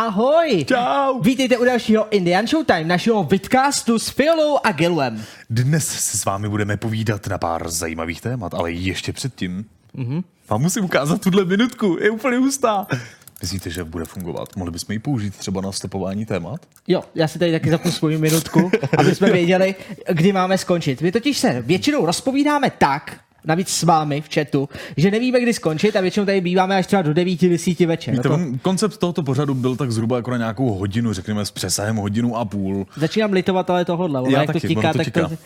Ahoj! 0.00 0.64
Čau! 0.68 1.20
Vítejte 1.20 1.58
u 1.58 1.64
dalšího 1.64 2.06
Indian 2.10 2.46
Showtime, 2.46 2.84
našeho 2.84 3.24
vidcastu 3.24 3.98
s 3.98 4.08
Fiolou 4.08 4.58
a 4.64 4.72
Gilem. 4.72 5.24
Dnes 5.50 5.88
si 5.88 6.18
s 6.18 6.24
vámi 6.24 6.48
budeme 6.48 6.76
povídat 6.76 7.26
na 7.26 7.38
pár 7.38 7.70
zajímavých 7.70 8.20
témat, 8.20 8.54
ale 8.54 8.72
ještě 8.72 9.12
předtím 9.12 9.64
mm-hmm. 9.94 10.24
vám 10.50 10.62
musím 10.62 10.84
ukázat 10.84 11.20
tuhle 11.20 11.44
minutku, 11.44 11.98
je 12.00 12.10
úplně 12.10 12.36
hustá. 12.36 12.86
Myslíte, 13.40 13.70
že 13.70 13.84
bude 13.84 14.04
fungovat? 14.04 14.56
Mohli 14.56 14.72
bychom 14.72 14.92
ji 14.92 14.98
použít 14.98 15.36
třeba 15.36 15.60
na 15.60 15.72
stopování 15.72 16.26
témat? 16.26 16.60
Jo, 16.88 17.02
já 17.14 17.28
si 17.28 17.38
tady 17.38 17.52
taky 17.52 17.70
zapnu 17.70 17.92
svoji 17.92 18.18
minutku, 18.18 18.70
aby 18.98 19.14
jsme 19.14 19.30
věděli, 19.30 19.74
kdy 20.12 20.32
máme 20.32 20.58
skončit. 20.58 21.02
My 21.02 21.12
totiž 21.12 21.38
se 21.38 21.62
většinou 21.62 22.06
rozpovídáme 22.06 22.70
tak, 22.70 23.20
navíc 23.44 23.68
s 23.68 23.82
vámi 23.82 24.20
v 24.20 24.34
chatu, 24.34 24.68
že 24.96 25.10
nevíme, 25.10 25.40
kdy 25.40 25.52
skončit 25.54 25.96
a 25.96 26.00
většinou 26.00 26.26
tady 26.26 26.40
býváme 26.40 26.76
až 26.76 26.86
třeba 26.86 27.02
do 27.02 27.14
9, 27.14 27.40
10 27.40 27.80
večer. 27.80 28.14
Víte, 28.14 28.28
No 28.28 28.34
on, 28.34 28.58
koncept 28.58 28.96
tohoto 28.96 29.22
pořadu 29.22 29.54
byl 29.54 29.76
tak 29.76 29.92
zhruba 29.92 30.16
jako 30.16 30.30
na 30.30 30.36
nějakou 30.36 30.70
hodinu, 30.70 31.12
řekněme 31.12 31.44
s 31.44 31.50
přesahem 31.50 31.96
hodinu 31.96 32.36
a 32.36 32.44
půl. 32.44 32.86
Začínám 32.96 33.32
litovat 33.32 33.70
ale 33.70 33.84
tohohle, 33.84 34.32
Já 34.32 34.38
jak 34.40 34.46
to 34.46 34.52
taky, 34.52 34.68
tiká, 34.68 34.80
ono 34.80 34.92
to 34.92 34.98
tak 34.98 35.04
tiká. 35.06 35.28
to... 35.28 35.36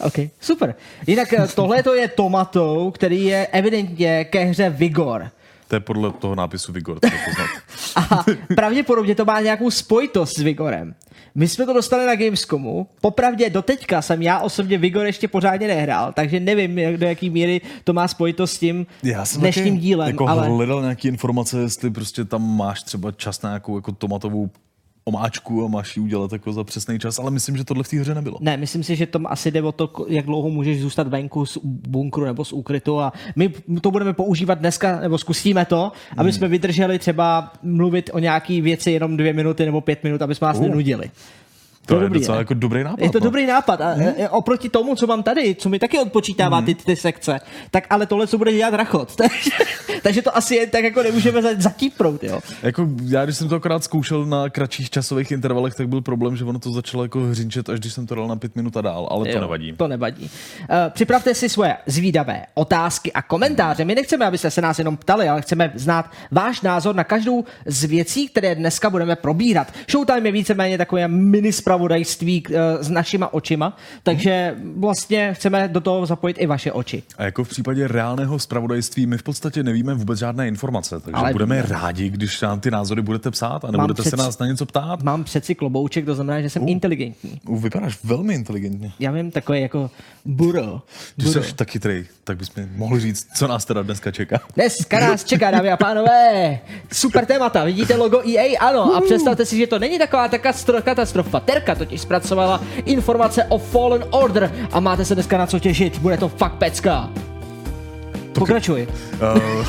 OK, 0.06 0.14
super. 0.40 0.74
Jinak 1.06 1.32
eh, 1.32 1.46
tohle 1.54 1.82
to 1.82 1.94
je 1.94 2.08
Tomatou, 2.08 2.90
který 2.90 3.24
je 3.24 3.46
evidentně 3.46 4.24
ke 4.24 4.44
hře 4.44 4.70
Vigor. 4.70 5.30
To 5.68 5.76
je 5.76 5.80
podle 5.80 6.10
toho 6.12 6.34
nápisu 6.34 6.72
Vigor, 6.72 7.00
to 7.00 7.06
je 7.06 7.12
poznat. 7.24 7.48
A 7.96 8.24
pravděpodobně 8.54 9.14
to 9.14 9.24
má 9.24 9.40
nějakou 9.40 9.70
spojitost 9.70 10.34
s 10.38 10.42
Vigorem. 10.42 10.94
My 11.38 11.48
jsme 11.48 11.66
to 11.66 11.72
dostali 11.72 12.06
na 12.06 12.14
Gamescomu. 12.14 12.86
Popravdě 13.00 13.50
doteďka 13.50 14.02
jsem 14.02 14.22
já 14.22 14.38
osobně 14.40 14.78
Vigor 14.78 15.06
ještě 15.06 15.28
pořádně 15.28 15.68
nehrál, 15.68 16.12
takže 16.12 16.40
nevím, 16.40 16.78
jak- 16.78 16.96
do 16.96 17.06
jaký 17.06 17.30
míry 17.30 17.60
to 17.84 17.92
má 17.92 18.08
spojitost 18.08 18.54
s 18.54 18.58
tím 18.58 18.86
Já 19.02 19.24
jsem 19.24 19.40
dnešním 19.40 19.78
dílem. 19.78 20.08
jako 20.08 20.28
ale... 20.28 20.48
hledal 20.48 20.80
nějaké 20.82 21.08
informace, 21.08 21.58
jestli 21.60 21.90
prostě 21.90 22.24
tam 22.24 22.56
máš 22.56 22.82
třeba 22.82 23.12
čas 23.12 23.42
na 23.42 23.50
nějakou 23.50 23.76
jako 23.76 23.92
tomatovou 23.92 24.50
omáčku 25.08 25.64
a 25.64 25.68
máš 25.68 25.96
ji 25.96 26.02
udělat 26.02 26.32
jako 26.32 26.52
za 26.52 26.64
přesný 26.64 26.98
čas, 26.98 27.18
ale 27.18 27.30
myslím, 27.30 27.56
že 27.56 27.64
tohle 27.64 27.84
v 27.84 27.88
té 27.88 27.96
hře 27.96 28.14
nebylo. 28.14 28.38
Ne, 28.40 28.56
myslím 28.56 28.82
si, 28.82 28.96
že 28.96 29.06
tom 29.06 29.26
asi 29.26 29.50
jde 29.50 29.62
o 29.62 29.72
to, 29.72 29.90
jak 30.08 30.26
dlouho 30.26 30.48
můžeš 30.50 30.80
zůstat 30.80 31.08
venku 31.08 31.46
z 31.46 31.58
bunkru 31.64 32.24
nebo 32.24 32.44
z 32.44 32.52
úkrytu 32.52 33.00
a 33.00 33.12
my 33.36 33.52
to 33.80 33.90
budeme 33.90 34.12
používat 34.12 34.58
dneska, 34.58 35.00
nebo 35.00 35.18
zkusíme 35.18 35.64
to, 35.64 35.92
aby 36.16 36.32
jsme 36.32 36.48
vydrželi 36.48 36.98
třeba 36.98 37.52
mluvit 37.62 38.10
o 38.12 38.18
nějaký 38.18 38.60
věci 38.60 38.90
jenom 38.90 39.16
dvě 39.16 39.32
minuty 39.32 39.64
nebo 39.64 39.80
pět 39.80 40.04
minut, 40.04 40.22
aby 40.22 40.34
jsme 40.34 40.46
vás 40.46 40.56
Uh. 40.56 40.62
nenudili. 40.62 41.10
To 41.88 41.94
je 41.94 42.00
dobrý, 42.00 42.20
docela 42.20 42.36
ne? 42.36 42.40
jako 42.40 42.54
dobrý 42.54 42.84
nápad. 42.84 43.02
Je 43.02 43.10
to 43.10 43.20
no. 43.20 43.24
dobrý 43.24 43.46
nápad. 43.46 43.80
A 43.80 43.94
e, 43.94 44.28
oproti 44.28 44.68
tomu, 44.68 44.94
co 44.96 45.06
mám 45.06 45.22
tady, 45.22 45.54
co 45.54 45.68
mi 45.68 45.78
taky 45.78 45.98
odpočítává 45.98 46.62
ty, 46.62 46.74
ty 46.74 46.96
sekce, 46.96 47.40
tak 47.70 47.86
ale 47.90 48.06
tohle, 48.06 48.26
co 48.26 48.38
bude 48.38 48.52
dělat 48.52 48.74
rachot. 48.74 49.16
takže, 49.16 49.50
takže 50.02 50.22
to 50.22 50.36
asi 50.36 50.54
je 50.54 50.66
tak 50.66 50.84
jako 50.84 51.02
nemůžeme 51.02 51.42
za- 51.42 51.54
zatíprout, 51.58 52.24
jo. 52.24 52.40
Jako 52.62 52.88
já, 53.04 53.24
když 53.24 53.36
jsem 53.36 53.48
to 53.48 53.56
akorát 53.56 53.84
zkoušel 53.84 54.26
na 54.26 54.48
kratších 54.50 54.90
časových 54.90 55.30
intervalech, 55.30 55.74
tak 55.74 55.88
byl 55.88 56.00
problém, 56.00 56.36
že 56.36 56.44
ono 56.44 56.58
to 56.58 56.70
začalo 56.70 57.02
jako 57.02 57.20
hřinčet, 57.20 57.68
až 57.68 57.80
když 57.80 57.92
jsem 57.92 58.06
to 58.06 58.14
dal 58.14 58.28
na 58.28 58.36
pět 58.36 58.56
minut 58.56 58.76
a 58.76 58.80
dál, 58.80 59.08
ale 59.10 59.24
to 59.24 59.30
Jo, 59.30 59.40
nevadí. 59.40 59.72
To 59.72 59.88
nevadí. 59.88 60.22
Uh, 60.22 60.76
připravte 60.90 61.34
si 61.34 61.48
svoje 61.48 61.76
zvídavé 61.86 62.42
otázky 62.54 63.12
a 63.12 63.22
komentáře. 63.22 63.84
My 63.84 63.94
nechceme, 63.94 64.26
abyste 64.26 64.50
se 64.50 64.60
nás 64.60 64.78
jenom 64.78 64.96
ptali, 64.96 65.28
ale 65.28 65.42
chceme 65.42 65.72
znát 65.74 66.10
váš 66.30 66.60
názor 66.60 66.94
na 66.94 67.04
každou 67.04 67.44
z 67.66 67.84
věcí, 67.84 68.28
které 68.28 68.54
dneska 68.54 68.90
budeme 68.90 69.16
probírat. 69.16 69.72
Showtime 69.90 70.28
je 70.28 70.32
víceméně 70.32 70.78
takové 70.78 71.08
mini 71.08 71.52
spravodajství 71.78 72.42
uh, 72.46 72.54
s 72.80 72.88
našima 72.90 73.32
očima, 73.34 73.76
takže 74.02 74.54
vlastně 74.76 75.34
chceme 75.34 75.68
do 75.68 75.80
toho 75.80 76.06
zapojit 76.06 76.36
i 76.40 76.46
vaše 76.46 76.72
oči. 76.72 77.02
A 77.18 77.24
jako 77.24 77.44
v 77.44 77.48
případě 77.48 77.88
reálného 77.88 78.38
zpravodajství, 78.38 79.06
my 79.06 79.18
v 79.18 79.22
podstatě 79.22 79.62
nevíme 79.62 79.94
vůbec 79.94 80.18
žádné 80.18 80.48
informace, 80.48 81.00
takže 81.00 81.14
Ale 81.14 81.32
budeme 81.32 81.62
víme. 81.62 81.68
rádi, 81.68 82.10
když 82.10 82.40
nám 82.40 82.60
ty 82.60 82.70
názory 82.70 83.02
budete 83.02 83.30
psát 83.30 83.64
a 83.64 83.70
nebudete 83.70 84.02
se 84.02 84.08
přeci- 84.08 84.22
nás 84.22 84.38
na 84.38 84.46
něco 84.46 84.66
ptát. 84.66 85.02
Mám 85.02 85.24
přeci 85.24 85.54
klobouček, 85.54 86.04
to 86.04 86.14
znamená, 86.14 86.40
že 86.40 86.50
jsem 86.50 86.68
inteligentní. 86.68 87.40
Uh, 87.48 87.62
vypadáš 87.62 87.98
velmi 88.04 88.34
inteligentně. 88.34 88.92
Já 88.98 89.10
vím, 89.10 89.30
takový 89.30 89.60
jako 89.60 89.90
buro. 90.24 90.82
Ty 91.16 91.24
buro. 91.24 91.42
jsi 91.42 91.54
tak 91.54 91.70
chytrý, 91.70 92.04
tak 92.24 92.36
bys 92.36 92.54
mi 92.54 92.68
mohl 92.76 93.00
říct, 93.00 93.26
co 93.34 93.46
nás 93.46 93.64
teda 93.64 93.82
dneska 93.82 94.10
čeká. 94.10 94.40
Dneska 94.54 95.00
nás 95.00 95.24
čeká, 95.24 95.50
dámy 95.50 95.70
a 95.70 95.76
pánové, 95.76 96.58
super 96.92 97.26
témata. 97.26 97.64
Vidíte 97.64 97.96
logo 97.96 98.22
EA? 98.28 98.58
Ano. 98.60 98.94
A 98.96 99.00
představte 99.00 99.46
si, 99.46 99.56
že 99.58 99.66
to 99.66 99.78
není 99.78 99.98
taková 99.98 100.28
ta 100.28 100.38
katastrofa. 100.82 101.40
Terka 101.68 101.78
totiž 101.78 102.00
zpracovala 102.00 102.60
informace 102.84 103.44
o 103.44 103.58
Fallen 103.58 104.04
Order 104.10 104.52
a 104.72 104.80
máte 104.80 105.04
se 105.04 105.14
dneska 105.14 105.38
na 105.38 105.46
co 105.46 105.58
těšit. 105.58 105.98
Bude 105.98 106.16
to 106.16 106.28
fakt 106.28 106.52
pecka. 106.52 107.10
Pokračuj. 108.32 108.88
Uh, 109.36 109.66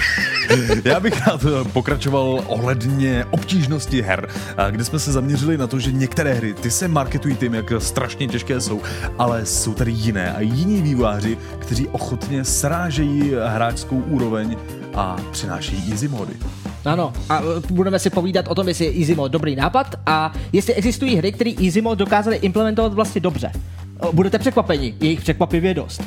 já 0.85 0.99
bych 0.99 1.27
rád 1.27 1.45
eh, 1.45 1.69
pokračoval 1.73 2.43
ohledně 2.47 3.25
obtížnosti 3.31 4.01
her, 4.01 4.29
eh, 4.57 4.71
kde 4.71 4.83
jsme 4.83 4.99
se 4.99 5.11
zaměřili 5.11 5.57
na 5.57 5.67
to, 5.67 5.79
že 5.79 5.91
některé 5.91 6.33
hry, 6.33 6.53
ty 6.53 6.71
se 6.71 6.88
marketují 6.88 7.35
tím, 7.35 7.53
jak 7.53 7.71
strašně 7.77 8.27
těžké 8.27 8.61
jsou, 8.61 8.81
ale 9.17 9.45
jsou 9.45 9.73
tady 9.73 9.91
jiné 9.91 10.33
a 10.33 10.41
jiní 10.41 10.81
vývojáři, 10.81 11.38
kteří 11.59 11.88
ochotně 11.88 12.43
srážejí 12.43 13.33
hráčskou 13.45 13.97
úroveň 13.97 14.57
a 14.99 15.17
přinášejí 15.31 15.91
easy 15.91 16.07
mody. 16.07 16.33
Ano, 16.85 17.13
a 17.29 17.39
e, 17.39 17.41
budeme 17.71 17.99
si 17.99 18.09
povídat 18.09 18.47
o 18.47 18.55
tom, 18.55 18.67
jestli 18.67 18.85
je 18.85 18.99
Easy 18.99 19.15
Mode 19.15 19.31
dobrý 19.31 19.55
nápad 19.55 19.95
a 20.05 20.33
jestli 20.53 20.73
existují 20.73 21.15
hry, 21.15 21.31
které 21.31 21.51
Easy 21.65 21.81
Mode 21.81 21.99
dokázali 21.99 22.35
implementovat 22.35 22.93
vlastně 22.93 23.21
dobře. 23.21 23.51
O, 23.99 24.13
Budete 24.13 24.39
překvapeni, 24.39 24.93
je 24.99 25.09
jich 25.09 25.21
překvapivě 25.21 25.73
dost. 25.73 26.03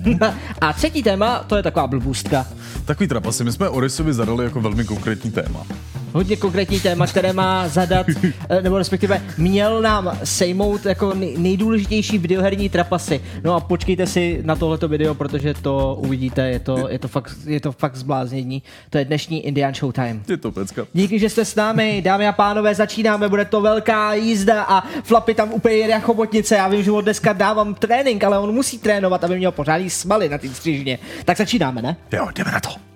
a 0.60 0.72
třetí 0.72 1.02
téma, 1.02 1.38
to 1.38 1.56
je 1.56 1.62
taková 1.62 1.86
blbůstka. 1.86 2.46
Takový 2.84 3.08
trapasy, 3.08 3.44
my 3.44 3.52
jsme 3.52 3.68
Orisovi 3.68 4.14
zadali 4.14 4.44
jako 4.44 4.60
velmi 4.60 4.84
konkrétní 4.84 5.30
téma. 5.30 5.66
Hodně 6.12 6.36
konkrétní 6.36 6.80
téma, 6.80 7.06
které 7.06 7.32
má 7.32 7.68
zadat, 7.68 8.06
eh, 8.48 8.62
nebo 8.62 8.78
respektive 8.78 9.22
měl 9.38 9.82
nám 9.82 10.18
sejmout 10.24 10.86
jako 10.86 11.14
nej- 11.14 11.38
nejdůležitější 11.38 12.18
videoherní 12.18 12.68
trapasy. 12.68 13.20
No 13.44 13.54
a 13.54 13.60
počkejte 13.60 14.06
si 14.06 14.40
na 14.44 14.56
tohleto 14.56 14.88
video, 14.88 15.14
protože 15.14 15.54
to 15.54 15.98
uvidíte, 16.00 16.48
je 16.48 16.58
to, 16.58 16.88
je 16.88 16.98
to, 16.98 17.08
fakt, 17.08 17.36
je 17.46 17.60
to 17.60 17.72
fakt 17.72 17.96
zbláznění. 17.96 18.62
To 18.90 18.98
je 18.98 19.04
dnešní 19.04 19.46
Indian 19.46 19.74
Showtime. 19.74 20.20
Je 20.28 20.36
to 20.36 20.52
pecka. 20.52 20.86
Díky, 20.92 21.18
že 21.18 21.28
jste 21.28 21.44
s 21.44 21.54
námi, 21.54 22.02
dámy 22.04 22.28
a 22.28 22.32
pánové, 22.32 22.74
začínáme, 22.74 23.28
bude 23.28 23.44
to 23.44 23.60
velká 23.60 24.14
jízda 24.14 24.62
a 24.62 24.80
Flapy 25.02 25.34
tam 25.34 25.52
úplně 25.52 25.74
jede 25.74 25.92
jako 25.92 26.06
chobotnice. 26.06 26.54
Já 26.56 26.68
vím, 26.68 26.82
že 26.82 26.90
mu 26.90 27.00
dneska 27.00 27.32
dávám 27.32 27.74
trénink, 27.74 28.24
ale 28.24 28.38
on 28.38 28.54
musí 28.54 28.78
trénovat, 28.78 29.24
aby 29.24 29.36
měl 29.36 29.52
pořádný 29.52 29.90
smaly 29.90 30.28
na 30.28 30.38
té 30.38 30.48
střížně. 30.48 30.98
Tak 31.24 31.36
začínáme, 31.36 31.82
ne? 31.82 31.96
Jo, 32.12 32.28
jdeme 32.34 32.50
na 32.52 32.60
to. 32.60 32.89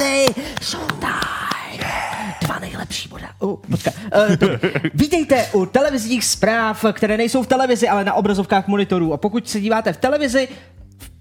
Tady! 0.00 0.26
Showtime! 0.62 1.20
Dva 2.42 2.58
nejlepší 2.58 3.08
boda. 3.08 3.30
Uh. 3.40 3.50
Uh, 3.50 4.36
dobrý. 4.36 4.58
Vítejte 4.94 5.46
u 5.52 5.66
televizních 5.66 6.24
zpráv, 6.24 6.84
které 6.92 7.16
nejsou 7.16 7.42
v 7.42 7.46
televizi, 7.46 7.88
ale 7.88 8.04
na 8.04 8.14
obrazovkách 8.14 8.66
monitorů. 8.68 9.12
A 9.12 9.16
pokud 9.16 9.48
se 9.48 9.60
díváte 9.60 9.92
v 9.92 9.96
televizi, 9.96 10.48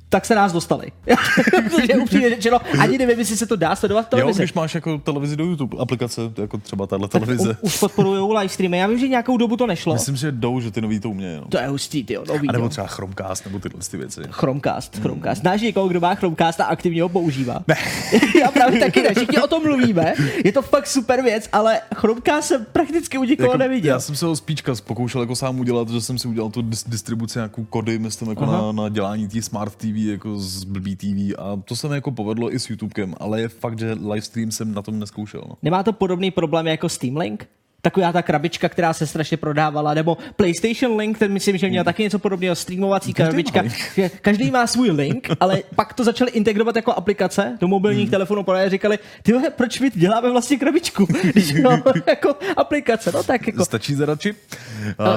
tak 0.10 0.26
se 0.26 0.36
nás 0.36 0.52
dostali. 0.54 0.92
Protože 1.64 1.96
upřímně 1.96 2.30
řečeno, 2.30 2.58
ani 2.80 2.98
nevím, 2.98 3.20
jestli 3.20 3.38
se 3.38 3.46
to 3.48 3.56
dá 3.56 3.76
sledovat 3.76 4.02
v 4.02 4.06
Jo, 4.06 4.10
televizi. 4.18 4.40
když 4.40 4.54
máš 4.54 4.76
jako 4.76 4.98
televizi 4.98 5.36
do 5.36 5.44
YouTube 5.46 5.78
aplikace, 5.80 6.22
jako 6.42 6.58
třeba 6.58 6.88
tahle 6.88 7.08
televize. 7.08 7.58
u, 7.62 7.66
už 7.66 7.78
podporují 7.80 8.38
live 8.38 8.50
streamy. 8.50 8.78
Já 8.78 8.88
vím, 8.88 9.00
že 9.00 9.08
nějakou 9.08 9.38
dobu 9.38 9.58
to 9.58 9.68
nešlo. 9.68 9.94
Myslím, 9.94 10.16
že 10.16 10.32
jdou, 10.32 10.60
že 10.60 10.72
ty 10.72 10.82
nový 10.82 11.00
to 11.00 11.10
umějí. 11.10 11.38
No. 11.38 11.46
To 11.50 11.58
je 11.58 11.68
hustý, 11.68 12.04
ty 12.04 12.18
nový. 12.28 12.50
A 12.50 12.52
nebo 12.52 12.70
třeba 12.70 12.88
Chromecast, 12.88 13.46
nebo 13.46 13.60
tyhle 13.60 13.82
ty 13.92 13.98
věci. 13.98 14.22
Chromecast, 14.30 14.96
Chromecast. 15.02 15.42
Znáš 15.42 15.62
někoho, 15.62 15.88
kdo 15.88 16.00
má 16.00 16.16
Chromecast 16.16 16.60
a 16.62 16.66
aktivně 16.66 17.02
ho 17.02 17.10
používá? 17.10 17.60
Ne. 17.68 17.76
Já 18.42 18.52
právě 18.52 18.80
taky 18.80 19.02
ne. 19.02 19.10
Všichni 19.16 19.38
o 19.42 19.48
tom 19.48 19.64
mluvíme. 19.64 20.14
Je 20.46 20.52
to 20.52 20.62
fakt 20.62 20.88
super 20.88 21.22
věc, 21.22 21.50
ale 21.52 21.82
Chromecast 21.96 22.48
jsem 22.48 22.66
prakticky 22.72 23.18
u 23.18 23.24
nikoho 23.24 23.58
neviděl. 23.58 23.90
Jako 23.90 23.96
Já 23.96 24.00
jsem 24.00 24.16
se 24.16 24.26
ho 24.26 24.36
spíčka 24.36 24.74
pokoušel 24.84 25.22
jako 25.22 25.36
sám 25.36 25.60
udělat, 25.60 25.90
že 25.90 26.02
jsem 26.02 26.18
si 26.18 26.28
udělal 26.28 26.50
tu 26.50 26.62
dis- 26.62 26.90
distribuci 26.90 27.38
nějakou 27.40 27.64
kody, 27.64 28.00
myslím, 28.00 28.30
jako 28.30 28.44
Aha. 28.44 28.62
na, 28.62 28.72
na, 28.72 28.90
dělání 28.90 29.28
té 29.28 29.42
smart 29.42 29.76
TV, 29.76 29.99
jako 30.08 30.40
z 30.40 30.64
blbý 30.64 30.96
TV 30.96 31.36
a 31.38 31.62
to 31.66 31.76
se 31.76 31.90
mi 31.90 31.96
jako 31.96 32.12
povedlo 32.12 32.54
i 32.54 32.60
s 32.60 32.70
YouTubekem, 32.70 33.16
ale 33.20 33.42
je 33.42 33.50
fakt, 33.50 33.80
že 33.80 33.94
livestream 33.94 34.52
jsem 34.52 34.74
na 34.74 34.82
tom 34.82 35.00
neskoušel. 35.00 35.44
No. 35.50 35.56
Nemá 35.62 35.84
to 35.84 35.94
podobný 35.94 36.32
problém 36.32 36.68
jako 36.68 36.90
Steam 36.90 37.18
Link? 37.18 37.48
Taková 37.82 38.12
ta 38.12 38.22
krabička, 38.22 38.70
která 38.70 38.94
se 38.94 39.08
strašně 39.08 39.38
prodávala, 39.38 39.94
nebo 39.94 40.18
PlayStation 40.36 40.98
Link, 40.98 41.18
ten 41.18 41.34
myslím, 41.34 41.58
že 41.58 41.70
měl 41.70 41.84
taky 41.84 42.04
něco 42.04 42.20
podobného, 42.20 42.56
streamovací 42.56 43.14
Každý 43.14 43.44
krabička. 43.44 43.62
má 44.04 44.10
každý 44.22 44.52
má 44.52 44.68
svůj 44.68 44.92
link, 44.92 45.30
ale 45.40 45.62
pak 45.76 45.94
to 45.94 46.04
začali 46.04 46.32
integrovat 46.32 46.76
jako 46.76 46.94
aplikace 46.94 47.58
do 47.60 47.68
mobilních 47.68 48.04
hmm. 48.06 48.12
telefonů, 48.12 48.44
protože 48.44 48.70
říkali, 48.70 49.00
ty 49.24 49.34
vole, 49.34 49.50
proč 49.50 49.80
my 49.80 49.90
děláme 49.90 50.32
vlastně 50.32 50.58
krabičku, 50.58 51.08
když 51.34 51.54
no, 51.54 51.84
jako 52.08 52.36
aplikace, 52.58 53.12
no 53.12 53.24
tak 53.24 53.48
jako. 53.48 53.66
Stačí 53.66 53.96
zadat 53.96 54.22
čip? 54.22 54.38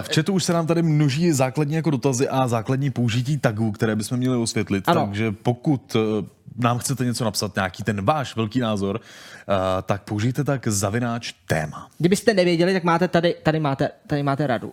V 0.02 0.14
chatu 0.14 0.32
už 0.32 0.44
se 0.44 0.52
nám 0.52 0.66
tady 0.66 0.82
množí 0.82 1.32
základní 1.32 1.74
jako 1.74 1.90
dotazy 1.90 2.28
a 2.28 2.48
základní 2.48 2.90
použití 2.90 3.38
tagů, 3.38 3.72
které 3.72 3.96
bychom 3.96 4.18
měli 4.18 4.36
osvětlit. 4.36 4.88
Ano. 4.88 5.04
Takže 5.06 5.32
pokud 5.32 5.96
eh, 5.96 6.26
nám 6.56 6.78
chcete 6.78 7.04
něco 7.04 7.24
napsat, 7.24 7.56
nějaký 7.56 7.82
ten 7.82 8.04
váš 8.04 8.36
velký 8.36 8.60
názor, 8.60 9.00
eh, 9.00 9.82
tak 9.82 10.02
použijte 10.02 10.44
tak 10.44 10.68
zavináč 10.68 11.32
téma. 11.46 11.88
Kdybyste 11.98 12.34
nevěděli, 12.34 12.72
tak 12.72 12.84
máte 12.84 13.08
tady, 13.08 13.34
tady 13.42 13.60
máte, 13.60 13.90
tady 14.06 14.22
máte 14.22 14.46
radu. 14.46 14.72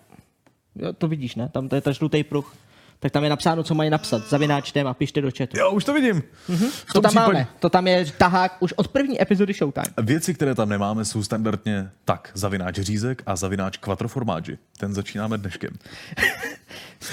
Jo, 0.75 0.93
to 0.93 1.07
vidíš, 1.07 1.35
ne? 1.35 1.49
Tam 1.49 1.69
to 1.69 1.75
je 1.75 1.81
ten 1.81 1.93
žlutý 1.93 2.23
pruh. 2.23 2.55
Tak 3.01 3.11
tam 3.11 3.23
je 3.23 3.29
napsáno, 3.29 3.63
co 3.63 3.75
mají 3.75 3.89
napsat. 3.89 4.29
Zavináč 4.29 4.71
téma, 4.71 4.93
pište 4.93 5.21
do 5.21 5.31
chatu. 5.37 5.59
Jo, 5.59 5.71
už 5.71 5.85
to 5.85 5.93
vidím. 5.93 6.21
V 6.21 6.49
Mhm. 6.49 6.65
To 6.93 7.01
tam 7.01 7.09
případě- 7.09 7.33
máme. 7.33 7.47
To 7.59 7.69
tam 7.69 7.87
je 7.87 8.05
tahák 8.17 8.57
už 8.59 8.73
od 8.73 8.87
první 8.87 9.21
epizody 9.21 9.53
Showtime. 9.53 9.85
Věci, 10.01 10.33
které 10.33 10.55
tam 10.55 10.69
nemáme, 10.69 11.05
jsou 11.05 11.23
standardně 11.23 11.89
tak, 12.05 12.31
zavináč 12.33 12.75
řízek 12.79 13.21
a 13.25 13.35
zavináč 13.35 13.77
quattroformaggi. 13.77 14.57
Ten 14.77 14.93
začínáme 14.93 15.37
dneškem. 15.37 15.69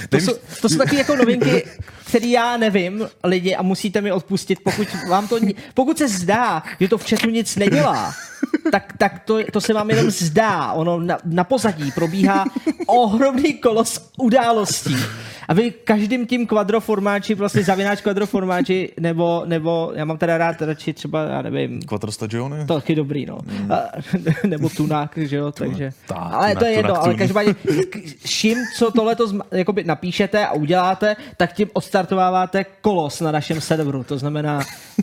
To 0.09 0.17
jsou, 0.17 0.33
to 0.61 0.69
jsou 0.69 0.79
takové 0.79 0.97
jako 0.97 1.17
novinky, 1.17 1.67
které 2.07 2.27
já 2.27 2.57
nevím, 2.57 3.09
lidi, 3.25 3.55
a 3.55 3.63
musíte 3.63 4.01
mi 4.01 4.13
odpustit, 4.13 4.59
pokud 4.65 4.89
vám 5.09 5.29
to, 5.29 5.39
pokud 5.75 5.99
se 5.99 6.09
zdá, 6.09 6.63
že 6.81 6.89
to 6.89 6.99
v 6.99 7.11
chatu 7.11 7.31
nic 7.31 7.57
nedělá, 7.57 8.15
tak, 8.71 8.93
tak 8.99 9.23
to, 9.25 9.39
to 9.53 9.61
se 9.61 9.75
vám 9.75 9.91
jenom 9.91 10.11
zdá. 10.11 10.73
Ono 10.73 11.01
na, 11.01 11.19
na 11.25 11.45
pozadí 11.45 11.93
probíhá 11.93 12.45
ohromný 12.87 13.55
kolos 13.55 14.11
událostí. 14.19 14.97
A 15.49 15.55
vy 15.55 15.71
každým 15.71 16.27
tím 16.27 16.47
kvadroformáči, 16.47 17.35
vlastně 17.35 17.65
zavináč 17.65 18.01
kvadroformáči, 18.01 18.93
nebo, 19.01 19.43
nebo 19.47 19.93
já 19.95 20.05
mám 20.05 20.19
teda 20.19 20.39
rád 20.39 20.63
radši 20.63 20.93
třeba, 20.93 21.23
já 21.23 21.43
nevím, 21.43 21.83
Quattro 21.83 22.13
stagione? 22.13 22.57
to 22.57 22.75
je 22.75 22.81
taky 22.81 22.95
dobrý, 22.95 23.27
no. 23.27 23.39
A, 23.71 23.83
nebo 24.47 24.69
tunák, 24.69 25.19
že 25.23 25.37
jo, 25.37 25.53
takže. 25.53 25.93
tak, 26.07 26.19
ale 26.19 26.57
to 26.57 26.65
je 26.65 26.73
jedno, 26.73 27.03
ale 27.03 27.15
každopádně 27.15 27.55
vším, 28.25 28.59
co 28.77 28.91
tohle 28.91 29.17
jakoby 29.51 29.85
napíšete 29.85 30.47
a 30.47 30.53
uděláte, 30.53 31.17
tak 31.37 31.53
tím 31.53 31.69
odstartováváte 31.73 32.65
kolos 32.81 33.21
na 33.21 33.33
našem 33.33 33.61
serveru. 33.61 34.05
To 34.05 34.19
znamená, 34.19 34.61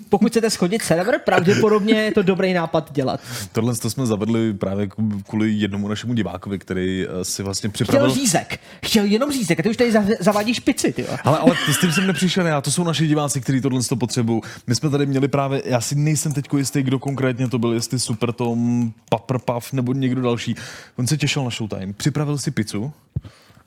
pokud 0.09 0.31
chcete 0.31 0.49
schodit 0.49 0.81
server, 0.81 1.19
pravděpodobně 1.25 1.93
je 1.93 2.11
to 2.11 2.23
dobrý 2.23 2.53
nápad 2.53 2.93
dělat. 2.93 3.19
Tohle 3.51 3.75
to 3.75 3.89
jsme 3.89 4.05
zavedli 4.05 4.53
právě 4.53 4.87
kvůli 5.29 5.51
jednomu 5.51 5.87
našemu 5.87 6.13
divákovi, 6.13 6.59
který 6.59 7.05
eh, 7.05 7.25
si 7.25 7.43
vlastně 7.43 7.69
Chtěl 7.69 7.85
připravil... 7.85 8.09
řízek. 8.09 8.59
Chtěl 8.85 9.05
jenom 9.05 9.31
řízek. 9.31 9.59
A 9.59 9.63
ty 9.63 9.69
už 9.69 9.77
tady 9.77 9.91
zav- 9.91 10.15
zavádíš 10.19 10.59
pici, 10.59 10.93
ty. 10.93 11.05
Ale, 11.23 11.37
ale 11.37 11.55
s 11.71 11.79
tím 11.79 11.91
jsem 11.91 12.07
nepřišel 12.07 12.47
já, 12.47 12.61
to 12.61 12.71
jsou 12.71 12.83
naši 12.83 13.07
diváci, 13.07 13.41
kteří 13.41 13.61
tohle 13.61 13.83
to 13.83 13.95
potřebují. 13.95 14.41
My 14.67 14.75
jsme 14.75 14.89
tady 14.89 15.05
měli 15.05 15.27
právě, 15.27 15.61
já 15.65 15.81
si 15.81 15.95
nejsem 15.95 16.33
teď 16.33 16.45
jistý, 16.57 16.83
kdo 16.83 16.99
konkrétně 16.99 17.47
to 17.49 17.59
byl, 17.59 17.73
jestli 17.73 17.99
Super 17.99 18.31
Tom, 18.31 18.91
Papr 19.09 19.39
Puff 19.39 19.73
nebo 19.73 19.93
někdo 19.93 20.21
další. 20.21 20.55
On 20.95 21.07
se 21.07 21.17
těšil 21.17 21.43
na 21.43 21.49
Showtime, 21.49 21.93
připravil 21.93 22.37
si 22.37 22.51
pizzu, 22.51 22.93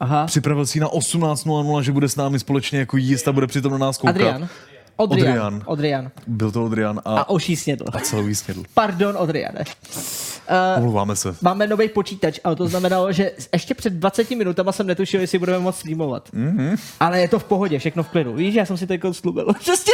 Aha. 0.00 0.26
připravil 0.26 0.66
si 0.66 0.80
na 0.80 0.88
18.00, 0.88 1.80
že 1.80 1.92
bude 1.92 2.08
s 2.08 2.16
námi 2.16 2.38
společně 2.38 2.78
jako 2.78 2.96
jíst 2.96 3.28
a 3.28 3.32
bude 3.32 3.46
přitom 3.46 3.72
na 3.72 3.78
nás 3.78 3.98
koukat. 3.98 4.16
Adrian. 4.16 4.48
Odrian. 4.96 5.28
Odrian. 5.28 5.62
Odrian. 5.66 6.10
Byl 6.26 6.50
to 6.50 6.64
Odrian 6.64 7.00
a, 7.04 7.18
A 7.20 7.28
oší 7.28 7.56
snědl. 7.56 7.84
a 7.92 7.98
celou 8.00 8.34
snědl. 8.34 8.62
Pardon, 8.74 9.16
Odriane. 9.18 9.64
Omlouváme 10.76 11.16
se. 11.16 11.36
Máme 11.42 11.66
nový 11.66 11.88
počítač, 11.88 12.38
ale 12.44 12.56
to 12.56 12.68
znamenalo, 12.68 13.12
že 13.12 13.32
ještě 13.52 13.74
před 13.74 13.92
20 13.92 14.30
minutama 14.30 14.72
jsem 14.72 14.86
netušil, 14.86 15.20
jestli 15.20 15.38
budeme 15.38 15.58
moc 15.58 15.76
streamovat. 15.76 16.28
Mhm. 16.32 16.56
Mm-hmm. 16.56 16.78
Ale 17.00 17.20
je 17.20 17.28
to 17.28 17.38
v 17.38 17.44
pohodě, 17.44 17.78
všechno 17.78 18.02
v 18.02 18.08
klidu. 18.08 18.32
Víš, 18.32 18.54
já 18.54 18.64
jsem 18.64 18.76
si 18.76 18.86
to 18.98 19.14
slubil. 19.14 19.46
Přesně 19.60 19.92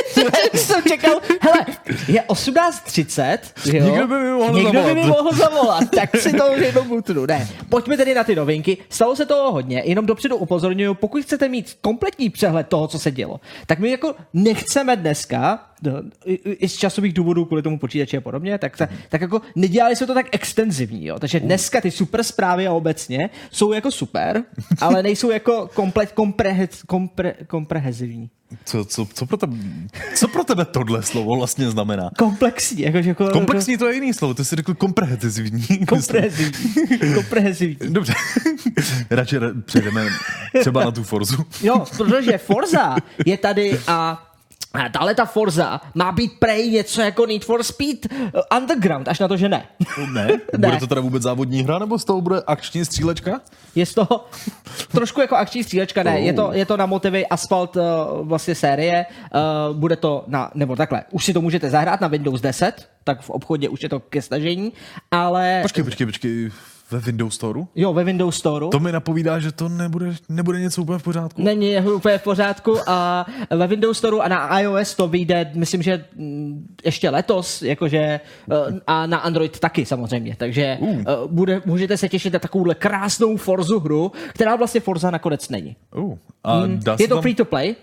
jsem 0.55 0.83
čekal, 0.83 1.21
hele, 1.41 1.67
je 2.09 2.23
18.30, 2.23 3.39
jo? 3.75 3.85
Někdo 3.85 4.07
by 4.07 4.15
mi 4.15 4.31
mohl 4.31 4.55
Někdo 4.59 4.73
by 4.73 4.79
zavolat. 4.79 4.95
mi 4.95 5.05
mohl 5.07 5.33
zavolat, 5.33 5.85
tak 5.95 6.17
si 6.17 6.33
to 6.33 6.53
už 6.53 6.61
jednou 6.61 6.85
mutnu. 6.85 7.27
Ne, 7.27 7.49
pojďme 7.69 7.97
tedy 7.97 8.15
na 8.15 8.25
ty 8.25 8.35
novinky. 8.35 8.77
Stalo 8.89 9.17
se 9.17 9.27
toho 9.27 9.53
hodně, 9.53 9.83
jenom 9.87 10.07
dopředu 10.07 10.37
upozorňuju, 10.37 10.95
pokud 10.95 11.23
chcete 11.23 11.49
mít 11.49 11.77
kompletní 11.81 12.31
přehled 12.31 12.69
toho, 12.69 12.89
co 12.89 12.99
se 12.99 13.11
dělo, 13.11 13.41
tak 13.67 13.79
my 13.79 13.91
jako 13.91 14.15
nechceme 14.33 14.97
dneska, 14.97 15.61
i, 16.27 16.69
z 16.69 16.77
časových 16.77 17.13
důvodů 17.13 17.45
kvůli 17.45 17.63
tomu 17.63 17.79
počítači 17.79 18.17
a 18.17 18.21
podobně, 18.21 18.59
tak, 18.59 18.77
ta, 18.77 18.89
tak 19.09 19.21
jako 19.21 19.41
nedělali 19.57 19.97
jsme 19.97 20.07
to 20.07 20.15
tak 20.15 20.27
extenzivní. 20.43 21.07
Jo? 21.07 21.19
Takže 21.19 21.41
dneska 21.41 21.81
ty 21.81 21.91
super 21.91 22.23
zprávy 22.23 22.67
a 22.67 22.73
obecně 22.73 23.31
jsou 23.51 23.73
jako 23.73 23.91
super, 23.91 24.43
ale 24.81 25.03
nejsou 25.03 25.31
jako 25.31 25.71
komplet 25.75 26.13
komprehe, 26.13 26.69
kompre, 26.87 27.35
komprehezivní. 27.47 28.31
Co, 28.65 28.85
co, 28.85 29.07
co, 29.15 29.27
pro 29.27 29.37
tebe, 29.37 29.57
co 30.15 30.29
pro 30.29 30.45
tebe 30.45 30.65
tohle 30.65 31.03
slovo 31.03 31.37
vlastně 31.37 31.71
znamená? 31.71 32.11
Komplexní. 32.19 32.83
Jako, 32.83 32.99
jako, 32.99 33.31
Komplexní 33.31 33.79
to 33.79 33.89
je 33.89 33.95
jiný 33.95 34.15
slovo, 34.15 34.35
ty 34.35 34.45
jsi 34.45 34.57
řekl 34.57 34.75
komprehenzivní. 34.75 35.87
Komprehezivní. 35.89 36.99
komprehezivní. 37.15 37.93
Dobře, 37.93 38.15
radši 39.11 39.39
ra- 39.39 39.63
přejdeme 39.63 40.07
třeba 40.61 40.85
na 40.85 40.91
tu 40.91 41.03
Forzu. 41.03 41.45
Jo, 41.63 41.85
protože 41.97 42.39
Forza 42.39 42.97
je 43.27 43.39
tady 43.39 43.79
a 43.87 44.32
a 44.75 44.89
tahle 44.89 45.15
ta 45.15 45.25
Forza 45.25 45.81
má 45.95 46.13
být 46.13 46.33
prej 46.39 46.71
něco 46.71 47.01
jako 47.03 47.27
Need 47.27 47.45
for 47.45 47.63
Speed 47.63 48.07
uh, 48.13 48.59
Underground, 48.59 49.09
až 49.09 49.19
na 49.19 49.29
to, 49.29 49.37
že 49.37 49.49
ne. 49.49 49.67
Ne? 50.13 50.29
Ne. 50.59 50.69
Bude 50.69 50.81
to 50.81 50.87
teda 50.87 51.01
vůbec 51.01 51.23
závodní 51.23 51.63
hra, 51.63 51.79
nebo 51.79 51.99
z 51.99 52.05
toho 52.05 52.21
bude 52.21 52.43
akční 52.47 52.85
střílečka? 52.85 53.41
Je 53.75 53.87
z 53.87 53.95
toho 53.95 54.25
trošku 54.93 55.21
jako 55.21 55.37
akční 55.37 55.65
střílečka, 55.65 56.03
ne, 56.03 56.13
Oh. 56.13 56.19
je 56.19 56.33
to, 56.33 56.51
je 56.53 56.67
to 56.67 56.77
na 56.77 56.87
motivy 56.87 57.27
Asphalt 57.27 57.77
uh, 57.77 57.83
vlastně 58.29 58.55
série, 58.55 59.07
uh, 59.71 59.77
bude 59.77 59.97
to 59.97 60.25
na, 60.27 60.51
nebo 60.55 60.77
takhle, 60.77 61.05
už 61.11 61.25
si 61.25 61.33
to 61.33 61.41
můžete 61.41 61.71
zahrát 61.71 62.01
na 62.01 62.09
Windows 62.09 62.41
10, 62.41 62.89
tak 63.05 63.21
v 63.21 63.31
obchodě 63.31 63.69
už 63.69 63.83
je 63.83 63.89
to 63.89 64.01
ke 64.01 64.23
stažení, 64.23 64.73
ale 65.11 65.59
Počkej, 65.63 65.85
počkej, 65.85 66.07
počkej, 66.07 66.51
ve 66.93 66.99
Windows 66.99 67.35
Storeu? 67.35 67.69
jo, 67.75 67.93
ve 67.93 68.05
Windows 68.05 68.37
Store 68.37 68.67
To 68.71 68.81
mi 68.81 68.93
napovídá, 68.93 69.39
že 69.39 69.53
to 69.53 69.69
nebude, 69.69 70.15
nebude 70.29 70.61
něco 70.61 70.83
úplně 70.83 70.99
v 70.99 71.03
pořádku. 71.03 71.43
Není 71.43 71.77
úplně 71.81 72.19
v 72.19 72.23
pořádku 72.23 72.77
a 72.87 73.27
ve 73.51 73.67
Windows 73.67 73.99
Store 73.99 74.17
a 74.17 74.29
na 74.29 74.61
iOS 74.61 74.95
to 74.95 75.09
vyjde, 75.09 75.51
myslím, 75.55 75.83
že 75.83 76.05
mm, 76.17 76.67
ještě 76.85 77.11
letos, 77.11 77.63
jakože 77.63 77.99
eh, 77.99 78.21
a 78.87 79.07
na 79.07 79.19
Android 79.19 79.59
taky 79.59 79.87
samozřejmě, 79.87 80.37
takže 80.39 80.79
uh. 80.81 81.05
bude, 81.27 81.63
můžete 81.65 81.97
se 81.97 82.09
těšit 82.09 82.33
na 82.33 82.39
takovouhle 82.39 82.75
krásnou 82.75 83.37
Forzu 83.37 83.81
hru, 83.81 84.13
která 84.29 84.57
vlastně 84.57 84.81
Forza 84.81 85.11
nakonec 85.11 85.49
není. 85.49 85.77
Uh, 85.97 86.17
a 86.45 86.63
se 86.97 87.03
Je 87.03 87.09
to 87.09 87.15
tam... 87.15 87.23
free 87.23 87.35
to 87.35 87.45
play, 87.45 87.77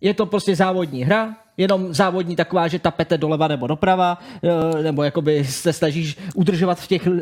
je 0.00 0.14
to 0.14 0.26
prostě 0.26 0.56
závodní 0.56 1.04
hra, 1.04 1.36
jenom 1.56 1.94
závodní 1.94 2.36
taková, 2.36 2.68
že 2.68 2.78
tapete 2.78 3.18
doleva 3.18 3.48
nebo 3.48 3.66
doprava, 3.66 4.18
eh, 4.42 4.82
nebo 4.82 5.02
jakoby 5.02 5.44
se 5.44 5.72
snažíš 5.72 6.18
udržovat 6.34 6.80
v 6.80 6.86
těch, 6.86 7.06
eh, 7.06 7.12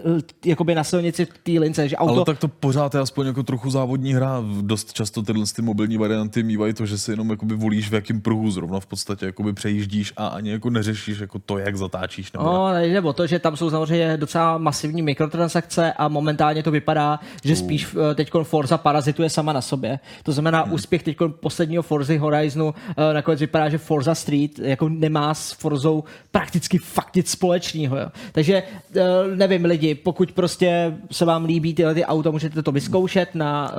jakoby 0.46 0.74
na 0.74 0.84
silnici 0.84 1.26
té 1.42 1.52
lince, 1.52 1.88
že 1.88 1.96
auto... 1.96 2.14
Ale 2.14 2.24
tak 2.24 2.38
to 2.38 2.48
pořád 2.48 2.94
je 2.94 3.00
aspoň 3.00 3.26
jako 3.26 3.42
trochu 3.42 3.70
závodní 3.70 4.14
hra. 4.14 4.44
Dost 4.60 4.92
často 4.92 5.22
tyhle 5.22 5.44
ty 5.56 5.62
mobilní 5.62 5.96
varianty 5.96 6.42
mývají 6.42 6.74
to, 6.74 6.86
že 6.86 6.98
si 6.98 7.10
jenom 7.10 7.30
jakoby 7.30 7.54
volíš 7.54 7.90
v 7.90 7.94
jakém 7.94 8.20
pruhu 8.20 8.50
zrovna 8.50 8.80
v 8.80 8.86
podstatě 8.86 9.26
jakoby 9.26 9.52
přejíždíš 9.52 10.12
a 10.16 10.26
ani 10.26 10.50
jako 10.50 10.70
neřešíš 10.70 11.18
jako 11.18 11.38
to, 11.38 11.58
jak 11.58 11.76
zatáčíš. 11.76 12.32
Nebo 12.32 12.44
No, 12.44 12.72
nejde 12.72 13.00
o 13.00 13.12
to, 13.12 13.26
že 13.26 13.38
tam 13.38 13.56
jsou 13.56 13.70
samozřejmě 13.70 14.16
docela 14.16 14.58
masivní 14.58 15.02
mikrotransakce 15.02 15.92
a 15.92 16.08
momentálně 16.08 16.62
to 16.62 16.70
vypadá, 16.70 17.20
že 17.44 17.56
spíš 17.56 17.96
teď 18.14 18.30
Forza 18.42 18.78
parazituje 18.78 19.30
sama 19.30 19.52
na 19.52 19.60
sobě. 19.60 19.98
To 20.22 20.32
znamená, 20.32 20.62
hmm. 20.62 20.72
úspěch 20.72 21.02
teď 21.02 21.16
posledního 21.40 21.82
Forzy 21.82 22.16
Horizonu 22.16 22.74
eh, 22.96 23.14
nakonec 23.14 23.40
vypadá, 23.40 23.68
že 23.68 23.78
Forza 23.78 24.14
Street 24.20 24.58
jako 24.58 24.88
nemá 24.88 25.34
s 25.34 25.52
Forzou 25.52 26.04
prakticky 26.30 26.78
fakt 26.78 27.16
nic 27.16 27.30
společného. 27.30 27.96
Jo. 27.96 28.08
Takže 28.32 28.62
eh, 28.96 29.02
nevím 29.34 29.64
lidi, 29.64 29.94
pokud 29.94 30.32
prostě 30.32 30.98
se 31.10 31.24
vám 31.24 31.44
líbí 31.44 31.74
tyhle 31.74 31.94
ty 31.94 32.04
auta, 32.04 32.30
můžete 32.30 32.62
to 32.62 32.72
vyzkoušet 32.72 33.34
na 33.34 33.72
eh, 33.72 33.74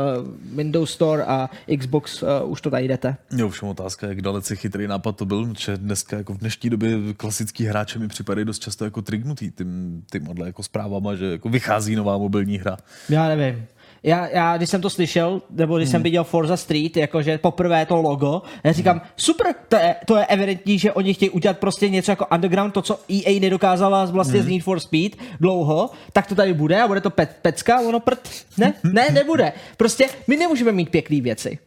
Windows 0.56 0.92
Store 0.92 1.24
a 1.24 1.50
Xbox, 1.80 2.24
eh, 2.24 2.44
už 2.44 2.62
to 2.62 2.70
najdete. 2.70 3.16
Jo, 3.38 3.50
všem 3.50 3.70
otázka, 3.70 4.08
jak 4.08 4.22
dalece 4.22 4.56
chytrý 4.56 4.88
nápad 4.88 5.16
to 5.16 5.26
byl, 5.26 5.54
že 5.58 5.78
dneska 5.78 6.18
jako 6.18 6.34
v 6.34 6.38
dnešní 6.38 6.70
době 6.70 6.98
klasický 7.18 7.66
hráče 7.66 8.00
mi 8.00 8.08
připadají 8.08 8.46
dost 8.46 8.60
často 8.60 8.86
jako 8.86 9.02
trignutý 9.02 9.52
tím, 9.52 10.04
tímhle 10.12 10.48
jako 10.48 10.64
zprávama, 10.64 11.16
že 11.16 11.26
jako 11.26 11.50
vychází 11.50 11.96
nová 11.96 12.18
mobilní 12.18 12.58
hra. 12.58 12.78
Já 13.10 13.28
nevím. 13.28 13.66
Já, 14.04 14.28
já, 14.28 14.58
když 14.58 14.70
jsem 14.70 14.82
to 14.82 14.90
slyšel, 14.90 15.42
nebo 15.50 15.78
když 15.78 15.88
hmm. 15.88 15.92
jsem 15.92 16.04
viděl 16.04 16.24
Forza 16.24 16.58
Street, 16.58 16.98
jakože 16.98 17.38
poprvé 17.38 17.86
to 17.86 17.96
logo, 17.96 18.42
já 18.64 18.72
říkám, 18.72 19.02
super, 19.16 19.48
to 19.68 19.76
je, 19.76 19.96
to 20.06 20.18
je 20.18 20.26
evidentní, 20.26 20.80
že 20.80 20.94
oni 20.94 21.14
chtějí 21.14 21.30
udělat 21.30 21.58
prostě 21.58 21.90
něco 21.90 22.12
jako 22.12 22.26
underground, 22.34 22.74
to, 22.74 22.82
co 22.82 23.00
EA 23.10 23.40
nedokázala 23.40 24.06
vlastně 24.06 24.40
hmm. 24.40 24.48
z 24.48 24.52
Need 24.52 24.64
for 24.64 24.80
Speed 24.80 25.16
dlouho, 25.40 25.90
tak 26.14 26.28
to 26.28 26.36
tady 26.36 26.54
bude 26.54 26.82
a 26.82 26.88
bude 26.88 27.02
to 27.02 27.10
pe- 27.10 27.28
pecka, 27.42 27.80
ono 27.80 28.00
prd. 28.00 28.30
Ne, 28.58 28.74
ne, 28.94 29.08
nebude. 29.14 29.54
Prostě 29.78 30.08
my 30.28 30.38
nemůžeme 30.38 30.72
mít 30.72 30.90
pěkné 30.90 31.22
věci. 31.22 31.60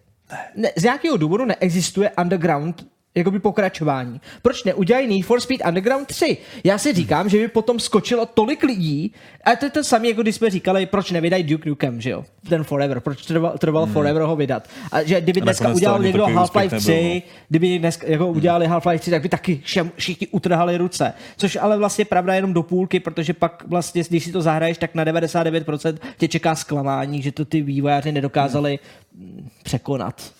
Ne, 0.56 0.70
z 0.76 0.82
nějakého 0.82 1.16
důvodu 1.16 1.44
neexistuje 1.44 2.10
underground 2.20 2.86
jakoby 3.14 3.38
pokračování. 3.38 4.20
Proč 4.42 4.64
neudělají 4.64 5.06
Need 5.08 5.26
for 5.26 5.40
Speed 5.40 5.60
Underground 5.68 6.08
3? 6.08 6.36
Já 6.64 6.78
si 6.78 6.92
říkám, 6.92 7.28
že 7.28 7.38
by 7.38 7.48
potom 7.48 7.80
skočilo 7.80 8.26
tolik 8.26 8.62
lidí, 8.62 9.12
a 9.44 9.56
to 9.56 9.64
je 9.64 9.70
to 9.70 9.84
samé, 9.84 10.08
jako 10.08 10.22
když 10.22 10.34
jsme 10.34 10.50
říkali, 10.50 10.86
proč 10.86 11.10
nevydají 11.10 11.42
Duke 11.42 11.68
Nukem, 11.68 12.00
že 12.00 12.10
jo? 12.10 12.24
Ten 12.48 12.64
Forever, 12.64 13.00
proč 13.00 13.26
trval, 13.26 13.58
trval 13.58 13.84
hmm. 13.84 13.92
Forever 13.92 14.22
ho 14.22 14.36
vydat. 14.36 14.68
A 14.92 15.02
že 15.02 15.20
kdyby 15.20 15.40
A 15.40 15.44
dneska 15.44 15.68
udělal 15.68 16.02
někdo 16.02 16.26
Half-Life 16.26 16.66
úspěch 16.66 16.82
3, 16.82 16.92
nebyl, 16.92 17.14
no. 17.14 17.20
kdyby 17.48 17.78
dneska 17.78 18.06
jako 18.06 18.28
udělali 18.28 18.66
Half-Life 18.66 18.98
3, 18.98 19.10
tak 19.10 19.22
by 19.22 19.28
taky 19.28 19.60
všem, 19.64 19.90
všichni 19.96 20.26
utrhali 20.26 20.76
ruce. 20.76 21.12
Což 21.36 21.56
ale 21.56 21.78
vlastně 21.78 22.04
pravda 22.04 22.34
jenom 22.34 22.52
do 22.52 22.62
půlky, 22.62 23.00
protože 23.00 23.32
pak 23.32 23.64
vlastně, 23.66 24.04
když 24.08 24.24
si 24.24 24.32
to 24.32 24.42
zahraješ, 24.42 24.78
tak 24.78 24.94
na 24.94 25.04
99% 25.04 25.98
tě 26.18 26.28
čeká 26.28 26.54
zklamání, 26.54 27.22
že 27.22 27.32
to 27.32 27.44
ty 27.44 27.62
vývojáři 27.62 28.12
nedokázali 28.12 28.78
mm, 29.14 29.48
překonat. 29.62 30.32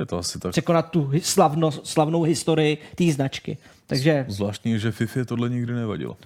Je 0.00 0.06
to 0.06 0.18
asi 0.18 0.38
tak. 0.38 0.52
Překonat 0.52 0.90
tu 0.90 1.10
slavno, 1.22 1.70
slavnou 1.70 2.22
historii 2.22 2.78
té 2.94 3.12
značky. 3.12 3.58
Takže 3.86 4.24
Zvláštní, 4.28 4.78
že 4.78 4.92
FIFA 4.92 5.24
tohle 5.24 5.48
nikdy 5.48 5.72
nevadilo. 5.72 6.16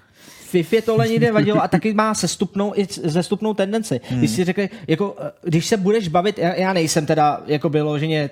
FIFA 0.52 0.76
tohle 0.85 1.09
nikdy 1.09 1.31
vadilo 1.31 1.62
a 1.62 1.69
taky 1.75 1.95
má 1.95 2.14
sestupnou, 2.14 2.73
i 2.76 2.87
zestupnou 3.04 3.54
tendenci. 3.54 4.00
Hmm. 4.09 4.19
Když 4.19 4.31
si 4.31 4.45
řekli, 4.45 4.71
jako, 4.88 5.16
eh, 5.21 5.31
když 5.42 5.66
se 5.66 5.76
budeš 5.76 6.09
bavit, 6.09 6.38
já, 6.38 6.54
já 6.54 6.73
nejsem 6.73 7.07
teda 7.07 7.42
jako 7.47 7.69
vyloženě 7.69 8.31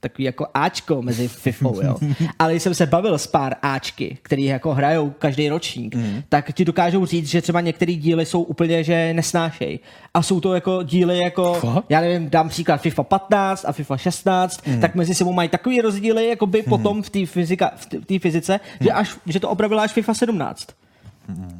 takový 0.00 0.24
jako 0.24 0.46
Ačko 0.54 1.02
mezi 1.02 1.28
FIFou, 1.28 1.80
jo. 1.82 1.96
Ale 2.38 2.52
když 2.52 2.62
jsem 2.62 2.74
se 2.74 2.86
bavil 2.86 3.18
s 3.18 3.26
pár 3.26 3.54
Ačky, 3.62 4.18
který 4.22 4.44
jako 4.44 4.74
hrajou 4.74 5.10
každý 5.10 5.48
ročník, 5.48 5.94
mm. 5.94 6.22
tak 6.28 6.52
ti 6.52 6.64
dokážou 6.64 7.06
říct, 7.06 7.26
že 7.26 7.42
třeba 7.42 7.60
některé 7.60 7.92
díly 7.92 8.26
jsou 8.26 8.42
úplně, 8.42 8.84
že 8.84 9.14
nesnášej. 9.14 9.78
A 10.14 10.22
jsou 10.22 10.40
to 10.40 10.54
jako 10.54 10.82
díly 10.82 11.18
jako, 11.18 11.54
Fakt? 11.54 11.84
já 11.88 12.00
nevím, 12.00 12.30
dám 12.30 12.48
příklad 12.48 12.80
FIFA 12.80 13.02
15 13.02 13.64
a 13.68 13.72
FIFA 13.72 13.96
16, 13.96 14.66
mm. 14.66 14.80
tak 14.80 14.94
mezi 14.94 15.14
sebou 15.14 15.32
mají 15.32 15.48
takový 15.48 15.80
rozdíly, 15.80 16.28
jako 16.28 16.46
by 16.46 16.62
potom 16.62 17.02
v 17.02 17.10
té 17.10 17.26
fyzika, 17.26 17.72
v 18.08 18.18
fyzice, 18.18 18.60
že, 18.80 18.90
až, 18.90 19.16
že 19.26 19.40
to 19.40 19.48
opravila 19.48 19.82
až 19.82 19.92
FIFA 19.92 20.14
17. 20.14 20.66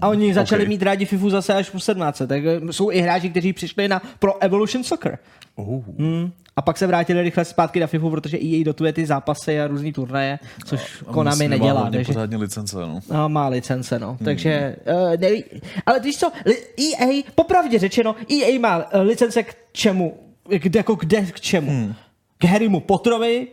A 0.01 0.09
oni 0.09 0.35
začali 0.35 0.63
Ok. 0.63 0.69
mít 0.69 0.83
rádi 0.83 1.05
FIFU 1.05 1.31
zase 1.31 1.55
až 1.55 1.71
po 1.71 1.81
17. 1.81 2.23
Tak 2.27 2.43
jsou 2.71 2.91
i 2.91 3.01
hráči, 3.01 3.31
kteří 3.31 3.53
přišli 3.53 3.89
na 3.89 4.03
Pro 4.19 4.43
Evolution 4.43 4.85
Soccer. 4.85 5.19
Oh. 5.55 5.85
Hmm. 5.99 6.33
A 6.61 6.63
pak 6.63 6.79
se 6.79 6.87
vrátili 6.87 7.23
rychle 7.23 7.45
zpátky 7.45 7.81
na 7.81 7.87
FIFU, 7.87 8.11
protože 8.11 8.39
EA 8.39 8.65
dotuje 8.65 8.93
ty 8.93 9.07
zápasy 9.07 9.61
a 9.61 9.67
různý 9.67 9.93
turnaje, 9.93 10.39
což 10.67 11.03
Konami 11.03 11.29
Myslím, 11.31 11.45
že 11.45 11.49
má 11.49 11.65
nedělá. 11.65 11.81
hlavně 11.81 11.99
Takže, 11.99 12.13
pořádně 12.13 12.37
licence, 12.37 12.77
no. 12.77 13.01
no, 13.13 13.29
má 13.29 13.49
licence, 13.49 13.99
no. 13.99 14.17
Takže, 14.25 14.77
uh, 14.93 15.17
neví, 15.21 15.45
ale 15.87 16.01
víš 16.01 16.19
co, 16.19 16.33
EA, 16.81 17.23
popravdě 17.35 17.79
řečeno, 17.79 18.17
EA 18.33 18.61
má 18.61 18.77
uh, 18.77 19.01
licence 19.01 19.43
k 19.43 19.57
čemu? 19.73 20.19
Kde, 20.49 20.79
jako 20.79 20.95
kde 20.95 21.23
k 21.23 21.41
čemu? 21.41 21.71
Hmm. 21.71 21.95
K 22.39 22.45
Harrymu 22.45 22.81
Potterovi 22.81 23.47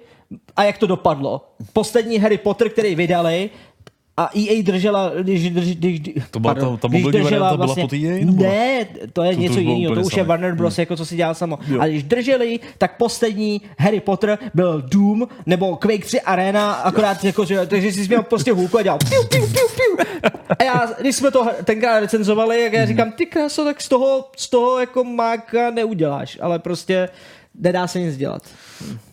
a 0.55 0.63
jak 0.63 0.77
to 0.77 0.87
dopadlo. 0.87 1.51
Poslední 1.73 2.17
Harry 2.17 2.37
Potter, 2.37 2.69
který 2.69 2.95
vydali, 2.95 3.49
a 4.19 4.29
EA 4.37 4.63
držela, 4.63 5.11
když, 5.21 5.49
když, 5.49 5.75
když, 5.75 5.99
To 6.31 6.39
byla 6.39 6.53
pardon, 6.53 6.77
ta- 6.77 6.87
ta 6.87 6.87
mobilní 6.97 7.21
varianta 7.21 7.57
byla 7.57 7.75
pod 7.75 7.93
EA, 7.93 8.25
nebo? 8.25 8.43
Ne, 8.43 8.85
to 9.13 9.23
je 9.23 9.29
To- 9.29 9.35
to 9.35 9.41
něco 9.41 9.59
jiného, 9.59 9.95
to 9.95 10.01
už 10.01 10.17
je. 10.17 10.23
Warner 10.23 10.55
Bros. 10.55 10.77
jako 10.77 10.95
co 10.95 11.05
si 11.05 11.15
dělal 11.15 11.35
samo. 11.35 11.59
Jo. 11.67 11.79
Ale 11.81 11.89
když 11.89 12.03
drželi, 12.03 12.59
tak 12.77 12.97
poslední 12.97 13.61
Harry 13.79 13.99
Potter 13.99 14.37
byl 14.53 14.81
Doom 14.81 15.27
nebo 15.45 15.75
Quake 15.75 16.05
3 16.05 16.21
Arena, 16.21 16.73
akorát 16.73 17.23
jako, 17.23 17.45
že, 17.45 17.65
takže 17.65 17.91
si 17.91 18.07
měl 18.07 18.23
prostě 18.23 18.51
hůlku 18.51 18.77
a 18.77 18.81
dělal 18.81 18.99
piu, 19.09 19.23
piu, 19.31 19.47
piu, 19.47 19.67
piu. 19.75 19.97
A 20.59 20.63
já, 20.63 20.89
když 21.01 21.15
jsme 21.15 21.31
to 21.31 21.47
tenkrát 21.63 21.99
recenzovali, 21.99 22.61
jak 22.63 22.73
já 22.73 22.79
Mhm. 22.79 22.87
říkám, 22.87 23.11
ty 23.11 23.25
kráso, 23.25 23.63
tak 23.63 23.81
z 23.81 23.87
toho, 23.89 24.29
z 24.37 24.49
toho 24.49 24.79
jako 24.79 25.03
máka 25.03 25.71
neuděláš, 25.71 26.37
ale 26.41 26.59
prostě 26.59 27.09
nedá 27.59 27.87
se 27.87 27.99
nic 27.99 28.17
dělat. 28.17 28.41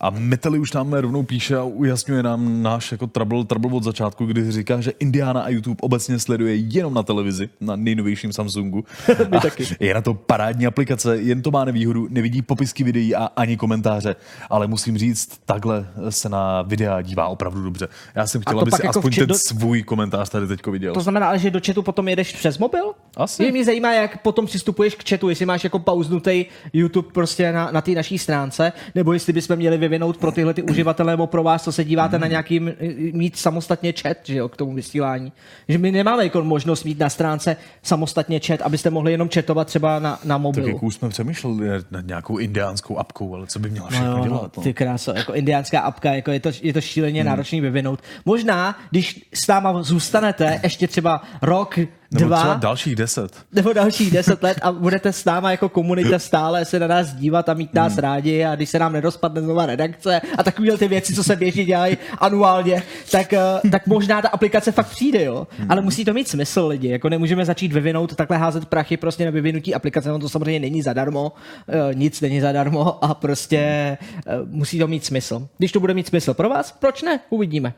A 0.01 0.11
Metali 0.11 0.59
už 0.59 0.73
nám 0.73 0.93
rovnou 0.93 1.23
píše 1.23 1.57
a 1.57 1.63
ujasňuje 1.63 2.23
nám 2.23 2.63
náš 2.63 2.93
jako 2.93 3.07
trouble, 3.07 3.45
trouble 3.45 3.73
od 3.73 3.83
začátku, 3.85 4.27
kdy 4.27 4.53
říká, 4.53 4.81
že 4.81 4.91
Indiana 4.91 5.43
a 5.43 5.49
YouTube 5.49 5.77
obecně 5.81 6.19
sleduje 6.19 6.55
jenom 6.57 6.95
na 6.95 7.03
televizi, 7.03 7.49
na 7.61 7.77
nejnovějším 7.77 8.33
Samsungu. 8.33 8.85
A 9.37 9.41
taky. 9.41 9.67
Je 9.81 9.95
na 9.95 10.01
to 10.01 10.15
parádní 10.15 10.67
aplikace, 10.67 11.17
jen 11.17 11.43
to 11.43 11.51
má 11.51 11.65
nevýhodu, 11.65 12.09
nevidí 12.11 12.43
popisky 12.43 12.85
videí 12.85 13.15
a 13.15 13.25
ani 13.25 13.57
komentáře. 13.57 14.17
Ale 14.51 14.67
musím 14.67 14.99
říct, 14.99 15.41
takhle 15.45 15.87
se 16.09 16.29
na 16.29 16.63
videa 16.63 17.03
dívá 17.03 17.27
opravdu 17.29 17.63
dobře. 17.63 17.89
Já 18.15 18.27
jsem 18.27 18.41
chtěl, 18.41 18.61
aby 18.61 18.71
si 18.71 18.87
jako 18.87 18.99
aspoň 18.99 19.13
ten 19.13 19.27
do- 19.29 19.35
svůj 19.35 19.83
komentář 19.83 20.29
tady 20.29 20.47
teďko 20.47 20.71
viděl. 20.71 20.95
To 20.95 21.01
znamená, 21.01 21.29
ale 21.29 21.39
že 21.39 21.51
do 21.51 21.61
chatu 21.67 21.83
potom 21.83 22.09
jedeš 22.09 22.33
přes 22.33 22.59
mobil? 22.59 22.93
Asi. 23.17 23.45
Je, 23.45 23.53
mě 23.53 23.65
zajímá, 23.65 23.93
jak 23.93 24.23
potom 24.23 24.47
přistupuješ 24.47 24.95
k 24.95 25.09
chatu, 25.09 25.29
jestli 25.29 25.47
máš 25.47 25.65
jako 25.65 25.79
pauznutý 25.79 26.45
YouTube 26.73 27.09
prostě 27.13 27.53
na, 27.53 27.71
na 27.73 27.81
té 27.81 27.91
naší 27.91 28.19
stránce, 28.19 28.73
nebo 28.95 29.13
jestli 29.13 29.33
bychom 29.33 29.54
měli 29.57 29.77
vyvinout 29.79 30.17
pro 30.17 30.33
tyhle 30.33 30.55
ty 30.55 30.63
uživatele 30.63 31.13
nebo 31.13 31.27
pro 31.27 31.43
vás, 31.43 31.65
co 31.65 31.73
se 31.73 31.85
díváte 31.85 32.19
na 32.19 32.27
nějaký, 32.27 32.57
m- 32.61 32.73
mít 33.13 33.37
samostatně 33.37 33.93
chat, 34.03 34.17
že 34.23 34.37
jo, 34.37 34.49
k 34.49 34.57
tomu 34.57 34.75
vysílání. 34.75 35.33
Že 35.69 35.79
my 35.79 35.93
nemáme 35.93 36.25
jako 36.25 36.45
možnost 36.45 36.85
mít 36.85 36.99
na 36.99 37.09
stránce 37.11 37.57
samostatně 37.83 38.41
chat, 38.47 38.61
abyste 38.63 38.91
mohli 38.91 39.13
jenom 39.13 39.29
chatovat 39.35 39.67
třeba 39.67 39.99
na, 39.99 40.19
na 40.25 40.35
Tak 40.35 40.43
mobilu. 40.43 40.69
jako 40.69 40.87
už 40.87 40.95
jsme 40.95 41.09
přemýšleli 41.09 41.69
nad 41.91 42.07
nějakou 42.07 42.39
indiánskou 42.39 42.99
apkou, 42.99 43.35
ale 43.35 43.47
co 43.47 43.59
by 43.59 43.71
měla 43.71 43.89
všechno 43.89 44.11
No, 44.11 44.17
no, 44.17 44.25
dělat? 44.25 44.57
No. 44.57 44.63
ty 44.63 44.75
kráso, 44.75 45.13
jako 45.17 45.35
indiánská 45.35 45.81
apka, 45.81 46.13
jako 46.15 46.31
je 46.31 46.41
to, 46.41 46.51
je 46.63 46.73
to 46.73 46.81
šíleně 46.81 47.21
hmm. 47.21 47.29
náročný 47.31 47.61
vyvinout. 47.61 48.01
Možná, 48.25 48.79
když 48.91 49.25
s 49.35 49.47
náma 49.47 49.83
zůstanete 49.83 50.61
ještě 50.63 50.89
třeba 50.89 51.23
rok, 51.43 51.79
Nebo 52.21 52.29
dva, 52.29 52.39
třeba 52.39 52.55
dalších 52.55 52.97
deset. 52.97 53.33
nebo 53.53 53.73
dalších 53.73 54.11
deset 54.11 54.43
let 54.43 54.59
a 54.63 54.73
budete 54.73 55.13
s 55.13 55.25
náma 55.25 55.51
jako 55.51 55.69
komunita 55.69 56.19
stále 56.19 56.65
se 56.65 56.79
na 56.79 56.87
nás 56.87 57.15
dívat 57.15 57.49
a 57.49 57.55
mít 57.55 57.75
nás 57.75 57.93
Hmm. 57.93 58.03
rádi 58.03 58.45
a 58.45 58.55
když 58.55 58.71
se 58.71 58.79
nám 58.79 58.93
nerozpadne 58.93 59.41
znova 59.41 59.67
redakce 59.67 60.21
a 60.39 60.43
takové 60.43 60.77
ty 60.77 60.89
věci, 60.89 61.15
co 61.15 61.25
se 61.25 61.37
běžně 61.37 61.65
dělají 61.65 61.97
anuálně, 62.19 62.83
tak, 63.11 63.33
eh, 63.33 63.41
tak 63.71 63.87
možná 63.87 64.23
ta 64.23 64.29
aplikace 64.29 64.73
fakt 64.73 64.89
přijde, 64.89 65.25
jo. 65.25 65.47
Hmm. 65.59 65.71
Ale 65.71 65.81
musí 65.81 66.05
to 66.05 66.15
mít 66.15 66.29
smysl 66.29 66.67
lidi, 66.67 66.89
jako 66.89 67.09
nemůžeme 67.09 67.45
začít 67.45 67.73
vyvinout, 67.73 68.15
takhle 68.15 68.37
házet 68.39 68.67
prachy 68.67 68.97
prostě 68.97 69.25
na 69.25 69.31
vyvinutí 69.31 69.75
aplikace, 69.75 70.09
no 70.09 70.19
to 70.19 70.29
samozřejmě 70.29 70.61
není 70.61 70.83
zadarmo, 70.83 71.33
eh, 71.69 71.95
nic 71.95 72.21
není 72.21 72.41
zadarmo 72.41 73.05
a 73.05 73.15
prostě 73.15 73.59
eh, 73.59 73.99
musí 74.45 74.79
to 74.79 74.87
mít 74.87 75.05
smysl. 75.05 75.49
Když 75.59 75.73
to 75.73 75.81
bude 75.81 75.95
mít 75.95 76.07
smysl 76.07 76.35
pro 76.35 76.49
vás, 76.49 76.73
proč 76.73 77.03
ne? 77.03 77.21
Uvidíme. 77.31 77.75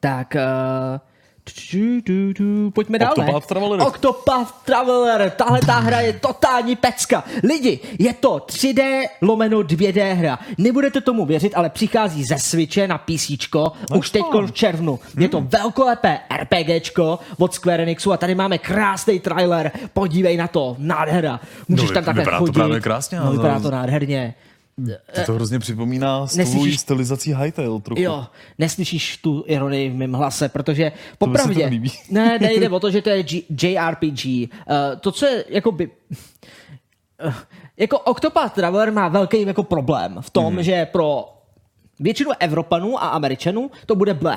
Tak, 0.00 0.36
uh, 0.36 0.98
pojďme 2.74 2.98
dál, 2.98 3.14
ne? 3.18 3.24
Octopath 3.24 3.46
Traveler. 3.46 3.80
Octopath 3.82 4.52
Traveler, 4.64 5.30
tahle 5.30 5.60
ta 5.66 5.72
hra 5.72 6.00
je 6.00 6.12
totální 6.12 6.76
pecka. 6.76 7.24
Lidi, 7.42 7.78
je 7.98 8.12
to 8.14 8.36
3D 8.36 9.06
lomeno 9.22 9.58
2D 9.58 10.12
hra. 10.14 10.38
Nebudete 10.58 11.00
tomu 11.00 11.26
věřit, 11.26 11.52
ale 11.56 11.70
přichází 11.70 12.24
ze 12.24 12.38
Switche 12.38 12.88
na 12.88 12.98
PC, 12.98 13.30
už 13.98 14.10
teď 14.10 14.22
v 14.46 14.52
červnu. 14.52 14.98
Je 15.18 15.28
to 15.28 15.40
velkolepé 15.40 16.18
RPGčko 16.40 17.18
od 17.38 17.54
Square 17.54 17.82
Enixu 17.82 18.12
a 18.12 18.16
tady 18.16 18.34
máme 18.34 18.58
krásný 18.58 19.20
trailer. 19.20 19.70
Podívej 19.92 20.36
na 20.36 20.48
to, 20.48 20.76
nádhera. 20.78 21.40
Můžeš 21.68 21.88
No, 21.88 21.94
tam 21.94 22.04
takhle 22.04 22.22
vypadá 22.22 22.38
to 22.38 22.42
chodit. 22.42 22.52
právě 22.52 22.80
krásně, 22.80 23.18
No, 23.18 23.24
ale- 23.26 23.36
vypadá 23.36 23.60
to 23.60 23.70
nádherně. 23.70 24.34
To, 25.14 25.24
to 25.26 25.34
hrozně 25.34 25.58
připomíná 25.58 26.26
s 26.26 26.36
Neslyšíš- 26.36 26.78
stylizací 26.78 27.34
Hytale 27.34 27.80
trochu. 27.80 28.02
Jo, 28.02 28.26
neslyšíš 28.58 29.16
tu 29.16 29.44
ironii 29.46 29.90
v 29.90 29.94
mém 29.94 30.12
hlase, 30.12 30.48
protože 30.48 30.92
to 31.18 31.26
popravdě, 31.26 31.64
nelíbí. 31.64 31.92
ne, 32.10 32.38
nejde 32.38 32.68
o 32.70 32.80
to, 32.80 32.90
že 32.90 33.02
to 33.02 33.10
je 33.10 33.22
G- 33.22 33.44
JRPG. 33.62 34.26
Uh, 34.26 34.46
to, 35.00 35.12
co 35.12 35.26
je 35.26 35.44
jakoby, 35.48 35.90
uh, 37.26 37.34
jako 37.76 37.98
Octopath 37.98 38.52
Traveler 38.54 38.92
má 38.92 39.08
velký 39.08 39.42
jako 39.46 39.62
problém 39.62 40.16
v 40.20 40.30
tom, 40.30 40.54
mm. 40.54 40.62
že 40.62 40.86
pro 40.86 41.24
většinu 42.00 42.30
Evropanů 42.40 43.02
a 43.02 43.08
Američanů 43.08 43.70
to 43.86 43.94
bude 43.94 44.14
blé. 44.14 44.36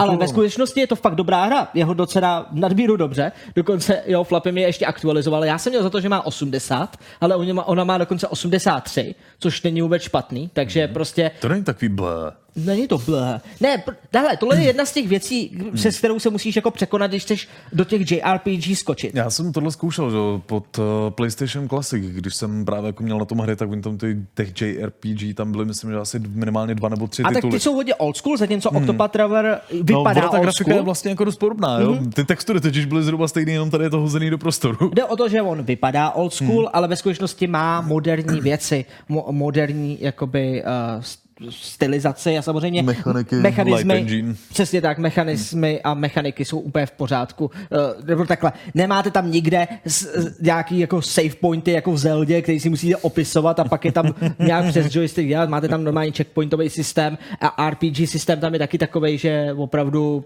Ale 0.00 0.16
ve 0.16 0.28
skutečnosti 0.28 0.80
je 0.80 0.86
to 0.86 0.96
fakt 0.96 1.14
dobrá 1.14 1.44
hra. 1.44 1.68
Jeho 1.74 1.94
docela 1.94 2.46
nadbíru 2.52 2.96
dobře. 2.96 3.32
Dokonce 3.56 4.02
jo, 4.06 4.24
Flapy 4.24 4.52
mě 4.52 4.62
ještě 4.62 4.86
aktualizoval. 4.86 5.44
Já 5.44 5.58
jsem 5.58 5.70
měl 5.70 5.82
za 5.82 5.90
to, 5.90 6.00
že 6.00 6.08
má 6.08 6.26
80, 6.26 6.96
ale 7.20 7.36
ona 7.36 7.54
má, 7.54 7.64
ona 7.64 7.84
má 7.84 7.98
dokonce 7.98 8.28
83, 8.28 9.14
což 9.38 9.62
není 9.62 9.82
vůbec 9.82 10.02
špatný. 10.02 10.50
Takže 10.52 10.84
Mhm. 10.84 10.94
prostě 10.94 11.30
To 11.40 11.48
není 11.48 11.64
takový 11.64 11.88
blé. 11.88 12.32
Není 12.56 12.88
to 12.88 12.98
blé. 12.98 13.40
Ne, 13.60 13.82
tahle, 14.10 14.36
tohle 14.36 14.56
je 14.56 14.62
jedna 14.66 14.84
z 14.84 14.92
těch 14.92 15.08
věcí, 15.08 15.50
Hmm. 15.66 15.78
se 15.78 15.92
s 15.92 15.98
kterou 15.98 16.18
se 16.18 16.30
musíš 16.30 16.56
jako 16.56 16.70
překonat, 16.70 17.10
když 17.10 17.22
chceš 17.22 17.48
do 17.72 17.84
těch 17.84 18.10
JRPG 18.12 18.76
skočit. 18.76 19.14
Já 19.14 19.30
jsem 19.30 19.52
tohle 19.52 19.70
zkoušel, 19.72 20.10
že 20.10 20.16
pod 20.46 20.78
uh, 20.78 20.84
PlayStation 21.10 21.68
Classic, 21.68 22.04
když 22.06 22.34
jsem 22.34 22.64
právě 22.64 22.86
jako 22.86 23.02
měl 23.02 23.18
na 23.18 23.24
tom 23.24 23.38
hry, 23.38 23.56
tak 23.56 23.70
oni 23.70 23.82
tam 23.82 23.98
ty 23.98 24.16
těch 24.34 24.60
JRPG 24.62 25.34
tam 25.36 25.52
byly, 25.52 25.64
myslím, 25.64 25.90
že 25.90 25.96
asi 25.96 26.18
minimálně 26.18 26.74
dva 26.74 26.88
nebo 26.88 27.06
tři 27.06 27.22
A 27.22 27.26
tak 27.28 27.34
tituly. 27.34 27.52
ty 27.52 27.60
jsou 27.60 27.74
hodně 27.74 27.94
old 27.94 28.16
school, 28.16 28.36
zatímco 28.36 28.70
Octopath 28.70 29.12
Traveler 29.12 29.60
no, 29.72 29.78
vypadá 29.82 30.20
ona 30.22 30.28
ta 30.30 30.38
grafika 30.38 30.74
je 30.74 30.82
vlastně 30.82 31.10
jako 31.10 31.24
dost 31.24 31.36
podobná, 31.36 31.78
jo? 31.80 31.98
Ty 32.14 32.24
textury 32.24 32.60
totiž 32.60 32.84
byly 32.84 33.02
zhruba 33.02 33.28
stejné, 33.28 33.52
jenom 33.52 33.70
tady 33.70 33.84
je 33.84 33.90
to 33.90 34.00
hozený 34.00 34.30
do 34.30 34.38
prostoru. 34.38 34.90
Jde 34.94 35.04
o 35.04 35.16
to, 35.16 35.28
že 35.28 35.42
on 35.42 35.62
vypadá 35.62 36.10
old 36.10 36.34
school, 36.34 36.56
Hmm. 36.62 36.70
ale 36.72 36.88
ve 36.88 36.96
skutečnosti 36.96 37.46
má 37.46 37.80
moderní 37.80 38.40
věci, 38.40 38.84
mo- 39.10 39.32
moderní 39.32 39.98
jakoby 40.00 40.62
uh, 40.96 41.02
stylizaci 41.50 42.38
a 42.38 42.42
samozřejmě 42.42 42.82
Mechaniky, 42.82 43.92
engine. 43.92 44.34
přesně 44.48 44.80
tak, 44.80 44.98
mechanismy 44.98 45.80
a 45.82 45.94
mechaniky 45.94 46.44
jsou 46.44 46.58
úplně 46.58 46.86
v 46.86 46.90
pořádku. 46.90 47.44
Uh, 47.44 48.06
nebo 48.06 48.24
takhle, 48.24 48.52
nemáte 48.74 49.10
tam 49.10 49.30
nikde 49.30 49.68
s, 49.86 50.02
s, 50.02 50.40
nějaký 50.40 50.78
jako 50.78 51.02
save 51.02 51.34
pointy 51.40 51.72
jako 51.72 51.92
v 51.92 51.98
Zeldě, 51.98 52.42
který 52.42 52.60
si 52.60 52.70
musíte 52.70 52.96
opisovat 52.96 53.60
a 53.60 53.64
pak 53.64 53.84
je 53.84 53.92
tam 53.92 54.14
nějak 54.38 54.68
přes 54.68 54.94
joystick 54.94 55.28
dělat, 55.28 55.48
máte 55.48 55.68
tam 55.68 55.84
normální 55.84 56.12
checkpointový 56.12 56.70
systém 56.70 57.18
a 57.40 57.70
RPG 57.70 57.96
systém 58.08 58.40
tam 58.40 58.52
je 58.52 58.58
taky 58.58 58.78
takový, 58.78 59.18
že 59.18 59.52
opravdu 59.56 60.24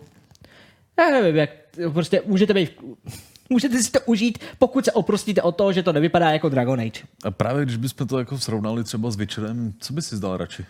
já 0.98 1.10
nevím, 1.10 1.36
jak 1.36 1.50
prostě 1.92 2.22
můžete 2.26 2.54
být 2.54 2.70
Můžete 3.52 3.82
si 3.82 3.90
to 3.90 3.98
užít, 4.06 4.38
pokud 4.58 4.84
se 4.84 4.92
oprostíte 4.92 5.42
od 5.42 5.56
toho, 5.56 5.72
že 5.72 5.82
to 5.82 5.92
nevypadá 5.92 6.30
jako 6.30 6.48
Dragon 6.48 6.80
Age. 6.80 7.02
A 7.24 7.30
právě 7.30 7.64
když 7.64 7.76
bychom 7.76 8.06
to 8.06 8.18
jako 8.18 8.38
srovnali 8.38 8.84
třeba 8.84 9.10
s 9.10 9.16
Witcherem, 9.16 9.72
co 9.78 9.92
by 9.92 10.02
si 10.02 10.16
zdal 10.16 10.36
radši? 10.36 10.64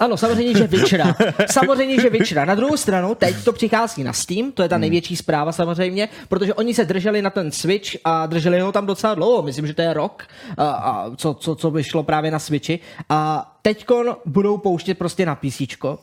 Ano, 0.00 0.16
samozřejmě, 0.16 0.58
že 0.58 0.66
Witchera. 0.66 1.14
Samozřejmě, 1.50 2.00
že 2.00 2.10
Witchera. 2.10 2.44
Na 2.44 2.54
druhou 2.54 2.76
stranu, 2.76 3.14
teď 3.14 3.44
to 3.44 3.52
přichází 3.52 4.04
na 4.04 4.12
Steam, 4.12 4.52
to 4.52 4.62
je 4.62 4.68
ta 4.68 4.78
největší 4.78 5.16
zpráva 5.16 5.52
samozřejmě, 5.52 6.08
protože 6.28 6.54
oni 6.54 6.74
se 6.74 6.84
drželi 6.84 7.22
na 7.22 7.30
ten 7.30 7.52
Switch 7.52 7.90
a 8.04 8.26
drželi 8.26 8.60
ho 8.60 8.72
tam 8.72 8.86
docela 8.86 9.14
dlouho. 9.14 9.42
Myslím, 9.42 9.66
že 9.66 9.74
to 9.74 9.82
je 9.82 9.94
rok, 9.94 10.26
a, 10.56 10.70
a 10.70 11.10
co, 11.16 11.34
co, 11.34 11.54
co 11.54 11.70
vyšlo 11.70 12.02
právě 12.02 12.30
na 12.30 12.38
Switchi. 12.38 12.78
A 13.08 13.52
teďkon 13.62 14.16
budou 14.24 14.58
pouštět 14.58 14.98
prostě 14.98 15.26
na 15.26 15.34
PC, 15.34 15.62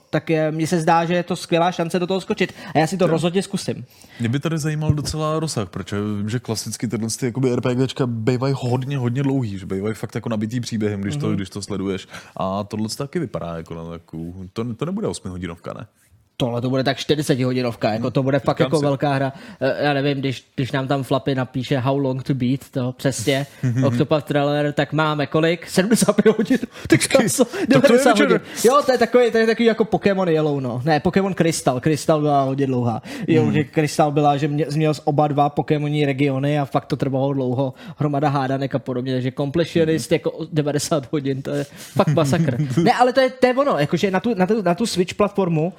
tak 0.09 0.29
je, 0.29 0.51
mně 0.51 0.67
se 0.67 0.79
zdá, 0.79 1.05
že 1.05 1.13
je 1.13 1.23
to 1.23 1.35
skvělá 1.35 1.71
šance 1.71 1.99
do 1.99 2.07
toho 2.07 2.21
skočit. 2.21 2.53
A 2.75 2.79
já 2.79 2.87
si 2.87 2.97
to 2.97 3.07
rozhodně 3.07 3.43
zkusím. 3.43 3.85
Mě 4.19 4.29
by 4.29 4.39
tady 4.39 4.57
zajímal 4.57 4.93
docela 4.93 5.39
rozsah, 5.39 5.69
protože 5.69 6.01
vím, 6.01 6.29
že 6.29 6.39
klasicky 6.39 6.87
tyhle 6.87 7.09
ty 7.19 7.25
jakoby 7.25 7.55
RPGčka 7.55 8.07
bývají 8.07 8.55
hodně, 8.57 8.97
hodně 8.97 9.23
dlouhý, 9.23 9.59
že 9.59 9.65
bývají 9.65 9.95
fakt 9.95 10.15
jako 10.15 10.29
nabitý 10.29 10.59
příběhem, 10.59 11.01
když 11.01 11.15
to, 11.17 11.27
mm-hmm. 11.27 11.35
když 11.35 11.49
to 11.49 11.61
sleduješ. 11.61 12.07
A 12.37 12.63
tohle 12.63 12.89
taky 12.97 13.19
vypadá 13.19 13.57
jako 13.57 13.73
na 13.73 13.89
takovou, 13.89 14.45
to, 14.53 14.73
to 14.73 14.85
nebude 14.85 15.07
8 15.07 15.29
hodinovka, 15.29 15.73
ne? 15.73 15.87
Tohle 16.37 16.61
to 16.61 16.69
bude 16.69 16.83
tak 16.83 16.97
40 16.97 17.39
hodinovka, 17.39 17.93
jako 17.93 18.11
to 18.11 18.23
bude 18.23 18.39
fakt 18.39 18.59
jako 18.59 18.77
si. 18.77 18.85
velká 18.85 19.13
hra. 19.13 19.33
Eh, 19.61 19.83
Já 19.85 19.93
nevím, 19.93 20.17
když, 20.17 20.45
když 20.55 20.71
nám 20.71 20.87
tam 20.87 21.03
Flapy 21.03 21.35
napíše 21.35 21.77
How 21.77 21.97
long 21.97 22.23
to 22.23 22.33
beat, 22.33 22.59
to 22.71 22.91
přesně, 22.91 23.45
Octopath 23.85 24.25
Traveler, 24.25 24.73
tak 24.73 24.93
máme 24.93 25.27
kolik? 25.27 25.67
75 25.69 26.37
hodin. 26.37 26.57
Tak 26.87 27.01
to, 27.11 27.79
90 27.81 28.19
hodin. 28.19 28.39
Jo, 28.63 28.81
to 28.85 28.91
je 28.91 28.97
takový, 28.97 29.31
to 29.31 29.37
je 29.37 29.45
takový 29.45 29.65
jako 29.65 29.85
Pokémon 29.85 30.29
Yellow, 30.29 30.59
no. 30.59 30.81
Ne, 30.85 30.99
Pokémon 30.99 31.33
Crystal. 31.33 31.79
Crystal 31.79 32.21
byla 32.21 32.43
hodně 32.43 32.67
dlouhá. 32.67 33.01
Jo, 33.27 33.43
hmm. 33.43 33.53
že 33.53 33.63
Crystal 33.73 34.11
byla, 34.11 34.37
že 34.37 34.47
mě, 34.47 34.65
měl 34.75 34.93
z 34.93 35.01
oba 35.03 35.27
dva 35.27 35.49
Pokémoní 35.49 36.05
regiony 36.05 36.59
a 36.59 36.65
fakt 36.65 36.85
to 36.85 36.95
trvalo 36.95 37.33
dlouho. 37.33 37.73
Hromada 37.97 38.29
hádanek 38.29 38.75
a 38.75 38.79
podobně, 38.79 39.13
takže 39.13 39.31
completionist 39.31 40.11
hmm. 40.11 40.15
jako 40.15 40.45
90 40.51 41.11
hodin, 41.11 41.41
to 41.41 41.51
je 41.51 41.65
fakt 41.69 42.13
masakr. 42.13 42.57
ne, 42.83 42.93
ale 42.93 43.13
to 43.13 43.19
je, 43.19 43.29
to 43.29 43.47
je 43.47 43.53
ono, 43.53 43.79
jakože 43.79 44.11
na 44.11 44.19
tu, 44.19 44.35
na 44.35 44.47
tu, 44.47 44.61
na 44.61 44.75
tu 44.75 44.85
Switch 44.85 45.13
platformu 45.13 45.73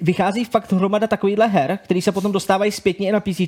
vychází 0.00 0.44
fakt 0.44 0.72
hromada 0.72 1.06
takovýchhle 1.06 1.46
her, 1.46 1.78
který 1.84 2.02
se 2.02 2.12
potom 2.12 2.32
dostávají 2.32 2.72
zpětně 2.72 3.08
i 3.08 3.12
na 3.12 3.20
PC, 3.20 3.40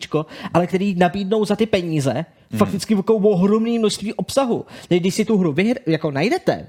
ale 0.55 0.67
který 0.67 0.95
nabídnou 0.95 1.45
za 1.45 1.57
ty 1.57 1.67
peníze 1.67 2.13
hmm. 2.13 2.59
fakticky 2.59 2.95
jako 2.95 3.15
ohromné 3.15 3.79
množství 3.79 4.15
obsahu. 4.15 4.65
Teď, 4.89 5.01
když 5.01 5.15
si 5.15 5.25
tu 5.25 5.39
hru 5.39 5.53
vyhr, 5.53 5.79
jako 5.87 6.11
najdete, 6.11 6.67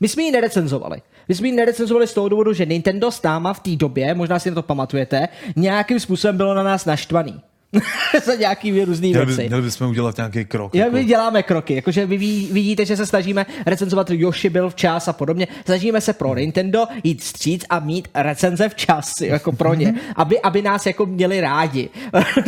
my 0.00 0.08
jsme 0.08 0.22
ji 0.22 0.30
nerecenzovali. 0.30 1.02
My 1.28 1.34
jsme 1.34 1.48
ji 1.48 1.52
nerecenzovali 1.52 2.06
z 2.06 2.14
toho 2.14 2.28
důvodu, 2.28 2.52
že 2.52 2.66
Nintendo 2.66 3.10
s 3.10 3.22
náma 3.22 3.52
v 3.52 3.60
té 3.60 3.76
době, 3.76 4.14
možná 4.14 4.38
si 4.38 4.50
na 4.50 4.54
to 4.54 4.62
pamatujete, 4.62 5.28
nějakým 5.56 6.00
způsobem 6.00 6.36
bylo 6.36 6.54
na 6.54 6.62
nás 6.62 6.84
naštvaný. 6.84 7.42
za 8.24 8.34
nějaký 8.34 8.84
různý 8.84 9.08
měli 9.08 9.26
věci. 9.26 9.42
By, 9.42 9.48
měli 9.48 9.62
bychom 9.62 9.88
udělat 9.88 10.16
nějaký 10.16 10.44
krok. 10.44 10.74
Já, 10.74 10.84
jako... 10.84 10.96
My 10.96 11.04
děláme 11.04 11.42
kroky, 11.42 11.74
jakože 11.74 12.06
vy 12.06 12.16
vidíte, 12.52 12.84
že 12.86 12.96
se 12.96 13.06
snažíme 13.06 13.46
recenzovat 13.66 14.10
Yoshi 14.10 14.50
byl 14.50 14.70
včas 14.70 15.08
a 15.08 15.12
podobně. 15.12 15.48
Snažíme 15.64 16.00
se 16.00 16.12
pro 16.12 16.34
Nintendo 16.34 16.86
jít 17.04 17.22
stříc 17.22 17.64
a 17.70 17.80
mít 17.80 18.08
recenze 18.14 18.68
včas, 18.68 19.20
jako 19.20 19.52
pro 19.52 19.74
ně, 19.74 19.94
aby, 20.16 20.40
aby 20.40 20.62
nás 20.62 20.86
jako 20.86 21.06
měli 21.06 21.40
rádi. 21.40 21.88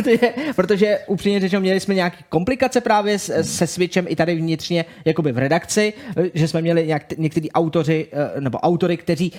Protože 0.55 0.99
upřímně 1.07 1.39
řečeno, 1.39 1.61
měli 1.61 1.79
jsme 1.79 1.95
nějaké 1.95 2.17
komplikace 2.29 2.81
právě 2.81 3.19
se, 3.19 3.43
se 3.43 3.67
Switchem 3.67 4.05
i 4.07 4.15
tady 4.15 4.35
vnitřně, 4.35 4.85
jakoby 5.05 5.31
v 5.31 5.37
redakci, 5.37 5.93
že 6.33 6.47
jsme 6.47 6.61
měli 6.61 6.87
nějak, 6.87 7.17
některý 7.17 7.51
autoři, 7.51 8.07
eh, 8.11 8.41
nebo 8.41 8.57
autory, 8.57 8.97
kteří 8.97 9.33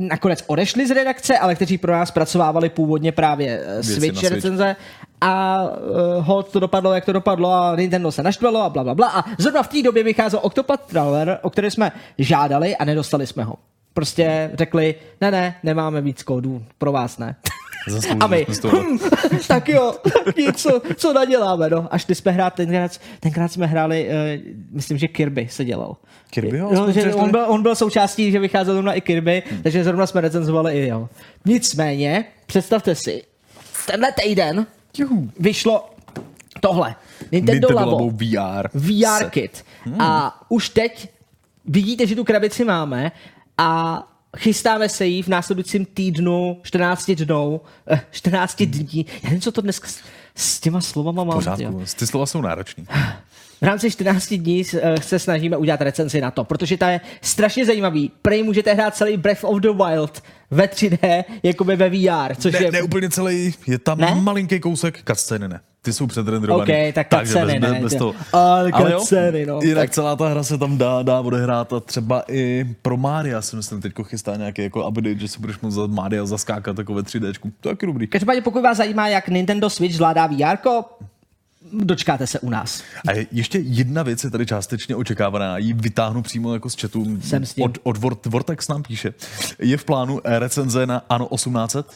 nakonec 0.00 0.44
odešli 0.46 0.86
z 0.86 0.90
redakce, 0.90 1.38
ale 1.38 1.54
kteří 1.54 1.78
pro 1.78 1.92
nás 1.92 2.10
pracovávali 2.10 2.68
původně 2.68 3.12
právě 3.12 3.62
eh, 3.66 3.82
Switch, 3.82 4.18
Switch 4.18 4.34
recenze 4.34 4.76
a 5.20 5.62
uh, 5.62 6.26
hod 6.26 6.52
to 6.52 6.60
dopadlo, 6.60 6.94
jak 6.94 7.04
to 7.04 7.12
dopadlo 7.12 7.52
a 7.52 7.76
Nintendo 7.76 8.12
se 8.12 8.22
naštvalo 8.22 8.62
a 8.62 8.68
bla, 8.68 8.84
bla, 8.84 8.94
bla. 8.94 9.08
A 9.08 9.24
zrovna 9.38 9.62
v 9.62 9.68
té 9.68 9.82
době 9.82 10.02
vycházel 10.02 10.40
Octopath 10.42 10.86
Traveler, 10.86 11.38
o 11.42 11.50
který 11.50 11.70
jsme 11.70 11.92
žádali 12.18 12.76
a 12.76 12.84
nedostali 12.84 13.26
jsme 13.26 13.44
ho. 13.44 13.54
Prostě 13.94 14.50
řekli, 14.54 14.94
ne, 15.20 15.30
ne, 15.30 15.54
nemáme 15.62 16.00
víc 16.00 16.22
kódů, 16.22 16.62
pro 16.78 16.92
vás 16.92 17.18
ne. 17.18 17.36
A 18.20 18.26
my, 18.26 18.46
hm, 18.64 18.98
tak 19.48 19.68
jo, 19.68 19.94
tak 20.02 20.56
co, 20.56 20.82
co 20.96 21.12
naděláme, 21.12 21.70
no. 21.70 21.88
Až 21.90 22.04
ty 22.04 22.14
jsme 22.14 22.32
hráli, 22.32 22.50
tenkrát, 22.56 23.00
tenkrát 23.20 23.52
jsme 23.52 23.66
hráli, 23.66 24.08
uh, 24.08 24.52
myslím, 24.70 24.98
že 24.98 25.08
Kirby 25.08 25.48
se 25.50 25.64
dělal. 25.64 25.96
Kirby, 26.30 26.58
jo? 26.58 26.70
No, 26.74 26.92
že 26.92 27.14
on, 27.14 27.30
byl, 27.30 27.44
on 27.48 27.62
byl 27.62 27.74
součástí, 27.74 28.32
že 28.32 28.38
vycházel 28.38 28.74
zrovna 28.74 28.92
i 28.92 29.00
Kirby, 29.00 29.42
hmm. 29.50 29.62
takže 29.62 29.84
zrovna 29.84 30.06
jsme 30.06 30.20
recenzovali 30.20 30.78
i 30.78 30.86
jo. 30.86 31.08
Nicméně, 31.44 32.24
představte 32.46 32.94
si, 32.94 33.22
tenhle 33.86 34.12
týden 34.12 34.66
Juhu. 34.98 35.30
vyšlo 35.38 35.90
tohle. 36.60 36.94
Nintendo, 37.32 37.52
Nintendo 37.52 37.80
Labo, 37.80 37.90
Labo 37.90 38.10
VR. 38.10 38.68
VR 38.74 39.18
Set. 39.18 39.30
kit. 39.30 39.64
Hmm. 39.84 40.00
A 40.00 40.40
už 40.48 40.68
teď 40.68 41.08
vidíte, 41.64 42.06
že 42.06 42.16
tu 42.16 42.24
krabici 42.24 42.64
máme 42.64 43.12
a 43.58 44.02
chystáme 44.36 44.88
se 44.88 45.06
jí 45.06 45.22
v 45.22 45.28
následujícím 45.28 45.84
týdnu, 45.84 46.60
14 46.62 47.10
dnů, 47.10 47.60
14 48.10 48.62
dní. 48.62 49.06
Já 49.22 49.28
nevím, 49.28 49.40
co 49.40 49.52
to 49.52 49.60
dneska 49.60 49.88
s, 49.88 50.00
s 50.34 50.60
těma 50.60 50.80
slovama 50.80 51.24
mám. 51.24 51.36
Pořádku, 51.36 51.84
ty 51.98 52.06
slova 52.06 52.26
jsou 52.26 52.40
náročný. 52.40 52.86
V 53.60 53.62
rámci 53.62 53.90
14 53.90 54.34
dní 54.34 54.64
se 55.00 55.18
snažíme 55.18 55.56
udělat 55.56 55.80
recenzi 55.80 56.20
na 56.20 56.30
to, 56.30 56.44
protože 56.44 56.76
ta 56.76 56.90
je 56.90 57.00
strašně 57.22 57.66
zajímavý. 57.66 58.12
Prej 58.22 58.42
můžete 58.42 58.74
hrát 58.74 58.96
celý 58.96 59.16
Breath 59.16 59.44
of 59.44 59.60
the 59.60 59.68
Wild 59.68 60.22
ve 60.50 60.66
3D, 60.66 61.24
jakoby 61.42 61.76
ve 61.76 61.88
VR, 61.90 62.34
což 62.38 62.52
ne, 62.52 62.62
je... 62.64 62.72
Ne 62.72 62.82
úplně 62.82 63.10
celý, 63.10 63.54
je 63.66 63.78
tam 63.78 63.98
Ne? 63.98 64.14
malinký 64.14 64.60
kousek 64.60 65.02
cutscény, 65.08 65.48
ne. 65.48 65.60
Ty 65.82 65.92
jsou 65.92 66.06
předrendrovaný. 66.06 66.72
OK, 66.88 66.94
tak 66.94 67.06
cutscény, 67.20 67.60
bez, 67.60 67.70
ne, 67.72 67.80
bez 67.80 67.92
ty- 67.92 67.98
toho. 67.98 68.14
ale 68.32 68.70
jo, 68.90 68.98
cutscény, 68.98 69.46
no, 69.46 69.60
Jinak 69.62 69.82
tak- 69.82 69.90
celá 69.90 70.16
ta 70.16 70.28
hra 70.28 70.42
se 70.42 70.58
tam 70.58 70.78
dá, 70.78 71.02
dá 71.02 71.20
odehrát 71.20 71.72
a 71.72 71.80
třeba 71.80 72.22
i 72.28 72.66
pro 72.82 72.96
Mária 72.96 73.42
si 73.42 73.56
myslím 73.56 73.80
teďko 73.80 74.04
chystá 74.04 74.36
nějaký 74.36 74.62
jako 74.62 74.88
update, 74.88 75.18
že 75.18 75.28
si 75.28 75.38
budeš 75.40 75.58
moct 75.60 75.74
za 75.74 75.86
Mária 75.86 76.26
zaskákat 76.26 76.76
ve 76.78 76.84
3D. 76.84 77.32
To 77.60 77.68
je 77.68 77.74
taky 77.74 77.86
dobrý. 77.86 78.06
Každopádně 78.06 78.42
pokud 78.42 78.62
vás 78.62 78.76
zajímá, 78.76 79.08
jak 79.08 79.28
Nintendo 79.28 79.70
Switch 79.70 79.94
zvládá 79.94 80.26
VR, 80.26 80.56
dočkáte 81.72 82.26
se 82.26 82.40
u 82.40 82.50
nás. 82.50 82.82
A 83.08 83.12
je- 83.12 83.26
ještě 83.32 83.58
jedna 83.58 84.02
věc 84.02 84.24
je 84.24 84.30
tady 84.30 84.46
částečně 84.46 84.96
očekávaná, 84.96 85.58
ji 85.58 85.72
vytáhnu 85.72 86.22
přímo 86.22 86.54
jako 86.54 86.70
z 86.70 86.80
chatu. 86.80 87.06
Jsem 87.22 87.46
s 87.46 87.54
tím. 87.54 87.64
Od, 87.64 87.78
od 87.82 87.96
Vort, 87.96 88.26
Vortex 88.26 88.68
nám 88.68 88.82
píše. 88.82 89.14
Je 89.58 89.76
v 89.76 89.84
plánu 89.84 90.20
recenze 90.24 90.86
na 90.86 91.02
Ano 91.08 91.28
1800? 91.34 91.86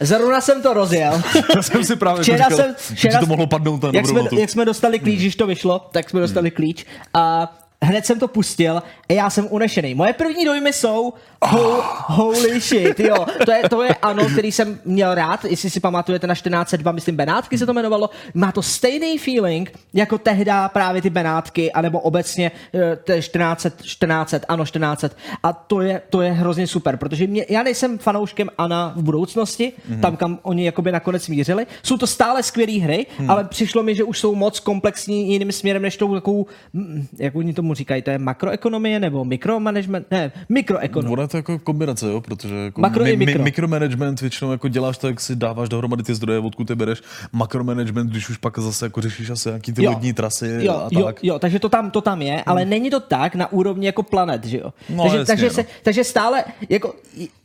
Zrovna 0.00 0.40
jsem 0.40 0.62
to 0.62 0.72
rozjel. 0.74 1.22
Já 1.56 1.62
jsem 1.62 1.84
si 1.84 1.96
právě 1.96 2.22
Včera 2.22 2.36
říkal, 2.48 2.56
jsem- 2.58 2.74
že 2.88 2.94
včera- 2.94 3.14
ti 3.14 3.20
to 3.20 3.26
mohlo 3.26 3.46
padnout 3.46 3.82
na 3.82 3.90
jak, 3.94 4.06
jsme, 4.06 4.22
notu. 4.22 4.38
jak 4.38 4.50
jsme 4.50 4.64
dostali 4.64 4.98
klíč, 4.98 5.20
když 5.20 5.36
to 5.36 5.46
vyšlo, 5.46 5.88
tak 5.92 6.10
jsme 6.10 6.20
dostali 6.20 6.50
klíč 6.50 6.86
a 7.14 7.52
hned 7.82 8.06
jsem 8.06 8.18
to 8.18 8.28
pustil 8.28 8.82
a 9.08 9.12
já 9.12 9.30
jsem 9.30 9.46
unešený. 9.50 9.94
Moje 9.94 10.12
první 10.12 10.44
dojmy 10.44 10.72
jsou 10.72 11.12
ho, 11.44 11.82
holy 12.06 12.60
shit, 12.60 13.00
jo. 13.00 13.26
To 13.44 13.52
je, 13.52 13.68
to 13.68 13.82
je 13.82 13.94
ano, 13.94 14.24
který 14.32 14.52
jsem 14.52 14.78
měl 14.84 15.14
rád, 15.14 15.44
jestli 15.44 15.70
si 15.70 15.80
pamatujete 15.80 16.26
na 16.26 16.34
1402, 16.34 16.92
myslím 16.92 17.16
Benátky 17.16 17.58
se 17.58 17.66
to 17.66 17.72
jmenovalo. 17.72 18.10
Má 18.34 18.52
to 18.52 18.62
stejný 18.62 19.18
feeling, 19.18 19.78
jako 19.94 20.18
tehda 20.18 20.68
právě 20.68 21.02
ty 21.02 21.10
Benátky, 21.10 21.72
anebo 21.72 22.00
obecně 22.00 22.52
eh, 22.74 22.96
to 22.96 23.12
je 23.12 23.18
1400, 23.18 23.70
1400, 23.70 24.46
ano 24.48 24.64
1400. 24.64 25.16
A 25.42 25.52
to 25.52 25.80
je, 25.80 26.02
to 26.10 26.22
je 26.22 26.32
hrozně 26.32 26.66
super, 26.66 26.96
protože 26.96 27.26
mě, 27.26 27.46
já 27.48 27.62
nejsem 27.62 27.98
fanouškem 27.98 28.50
Ana 28.58 28.92
v 28.96 29.02
budoucnosti, 29.02 29.72
mm-hmm. 29.90 30.00
tam 30.00 30.16
kam 30.16 30.38
oni 30.42 30.64
jakoby 30.64 30.92
nakonec 30.92 31.28
mířili. 31.28 31.66
Jsou 31.82 31.96
to 31.96 32.06
stále 32.06 32.42
skvělé 32.42 32.80
hry, 32.80 33.06
mm. 33.18 33.30
ale 33.30 33.44
přišlo 33.44 33.82
mi, 33.82 33.94
že 33.94 34.04
už 34.04 34.18
jsou 34.18 34.34
moc 34.34 34.60
komplexní 34.60 35.32
jiným 35.32 35.52
směrem, 35.52 35.82
než 35.82 35.96
tou 35.96 36.14
takovou, 36.14 36.46
mm, 36.72 37.06
jak 37.18 37.36
oni 37.36 37.54
tomu 37.54 37.71
říkají, 37.74 38.02
to 38.02 38.10
je 38.10 38.18
makroekonomie 38.18 39.00
nebo 39.00 39.24
mikromanagement, 39.24 40.10
ne, 40.10 40.32
mikroekonomie. 40.48 41.12
Ono 41.12 41.22
je 41.22 41.28
to 41.28 41.36
jako 41.36 41.58
kombinace, 41.58 42.06
jo, 42.06 42.20
protože 42.20 42.54
jako 42.54 42.80
Makro 42.80 43.06
i 43.06 43.16
mikro. 43.16 43.42
mikromanagement 43.42 44.20
většinou 44.20 44.52
jako 44.52 44.68
děláš 44.68 44.98
to, 44.98 45.06
jak 45.06 45.20
si 45.20 45.36
dáváš 45.36 45.68
dohromady 45.68 46.02
ty 46.02 46.14
zdroje, 46.14 46.38
odkud 46.38 46.64
ty 46.68 46.74
bereš. 46.74 47.02
Makromanagement, 47.32 48.10
když 48.10 48.28
už 48.30 48.36
pak 48.36 48.58
zase 48.58 48.86
jako 48.86 49.00
řešíš 49.00 49.30
asi 49.30 49.48
nějaký 49.48 49.72
ty 49.72 49.84
Jo. 49.84 49.90
lodní 49.90 50.12
trasy 50.12 50.58
jo, 50.60 50.72
a 50.74 50.88
jo, 50.92 51.04
tak. 51.04 51.24
jo, 51.24 51.38
takže 51.38 51.58
to 51.58 51.68
tam, 51.68 51.90
to 51.90 52.00
tam 52.00 52.22
je, 52.22 52.42
ale 52.46 52.64
není 52.64 52.90
to 52.90 53.00
tak 53.00 53.34
na 53.34 53.52
úrovni 53.52 53.86
jako 53.86 54.02
planet, 54.02 54.44
že 54.44 54.58
jo? 54.58 54.72
No, 54.90 55.02
takže, 55.02 55.18
jasně, 55.18 55.26
takže, 55.26 55.46
no. 55.46 55.52
se, 55.52 55.64
takže 55.82 56.04
stále, 56.04 56.44
jako, 56.68 56.94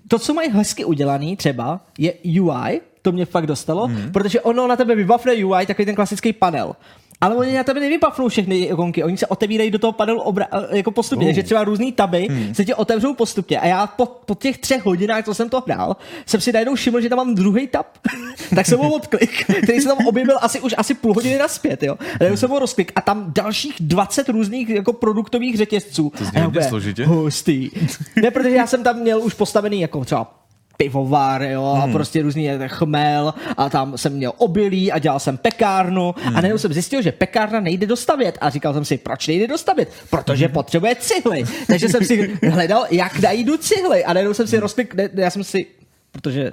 to, 0.07 0.19
co 0.19 0.33
mají 0.33 0.49
hezky 0.51 0.85
udělaný 0.85 1.37
třeba, 1.37 1.79
je 1.97 2.13
UI, 2.41 2.81
to 3.01 3.11
mě 3.11 3.25
fakt 3.25 3.47
dostalo, 3.47 3.87
Mhm. 3.87 4.01
mm. 4.03 4.11
protože 4.11 4.41
ono 4.41 4.67
na 4.67 4.75
tebe 4.75 4.95
vybavne 4.95 5.33
UI, 5.45 5.65
takový 5.65 5.85
ten 5.85 5.95
klasický 5.95 6.33
panel. 6.33 6.75
Ale 7.21 7.35
oni 7.35 7.53
na 7.53 7.63
tebe 7.63 7.79
nevypafnou 7.79 8.29
všechny 8.29 8.57
ikonky, 8.57 9.03
oni 9.03 9.17
se 9.17 9.27
otevírají 9.27 9.71
do 9.71 9.79
toho 9.79 9.91
panelu 9.91 10.21
obra- 10.21 10.67
jako 10.71 10.91
postupně, 10.91 11.27
takže 11.27 11.43
třeba 11.43 11.63
různý 11.63 11.91
taby 11.91 12.27
hmm. 12.29 12.55
se 12.55 12.65
ti 12.65 12.73
otevřou 12.73 13.13
postupně. 13.13 13.59
A 13.59 13.67
já 13.67 13.87
po, 13.87 14.05
po 14.05 14.35
těch 14.35 14.57
třech 14.57 14.85
hodinách, 14.85 15.25
co 15.25 15.33
jsem 15.33 15.49
to 15.49 15.63
hrál, 15.67 15.95
jsem 16.25 16.41
si 16.41 16.51
najednou 16.51 16.75
všiml, 16.75 17.01
že 17.01 17.09
tam 17.09 17.17
mám 17.17 17.35
druhý 17.35 17.67
tab, 17.67 17.87
tak 18.55 18.65
jsem 18.65 18.79
ho 18.79 18.93
odklik, 18.93 19.45
který 19.63 19.81
se 19.81 19.87
tam 19.87 19.97
objevil 20.07 20.37
asi 20.41 20.59
už 20.59 20.75
asi 20.77 20.93
půl 20.93 21.13
hodiny 21.13 21.37
naspět, 21.37 21.83
jo. 21.83 21.97
A 21.99 22.17
najednou 22.19 22.37
jsem 22.37 22.49
ho 22.49 22.59
rozklik 22.59 22.91
a 22.95 23.01
tam 23.01 23.33
dalších 23.35 23.75
20 23.79 24.29
různých 24.29 24.69
jako 24.69 24.93
produktových 24.93 25.57
řetězců. 25.57 26.11
To 26.17 26.23
zní 26.23 26.35
A 26.35 26.39
já 26.39 26.45
hodně 26.45 26.59
úplně, 26.59 26.69
složitě. 26.69 27.05
Hustý. 27.05 27.69
Ne, 28.15 28.31
protože 28.31 28.55
já 28.55 28.67
jsem 28.67 28.83
tam 28.83 28.99
měl 28.99 29.21
už 29.21 29.33
postavený 29.33 29.81
jako 29.81 30.05
třeba 30.05 30.46
pivovar, 30.77 31.41
jo, 31.41 31.73
Hmm. 31.73 31.89
a 31.89 31.93
prostě 31.93 32.21
různý 32.21 32.49
chmel 32.67 33.33
a 33.57 33.69
tam 33.69 33.97
jsem 33.97 34.13
měl 34.13 34.33
obilí 34.37 34.91
a 34.91 34.99
dělal 34.99 35.19
jsem 35.19 35.37
pekárnu 35.37 36.15
Hmm. 36.17 36.37
a 36.37 36.41
najednou 36.41 36.57
jsem 36.57 36.73
zjistil, 36.73 37.01
že 37.01 37.11
pekárna 37.11 37.59
nejde 37.59 37.87
dostavět 37.87 38.37
a 38.41 38.49
říkal 38.49 38.73
jsem 38.73 38.85
si, 38.85 38.97
proč 38.97 39.27
nejde 39.27 39.47
dostavět? 39.47 39.89
Hmm. 39.89 40.07
Protože 40.09 40.49
potřebuje 40.49 40.95
cihly. 40.95 41.43
Takže 41.67 41.89
jsem 41.89 42.03
si 42.05 42.37
hledal, 42.49 42.85
jak 42.91 43.19
najdu 43.19 43.57
cihly 43.57 44.05
a 44.05 44.13
najednou 44.13 44.33
jsem 44.33 44.47
si 44.47 44.59
rozklik, 44.59 44.93
ne, 44.93 45.09
já 45.13 45.29
jsem 45.29 45.43
si, 45.43 45.65
protože 46.11 46.51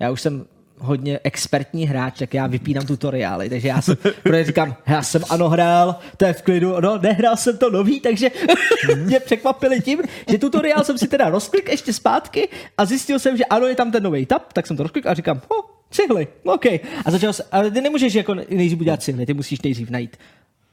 já 0.00 0.10
už 0.10 0.20
jsem 0.20 0.44
hodně 0.80 1.20
expertní 1.24 1.86
hráč, 1.86 2.18
tak 2.18 2.34
já 2.34 2.46
vypínám 2.46 2.86
tutoriály, 2.86 3.48
takže 3.48 3.68
já 3.68 3.82
jsem, 3.82 3.96
protože 4.22 4.44
říkám, 4.44 4.76
já 4.86 5.02
jsem 5.02 5.22
ano 5.30 5.48
hrál, 5.48 5.96
to 6.16 6.24
je 6.24 6.32
v 6.32 6.42
klidu, 6.42 6.80
no 6.80 6.98
nehrál 6.98 7.36
jsem 7.36 7.58
to 7.58 7.70
nový, 7.70 8.00
takže 8.00 8.30
mě 8.96 9.20
překvapili 9.20 9.80
tím, 9.80 10.02
že 10.30 10.38
tutoriál 10.38 10.84
jsem 10.84 10.98
si 10.98 11.08
teda 11.08 11.30
rozklik 11.30 11.68
ještě 11.68 11.92
zpátky 11.92 12.48
a 12.78 12.84
zjistil 12.84 13.18
jsem, 13.18 13.36
že 13.36 13.44
ano, 13.44 13.66
je 13.66 13.74
tam 13.74 13.90
ten 13.90 14.02
nový 14.02 14.26
tab, 14.26 14.52
tak 14.52 14.66
jsem 14.66 14.76
to 14.76 14.82
rozklik 14.82 15.06
a 15.06 15.14
říkám, 15.14 15.40
oh, 15.48 15.64
cihly, 15.90 16.28
OK. 16.44 16.66
A 17.04 17.10
začal 17.10 17.32
jsem, 17.32 17.46
ale 17.52 17.70
ty 17.70 17.80
nemůžeš 17.80 18.14
jako 18.14 18.34
nejdřív 18.34 18.80
udělat 18.80 19.02
cihly, 19.02 19.26
ty 19.26 19.34
musíš 19.34 19.62
nejdřív 19.62 19.90
najít. 19.90 20.16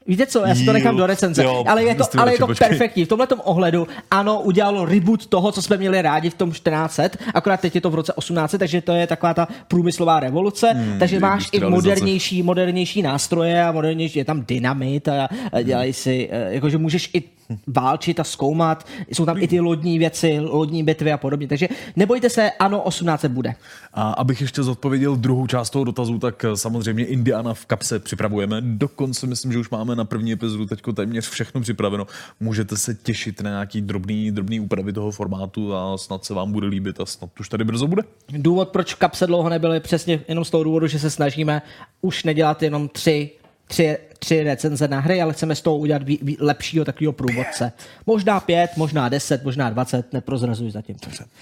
Víte 0.08 0.26
co, 0.26 0.46
já 0.46 0.54
si 0.54 0.64
to 0.64 0.72
nechám 0.72 0.96
do 0.96 1.06
recenze, 1.06 1.44
jo, 1.44 1.64
ale 1.68 1.84
je 1.84 1.94
to, 1.94 2.04
ale 2.16 2.32
je 2.32 2.38
to 2.38 2.46
počkej. 2.46 2.68
perfektní. 2.68 3.04
V 3.04 3.08
tomhle 3.08 3.26
ohledu 3.44 3.88
ano, 4.10 4.40
udělalo 4.40 4.84
reboot 4.84 5.26
toho, 5.26 5.52
co 5.52 5.62
jsme 5.62 5.76
měli 5.76 6.02
rádi 6.02 6.30
v 6.30 6.34
tom 6.34 6.50
1400, 6.50 7.18
akorát 7.34 7.60
teď 7.60 7.74
je 7.74 7.80
to 7.80 7.90
v 7.90 7.94
roce 7.94 8.12
1800, 8.18 8.58
takže 8.58 8.80
to 8.80 8.92
je 8.92 9.06
taková 9.06 9.34
ta 9.34 9.48
průmyslová 9.68 10.20
revoluce, 10.20 10.72
hmm, 10.72 10.98
takže 10.98 11.20
máš 11.20 11.48
i 11.52 11.60
modernější, 11.60 12.42
modernější 12.42 13.02
nástroje 13.02 13.64
a 13.64 13.72
modernější, 13.72 14.18
je 14.18 14.24
tam 14.24 14.44
dynamit 14.48 15.08
a, 15.08 15.28
a 15.52 15.62
dělají 15.62 15.92
si, 15.92 16.28
eh, 16.32 16.54
jakože 16.54 16.78
můžeš 16.78 17.10
i 17.14 17.22
válčit 17.66 18.20
a 18.20 18.24
zkoumat, 18.24 18.86
jsou 19.08 19.26
tam 19.26 19.38
i 19.38 19.48
ty 19.48 19.60
lodní 19.60 19.98
věci, 19.98 20.40
lodní 20.40 20.82
bitvy 20.82 21.12
a 21.12 21.16
podobně, 21.16 21.48
takže 21.48 21.68
nebojte 21.96 22.30
se, 22.30 22.50
ano, 22.50 22.84
1800 22.88 23.32
bude. 23.32 23.54
A 23.94 24.10
abych 24.10 24.40
ještě 24.40 24.62
zodpověděl 24.62 25.16
druhou 25.16 25.46
část 25.46 25.70
toho 25.70 25.84
dotazu, 25.84 26.18
tak 26.18 26.44
eh, 26.44 26.56
samozřejmě 26.56 27.04
Indiana 27.04 27.54
v 27.54 27.66
kapse 27.66 27.98
připravujeme. 27.98 28.60
Dokonce 28.60 29.26
myslím, 29.26 29.52
že 29.52 29.58
už 29.58 29.70
máme 29.70 29.96
na 29.96 30.04
první 30.04 30.32
epizodu 30.32 30.66
teď 30.66 30.80
téměř 30.94 31.28
všechno 31.28 31.60
připraveno. 31.60 32.06
Můžete 32.40 32.76
se 32.76 32.94
těšit 32.94 33.40
na 33.40 33.50
nějaký 33.50 33.80
drobný, 33.80 34.30
drobný 34.30 34.60
úpravy 34.60 34.92
toho 34.92 35.10
formátu 35.10 35.74
a 35.74 35.98
snad 35.98 36.24
se 36.24 36.34
vám 36.34 36.52
bude 36.52 36.66
líbit 36.66 37.00
a 37.00 37.06
snad 37.06 37.30
už 37.40 37.48
tady 37.48 37.64
brzo 37.64 37.86
bude. 37.86 38.02
Důvod, 38.28 38.68
proč 38.68 38.94
kapse 38.94 39.26
dlouho 39.26 39.48
nebyly, 39.48 39.80
přesně 39.80 40.20
jenom 40.28 40.44
z 40.44 40.50
toho 40.50 40.64
důvodu, 40.64 40.86
že 40.86 40.98
se 40.98 41.10
snažíme 41.10 41.62
už 42.00 42.24
nedělat 42.24 42.62
jenom 42.62 42.88
tři, 42.88 43.30
tři, 43.68 43.98
tři 44.18 44.42
recenze 44.42 44.88
na 44.88 45.00
hry, 45.00 45.22
ale 45.22 45.32
chceme 45.32 45.54
z 45.54 45.62
toho 45.62 45.76
udělat 45.76 46.02
ví, 46.02 46.18
ví, 46.22 46.36
lepšího 46.40 46.84
takového 46.84 47.12
průvodce. 47.12 47.72
Možná 48.06 48.40
pět, 48.40 48.70
možná 48.76 49.08
deset, 49.08 49.44
možná 49.44 49.70
dvacet, 49.70 50.12
neprozrazuj 50.12 50.70
zatím. 50.70 50.96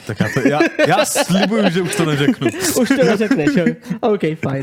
Tak 0.07 0.21
já, 0.21 0.29
to, 0.35 0.49
já, 0.49 0.61
já 0.89 1.05
slibuju, 1.05 1.71
že 1.71 1.83
už 1.83 1.97
to 1.97 2.05
neřeknu. 2.05 2.47
Už 2.81 2.89
to 2.89 3.05
neřekneš, 3.05 3.49
jo? 3.57 3.65
OK, 4.01 4.21
fajn. 4.43 4.63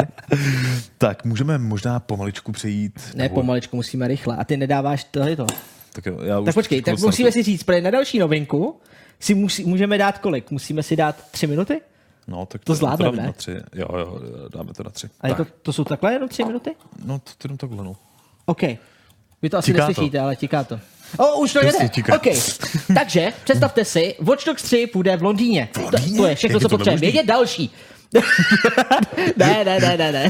Tak 0.98 1.26
můžeme 1.26 1.58
možná 1.58 2.00
pomaličku 2.00 2.52
přejít. 2.52 3.00
Ne, 3.16 3.24
nebo- 3.24 3.36
pomaličku, 3.36 3.76
musíme 3.76 4.08
rychle. 4.08 4.38
A 4.38 4.44
ty 4.44 4.58
nedáváš 4.58 5.04
tady 5.04 5.36
to. 5.36 5.46
Tak, 5.94 6.06
jo, 6.06 6.20
já 6.24 6.40
už 6.40 6.46
Tak 6.46 6.56
počkej, 6.56 6.82
tak 6.82 7.00
musíme 7.00 7.32
si 7.32 7.44
říct, 7.44 7.66
na 7.82 7.92
další 7.92 8.20
novinku 8.20 8.80
si 9.20 9.34
musí, 9.34 9.66
můžeme 9.66 9.98
dát 9.98 10.18
kolik? 10.18 10.52
Musíme 10.52 10.84
si 10.84 10.96
dát 10.96 11.16
tři 11.32 11.48
minuty? 11.48 11.82
No, 12.28 12.46
tak 12.46 12.64
To 12.64 12.76
zvládneme, 12.76 13.12
dáme 13.12 13.22
ne? 13.22 13.28
Na 13.28 13.34
tři. 13.34 13.52
Jo, 13.74 13.88
jo, 13.98 14.20
dáme 14.54 14.74
to 14.74 14.84
na 14.84 14.90
tři. 14.90 15.10
A 15.22 15.28
je 15.28 15.36
tak, 15.36 15.48
to, 15.48 15.54
to 15.62 15.74
jsou 15.74 15.84
takhle 15.84 16.14
jenom 16.14 16.30
tři 16.30 16.44
minuty? 16.46 16.76
no, 17.06 17.20
to 17.20 17.32
jenom 17.44 17.58
takhle, 17.58 17.84
no. 17.84 17.96
OK. 18.46 18.62
Vy 19.42 19.50
to 19.50 19.58
asi 19.58 19.72
Tiká 19.72 19.84
to. 19.86 19.88
neslyšíte, 19.90 20.20
ale 20.20 20.36
tiká 20.36 20.64
to. 20.64 20.80
O, 21.18 21.40
už 21.40 21.54
to 21.54 21.66
jede. 21.66 21.90
tiká. 21.90 22.16
OK. 22.16 22.24
Takže, 22.96 23.34
představte 23.44 23.86
si, 23.86 24.16
Watch 24.22 24.46
Dogs 24.46 24.64
3 24.64 24.88
půjde 24.88 25.18
v 25.18 25.24
Londýně. 25.24 25.70
Londýně? 25.78 26.18
To, 26.18 26.24
to 26.24 26.28
je 26.28 26.36
všechno, 26.36 26.60
co 26.60 26.66
je 26.66 26.70
to 26.70 26.78
potřebujeme 26.78 27.02
vědět. 27.02 27.26
Další. 27.26 27.72
ne, 29.38 29.64
ne, 29.66 29.80
ne, 29.80 29.98
ne, 29.98 30.12
ne. 30.12 30.30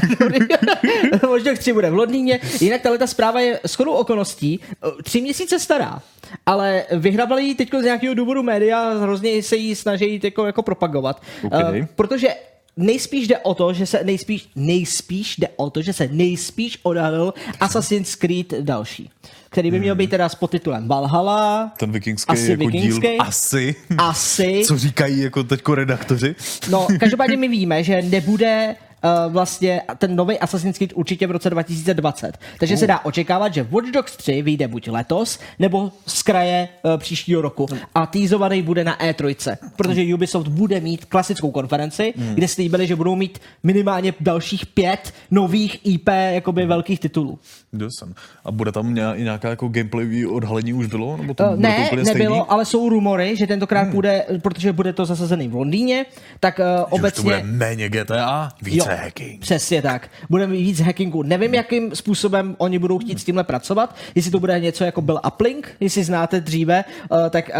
Dogs 1.44 1.58
3 1.58 1.72
bude 1.72 1.90
v 1.90 1.94
Londýně. 1.94 2.40
Jinak 2.60 2.82
tahle 2.82 2.98
ta 2.98 3.06
zpráva 3.06 3.40
je 3.40 3.60
shodou 3.66 3.92
okolností 3.92 4.60
tři 5.02 5.20
měsíce 5.20 5.58
stará. 5.58 6.02
Ale 6.46 6.84
vyhrabali 6.92 7.44
ji 7.44 7.54
teď 7.54 7.70
z 7.80 7.84
nějakého 7.84 8.14
důvodu 8.14 8.42
média 8.42 8.80
a 8.80 8.98
hrozně 8.98 9.42
se 9.42 9.56
jí 9.56 9.74
snaží 9.74 10.20
jako, 10.22 10.46
jako 10.46 10.62
propagovat. 10.62 11.22
OK. 11.44 11.52
Eh, 11.52 11.88
protože 11.96 12.28
nejspíš 12.76 13.28
jde 13.28 13.38
o 13.38 13.54
to, 13.54 13.72
že 13.72 13.86
se 13.86 14.04
nejspíš, 14.04 14.48
nejspíš 14.56 15.36
jde 15.38 15.48
o 15.56 15.70
to, 15.70 15.82
že 15.82 15.92
se 15.92 16.08
nejspíš 16.12 16.78
odhalil 16.82 17.34
Assassin's 17.60 18.14
Creed 18.14 18.52
další, 18.60 19.10
který 19.54 19.70
by 19.70 19.80
měl 19.80 19.94
být 19.94 20.10
teda 20.10 20.28
s 20.28 20.34
podtitulem 20.34 20.88
Valhalla. 20.88 21.72
Ten 21.78 21.92
vikingský 21.92 22.32
asi 22.32 22.50
jako 22.50 22.66
vikingský. 22.66 23.00
díl 23.00 23.16
asi. 23.18 23.74
Asi. 23.98 24.62
Co 24.66 24.78
říkají 24.78 25.20
jako 25.20 25.44
teďko 25.44 25.74
redaktoři? 25.74 26.34
No, 26.70 26.86
každopádně 27.00 27.36
my 27.36 27.48
víme, 27.48 27.84
že 27.84 28.02
nebude 28.02 28.76
uh, 29.04 29.32
vlastně 29.32 29.80
ten 29.98 30.16
nový 30.16 30.38
Assassin's 30.38 30.78
Creed 30.78 30.92
určitě 30.94 31.26
v 31.26 31.30
roce 31.30 31.50
2020. 31.50 32.38
Takže 32.58 32.76
se 32.76 32.86
dá 32.86 33.04
očekávat, 33.04 33.54
že 33.54 33.62
Watch 33.62 33.90
Dogs 33.90 34.16
3 34.16 34.42
vyjde 34.42 34.68
buď 34.68 34.88
letos, 34.88 35.38
nebo 35.58 35.92
z 36.06 36.22
kraje 36.22 36.68
uh, 36.82 36.96
příštího 36.98 37.42
roku. 37.42 37.66
A 37.94 38.06
týzovaný 38.06 38.62
bude 38.62 38.84
na 38.84 38.96
E3, 38.96 39.56
protože 39.76 40.14
Ubisoft 40.14 40.48
bude 40.48 40.80
mít 40.80 41.04
klasickou 41.04 41.50
konferenci, 41.50 42.14
kde 42.34 42.48
slíbili, 42.48 42.86
že 42.86 42.96
budou 42.96 43.16
mít 43.16 43.38
minimálně 43.62 44.14
dalších 44.20 44.66
pět 44.66 45.14
nových 45.30 45.86
IP 45.86 46.08
jakoby 46.08 46.66
velkých 46.66 47.00
titulů. 47.00 47.38
Jde 47.72 47.86
sem. 47.98 48.14
A 48.44 48.50
bude 48.50 48.72
tam 48.72 48.94
nějaká 49.16 49.48
jako 49.48 49.68
gameplayový 49.68 50.26
odhalení 50.26 50.72
už 50.72 50.86
bylo? 50.86 51.16
Nebo 51.16 51.34
to 51.34 51.44
Uh, 51.44 51.50
bude 51.50 51.68
to 51.68 51.78
ne, 51.78 51.86
úplně 51.86 52.02
nebylo, 52.02 52.34
stejný? 52.34 52.46
ale 52.48 52.64
jsou 52.64 52.88
rumory, 52.88 53.36
že 53.36 53.46
tentokrát 53.46 53.82
hmm. 53.82 53.92
bude, 53.92 54.24
protože 54.42 54.72
bude 54.72 54.92
to 54.92 55.04
zasazený 55.04 55.48
v 55.48 55.54
Londýně, 55.54 56.06
tak 56.40 56.58
uh, 56.58 56.64
Že 56.64 56.82
už 56.82 56.88
to 56.90 56.96
obecně... 56.96 57.22
bude 57.22 57.42
méně 57.42 57.88
GTA, 57.88 58.48
více 58.62 58.93
hacking. 58.96 59.40
Přesně 59.40 59.82
tak. 59.82 60.08
Bude 60.30 60.46
mít 60.46 60.62
víc 60.62 60.80
hackingu. 60.80 61.22
Nevím, 61.22 61.54
jakým 61.54 61.94
způsobem 61.94 62.56
oni 62.58 62.78
budou 62.78 62.98
chtít 62.98 63.20
s 63.20 63.24
tímhle 63.24 63.44
pracovat. 63.44 63.96
Jestli 64.14 64.30
to 64.30 64.40
bude 64.40 64.60
něco 64.60 64.84
jako 64.84 65.00
byl 65.00 65.20
Uplink, 65.26 65.76
jestli 65.80 66.04
znáte 66.04 66.40
dříve, 66.40 66.84
uh, 67.10 67.18
tak 67.30 67.50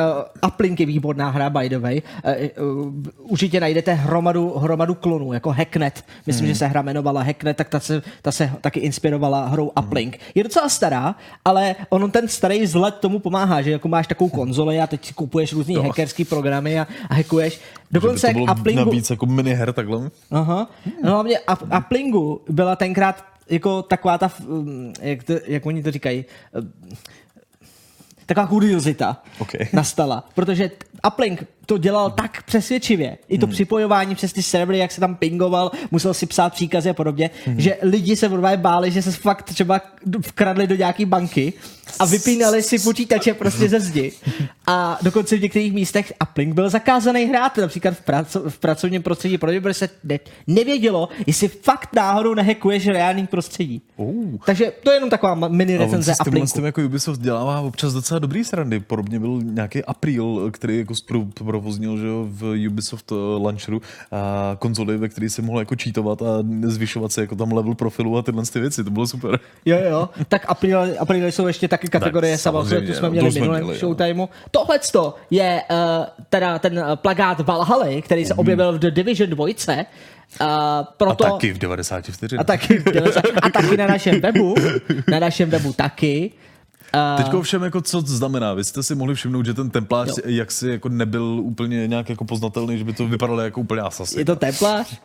uh, 0.42 0.48
Uplink 0.48 0.80
je 0.80 0.86
výborná 0.86 1.30
hra, 1.30 1.50
by 1.50 1.68
the 1.68 1.78
way. 1.78 2.02
Uh, 2.60 2.92
určitě 3.18 3.60
najdete 3.60 3.92
hromadu, 3.92 4.58
hromadu 4.58 4.94
klonů, 4.94 5.32
jako 5.32 5.50
Hacknet. 5.50 6.04
Myslím, 6.26 6.46
že 6.46 6.54
se 6.54 6.66
hra 6.66 6.80
jmenovala 6.80 7.22
Hacknet, 7.22 7.56
tak 7.56 7.68
ta 7.68 7.80
se, 7.80 8.02
ta 8.22 8.32
se 8.32 8.50
taky 8.60 8.80
inspirovala 8.80 9.46
hrou 9.46 9.72
Uplink. 9.80 10.18
Je 10.34 10.44
docela 10.44 10.68
stará, 10.68 11.14
ale 11.44 11.74
on 11.88 12.10
ten 12.10 12.28
starý 12.28 12.62
vzhled 12.62 12.94
tomu 12.94 13.18
pomáhá, 13.18 13.62
že 13.62 13.70
jako 13.70 13.88
máš 13.88 14.06
takovou 14.06 14.30
konzoli 14.30 14.80
a 14.80 14.86
teď 14.86 15.04
si 15.04 15.14
kupuješ 15.14 15.52
různý 15.52 15.74
hackerský 15.74 16.24
programy 16.24 16.80
a, 16.80 16.86
a 17.08 17.14
hackuješ. 17.14 17.54
Že 17.54 18.00
by 18.00 18.06
Dokonce 18.06 18.26
to 18.26 18.32
bylo 18.32 18.46
k 18.46 18.58
Uplingu... 18.58 18.84
navíc 18.84 19.10
jako 19.10 19.26
miniher 19.26 19.72
takhle. 19.72 20.10
Aha. 20.30 20.70
No 21.04 21.23
hlavně 21.24 21.40
Up, 21.40 21.78
Uplingu 21.78 22.40
byla 22.48 22.76
tenkrát 22.76 23.24
jako 23.50 23.82
taková 23.82 24.18
ta, 24.18 24.30
mm, 24.46 24.92
jak, 25.00 25.22
to, 25.24 25.32
jak 25.46 25.66
oni 25.66 25.82
to 25.82 25.90
říkají, 25.90 26.24
eh, 26.58 26.60
taková 28.26 28.46
kuriozita 28.46 29.22
Ok. 29.38 29.50
nastala, 29.72 30.28
protože 30.34 30.70
Uplink 31.06 31.44
to 31.66 31.78
dělal 31.78 32.10
tak 32.10 32.42
přesvědčivě, 32.42 33.18
i 33.28 33.38
to 33.38 33.46
připojování 33.46 34.14
přes 34.14 34.32
ty 34.32 34.42
servery, 34.42 34.78
jak 34.78 34.92
se 34.92 35.00
tam 35.00 35.14
pingoval, 35.14 35.70
musel 35.90 36.14
si 36.14 36.26
psát 36.26 36.52
příkazy 36.52 36.90
a 36.90 36.94
podobně, 36.94 37.30
že 37.56 37.78
lidi 37.82 38.16
se 38.16 38.28
normálně 38.28 38.56
báli, 38.56 38.90
že 38.90 39.02
se 39.02 39.10
fakt 39.12 39.42
třeba 39.42 39.80
vkradli 40.26 40.66
do 40.66 40.74
nějaké 40.74 41.06
banky 41.06 41.52
a 41.98 42.04
vypínali 42.04 42.62
si 42.62 42.78
počítače 42.78 43.34
prostě 43.34 43.68
ze 43.68 43.80
zdi. 43.80 44.12
A 44.66 44.98
dokonce 45.02 45.36
v 45.36 45.42
některých 45.42 45.72
místech 45.72 46.12
Uplink 46.22 46.54
byl 46.54 46.70
zakázaný 46.70 47.24
hrát, 47.24 47.58
například 47.58 47.94
v, 47.94 48.00
praco, 48.00 48.50
v 48.50 48.58
pracovním 48.58 49.02
prostředí, 49.02 49.38
protože 49.38 49.74
se 49.74 49.88
ne, 50.04 50.18
nevědělo, 50.46 51.08
jestli 51.26 51.48
fakt 51.48 51.88
náhodou 51.96 52.34
nehackuješ 52.34 52.88
reálný 52.88 53.26
prostředí. 53.26 53.82
Uh. 53.96 54.36
Takže 54.46 54.72
to 54.82 54.90
je 54.90 54.96
jenom 54.96 55.10
taková 55.10 55.34
mini 55.34 55.76
A 55.76 55.78
recenze 55.78 56.14
s 56.14 56.18
tímhle 56.18 56.40
s 56.40 56.50
Uplinku. 56.50 56.54
tím 56.54 56.64
jako 56.64 56.82
Ubisoft 56.82 57.20
dělává 57.20 57.60
občas 57.60 57.92
docela 57.92 58.18
dobrý 58.18 58.44
srandy. 58.44 58.80
Podobně 58.80 59.18
byl 59.20 59.40
nějaký 59.42 59.84
April, 59.84 60.50
který 60.50 60.78
jako 60.78 60.94
zprovoznil 60.94 61.98
že 61.98 62.06
jo, 62.06 62.26
v 62.30 62.66
Ubisoft 62.66 63.12
eh, 63.12 63.14
launcheru 63.14 63.82
a 64.12 64.56
konzoli, 64.58 64.96
ve 64.96 65.08
které 65.08 65.30
si 65.30 65.42
mohl 65.42 65.58
jako 65.58 65.74
cheatovat 65.82 66.22
a 66.22 66.26
zvyšovat 66.62 67.12
si 67.12 67.20
jako 67.20 67.36
tam 67.36 67.52
level 67.52 67.74
profilu 67.74 68.18
a 68.18 68.22
tyhle 68.22 68.42
ty 68.52 68.60
věci, 68.60 68.84
to 68.84 68.90
bylo 68.90 69.06
super. 69.06 69.38
Jo, 69.64 69.78
jo, 69.90 70.08
tak 70.28 70.44
April, 70.48 70.78
April 70.98 71.26
jsou 71.26 71.46
ještě 71.46 71.68
taky 71.68 71.88
kategorie 71.88 72.34
Tak, 72.34 72.40
samozřejmě, 72.40 72.70
samozřejmě, 72.70 72.92
tu 72.92 72.98
jsme 72.98 73.08
no, 73.08 73.12
měli 73.12 73.32
jsme 73.32 73.40
minulém 73.40 73.74
showtimeu. 73.74 74.28
Tohle 74.54 74.78
je 75.30 75.62
uh, 75.70 75.76
teda 76.28 76.58
ten 76.58 76.78
uh, 76.78 76.84
plagát 76.96 77.40
Valhaly, 77.40 78.02
který 78.02 78.24
se 78.24 78.34
objevil 78.34 78.72
v 78.72 78.78
The 78.78 78.90
Division 78.90 79.30
2. 79.30 79.44
Uh, 79.44 80.46
proto, 80.96 81.26
A 81.26 81.30
taky 81.30 81.52
v 81.52 81.58
90 81.58 82.04
vteřin. 82.04 82.40
a 82.40 82.44
taky, 82.44 82.84
a 83.42 83.50
taky 83.50 83.76
na 83.76 83.86
našem 83.86 84.20
webu, 84.20 84.54
na 85.10 85.18
našem 85.18 85.50
webu 85.50 85.72
taky. 85.72 86.32
Uh, 86.94 87.24
Teď 87.24 87.34
ovšem, 87.34 87.62
jako 87.62 87.80
co 87.80 88.02
to 88.02 88.12
znamená? 88.12 88.54
Vy 88.54 88.64
jste 88.64 88.82
si 88.82 88.94
mohli 88.94 89.14
všimnout, 89.14 89.46
že 89.46 89.54
ten 89.54 89.70
templář 89.70 90.08
Jo. 90.08 90.14
jak 90.24 90.52
si 90.52 90.68
jako 90.68 90.88
nebyl 90.88 91.24
úplně 91.24 91.86
nějak 91.88 92.08
jako 92.08 92.24
poznatelný, 92.24 92.78
že 92.78 92.84
by 92.84 92.92
to 92.92 93.06
vypadalo 93.06 93.40
jako 93.40 93.60
úplně 93.60 93.80
asasy. 93.80 94.18
je 94.20 94.24
to 94.24 94.36
templář? 94.36 95.00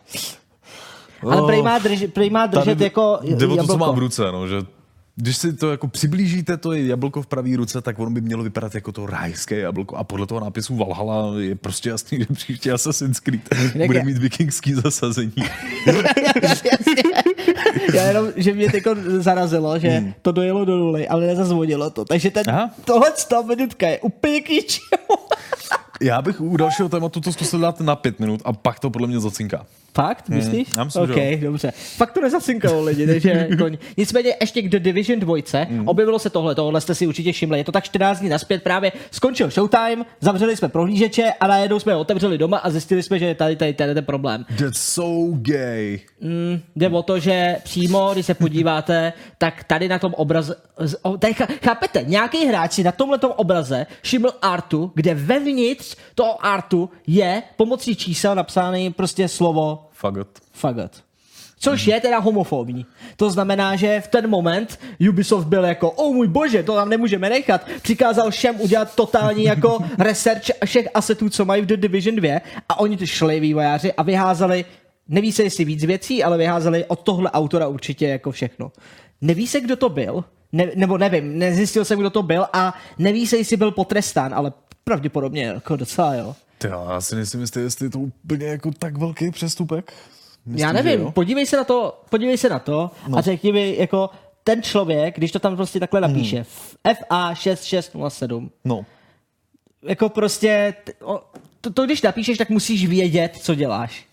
Ale 1.32 1.46
prej 1.46 1.62
má, 1.62 1.78
drž, 1.78 2.06
prej 2.14 2.30
má 2.30 2.46
držet 2.46 2.66
Tady 2.66 2.84
jako 2.84 3.20
Jde 3.24 3.48
o 3.48 3.50
to, 3.50 3.56
co 3.56 3.62
jablko. 3.62 3.78
mám 3.78 3.96
v 3.96 4.00
ruce, 4.00 4.32
no, 4.32 4.48
že 4.48 4.56
když 5.22 5.38
si 5.38 5.54
to 5.54 5.72
jako 5.72 5.88
přiblížíte, 5.88 6.58
to 6.58 6.72
je 6.72 6.86
jablko 6.86 7.22
v 7.22 7.28
pravý 7.28 7.56
ruce, 7.56 7.82
tak 7.82 8.00
ono 8.00 8.12
by 8.12 8.22
mělo 8.22 8.44
vypadat 8.44 8.76
jako 8.76 8.92
to 8.92 9.06
rajské 9.06 9.60
jablko. 9.60 9.96
A 9.96 10.04
podle 10.04 10.28
toho 10.28 10.40
nápisu 10.40 10.76
Valhalla 10.76 11.40
je 11.40 11.56
prostě 11.56 11.90
jasný, 11.90 12.20
že 12.20 12.26
příště 12.34 12.72
Assassin's 12.72 13.20
Creed 13.20 13.42
bude 13.86 14.04
mít 14.04 14.18
vikingský 14.18 14.74
zasazení. 14.74 15.34
Já 17.94 18.04
jenom, 18.04 18.28
že 18.36 18.54
mě 18.54 18.72
teď 18.72 18.84
zarazilo, 19.18 19.80
že 19.80 19.90
hmm. 19.90 20.14
to 20.22 20.32
dojelo 20.32 20.66
do 20.66 20.78
nuly, 20.78 21.08
ale 21.08 21.28
nezazvonilo 21.28 21.90
to. 21.90 22.06
Takže 22.06 22.32
ten, 22.32 22.44
Aha. 22.48 22.72
tohle 22.86 23.12
ta 23.30 23.42
minutka 23.42 23.88
je 23.88 24.00
úplně 24.00 24.42
k 24.42 24.50
ničemu. 24.50 25.18
Já 26.02 26.22
bych 26.22 26.42
u 26.42 26.58
dalšího 26.58 26.90
tématu 26.90 27.22
to 27.22 27.34
zkusil 27.34 27.60
dát 27.60 27.80
na 27.80 27.96
pět 27.96 28.20
minut 28.20 28.42
a 28.46 28.54
pak 28.54 28.80
to 28.80 28.90
podle 28.90 29.08
mě 29.08 29.20
zacinká. 29.20 29.66
Fakt, 29.94 30.30
myslíš? 30.30 30.68
já 30.78 30.84
myslím, 30.84 31.04
OK, 31.04 31.16
že 31.16 31.38
dobře. 31.38 31.72
Fakt 31.98 32.14
to 32.14 32.22
nezacinkalo 32.22 32.84
lidi, 32.84 33.08
takže 33.08 33.48
koň. 33.60 33.78
Nicméně 33.98 34.34
ještě 34.42 34.62
k 34.62 34.70
The 34.70 34.80
Division 34.80 35.20
2 35.20 35.38
Hmm. 35.70 35.88
objevilo 35.88 36.20
se 36.20 36.30
tohle, 36.30 36.56
tohle 36.56 36.82
jste 36.82 36.96
si 36.96 37.08
určitě 37.08 37.32
všimli. 37.32 37.58
Je 37.58 37.64
to 37.64 37.72
tak 37.72 37.84
14 37.84 38.20
dní 38.20 38.30
naspět, 38.30 38.64
právě 38.64 38.92
skončil 39.12 39.50
showtime, 39.50 40.06
zavřeli 40.22 40.58
jsme 40.58 40.70
prohlížeče 40.70 41.34
a 41.40 41.48
najednou 41.48 41.80
jsme 41.80 41.94
ho 41.94 42.00
otevřeli 42.00 42.38
doma 42.38 42.58
a 42.58 42.70
zjistili 42.70 43.04
jsme, 43.04 43.20
že 43.20 43.26
je 43.26 43.36
tady, 43.36 43.56
tady, 43.56 43.74
tady 43.74 43.94
ten 43.94 44.06
problém. 44.06 44.46
That's 44.58 44.80
so 44.80 45.38
gay. 45.42 46.00
Mm, 46.22 46.60
jde 46.76 46.90
o 46.90 47.04
to, 47.04 47.20
že 47.20 47.56
přímo, 47.64 48.10
když 48.14 48.26
se 48.26 48.34
podíváte, 48.34 49.14
tak 49.38 49.64
tady 49.64 49.88
na 49.88 50.00
tom 50.00 50.14
obraze, 50.14 50.56
tady, 51.20 51.34
chápete, 51.64 52.04
nějaký 52.08 52.46
hráč 52.46 52.72
si 52.72 52.84
na 52.84 52.92
tomhle 52.92 53.20
obraze 53.36 53.86
všiml 54.02 54.30
artu, 54.42 54.92
kde 54.96 55.14
vevnitř 55.14 55.96
toho 56.16 56.46
artu 56.46 56.90
je 57.08 57.44
pomocí 57.58 57.96
čísel 57.96 58.36
napsáný 58.36 58.94
prostě 58.94 59.28
slovo 59.28 59.79
Fagot. 60.00 60.28
fagot. 60.52 61.04
Což 61.60 61.88
je 61.88 62.02
teda 62.02 62.20
homofobní. 62.20 62.86
To 63.16 63.30
znamená, 63.30 63.76
že 63.76 64.02
v 64.02 64.08
ten 64.08 64.30
moment 64.30 64.80
Ubisoft 65.10 65.48
byl 65.48 65.66
jako, 65.66 65.92
o 65.92 66.14
můj 66.14 66.28
bože, 66.28 66.64
to 66.64 66.76
tam 66.76 66.90
nemůžeme 66.90 67.30
nechat. 67.30 67.68
Přikázal 67.82 68.32
všem 68.32 68.62
udělat 68.62 68.96
totální 68.96 69.44
jako 69.44 69.80
research 69.98 70.44
všech 70.66 70.88
asetů, 70.94 71.30
co 71.30 71.46
mají 71.46 71.62
v 71.62 71.66
The 71.66 71.78
Division 71.78 72.16
2 72.16 72.42
a 72.70 72.80
oni 72.80 72.98
to 72.98 73.06
šli 73.06 73.40
vývojáři 73.40 73.94
a 73.94 74.04
vyházeli, 74.04 74.66
neví 75.08 75.32
se 75.32 75.44
jestli 75.44 75.66
víc 75.66 75.84
věcí, 75.84 76.24
ale 76.24 76.38
vyházeli 76.38 76.86
od 76.86 77.00
tohle 77.00 77.32
autora 77.32 77.68
určitě 77.68 78.08
jako 78.08 78.32
všechno. 78.32 78.72
Neví 79.22 79.48
se, 79.48 79.62
kdo 79.62 79.76
to 79.76 79.90
byl, 79.90 80.24
ne, 80.52 80.72
nebo 80.76 80.98
nevím, 80.98 81.40
nezjistil 81.40 81.86
jsem, 81.86 82.00
kdo 82.00 82.10
to 82.10 82.24
byl 82.24 82.48
a 82.54 82.74
neví 83.00 83.28
se, 83.28 83.38
jestli 83.38 83.58
byl 83.58 83.72
potrestán, 83.72 84.34
ale 84.34 84.54
pravděpodobně 84.84 85.44
jako 85.44 85.76
docela 85.76 86.16
jo. 86.16 86.36
Ty, 86.62 86.68
já 86.68 87.02
si 87.02 87.16
nejsem 87.16 87.42
jistý, 87.42 87.60
jestli 87.60 87.86
je 87.86 87.90
to 87.90 88.00
úplně 88.00 88.46
jako 88.46 88.72
tak 88.72 88.98
velký 88.98 89.32
přestupek. 89.32 89.94
Myslím, 90.46 90.68
Já 90.68 90.72
nevím, 90.74 91.00
jo. 91.00 91.12
podívej 91.12 91.46
se 91.46 91.58
na 91.58 91.64
to, 91.64 92.02
podívej 92.10 92.38
se 92.38 92.50
na 92.50 92.60
to 92.60 92.92
no. 93.08 93.18
a 93.18 93.22
řekni 93.22 93.52
mi, 93.52 93.76
jako 93.80 94.10
ten 94.44 94.62
člověk, 94.64 95.18
když 95.18 95.32
to 95.32 95.40
tam 95.40 95.56
prostě 95.56 95.80
takhle 95.80 96.02
napíše, 96.02 96.36
hmm. 96.36 96.96
FA 96.96 97.34
6607, 97.34 98.52
No. 98.66 98.86
jako 99.84 100.10
prostě, 100.10 100.74
to, 101.62 101.72
to, 101.74 101.86
když 101.86 102.02
napíšeš, 102.02 102.38
tak 102.38 102.50
musíš 102.50 102.88
vědět, 102.88 103.38
co 103.42 103.56
děláš. 103.56 104.06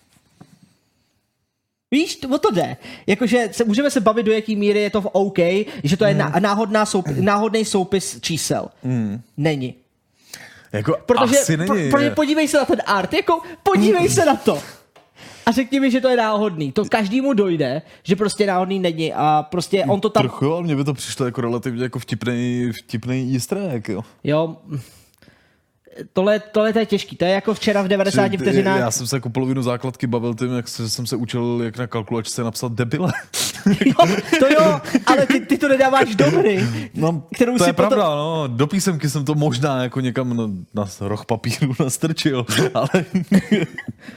Víš, 1.91 2.19
o 2.35 2.39
to 2.39 2.51
jde. 2.51 2.77
Jakože 3.07 3.49
se, 3.53 3.65
můžeme 3.65 3.91
se 3.91 4.01
bavit, 4.01 4.23
do 4.27 4.33
jaký 4.33 4.57
míry 4.57 4.81
je 4.81 4.91
to 4.91 5.01
v 5.01 5.07
OK, 5.13 5.39
že 5.85 5.97
to 5.97 6.05
je 6.05 6.15
ná, 6.15 6.33
náhodná 6.41 6.87
soup, 6.87 7.07
náhodný 7.09 7.65
soupis 7.65 8.21
čísel. 8.21 8.69
Mm. 8.83 9.21
Není. 9.37 9.75
Jako 10.77 10.97
Protože, 11.07 11.39
asi 11.39 11.57
není. 11.57 11.67
pro, 11.69 11.77
protože 11.91 12.11
podívej 12.11 12.49
se 12.49 12.57
na 12.57 12.65
ten 12.65 12.83
art, 12.87 13.13
jako 13.13 13.41
podívej 13.63 14.09
se 14.09 14.25
na 14.25 14.37
to. 14.37 14.59
A 15.47 15.53
řekni 15.53 15.81
mi, 15.81 15.91
že 15.91 16.01
to 16.01 16.09
je 16.09 16.17
náhodný. 16.17 16.73
To 16.73 16.85
každému 16.85 17.33
dojde, 17.33 17.83
že 18.03 18.17
prostě 18.17 18.47
náhodný 18.47 18.79
není 18.79 19.13
a 19.15 19.47
prostě 19.51 19.85
on 19.89 20.01
to 20.01 20.09
tam... 20.11 20.23
Trochu, 20.23 20.53
ale 20.53 20.63
mně 20.63 20.77
by 20.77 20.85
to 20.85 20.95
přišlo 20.95 21.27
jako 21.27 21.41
relativně 21.41 21.83
jako 21.83 21.99
vtipný, 21.99 22.71
vtipný 22.85 23.33
easter 23.35 23.59
egg, 23.71 23.89
jo. 23.89 24.03
Jo, 24.25 24.57
tohle, 26.13 26.39
tohle 26.41 26.73
to 26.73 26.79
je 26.79 26.87
těžký. 26.87 27.17
To 27.17 27.25
je 27.25 27.31
jako 27.31 27.55
včera 27.55 27.83
v 27.83 27.89
90 27.89 28.33
Že- 28.33 28.39
vteřinách. 28.39 28.81
Já 28.81 28.91
jsem 28.91 29.07
se 29.07 29.17
jako 29.17 29.31
polovinu 29.31 29.63
základky 29.63 30.07
bavil 30.07 30.35
tím, 30.35 30.53
jak 30.53 30.69
se, 30.69 30.91
jsem 30.91 31.07
se 31.07 31.17
učil, 31.17 31.61
jak 31.65 31.79
na 31.79 31.87
kalkulačce 31.87 32.43
napsat 32.43 32.73
debile. 32.73 33.13
Jo, 33.87 34.17
to 34.39 34.47
jo, 34.47 34.81
ale 35.07 35.27
ty, 35.27 35.41
ty 35.41 35.59
to 35.59 35.69
nedáváš 35.69 36.15
do 36.15 36.31
hry, 36.31 36.67
No, 36.95 37.23
kterou 37.35 37.59
to 37.59 37.65
si 37.65 37.71
je 37.71 37.73
pravda, 37.73 37.97
potom... 37.97 38.09
no. 38.19 38.45
Do 38.47 38.67
písemky 38.67 39.11
jsem 39.11 39.25
to 39.25 39.35
možná 39.35 39.83
jako 39.83 40.01
někam 40.01 40.37
na, 40.37 40.51
na 40.75 40.85
roh 41.01 41.25
papíru 41.27 41.73
nastrčil, 41.81 42.47
ale 42.75 42.89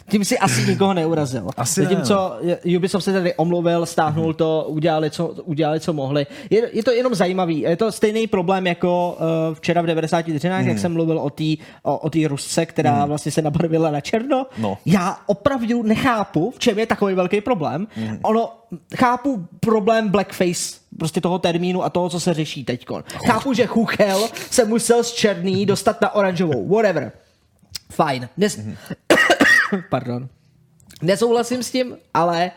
Tím 0.10 0.26
si 0.26 0.40
asi 0.40 0.66
nikoho 0.68 0.94
neurazil. 0.94 1.48
Asi 1.58 1.82
ne, 1.82 1.86
no. 1.86 1.90
Zatímco 1.90 2.34
Ubisoft 2.78 3.06
se 3.06 3.14
tady 3.14 3.34
omluvil, 3.34 3.86
stáhnul 3.86 4.34
to, 4.34 4.66
udělali 4.68 5.10
co, 5.12 5.28
udělali, 5.28 5.80
co 5.80 5.94
mohli. 5.94 6.28
Je, 6.50 6.70
je 6.74 6.84
to 6.84 6.92
jenom 6.92 7.16
zajímavý. 7.16 7.60
Je 7.60 7.78
to 7.78 7.92
stejný 7.92 8.28
problém 8.28 8.68
jako 8.68 9.18
uh, 9.50 9.56
včera 9.56 9.82
v 9.82 9.86
90 9.86 10.22
vteřinách, 10.26 10.60
Hmm. 10.60 10.70
jak 10.70 10.80
jsem 10.80 10.94
mluvil 10.94 11.20
o 11.20 11.30
té 11.30 11.44
o, 11.84 11.98
o 11.98 12.10
tý 12.10 12.28
Rusce, 12.28 12.66
která 12.66 13.06
vlastně 13.06 13.32
se 13.32 13.42
nabarvila 13.42 13.92
na 13.92 14.02
černo. 14.02 14.46
No. 14.58 14.78
Já 14.86 15.18
opravdu 15.26 15.84
nechápu, 15.84 16.52
v 16.56 16.60
čem 16.60 16.80
je 16.80 16.86
takový 16.86 17.14
velký 17.14 17.42
problém. 17.42 17.88
Hmm. 17.96 18.20
Ono, 18.22 18.50
chápu 18.98 19.48
problém 19.60 20.10
blackface, 20.10 20.80
prostě 21.00 21.22
toho 21.22 21.40
termínu 21.40 21.84
a 21.84 21.90
toho, 21.90 22.10
co 22.10 22.20
se 22.20 22.34
řeší 22.34 22.64
teď. 22.66 22.86
Chápu, 23.28 23.54
že 23.54 23.66
Chuchel 23.66 24.30
se 24.52 24.66
musel 24.66 25.04
z 25.04 25.12
černý 25.14 25.66
dostat 25.66 26.02
na 26.02 26.16
oranžovou. 26.16 26.68
Whatever. 26.68 27.12
Fajn. 27.92 28.30
Nes... 28.38 28.58
Mhm. 28.58 28.76
Pardon. 29.90 30.28
Nesouhlasím 31.02 31.64
s 31.64 31.72
tím, 31.72 31.98
ale 32.14 32.52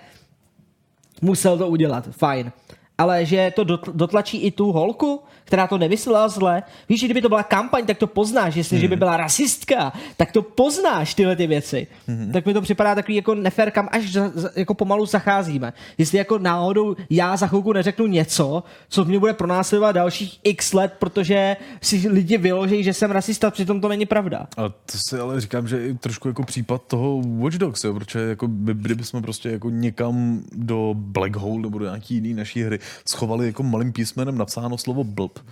musel 1.23 1.59
to 1.59 1.69
udělat. 1.69 2.09
Fajn. 2.11 2.53
Ale 2.99 3.25
že 3.27 3.53
to 3.57 3.65
dot- 3.65 3.93
dotlačí 3.93 4.39
i 4.39 4.51
tu 4.51 4.73
holku, 4.73 5.23
která 5.45 5.67
to 5.67 5.79
nemyslela 5.79 6.29
zle. 6.29 6.63
Víš, 6.89 7.01
že 7.01 7.07
kdyby 7.07 7.23
to 7.23 7.29
byla 7.29 7.43
kampaň, 7.43 7.87
tak 7.87 7.99
to 7.99 8.07
poznáš. 8.07 8.57
Jestliže 8.57 8.83
Mhm. 8.87 8.91
by 8.91 8.97
byla 8.97 9.17
rasistka, 9.17 9.93
tak 10.17 10.33
to 10.33 10.43
poznáš 10.43 11.15
tyhle 11.15 11.37
ty 11.37 11.47
věci. 11.47 11.87
Mhm. 12.07 12.33
Tak 12.33 12.47
mi 12.47 12.55
to 12.55 12.63
připadá 12.63 12.95
takový 12.95 13.17
jako 13.17 13.35
nefér, 13.35 13.71
kam 13.71 13.89
až 13.93 14.13
za, 14.13 14.31
za, 14.35 14.51
jako 14.57 14.75
pomalu 14.75 15.07
zacházíme. 15.07 15.73
Jestli 15.99 16.19
jako 16.19 16.39
náhodou 16.39 16.97
já 17.11 17.37
za 17.37 17.47
chvilku 17.47 17.73
neřeknu 17.73 18.07
něco, 18.07 18.63
co 18.89 19.05
mě 19.05 19.19
bude 19.19 19.33
pronásledovat 19.35 19.93
dalších 19.93 20.41
x 20.45 20.73
let, 20.73 20.95
protože 20.99 21.57
si 21.83 22.09
lidi 22.09 22.39
vyloží, 22.39 22.85
že 22.85 22.95
jsem 22.95 23.11
rasista, 23.11 23.51
přitom 23.51 23.81
to 23.81 23.89
není 23.89 24.07
pravda. 24.07 24.47
A 24.57 24.69
to 24.69 24.99
si 25.09 25.19
ale 25.19 25.41
říkám, 25.41 25.69
že 25.69 25.77
je 25.77 25.89
i 25.89 25.95
trošku 25.95 26.29
jako 26.29 26.43
případ 26.45 26.83
toho 26.87 27.21
Watch 27.39 27.57
Dogs, 27.57 27.85
jo, 27.85 27.95
protože 27.95 28.19
jako 28.19 28.49
by, 28.49 28.75
kdybychom 28.75 29.23
prostě 29.23 29.49
jako 29.51 29.71
někam 29.71 30.41
do 30.53 30.95
Black 30.97 31.37
Hole 31.37 31.63
nebo 31.63 31.79
do 31.79 31.85
nějaký 31.85 32.15
jiný 32.15 32.35
naší 32.35 32.63
hry 32.63 32.79
schovali 33.09 33.47
jako 33.47 33.63
malým 33.63 33.93
písmenem 33.93 34.39
napsáno 34.39 34.79
slovo 34.79 35.05
blb, 35.35 35.47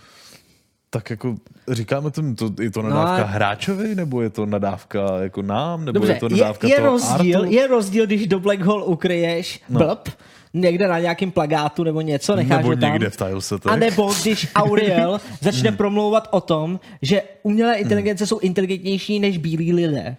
tak 0.90 1.11
jako 1.11 1.35
říkáme 1.69 2.11
tomu, 2.11 2.35
to, 2.35 2.51
je 2.61 2.71
to 2.71 2.83
nadávka 2.83 3.11
No 3.12 3.19
no, 3.19 3.25
a- 3.25 3.27
hráčovi, 3.27 3.95
nebo 3.95 4.23
je 4.23 4.31
to 4.31 4.47
nadávka 4.47 4.99
jako 5.23 5.43
nám, 5.43 5.81
nebo 5.85 5.93
Dobře, 5.93 6.12
je 6.12 6.19
to 6.21 6.27
je, 6.27 6.31
nadávka 6.31 6.69
je, 6.69 6.77
toho 6.77 6.87
rozdíl, 6.90 7.40
artu? 7.40 7.53
je 7.53 7.66
rozdíl, 7.66 8.07
když 8.07 8.27
do 8.27 8.40
Black 8.40 8.61
Hole 8.61 8.85
ukryješ 8.85 9.61
no. 9.69 9.79
blb, 9.79 10.09
někde 10.55 10.88
na 10.88 10.99
nějakém 10.99 11.31
plagátu 11.31 11.85
nebo 11.85 12.01
něco, 12.01 12.37
necháš 12.37 12.64
Nebo 12.64 12.77
tam. 12.77 12.93
někde 12.93 13.11
v 13.11 13.16
tilesetech. 13.16 13.73
A 13.73 13.77
nebo 13.77 14.12
když 14.23 14.49
Auriel 14.55 15.21
začne 15.40 15.73
promlouvat 15.73 16.29
o 16.31 16.40
tom, 16.40 16.81
že 17.03 17.23
umělé 17.43 17.73
Hmm. 17.73 17.83
inteligence 17.83 18.27
jsou 18.27 18.38
inteligentnější 18.38 19.19
než 19.21 19.38
bílí 19.38 19.73
lidé. 19.73 20.16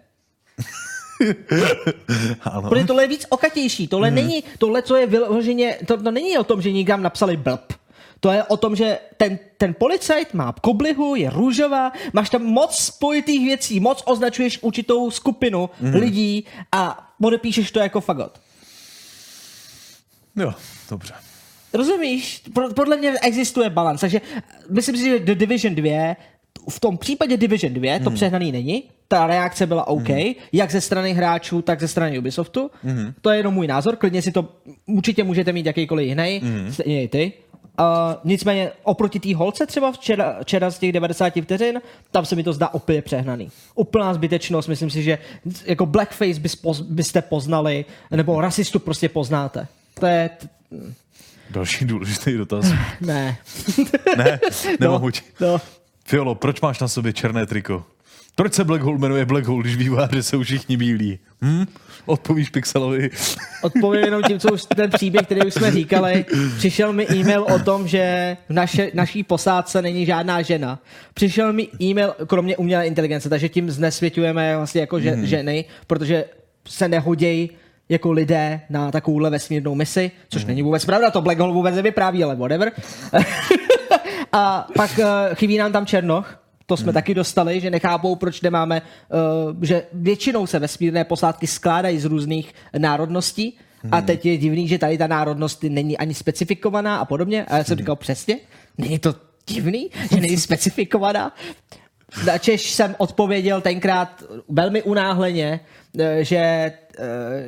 ano. 2.42 2.70
Protože 2.70 2.86
tohle 2.86 3.04
je 3.04 3.08
víc 3.08 3.26
okatější. 3.30 3.88
Tohle 3.88 4.08
Hmm. 4.08 4.16
není, 4.16 4.44
tohle, 4.58 4.82
co 4.82 4.96
je 4.96 5.08
vyloženě, 5.08 5.78
to, 5.88 6.04
to 6.04 6.12
není 6.12 6.38
o 6.38 6.44
tom, 6.44 6.62
že 6.62 6.72
někam 6.72 7.04
napsali 7.04 7.38
blb. 7.38 7.74
To 8.22 8.32
je 8.32 8.44
o 8.44 8.58
tom, 8.58 8.76
že 8.76 9.00
ten, 9.18 9.40
ten 9.58 9.74
policajt 9.74 10.34
má 10.34 10.54
koblihu, 10.62 11.16
je 11.16 11.30
růžová, 11.30 11.92
máš 12.14 12.30
tam 12.30 12.44
moc 12.44 12.76
spojitých 12.76 13.46
věcí, 13.46 13.80
moc 13.80 14.04
označuješ 14.06 14.60
určitou 14.62 15.12
skupinu 15.12 15.70
Hmm. 15.82 15.94
lidí 15.96 16.46
a 16.72 17.12
odepíšeš 17.22 17.72
to 17.72 17.80
jako 17.80 18.02
fagot. 18.02 18.40
Jo, 20.36 20.54
dobře. 20.90 21.14
Rozumíš? 21.74 22.44
Podle 22.76 22.98
mě 22.98 23.14
existuje 23.22 23.70
balans. 23.70 24.02
Takže 24.02 24.22
myslím 24.70 24.98
si, 24.98 25.04
že 25.04 25.20
The 25.20 25.36
Division 25.36 25.76
2, 25.76 26.16
v 26.70 26.80
tom 26.80 26.98
případě 26.98 27.38
Division 27.38 27.74
2 27.74 28.00
to 28.00 28.12
přehnaný 28.12 28.52
není, 28.52 28.84
ta 29.08 29.28
reakce 29.28 29.68
byla 29.68 29.88
OK, 29.88 30.10
mm. 30.10 30.34
jak 30.52 30.72
ze 30.72 30.82
strany 30.82 31.14
hráčů, 31.14 31.62
tak 31.62 31.80
ze 31.80 31.88
strany 31.88 32.20
Ubisoftu. 32.20 32.72
Mm. 32.84 33.14
To 33.22 33.30
je 33.30 33.38
jenom 33.38 33.54
můj 33.54 33.68
názor, 33.68 33.96
klidně 33.96 34.22
si 34.22 34.32
to, 34.32 34.50
určitě 34.86 35.24
můžete 35.24 35.54
mít 35.54 35.66
jakýkoliv 35.66 36.08
jiný, 36.08 36.42
mm. 36.44 36.74
i 36.84 37.08
ty. 37.08 37.34
Uh, 37.80 37.86
nicméně 38.24 38.72
oproti 38.84 39.20
té 39.20 39.36
holce 39.36 39.66
třeba 39.66 39.92
včera, 39.92 40.38
včera 40.44 40.72
z 40.72 40.80
těch 40.80 40.92
90 40.92 41.34
vteřin, 41.44 41.82
tam 42.12 42.26
se 42.26 42.36
mi 42.36 42.44
to 42.44 42.54
zdá 42.54 42.74
úplně 42.74 43.02
přehnaný. 43.02 43.52
Úplná 43.76 44.14
zbytečnost, 44.14 44.70
myslím 44.70 44.90
si, 44.90 45.04
že 45.04 45.18
jako 45.66 45.86
blackface 45.86 46.40
bys 46.40 46.56
poz, 46.56 46.82
byste 46.82 47.22
poznali, 47.22 47.86
nebo 48.12 48.42
rasistu 48.42 48.80
prostě 48.80 49.10
poznáte. 49.10 49.68
To 50.00 50.06
je... 50.06 50.30
T- 50.38 50.48
Další 51.50 51.86
důležitý 51.86 52.38
dotaz. 52.38 52.66
ne. 53.02 53.38
ne, 54.18 54.40
nemohu 54.80 55.10
no, 55.40 55.48
no. 55.48 55.62
Fiolo, 56.06 56.36
proč 56.36 56.62
máš 56.62 56.80
na 56.80 56.88
sobě 56.88 57.14
černé 57.14 57.46
triko? 57.46 57.84
Proč 58.36 58.54
se 58.54 58.64
Black 58.64 58.82
Hole 58.82 58.98
jmenuje 58.98 59.26
Black 59.26 59.46
Hole, 59.46 59.62
když 59.62 59.78
vývojáři 59.78 60.24
jsou 60.24 60.44
všichni 60.44 60.78
bílí? 60.78 61.20
Hm? 61.42 61.66
Odpovíš 62.06 62.50
Pixelovi. 62.50 63.10
Odpovím 63.62 64.04
jenom 64.04 64.24
tím, 64.24 64.40
co 64.40 64.54
už 64.54 64.66
ten 64.76 64.90
příběh, 64.90 65.26
který 65.26 65.48
už 65.48 65.54
jsme 65.54 65.72
říkali. 65.72 66.26
Přišel 66.58 66.94
mi 66.94 67.08
e-mail 67.12 67.44
o 67.44 67.60
tom, 67.60 67.88
že 67.88 68.38
v 68.50 68.54
naše, 68.54 68.92
naší 68.94 69.24
posádce 69.24 69.82
není 69.82 70.06
žádná 70.06 70.42
žena. 70.42 70.80
Přišel 71.14 71.54
mi 71.54 71.68
e-mail, 71.82 72.16
kromě 72.28 72.58
umělé 72.58 72.88
inteligence, 72.88 73.30
takže 73.30 73.50
tím 73.50 73.72
znesvěťujeme 73.72 74.58
vlastně 74.58 74.82
jako 74.82 75.00
že, 75.00 75.16
mm. 75.16 75.26
ženy, 75.26 75.66
protože 75.88 76.26
se 76.68 76.88
nehodějí 76.88 77.50
jako 77.90 78.12
lidé 78.12 78.62
na 78.70 78.92
takovouhle 78.92 79.30
vesmírnou 79.30 79.76
misi, 79.76 80.12
což 80.30 80.44
mm. 80.44 80.48
není 80.48 80.62
vůbec 80.62 80.86
pravda, 80.86 81.12
to 81.12 81.22
Black 81.22 81.40
Hole 81.40 81.54
vůbec 81.54 81.76
nevypráví, 81.76 82.24
ale 82.24 82.36
whatever. 82.36 82.72
A 84.34 84.68
pak 84.76 84.92
uh, 85.00 85.06
chybí 85.34 85.58
nám 85.58 85.72
tam 85.72 85.86
Černoch, 85.86 86.41
to 86.72 86.78
jsme 86.78 86.86
hmm. 86.86 86.94
taky 86.94 87.14
dostali, 87.14 87.60
že 87.60 87.70
nechápou, 87.70 88.16
proč 88.16 88.42
nemáme, 88.42 88.82
uh, 88.82 89.64
že 89.64 89.84
většinou 89.94 90.48
se 90.48 90.60
vesmírné 90.60 91.04
posádky 91.04 91.48
skládají 91.48 92.00
z 92.00 92.06
různých 92.06 92.54
národností 92.78 93.58
hmm. 93.84 93.94
a 93.94 94.02
teď 94.02 94.26
je 94.26 94.38
divný, 94.38 94.68
že 94.68 94.78
tady 94.78 94.98
ta 94.98 95.08
národnost 95.08 95.64
není 95.64 95.98
ani 95.98 96.14
specifikovaná 96.14 96.98
a 96.98 97.06
podobně. 97.06 97.46
A 97.46 97.58
já 97.58 97.64
jsem 97.64 97.76
hmm. 97.76 97.80
říkal 97.80 97.96
přesně, 97.96 98.38
není 98.78 99.00
to 99.00 99.16
divný, 99.48 99.90
že 100.12 100.22
není 100.22 100.38
specifikovaná. 100.48 101.36
Na 102.26 102.38
Češ 102.38 102.72
jsem 102.72 102.96
odpověděl 102.98 103.62
tenkrát 103.62 104.24
velmi 104.50 104.84
unáhleně, 104.84 105.60
eh, 106.00 106.24
že 106.24 106.72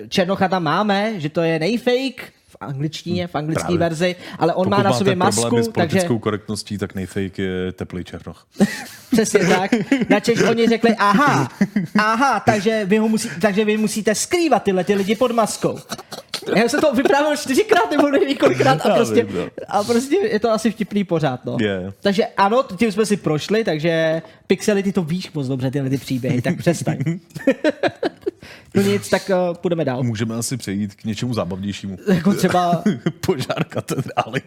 Černocha 0.10 0.48
tam 0.48 0.64
máme, 0.64 1.20
že 1.20 1.30
to 1.30 1.42
je 1.42 1.60
nejfake, 1.60 2.34
angličtině, 2.66 3.28
v 3.28 3.36
anglické 3.36 3.78
verzi, 3.78 4.16
ale 4.40 4.54
on 4.54 4.64
Pokud 4.64 4.78
má 4.78 4.84
na 4.84 4.94
sobě 4.94 5.16
masku. 5.16 5.64
s 5.64 5.68
takže... 5.68 6.02
korektností, 6.22 6.78
tak 6.78 6.96
nejfake 6.96 7.38
je 7.38 7.72
teplý 7.72 8.04
černoch. 8.04 8.46
Přesně 9.12 9.40
tak. 9.40 9.72
Načež 10.10 10.42
oni 10.42 10.68
řekli, 10.68 10.96
aha, 11.00 11.50
aha, 12.00 12.40
takže 12.40 12.86
vy, 12.86 12.98
ho 12.98 13.08
musí, 13.08 13.30
takže 13.42 13.66
vy 13.66 13.78
musíte 13.78 14.16
skrývat 14.16 14.64
tyhle 14.64 14.84
ty 14.84 14.96
lidi 14.96 15.16
pod 15.16 15.32
maskou. 15.32 15.80
Já 16.56 16.70
jsem 16.70 16.82
to 16.82 16.94
vyprávěl 16.94 17.38
čtyřikrát 17.38 17.92
nebo 17.92 18.10
několikrát 18.10 18.86
a 18.86 18.96
prostě, 18.96 19.28
no. 19.34 19.48
a 19.68 19.84
prostě 19.84 20.16
je 20.16 20.40
to 20.40 20.52
asi 20.52 20.72
vtipný 20.72 21.04
pořád. 21.04 21.46
No. 21.46 21.58
Yeah. 21.60 21.94
Takže 22.02 22.26
ano, 22.26 22.64
tím 22.78 22.92
jsme 22.92 23.06
si 23.06 23.18
prošli, 23.18 23.64
takže 23.64 24.22
Pixely, 24.48 24.84
ty 24.84 24.92
to 24.92 25.04
víš 25.04 25.32
moc 25.32 25.48
dobře, 25.48 25.72
tyhle 25.72 25.90
ty 25.90 25.98
příběhy, 25.98 26.42
tak 26.42 26.58
přestaň. 26.58 26.98
no 28.76 28.82
nic, 28.82 29.10
tak 29.10 29.30
uh, 29.30 29.56
půjdeme 29.58 29.86
dál. 29.86 30.04
Můžeme 30.04 30.36
asi 30.36 30.58
přejít 30.58 30.96
k 30.96 31.04
něčemu 31.04 31.34
zábavnějšímu. 31.34 31.98
Jako 32.08 32.34
třeba... 32.34 32.84
Požár 33.26 33.64
katedrály. 33.64 34.42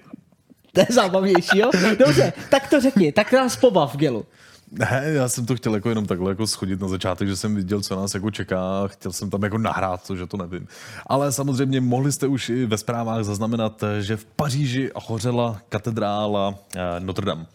To 0.72 0.80
je 0.80 0.86
zábavnější, 0.90 1.58
jo? 1.58 1.70
Dobře, 1.98 2.32
tak 2.50 2.70
to 2.70 2.80
řekni, 2.80 3.12
tak 3.12 3.32
nás 3.32 3.56
pobav, 3.56 3.96
Gelu. 3.96 4.26
Ne, 4.70 5.02
já 5.04 5.28
jsem 5.28 5.46
to 5.46 5.56
chtěl 5.56 5.74
jako 5.74 5.88
jenom 5.88 6.06
takhle 6.06 6.30
jako 6.30 6.46
schodit 6.46 6.80
na 6.80 6.88
začátek, 6.88 7.28
že 7.28 7.36
jsem 7.36 7.54
viděl, 7.54 7.82
co 7.82 7.96
nás 7.96 8.14
jako 8.14 8.30
čeká, 8.30 8.86
chtěl 8.86 9.12
jsem 9.12 9.30
tam 9.30 9.42
jako 9.42 9.58
nahrát 9.58 10.06
to, 10.06 10.16
že 10.16 10.26
to 10.26 10.36
nevím. 10.36 10.68
Ale 11.06 11.32
samozřejmě 11.32 11.80
mohli 11.80 12.12
jste 12.12 12.26
už 12.26 12.48
i 12.48 12.66
ve 12.66 12.78
zprávách 12.78 13.24
zaznamenat, 13.24 13.84
že 14.00 14.16
v 14.16 14.24
Paříži 14.24 14.90
hořela 14.94 15.60
katedrála 15.68 16.54
eh, 16.76 17.00
Notre 17.00 17.26
Dame. 17.26 17.46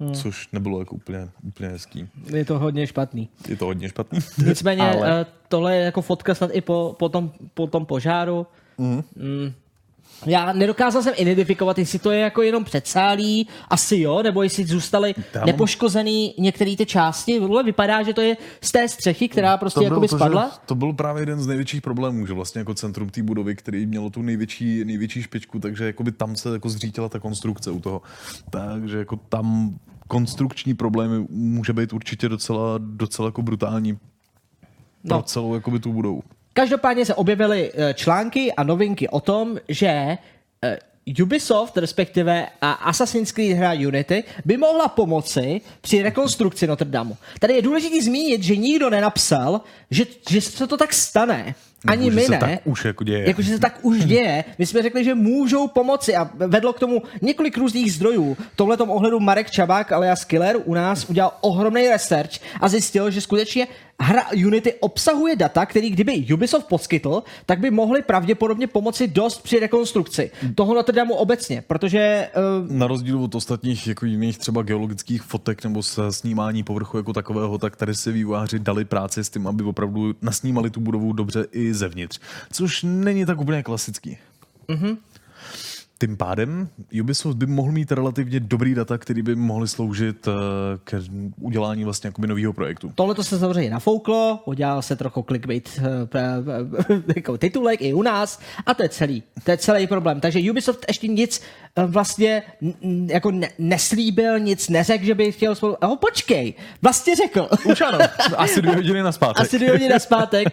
Hmm. 0.00 0.14
Což 0.14 0.48
nebylo 0.52 0.78
jako 0.78 0.94
úplně, 0.94 1.28
úplně 1.42 1.68
hezký. 1.68 2.08
Je 2.26 2.44
to 2.44 2.58
hodně 2.58 2.86
špatný. 2.86 3.28
Je 3.48 3.56
to 3.56 3.64
hodně 3.64 3.88
špatný. 3.88 4.18
Nicméně 4.46 4.82
Ale... 4.82 5.20
Eh, 5.20 5.26
tohle 5.48 5.76
je 5.76 5.84
jako 5.84 6.02
fotka 6.02 6.34
snad 6.34 6.50
i 6.52 6.60
po, 6.60 6.96
po, 6.98 7.08
tom, 7.08 7.32
po 7.54 7.66
tom 7.66 7.86
požáru. 7.86 8.46
Mm. 8.78 9.02
Mm, 9.16 9.52
já 10.26 10.52
nedokázal 10.52 11.02
jsem 11.02 11.14
identifikovat, 11.16 11.78
jestli 11.78 11.98
to 11.98 12.10
je 12.10 12.20
jako 12.20 12.42
jenom 12.42 12.64
předsálí, 12.64 13.48
asi 13.68 13.98
jo, 13.98 14.22
nebo 14.22 14.42
jestli 14.42 14.64
zůstaly 14.64 15.14
Tam... 15.32 15.46
nepoškozený 15.46 16.34
některé 16.38 16.76
ty 16.76 16.86
části. 16.86 17.40
Vůle 17.40 17.62
vypadá, 17.62 18.02
že 18.02 18.14
to 18.14 18.20
je 18.20 18.36
z 18.60 18.72
té 18.72 18.88
střechy, 18.88 19.28
která 19.28 19.56
prostě 19.56 19.84
jako 19.84 20.00
by 20.00 20.08
spadla. 20.08 20.44
To, 20.48 20.56
to 20.66 20.74
byl 20.74 20.92
právě 20.92 21.22
jeden 21.22 21.40
z 21.40 21.46
největších 21.46 21.82
problémů, 21.82 22.26
že 22.26 22.32
vlastně 22.32 22.58
jako 22.58 22.74
centrum 22.74 23.08
té 23.08 23.22
budovy, 23.22 23.56
který 23.56 23.86
mělo 23.86 24.10
tu 24.10 24.22
největší, 24.22 24.84
největší 24.84 25.22
špičku, 25.22 25.58
takže 25.58 25.86
jako 25.86 26.02
by 26.02 26.12
tam 26.12 26.36
se 26.36 26.52
jako 26.52 26.68
zřítila 26.68 27.08
ta 27.08 27.18
konstrukce 27.18 27.70
u 27.70 27.80
toho. 27.80 28.02
Takže 28.50 28.98
jako 28.98 29.16
tam 29.16 29.78
konstrukční 30.08 30.74
problémy 30.74 31.26
může 31.30 31.72
být 31.72 31.92
určitě 31.92 32.28
docela, 32.28 32.78
docela 32.78 33.28
jako 33.28 33.42
brutální 33.42 33.98
pro 35.08 35.16
no. 35.16 35.22
celou 35.22 35.54
jakoby 35.54 35.78
tu 35.78 35.92
budovu. 35.92 36.22
Každopádně 36.56 37.04
se 37.04 37.14
objevily 37.14 37.72
eh, 37.74 37.94
články 37.94 38.52
a 38.52 38.62
novinky 38.62 39.08
o 39.08 39.20
tom, 39.20 39.58
že 39.68 40.18
eh, 40.64 40.78
Ubisoft, 41.22 41.76
respektive 41.76 42.46
a 42.60 42.72
Assassin's 42.72 43.32
Creed 43.32 43.56
hra 43.56 43.72
Unity, 43.72 44.24
by 44.44 44.56
mohla 44.56 44.88
pomoci 44.88 45.60
při 45.80 46.02
rekonstrukci 46.02 46.66
Notre 46.66 46.90
Dame. 46.90 47.14
Tady 47.40 47.54
je 47.54 47.62
důležité 47.62 48.02
zmínit, 48.02 48.42
že 48.42 48.56
nikdo 48.56 48.90
nenapsal, 48.90 49.60
že, 49.90 50.04
že 50.30 50.40
se 50.40 50.66
to 50.66 50.76
tak 50.76 50.92
stane. 50.92 51.54
Ani 51.86 52.04
jako, 52.04 52.14
my 52.14 52.24
se 52.24 52.32
ne. 52.32 52.38
Tak 52.38 52.60
už 52.64 52.84
jako 52.84 53.04
děje. 53.04 53.28
Jako, 53.28 53.42
že 53.42 53.52
se 53.52 53.58
tak 53.58 53.78
už 53.82 54.04
děje. 54.04 54.44
My 54.58 54.66
jsme 54.66 54.82
řekli, 54.82 55.04
že 55.04 55.14
můžou 55.14 55.68
pomoci 55.68 56.16
a 56.16 56.30
vedlo 56.34 56.72
k 56.72 56.80
tomu 56.80 57.02
několik 57.22 57.58
různých 57.58 57.92
zdrojů. 57.92 58.36
V 58.52 58.56
tomhle 58.56 58.76
ohledu 58.76 59.20
Marek 59.20 59.50
Čabák 59.50 59.92
alias 59.92 60.24
Killer 60.24 60.56
u 60.64 60.74
nás 60.74 61.04
udělal 61.04 61.32
ohromný 61.40 61.88
research 61.88 62.30
a 62.60 62.68
zjistil, 62.68 63.10
že 63.10 63.20
skutečně 63.20 63.66
hra 64.00 64.22
Unity 64.46 64.74
obsahuje 64.80 65.36
data, 65.36 65.66
který 65.66 65.90
kdyby 65.90 66.26
Ubisoft 66.34 66.66
poskytl, 66.66 67.22
tak 67.46 67.60
by 67.60 67.70
mohli 67.70 68.02
pravděpodobně 68.02 68.66
pomoci 68.66 69.08
dost 69.08 69.42
při 69.42 69.58
rekonstrukci 69.60 70.30
toho 70.54 70.74
Notre 70.74 70.96
Dame 70.96 71.14
obecně, 71.14 71.64
protože... 71.66 72.28
Uh... 72.64 72.76
Na 72.76 72.86
rozdíl 72.86 73.24
od 73.24 73.34
ostatních 73.34 73.86
jako 73.86 74.06
jiných 74.06 74.38
třeba 74.38 74.62
geologických 74.62 75.22
fotek 75.22 75.64
nebo 75.64 75.82
se 75.82 76.12
snímání 76.12 76.62
povrchu 76.62 76.96
jako 76.96 77.12
takového, 77.12 77.58
tak 77.58 77.76
tady 77.76 77.94
si 77.94 78.12
vývojáři 78.12 78.58
dali 78.58 78.84
práci 78.84 79.24
s 79.24 79.30
tím, 79.30 79.46
aby 79.46 79.64
opravdu 79.64 80.14
nasnímali 80.22 80.70
tu 80.70 80.80
budovu 80.80 81.12
dobře 81.12 81.46
i 81.52 81.74
zevnitř, 81.74 82.20
což 82.52 82.82
není 82.82 83.26
tak 83.26 83.40
úplně 83.40 83.62
klasický. 83.62 84.18
Mm-hmm. 84.68 84.96
Tím 85.98 86.16
pádem 86.16 86.68
Ubisoft 87.00 87.36
by 87.36 87.46
mohl 87.46 87.72
mít 87.72 87.92
relativně 87.92 88.40
dobrý 88.40 88.74
data, 88.74 88.98
který 88.98 89.22
by 89.22 89.34
mohly 89.34 89.68
sloužit 89.68 90.28
eh, 90.28 90.32
k 90.84 91.00
udělání 91.40 91.84
vlastně 91.84 92.12
nového 92.26 92.52
projektu. 92.52 92.92
Tohle 92.94 93.14
to 93.14 93.24
se 93.24 93.38
samozřejmě 93.38 93.70
nafouklo, 93.70 94.42
udělal 94.44 94.82
se 94.82 94.96
trochu 94.96 95.22
clickbait 95.22 95.80
eh, 96.14 97.02
jako 97.16 97.38
titulek 97.38 97.82
i 97.82 97.94
u 97.94 98.02
nás 98.02 98.40
a 98.66 98.74
to 98.74 98.82
je 98.82 98.88
celý. 98.88 99.22
To 99.44 99.50
je 99.50 99.56
celý 99.56 99.86
problém. 99.86 100.20
Takže 100.20 100.50
Ubisoft 100.50 100.84
ještě 100.88 101.08
nic 101.08 101.42
vlastně 101.86 102.42
jako 103.06 103.30
ne, 103.30 103.48
neslíbil, 103.58 104.38
nic 104.38 104.68
neřekl, 104.68 105.04
že 105.04 105.14
by 105.14 105.32
chtěl 105.32 105.54
spolu... 105.54 105.76
Oh, 105.82 105.96
počkej, 105.96 106.54
vlastně 106.82 107.16
řekl. 107.16 107.48
Už 107.64 107.80
ano, 107.80 107.98
asi 108.36 108.62
dvě 108.62 108.74
hodiny 108.74 109.02
na 109.02 109.12
zpátek. 109.12 109.46
Asi 109.46 109.58
dvě 109.58 109.70
hodiny 109.70 109.88
na 109.88 109.98
zpátek. 109.98 110.48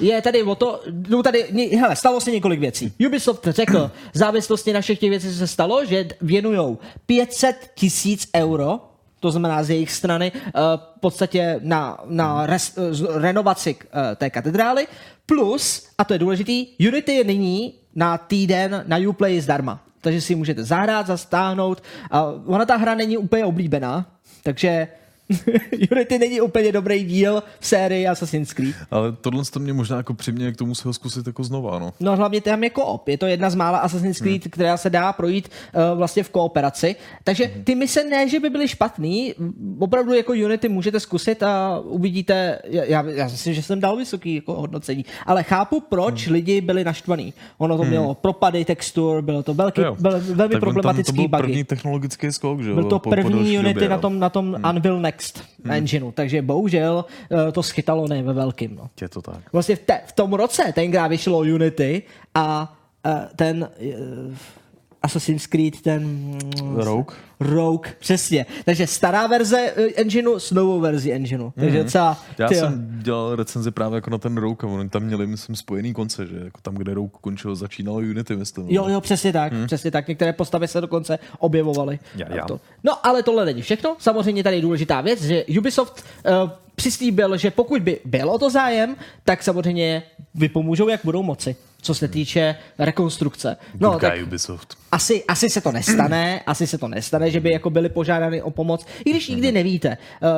Je 0.00 0.22
tady 0.22 0.42
o 0.42 0.54
to, 0.54 0.80
no 1.08 1.22
tady, 1.22 1.68
hele, 1.80 1.96
stalo 1.96 2.20
se 2.20 2.30
několik 2.30 2.60
věcí. 2.60 2.92
Ubisoft 3.06 3.46
řekl, 3.50 3.90
závislosti 4.14 4.72
na 4.72 4.80
všech 4.80 4.98
těch 4.98 5.10
věcí 5.10 5.34
se 5.34 5.46
stalo, 5.46 5.84
že 5.84 6.08
věnují 6.20 6.76
500 7.06 7.70
tisíc 7.74 8.28
euro 8.36 8.80
to 9.22 9.30
znamená 9.30 9.62
z 9.62 9.70
jejich 9.70 9.92
strany, 9.92 10.32
eh, 10.34 10.50
v 10.96 11.00
podstatě 11.00 11.60
na, 11.62 11.98
na 12.06 12.46
res, 12.46 12.78
eh, 12.78 13.20
renovaci 13.20 13.76
eh, 13.78 14.16
té 14.16 14.30
katedrály, 14.30 14.86
plus, 15.26 15.86
a 15.98 16.04
to 16.04 16.12
je 16.12 16.18
důležitý, 16.18 16.66
Unity 16.88 17.12
je 17.12 17.24
nyní 17.24 17.74
na 17.94 18.18
týden 18.18 18.84
na 18.86 18.98
Uplay 19.08 19.40
zdarma. 19.40 19.91
Takže 20.02 20.20
si 20.20 20.34
můžete 20.34 20.64
zahrát, 20.64 21.06
zastáhnout. 21.06 21.82
A 22.10 22.24
ona 22.46 22.64
ta 22.64 22.76
hra 22.76 22.94
není 22.94 23.16
úplně 23.18 23.44
oblíbená, 23.44 24.06
takže 24.42 24.88
Unity 25.92 26.18
není 26.18 26.40
úplně 26.40 26.72
dobrý 26.72 27.04
díl 27.04 27.42
v 27.60 27.66
sérii 27.66 28.06
Assassin's 28.06 28.52
Creed. 28.52 28.74
Ale 28.90 29.12
tohle 29.12 29.44
to 29.52 29.60
mě 29.60 29.72
možná 29.72 29.96
jako 29.96 30.14
přiměje 30.14 30.52
k 30.52 30.56
tomu 30.56 30.74
se 30.74 30.88
ho 30.88 30.92
zkusit 30.92 31.26
jako 31.26 31.44
znova, 31.44 31.78
no. 31.78 31.92
No 32.00 32.16
hlavně 32.16 32.40
tam 32.40 32.64
je 32.64 32.70
koop. 32.70 33.08
Je 33.08 33.18
to 33.18 33.26
jedna 33.26 33.50
z 33.50 33.54
mála 33.54 33.78
Assassin's 33.78 34.20
hmm. 34.20 34.24
Creed, 34.24 34.44
hmm. 34.44 34.50
která 34.50 34.76
se 34.76 34.90
dá 34.90 35.12
projít 35.12 35.48
uh, 35.48 35.98
vlastně 35.98 36.22
v 36.22 36.30
kooperaci. 36.30 36.96
Takže 37.24 37.44
hmm. 37.44 37.64
ty 37.64 37.74
mise 37.74 38.04
ne, 38.04 38.28
že 38.28 38.40
by 38.40 38.50
byly 38.50 38.68
špatný. 38.68 39.34
Opravdu 39.78 40.14
jako 40.14 40.32
Unity 40.32 40.68
můžete 40.68 41.00
zkusit 41.00 41.42
a 41.42 41.78
uvidíte, 41.78 42.58
já, 42.64 43.02
já 43.02 43.24
myslím, 43.24 43.54
že 43.54 43.62
jsem 43.62 43.80
dal 43.80 43.96
vysoký 43.96 44.34
jako 44.34 44.54
hodnocení, 44.54 45.04
ale 45.26 45.42
chápu, 45.42 45.80
proč 45.80 46.26
hmm. 46.26 46.32
lidi 46.32 46.60
byli 46.60 46.84
naštvaní. 46.84 47.34
Ono 47.58 47.76
to 47.76 47.82
hmm. 47.82 47.90
mělo 47.90 48.14
propady 48.14 48.64
textur, 48.64 49.22
bylo 49.22 49.42
to 49.42 49.54
velký, 49.54 49.82
byl, 49.98 50.20
velmi 50.20 50.52
tak 50.52 50.60
problematický 50.60 51.12
to 51.12 51.16
byl 51.16 51.28
bugy. 51.28 51.42
první 51.42 51.64
technologický 51.64 52.32
skok, 52.32 52.60
že 52.60 52.74
Byl 52.74 52.84
to 52.84 52.98
první 52.98 53.56
po, 53.56 53.62
po 53.62 53.68
Unity 53.68 53.88
na 53.88 53.98
tom, 53.98 54.18
na 54.18 54.28
tom 54.30 54.54
hmm. 54.54 54.76
Unreal 54.76 55.00
Next 55.00 55.21
Next 55.22 55.44
hmm. 55.64 55.72
engineu, 55.72 56.10
takže 56.10 56.42
bohužel 56.42 57.04
uh, 57.30 57.52
to 57.52 57.62
schytalo 57.62 58.08
ne 58.08 58.22
ve 58.22 58.32
velkým. 58.32 58.74
No. 58.74 58.90
Je 59.00 59.08
to 59.08 59.22
tak. 59.22 59.52
Vlastně 59.52 59.76
v, 59.76 59.78
te, 59.78 60.00
v 60.06 60.12
tom 60.12 60.32
roce 60.32 60.72
tenkrát 60.74 61.06
vyšlo 61.06 61.38
Unity 61.38 62.02
a 62.34 62.74
uh, 63.06 63.12
ten 63.36 63.68
uh, 63.80 64.34
Assassin's 65.02 65.46
Creed, 65.46 65.80
ten... 65.80 66.32
Rogue. 66.74 67.16
Rogue, 67.40 67.92
přesně. 67.98 68.46
Takže 68.64 68.86
stará 68.86 69.26
verze 69.26 69.72
uh, 69.72 69.84
engineu 69.96 70.38
s 70.38 70.50
novou 70.50 70.80
verzi 70.80 71.12
engineu. 71.12 71.50
Takže 71.54 71.76
Mhm. 71.78 71.84
docela... 71.84 72.20
Já 72.38 72.48
tyjo. 72.48 72.60
jsem 72.60 72.98
dělal 73.02 73.36
recenzi 73.36 73.70
právě 73.70 73.94
jako 73.96 74.10
na 74.10 74.18
ten 74.18 74.36
Rogue 74.36 74.70
a 74.70 74.74
oni 74.74 74.88
tam 74.88 75.02
měli, 75.02 75.26
myslím, 75.26 75.56
spojený 75.56 75.92
konce, 75.92 76.26
že 76.26 76.36
jako 76.44 76.60
tam, 76.62 76.74
kde 76.74 76.94
Rogue 76.94 77.18
končil, 77.20 77.56
začínalo 77.56 77.98
Unity, 77.98 78.36
myslím. 78.36 78.66
Jo, 78.70 78.88
jo, 78.88 79.00
přesně 79.00 79.32
tak, 79.32 79.52
hmm. 79.52 79.66
přesně 79.66 79.90
tak. 79.90 80.08
Některé 80.08 80.32
postavy 80.32 80.68
se 80.68 80.80
dokonce 80.80 81.18
objevovaly. 81.38 81.98
A 82.30 82.34
ja. 82.34 82.44
To. 82.46 82.60
No, 82.84 83.06
ale 83.06 83.22
tohle 83.22 83.44
není 83.44 83.62
všechno. 83.62 83.96
Samozřejmě 83.98 84.42
tady 84.44 84.56
je 84.56 84.62
důležitá 84.62 85.00
věc, 85.00 85.22
že 85.22 85.44
Ubisoft 85.58 86.04
uh, 86.44 86.50
přislíbil, 86.76 87.36
že 87.36 87.50
pokud 87.50 87.82
by 87.82 88.00
bylo 88.04 88.38
to 88.38 88.50
zájem, 88.50 88.96
tak 89.24 89.42
samozřejmě 89.42 90.02
vypomůžou, 90.34 90.88
jak 90.88 91.00
budou 91.04 91.22
moci, 91.22 91.56
co 91.82 91.94
se 91.94 92.08
týče 92.08 92.56
rekonstrukce. 92.78 93.56
No, 93.80 93.90
Good 93.90 94.00
tak 94.00 94.12
Ubisoft. 94.22 94.74
asi, 94.92 95.24
asi 95.24 95.50
se 95.50 95.60
to 95.60 95.72
nestane, 95.72 96.40
asi 96.46 96.66
se 96.66 96.78
to 96.78 96.88
nestane, 96.88 97.30
že 97.30 97.40
by 97.40 97.50
jako 97.52 97.70
byli 97.70 97.88
požádány 97.88 98.42
o 98.42 98.50
pomoc, 98.50 98.86
i 99.04 99.10
když 99.10 99.28
nikdy 99.28 99.52
nevíte. 99.52 99.88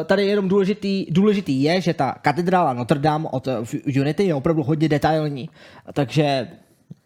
Eh, 0.01 0.05
Tady 0.05 0.27
jenom 0.27 0.49
důležitý, 0.49 1.07
důležitý 1.11 1.63
je, 1.63 1.81
že 1.81 1.95
ta 1.95 2.13
katedrála 2.23 2.73
Notre 2.73 2.99
Dame 3.01 3.29
od 3.33 3.49
eh, 3.49 3.57
Unity 4.01 4.25
je 4.25 4.35
opravdu 4.35 4.63
hodně 4.63 4.89
detailní, 4.89 5.51
takže 5.93 6.49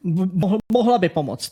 mohl- 0.04 0.58
mohla 0.72 0.98
by 0.98 1.08
pomoct 1.08 1.50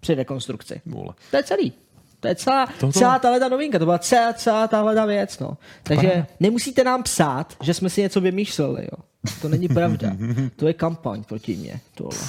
při 0.00 0.14
rekonstrukci. 0.14 0.80
Vole. 0.86 1.14
To 1.30 1.36
je 1.36 1.42
celý. 1.42 1.72
To 2.20 2.28
je 2.28 2.34
celá, 2.34 2.66
Toto- 2.80 2.92
celá 2.92 3.18
tahle 3.18 3.40
ta 3.40 3.48
novinka, 3.48 3.78
to 3.78 3.84
byla 3.84 3.98
celá, 3.98 4.32
celá 4.32 4.68
tahle 4.68 4.94
ta 4.94 5.04
věc. 5.06 5.38
No. 5.38 5.56
Takže 5.82 6.26
nemusíte 6.40 6.84
nám 6.84 7.02
psát, 7.02 7.54
že 7.62 7.74
jsme 7.74 7.90
si 7.90 8.00
něco 8.00 8.20
vymýšleli. 8.20 8.82
Jo. 8.82 8.98
To 9.42 9.48
není 9.48 9.68
pravda. 9.68 10.12
To 10.56 10.66
je 10.66 10.72
kampaň 10.74 11.24
proti 11.24 11.56
mě. 11.56 11.80
Tohle. 11.94 12.20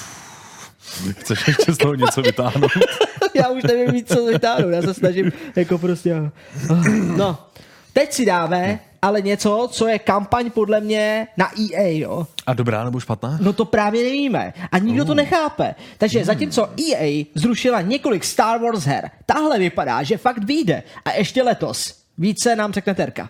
Chceš 1.18 1.48
ještě 1.48 1.74
z 1.74 1.78
toho 1.78 1.96
něco 1.96 2.22
vytáhnout? 2.22 2.72
já 3.36 3.50
už 3.50 3.64
nevím 3.64 3.92
víc, 3.92 4.08
co 4.08 4.26
vytáhnout. 4.26 4.70
Já 4.70 4.82
se 4.82 4.94
snažím 4.94 5.32
jako 5.56 5.78
prostě... 5.78 6.32
No, 7.18 7.38
teď 7.94 8.14
si 8.14 8.26
dáme 8.26 8.80
ale 9.02 9.22
něco, 9.22 9.68
co 9.72 9.88
je 9.88 10.00
kampaň 10.00 10.52
podle 10.52 10.82
mě 10.82 11.28
na 11.38 11.52
EA, 11.60 12.00
jo. 12.00 12.28
A 12.48 12.54
dobrá 12.54 12.84
nebo 12.84 13.00
špatná? 13.00 13.38
No 13.42 13.54
to 13.54 13.66
právě 13.66 14.04
nevíme. 14.04 14.54
A 14.72 14.78
nikdo 14.78 15.06
to 15.06 15.14
nechápe. 15.14 15.76
Takže 15.98 16.26
zatímco 16.26 16.70
EA 16.92 17.26
zrušila 17.36 17.82
několik 17.82 18.24
Star 18.24 18.60
Wars 18.60 18.84
her, 18.84 19.12
tahle 19.26 19.60
vypadá, 19.60 20.04
že 20.04 20.18
fakt 20.18 20.44
vyjde. 20.44 20.84
A 21.06 21.12
ještě 21.12 21.44
letos. 21.44 21.96
Více 22.18 22.56
nám 22.56 22.74
řekne 22.74 22.96
Terka. 22.96 23.30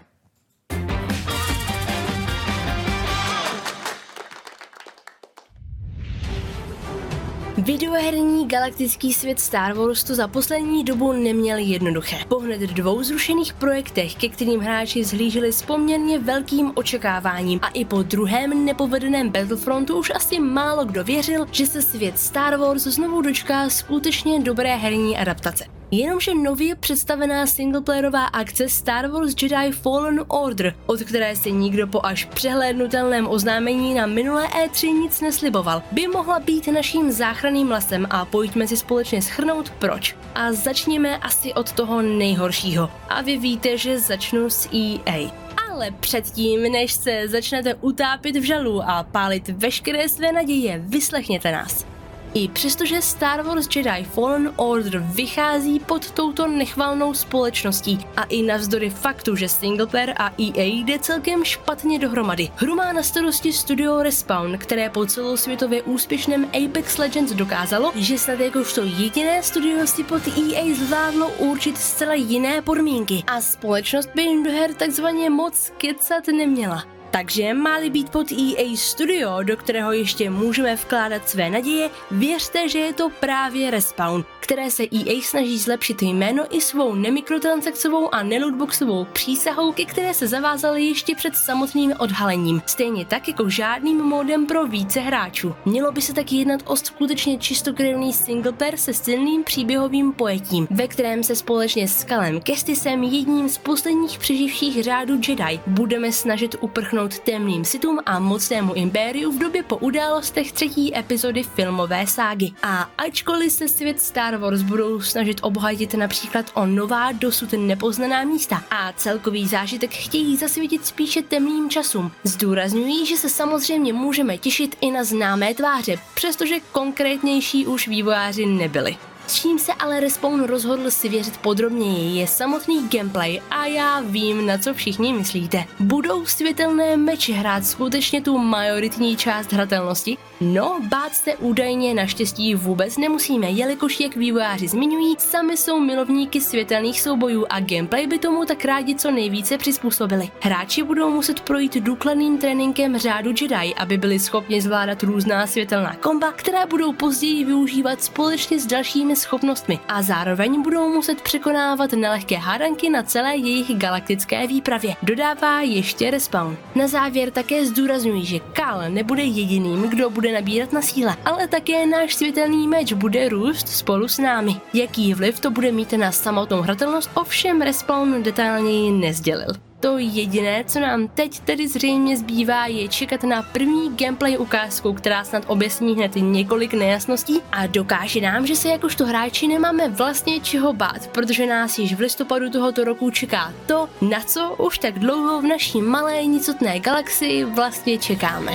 Videoherní 7.63 8.47
galaktický 8.47 9.13
svět 9.13 9.39
Star 9.39 9.73
Wars 9.73 10.03
to 10.03 10.15
za 10.15 10.27
poslední 10.27 10.83
dobu 10.83 11.13
neměl 11.13 11.57
jednoduché. 11.57 12.15
Po 12.27 12.39
hned 12.39 12.61
dvou 12.61 13.03
zrušených 13.03 13.53
projektech, 13.53 14.15
ke 14.15 14.29
kterým 14.29 14.59
hráči 14.59 15.03
zhlíželi 15.03 15.53
s 15.53 15.61
poměrně 15.61 16.19
velkým 16.19 16.71
očekáváním 16.75 17.59
a 17.61 17.67
i 17.67 17.85
po 17.85 18.03
druhém 18.03 18.65
nepovedeném 18.65 19.29
Battlefrontu 19.29 19.99
už 19.99 20.11
asi 20.15 20.39
málo 20.39 20.85
kdo 20.85 21.03
věřil, 21.03 21.45
že 21.51 21.65
se 21.65 21.81
svět 21.81 22.19
Star 22.19 22.57
Wars 22.57 22.83
znovu 22.83 23.21
dočká 23.21 23.69
skutečně 23.69 24.39
dobré 24.39 24.75
herní 24.75 25.17
adaptace. 25.17 25.78
Jenomže 25.91 26.33
nově 26.33 26.75
představená 26.75 27.47
singleplayerová 27.47 28.25
akce 28.25 28.69
Star 28.69 29.07
Wars 29.07 29.33
Jedi 29.41 29.71
Fallen 29.71 30.25
Order, 30.27 30.75
od 30.85 31.03
které 31.03 31.35
se 31.35 31.51
nikdo 31.51 31.87
po 31.87 32.05
až 32.05 32.25
přehlédnutelném 32.25 33.27
oznámení 33.27 33.93
na 33.93 34.05
minulé 34.05 34.47
E3 34.47 34.87
nic 34.87 35.21
nesliboval, 35.21 35.83
by 35.91 36.07
mohla 36.07 36.39
být 36.39 36.67
naším 36.67 37.11
záchranným 37.11 37.71
lasem 37.71 38.07
a 38.09 38.25
pojďme 38.25 38.67
si 38.67 38.77
společně 38.77 39.21
schrnout 39.21 39.69
proč. 39.69 40.15
A 40.35 40.53
začněme 40.53 41.17
asi 41.17 41.53
od 41.53 41.71
toho 41.71 42.01
nejhoršího. 42.01 42.91
A 43.09 43.21
vy 43.21 43.37
víte, 43.37 43.77
že 43.77 43.99
začnu 43.99 44.49
s 44.49 44.69
EA. 44.73 45.31
Ale 45.69 45.91
předtím, 45.91 46.63
než 46.63 46.93
se 46.93 47.27
začnete 47.27 47.75
utápit 47.75 48.35
v 48.35 48.43
žalu 48.43 48.81
a 48.81 49.03
pálit 49.03 49.49
veškeré 49.49 50.09
své 50.09 50.31
naděje, 50.31 50.81
vyslechněte 50.85 51.51
nás. 51.51 51.98
I 52.33 52.47
přestože 52.47 53.01
Star 53.01 53.41
Wars 53.41 53.67
Jedi 53.75 54.03
Fallen 54.03 54.53
Order 54.55 54.99
vychází 54.99 55.79
pod 55.79 56.11
touto 56.11 56.47
nechvalnou 56.47 57.13
společností 57.13 57.99
a 58.17 58.23
i 58.23 58.41
navzdory 58.41 58.89
faktu, 58.89 59.35
že 59.35 59.49
singleplayer 59.49 60.13
a 60.17 60.27
EA 60.27 60.63
jde 60.63 60.99
celkem 60.99 61.45
špatně 61.45 61.99
dohromady. 61.99 62.49
Hru 62.55 62.75
má 62.75 62.93
na 62.93 63.03
starosti 63.03 63.53
studio 63.53 64.03
Respawn, 64.03 64.57
které 64.57 64.89
po 64.89 65.05
celosvětově 65.05 65.83
úspěšném 65.83 66.45
Apex 66.45 66.97
Legends 66.97 67.33
dokázalo, 67.33 67.91
že 67.95 68.17
snad 68.17 68.39
jakožto 68.39 68.81
jediné 68.83 69.43
studio 69.43 69.87
si 69.87 70.03
pod 70.03 70.21
EA 70.27 70.75
zvládlo 70.75 71.29
určit 71.29 71.77
zcela 71.77 72.13
jiné 72.13 72.61
podmínky 72.61 73.23
a 73.27 73.41
společnost 73.41 74.09
by 74.15 74.21
jim 74.21 74.43
do 74.43 74.51
her 74.51 74.73
takzvaně 74.73 75.29
moc 75.29 75.71
kecat 75.77 76.27
neměla. 76.27 76.98
Takže 77.11 77.53
má-li 77.53 77.89
být 77.89 78.09
pod 78.09 78.31
EA 78.31 78.75
Studio, 78.75 79.43
do 79.43 79.57
kterého 79.57 79.91
ještě 79.91 80.29
můžeme 80.29 80.75
vkládat 80.75 81.29
své 81.29 81.49
naděje, 81.49 81.89
věřte, 82.11 82.69
že 82.69 82.79
je 82.79 82.93
to 82.93 83.09
právě 83.09 83.71
Respawn, 83.71 84.25
které 84.39 84.71
se 84.71 84.83
EA 84.83 85.21
snaží 85.21 85.57
zlepšit 85.57 86.01
jméno 86.01 86.43
i 86.49 86.61
svou 86.61 86.95
nemikrotransakcovou 86.95 88.15
a 88.15 88.23
nelootboxovou 88.23 89.05
přísahou, 89.13 89.71
ke 89.71 89.85
které 89.85 90.13
se 90.13 90.27
zavázali 90.27 90.85
ještě 90.85 91.15
před 91.15 91.35
samotným 91.35 91.93
odhalením, 91.99 92.61
stejně 92.65 93.05
tak 93.05 93.27
jako 93.27 93.49
žádným 93.49 93.97
modem 93.97 94.45
pro 94.45 94.67
více 94.67 94.99
hráčů. 94.99 95.55
Mělo 95.65 95.91
by 95.91 96.01
se 96.01 96.13
tak 96.13 96.31
jednat 96.31 96.61
o 96.65 96.75
skutečně 96.75 97.37
čistokrevný 97.37 98.13
singleplayer 98.13 98.77
se 98.77 98.93
silným 98.93 99.43
příběhovým 99.43 100.13
pojetím, 100.13 100.67
ve 100.71 100.87
kterém 100.87 101.23
se 101.23 101.35
společně 101.35 101.87
s 101.87 102.03
Kalem 102.03 102.41
Kestisem, 102.41 103.03
jedním 103.03 103.49
z 103.49 103.57
posledních 103.57 104.19
přeživších 104.19 104.83
řádů 104.83 105.13
Jedi, 105.27 105.59
budeme 105.67 106.11
snažit 106.11 106.55
uprchnout 106.59 106.98
temným 107.07 107.65
sitům 107.65 107.99
a 108.05 108.19
mocnému 108.19 108.73
impériu 108.73 109.31
v 109.31 109.39
době 109.39 109.63
po 109.63 109.77
událostech 109.77 110.51
třetí 110.51 110.97
epizody 110.97 111.43
filmové 111.43 112.07
ságy. 112.07 112.51
A 112.63 112.89
ačkoliv 112.97 113.51
se 113.51 113.67
svět 113.67 114.01
Star 114.01 114.37
Wars 114.37 114.61
budou 114.61 115.01
snažit 115.01 115.39
obohatit 115.41 115.93
například 115.93 116.45
o 116.53 116.65
nová 116.65 117.11
dosud 117.11 117.53
nepoznaná 117.57 118.23
místa 118.23 118.63
a 118.71 118.93
celkový 118.93 119.47
zážitek 119.47 119.91
chtějí 119.91 120.37
zasvětit 120.37 120.85
spíše 120.85 121.21
temným 121.21 121.69
časům, 121.69 122.11
zdůrazňují, 122.23 123.05
že 123.05 123.17
se 123.17 123.29
samozřejmě 123.29 123.93
můžeme 123.93 124.37
těšit 124.37 124.75
i 124.81 124.91
na 124.91 125.03
známé 125.03 125.53
tváře, 125.53 125.97
přestože 126.13 126.55
konkrétnější 126.71 127.67
už 127.67 127.87
vývojáři 127.87 128.45
nebyli. 128.45 128.97
Čím 129.33 129.59
se 129.59 129.73
ale 129.73 129.99
Respawn 129.99 130.43
rozhodl 130.43 130.91
si 130.91 131.09
věřit 131.09 131.37
podrobněji 131.37 132.19
je 132.19 132.27
samotný 132.27 132.87
gameplay 132.87 133.41
a 133.51 133.65
já 133.65 134.01
vím, 134.01 134.45
na 134.45 134.57
co 134.57 134.73
všichni 134.73 135.13
myslíte. 135.13 135.65
Budou 135.79 136.25
světelné 136.25 136.97
meče 136.97 137.33
hrát 137.33 137.65
skutečně 137.65 138.21
tu 138.21 138.37
majoritní 138.37 139.17
část 139.17 139.53
hratelnosti? 139.53 140.17
No, 140.41 140.79
bát 140.89 141.15
se 141.15 141.35
údajně 141.35 141.93
naštěstí 141.93 142.55
vůbec 142.55 142.97
nemusíme, 142.97 143.49
jelikož 143.49 143.99
jak 143.99 144.15
vývojáři 144.15 144.67
zmiňují, 144.67 145.15
sami 145.19 145.57
jsou 145.57 145.79
milovníky 145.79 146.41
světelných 146.41 147.01
soubojů 147.01 147.45
a 147.49 147.59
gameplay 147.59 148.07
by 148.07 148.19
tomu 148.19 148.45
tak 148.45 148.65
rádi 148.65 148.95
co 148.95 149.11
nejvíce 149.11 149.57
přizpůsobili. 149.57 150.29
Hráči 150.41 150.83
budou 150.83 151.09
muset 151.09 151.39
projít 151.39 151.77
důkladným 151.77 152.37
tréninkem 152.37 152.97
řádu 152.97 153.29
Jedi, 153.29 153.73
aby 153.77 153.97
byli 153.97 154.19
schopni 154.19 154.61
zvládat 154.61 155.03
různá 155.03 155.47
světelná 155.47 155.95
komba, 155.95 156.31
která 156.31 156.65
budou 156.65 156.93
později 156.93 157.45
využívat 157.45 158.03
společně 158.03 158.59
s 158.59 158.65
dalšími 158.65 159.15
schopnostmi 159.19 159.79
a 159.87 160.01
zároveň 160.01 160.61
budou 160.61 160.93
muset 160.93 161.21
překonávat 161.21 161.91
nelehké 161.91 162.37
hádanky 162.37 162.89
na 162.89 163.03
celé 163.03 163.35
jejich 163.35 163.77
galaktické 163.77 164.47
výpravě. 164.47 164.95
Dodává 165.03 165.61
ještě 165.61 166.11
Respawn. 166.11 166.57
Na 166.75 166.87
závěr 166.87 167.31
také 167.31 167.65
zdůrazňují, 167.65 168.25
že 168.25 168.39
Kal 168.39 168.81
nebude 168.89 169.23
jediným, 169.23 169.81
kdo 169.89 170.09
bude 170.09 170.33
nabírat 170.33 170.73
na 170.73 170.81
síle, 170.81 171.15
ale 171.25 171.47
také 171.47 171.85
náš 171.85 172.15
světelný 172.15 172.67
meč 172.67 172.93
bude 172.93 173.29
růst 173.29 173.67
spolu 173.67 174.07
s 174.07 174.17
námi. 174.17 174.55
Jaký 174.73 175.13
vliv 175.13 175.39
to 175.39 175.51
bude 175.51 175.71
mít 175.71 175.93
na 175.93 176.11
samotnou 176.11 176.61
hratelnost, 176.61 177.09
ovšem 177.13 177.61
Respawn 177.61 178.23
detailněji 178.23 178.91
nezdělil. 178.91 179.68
To 179.79 179.97
jediné, 179.97 180.63
co 180.67 180.79
nám 180.79 181.07
teď 181.07 181.39
tedy 181.39 181.67
zřejmě 181.67 182.17
zbývá, 182.17 182.65
je 182.65 182.87
čekat 182.87 183.23
na 183.23 183.43
první 183.43 183.95
gameplay 183.95 184.37
ukázku, 184.37 184.93
která 184.93 185.23
snad 185.23 185.43
objasní 185.47 185.95
hned 185.95 186.11
několik 186.15 186.73
nejasností 186.73 187.41
a 187.51 187.67
dokáže 187.67 188.21
nám, 188.21 188.47
že 188.47 188.55
se 188.55 188.69
jakožto 188.69 189.05
hráči 189.05 189.47
nemáme 189.47 189.89
vlastně 189.89 190.39
čeho 190.39 190.73
bát, 190.73 191.07
protože 191.07 191.45
nás 191.45 191.79
již 191.79 191.93
v 191.93 191.99
listopadu 191.99 192.49
tohoto 192.49 192.83
roku 192.83 193.11
čeká 193.11 193.53
to, 193.65 193.89
na 194.01 194.19
co 194.19 194.55
už 194.57 194.77
tak 194.77 194.99
dlouho 194.99 195.41
v 195.41 195.45
naší 195.45 195.81
malé 195.81 196.25
nicotné 196.25 196.79
galaxii 196.79 197.45
vlastně 197.45 197.97
čekáme. 197.97 198.51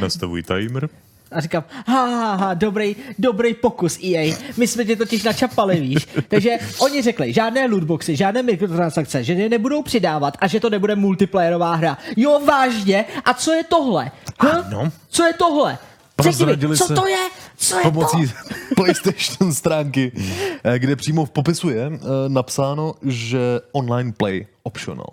Nastavuj 0.00 0.42
timer. 0.42 0.88
A 1.30 1.40
říkám, 1.40 1.64
ha, 1.86 2.06
ha, 2.06 2.34
ha, 2.34 2.54
dobrý, 2.54 2.96
dobrý 3.18 3.54
pokus 3.54 3.98
EA. 4.04 4.36
My 4.56 4.66
jsme 4.66 4.84
tě 4.84 4.96
totiž 4.96 5.22
načapali, 5.22 5.80
víš. 5.80 6.08
Takže 6.28 6.58
oni 6.78 7.02
řekli, 7.02 7.32
žádné 7.32 7.66
lootboxy, 7.66 8.16
žádné 8.16 8.42
mikrotransakce, 8.42 9.24
že 9.24 9.32
je 9.32 9.48
nebudou 9.48 9.82
přidávat 9.82 10.34
a 10.40 10.46
že 10.46 10.60
to 10.60 10.70
nebude 10.70 10.96
multiplayerová 10.96 11.74
hra. 11.74 11.98
Jo, 12.16 12.40
vážně? 12.46 13.04
A 13.24 13.34
co 13.34 13.52
je 13.52 13.64
tohle? 13.64 14.10
Huh? 14.40 14.66
Ano. 14.66 14.92
Co 15.08 15.24
je 15.24 15.32
tohle? 15.32 15.78
Prozradili 16.16 16.76
co 16.76 16.94
to 16.94 17.06
je? 17.06 17.28
Co 17.56 17.78
je 17.78 17.82
Pomocí 17.82 18.26
to? 18.26 18.54
PlayStation 18.74 19.54
stránky, 19.54 20.12
eh, 20.64 20.78
kde 20.78 20.96
přímo 20.96 21.24
v 21.24 21.30
popisu 21.30 21.70
je 21.70 21.86
eh, 21.86 21.98
napsáno, 22.28 22.94
že 23.02 23.60
online 23.72 24.12
play 24.12 24.46
optional. 24.62 25.10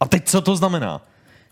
A 0.00 0.08
teď 0.08 0.28
co 0.28 0.40
to 0.40 0.56
znamená? 0.56 1.00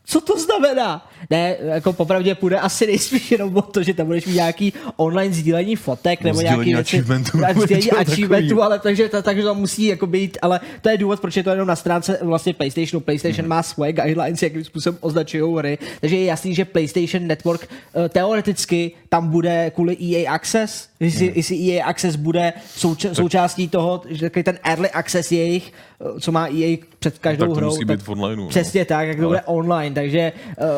Co 0.06 0.20
to 0.20 0.38
znamená? 0.38 1.10
Ne, 1.30 1.56
jako 1.60 1.92
popravdě 1.92 2.34
půjde 2.34 2.58
asi 2.60 2.86
nejspíš 2.86 3.30
jenom 3.30 3.56
o 3.56 3.62
to, 3.62 3.82
že 3.82 3.94
tam 3.94 4.06
budeš 4.06 4.26
mít 4.26 4.34
nějaký 4.34 4.72
online 4.96 5.34
sdílení 5.34 5.76
fotek 5.76 6.20
No, 6.20 6.26
nebo 6.26 6.40
nějaký 6.40 6.74
věci. 6.74 6.80
achievementů 6.80 7.38
Sdílení 7.64 7.90
achievementů, 7.90 8.62
ale 8.62 8.78
takže, 8.78 9.08
to, 9.08 9.22
takže 9.22 9.42
to 9.42 9.54
musí 9.54 9.84
jako 9.84 10.06
být, 10.06 10.38
ale 10.42 10.60
to 10.82 10.88
je 10.88 10.98
důvod, 10.98 11.20
proč 11.20 11.36
je 11.36 11.42
to 11.42 11.50
jenom 11.50 11.68
na 11.68 11.76
stránce 11.76 12.18
vlastně 12.22 12.54
PlayStationu. 12.54 13.00
PlayStation 13.00 13.48
má 13.48 13.62
svoje 13.62 13.92
guidelines, 13.92 14.42
jakým 14.42 14.64
způsobem 14.64 14.98
označují 15.00 15.56
hry, 15.58 15.78
takže 16.00 16.16
je 16.16 16.24
jasný, 16.24 16.54
že 16.54 16.64
PlayStation 16.64 17.26
Network 17.26 17.68
eh, 17.94 18.08
teoreticky 18.08 18.92
tam 19.08 19.28
bude 19.28 19.70
kvůli 19.74 19.96
EA 20.00 20.32
Access, 20.34 20.88
jestli, 21.00 21.32
jestli 21.34 21.56
EA 21.70 21.86
Access 21.86 22.16
bude 22.16 22.52
souč- 22.78 23.12
součástí 23.14 23.68
toho, 23.68 24.02
že 24.08 24.30
ten 24.30 24.58
early 24.64 24.90
access 24.90 25.32
jejich, 25.32 25.72
eh, 26.16 26.20
co 26.20 26.32
má 26.32 26.48
EA 26.48 26.76
před 26.98 27.18
každou 27.18 27.44
Tak 27.46 27.50
to 27.50 27.56
hrou. 27.56 27.66
musí 27.70 27.84
být 27.84 28.02
v 28.02 28.08
onlineu, 28.08 28.42
no. 28.42 28.48
Přesně 28.48 28.84
tak, 28.84 29.08
jak 29.08 29.16
to 29.16 29.22
Ale- 29.22 29.28
bude 29.28 29.42
online, 29.42 29.93
takže 29.94 30.32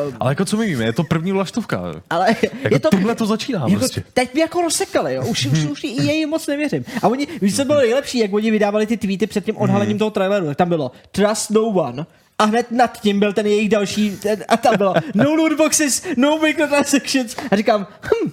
uh, 0.07 0.13
Ale 0.19 0.31
jako 0.31 0.45
co 0.45 0.57
my 0.57 0.65
víme, 0.65 0.85
je 0.85 0.93
to 0.93 1.03
první 1.03 1.31
vlaštovka. 1.31 1.81
ale 2.09 2.27
Jako 2.63 2.75
je 2.75 2.79
to, 2.79 2.89
tohle 2.89 3.15
to 3.15 3.25
začíná 3.25 3.59
jako, 3.59 3.79
prostě. 3.79 4.03
Teď 4.13 4.33
mě 4.33 4.41
jako 4.41 4.61
rozsekali, 4.61 5.13
jo. 5.13 5.25
Už, 5.25 5.45
už, 5.45 5.63
už 5.63 5.83
jim 5.83 6.29
moc 6.29 6.47
nevěřím. 6.47 6.85
A 7.01 7.07
oni, 7.07 7.27
víš, 7.41 7.55
co 7.55 7.65
bylo 7.65 7.79
nejlepší, 7.79 8.19
jak 8.19 8.33
oni 8.33 8.51
vydávali 8.51 8.87
ty 8.87 8.97
tweety 8.97 9.27
před 9.27 9.45
tím 9.45 9.57
odhalením 9.57 9.97
toho 9.97 10.11
traileru, 10.11 10.45
tak 10.45 10.57
tam 10.57 10.69
bylo 10.69 10.91
Trust 11.11 11.51
no 11.51 11.61
one. 11.61 12.05
A 12.39 12.45
hned 12.45 12.71
nad 12.71 13.01
tím 13.01 13.19
byl 13.19 13.33
ten 13.33 13.45
jejich 13.45 13.69
další, 13.69 14.11
ten, 14.11 14.43
a 14.47 14.57
tam 14.57 14.77
bylo 14.77 14.93
no 15.13 15.35
lootboxes, 15.35 16.03
no 16.17 16.37
microtransactions. 16.37 17.35
A 17.51 17.55
říkám, 17.55 17.87
hm, 18.01 18.31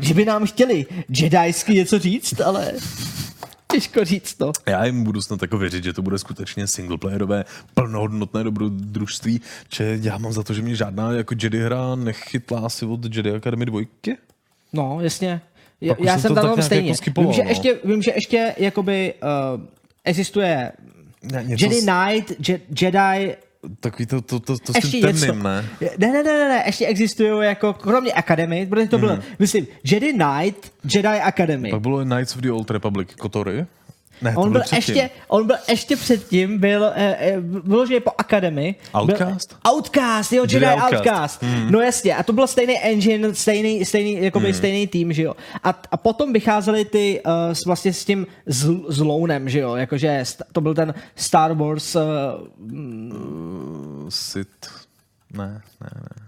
že 0.00 0.14
by 0.14 0.24
nám 0.24 0.46
chtěli 0.46 0.86
jedajsky 1.08 1.74
něco 1.74 1.98
říct, 1.98 2.40
ale 2.40 2.72
těžko 3.72 4.04
říct 4.04 4.34
to. 4.34 4.52
Já 4.66 4.84
jim 4.84 5.04
budu 5.04 5.22
snad 5.22 5.42
jako 5.42 5.58
věřit, 5.58 5.84
že 5.84 5.92
to 5.92 6.02
bude 6.02 6.18
skutečně 6.18 6.66
singleplayerové, 6.66 7.44
plnohodnotné 7.74 8.44
dobrodružství, 8.44 9.40
že 9.74 9.98
já 10.02 10.18
mám 10.18 10.32
za 10.32 10.42
to, 10.42 10.54
že 10.54 10.62
mě 10.62 10.76
žádná 10.76 11.12
jako 11.12 11.34
Jedi 11.42 11.58
hra 11.58 11.94
nechytla 11.94 12.60
asi 12.60 12.86
od 12.86 13.16
Jedi 13.16 13.36
Academy 13.36 13.66
2. 13.66 13.80
No, 14.72 14.98
jasně. 15.00 15.40
Já, 15.80 15.94
já 15.98 16.12
jsem 16.12 16.20
jsem 16.20 16.34
tam 16.34 16.62
stejně. 16.62 16.94
jako 17.06 17.20
vím, 17.20 17.32
že 17.32 17.42
no. 17.44 17.48
ještě, 17.48 17.78
vím, 17.84 18.02
že 18.02 18.12
ještě 18.14 18.54
jakoby 18.58 19.14
uh, 19.54 19.60
existuje 20.04 20.72
Ne, 21.22 21.44
něco 21.44 21.64
Jedi 21.64 21.80
Knight, 21.80 22.48
Je, 22.48 22.60
Jedi 22.80 23.36
Takový 23.80 24.06
to, 24.06 24.20
to, 24.20 24.40
to, 24.40 24.58
to 24.58 24.72
s 24.72 24.90
tím 24.90 25.02
temným, 25.02 25.42
ne? 25.42 25.68
Ne, 25.80 26.12
ne, 26.12 26.22
ne, 26.22 26.22
ne, 26.22 26.48
ne, 26.48 26.62
ještě 26.66 26.86
existují 26.86 27.46
jako, 27.46 27.72
kromě 27.72 28.12
Academy, 28.12 28.66
protože 28.66 28.86
to 28.86 28.98
bylo, 28.98 29.18
myslím, 29.38 29.66
Jedi 29.84 30.12
Knight, 30.12 30.72
Jedi 30.94 31.08
Academy. 31.08 31.70
Pak 31.70 31.80
bylo 31.80 32.04
Knights 32.04 32.36
of 32.36 32.42
the 32.42 32.52
Old 32.52 32.70
Republic, 32.70 33.14
Kotory. 33.18 33.66
Ne, 34.22 34.34
On 34.36 34.52
byl, 34.52 34.60
předtím. 34.60 34.94
ještě, 34.96 35.10
on 35.28 35.46
byl 35.46 35.56
ještě 35.68 35.96
předtím, 35.96 36.58
byl, 36.58 36.84
eh, 36.84 37.16
eh, 37.18 37.40
vyloženě 37.40 38.00
po 38.00 38.10
Academy. 38.18 38.74
Outcast? 39.00 39.48
Byl, 39.48 39.72
Outcast, 39.72 40.32
jo, 40.32 40.42
Jedi, 40.42 40.66
Outcast. 40.66 40.92
Outcast. 40.92 41.42
Hmm. 41.42 41.72
No 41.72 41.80
jasně, 41.80 42.16
a 42.16 42.22
to 42.22 42.32
byl 42.32 42.46
stejný 42.46 42.78
engine, 42.78 43.34
stejný, 43.34 43.84
stejný, 43.84 44.22
jakoby 44.22 44.46
hmm. 44.46 44.54
stejný 44.54 44.86
tým, 44.86 45.12
že 45.12 45.22
jo. 45.22 45.36
A, 45.64 45.82
a 45.90 45.96
potom 45.96 46.32
vycházely 46.32 46.84
ty 46.84 47.20
uh, 47.26 47.32
s, 47.52 47.64
vlastně 47.64 47.92
s 47.92 48.04
tím 48.04 48.26
zl, 48.46 48.84
zlounem, 48.88 49.48
že 49.48 49.58
jo, 49.58 49.74
jakože 49.76 50.20
st- 50.22 50.44
to 50.52 50.60
byl 50.60 50.74
ten 50.74 50.94
Star 51.16 51.52
Wars 51.54 51.96
uh, 51.96 52.02
Sith. 54.08 54.68
Ne, 55.32 55.60
ne, 55.80 55.90
ne. 55.94 56.27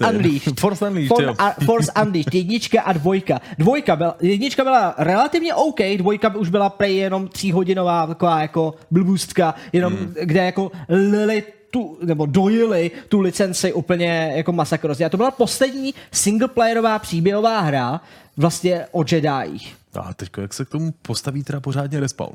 Je- 0.00 0.06
Unleashed. 0.06 0.60
Forced 0.60 0.88
Unleashed, 0.88 1.08
For, 1.08 1.34
a, 1.38 1.54
Force 1.64 1.92
Unleashed, 2.02 2.34
jednička 2.34 2.82
a 2.82 2.92
dvojka. 2.92 3.40
Dvojka 3.58 3.96
byla, 3.96 4.16
jednička 4.20 4.64
byla 4.64 4.94
relativně 4.98 5.54
OK, 5.54 5.80
dvojka 5.96 6.34
už 6.34 6.48
byla 6.48 6.68
prej 6.70 6.96
jenom 6.96 7.28
tříhodinová 7.28 8.06
taková 8.06 8.40
jako 8.42 8.74
blbůstka, 8.90 9.54
jenom 9.72 9.92
hmm. 9.92 10.14
kde 10.22 10.44
jako 10.44 10.72
lili 10.88 11.42
tu, 11.70 11.98
nebo 12.02 12.26
dojili 12.26 12.90
tu 13.08 13.20
licenci 13.20 13.72
úplně 13.72 14.32
jako 14.36 14.52
masakrozně. 14.52 15.06
A 15.06 15.08
to 15.08 15.16
byla 15.16 15.30
poslední 15.30 15.94
singleplayerová 16.12 16.98
příběhová 16.98 17.60
hra 17.60 18.00
vlastně 18.36 18.86
o 18.92 19.04
Jediích. 19.12 19.76
A 20.00 20.14
teď 20.14 20.28
jak 20.40 20.54
se 20.54 20.64
k 20.64 20.68
tomu 20.68 20.94
postaví 21.02 21.44
teda 21.44 21.60
pořádně 21.60 22.00
respawn? 22.00 22.32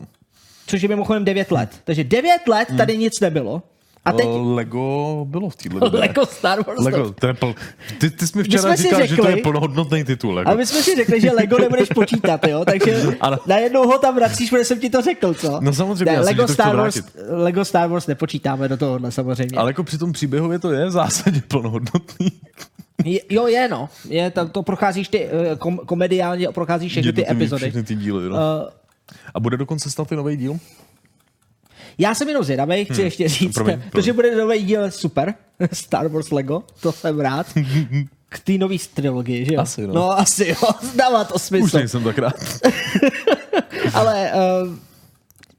Což 0.67 0.81
je 0.81 0.89
mimochodem 0.89 1.25
9 1.25 1.51
let. 1.51 1.69
Takže 1.83 2.03
9 2.03 2.47
let 2.47 2.67
tady 2.77 2.97
nic 2.97 3.19
nebylo. 3.19 3.61
A 4.05 4.11
teď 4.11 4.25
Eh, 4.25 4.37
Lego 4.53 5.25
bylo 5.29 5.49
v 5.49 5.55
téhle 5.55 5.79
době. 5.79 5.99
Lego 5.99 6.25
Star 6.25 6.65
Wars. 6.67 6.79
Lego, 6.79 7.11
to 7.19 7.27
je 7.27 7.33
pl... 7.33 7.55
ty, 7.99 8.09
ty 8.09 8.27
jsi 8.27 8.37
mi 8.37 8.43
včera 8.43 8.61
jsme 8.61 8.77
říkal, 8.77 9.05
že 9.07 9.15
to 9.15 9.25
je 9.27 9.31
řekli- 9.31 9.41
plnohodnotný 9.41 10.03
titul. 10.03 10.33
Lego. 10.33 10.51
A 10.51 10.53
my 10.53 10.65
jsme 10.65 10.81
si 10.81 10.95
řekli, 10.95 11.21
že 11.21 11.31
Lego 11.31 11.57
nebudeš 11.57 11.89
počítat, 11.89 12.47
jo? 12.47 12.65
Takže 12.65 13.03
Ano. 13.21 13.37
najednou 13.47 13.87
ho 13.87 13.97
tam 13.97 14.15
vracíš, 14.15 14.49
protože 14.49 14.63
jsem 14.65 14.79
ti 14.79 14.89
to 14.89 15.01
řekl, 15.01 15.33
co? 15.33 15.59
No 15.61 15.73
samozřejmě, 15.73 16.05
ne, 16.13 16.19
Lego, 16.19 16.47
Star 16.47 16.75
Wars. 16.75 17.01
Lego 17.29 17.65
Star 17.65 17.89
Wars 17.89 18.07
nepočítáme 18.07 18.67
do 18.67 18.77
tohohle 18.77 19.11
samozřejmě. 19.11 19.57
Ale 19.57 19.69
jako 19.69 19.83
při 19.83 19.97
tom 19.97 20.11
příběhově 20.13 20.59
to 20.59 20.71
je 20.71 20.85
v 20.85 20.91
zásadě 20.91 21.41
plnohodnotný. 21.47 22.31
Jo, 23.29 23.47
je 23.47 23.67
no. 23.67 23.89
Je, 24.09 24.31
tam 24.31 24.49
to 24.49 24.63
procházíš 24.63 25.07
ty, 25.07 25.25
eh, 25.51 25.55
kom, 25.55 25.77
komediálně 25.77 26.47
procházíš 26.53 26.91
všechny 26.91 27.13
ty 27.13 27.29
epizody. 27.31 27.61
Všechny 27.61 27.83
ty 27.83 27.95
díly, 27.95 28.29
no. 28.29 28.35
Uh, 28.35 28.41
A 29.33 29.39
bude 29.39 29.57
dokonce 29.57 29.91
snad 29.91 30.11
i 30.11 30.15
nový 30.15 30.37
díl? 30.37 30.57
Já 31.97 32.15
jsem 32.15 32.27
jenom 32.27 32.43
zvědavý, 32.43 32.85
chci 32.85 32.93
Hmm, 32.93 33.05
ještě 33.05 33.27
říct, 33.29 33.53
promiň, 33.53 33.75
to, 33.81 33.89
promiň. 33.91 34.05
že 34.05 34.13
bude 34.13 34.35
nový 34.35 34.63
díl 34.63 34.91
super, 34.91 35.33
Star 35.73 36.07
Wars 36.07 36.31
Lego, 36.31 36.63
to 36.81 36.91
jsem 36.91 37.19
rád. 37.19 37.47
K 38.29 38.39
té 38.39 38.51
nový 38.57 38.79
trilogii, 38.93 39.45
že 39.45 39.53
jo? 39.53 39.61
Asi, 39.61 39.87
no. 39.87 39.93
no 39.93 40.19
asi 40.19 40.47
jo, 40.47 40.69
dává 40.95 41.23
to 41.23 41.33
Už 41.35 41.41
smysl. 41.41 41.77
nejsem 41.77 42.03
tak 42.03 42.17
rád. 42.17 42.33
Ale 43.93 44.31
uh, 44.63 44.75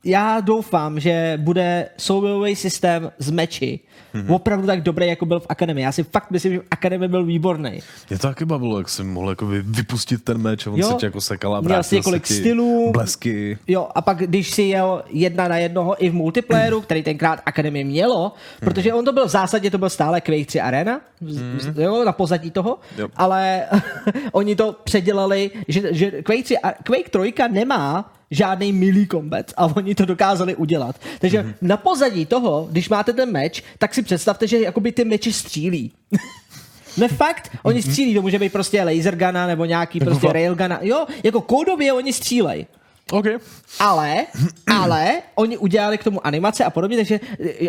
já 0.07 0.41
doufám, 0.41 1.01
že 1.01 1.39
bude 1.43 1.89
soubojový 1.97 2.57
systém 2.57 3.13
z 3.19 3.31
meči 3.31 3.81
Mhm. 4.15 4.27
mm-hmm. 4.27 4.35
opravdu 4.35 4.67
tak 4.67 4.81
dobrý, 4.83 5.07
jako 5.07 5.27
byl 5.27 5.41
v 5.41 5.47
Akademii. 5.49 5.85
Já 5.85 5.93
si 5.93 6.03
fakt 6.03 6.31
myslím, 6.31 6.53
že 6.53 6.59
v 6.59 6.63
Akademii 6.71 7.09
byl 7.09 7.25
výborný. 7.25 7.71
Mě 8.11 8.19
to 8.19 8.29
taky 8.29 8.45
bavilo, 8.45 8.79
jak 8.79 8.89
jsem 8.89 9.13
mohl 9.13 9.31
jako 9.31 9.47
vy- 9.47 9.63
vypustit 9.63 10.25
ten 10.25 10.39
meč 10.39 10.67
a 10.67 10.71
on 10.71 10.79
Jo. 10.81 10.89
se 10.89 10.95
tě 10.95 11.07
jako 11.07 11.21
sekal 11.21 11.55
a 11.57 11.61
Měl 11.61 11.69
vrátil 11.69 11.83
jsi 11.89 11.97
několik 11.97 12.27
se 12.27 12.35
stylů. 12.35 12.91
Blesky. 12.93 13.59
Jo, 13.69 13.89
a 13.95 14.03
pak 14.03 14.17
když 14.19 14.51
si 14.51 14.63
jel 14.63 15.03
jedna 15.11 15.49
na 15.49 15.57
jednoho 15.59 16.05
i 16.05 16.09
v 16.11 16.15
multiplayeru, 16.15 16.81
který 16.81 17.03
tenkrát 17.03 17.41
Akademie 17.47 17.85
mělo, 17.85 18.33
protože 18.61 18.93
on 18.95 19.05
to 19.05 19.13
byl 19.13 19.27
v 19.27 19.31
zásadě, 19.31 19.71
to 19.71 19.79
byl 19.79 19.91
stále 19.91 20.21
Quake 20.21 20.47
3 20.47 20.61
Arena, 20.61 21.01
z- 21.29 21.79
jo, 21.79 22.05
na 22.05 22.13
pozadí 22.13 22.51
toho, 22.51 22.79
Jo. 22.99 23.09
ale 23.17 23.63
oni 24.33 24.57
to 24.57 24.73
předělali, 24.85 25.51
že, 25.69 25.83
že 25.95 26.11
Quake, 26.23 26.45
3, 26.45 26.59
a- 26.59 26.73
Quake 26.83 27.09
3 27.09 27.49
nemá 27.53 28.13
žádný 28.31 28.73
milý 28.73 29.07
combat 29.07 29.53
a 29.57 29.67
oni 29.67 29.95
to 29.95 30.05
dokázali 30.05 30.55
udělat. 30.55 30.97
Takže 31.19 31.43
mm-hmm. 31.43 31.55
na 31.63 31.77
pozadí 31.77 32.27
toho, 32.27 32.69
když 32.71 32.89
máte 32.89 33.13
ten 33.13 33.33
meč, 33.33 33.63
tak 33.79 33.95
si 33.95 34.03
představte, 34.03 34.47
že 34.47 34.59
jakoby 34.59 34.93
ty 34.93 35.05
meči 35.05 35.33
střílí. 35.33 35.93
Ne 36.97 37.09
fakt, 37.09 37.57
oni 37.63 37.83
střílí, 37.83 38.15
to 38.15 38.23
může 38.23 38.39
být 38.39 38.53
prostě 38.53 38.83
laser 38.83 39.17
guna 39.17 39.47
nebo 39.47 39.65
nějaký 39.65 40.01
prostě 40.01 40.27
fakt. 40.27 40.33
railguna. 40.33 40.79
Jo, 40.83 41.07
jako 41.23 41.41
kódově 41.41 41.93
oni 41.93 42.13
střílej. 42.13 42.67
OK. 43.11 43.27
Ale, 43.81 44.27
ale 44.67 45.23
oni 45.35 45.59
udělali 45.59 45.99
k 45.99 46.05
tomu 46.05 46.27
animace 46.27 46.65
a 46.65 46.71
podobně, 46.71 46.97
takže 46.97 47.21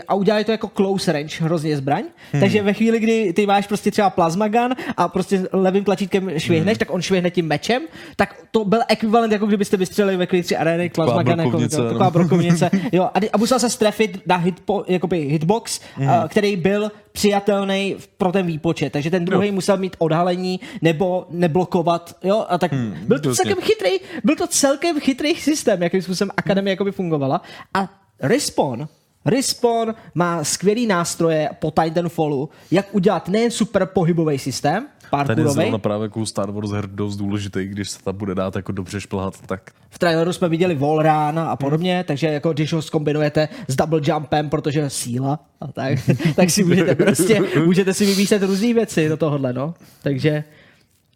a 0.07 0.13
udělali 0.13 0.43
to 0.43 0.51
jako 0.51 0.71
close 0.75 1.11
range 1.11 1.43
hrozně 1.43 1.77
zbraň. 1.77 2.03
Hmm. 2.31 2.41
Takže 2.41 2.61
ve 2.61 2.73
chvíli, 2.73 2.99
kdy 2.99 3.33
ty 3.33 3.45
máš 3.45 3.67
prostě 3.67 3.91
třeba 3.91 4.09
plasma 4.09 4.47
gun 4.47 4.75
a 4.97 5.07
prostě 5.07 5.47
levým 5.51 5.83
tlačítkem 5.83 6.31
švihneš, 6.39 6.73
hmm. 6.73 6.79
tak 6.79 6.93
on 6.93 7.01
švihne 7.01 7.31
tím 7.31 7.47
mečem, 7.47 7.81
tak 8.15 8.35
to 8.51 8.65
byl 8.65 8.79
ekvivalent, 8.87 9.33
jako 9.33 9.45
kdybyste 9.45 9.77
vystřelili 9.77 10.17
ve 10.17 10.43
3 10.43 10.57
Areny 10.57 10.89
plasma 10.89 11.23
gun, 11.23 11.31
jako, 11.31 11.41
brokovnice, 11.41 11.81
no. 11.81 11.87
taková 11.87 12.09
brokovnice. 12.09 12.69
jo, 12.91 13.03
a, 13.03 13.19
a 13.33 13.37
musel 13.37 13.59
se 13.59 13.69
strefit 13.69 14.21
na 14.27 14.35
hitpo, 14.35 14.85
jakoby 14.87 15.19
hitbox, 15.19 15.79
hmm. 15.95 16.07
uh, 16.07 16.27
který 16.27 16.55
byl 16.55 16.91
přijatelný 17.17 17.95
pro 18.17 18.31
ten 18.31 18.45
výpočet. 18.45 18.93
Takže 18.93 19.09
ten 19.11 19.25
druhý 19.25 19.47
Jo. 19.47 19.53
musel 19.53 19.77
mít 19.77 19.95
odhalení 19.99 20.59
nebo 20.81 21.25
neblokovat. 21.29 22.17
Jo, 22.23 22.45
a 22.49 22.57
tak 22.57 22.71
hmm, 22.71 22.95
byl 23.07 23.19
to 23.19 23.29
jasně. 23.29 23.43
celkem 23.43 23.63
chytrý, 23.63 23.91
byl 24.23 24.35
to 24.35 24.47
celkem 24.47 24.99
chytrý 24.99 25.35
systém, 25.35 25.83
jakým 25.83 26.01
způsobem 26.01 26.31
Akademie 26.37 26.71
jakoby 26.71 26.91
fungovala. 26.91 27.41
A 27.73 27.89
Respawn, 28.21 28.87
Respawn 29.27 29.93
má 30.15 30.43
skvělý 30.43 30.87
nástroje 30.87 31.49
po 31.59 31.71
Titanfallu, 31.71 32.49
jak 32.71 32.95
udělat 32.95 33.27
nejen 33.29 33.51
super 33.51 33.85
pohybový 33.85 34.39
systém, 34.39 34.83
Ten 34.83 35.19
je 35.19 35.25
parkourový. 35.25 35.53
zrovna 35.53 35.77
právě 35.77 36.05
jako 36.05 36.25
Star 36.25 36.51
Wars 36.51 36.71
her 36.71 36.87
dost 36.87 37.15
důležitý, 37.15 37.65
když 37.65 37.89
se 37.89 38.03
tam 38.03 38.17
bude 38.17 38.35
dát 38.35 38.55
jako 38.55 38.71
dobře 38.71 39.01
šplhat, 39.01 39.33
tak 39.45 39.61
V 39.89 39.99
traileru 39.99 40.33
jsme 40.33 40.49
viděli 40.49 40.75
run 40.75 41.39
a 41.39 41.55
podobně, 41.55 42.03
takže 42.07 42.27
jako 42.27 42.53
když 42.53 42.73
ho 42.73 42.81
zkombinujete 42.81 43.49
s 43.67 43.75
double 43.75 44.01
jumpem, 44.03 44.49
protože 44.49 44.89
síla, 44.89 45.39
a 45.61 45.67
tak, 45.67 45.99
tak 46.35 46.49
si 46.49 46.63
můžete 46.63 46.95
prostě, 46.95 47.41
můžete 47.65 47.93
si 47.93 48.05
vymýšlet 48.05 48.43
různé 48.43 48.73
věci 48.73 49.09
do 49.09 49.17
tohohle, 49.17 49.53
no. 49.53 49.73
Takže 50.03 50.43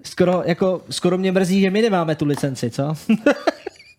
Skoro, 0.04 0.44
jako, 0.46 0.82
skoro 0.90 1.18
mě 1.18 1.32
mrzí, 1.32 1.62
že 1.62 1.70
my 1.72 1.82
nemáme 1.82 2.16
tu 2.16 2.26
licenci, 2.26 2.70
co? 2.70 2.84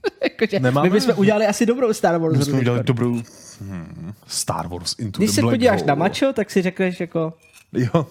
Jakože 0.22 0.60
Nemáme? 0.60 0.88
my 0.88 0.92
bychom 0.94 1.14
udělali 1.16 1.46
asi 1.46 1.66
dobrou 1.66 1.92
Star 1.92 2.20
Wars. 2.20 2.38
My 2.38 2.44
jsme 2.44 2.58
udělali 2.58 2.82
dobrou 2.84 3.22
hmm, 3.60 4.12
Star 4.26 4.68
Wars 4.68 4.94
Into 4.98 5.18
Když 5.18 5.30
the 5.30 5.34
se 5.34 5.40
Black 5.40 5.52
podíváš 5.52 5.80
Hole. 5.80 5.88
na 5.88 5.94
mačo, 5.94 6.32
tak 6.32 6.50
si 6.50 6.62
řekneš 6.62 7.00
jako... 7.00 7.34
Jo. 7.72 8.06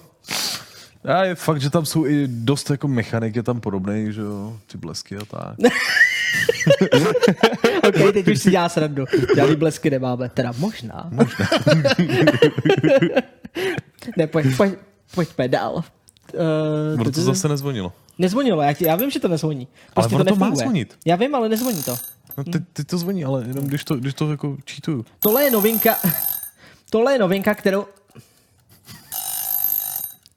A 1.06 1.24
je 1.24 1.36
fakt, 1.36 1.62
že 1.62 1.70
tam 1.70 1.86
jsou 1.86 2.06
i 2.06 2.28
dost 2.28 2.70
jako 2.70 2.88
mechanik, 2.88 3.36
je 3.36 3.44
tam 3.44 3.62
podobný, 3.62 4.14
že 4.14 4.22
jo, 4.22 4.58
ty 4.72 4.78
blesky 4.78 5.18
a 5.18 5.26
tak. 5.26 5.56
OK, 7.88 8.14
teď 8.14 8.28
už 8.28 8.40
si 8.40 8.52
dělá 8.52 8.70
srandu. 8.70 9.06
Žádný 9.36 9.56
blesky 9.56 9.90
nemáme. 9.90 10.30
Teda 10.30 10.54
možná. 10.58 11.10
Možná. 11.12 11.48
ne, 14.18 14.28
pojď, 14.28 14.58
pojď, 14.58 14.74
pojďme 15.16 15.48
dál. 15.48 15.84
Uh, 16.34 17.02
Ono 17.02 17.12
to 17.12 17.22
zase 17.22 17.48
nezvonilo. 17.50 17.94
Nezvonilo, 18.20 18.62
já, 18.62 18.74
ti- 18.74 18.86
já 18.86 18.96
vím, 18.96 19.12
že 19.12 19.20
to 19.20 19.28
nezvoní. 19.28 19.68
Ale 19.96 20.08
ono 20.08 20.18
to 20.18 20.36
má 20.36 20.46
nefunguje. 20.46 20.56
zvonit. 20.56 20.98
Já 21.06 21.16
vím, 21.16 21.36
ale 21.36 21.50
nezvoní 21.50 21.84
to. 21.84 21.98
No, 22.38 22.44
ty, 22.44 22.60
ty 22.74 22.84
to 22.84 22.98
zvoní, 22.98 23.26
ale 23.26 23.44
jenom 23.48 23.66
když 23.66 23.84
to, 23.84 23.96
když 23.96 24.14
to 24.14 24.32
jako 24.32 24.58
čítuju. 24.66 25.06
Tohle 25.20 25.44
je 25.44 25.52
novinka, 25.52 25.96
tohle 26.90 27.14
je 27.14 27.20
novinka, 27.20 27.56
kterou... 27.56 27.86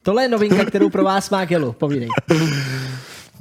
Tohle 0.03 0.23
je 0.23 0.29
novinka, 0.29 0.65
kterou 0.65 0.91
pro 0.91 1.05
vás 1.05 1.31
má 1.31 1.45
Gelu. 1.45 1.73
Povídej. 1.73 2.09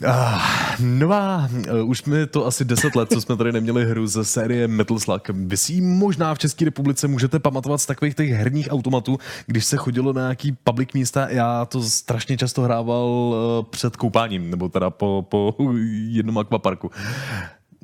Ah, 0.08 0.76
nová, 0.80 1.50
uh, 1.82 1.90
už 1.90 2.00
jsme 2.00 2.28
to 2.28 2.46
asi 2.46 2.66
10 2.66 2.96
let, 2.96 3.10
co 3.14 3.22
jsme 3.22 3.38
tady 3.38 3.52
neměli 3.52 3.86
hru 3.86 4.08
ze 4.08 4.26
série 4.26 4.68
Metal 4.68 5.00
Slug. 5.00 5.30
Vy 5.30 5.58
si 5.58 5.82
možná 5.82 6.36
v 6.36 6.40
České 6.40 6.66
republice 6.66 7.08
můžete 7.08 7.40
pamatovat 7.40 7.82
z 7.82 7.86
takových 7.86 8.16
těch 8.16 8.30
herních 8.30 8.68
automatů, 8.72 9.18
když 9.46 9.66
se 9.66 9.78
chodilo 9.78 10.14
na 10.14 10.22
nějaký 10.22 10.52
public 10.52 10.94
místa. 10.94 11.30
Já 11.30 11.66
to 11.66 11.82
strašně 11.82 12.38
často 12.38 12.62
hrával 12.62 13.06
uh, 13.06 13.66
před 13.70 13.96
koupáním, 13.96 14.52
nebo 14.52 14.70
teda 14.70 14.90
po, 14.90 15.26
po 15.30 15.56
jednom 16.08 16.38
akvaparku. 16.38 16.92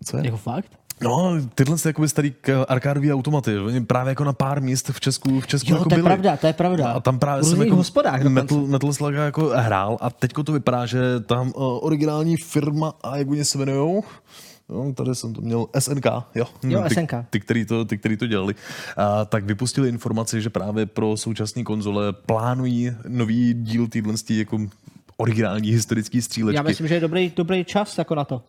Co 0.05 0.17
je? 0.17 0.25
Jako 0.25 0.37
fakt? 0.37 0.71
No, 1.03 1.33
tyhle 1.55 1.77
jsou 1.77 1.89
jakoby 1.89 2.09
starý 2.09 2.33
k- 2.41 2.65
arkádový 2.67 3.13
automaty. 3.13 3.59
Oni 3.59 3.81
právě 3.85 4.11
jako 4.11 4.23
na 4.23 4.33
pár 4.33 4.61
míst 4.61 4.89
v 4.93 4.99
Česku, 4.99 5.39
v 5.39 5.47
Česku 5.47 5.69
Jo, 5.71 5.77
jako 5.77 5.89
to 5.89 5.95
je 5.95 5.97
byly. 5.97 6.05
pravda, 6.07 6.37
to 6.37 6.47
je 6.47 6.53
pravda. 6.53 6.91
A 6.91 6.99
tam 6.99 7.19
právě 7.19 7.43
jsem 7.43 7.61
jako 7.61 7.75
hospodách. 7.75 8.23
Metal, 8.23 8.57
Metal 8.67 8.93
Slug 8.93 9.13
jako 9.13 9.51
hrál 9.55 9.97
a 10.01 10.09
teďko 10.09 10.43
to 10.43 10.51
vypadá, 10.51 10.85
že 10.85 10.99
tam 11.19 11.47
uh, 11.47 11.53
originální 11.85 12.37
firma 12.37 12.93
a 13.03 13.17
jak 13.17 13.29
oni 13.29 13.45
se 13.45 13.57
jmenujou, 13.57 14.03
No, 14.71 14.93
tady 14.93 15.15
jsem 15.15 15.33
to 15.33 15.41
měl 15.41 15.65
SNK, 15.79 16.05
jo. 16.35 16.45
Jo, 16.63 16.83
ty, 16.89 16.95
SNK. 16.95 17.11
Ty, 17.29 17.39
který 17.39 17.65
to, 17.65 17.85
ty, 17.85 17.97
který 17.97 18.17
to 18.17 18.27
dělali. 18.27 18.55
A, 18.97 19.25
tak 19.25 19.43
vypustili 19.45 19.89
informaci, 19.89 20.41
že 20.41 20.49
právě 20.49 20.85
pro 20.85 21.17
současné 21.17 21.63
konzole 21.63 22.13
plánují 22.13 22.91
nový 23.07 23.53
díl 23.53 23.87
téhle 23.87 24.13
jako 24.29 24.59
originální 25.19 25.71
historický 25.71 26.21
střílečky. 26.21 26.55
Já 26.55 26.61
myslím, 26.61 26.87
že 26.87 26.93
je 26.93 26.99
dobrý, 26.99 27.33
dobrý 27.35 27.65
čas 27.65 27.97
jako 27.97 28.15
na 28.15 28.25
to. 28.25 28.41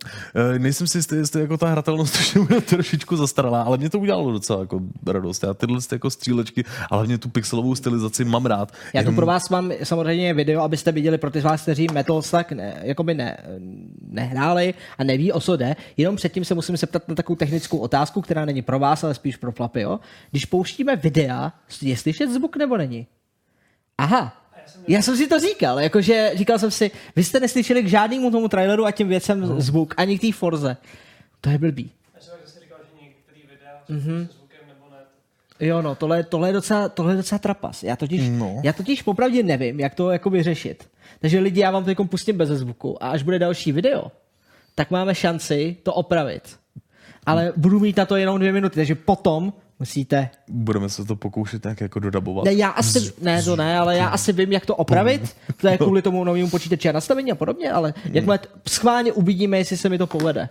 Eh, 0.55 0.59
Nejsem 0.59 0.87
si 0.87 0.99
jistý, 0.99 1.15
jestli 1.17 1.41
jako 1.41 1.57
ta 1.57 1.69
hratelnost 1.69 2.15
už 2.21 2.37
bude 2.37 2.61
trošičku 2.61 3.17
zastaralá, 3.17 3.63
ale 3.63 3.79
mě 3.79 3.91
to 3.91 3.99
udělalo 3.99 4.33
docela 4.33 4.61
jako 4.61 4.81
radost. 5.07 5.43
Já 5.43 5.55
tyhle 5.55 5.81
ty 5.81 5.95
jako 5.95 6.11
střílečky, 6.11 6.65
a 6.91 6.95
hlavně 6.95 7.19
tu 7.19 7.29
pixelovou 7.29 7.75
stylizaci 7.75 8.25
mám 8.25 8.47
rád. 8.47 8.73
Já 8.95 9.03
tu 9.03 9.13
pro 9.13 9.27
vás 9.27 9.49
mám 9.49 9.73
samozřejmě 9.83 10.35
video, 10.35 10.63
abyste 10.63 10.93
viděli 10.93 11.19
pro 11.19 11.31
ty 11.31 11.41
z 11.41 11.45
vás, 11.45 11.63
kteří 11.63 11.87
Metal 11.93 12.23
Slug 12.23 12.53
ne, 12.53 12.81
jakoby 12.83 13.15
ne, 13.15 13.37
nehráli 14.09 14.75
a 14.99 15.05
neví, 15.05 15.33
o 15.33 15.41
co 15.41 15.57
jde. 15.57 15.77
Jenom 15.97 16.17
předtím 16.17 16.45
se 16.45 16.55
musím 16.55 16.77
zeptat 16.77 17.09
na 17.09 17.15
takovou 17.15 17.37
technickou 17.37 17.79
otázku, 17.79 18.21
která 18.21 18.45
není 18.45 18.63
pro 18.63 18.79
vás, 18.79 19.05
ale 19.05 19.15
spíš 19.15 19.37
pro 19.37 19.53
Flapy. 19.53 19.81
Jo? 19.81 20.01
Když 20.31 20.45
pouštíme 20.45 20.97
videa, 20.97 21.53
je 21.83 21.97
slyšet 21.97 22.31
zvuk 22.31 22.57
nebo 22.57 22.77
není? 22.77 23.07
Aha, 23.99 24.40
já 24.89 25.03
jsem 25.03 25.17
si 25.17 25.27
to 25.27 25.39
říkal, 25.41 25.81
jakože 25.81 26.33
říkal 26.35 26.59
jsem 26.59 26.71
si, 26.71 26.91
vy 27.17 27.25
jste 27.25 27.41
neslyšeli 27.41 27.83
k 27.83 27.89
žádnému 27.89 28.31
tomu 28.31 28.49
traileru 28.49 28.87
a 28.87 28.91
tím 28.91 29.09
věcem 29.09 29.41
No. 29.41 29.61
zvuk, 29.61 29.95
ani 29.97 30.19
k 30.19 30.21
té 30.21 30.33
Forze. 30.33 30.77
To 31.41 31.51
je 31.51 31.59
blbý. 31.59 31.91
Já 32.15 32.21
jsem 32.21 32.35
si 32.47 32.61
říkal, 32.61 32.79
že 32.85 33.05
některý 33.07 33.41
videa 33.51 33.81
mm-hmm. 33.91 34.27
se 34.27 34.33
zvukem 34.33 34.59
nebo 34.69 34.85
ne. 34.91 35.67
Jo, 35.67 35.83
no, 35.83 35.95
tohle, 35.95 36.23
tohle, 36.25 36.49
je 36.49 36.53
docela, 36.53 36.89
tohle 36.89 37.13
je 37.13 37.17
docela 37.17 37.39
trapas. 37.39 37.83
Já 37.83 37.97
totiž, 37.97 38.29
No. 38.29 38.37
no. 38.39 38.61
já 38.65 38.73
totiž 38.73 39.03
popravdě 39.03 39.43
nevím, 39.43 39.81
jak 39.81 39.95
to 39.95 40.11
jako 40.11 40.31
vyřešit. 40.31 40.89
Takže 41.21 41.39
lidi, 41.39 41.61
já 41.61 41.71
vám 41.71 41.85
to 41.85 41.91
jako 41.91 42.05
pustím 42.05 42.37
bez 42.37 42.49
zvuku 42.49 43.05
a 43.05 43.09
až 43.11 43.23
bude 43.23 43.39
další 43.39 43.73
video, 43.73 44.13
tak 44.75 44.91
máme 44.91 45.15
šanci 45.15 45.77
to 45.83 45.95
opravit. 45.95 46.57
Ale 47.27 47.53
budu 47.57 47.81
mít 47.81 47.97
na 47.97 48.07
to 48.07 48.17
jenom 48.17 48.39
dvě 48.39 48.53
minuty, 48.53 48.75
takže 48.75 48.95
potom 48.95 49.53
musíte... 49.81 50.31
Budeme 50.49 50.89
se 50.89 51.05
to 51.05 51.17
pokoušet 51.17 51.65
nějak 51.65 51.81
jako 51.81 52.01
dodabovat. 52.01 52.45
Ne, 52.45 52.53
já 52.53 52.69
asi, 52.69 53.13
ne, 53.21 53.43
to 53.43 53.57
ne, 53.57 53.79
ale 53.79 53.97
já 53.97 54.09
asi 54.09 54.33
vím, 54.33 54.53
jak 54.53 54.67
to 54.67 54.77
opravit. 54.77 55.37
To 55.61 55.69
je 55.69 55.79
kvůli 55.79 56.03
tomu 56.03 56.25
novému 56.25 56.51
počítači 56.51 56.89
a 56.89 56.93
nastavení 56.93 57.33
a 57.33 57.35
podobně, 57.35 57.73
ale 57.73 57.95
jakmile 58.13 58.39
t- 58.39 58.49
schválně 58.69 59.13
uvidíme, 59.13 59.59
jestli 59.59 59.77
se 59.77 59.89
mi 59.89 59.99
to 59.99 60.07
povede. 60.07 60.49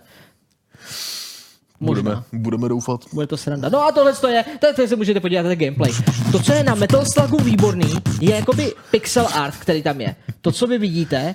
Možná. 1.80 2.02
Budeme, 2.02 2.22
budeme 2.32 2.68
doufat. 2.68 3.00
Bude 3.12 3.26
to 3.26 3.36
sranda. 3.36 3.68
No 3.68 3.82
a 3.82 3.92
tohle 3.92 4.12
to 4.12 4.28
je, 4.28 4.44
tady 4.60 4.88
se 4.88 4.96
můžete 4.96 5.20
podívat 5.20 5.42
na 5.42 5.54
gameplay. 5.54 5.92
To, 6.32 6.40
co 6.42 6.52
je 6.52 6.64
na 6.64 6.74
Metal 6.74 7.04
Slugu 7.12 7.36
výborný, 7.36 7.94
je 8.20 8.36
jakoby 8.36 8.72
pixel 8.90 9.28
art, 9.34 9.56
který 9.56 9.82
tam 9.82 10.00
je. 10.00 10.14
To, 10.40 10.52
co 10.52 10.66
vy 10.66 10.78
vidíte, 10.78 11.34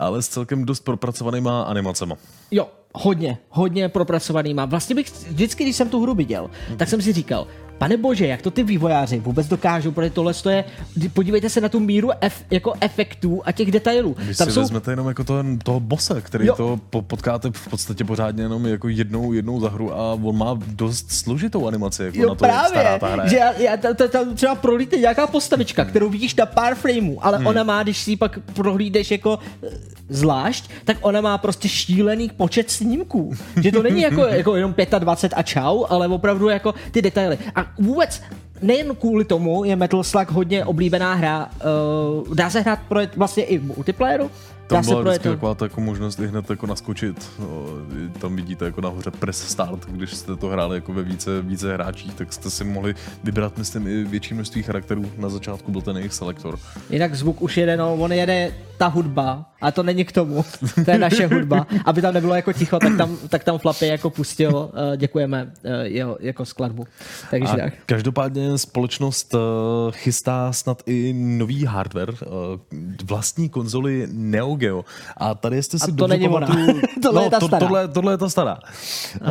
Ale 0.00 0.22
s 0.22 0.28
celkem 0.28 0.64
dost 0.64 0.80
propracovanýma 0.80 1.62
animacema. 1.62 2.16
jo, 2.50 2.68
hodně, 2.94 3.38
hodně 3.48 3.88
propracovanýma. 3.88 4.64
Vlastně 4.64 4.94
bych 4.94 5.12
vždycky, 5.28 5.64
když 5.64 5.76
jsem 5.76 5.88
tu 5.88 6.02
hru 6.02 6.14
viděl, 6.14 6.50
tak 6.76 6.88
jsem 6.88 7.02
si 7.02 7.12
říkal, 7.12 7.46
pane 7.80 7.96
bože, 7.96 8.26
jak 8.26 8.42
to 8.42 8.50
ty 8.50 8.62
vývojáři 8.62 9.18
vůbec 9.18 9.48
dokážou, 9.48 9.90
protože 9.92 10.10
tohle 10.10 10.34
to 10.34 10.50
je, 10.50 10.64
podívejte 11.12 11.50
se 11.50 11.60
na 11.60 11.68
tu 11.68 11.80
míru 11.80 12.10
ef, 12.20 12.44
jako 12.50 12.74
efektů 12.80 13.42
a 13.44 13.52
těch 13.52 13.72
detailů. 13.72 14.16
Když 14.24 14.36
Tam 14.36 14.46
si 14.46 14.52
jsou 14.52 14.60
vezmete 14.60 14.92
jenom 14.92 15.08
jako 15.08 15.24
toho, 15.24 15.44
toho 15.64 15.80
bose, 15.80 16.20
který 16.20 16.46
Jo. 16.46 16.54
to 16.56 16.80
po, 16.90 17.02
potkáte 17.02 17.50
v 17.52 17.68
podstatě 17.68 18.04
pořádně 18.04 18.42
jenom 18.42 18.66
jako 18.66 18.88
jednou, 18.88 19.32
jednou 19.32 19.60
za 19.60 19.68
hru 19.68 19.94
a 19.94 20.12
on 20.12 20.38
má 20.38 20.58
dost 20.66 21.12
složitou 21.12 21.66
animaci 21.66 22.02
jako 22.02 22.18
Jo, 22.18 22.28
na 22.28 22.34
to, 22.34 22.44
právě, 22.44 22.68
stará 22.68 22.98
ta 22.98 23.08
hra. 23.08 23.26
že 23.26 23.36
já, 23.36 23.52
já, 23.52 23.76
ta- 23.76 23.94
ta- 24.08 24.24
třeba 24.34 24.54
prolítne 24.54 24.98
nějaká 24.98 25.26
postavička, 25.26 25.84
kterou 25.84 26.08
vidíš 26.08 26.34
na 26.34 26.46
pár 26.46 26.74
frameů, 26.74 27.18
ale 27.24 27.38
hmm. 27.38 27.46
ona 27.46 27.64
má, 27.64 27.82
když 27.82 27.98
si 27.98 28.10
ji 28.10 28.16
pak 28.16 28.38
prohlídeš 28.54 29.10
jako 29.10 29.38
eh, 29.62 29.68
zvlášť, 30.08 30.70
tak 30.84 30.96
ona 31.00 31.20
má 31.20 31.38
prostě 31.38 31.68
šílený 31.68 32.30
počet 32.36 32.70
snímků. 32.70 33.34
Že 33.62 33.72
to 33.72 33.82
není 33.82 34.02
jako, 34.02 34.20
jako 34.20 34.56
jenom 34.56 34.74
25 34.98 35.38
a 35.38 35.42
čau, 35.42 35.84
ale 35.88 36.08
opravdu 36.08 36.48
jako 36.48 36.74
ty 36.90 37.02
detaily. 37.02 37.38
A 37.54 37.66
vůbec 37.78 38.22
nejen 38.62 38.94
kvůli 38.94 39.24
tomu 39.24 39.64
je 39.64 39.76
Metal 39.76 40.04
Slug 40.04 40.30
hodně 40.30 40.64
oblíbená 40.64 41.14
hra. 41.14 41.50
Uh, 42.26 42.34
dá 42.34 42.50
se 42.50 42.60
hrát 42.60 42.78
pro 42.88 43.00
vlastně 43.16 43.44
i 43.44 43.58
v 43.58 43.64
multiplayeru? 43.64 44.30
Dá 44.70 44.76
Tam 44.76 44.84
se 44.84 44.90
byla 44.90 45.02
projet 45.02 45.18
vždycky 45.18 45.28
taková 45.28 45.54
ta 45.54 45.64
jako 45.64 45.80
možnost 45.80 46.20
i 46.20 46.26
hned 46.26 46.50
jako 46.50 46.66
naskočit. 46.66 47.30
No, 47.38 47.64
tam 48.20 48.36
vidíte 48.36 48.64
jako 48.64 48.80
nahoře 48.80 49.10
press 49.10 49.48
start, 49.48 49.86
když 49.86 50.14
jste 50.14 50.36
to 50.36 50.46
hráli 50.46 50.76
jako 50.76 50.92
ve 50.92 51.02
více, 51.02 51.42
více 51.42 51.72
hráčích, 51.74 52.14
tak 52.14 52.32
jste 52.32 52.50
si 52.50 52.64
mohli 52.64 52.94
vybrat, 53.24 53.58
myslím, 53.58 53.88
i 53.88 54.04
větší 54.04 54.34
množství 54.34 54.62
charakterů. 54.62 55.10
Na 55.18 55.28
začátku 55.28 55.72
byl 55.72 55.80
ten 55.80 55.96
jejich 55.96 56.14
selektor. 56.14 56.58
Jinak 56.90 57.14
zvuk 57.14 57.42
už 57.42 57.56
jede, 57.56 57.76
no, 57.76 57.94
on 57.94 58.12
jede 58.12 58.52
ta 58.78 58.86
hudba, 58.86 59.44
a 59.60 59.70
to 59.70 59.82
není 59.82 60.04
k 60.04 60.12
tomu, 60.12 60.44
to 60.84 60.90
je 60.90 60.98
naše 60.98 61.26
hudba. 61.26 61.66
Aby 61.84 62.02
tam 62.02 62.14
nebylo 62.14 62.34
jako 62.34 62.52
ticho, 62.52 62.78
tak 62.78 62.96
tam, 62.96 63.16
tak 63.28 63.44
tam 63.44 63.58
Flapy 63.58 63.86
jako 63.86 64.10
pustil, 64.10 64.56
uh, 64.56 64.96
děkujeme, 64.96 65.44
uh, 65.44 65.72
jeho 65.82 66.16
jako 66.20 66.44
skladbu. 66.44 66.86
Takže 67.30 67.52
A 67.52 67.56
tak. 67.56 67.72
každopádně 67.86 68.49
společnost 68.58 69.34
uh, 69.34 69.40
chystá 69.92 70.52
snad 70.52 70.82
i 70.86 71.12
nový 71.16 71.64
hardware, 71.64 72.10
uh, 72.10 72.16
vlastní 73.04 73.48
konzoli 73.48 74.08
Neo 74.12 74.54
Geo. 74.54 74.84
A 75.16 75.34
tady 75.34 75.56
jestli 75.56 75.78
si 75.78 75.86
to 75.86 75.92
dobře 75.92 76.16
není 76.18 76.28
pamatuju- 76.28 76.80
Tohle 77.02 77.20
no, 77.20 77.24
je 77.24 77.30
ta 77.30 77.38
to, 77.40 77.46
stará. 77.46 77.60
Tohle, 77.66 77.88
tohle 77.88 78.12
je 78.12 78.18
ta 78.18 78.28
stará. 78.28 78.58
Uh, 79.20 79.28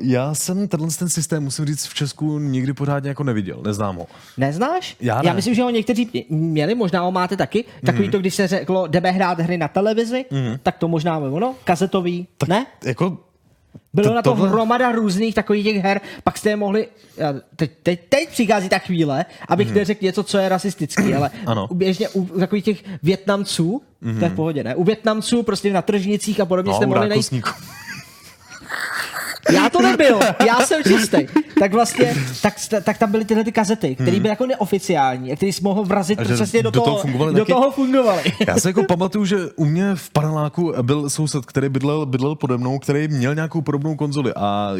já 0.00 0.34
jsem 0.34 0.68
tenhle 0.68 0.88
ten 0.98 1.08
systém, 1.08 1.42
musím 1.44 1.64
říct, 1.66 1.86
v 1.86 1.94
Česku 1.94 2.38
nikdy 2.38 2.72
pořádně 2.72 3.08
jako 3.08 3.24
neviděl, 3.24 3.60
neznám 3.64 3.96
ho. 3.96 4.06
Neznáš? 4.36 4.96
Já 5.00 5.16
Já 5.16 5.22
ne. 5.30 5.34
myslím, 5.36 5.54
že 5.54 5.62
ho 5.62 5.70
někteří 5.70 6.10
mě- 6.12 6.24
měli, 6.28 6.74
možná 6.74 7.00
ho 7.00 7.12
máte 7.12 7.36
taky. 7.36 7.64
Takový 7.86 8.04
Mhm. 8.04 8.12
to, 8.12 8.18
když 8.18 8.34
se 8.34 8.46
řeklo, 8.48 8.86
jdeme 8.86 9.10
hrát 9.10 9.40
hry 9.40 9.58
na 9.58 9.68
televizi, 9.68 10.24
tak 10.62 10.78
to 10.78 10.88
možná 10.88 11.20
bylo 11.20 11.32
ono, 11.36 11.54
kazetový, 11.64 12.26
Tak 12.38 12.48
ne? 12.48 12.66
Jako, 12.84 13.18
Bylo 13.94 14.08
to- 14.08 14.14
na 14.14 14.22
to 14.22 14.30
tohle- 14.30 14.48
hromada 14.48 14.92
různých 14.92 15.34
takových 15.34 15.64
těch 15.64 15.76
her, 15.76 16.00
pak 16.24 16.38
jste 16.38 16.50
je 16.50 16.56
mohli, 16.56 16.88
teď, 17.56 17.70
teď, 17.82 18.00
teď 18.08 18.28
přichází 18.30 18.68
ta 18.68 18.78
chvíle, 18.78 19.24
abych 19.48 19.68
mm. 19.68 19.74
neřekl 19.74 20.04
něco, 20.04 20.22
co 20.22 20.38
je 20.38 20.48
rasistický, 20.48 21.14
ale 21.14 21.30
Mhm. 21.34 21.42
Ano. 21.48 21.62
Mhm. 21.62 21.68
u, 21.70 21.74
běžně 21.74 22.08
u 22.08 22.24
takových 22.24 22.64
těch 22.64 22.84
Větnamců, 23.02 23.82
mm. 24.00 24.18
to 24.18 24.24
je 24.24 24.30
v 24.30 24.34
pohodě, 24.34 24.64
ne? 24.64 24.74
U 24.74 24.84
Větnamců 24.84 25.42
prostě 25.42 25.72
na 25.72 25.82
tržnicích 25.82 26.40
a 26.40 26.44
podobně 26.44 26.70
no, 26.70 26.76
jste 26.76 26.86
mohli 26.86 27.08
najít. 27.08 27.30
Já 29.52 29.70
to 29.70 29.82
nebyl, 29.82 30.20
já 30.46 30.60
jsem 30.60 30.82
čistý. 30.82 31.26
tak 31.58 31.72
vlastně, 31.72 32.14
tak, 32.42 32.54
tak 32.82 32.98
tam 32.98 33.10
byly 33.10 33.24
tyhle 33.24 33.44
ty 33.44 33.52
kazety, 33.52 33.94
které 33.94 34.16
byly 34.16 34.28
jako 34.28 34.46
neoficiální 34.46 35.32
a 35.32 35.36
které 35.36 35.52
jsi 35.52 35.62
mohl 35.62 35.84
vrazit 35.84 36.20
Hmm. 36.30 36.34
Přesně 36.34 36.62
do, 36.62 36.70
do 36.70 36.80
toho 36.80 37.02
toho, 37.02 37.32
do 37.32 37.44
toho 37.44 37.70
fungovaly. 37.70 38.22
Já 38.48 38.56
se 38.58 38.68
jako 38.68 38.84
pamatuju, 38.84 39.24
že 39.24 39.36
u 39.56 39.64
mě 39.64 39.94
v 39.94 40.10
paneláku 40.10 40.72
byl 40.82 41.10
soused, 41.10 41.46
který 41.46 41.68
bydlel, 41.68 42.06
bydlel 42.06 42.34
pode 42.34 42.56
mnou, 42.56 42.78
který 42.78 43.08
měl 43.08 43.34
nějakou 43.34 43.60
podobnou 43.62 43.96
konzoli 43.96 44.32
a 44.36 44.72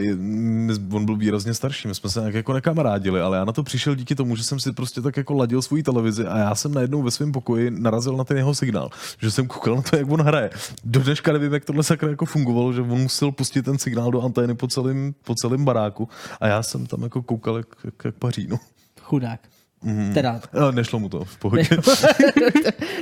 on 0.92 1.04
byl 1.04 1.16
výrazně 1.16 1.54
starší, 1.54 1.88
my 1.88 1.94
jsme 1.94 2.10
se 2.10 2.20
nějak 2.20 2.34
jako 2.34 2.52
nekamarádili, 2.52 3.20
ale 3.20 3.36
já 3.36 3.44
na 3.44 3.52
to 3.52 3.62
přišel 3.62 3.94
díky 3.94 4.14
tomu, 4.14 4.36
že 4.36 4.44
jsem 4.44 4.60
si 4.60 4.72
prostě 4.72 5.00
tak 5.00 5.16
jako 5.16 5.34
ladil 5.34 5.62
svou 5.62 5.82
televizi 5.82 6.26
a 6.26 6.38
já 6.38 6.54
jsem 6.54 6.74
najednou 6.74 7.02
ve 7.02 7.10
svém 7.10 7.32
pokoji 7.32 7.70
narazil 7.70 8.16
na 8.16 8.24
ten 8.24 8.36
jeho 8.36 8.54
signál, 8.54 8.90
že 9.22 9.30
jsem 9.30 9.46
koukal 9.46 9.76
na 9.76 9.82
to, 9.82 9.96
jak 9.96 10.10
on 10.10 10.22
hraje. 10.22 10.50
Do 10.84 11.00
dneška 11.00 11.32
nevím, 11.32 11.52
jak 11.54 11.64
tohle 11.64 11.82
sakra 11.82 12.08
jako 12.08 12.26
fungovalo, 12.26 12.72
že 12.72 12.80
on 12.80 12.88
musel 13.00 13.32
pustit 13.32 13.62
ten 13.62 13.78
signál 13.78 14.10
do 14.10 14.22
antény 14.22 14.54
po 14.60 14.68
celém, 14.68 15.14
po 15.24 15.34
celém 15.34 15.64
baráku 15.64 16.08
a 16.40 16.46
já 16.46 16.62
jsem 16.62 16.86
tam 16.86 17.02
jako 17.02 17.22
koukal 17.22 17.56
jak, 17.56 17.66
jak, 17.84 17.94
jak 18.04 18.14
paří, 18.14 18.46
no. 18.46 18.56
Chudák. 19.00 19.40
Mhm. 19.82 20.14
Teda, 20.14 20.40
A 20.52 20.70
nešlo 20.70 20.98
mu 20.98 21.08
to 21.08 21.24
v 21.24 21.36
pohodě. 21.38 21.68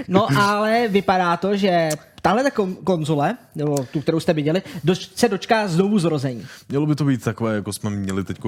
No 0.09 0.29
ale 0.41 0.89
vypadá 0.89 1.37
to, 1.37 1.57
že 1.57 1.89
tahle 2.23 2.43
ta 2.43 2.49
kon- 2.49 2.77
konzole, 2.85 3.37
nebo 3.55 3.87
tu, 3.93 4.01
kterou 4.01 4.21
jste 4.21 4.33
viděli, 4.33 4.63
doč- 4.85 5.11
se 5.15 5.29
dočká 5.29 5.69
znovu 5.69 5.99
zrození. 5.99 6.47
Mělo 6.69 6.87
by 6.87 6.95
to 6.95 7.05
být 7.05 7.25
takové, 7.25 7.55
jako 7.55 7.73
jsme 7.73 7.91
měli 7.91 8.25
teď, 8.25 8.39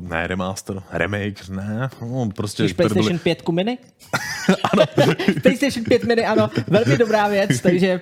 ne 0.00 0.26
remaster, 0.26 0.82
remake, 0.92 1.48
ne, 1.48 1.90
no, 2.00 2.28
prostě 2.36 2.62
Když 2.62 2.72
PlayStation 2.72 3.18
5 3.18 3.48
mini? 3.48 3.78
ano. 4.72 4.84
PlayStation 5.42 5.84
5 5.84 6.04
mini, 6.04 6.26
ano, 6.26 6.50
velmi 6.68 6.98
dobrá 6.98 7.28
věc, 7.28 7.60
takže 7.62 8.00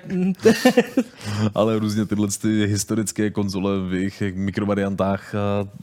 ale 1.54 1.78
různě 1.78 2.06
tyhle 2.06 2.28
ty 2.42 2.66
historické 2.66 3.30
konzole 3.30 3.88
v 3.88 3.94
jejich 3.94 4.22
mikrovariantách. 4.34 5.34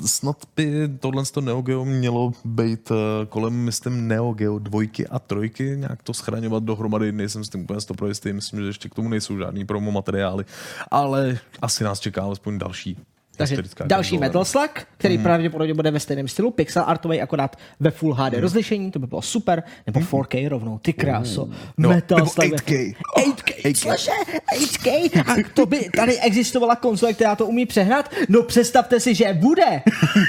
Snad 0.06 0.38
by 0.56 0.90
tohle 1.00 1.24
to 1.26 1.42
Neo 1.42 1.62
Geo 1.62 1.86
mělo 1.86 2.32
být 2.46 2.92
kolem, 3.30 3.54
myslím, 3.54 4.08
Neo 4.08 4.34
Geo 4.34 4.60
dvojky 4.60 5.08
a 5.08 5.20
trojky, 5.20 5.64
nějak 5.64 6.04
to 6.04 6.14
schraňovat 6.14 6.64
dohromady, 6.64 7.12
nejsem 7.12 7.44
s 7.44 7.50
tím 7.50 7.62
úplně 7.62 7.82
stopro 7.82 8.08
jistý, 8.08 8.34
myslím, 8.34 8.60
že 8.60 8.66
ještě 8.68 8.90
k 8.90 8.96
tomu 8.96 9.10
nejsou 9.30 9.38
žádný 9.46 9.66
promo 9.66 9.92
materiály, 9.92 10.46
ale 10.92 11.38
asi 11.62 11.84
nás 11.84 12.00
čeká 12.00 12.22
alespoň 12.22 12.58
další 12.58 12.98
takže 13.36 13.58
další. 13.86 14.18
Metal 14.18 14.46
Slug, 14.46 14.70
který 14.98 15.18
pravděpodobně 15.18 15.74
bude 15.74 15.92
ve 15.92 16.00
stejném 16.00 16.28
stylu, 16.28 16.52
pixel 16.52 16.84
artový, 16.88 17.22
akorát 17.22 17.56
ve 17.80 17.92
Full 17.92 18.14
HD 18.14 18.34
rozlišení, 18.34 18.92
to 18.92 19.00
by 19.00 19.08
bylo 19.08 19.22
super, 19.22 19.64
nebo 19.88 20.00
4K 20.00 20.50
rovnou, 20.50 20.78
ty 20.78 20.94
kráso. 20.94 21.50
No, 21.78 21.90
Metal 21.90 22.18
nebo 22.18 22.30
Slug. 22.30 22.46
8K. 22.46 22.96
8K, 23.18 23.76
cože? 23.76 24.12
8K? 24.58 25.22
A 25.32 25.50
to 25.54 25.66
by 25.66 25.90
tady 25.96 26.20
existovala 26.20 26.76
konzole, 26.76 27.14
která 27.14 27.36
to 27.36 27.46
umí 27.46 27.66
přehnat? 27.66 28.12
No 28.30 28.44
představte 28.44 29.00
si, 29.00 29.16
že 29.16 29.34
bude. 29.34 29.82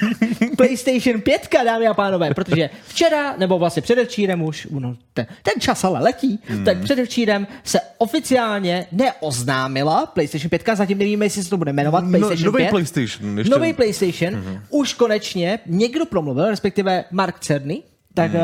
PlayStation 0.56 1.20
5, 1.20 1.48
dámy 1.64 1.86
a 1.86 1.94
pánové, 1.94 2.34
protože 2.34 2.70
včera, 2.86 3.36
nebo 3.36 3.58
vlastně 3.58 3.82
předevčírem 3.82 4.42
už, 4.42 4.68
no, 4.70 4.96
ten, 5.14 5.26
ten 5.42 5.60
čas 5.60 5.84
ale 5.84 6.00
letí, 6.00 6.40
hmm. 6.44 6.64
tak 6.64 6.78
předevčírem 6.78 7.46
se 7.64 7.80
oficiálně 7.98 8.86
neoznámila 8.92 10.06
PlayStation 10.06 10.50
5, 10.50 10.62
zatím 10.74 10.98
nevíme, 10.98 11.24
jestli 11.26 11.44
se 11.44 11.50
to 11.50 11.56
bude 11.56 11.72
jmenovat 11.72 12.04
No, 12.04 12.10
PlayStation 12.10 12.44
nový 12.44 12.56
5. 12.56 12.70
PlayStation. 12.70 12.95
Ještě... 13.00 13.50
Nový 13.50 13.72
PlayStation 13.72 14.34
mm-hmm. 14.34 14.60
už 14.70 14.94
konečně 14.94 15.58
někdo 15.66 16.06
promluvil, 16.06 16.50
respektive 16.50 17.04
Mark 17.10 17.40
Cerny, 17.40 17.82
tak 18.14 18.32
mm. 18.32 18.40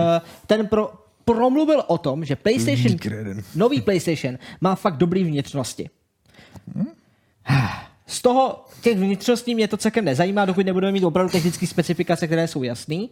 ten 0.47 0.67
pro, 0.67 0.93
promluvil 1.25 1.83
o 1.87 1.99
tom, 1.99 2.25
že 2.25 2.37
PlayStation, 2.37 2.97
nový 3.55 3.81
PlayStation 3.81 4.39
má 4.61 4.75
fakt 4.75 4.97
dobrý 4.97 5.25
vnitřnosti. 5.25 5.91
Z 8.07 8.23
toho 8.23 8.65
těch 8.83 8.99
vnitřností 8.99 9.55
mě 9.55 9.69
to 9.69 9.77
celkem 9.77 10.05
nezajímá, 10.05 10.45
dokud 10.45 10.67
nebudeme 10.67 10.93
mít 10.93 11.05
opravdu 11.05 11.33
technické 11.33 11.67
specifikace, 11.67 12.27
které 12.27 12.49
jsou 12.49 12.63
jasné. 12.63 13.07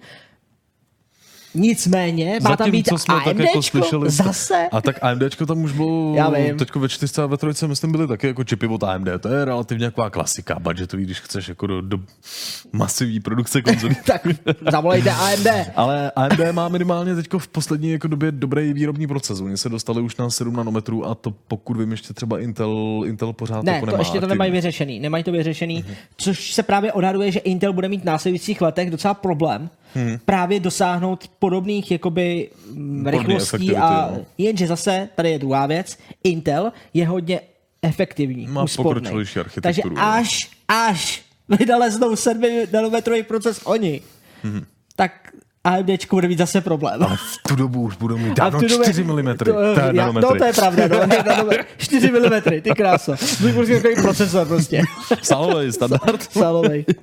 Nicméně 1.55 2.38
má 2.42 2.48
tam 2.48 2.57
Zatím, 2.59 2.72
být 2.72 2.88
co 2.88 2.98
jsme 2.98 3.14
tak 3.14 3.26
AMDčko 3.26 3.42
jako 3.42 3.62
slyšeli, 3.62 4.11
zase. 4.11 4.68
A 4.72 4.80
tak 4.80 4.98
AMDčko 5.03 5.46
tam 5.46 5.64
už 5.64 5.72
bylo, 5.72 6.14
Já 6.16 6.30
vím. 6.30 6.57
teďko 6.57 6.80
ve 6.80 6.88
4 6.88 7.22
a 7.22 7.26
ve 7.26 7.36
3 7.36 7.66
myslím 7.66 7.92
byly 7.92 8.07
taky 8.07 8.26
jako 8.26 8.44
čipy 8.44 8.66
od 8.66 8.82
AMD, 8.82 9.09
to 9.20 9.28
je 9.28 9.44
relativně 9.44 9.86
taková 9.90 10.11
klasika, 10.11 10.59
budgetový, 10.59 11.05
když 11.05 11.20
chceš 11.20 11.48
jako 11.48 11.66
do, 11.66 11.80
do 11.80 11.98
masivní 12.72 13.20
produkce 13.20 13.62
konzolí. 13.62 13.96
tak 14.07 14.26
zavolejte 14.70 15.11
AMD. 15.11 15.46
Ale 15.76 16.11
AMD 16.16 16.40
má 16.53 16.68
minimálně 16.68 17.14
teď 17.14 17.28
v 17.38 17.48
poslední 17.48 17.90
jako 17.90 18.09
době 18.09 18.32
dobrý 18.32 18.72
výrobní 18.72 19.07
proces. 19.07 19.40
Oni 19.40 19.57
se 19.57 19.68
dostali 19.68 20.01
už 20.01 20.16
na 20.16 20.30
7 20.30 20.57
nanometrů 20.57 21.07
a 21.07 21.14
to 21.14 21.30
pokud 21.30 21.76
vím, 21.76 21.90
ještě 21.90 22.14
třeba 22.14 22.40
Intel, 22.40 23.03
Intel 23.07 23.32
pořád 23.32 23.64
Ne, 23.64 23.72
jako 23.72 23.86
to 23.86 23.92
nemá 23.92 23.98
ještě 23.98 24.12
to 24.12 24.18
aktivně. 24.18 24.34
nemají 24.34 24.53
vyřešený. 24.53 25.01
Nemají 25.01 25.24
to 25.24 25.32
vyřešený, 25.32 25.82
mm-hmm. 25.82 25.94
což 26.16 26.53
se 26.55 26.62
právě 26.62 26.92
odhaduje, 26.92 27.32
že 27.32 27.38
Intel 27.38 27.72
bude 27.72 27.88
mít 27.88 28.01
v 28.01 28.05
následujících 28.05 28.61
letech 28.61 28.90
docela 28.90 29.14
problém 29.14 29.70
mm. 29.95 30.18
právě 30.24 30.61
dosáhnout 30.61 31.28
podobných 31.38 31.91
jakoby 31.91 32.51
rychlostí 33.05 33.76
a 33.76 34.11
no. 34.12 34.26
jenže 34.38 34.66
zase, 34.66 35.09
tady 35.14 35.30
je 35.30 35.38
druhá 35.38 35.66
věc, 35.66 35.99
Intel 36.24 36.72
je 36.95 37.07
hodně 37.07 37.41
efektivní, 37.82 38.47
Má 38.47 38.62
úsporný. 38.62 39.11
Takže 39.11 39.41
architekturu, 39.41 39.99
až, 39.99 40.51
až 40.68 41.22
vynaleznou 41.59 42.16
7 42.16 42.43
nanometrový 42.72 43.22
proces 43.22 43.61
oni, 43.64 44.01
mm. 44.45 44.64
tak 44.97 45.32
AMDčku 45.65 46.17
bude 46.17 46.29
mít 46.29 46.39
zase 46.39 46.61
problém. 46.61 47.03
Ale 47.03 47.17
v 47.17 47.49
tu 47.49 47.57
dobu 47.57 47.83
už 47.83 47.97
budou 47.97 48.19
mít 48.19 48.31
A 48.31 48.35
dávno 48.35 48.59
v 48.59 48.63
tu 48.63 48.69
dobu- 48.69 48.83
4 48.83 49.05
mm. 49.05 49.37
To, 49.37 49.61
já, 49.93 50.13
no, 50.13 50.21
to 50.39 50.45
je 50.45 50.53
pravda, 50.53 50.89
no, 50.89 50.99
nanometry. 51.27 51.65
4 51.79 52.13
mm, 52.13 52.61
ty 52.63 52.71
kráso. 52.71 53.15
Můj 53.41 53.53
prostě 53.53 53.75
takový 53.81 54.03
procesor 54.03 54.47
prostě. 54.47 54.83
Sálový 55.23 55.73
standard. 55.73 56.23
Sálovej. 56.33 56.85
Uh, 56.89 56.95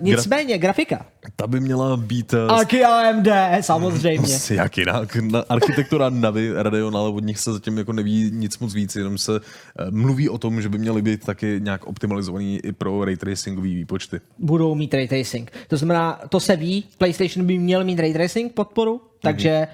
nicméně, 0.00 0.58
grafika. 0.58 1.06
Ta 1.36 1.46
by 1.46 1.60
měla 1.60 1.96
být 1.96 2.34
eh, 2.34 2.46
Aky 2.60 2.84
AMD, 2.84 3.28
samozřejmě. 3.60 4.28
S- 4.28 4.50
Jak 4.58 4.78
jinak? 4.78 5.16
Na, 5.16 5.44
architektura 5.48 6.10
Navy, 6.10 6.52
Radeon, 6.54 6.96
ale 6.96 7.08
od 7.10 7.24
nich 7.24 7.38
se 7.38 7.52
zatím 7.52 7.78
jako 7.78 7.92
neví 7.92 8.30
nic 8.34 8.58
moc 8.58 8.74
víc, 8.74 8.96
jenom 8.96 9.18
se 9.18 9.36
eh, 9.36 9.90
mluví 9.90 10.28
o 10.28 10.38
tom, 10.38 10.62
že 10.62 10.68
by 10.68 10.78
měly 10.78 11.02
být 11.02 11.24
taky 11.26 11.60
nějak 11.64 11.86
optimalizovaný 11.86 12.60
i 12.64 12.72
pro 12.72 13.04
ray 13.04 13.16
tracingový 13.16 13.74
výpočty. 13.74 14.20
Budou 14.38 14.74
mít 14.74 14.94
ray 14.94 15.08
tracing. 15.08 15.52
To 15.68 15.76
znamená, 15.76 16.20
to 16.28 16.40
se 16.40 16.56
ví, 16.56 16.84
PlayStation 16.98 17.46
by 17.46 17.58
měl 17.58 17.77
mít 17.84 18.00
ray 18.00 18.12
tracing 18.12 18.52
podporu, 18.52 19.00
takže 19.22 19.68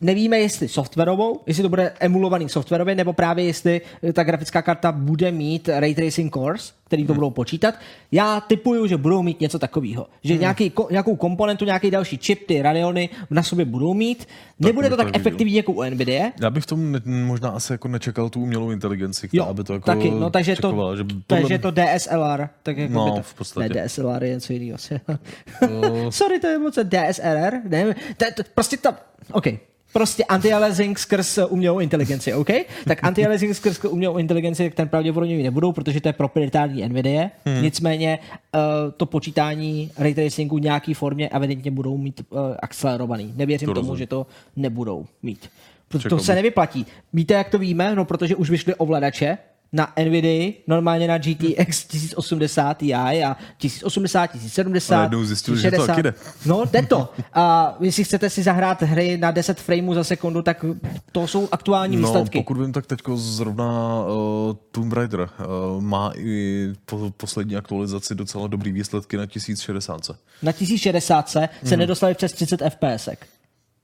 nevíme, 0.00 0.38
jestli 0.38 0.68
softwarovou, 0.68 1.40
jestli 1.46 1.62
to 1.62 1.68
bude 1.68 1.92
emulovaný 2.00 2.48
softwarově, 2.48 2.94
nebo 2.94 3.12
právě 3.12 3.44
jestli 3.44 3.80
eh, 4.02 4.12
ta 4.12 4.22
grafická 4.24 4.62
karta 4.62 4.92
bude 4.92 5.32
mít 5.32 5.68
ray 5.72 5.94
tracing 5.94 6.34
cores, 6.34 6.72
který 6.84 7.06
to 7.06 7.14
budou 7.14 7.30
počítat. 7.30 7.74
Já 8.12 8.40
typuju, 8.40 8.86
že 8.86 8.96
budou 8.96 9.22
mít 9.22 9.40
něco 9.40 9.58
takového. 9.58 10.06
Že 10.24 10.36
nějaký, 10.36 10.70
ko, 10.70 10.88
nějakou 10.90 11.16
komponentu, 11.16 11.64
nějaký 11.64 11.90
další 11.90 12.18
čip, 12.18 12.46
ty 12.46 12.62
Radeony 12.62 13.08
na 13.30 13.42
sobě 13.42 13.64
budou 13.64 13.94
mít. 13.94 14.28
Nebude 14.60 14.88
to 14.88 14.96
to 14.96 14.96
tak 14.96 15.06
viděl. 15.06 15.20
efektivní 15.20 15.54
jako 15.54 15.72
u 15.72 15.82
Nvidia, 15.82 16.30
Já 16.40 16.50
bych 16.50 16.62
v 16.62 16.66
tom 16.66 16.92
ne, 16.92 17.00
možná 17.04 17.50
asi 17.50 17.72
jako 17.72 17.88
nečekal 17.88 18.30
tu 18.30 18.40
umělou 18.40 18.70
inteligenci, 18.70 19.28
která 19.28 19.44
Jo, 19.44 19.54
by 19.54 19.64
to 19.64 19.72
jako 19.72 19.86
taky, 19.86 20.10
no 20.10 20.30
takže 20.30 20.56
to, 20.56 20.68
čekovala, 20.68 20.96
že 20.96 21.04
takže 21.26 21.58
to 21.58 21.70
DSLR, 21.70 22.48
tak 22.62 22.76
jako 22.76 22.92
No, 22.92 23.04
by 23.04 23.10
to, 23.10 23.22
v 23.22 23.34
podstatě. 23.34 23.74
Ne, 23.74 23.86
DSLR 23.86 24.24
je 24.24 24.34
něco 24.34 24.52
jiného. 24.52 24.78
Sorry, 26.10 26.40
to 26.40 26.46
je 26.46 26.58
moc 26.58 26.74
DSLR, 26.74 27.54
ne, 27.68 27.94
to, 28.16 28.24
to, 28.36 28.42
prostě 28.54 28.76
to, 28.76 28.90
OK, 29.32 29.44
prostě 29.92 30.24
anti-aliasing 30.24 30.98
skrz 30.98 31.38
umělou 31.48 31.78
inteligenci, 31.80 32.34
OK? 32.34 32.48
Tak 32.84 33.04
anti-aliasing 33.04 33.54
skrz 33.54 33.84
umělou 33.84 34.18
inteligenci, 34.18 34.64
tak 34.64 34.74
ten 34.74 34.88
pravděpodobně 34.88 35.42
nebudou, 35.42 35.72
protože 35.72 36.00
to 36.00 36.08
je 36.08 36.12
proprietární 36.12 36.88
NVIDIA. 36.88 37.30
Hmm. 37.44 37.62
Nicméně 37.62 38.18
uh, 38.54 38.60
to 38.96 39.06
počítání 39.06 39.90
ray 39.98 40.14
tracingu 40.14 40.56
v 40.56 40.60
nějaký 40.60 40.94
formě 40.94 41.28
evidentně 41.28 41.70
budou 41.70 41.96
mít 41.96 42.20
uh, 42.30 42.40
akcelerovaný. 42.62 43.32
Nevěřím 43.36 43.66
To 43.66 43.74
tomu, 43.74 43.82
rozumím. 43.82 43.98
že 43.98 44.06
to 44.06 44.26
nebudou 44.56 45.06
mít. 45.22 45.50
Protože 45.88 46.02
Čekal 46.02 46.18
to 46.18 46.24
se 46.24 46.34
nevyplatí. 46.34 46.86
Víte, 47.12 47.34
jak 47.34 47.48
to 47.48 47.58
víme? 47.58 47.94
No, 47.94 48.04
protože 48.04 48.36
už 48.36 48.50
vyšly 48.50 48.74
ovladače 48.74 49.38
na 49.74 49.92
NVIDIA, 50.04 50.52
normálně 50.66 51.08
na 51.08 51.18
GTX 51.18 51.84
1080 51.84 52.74
Ti 52.78 52.94
a 52.94 53.36
1080, 53.58 54.26
1070, 54.26 54.94
A 54.94 54.98
najednou 54.98 55.24
zjistili, 55.24 55.56
že 55.58 55.70
to 55.70 55.76
1060. 55.76 55.86
taky 55.94 56.02
jde. 56.02 56.14
No, 56.46 56.64
jde 56.72 56.82
to. 56.82 57.08
A 57.34 57.76
jestli 57.80 58.04
chcete 58.04 58.30
si 58.30 58.42
zahrát 58.42 58.82
hry 58.82 59.16
na 59.18 59.30
10 59.30 59.60
frameů 59.60 59.94
za 59.94 60.04
sekundu, 60.04 60.42
tak 60.42 60.64
to 61.12 61.26
jsou 61.26 61.48
aktuální 61.52 61.96
No, 61.96 62.08
výsledky. 62.08 62.38
pokud 62.38 62.56
vím, 62.58 62.72
tak 62.72 62.86
teďko 62.86 63.16
zrovna 63.16 63.64
uh, 64.04 64.56
Tomb 64.70 64.92
Raider 64.92 65.20
uh, 65.20 65.82
má 65.82 66.12
i 66.16 66.68
po 66.86 67.10
poslední 67.16 67.56
aktualizaci 67.56 68.14
docela 68.14 68.46
dobrý 68.46 68.72
výsledky 68.72 69.16
na 69.16 69.26
1060. 69.26 70.00
Na 70.42 70.52
1060 70.52 71.28
se 71.28 71.48
Mhm. 71.62 71.78
nedostali 71.78 72.14
přes 72.14 72.32
30 72.32 72.60
FPS. 72.70 73.08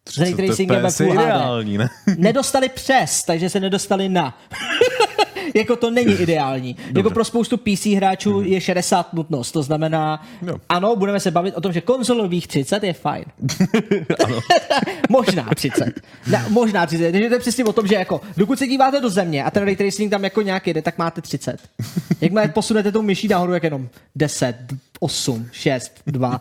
S 0.08 0.18
ray 0.18 0.34
30 0.34 0.46
tracingem 0.46 0.82
ve 0.82 0.90
FPS 0.90 1.00
je 1.00 1.06
ideální, 1.14 1.78
ne? 1.78 1.88
Nedostali 2.16 2.68
přes, 2.68 3.22
takže 3.24 3.50
se 3.50 3.60
nedostali 3.60 4.08
na. 4.08 4.38
jako 5.54 5.76
to 5.76 5.90
není 5.90 6.12
ideální. 6.14 6.76
Jako 6.96 7.10
pro 7.10 7.24
spoustu 7.24 7.56
PC 7.56 7.86
hráčů 7.86 8.40
je 8.40 8.60
60 8.60 9.12
nutnost, 9.12 9.52
to 9.52 9.62
znamená, 9.62 10.26
Jo. 10.42 10.56
ano, 10.68 10.96
budeme 10.96 11.20
se 11.20 11.30
bavit 11.30 11.54
o 11.54 11.60
tom, 11.60 11.72
že 11.72 11.80
konzolových 11.80 12.46
30 12.46 12.84
je 12.84 12.92
fajn. 12.92 13.24
možná 15.08 15.48
30. 15.54 16.00
Ne, 16.26 16.44
možná 16.48 16.86
30. 16.86 17.12
Takže 17.12 17.28
to 17.28 17.34
je 17.34 17.40
přesně 17.40 17.64
o 17.64 17.72
tom, 17.72 17.86
že 17.86 17.94
jako, 17.94 18.20
dokud 18.36 18.58
se 18.58 18.66
díváte 18.66 19.00
do 19.00 19.10
země 19.10 19.44
a 19.44 19.50
ten 19.50 19.62
ray 19.62 19.76
tracing 19.76 20.10
tam 20.10 20.24
jako 20.24 20.42
nějaký 20.42 20.72
jde, 20.72 20.82
tak 20.82 20.98
máte 20.98 21.20
30. 21.20 21.56
Jakmile 22.20 22.48
posunete 22.48 22.92
tou 22.92 23.02
myší 23.02 23.28
nahoru, 23.28 23.52
jak 23.54 23.62
jenom 23.62 23.88
10, 24.16 24.56
8, 25.00 25.48
6, 25.52 25.92
2. 26.06 26.40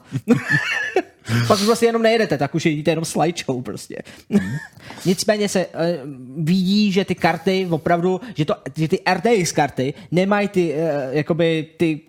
Pak 1.47 1.59
už 1.59 1.65
vlastně 1.65 1.88
jenom 1.88 2.01
nejedete, 2.01 2.38
tak 2.38 2.55
už 2.55 2.65
jedíte 2.65 2.91
jenom 2.91 3.05
slideshow 3.05 3.61
prostě. 3.63 3.95
Nicméně 5.05 5.49
se 5.49 5.65
uh, 5.65 5.73
vidí, 6.45 6.91
že 6.91 7.05
ty 7.05 7.15
karty 7.15 7.67
opravdu, 7.69 8.21
že, 8.36 8.45
to, 8.45 8.55
že 8.75 8.88
ty 8.88 8.99
RTX 9.13 9.51
karty 9.51 9.93
nemají 10.11 10.47
ty, 10.47 10.73
uh, 10.73 10.80
jakoby 11.11 11.67
ty 11.78 11.99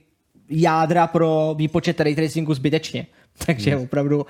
jádra 0.50 1.06
pro 1.06 1.54
výpočet 1.58 2.00
ray 2.00 2.14
tracingu 2.14 2.54
zbytečně. 2.54 3.06
Takže 3.46 3.76
opravdu 3.76 4.16
uh, 4.18 4.24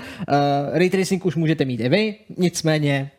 ray 0.73 0.91
tracing 0.91 1.27
už 1.27 1.37
můžete 1.37 1.65
mít 1.65 1.81
i 1.81 1.89
vy, 1.89 2.15
nicméně 2.37 3.11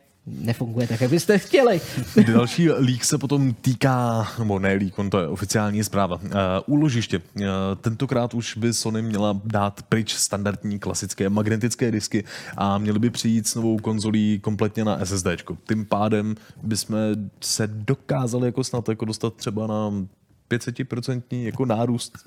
nefunguje 0.42 0.88
tak, 0.88 1.02
jak 1.02 1.12
byste 1.12 1.38
chtěli. 1.38 1.82
Další 2.34 2.72
lík 2.72 3.06
se 3.06 3.18
potom 3.18 3.54
týká, 3.54 4.28
nebo 4.40 4.60
ne 4.60 4.74
lík, 4.74 5.00
on 5.00 5.10
to 5.10 5.20
je 5.20 5.28
oficiální 5.28 5.84
zpráva, 5.84 6.16
uh, 6.16 6.32
úložiště. 6.66 7.22
Uh, 7.36 7.46
tentokrát 7.82 8.34
už 8.34 8.58
by 8.58 8.74
Sony 8.74 9.02
měla 9.02 9.42
dát 9.46 9.82
pryč 9.90 10.14
standardní 10.14 10.80
klasické 10.80 11.30
magnetické 11.30 11.92
disky 11.92 12.24
a 12.58 12.78
měli 12.78 13.00
by 13.00 13.10
přijít 13.10 13.48
s 13.48 13.56
novou 13.56 13.78
konzolí 13.78 14.40
kompletně 14.40 14.86
na 14.86 15.06
SSD. 15.06 15.28
Tím 15.68 15.86
pádem 15.86 16.36
bychom 16.64 16.98
se 17.42 17.68
dokázali 17.68 18.46
jako 18.46 18.64
snad 18.64 18.90
jako 18.90 19.06
dostat 19.06 19.34
třeba 19.34 19.68
na 19.68 19.92
500% 20.50 21.22
jako 21.32 21.66
nárůst 21.66 22.18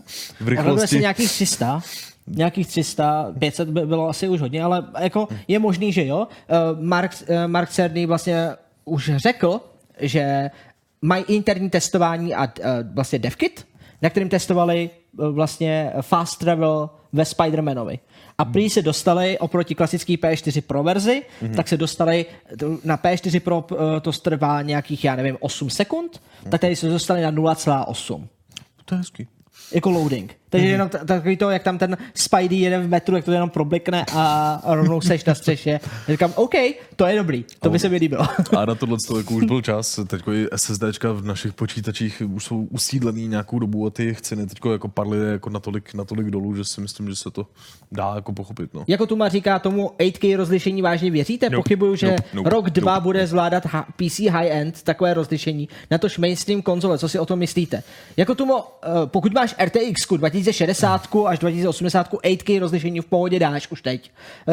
v 0.41 0.49
rychlosti. 0.49 0.99
nějakých 0.99 1.31
300, 1.31 1.83
nějakých 2.27 2.67
300, 2.67 3.33
500 3.39 3.69
by 3.69 3.87
bylo 3.87 4.09
asi 4.09 4.29
už 4.29 4.41
hodně, 4.41 4.63
ale 4.63 4.85
jako 4.99 5.29
je 5.49 5.59
možný, 5.59 5.93
že 5.93 6.07
jo. 6.07 6.29
Eh, 6.49 6.55
Mark, 6.81 7.23
eh, 7.27 7.49
Mark 7.49 7.71
Cerny 7.71 8.07
vlastně 8.07 8.51
už 8.85 9.11
řekl, 9.17 9.61
že 10.01 10.51
mají 11.03 11.25
interní 11.29 11.71
testování 11.71 12.35
a 12.35 12.49
eh, 12.61 12.63
vlastně 12.95 13.19
DevKit, 13.19 13.67
na 14.03 14.11
kterým 14.11 14.29
testovali 14.29 14.91
vlastně 15.15 15.93
fast 16.01 16.39
travel 16.39 16.91
ve 17.13 17.23
Spider-Manovi. 17.23 17.99
A 18.39 18.45
prý 18.45 18.71
se 18.71 18.83
dostali 18.83 19.39
oproti 19.39 19.75
klasický 19.75 20.17
P4 20.17 20.63
Pro 20.63 20.83
verzi, 20.83 21.23
mm-hmm. 21.43 21.55
tak 21.55 21.69
se 21.69 21.77
dostali 21.77 22.27
na 22.85 22.97
P4 22.97 23.41
Pro 23.41 23.65
to 24.01 24.13
trvá 24.13 24.63
nějakých, 24.63 25.05
já 25.05 25.17
nevím, 25.17 25.37
8 25.41 25.71
sekund, 25.71 26.23
tak 26.51 26.61
tady 26.61 26.77
se 26.77 26.89
dostali 26.89 27.23
na 27.23 27.33
0,8 27.33 28.27
To 28.85 28.95
je 28.95 28.99
hezký. 28.99 29.29
jako 29.75 29.91
loading. 29.91 30.42
Takže 30.53 30.69
jenom 30.69 30.89
t- 30.89 30.99
takový 31.05 31.37
to, 31.37 31.51
jak 31.51 31.63
tam 31.63 31.79
ten 31.79 31.97
Spidey 32.15 32.59
jede 32.59 32.79
v 32.79 32.89
metru, 32.89 33.17
jak 33.17 33.25
to 33.25 33.33
jenom 33.33 33.51
problikne 33.51 34.05
a 34.15 34.61
rovnou 34.65 35.01
seš 35.01 35.25
na 35.25 35.35
střeše. 35.35 35.71
Já 35.71 36.15
říkám, 36.15 36.33
OK, 36.35 36.55
to 36.97 37.07
je 37.07 37.17
dobrý, 37.17 37.45
to 37.61 37.71
by 37.71 37.79
se 37.79 37.89
mi 37.89 37.97
líbilo. 37.97 38.27
A 38.57 38.65
na 38.65 38.75
tohle 38.75 38.97
to 39.09 39.19
jako 39.19 39.35
už 39.35 39.45
byl 39.45 39.63
čas. 39.63 40.01
Teď 40.07 40.23
i 40.33 40.47
SSDčka 40.57 41.13
v 41.13 41.25
našich 41.25 41.53
počítačích 41.53 42.23
už 42.35 42.45
jsou 42.45 42.67
usídlený 42.71 43.29
nějakou 43.29 43.59
dobu 43.59 43.87
a 43.87 43.91
ty 43.91 44.17
ceny 44.21 44.47
teď 44.47 44.59
jako 44.73 44.89
padly 44.89 45.31
jako 45.33 45.51
natolik, 45.51 45.95
natolik 45.95 46.31
dolů, 46.31 46.55
že 46.57 46.65
si 46.65 46.81
myslím, 46.81 47.09
že 47.09 47.17
se 47.17 47.31
to 47.31 47.47
dá 47.93 48.13
jako 48.15 48.33
pochopit. 48.33 48.75
No. 48.75 48.85
Jako 48.87 49.07
Tuma 49.07 49.29
říká 49.29 49.59
tomu 49.59 49.91
8K 49.99 50.37
rozlišení 50.37 50.83
vážně 50.83 51.11
věříte? 51.11 51.51
Nope, 51.51 51.57
Pochybuju, 51.57 51.97
že 51.97 52.07
nope, 52.07 52.23
nope, 52.35 52.51
rok, 52.51 52.71
dva 52.71 52.95
nope. 52.95 53.05
bude 53.05 53.27
zvládat 53.27 53.67
PC 53.97 54.19
high-end 54.19 54.83
takové 54.83 55.15
rozlišení, 55.15 55.69
natož 55.91 56.19
mainstream 56.19 56.63
konzole. 56.63 56.99
Co 56.99 57.09
si 57.09 57.19
o 57.19 57.27
tom 57.27 57.39
myslíte? 57.39 57.83
Jako 58.17 58.35
Tumo, 58.35 58.65
eh, 58.83 58.89
pokud 59.07 59.33
máš 59.33 59.55
RTX 59.65 60.05
2060 60.43 61.09
až 61.27 61.39
2080 61.39 62.13
8K 62.13 62.61
rozlišení 62.61 63.01
v 63.01 63.05
pohodě 63.07 63.39
dáš 63.39 63.69
už 63.71 63.83
teď. 63.83 64.11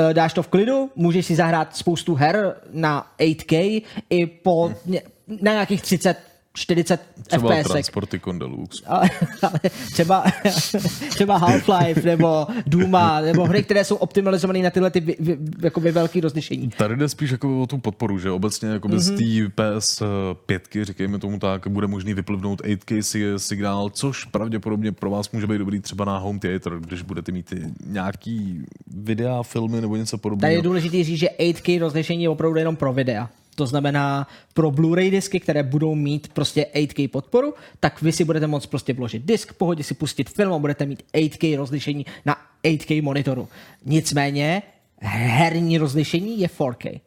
Eh, 0.09 0.13
Dáš 0.13 0.33
to 0.33 0.43
v 0.43 0.47
klidu, 0.47 0.89
můžeš 0.95 1.25
si 1.25 1.35
zahrát 1.35 1.75
spoustu 1.75 2.15
her 2.15 2.55
na 2.71 3.07
8K 3.17 3.81
i 4.09 4.25
po 4.25 4.73
ně- 4.85 5.01
na 5.41 5.51
nějakých 5.51 5.81
30 5.81 6.17
40 6.53 7.01
Třeba 7.27 7.55
FPS. 7.55 7.69
transporty 7.71 8.21
Deluxe. 8.39 8.83
ale, 8.87 9.09
ale 9.41 9.59
třeba, 9.93 10.23
třeba 11.09 11.39
Half-Life 11.39 12.05
nebo 12.05 12.47
Duma 12.67 13.21
nebo 13.21 13.45
hry, 13.45 13.63
které 13.63 13.83
jsou 13.83 13.95
optimalizované 13.95 14.59
na 14.59 14.69
tyhle 14.69 14.91
ty 14.91 14.99
vy, 14.99 15.15
vy, 15.19 15.37
jakoby 15.63 15.91
velké 15.91 16.21
rozlišení. 16.21 16.69
Tady 16.77 16.95
jde 16.95 17.09
spíš 17.09 17.31
jako 17.31 17.61
o 17.61 17.67
tu 17.67 17.77
podporu, 17.77 18.19
že 18.19 18.31
obecně 18.31 18.69
jako 18.69 18.87
Mhm. 18.87 18.99
z 18.99 19.09
té 19.11 19.23
PS5, 19.63 20.83
říkejme 20.85 21.19
tomu 21.19 21.39
tak, 21.39 21.67
bude 21.67 21.87
možný 21.87 22.13
vyplivnout 22.13 22.61
8K 22.61 23.01
si- 23.03 23.33
signál, 23.39 23.89
což 23.89 24.25
pravděpodobně 24.25 24.91
pro 24.91 25.09
vás 25.09 25.31
může 25.31 25.47
být 25.47 25.57
dobrý 25.57 25.79
třeba 25.79 26.05
na 26.05 26.17
home 26.17 26.39
theater, 26.39 26.73
když 26.79 27.01
budete 27.01 27.31
mít 27.31 27.53
nějaký 27.85 28.61
videa, 28.95 29.43
filmy 29.43 29.81
nebo 29.81 29.95
něco 29.95 30.17
Tady 30.17 30.19
je 30.19 30.21
podobného. 30.21 30.61
důležité 30.61 31.03
říct, 31.03 31.19
že 31.19 31.27
8K 31.39 31.79
rozlišení 31.79 32.23
je 32.23 32.29
opravdu 32.29 32.57
jenom 32.59 32.75
pro 32.75 32.93
videa. 32.93 33.29
To 33.59 33.65
znamená 33.65 34.27
pro 34.53 34.71
Blu-ray 34.71 35.11
disky, 35.11 35.39
které 35.39 35.63
budou 35.63 35.95
mít 35.95 36.27
prostě 36.27 36.65
8K 36.75 37.09
podporu, 37.09 37.53
tak 37.79 38.01
vy 38.01 38.11
si 38.11 38.23
budete 38.23 38.47
moct 38.47 38.65
prostě 38.65 38.93
vložit 38.93 39.25
disk, 39.25 39.53
pohodě 39.53 39.83
si 39.83 39.93
pustit 39.93 40.29
film 40.29 40.53
a 40.53 40.59
budete 40.59 40.85
mít 40.85 41.03
8K 41.13 41.57
rozlišení 41.57 42.05
na 42.25 42.35
8K 42.63 43.03
monitoru. 43.03 43.47
Nicméně 43.85 44.61
herní 45.01 45.77
rozlišení 45.77 46.39
je 46.39 46.47
4K. 46.47 46.99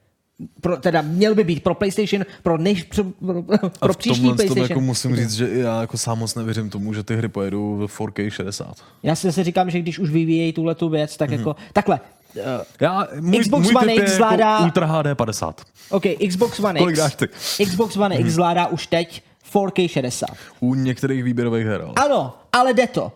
Pro, 0.60 0.76
teda 0.76 1.02
měl 1.02 1.34
by 1.34 1.44
být 1.44 1.62
pro 1.62 1.74
PlayStation, 1.74 2.24
pro, 2.42 2.58
než, 2.58 2.82
pro, 2.82 3.04
pro, 3.04 3.44
A 3.64 3.68
pro 3.86 3.92
v 3.92 3.96
příští 3.96 4.20
tomhle 4.20 4.30
tom 4.30 4.36
PlayStation. 4.36 4.68
jako 4.68 4.80
musím 4.80 5.16
říct, 5.16 5.32
že 5.32 5.48
já 5.52 5.80
jako 5.80 5.98
sám 5.98 6.18
moc 6.18 6.34
nevěřím 6.34 6.70
tomu, 6.70 6.94
že 6.94 7.02
ty 7.02 7.16
hry 7.16 7.28
pojedou 7.28 7.86
v 7.86 8.00
4K 8.00 8.30
60. 8.30 8.76
Já 9.02 9.14
si 9.14 9.26
zase 9.26 9.44
říkám, 9.44 9.70
že 9.70 9.80
když 9.80 9.98
už 9.98 10.10
vyvíjejí 10.10 10.52
tuhle 10.52 10.74
tu 10.74 10.88
věc, 10.88 11.16
tak 11.16 11.30
jako, 11.30 11.56
takhle, 11.72 12.00
uh, 12.36 12.42
Já, 12.80 13.08
můj, 13.20 13.38
Xbox 13.38 13.64
můj 13.64 13.74
One 13.82 13.94
X 13.94 14.12
zvládá- 14.12 14.50
jako 14.52 14.64
Ultra 14.64 14.86
HD 14.86 15.14
50. 15.14 15.60
OK, 15.90 16.02
Xbox 16.28 16.60
One 16.60 16.78
Kolik 16.78 16.92
X. 16.92 16.98
dáš 16.98 17.14
ty? 17.14 17.28
Xbox 17.64 17.96
One 17.96 18.16
X 18.16 18.30
zvládá 18.30 18.66
už 18.66 18.86
teď 18.86 19.22
4K 19.52 19.88
60. 19.88 20.26
U 20.60 20.74
některých 20.74 21.24
výběrových 21.24 21.66
her. 21.66 21.80
Ale. 21.82 21.92
Ano, 21.96 22.34
ale 22.52 22.74
jde 22.74 22.86
to. 22.86 23.12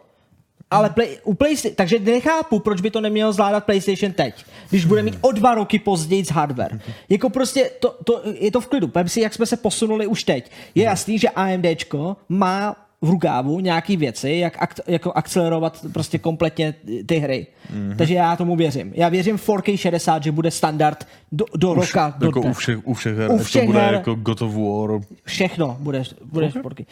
Ale 0.70 0.90
play, 0.90 1.18
u 1.24 1.34
PlayStation, 1.34 1.74
takže 1.76 1.98
nechápu, 1.98 2.58
proč 2.58 2.80
by 2.80 2.90
to 2.90 3.00
nemělo 3.00 3.32
zvládat 3.32 3.64
PlayStation 3.64 4.12
teď, 4.12 4.44
když 4.70 4.84
bude 4.84 5.02
mít 5.02 5.18
o 5.20 5.32
dva 5.32 5.54
roky 5.54 5.78
později 5.78 6.24
z 6.24 6.30
hardware. 6.30 6.80
Jako 7.08 7.30
prostě 7.30 7.70
to, 7.80 7.96
to, 8.04 8.22
je 8.40 8.50
to 8.50 8.60
v 8.60 8.66
klidu. 8.66 8.88
Pojďme 8.88 9.08
si, 9.08 9.20
jak 9.20 9.34
jsme 9.34 9.46
se 9.46 9.56
posunuli 9.56 10.06
už 10.06 10.24
teď. 10.24 10.50
Je 10.74 10.84
jasný, 10.84 11.18
že 11.18 11.28
AMDčko 11.30 12.16
má 12.28 12.76
v 13.03 13.11
rukávu 13.11 13.61
nějaký 13.61 13.97
věci, 13.97 14.30
jak 14.30 14.57
ak, 14.59 14.74
jako 14.86 15.12
akcelerovat 15.12 15.86
prostě 15.92 16.18
kompletně 16.18 16.74
ty 17.07 17.18
hry. 17.18 17.47
Mm-hmm. 17.74 17.97
Takže 17.97 18.14
já 18.14 18.36
tomu 18.36 18.57
věřím. 18.57 18.92
Já 18.97 19.09
věřím 19.09 19.36
4K 19.36 19.76
60, 19.76 20.22
že 20.22 20.32
bude 20.32 20.51
standard 20.51 21.07
do, 21.32 21.44
do 21.57 21.74
roka. 21.74 22.14
Do 22.18 22.26
Jako 22.26 22.40
dne. 22.40 22.51
u 22.51 22.53
všech, 22.53 22.86
u 22.88 22.94
všech 22.94 23.16
her, 23.16 23.30
U 23.30 23.38
všech 23.38 23.62
to 23.62 23.66
bude 23.66 23.80
her. 23.80 23.94
jako 23.94 24.14
God 24.14 24.42
of 24.42 24.55
War. 24.55 25.01
Všechno 25.24 25.76
bude, 25.80 26.03
bude 26.24 26.47
okay. 26.47 26.61
sporky. 26.61 26.86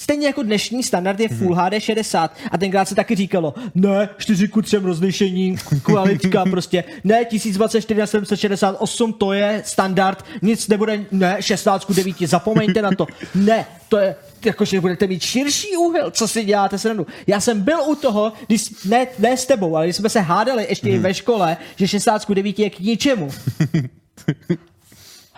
Stejně 0.00 0.26
jako 0.26 0.42
dnešní 0.42 0.82
standard 0.82 1.20
je 1.20 1.28
Full 1.28 1.54
HD 1.54 1.74
60 1.78 2.36
a 2.50 2.58
tenkrát 2.58 2.88
se 2.88 2.94
taky 2.94 3.14
říkalo, 3.14 3.54
ne, 3.74 4.08
4 4.18 4.48
ku 4.48 4.62
3 4.62 4.76
rozlišení, 4.76 5.56
kvalitka 5.82 6.44
prostě, 6.50 6.84
ne, 7.04 7.24
1024 7.24 8.00
na 8.00 8.06
768, 8.06 9.12
to 9.12 9.32
je 9.32 9.62
standard, 9.66 10.24
nic 10.42 10.68
nebude, 10.68 11.04
ne, 11.12 11.36
16 11.40 11.84
ku 11.84 11.92
9, 11.92 12.16
zapomeňte 12.20 12.82
na 12.82 12.90
to, 12.90 13.06
ne, 13.34 13.66
to 13.88 13.98
je, 13.98 14.14
jakože 14.44 14.80
budete 14.80 15.06
mít 15.06 15.22
širší 15.22 15.76
úhel, 15.76 16.10
co 16.10 16.28
si 16.28 16.44
děláte 16.44 16.78
srandu. 16.78 17.06
Já 17.26 17.40
jsem 17.40 17.60
byl 17.60 17.78
u 17.86 17.94
toho, 17.94 18.32
když, 18.46 18.84
ne, 18.84 19.06
ne 19.18 19.36
s 19.36 19.46
tebou, 19.46 19.76
ale 19.76 19.86
když 19.86 19.96
jsme 19.96 20.08
se 20.08 20.20
hádali 20.20 20.66
ještě 20.68 20.88
i 20.88 20.98
ve 20.98 21.14
škole, 21.14 21.56
že 21.76 21.88
16 21.88 22.24
ku 22.24 22.34
9 22.34 22.58
je 22.58 22.70
k 22.70 22.80
ničemu. 22.80 23.30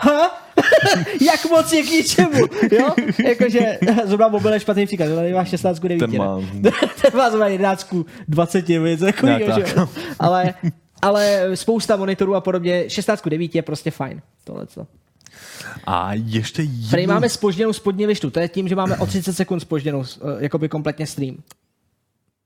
Ha? 0.01 0.41
Jak 1.21 1.51
moc 1.51 1.73
je 1.73 1.83
k 1.83 1.91
ničemu, 1.91 2.39
jo? 2.73 2.95
Jakože, 3.25 3.79
zrovna 4.05 4.29
mobil 4.29 4.53
je 4.53 4.61
špatný 4.61 4.87
příklad, 4.87 5.15
tady 5.15 5.33
máš 5.33 5.49
16 5.49 5.79
9. 5.79 5.99
Ten 5.99 6.19
má- 6.19 6.41
Ten 7.03 7.11
má 7.17 7.31
zrovna 7.31 7.47
11 7.47 7.95
20, 8.29 8.69
něco 8.69 9.05
takového, 9.05 9.39
Nějak 9.39 9.67
že 9.67 9.75
jo? 9.77 9.89
Ale, 10.19 10.55
ale 11.03 11.51
spousta 11.55 11.97
monitorů 11.97 12.35
a 12.35 12.41
podobně, 12.41 12.91
16 12.91 13.29
9 13.29 13.55
je 13.55 13.63
prostě 13.63 13.91
fajn, 13.91 14.23
tohleto. 14.45 14.87
A 15.87 16.15
ještě 16.15 16.63
Tady 16.91 17.03
jednu... 17.03 17.15
máme 17.15 17.29
spožděnou 17.29 17.73
spodní 17.73 18.07
lištu, 18.07 18.31
to 18.31 18.41
je 18.41 18.49
tím, 18.49 18.69
že 18.69 18.77
máme 18.77 18.97
o 18.97 19.07
30 19.07 19.33
sekund 19.33 19.61
spožděnou, 19.61 20.05
eh, 20.05 20.17
jakoby 20.39 20.69
kompletně 20.69 21.07
stream. 21.07 21.37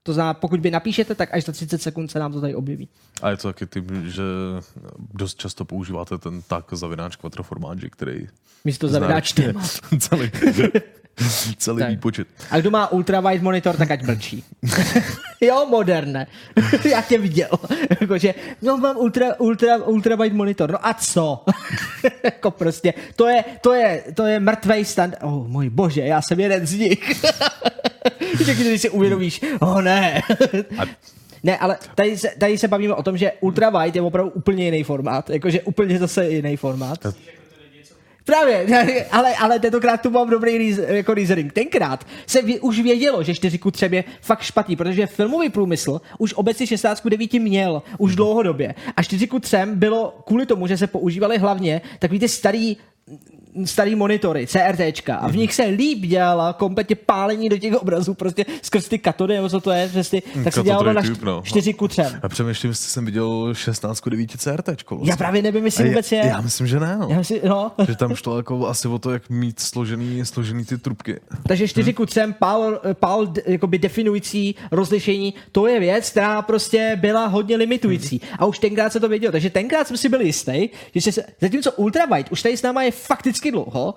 To 0.06 0.12
znamená, 0.12 0.34
pokud 0.34 0.60
by 0.60 0.70
napíšete, 0.70 1.14
tak 1.14 1.34
až 1.34 1.44
za 1.44 1.52
30 1.52 1.82
sekund 1.82 2.10
se 2.10 2.18
nám 2.18 2.32
to 2.32 2.40
tady 2.40 2.54
objeví. 2.54 2.88
A 3.22 3.30
je 3.30 3.36
to 3.36 3.52
taky 3.52 3.66
tím, 3.66 4.10
že 4.10 4.22
dost 5.14 5.38
často 5.38 5.64
používáte 5.64 6.18
ten 6.18 6.42
tak 6.42 6.72
zavináč 6.72 7.16
quattroformáč, 7.16 7.78
který 7.90 8.28
Místo 8.64 8.88
zavináč 8.88 9.34
celý, 9.98 10.30
celý 11.58 11.78
Tak. 11.78 11.90
výpočet. 11.90 12.28
A 12.50 12.60
kdo 12.60 12.70
má 12.70 12.92
ultrawide 12.92 13.42
monitor, 13.44 13.76
tak 13.76 13.90
ať 13.90 14.02
mlčí. 14.02 14.44
jo, 15.40 15.66
moderne. 15.70 16.26
Já 16.90 17.02
tě 17.02 17.18
viděl. 17.18 17.48
Jakože, 18.00 18.34
no 18.62 18.76
mám 18.76 18.96
ultra, 18.96 19.40
ultra, 19.40 19.76
ultrawide 19.76 20.34
monitor. 20.36 20.70
No 20.70 20.86
a 20.86 20.94
co? 20.94 21.44
jako 22.24 22.50
prostě, 22.50 22.94
to 23.16 23.26
je, 23.26 23.44
to 23.60 23.72
je, 23.74 24.04
to 24.14 24.26
je 24.26 24.40
mrtvej 24.40 24.84
stand. 24.84 25.14
Oh, 25.22 25.48
můj 25.48 25.70
bože, 25.70 26.00
já 26.00 26.22
jsem 26.22 26.40
jeden 26.40 26.66
z 26.66 26.74
nich. 26.74 27.24
Že 28.44 28.54
když 28.54 28.80
si 28.80 28.90
uvědomíš, 28.90 29.40
oh 29.60 29.82
ne. 29.82 30.22
Ne, 31.42 31.58
ale 31.58 31.78
tady 31.94 32.18
se, 32.18 32.28
tady 32.38 32.58
se 32.58 32.68
bavíme 32.68 32.94
o 32.94 33.02
tom, 33.02 33.16
že 33.16 33.32
ultrawide 33.40 33.98
je 33.98 34.02
opravdu 34.02 34.30
úplně 34.30 34.64
jiný 34.64 34.82
formát. 34.84 35.30
Jakože 35.30 35.62
úplně 35.62 35.98
zase 35.98 36.28
jiný 36.30 36.56
formát. 36.56 36.98
Právě, 38.24 38.66
ale, 39.10 39.36
ale 39.36 39.60
tentokrát 39.60 40.00
tu 40.00 40.10
mám 40.10 40.30
dobrý 40.30 40.76
jako 40.86 41.14
reasoning. 41.14 41.52
Tenkrát 41.52 42.06
se 42.26 42.42
vě, 42.42 42.60
už 42.60 42.80
vědělo, 42.80 43.22
že 43.22 43.34
4 43.34 43.58
ku 43.58 43.70
3 43.70 43.88
je 43.92 44.04
fakt 44.20 44.42
špatný, 44.42 44.76
protože 44.76 45.06
filmový 45.06 45.48
průmysl 45.48 46.00
už 46.18 46.34
obecně 46.34 46.66
16 46.66 47.00
ku 47.00 47.08
9 47.08 47.32
měl 47.32 47.82
už 47.98 48.16
dlouhodobě. 48.16 48.74
A 48.96 49.02
4 49.02 49.26
ku 49.26 49.40
3 49.40 49.56
bylo 49.74 50.14
kvůli 50.26 50.46
tomu, 50.46 50.66
že 50.66 50.76
se 50.76 50.86
používaly 50.86 51.38
hlavně 51.38 51.80
takový 51.98 52.20
ty 52.20 52.28
starý 52.28 52.76
starý 53.64 53.94
monitory, 53.94 54.46
CRTčka 54.46 55.16
a 55.16 55.28
v 55.28 55.36
nich 55.36 55.54
se 55.54 55.62
líp 55.64 55.98
dělala 56.06 56.52
kompletně 56.52 56.96
pálení 56.96 57.48
do 57.48 57.58
těch 57.58 57.74
obrazů, 57.74 58.14
prostě 58.14 58.46
skrz 58.62 58.88
ty 58.88 58.98
katody, 58.98 59.34
nebo 59.34 59.48
co 59.48 59.60
to 59.60 59.70
je, 59.70 59.88
přesně, 59.88 60.22
tak 60.44 60.52
se 60.54 60.62
dělalo 60.62 60.92
na 60.92 61.02
tube, 61.02 61.26
no. 61.26 61.42
4 61.44 61.74
ku 61.74 61.88
3. 61.88 62.00
Já 62.22 62.28
přemýšlím, 62.28 62.70
jestli 62.70 62.88
jsem 62.90 63.04
viděl 63.04 63.54
16 63.54 64.00
ku 64.00 64.10
9 64.10 64.30
CRT. 64.30 64.66
Vlastně. 64.90 65.10
Já 65.10 65.16
právě 65.16 65.42
nevím, 65.42 65.64
jestli 65.64 65.84
A 65.84 65.86
vůbec 65.86 66.12
já, 66.12 66.24
je. 66.24 66.30
Já 66.30 66.40
myslím, 66.40 66.66
že 66.66 66.80
ne. 66.80 66.96
No. 67.00 67.08
Já 67.10 67.24
si, 67.24 67.40
no. 67.48 67.72
Že 67.86 67.96
tam 67.96 68.14
šlo 68.16 68.36
jako 68.36 68.68
asi 68.68 68.88
o 68.88 68.98
to, 68.98 69.10
jak 69.10 69.30
mít 69.30 69.60
složený, 69.60 70.24
složený 70.24 70.64
ty 70.64 70.78
trubky. 70.78 71.20
Takže 71.48 71.68
4 71.68 71.92
ku 71.92 72.06
3 72.06 72.20
PAL, 72.38 72.80
PAL 72.94 73.26
d- 73.26 73.42
jakoby 73.46 73.78
definující 73.78 74.54
rozlišení, 74.70 75.34
to 75.52 75.66
je 75.66 75.80
věc, 75.80 76.10
která 76.10 76.42
prostě 76.42 76.98
byla 77.00 77.26
hodně 77.26 77.56
limitující. 77.56 78.20
A 78.38 78.44
už 78.46 78.58
tenkrát 78.58 78.92
se 78.92 79.00
to 79.00 79.08
vědělo. 79.08 79.32
Takže 79.32 79.50
tenkrát 79.50 79.86
jsem 79.88 79.96
si 79.96 80.08
byl 80.08 80.20
jistý, 80.20 80.68
že 80.94 81.12
se, 81.12 81.22
zatímco 81.40 81.72
Ultrawide 81.72 82.30
už 82.30 82.42
tady 82.42 82.56
s 82.56 82.62
náma 82.62 82.82
je 82.82 82.90
fakticky 82.90 83.43
dlouho, 83.50 83.94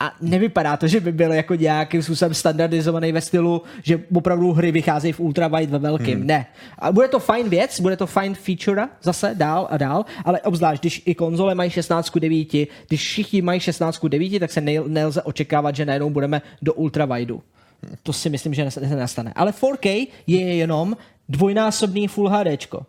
a 0.00 0.14
nevypadá 0.20 0.76
to, 0.76 0.86
že 0.86 1.00
by 1.00 1.12
byl 1.12 1.32
jako 1.32 1.54
nějakým 1.54 2.02
způsobem 2.02 2.34
standardizovaný 2.34 3.12
ve 3.12 3.20
stylu, 3.20 3.62
že 3.82 4.00
opravdu 4.14 4.52
hry 4.52 4.72
vycházejí 4.72 5.12
v 5.12 5.20
ultrawide 5.20 5.72
ve 5.72 5.78
velkým. 5.78 6.18
Hmm. 6.18 6.26
Ne. 6.26 6.46
A 6.78 6.92
bude 6.92 7.08
to 7.08 7.18
fajn 7.18 7.48
věc, 7.48 7.80
bude 7.80 7.96
to 7.96 8.06
fajn 8.06 8.34
feature 8.34 8.88
zase 9.02 9.34
dál 9.34 9.68
a 9.70 9.76
dál, 9.76 10.04
ale 10.24 10.40
obzvlášť, 10.40 10.82
když 10.82 11.02
i 11.06 11.14
konzole 11.14 11.54
mají 11.54 11.70
16 11.70 12.10
ku 12.10 12.18
9, 12.18 12.48
když 12.88 13.00
všichni 13.00 13.42
mají 13.42 13.60
16 13.60 13.98
ku 13.98 14.08
9, 14.08 14.40
tak 14.40 14.52
se 14.52 14.60
nelze 14.86 15.22
očekávat, 15.22 15.76
že 15.76 15.84
najednou 15.84 16.10
budeme 16.10 16.42
do 16.62 16.74
ultrawideu. 16.74 17.42
To 18.02 18.12
si 18.12 18.30
myslím, 18.30 18.54
že 18.54 18.64
nes- 18.64 18.96
nastane. 18.96 19.32
Ale 19.36 19.52
4K 19.52 20.06
je 20.26 20.54
jenom 20.54 20.96
dvojnásobný 21.28 22.08
Full 22.08 22.28
HDčko. 22.28 22.86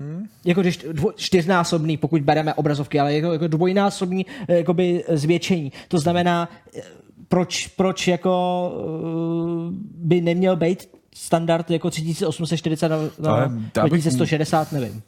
Hmm. 0.00 0.26
Jako 0.44 0.60
když 0.60 0.76
dvo, 0.92 1.12
čtyřnásobný, 1.16 1.96
pokud 1.96 2.22
bereme 2.22 2.54
obrazovky, 2.54 3.00
ale 3.00 3.14
jako, 3.14 3.32
jako 3.32 3.46
dvojnásobný 3.48 4.26
eh, 4.48 4.56
jakoby 4.56 5.04
zvětšení. 5.08 5.72
To 5.88 5.98
znamená, 5.98 6.48
eh, 6.76 6.82
proč, 7.28 7.66
proč 7.66 8.08
jako 8.08 8.72
eh, 8.76 9.74
by 9.96 10.20
neměl 10.20 10.56
být 10.56 10.88
standard 11.14 11.70
jako 11.70 11.90
3840 11.90 12.88
na, 12.88 12.96
na 13.18 13.38
já 13.40 13.48
bych- 13.48 13.90
2160, 13.90 14.72
nevím. 14.72 15.02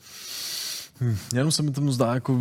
Jenom 1.34 1.52
se 1.52 1.62
mi 1.62 1.70
tomu 1.70 1.92
zdá 1.92 2.14
jako 2.14 2.40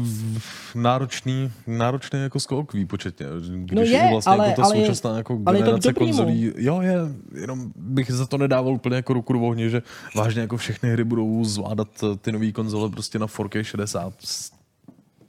náročný, 0.75 1.51
náročný 1.67 2.21
jako 2.21 2.39
skok 2.39 2.73
výpočetně. 2.73 3.25
Když 3.57 3.71
No 3.75 3.81
je, 3.81 4.01
to 4.03 4.07
vlastně 4.11 4.33
ale- 4.33 4.47
jako 4.47 4.61
ta 4.61 4.65
ale 4.67 4.77
je- 4.77 4.85
současná 4.85 5.17
jako 5.17 5.39
ale 5.45 5.57
je 5.57 5.59
to 5.59 5.65
generace 5.65 5.93
konzolí. 5.93 6.51
Jo, 6.57 6.81
je, 6.81 6.95
jenom 7.41 7.71
bych 7.75 8.11
za 8.11 8.25
to 8.25 8.37
nedával 8.37 8.73
úplně 8.73 8.95
jako 8.95 9.13
ruku 9.13 9.33
do 9.33 9.39
ohně, 9.41 9.69
že 9.69 9.81
vážně 10.15 10.41
jako 10.41 10.57
všechny 10.57 10.91
hry 10.91 11.03
budou 11.03 11.45
zvládat 11.45 11.87
eh, 12.03 12.17
ty 12.17 12.31
nové 12.31 12.51
konzole 12.51 12.89
prostě 12.89 13.19
na 13.19 13.27
4K 13.27 13.63
60. 13.63 14.13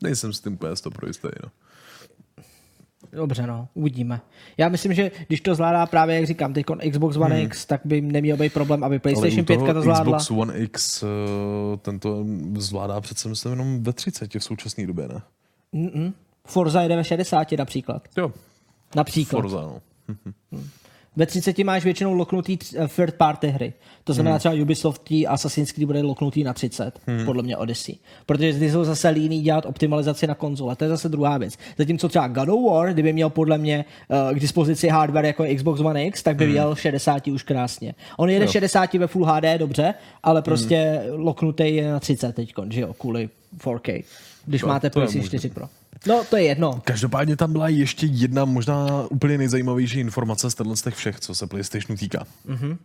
Nejsem 0.03 0.33
s 0.33 0.41
tím 0.41 0.53
úplně 0.55 0.77
100 0.77 0.91
pro 0.91 1.07
jistý, 1.07 1.29
no. 1.45 1.51
Dobře, 3.17 3.47
no, 3.47 3.69
uvidíme. 3.75 4.21
Já 4.59 4.69
myslím, 4.69 4.95
že 4.95 5.11
když 5.27 5.41
to 5.41 5.55
zvládá 5.55 5.87
právě, 5.87 6.17
jak 6.17 6.27
říkám, 6.27 6.53
teď 6.55 6.67
Xbox 6.91 7.17
One 7.17 7.35
Hmm. 7.35 7.45
X, 7.45 7.67
tak 7.67 7.81
by 7.85 8.01
neměl 8.01 8.37
být 8.37 8.53
problém, 8.53 8.85
aby 8.85 8.99
PlayStation 8.99 9.41
u 9.41 9.45
5 9.45 9.57
toho 9.57 9.75
to 9.75 9.83
zvládla. 9.83 10.19
Xbox 10.19 10.31
One 10.31 10.59
X 10.59 11.03
eh, 11.03 11.07
tento 11.77 12.25
zvládá 12.59 13.01
přece 13.01 13.29
myslím 13.29 13.53
jenom 13.53 13.83
ve 13.83 13.93
30 13.93 14.35
v 14.35 14.45
současné 14.45 14.87
době, 14.87 15.09
ne? 15.09 16.13
Forza 16.47 16.83
jde 16.83 16.97
ve 16.97 17.05
60 17.05 17.53
například. 17.53 18.03
Jo, 18.17 18.33
Například. 18.97 19.41
Forza, 19.41 19.61
no. 19.61 19.81
Ve 21.17 21.27
30 21.27 21.59
máš 21.59 21.85
většinou 21.85 22.13
loknutý 22.15 22.59
eh, 22.77 22.89
third 22.97 23.15
party 23.15 23.49
hry. 23.49 23.73
To 24.05 24.13
znamená 24.13 24.35
Hmm. 24.35 24.39
třeba 24.39 24.55
Ubisoft 24.63 25.03
tí 25.05 25.27
Assassin's 25.27 25.73
Creed 25.73 25.87
bude 25.87 26.03
loknutý 26.03 26.45
na 26.45 26.53
30, 26.53 27.01
podle 27.25 27.43
mě 27.43 27.57
Odyssey. 27.57 27.95
Protože 28.27 28.59
ty 28.59 28.71
jsou 28.71 28.85
zase 28.85 29.09
líní 29.09 29.43
dělat 29.43 29.67
optimalizaci 29.67 30.27
na 30.27 30.35
konzole. 30.35 30.77
To 30.77 30.85
je 30.85 30.89
zase 30.91 31.09
druhá 31.09 31.39
věc. 31.39 31.55
Zatímco 31.79 32.09
třeba 32.09 32.29
God 32.29 32.49
of 32.49 32.73
War, 32.73 32.93
kdyby 32.93 33.13
měl 33.13 33.31
podle 33.31 33.59
mě 33.59 33.85
uh, 34.31 34.37
k 34.37 34.41
dispozici 34.41 34.89
hardware 34.89 35.25
jako 35.27 35.45
Xbox 35.57 35.81
One 35.81 36.07
X, 36.07 36.23
tak 36.23 36.37
by 36.37 36.45
Hmm. 36.47 36.55
jel 36.55 36.75
60 36.75 37.27
už 37.29 37.43
krásně. 37.43 37.95
On 38.17 38.31
jede 38.31 38.49
60 38.49 38.95
ve 38.95 39.07
Full 39.07 39.25
HD, 39.25 39.59
dobře, 39.59 39.95
ale 40.23 40.43
prostě 40.43 41.01
Hmm. 41.11 41.21
loknutý 41.27 41.77
je 41.77 41.91
na 41.91 42.01
30 42.01 42.33
teď, 42.35 42.53
že 42.71 42.81
jo, 42.81 42.95
kvůli 42.95 43.29
4K. 43.59 44.05
Když 44.47 44.61
To- 44.61 44.67
máte 44.67 44.91
to 44.91 44.99
je 45.01 45.07
PlayStation 45.07 45.23
možný. 45.25 45.39
4 45.39 45.55
Pro. 45.55 45.69
No, 46.07 46.25
to 46.31 46.37
je 46.37 46.43
jedno. 46.43 46.81
Každopádně 46.85 47.37
tam 47.37 47.53
byla 47.53 47.69
ještě 47.69 48.07
jedna 48.07 48.45
možná 48.45 49.07
úplně 49.11 49.39
nejzajímavější 49.39 50.01
informace 50.01 50.51
z 50.51 50.83
těch 50.83 50.95
všech, 50.95 51.21
co 51.21 51.35
se 51.35 51.47
PlayStationu 51.47 51.99
týká. 51.99 52.27
Mm-hmm. 52.49 52.77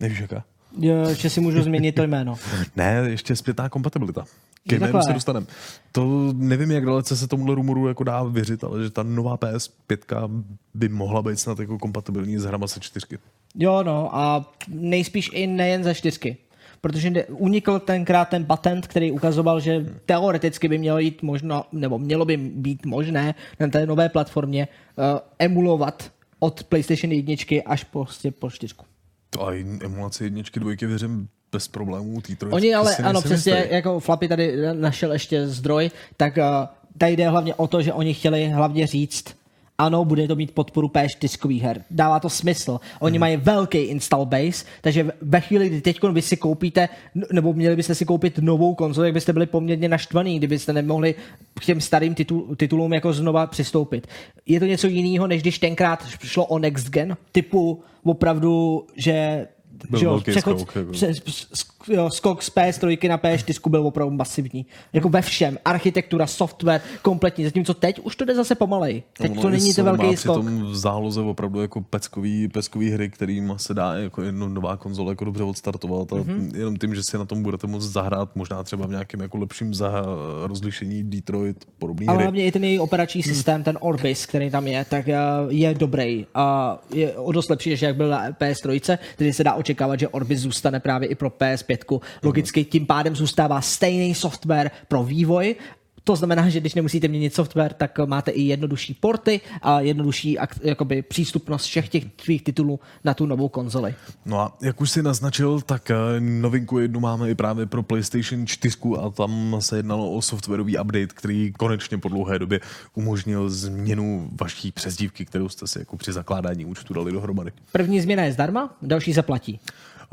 Nevíš 0.00 0.18
jaká? 0.18 0.44
Jo, 0.78 1.14
Že 1.14 1.30
si 1.30 1.40
můžu 1.40 1.62
změnit 1.62 1.92
to 1.92 2.02
jméno. 2.02 2.34
Ne, 2.76 3.02
ještě 3.08 3.36
zpětná 3.36 3.68
kompatibilita. 3.68 4.20
Jo, 4.20 4.78
K 4.78 4.80
jménu 4.80 5.02
se 5.02 5.12
dostaneme. 5.12 5.46
To 5.92 6.32
nevím, 6.36 6.70
jak 6.70 6.86
dalece 6.86 7.16
se 7.16 7.28
tomuhle 7.28 7.54
rumoru 7.54 7.88
jako 7.88 8.04
dá 8.04 8.22
věřit, 8.22 8.64
ale 8.64 8.82
že 8.84 8.90
ta 8.90 9.02
nová 9.02 9.36
PS5 9.36 10.44
by 10.74 10.88
mohla 10.88 11.22
být 11.22 11.38
snad 11.38 11.58
jako 11.58 11.78
kompatibilní 11.78 12.38
s 12.38 12.44
hrama 12.44 12.66
se 12.66 12.80
čtyřky. 12.80 13.18
Jo, 13.54 13.82
no 13.82 14.16
a 14.16 14.52
nejspíš 14.68 15.30
i 15.32 15.46
nejen 15.46 15.84
ze 15.84 15.94
čtyřky. 15.94 16.36
Protože 16.84 17.26
unikl 17.28 17.78
tenkrát 17.78 18.28
ten 18.28 18.44
patent, 18.44 18.86
který 18.86 19.12
ukazoval, 19.12 19.60
že 19.60 19.86
teoreticky 20.06 20.68
by 20.68 20.78
mělo 20.78 20.98
jít 20.98 21.22
možno, 21.22 21.64
nebo 21.72 21.98
mělo 21.98 22.24
by 22.24 22.36
být 22.36 22.86
možné 22.86 23.34
na 23.60 23.68
té 23.68 23.86
nové 23.86 24.08
platformě 24.08 24.68
uh, 24.68 25.04
emulovat 25.38 26.12
od 26.38 26.64
PlayStation 26.64 27.12
1 27.12 27.34
až 27.66 27.84
prostě 27.84 28.30
po 28.30 28.50
čtyřku. 28.50 28.84
To 29.30 29.46
a 29.46 29.52
emulaci 29.84 30.24
jedničky, 30.24 30.60
dvojky 30.60 30.86
věřím 30.86 31.28
bez 31.52 31.68
problémů. 31.68 32.20
Tý 32.20 32.36
trojky 32.36 32.54
Oni 32.54 32.74
ale, 32.74 32.96
ano, 32.96 33.22
přesně, 33.22 33.66
jako 33.70 34.00
Flappy 34.00 34.28
tady 34.28 34.56
našel 34.72 35.12
ještě 35.12 35.46
zdroj, 35.46 35.90
tak 36.16 36.36
uh, 36.36 36.42
tady 36.98 37.12
jde 37.16 37.28
hlavně 37.28 37.54
o 37.54 37.66
to, 37.66 37.82
že 37.82 37.92
oni 37.92 38.14
chtěli 38.14 38.48
hlavně 38.48 38.86
říct, 38.86 39.36
ano, 39.78 40.04
bude 40.04 40.28
to 40.28 40.36
mít 40.36 40.50
podporu 40.50 40.88
P4 40.88 41.62
her. 41.62 41.84
Dává 41.90 42.20
to 42.20 42.30
smysl. 42.30 42.80
Oni 43.00 43.18
Mhm. 43.18 43.20
mají 43.20 43.36
velký 43.36 43.78
install 43.78 44.26
base, 44.26 44.64
takže 44.80 45.10
ve 45.20 45.40
chvíli, 45.40 45.68
kdy 45.68 45.80
teď 45.80 46.02
vy 46.12 46.22
si 46.22 46.36
koupíte, 46.36 46.88
nebo 47.32 47.52
měli 47.52 47.76
byste 47.76 47.94
si 47.94 48.04
koupit 48.04 48.38
novou 48.38 48.74
konzoli, 48.74 49.08
tak 49.08 49.14
byste 49.14 49.32
byli 49.32 49.46
poměrně 49.46 49.88
naštvaný, 49.88 50.38
kdybyste 50.38 50.72
nemohli 50.72 51.14
k 51.60 51.64
těm 51.64 51.80
starým 51.80 52.14
titul, 52.14 52.56
titulům 52.56 52.92
jako 52.92 53.12
znova 53.12 53.46
přistoupit. 53.46 54.06
Je 54.46 54.60
to 54.60 54.66
něco 54.66 54.86
jiného, 54.86 55.26
než 55.26 55.42
když 55.42 55.58
tenkrát 55.58 56.04
šlo 56.24 56.46
o 56.46 56.58
next 56.58 56.88
gen, 56.90 57.16
typu 57.32 57.82
opravdu, 58.04 58.86
že 58.96 59.46
Byl 59.90 59.98
že 59.98 60.04
jo, 60.04 60.10
velký 60.10 60.30
přechod, 60.30 60.60
skok, 60.60 60.76
jako. 60.76 60.92
Jo, 61.88 62.10
skok 62.10 62.42
z 62.42 62.50
PS3 62.50 63.08
na 63.08 63.18
PS4 63.18 63.70
byl 63.70 63.86
opravdu 63.86 64.16
masivní. 64.16 64.66
Jako 64.92 65.08
ve 65.08 65.22
všem. 65.22 65.58
Architektura, 65.64 66.26
software, 66.26 66.80
kompletní. 67.02 67.44
Zatímco 67.44 67.74
teď 67.74 67.98
už 68.00 68.16
to 68.16 68.24
jde 68.24 68.34
zase 68.34 68.54
pomalej. 68.54 69.02
Teď 69.18 69.30
Ono 69.30 69.42
to 69.42 69.50
není 69.50 69.66
to 69.68 69.72
Sony 69.74 69.90
má 69.90 69.96
velký 69.96 70.16
skok. 70.16 70.40
přitom 70.44 70.62
v 70.62 70.76
záloze 70.76 71.20
opravdu 71.20 71.60
jako 71.60 71.80
peckový, 71.80 72.48
peckový 72.48 72.90
hry, 72.90 73.10
kterým 73.10 73.54
se 73.56 73.74
dá 73.74 73.94
jako 73.94 74.22
jedno 74.22 74.48
nová 74.48 74.76
konzole 74.76 75.12
jako 75.12 75.24
dobře 75.24 75.42
odstartovat 75.44 76.12
a 76.12 76.16
Mhm. 76.16 76.24
mm-hmm. 76.24 76.56
jenom 76.56 76.76
tím, 76.76 76.94
že 76.94 77.00
si 77.10 77.18
na 77.18 77.24
tom 77.24 77.42
budete 77.42 77.66
moct 77.66 77.82
zahrát 77.84 78.36
možná 78.36 78.62
třeba 78.62 78.86
v 78.86 78.90
nějakém 78.90 79.20
jako 79.20 79.38
lepším 79.38 79.74
za 79.74 80.04
rozlišení 80.46 81.02
Detroit 81.02 81.64
podobný 81.78 82.06
Ale 82.06 82.16
hry. 82.16 82.24
hlavně 82.24 82.46
i 82.46 82.52
ten 82.52 82.64
její 82.64 82.78
operační 82.80 83.22
systém, 83.22 83.62
ten 83.62 83.78
Orbis, 83.80 84.26
který 84.26 84.50
tam 84.50 84.66
je, 84.66 84.84
tak 84.84 85.08
eh, 85.08 85.16
je 85.48 85.74
dobrý. 85.74 86.26
A 86.34 86.78
je 86.94 87.12
o 87.12 87.32
dost 87.32 87.50
lepší, 87.50 87.70
než 87.70 87.82
jak 87.82 87.96
byl 87.96 88.08
na 88.08 88.30
PS3, 88.30 88.98
tedy 89.16 89.32
se 89.32 89.44
dá 89.44 89.54
očekávat, 89.54 90.00
že 90.00 90.08
Orbis 90.08 90.40
zůstane 90.40 90.80
právě 90.80 91.08
i 91.08 91.14
pro 91.14 91.28
PS5. 91.30 91.73
Logicky 92.22 92.64
tím 92.64 92.86
pádem 92.86 93.16
zůstává 93.16 93.60
stejný 93.60 94.14
software 94.14 94.70
pro 94.88 95.04
vývoj, 95.04 95.56
to 96.04 96.16
znamená, 96.16 96.48
že 96.48 96.60
když 96.60 96.74
nemusíte 96.74 97.08
měnit 97.08 97.34
software, 97.34 97.72
tak 97.72 97.98
máte 98.06 98.30
i 98.30 98.42
jednodušší 98.42 98.94
porty 98.94 99.40
a 99.62 99.80
jednodušší 99.80 100.38
ak- 100.38 100.60
jakoby, 100.62 101.02
přístupnost 101.02 101.64
všech 101.64 101.88
těch 101.88 102.04
tvých 102.04 102.42
titulů 102.42 102.80
na 103.04 103.14
tu 103.14 103.26
novou 103.26 103.48
konzoli. 103.48 103.94
No 104.26 104.40
a 104.40 104.56
jak 104.62 104.80
už 104.80 104.90
si 104.90 105.02
naznačil, 105.02 105.60
tak 105.60 105.90
eh, 105.90 105.96
novinku 106.20 106.78
jednu 106.78 107.00
máme 107.00 107.30
i 107.30 107.34
právě 107.34 107.66
pro 107.66 107.82
PlayStation 107.82 108.46
4 108.46 108.76
a 109.00 109.10
tam 109.10 109.56
se 109.58 109.76
jednalo 109.76 110.10
o 110.10 110.22
softwarový 110.22 110.78
update, 110.78 111.06
který 111.06 111.52
konečně 111.52 111.98
po 111.98 112.08
dlouhé 112.08 112.38
době 112.38 112.60
umožnil 112.94 113.50
změnu 113.50 114.28
vaší 114.40 114.72
přezdívky, 114.72 115.24
kterou 115.24 115.48
jste 115.48 115.66
si 115.66 115.78
jako 115.78 115.96
při 115.96 116.12
zakládání 116.12 116.64
účtu 116.64 116.94
dali 116.94 117.12
dohromady. 117.12 117.52
První 117.72 118.00
změna 118.00 118.22
je 118.22 118.32
zdarma, 118.32 118.76
další 118.82 119.12
zaplatí. 119.12 119.60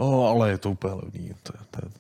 O, 0.02 0.28
ale 0.28 0.49
je 0.49 0.58
to 0.58 0.72
úplně 0.72 0.93
levný. 0.93 1.32
To, 1.43 1.54
je- 1.60 1.66
to 1.72 1.80
je 1.86 1.91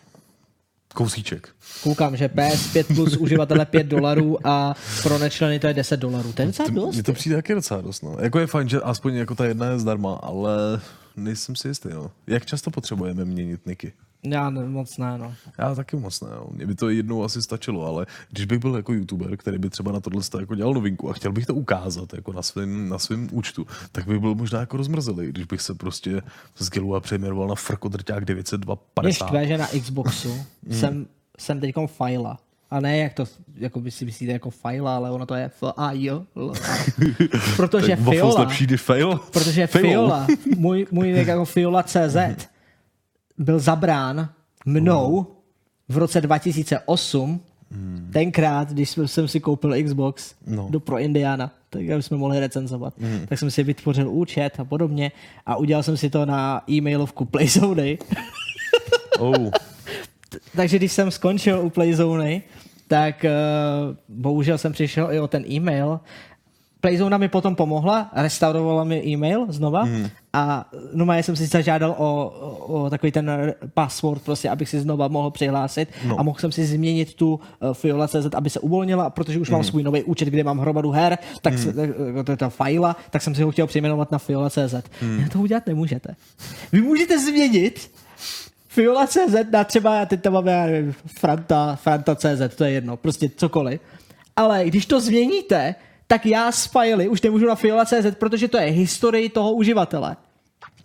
kousíček. 0.93 1.49
Koukám, 1.83 2.17
že 2.17 2.27
PS5 2.27 2.95
plus 2.95 3.17
uživatele 3.17 3.65
5 3.65 3.83
dolarů 3.87 4.47
a 4.47 4.75
pro 5.03 5.17
nečleny 5.17 5.59
to 5.59 5.67
je 5.67 5.73
10 5.73 5.97
dolarů. 5.99 6.33
To 6.33 6.41
je 6.41 6.45
docela 6.45 6.69
dost. 6.69 6.93
Mně 6.93 7.03
to 7.03 7.13
přijde 7.13 7.35
taky 7.35 7.53
docela 7.53 7.81
dost. 7.81 8.01
No. 8.01 8.17
Jako 8.19 8.39
je 8.39 8.47
fajn, 8.47 8.69
že 8.69 8.81
aspoň 8.81 9.15
jako 9.15 9.35
ta 9.35 9.45
jedna 9.45 9.65
je 9.65 9.79
zdarma, 9.79 10.13
ale 10.15 10.81
nejsem 11.15 11.55
si 11.55 11.67
jistý. 11.67 11.89
No. 11.93 12.11
Jak 12.27 12.45
často 12.45 12.71
potřebujeme 12.71 13.25
měnit 13.25 13.65
niky? 13.65 13.93
Já 14.23 14.49
ne, 14.49 14.65
moc 14.65 14.97
ne, 14.97 15.17
no. 15.17 15.33
Já 15.57 15.75
taky 15.75 15.95
moc 15.97 16.21
ne. 16.21 16.29
Jo. 16.35 16.47
Mě 16.51 16.65
by 16.67 16.75
to 16.75 16.89
jednou 16.89 17.23
asi 17.23 17.41
stačilo, 17.41 17.85
ale 17.85 18.05
když 18.29 18.45
bych 18.45 18.59
byl 18.59 18.75
jako 18.75 18.93
youtuber, 18.93 19.37
který 19.37 19.57
by 19.57 19.69
třeba 19.69 19.91
na 19.91 19.99
tohle 19.99 20.21
jako 20.39 20.55
dělal 20.55 20.73
novinku 20.73 21.09
a 21.09 21.13
chtěl 21.13 21.31
bych 21.31 21.45
to 21.45 21.55
ukázat 21.55 22.13
jako 22.13 22.33
na 22.33 22.41
svém 22.41 22.89
na 22.89 22.99
svým 22.99 23.29
účtu, 23.31 23.67
tak 23.91 24.07
bych 24.07 24.19
byl 24.19 24.35
možná 24.35 24.59
jako 24.59 24.77
rozmrzelý, 24.77 25.27
když 25.29 25.45
bych 25.45 25.61
se 25.61 25.73
prostě 25.73 26.21
z 26.57 26.69
Gilu 26.69 26.95
a 26.95 26.99
přejmenoval 26.99 27.47
na 27.47 27.55
Frkodrťák 27.55 28.25
90250. 28.25 29.03
Mě 29.03 29.13
štve, 29.13 29.47
že 29.47 29.57
na 29.57 29.67
Xboxu 29.81 30.43
jsem, 30.71 31.05
jsem 31.39 31.59
teďkom 31.59 31.87
fajla. 31.87 32.39
A 32.71 32.79
ne, 32.79 32.97
jak 32.97 33.13
to, 33.13 33.25
jako 33.57 33.79
by 33.79 33.91
si 33.91 34.05
myslíte, 34.05 34.31
jako 34.33 34.49
fajla, 34.49 34.95
ale 34.95 35.11
ono 35.11 35.25
to 35.25 35.35
je 35.35 35.45
f 35.45 35.63
a 35.77 35.91
j 35.91 36.09
l 36.11 36.25
Protože 37.55 37.95
Tak 37.95 38.09
Fiola, 38.09 38.39
lepší, 38.39 38.65
kdy 38.65 38.77
fail. 38.77 39.17
protože. 39.17 39.67
Fiola, 39.67 40.27
můj, 40.57 40.87
můj 40.91 41.09
jako 41.11 41.45
Fiola 41.45 41.83
CZ, 41.83 42.15
byl 43.41 43.59
zabrán 43.59 44.29
mnou 44.65 45.27
v 45.89 45.97
roce 45.97 46.21
2008, 46.21 47.39
tenkrát, 48.13 48.69
když 48.71 48.95
jsem, 49.05 49.27
si 49.27 49.39
koupil 49.39 49.83
Xbox 49.83 50.35
No. 50.47 50.67
do 50.69 50.79
Pro 50.79 50.99
Indiana, 50.99 51.51
tak 51.69 51.89
aby 51.89 52.03
jsme 52.03 52.17
mohli 52.17 52.39
recenzovat, 52.39 52.93
tak 53.27 53.39
jsem 53.39 53.51
si 53.51 53.63
vytvořil 53.63 54.09
účet 54.09 54.59
a 54.59 54.65
podobně 54.65 55.11
a 55.45 55.55
udělal 55.55 55.83
jsem 55.83 55.97
si 55.97 56.09
to 56.09 56.25
na 56.25 56.63
e-mailovku 56.69 57.25
Playzone. 57.25 57.87
Oh. 59.19 59.51
Takže 60.55 60.77
když 60.77 60.91
jsem 60.91 61.11
skončil 61.11 61.61
u 61.61 61.69
Playzone, 61.69 62.41
tak 62.87 63.25
uh, 63.25 63.95
bohužel 64.09 64.57
jsem 64.57 64.73
přišel 64.73 65.13
i 65.13 65.19
o 65.19 65.27
ten 65.27 65.45
e-mail. 65.51 65.99
Playzone 66.81 67.17
mi 67.17 67.27
potom 67.27 67.55
pomohla, 67.55 68.09
restaurovala 68.13 68.83
mi 68.83 69.05
e-mail 69.05 69.45
znova 69.49 69.83
hmm. 69.83 70.09
a 70.33 70.65
no 70.93 71.13
jsem 71.13 71.35
si 71.35 71.45
zažádal 71.45 71.95
o, 71.97 72.33
o, 72.67 72.83
o 72.83 72.89
takový 72.89 73.11
ten 73.11 73.53
password, 73.73 74.21
prostě, 74.21 74.49
abych 74.49 74.69
si 74.69 74.79
znova 74.79 75.07
mohl 75.07 75.31
přihlásit 75.31 75.89
no. 76.05 76.19
a 76.19 76.23
mohl 76.23 76.39
jsem 76.39 76.51
si 76.51 76.65
změnit 76.65 77.13
tu 77.13 77.33
uh, 77.33 77.73
Fiola.cz, 77.73 78.35
aby 78.35 78.49
se 78.49 78.59
uvolnila, 78.59 79.09
protože 79.09 79.39
už 79.39 79.49
hmm. 79.49 79.57
mám 79.57 79.63
svůj 79.63 79.83
nový 79.83 80.03
účet, 80.03 80.25
kde 80.25 80.43
mám 80.43 80.59
hromadu 80.59 80.91
her, 80.91 81.17
tak 81.41 81.53
hmm. 81.53 82.23
to 82.23 82.31
je 82.31 82.37
ta 82.37 82.49
fajla, 82.49 82.95
tak 83.09 83.21
jsem 83.21 83.35
si 83.35 83.43
ho 83.43 83.51
chtěl 83.51 83.67
přejmenovat 83.67 84.11
na 84.11 84.17
Fiola.cz. 84.17 84.75
Hmm. 85.01 85.25
To 85.31 85.39
udělat 85.39 85.67
nemůžete. 85.67 86.15
Vy 86.71 86.81
můžete 86.81 87.19
změnit 87.19 87.91
Fiola.cz 88.67 89.35
na 89.51 89.63
třeba, 89.63 89.95
já 89.95 90.05
teď 90.05 90.21
tam 90.21 90.33
mám, 90.33 90.47
já 90.47 90.65
nevím, 90.65 90.95
Franta, 91.19 91.75
Franta.cz, 91.75 92.55
to 92.55 92.63
je 92.63 92.71
jedno, 92.71 92.97
prostě 92.97 93.29
cokoliv. 93.35 93.81
Ale 94.35 94.65
když 94.65 94.85
to 94.85 95.01
změníte, 95.01 95.75
tak 96.11 96.25
já 96.25 96.51
z 96.51 96.65
fily 96.67 97.07
už 97.07 97.21
nemůžu 97.21 97.45
na 97.47 97.55
Fiola.cz, 97.55 98.15
protože 98.19 98.47
to 98.47 98.57
je 98.57 98.65
historii 98.65 99.29
toho 99.29 99.53
uživatele. 99.53 100.15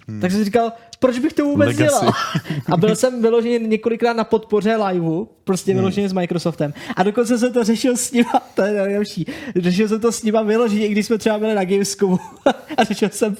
Hmm. 0.08 0.20
Tak 0.20 0.32
jsem 0.32 0.44
říkal, 0.44 0.72
proč 0.98 1.18
bych 1.18 1.32
to 1.32 1.44
vůbec 1.44 1.66
Legacy. 1.66 1.82
dělal? 1.82 2.12
A 2.72 2.76
byl 2.76 2.96
jsem 2.96 3.22
vyloženě 3.22 3.58
několikrát 3.58 4.12
na 4.12 4.24
podpoře 4.24 4.76
liveu, 4.76 5.28
prostě 5.44 5.74
vyloženě 5.74 6.08
s 6.08 6.12
Microsoftem. 6.12 6.74
A 6.96 7.02
dokonce 7.02 7.38
jsem 7.38 7.52
to 7.52 7.64
řešil 7.64 7.96
s 7.96 8.12
nima, 8.12 8.42
to 8.54 8.62
je 8.62 8.72
nejlepší, 8.72 9.26
řešil 9.56 9.88
jsem 9.88 10.00
to 10.00 10.12
s 10.12 10.22
nima 10.22 10.42
vyloženě, 10.42 10.86
i 10.86 10.92
když 10.92 11.06
jsme 11.06 11.18
třeba 11.18 11.38
byli 11.38 11.54
na 11.54 11.64
Gamescomu 11.64 12.18
a 12.76 12.84
řešil 12.84 13.08
jsem 13.12 13.36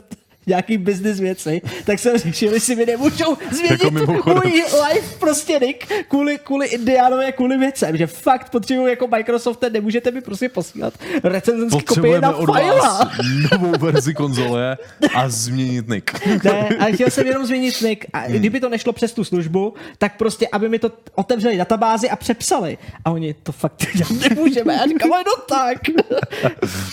nějaký 0.47 0.79
business 0.79 1.21
věci, 1.21 1.63
tak 1.85 1.99
jsem 1.99 2.19
řešil, 2.19 2.53
jestli 2.53 2.77
mi 2.77 2.87
nemůžou 2.87 3.37
změnit 3.51 3.71
Jako 3.71 3.91
můj 3.91 4.53
live 4.53 5.09
prostě 5.19 5.59
nick 5.63 5.93
kvůli, 6.09 6.39
kvůli 6.39 6.67
Indiánové, 6.67 7.33
kvůli 7.33 7.59
věcem, 7.59 7.97
že 7.97 8.07
fakt 8.07 8.51
potřebuju 8.51 8.87
jako 8.87 9.07
Microsoft, 9.07 9.65
nemůžete 9.73 10.11
mi 10.11 10.21
prostě 10.21 10.49
posílat 10.49 10.95
recenzenský 11.23 11.83
kopie 11.83 12.21
na 12.21 12.37
od 12.37 12.49
vás 12.49 13.09
novou 13.51 13.73
verzi 13.79 14.15
konzole 14.15 14.79
a 15.15 15.29
změnit 15.29 15.89
nick. 15.89 16.27
Ne, 16.45 16.69
a 16.69 16.85
chtěl 16.85 17.11
jsem 17.11 17.27
jenom 17.27 17.47
změnit 17.47 17.83
nick. 17.83 18.05
A 18.13 18.29
kdyby 18.29 18.61
to 18.61 18.69
nešlo 18.69 18.93
přes 18.93 19.13
tu 19.13 19.25
službu, 19.25 19.75
tak 19.99 20.17
prostě, 20.17 20.49
aby 20.53 20.69
mi 20.69 20.79
to 20.79 20.93
otevřeli 21.15 21.57
databázi 21.57 22.11
a 22.11 22.17
přepsali. 22.17 22.79
A 23.05 23.11
oni 23.11 23.35
to 23.35 23.53
fakt 23.53 23.87
dělat 23.95 24.31
nemůžeme. 24.31 24.75
Já 24.75 24.87
říkám, 24.87 25.13
ale 25.13 25.25
no 25.27 25.43
tak. 25.49 25.79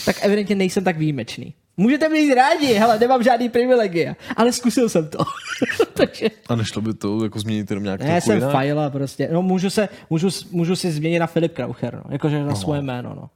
tak 0.05 0.15
evidentně 0.21 0.55
nejsem 0.55 0.83
tak 0.83 0.97
výjimečný. 0.97 1.53
Můžete 1.77 2.09
být 2.09 2.33
rádi, 2.33 2.73
hele, 2.73 2.99
nemám 2.99 3.23
žádný 3.23 3.49
privilegie, 3.49 4.15
ale 4.35 4.51
zkusil 4.51 4.89
jsem 4.89 5.07
to. 5.07 5.17
Takže 5.93 6.27
A 6.49 6.55
nešlo 6.55 6.81
by 6.81 6.93
to 6.93 7.23
jako 7.23 7.39
změnit 7.39 7.71
jenom 7.71 7.83
nějak 7.83 8.01
ne, 8.01 8.21
jsem 8.21 8.35
jinak? 8.35 8.51
fajla 8.51 8.89
prostě. 8.89 9.29
No 9.31 9.41
můžu, 9.41 9.69
se, 9.69 9.89
můžu, 10.09 10.29
můžu 10.51 10.75
si 10.75 10.91
změnit 10.91 11.19
na 11.19 11.27
Filip 11.27 11.53
Kraucher, 11.53 11.95
no. 11.95 12.03
jakože 12.09 12.43
na 12.43 12.55
svoje 12.55 12.81
jméno, 12.81 13.13
no. 13.15 13.29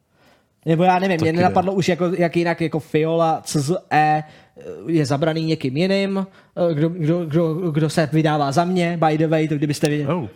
Nebo 0.66 0.84
já 0.84 1.00
nevím, 1.00 1.18
mě 1.22 1.34
nenapadlo 1.34 1.74
už 1.74 1.88
jako, 1.88 2.06
jak 2.18 2.36
jinak 2.38 2.62
jako 2.62 2.80
Fiola, 2.80 3.42
CZE 3.46 4.24
je 4.88 5.06
zabraný 5.06 5.46
někým 5.46 5.78
jiným, 5.78 6.28
eh, 6.72 6.74
kdo, 6.74 6.90
kdo, 6.90 7.26
kdo, 7.26 7.54
kdo, 7.54 7.90
se 7.90 8.10
vydává 8.14 8.52
za 8.52 8.66
mě, 8.66 9.00
by 9.08 9.18
the 9.18 9.28
way, 9.28 9.48
to 9.48 9.56
kdybyste 9.56 9.90
viděli. 9.90 10.14
Oh. 10.14 10.28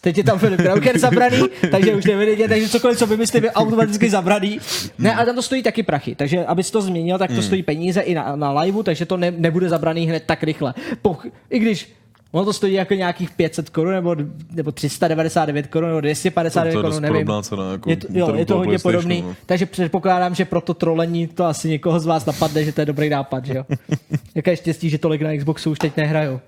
Teď 0.00 0.18
je 0.18 0.24
tam 0.24 0.38
Filip 0.38 0.60
Kraucher 0.60 0.98
zabraný, 0.98 1.42
takže 1.70 1.94
už 1.94 2.04
nevidíte, 2.04 2.48
takže 2.48 2.68
cokoliv, 2.68 2.98
co 2.98 3.06
vymyslíte, 3.06 3.46
je 3.46 3.52
automaticky 3.52 4.10
zabraný. 4.10 4.58
Ne, 4.98 5.14
ale 5.14 5.26
tam 5.26 5.34
to 5.34 5.42
stojí 5.42 5.62
taky 5.62 5.82
prachy, 5.82 6.14
takže 6.14 6.44
abys 6.44 6.70
to 6.70 6.82
změnil, 6.82 7.18
tak 7.18 7.32
to 7.32 7.42
stojí 7.42 7.62
peníze 7.62 8.00
i 8.00 8.14
na, 8.14 8.36
na 8.36 8.60
liveu, 8.60 8.82
takže 8.82 9.06
to 9.06 9.16
ne, 9.16 9.30
nebude 9.30 9.68
zabraný 9.68 10.06
hned 10.06 10.22
tak 10.26 10.42
rychle. 10.42 10.74
Poch, 11.02 11.26
I 11.50 11.58
když 11.58 11.92
Ono 12.32 12.44
to 12.44 12.52
stojí 12.52 12.72
jako 12.74 12.94
nějakých 12.94 13.30
500 13.30 13.70
korun, 13.70 13.92
nebo, 13.92 14.16
nebo 14.50 14.72
399 14.72 15.66
korun, 15.66 15.88
nebo 15.88 16.00
259 16.00 16.72
To 16.72 16.78
je 16.78 16.82
dost 16.82 16.94
korun, 16.94 17.02
nevím. 17.02 17.26
podobná 17.26 17.42
cena, 17.42 17.72
jako 17.72 17.90
je 17.90 17.96
to, 17.96 18.06
jo, 18.10 18.34
je 18.34 18.46
to 18.46 18.56
hodně 18.56 18.78
podobný, 18.78 19.22
no. 19.22 19.36
takže 19.46 19.66
předpokládám, 19.66 20.34
že 20.34 20.44
pro 20.44 20.60
to 20.60 20.74
trolení 20.74 21.26
to 21.26 21.44
asi 21.44 21.68
někoho 21.68 22.00
z 22.00 22.06
vás 22.06 22.26
napadne, 22.26 22.64
že 22.64 22.72
to 22.72 22.80
je 22.80 22.86
dobrý 22.86 23.08
nápad, 23.08 23.44
že 23.46 23.54
jo. 23.54 23.64
Jaké 24.34 24.56
štěstí, 24.56 24.90
že 24.90 24.98
tolik 24.98 25.22
na 25.22 25.36
Xboxu 25.36 25.70
už 25.70 25.78
teď 25.78 25.96
nehrajou. 25.96 26.40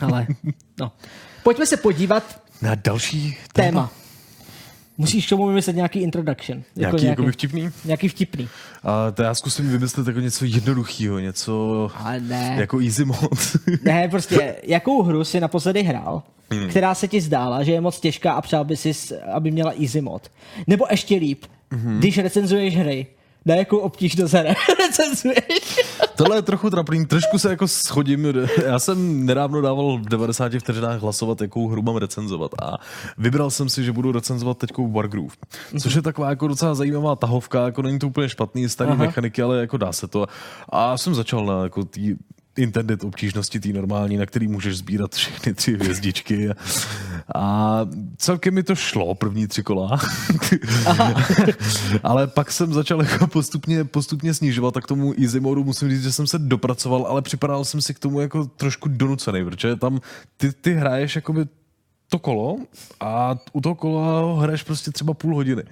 Ale, 0.00 0.26
no. 0.80 0.92
Pojďme 1.42 1.66
se 1.66 1.76
podívat 1.76 2.43
Na 2.62 2.74
další 2.74 3.36
téma. 3.52 3.90
Musíš 4.98 5.26
k 5.26 5.28
tomu 5.28 5.46
vymyslet 5.48 5.76
nějaký 5.76 5.98
introduction. 6.00 6.62
Nějaký, 6.76 6.96
nějaký 6.96 7.06
jakoby 7.06 7.32
vtipný? 7.32 7.70
Nějaký 7.84 8.08
vtipný. 8.08 8.48
A 8.82 9.10
to 9.10 9.22
já 9.22 9.34
zkusím 9.34 9.68
vymyslet 9.70 10.06
jako 10.06 10.20
něco 10.20 10.44
jednoduchého, 10.44 11.18
něco 11.18 11.90
Ale 11.94 12.20
ne. 12.20 12.56
jako 12.60 12.80
easy 12.80 13.04
mod. 13.04 13.18
Ne, 13.82 14.08
prostě, 14.08 14.56
jakou 14.62 15.02
hru 15.02 15.24
si 15.24 15.40
naposledy 15.40 15.82
hrál, 15.82 16.22
Hmm. 16.50 16.68
která 16.68 16.94
se 16.94 17.08
ti 17.08 17.20
zdála, 17.20 17.62
že 17.62 17.72
je 17.72 17.80
moc 17.80 18.00
těžká 18.00 18.32
a 18.32 18.40
přál 18.40 18.64
by 18.64 18.76
si, 18.76 18.92
aby 19.34 19.50
měla 19.50 19.72
easy 19.82 20.00
mod. 20.00 20.30
Nebo 20.66 20.86
ještě 20.90 21.16
líp, 21.16 21.44
Mhm. 21.70 21.98
když 21.98 22.18
recenzuješ 22.18 22.76
hry, 22.76 23.06
na 23.46 23.54
jakou 23.54 23.76
obtížnost 23.76 24.34
hry 24.34 24.54
recenzuješ. 24.78 25.80
Tohle 26.16 26.36
je 26.36 26.42
trochu 26.42 26.70
trapný, 26.70 27.06
trošku 27.06 27.38
se 27.38 27.50
jako 27.50 27.68
schodím. 27.68 28.26
Já 28.66 28.78
jsem 28.78 29.26
nedávno 29.26 29.60
dával 29.60 29.98
v 29.98 30.08
90 30.08 30.52
vteřinách 30.52 31.00
hlasovat, 31.00 31.40
jakou 31.40 31.68
hru 31.68 31.82
mám 31.82 31.96
recenzovat 31.96 32.50
a 32.62 32.76
vybral 33.18 33.50
jsem 33.50 33.68
si, 33.68 33.84
že 33.84 33.92
budu 33.92 34.12
recenzovat 34.12 34.58
teď 34.58 34.70
Wargroove, 34.78 35.34
což 35.80 35.94
je 35.94 36.02
taková 36.02 36.30
jako 36.30 36.48
docela 36.48 36.74
zajímavá 36.74 37.16
tahovka, 37.16 37.64
jako 37.64 37.82
není 37.82 37.98
to 37.98 38.06
úplně 38.06 38.28
špatný, 38.28 38.68
starý 38.68 38.90
Aha. 38.90 39.04
mechaniky, 39.04 39.42
ale 39.42 39.60
jako 39.60 39.76
dá 39.76 39.92
se 39.92 40.08
to. 40.08 40.26
A 40.68 40.98
jsem 40.98 41.14
začal 41.14 41.46
na 41.46 41.62
jako 41.62 41.84
tý 41.84 42.14
intended 42.56 43.04
obtížnosti, 43.04 43.60
tý 43.60 43.72
normální, 43.72 44.16
na 44.16 44.26
který 44.26 44.48
můžeš 44.48 44.76
sbírat 44.76 45.14
všechny 45.14 45.54
tři 45.54 45.74
hvězdičky. 45.74 46.50
A 47.34 47.80
celkem 48.16 48.54
mi 48.54 48.62
to 48.62 48.74
šlo, 48.74 49.14
první 49.14 49.46
tři 49.46 49.62
kola. 49.62 49.98
ale 52.02 52.26
pak 52.26 52.52
jsem 52.52 52.72
začal 52.72 53.02
jako 53.02 53.26
postupně, 53.26 53.84
postupně 53.84 54.34
snižovat 54.34 54.76
a 54.76 54.80
k 54.80 54.86
tomu 54.86 55.14
easy 55.22 55.40
modu 55.40 55.64
musím 55.64 55.90
říct, 55.90 56.02
že 56.02 56.12
jsem 56.12 56.26
se 56.26 56.38
dopracoval, 56.38 57.06
ale 57.08 57.22
připadal 57.22 57.64
jsem 57.64 57.82
si 57.82 57.94
k 57.94 57.98
tomu 57.98 58.20
jako 58.20 58.44
trošku 58.44 58.88
donucený, 58.88 59.44
protože 59.44 59.76
tam 59.76 60.00
ty, 60.36 60.52
ty 60.52 60.74
hraješ 60.74 61.16
jakoby 61.16 61.46
to 62.08 62.18
kolo 62.18 62.56
a 63.00 63.36
u 63.52 63.60
toho 63.60 63.74
kola 63.74 64.42
hraješ 64.42 64.62
prostě 64.62 64.90
třeba 64.90 65.14
půl 65.14 65.34
hodiny. 65.34 65.62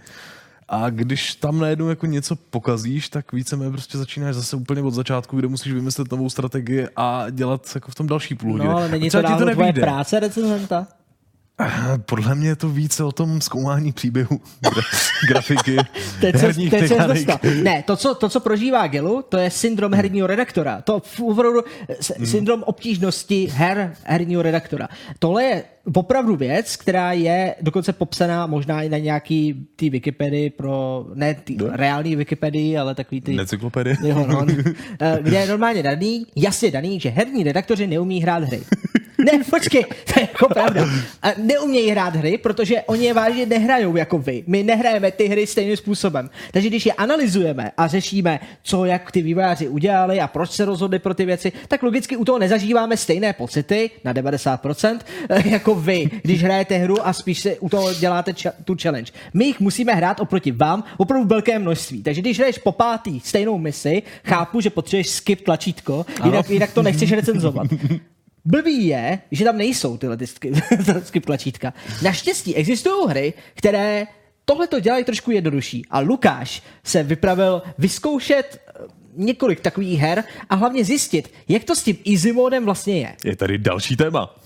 A 0.69 0.91
když 0.91 1.35
tam 1.35 1.59
najednou 1.59 1.89
jako 1.89 2.07
něco 2.07 2.37
pokazíš, 2.37 3.09
tak 3.09 3.33
víceméně 3.33 3.71
prostě 3.71 3.99
začínáš 3.99 4.35
zase 4.35 4.57
úplně 4.57 4.83
od 4.83 4.95
začátku, 4.95 5.37
kde 5.37 5.49
musíš 5.49 5.73
vymyslet 5.73 6.11
novou 6.11 6.31
strategii 6.31 6.87
a 6.97 7.27
dělat 7.31 7.71
jako 7.75 7.91
v 7.91 7.95
tom 7.95 8.07
další 8.07 8.35
půl 8.35 8.53
hodiny. 8.53 8.69
No, 8.69 8.77
ale 8.77 8.89
není 8.89 9.11
to 9.11 9.23
tvoje 9.23 9.45
nevyjde. 9.45 9.83
práce 9.83 10.21
recenzenta? 10.21 10.87
Podle 12.07 12.35
mě 12.35 12.49
je 12.49 12.57
to 12.57 12.69
více 12.69 13.05
o 13.05 13.13
tom 13.13 13.41
zkoumání 13.41 13.93
příběhu, 13.93 14.41
gra- 14.63 14.83
grafiky, 15.29 15.77
Teď 16.21 16.35
herních 16.35 16.71
teď 16.71 16.93
dostal. 17.07 17.39
Ne, 17.63 17.83
to 17.87 17.97
co, 17.97 18.15
to, 18.15 18.29
co 18.29 18.41
prožívá 18.41 18.87
Gelu, 18.87 19.25
to 19.29 19.37
je 19.37 19.51
syndrom 19.51 19.95
herního 19.95 20.27
redaktora. 20.27 20.81
To 20.83 21.01
v- 21.01 21.21
opravdu 21.21 21.61
s- 22.01 22.13
Hmm. 22.17 22.27
syndrom 22.27 22.63
obtížnosti 22.63 23.49
her 23.53 23.95
herního 24.05 24.43
redaktora. 24.43 24.89
Tohle 25.19 25.45
je 25.45 25.65
opravdu 25.95 26.37
věc, 26.37 26.77
která 26.77 27.13
je 27.13 27.55
dokonce 27.61 27.93
popsaná 27.93 28.47
možná 28.47 28.83
i 28.83 28.89
na 28.89 28.99
nějaký 28.99 29.67
té 29.77 29.91
Wikipedii 29.91 30.51
pro, 30.51 31.07
ne 31.15 31.35
tý, 31.35 31.57
reální 31.71 32.17
Wikipedii, 32.17 32.79
ale 32.79 32.95
takový 32.95 33.21
ty... 33.21 33.41
Encyklopedie. 33.41 33.97
Jo, 34.05 34.27
no, 34.29 34.47
Eh, 35.01 35.19
kde 35.23 35.37
je 35.41 35.47
normálně 35.47 35.83
daný, 35.83 36.27
jasně 36.37 36.71
daný, 36.71 37.01
že 37.01 37.09
herní 37.09 37.43
redaktoři 37.45 37.87
neumí 37.87 38.23
hrát 38.23 38.45
hry. 38.45 38.61
Ne, 39.33 39.45
počkej, 39.51 39.85
to 40.15 40.21
je 40.21 40.29
jako 40.33 40.49
pravda. 40.49 40.87
A 41.23 41.29
neumějí 41.37 41.91
hrát 41.91 42.17
hry, 42.17 42.39
protože 42.39 42.83
oni 42.83 43.05
je 43.05 43.15
vážně 43.15 43.47
nehrajou 43.47 43.97
jako 43.97 44.19
vy. 44.19 44.45
My 44.47 44.63
nehrajeme 44.63 45.11
ty 45.11 45.27
hry 45.27 45.47
stejným 45.47 45.77
způsobem. 45.77 46.31
Takže 46.53 46.69
když 46.69 46.87
je 46.87 46.93
analyzujeme 46.93 47.71
a 47.77 47.87
řešíme, 47.87 48.41
co 48.63 48.85
jak 48.85 49.13
ty 49.13 49.23
vývojáři 49.23 49.69
udělali 49.69 50.21
a 50.21 50.29
proč 50.29 50.51
se 50.51 50.65
rozhodli 50.65 50.99
pro 50.99 51.15
ty 51.15 51.25
věci, 51.25 51.53
tak 51.69 51.83
logicky 51.83 52.17
u 52.17 52.25
toho 52.25 52.39
nezažíváme 52.39 52.97
stejné 52.97 53.33
pocity 53.33 53.91
na 54.05 54.15
90% 54.15 54.99
eh, 55.29 55.49
jako 55.49 55.75
vy, 55.75 56.11
když 56.23 56.43
hrajete 56.43 56.77
hru 56.77 57.07
a 57.07 57.13
spíš 57.13 57.41
si 57.41 57.59
u 57.59 57.69
toho 57.69 57.95
děláte 57.95 58.33
ča- 58.33 58.53
tu 58.65 58.77
challenge. 58.83 59.13
My 59.35 59.45
jich 59.45 59.61
musíme 59.61 59.95
hrát 59.95 60.21
oproti 60.21 60.53
vám 60.53 60.85
opravdu 60.97 61.29
velké 61.29 61.59
množství. 61.59 62.03
Takže 62.03 62.21
když 62.21 62.39
hraješ 62.39 62.59
po 62.59 62.73
pátý 62.73 63.21
stejnou 63.21 63.59
misi, 63.59 64.03
chápu, 64.25 64.61
že 64.61 64.71
potřebuješ 64.71 65.09
skip 65.09 65.41
tlačítko, 65.41 66.07
jinak, 66.25 66.51
jinak 66.51 66.73
to 66.73 66.83
nechceš 66.83 67.13
recenzovat. 67.13 67.67
Blbý 68.45 68.87
je, 68.87 69.19
že 69.31 69.45
tam 69.45 69.57
nejsou 69.57 69.97
tyhle 69.97 70.17
ty 70.17 70.27
skip, 70.27 71.25
tlačítka. 71.27 71.75
Naštěstí 72.03 72.57
existují 72.57 73.09
hry, 73.09 73.33
které 73.55 74.07
tohle 74.45 74.67
to 74.67 74.81
dělají 74.81 75.05
trošku 75.05 75.31
jednodušší. 75.31 75.83
A 75.91 76.01
Lukáš 76.01 76.63
se 76.85 77.03
vypravil 77.03 77.63
vyzkoušet 77.79 78.61
eh, 78.69 78.73
několik 79.17 79.61
takových 79.61 80.01
her 80.01 80.25
a 80.51 80.55
hlavně 80.55 80.85
zjistit, 80.85 81.33
jak 81.49 81.65
to 81.65 81.77
s 81.77 81.83
tím 81.83 81.97
easy 82.13 82.33
modem 82.33 82.65
vlastně 82.65 82.99
je. 82.99 83.17
Je 83.25 83.37
tady 83.37 83.59
další 83.59 83.97
téma. 83.97 84.37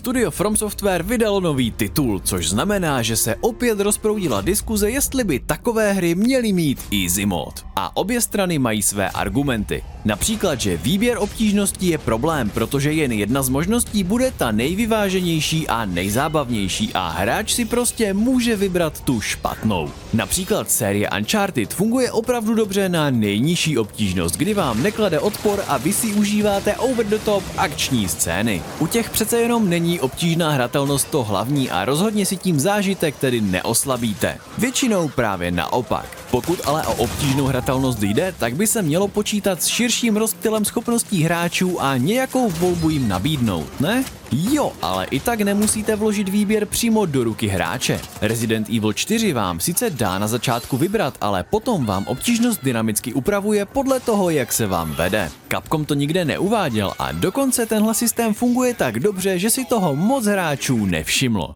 Studio 0.00 0.30
From 0.30 0.56
Software 0.56 1.02
vydalo 1.02 1.40
nový 1.40 1.70
titul, 1.70 2.20
což 2.20 2.48
znamená, 2.48 3.02
že 3.02 3.16
se 3.16 3.36
opět 3.40 3.80
rozproudila 3.80 4.40
diskuze, 4.40 4.90
jestli 4.90 5.24
by 5.24 5.38
takové 5.38 5.92
hry 5.92 6.14
měly 6.14 6.52
mít 6.52 6.78
easy 7.02 7.26
mod. 7.26 7.54
A 7.76 7.96
obě 7.96 8.20
strany 8.20 8.58
mají 8.58 8.82
své 8.82 9.10
argumenty. 9.10 9.84
Například, 10.04 10.60
že 10.60 10.76
výběr 10.76 11.18
obtížností 11.18 11.86
je 11.86 11.98
problém, 11.98 12.50
protože 12.50 12.92
jen 12.92 13.12
jedna 13.12 13.42
z 13.42 13.48
možností 13.48 14.04
bude 14.04 14.32
ta 14.36 14.52
nejvyváženější 14.52 15.68
a 15.68 15.84
nejzábavnější 15.84 16.90
a 16.94 17.08
hráč 17.08 17.52
si 17.52 17.64
prostě 17.64 18.14
může 18.14 18.56
vybrat 18.56 19.00
tu 19.00 19.20
špatnou. 19.20 19.90
Například 20.12 20.70
série 20.70 21.08
Uncharted 21.18 21.74
funguje 21.74 22.12
opravdu 22.12 22.54
dobře 22.54 22.88
na 22.88 23.10
nejnižší 23.10 23.78
obtížnost, 23.78 24.36
kdy 24.36 24.54
vám 24.54 24.82
neklade 24.82 25.20
odpor 25.20 25.60
a 25.68 25.76
vy 25.76 25.92
si 25.92 26.14
užíváte 26.14 26.76
over 26.76 27.06
the 27.06 27.18
top 27.24 27.44
akční 27.56 28.08
scény. 28.08 28.62
U 28.78 28.86
těch 28.86 29.10
přece 29.10 29.40
jenom 29.40 29.68
není 29.70 29.89
obtížná 29.98 30.50
hratelnost 30.50 31.10
to 31.10 31.24
hlavní 31.24 31.70
a 31.70 31.84
rozhodně 31.84 32.26
si 32.26 32.36
tím 32.36 32.60
zážitek 32.60 33.16
tedy 33.16 33.40
neoslabíte. 33.40 34.38
Většinou 34.58 35.08
právě 35.08 35.50
naopak. 35.50 36.06
Pokud 36.30 36.60
ale 36.64 36.86
o 36.86 36.92
obtížnou 36.94 37.44
hratelnost 37.44 38.02
jde, 38.02 38.34
tak 38.38 38.54
by 38.54 38.66
se 38.66 38.82
mělo 38.82 39.08
počítat 39.08 39.62
s 39.62 39.66
širším 39.66 40.16
rozptylem 40.16 40.64
schopností 40.64 41.22
hráčů 41.22 41.82
a 41.82 41.96
nějakou 41.96 42.50
volbu 42.50 42.90
jim 42.90 43.08
nabídnout, 43.08 43.80
ne? 43.80 44.04
Jo, 44.32 44.72
ale 44.82 45.06
i 45.06 45.20
tak 45.20 45.40
nemusíte 45.40 45.96
vložit 45.96 46.28
výběr 46.28 46.66
přímo 46.66 47.06
do 47.06 47.24
ruky 47.24 47.46
hráče. 47.46 48.00
Resident 48.20 48.68
Evil 48.68 48.92
4 48.92 49.32
vám 49.32 49.60
sice 49.60 49.90
dá 49.90 50.18
na 50.18 50.28
začátku 50.28 50.76
vybrat, 50.76 51.14
ale 51.20 51.42
potom 51.42 51.86
vám 51.86 52.06
obtížnost 52.06 52.60
dynamicky 52.62 53.12
upravuje 53.12 53.66
podle 53.66 54.00
toho, 54.00 54.30
jak 54.30 54.52
se 54.52 54.66
vám 54.66 54.92
vede. 54.92 55.30
Capcom 55.52 55.84
to 55.84 55.94
nikde 55.94 56.24
neuváděl 56.24 56.92
a 56.98 57.12
dokonce 57.12 57.66
tenhle 57.66 57.94
systém 57.94 58.34
funguje 58.34 58.74
tak 58.74 58.98
dobře, 58.98 59.38
že 59.38 59.50
si 59.50 59.64
toho 59.64 59.96
moc 59.96 60.24
hráčů 60.26 60.86
nevšimlo. 60.86 61.50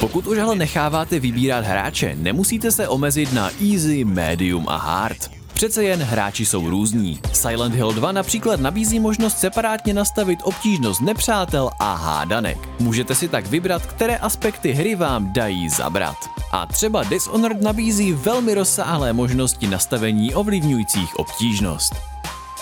Pokud 0.00 0.26
už 0.26 0.38
ale 0.38 0.56
necháváte 0.56 1.18
vybírat 1.18 1.64
hráče, 1.64 2.16
nemusíte 2.18 2.72
se 2.72 2.88
omezit 2.88 3.32
na 3.32 3.50
easy, 3.60 4.04
medium 4.04 4.68
a 4.68 4.76
hard. 4.76 5.35
Přece 5.56 5.84
jen 5.84 6.02
hráči 6.02 6.46
jsou 6.46 6.70
různí. 6.70 7.20
Silent 7.32 7.74
Hill 7.74 7.92
2 7.92 8.12
například 8.12 8.60
nabízí 8.60 9.00
možnost 9.00 9.38
separátně 9.38 9.94
nastavit 9.94 10.38
obtížnost 10.42 11.00
nepřátel 11.00 11.70
a 11.78 11.94
hádanek. 11.94 12.58
Můžete 12.80 13.14
si 13.14 13.28
tak 13.28 13.46
vybrat, 13.46 13.86
které 13.86 14.16
aspekty 14.16 14.72
hry 14.72 14.94
vám 14.94 15.32
dají 15.32 15.68
zabrat. 15.68 16.16
A 16.52 16.66
třeba 16.66 17.04
Dishonored 17.04 17.62
nabízí 17.62 18.12
velmi 18.12 18.54
rozsáhlé 18.54 19.12
možnosti 19.12 19.66
nastavení 19.66 20.34
ovlivňujících 20.34 21.18
obtížnost. 21.18 21.94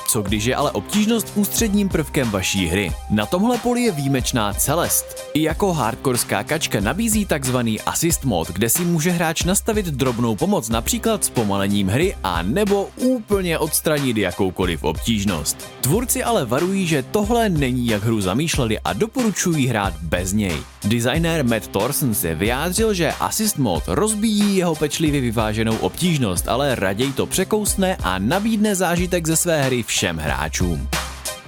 Co 0.06 0.22
když 0.22 0.44
je 0.44 0.56
ale 0.56 0.70
obtížnost 0.70 1.32
ústředním 1.34 1.88
prvkem 1.88 2.30
vaší 2.30 2.66
hry? 2.66 2.92
Na 3.10 3.26
tomhle 3.26 3.58
poli 3.58 3.82
je 3.82 3.92
výjimečná 3.92 4.54
Celest. 4.54 5.30
I 5.34 5.42
jako 5.42 5.72
hardcore 5.72 6.18
skákačka 6.18 6.80
nabízí 6.80 7.26
takzvaný 7.26 7.80
assist 7.80 8.24
mod, 8.24 8.50
kde 8.50 8.68
si 8.68 8.84
může 8.84 9.10
hráč 9.10 9.42
nastavit 9.42 9.86
drobnou 9.86 10.36
pomoc, 10.36 10.68
například 10.68 11.24
s 11.24 11.30
pomalením 11.30 11.88
hry 11.88 12.16
a 12.24 12.42
nebo 12.42 12.88
úplně 12.96 13.58
odstranit 13.58 14.16
jakoukoliv 14.16 14.84
obtížnost. 14.84 15.68
Tvůrci 15.80 16.24
ale 16.24 16.44
varují, 16.44 16.86
že 16.86 17.02
tohle 17.02 17.48
není 17.48 17.86
jak 17.86 18.04
hru 18.04 18.20
zamýšleli 18.20 18.78
a 18.78 18.92
doporučují 18.92 19.66
hrát 19.66 19.94
bez 20.02 20.32
něj. 20.32 20.56
Designér 20.84 21.44
Matt 21.44 21.68
Thorson 21.68 22.14
se 22.14 22.34
vyjádřil, 22.34 22.94
že 22.94 23.12
assist 23.12 23.58
mod 23.58 23.82
rozbíjí 23.86 24.56
jeho 24.56 24.74
pečlivě 24.74 25.20
vyváženou 25.20 25.76
obtížnost, 25.76 26.48
ale 26.48 26.74
raději 26.74 27.12
to 27.12 27.26
překousne 27.26 27.96
a 28.02 28.18
nabídne 28.18 28.74
zážitek 28.74 29.26
ze 29.26 29.36
své 29.36 29.62
hry 29.62 29.82
hráčům. 30.02 30.88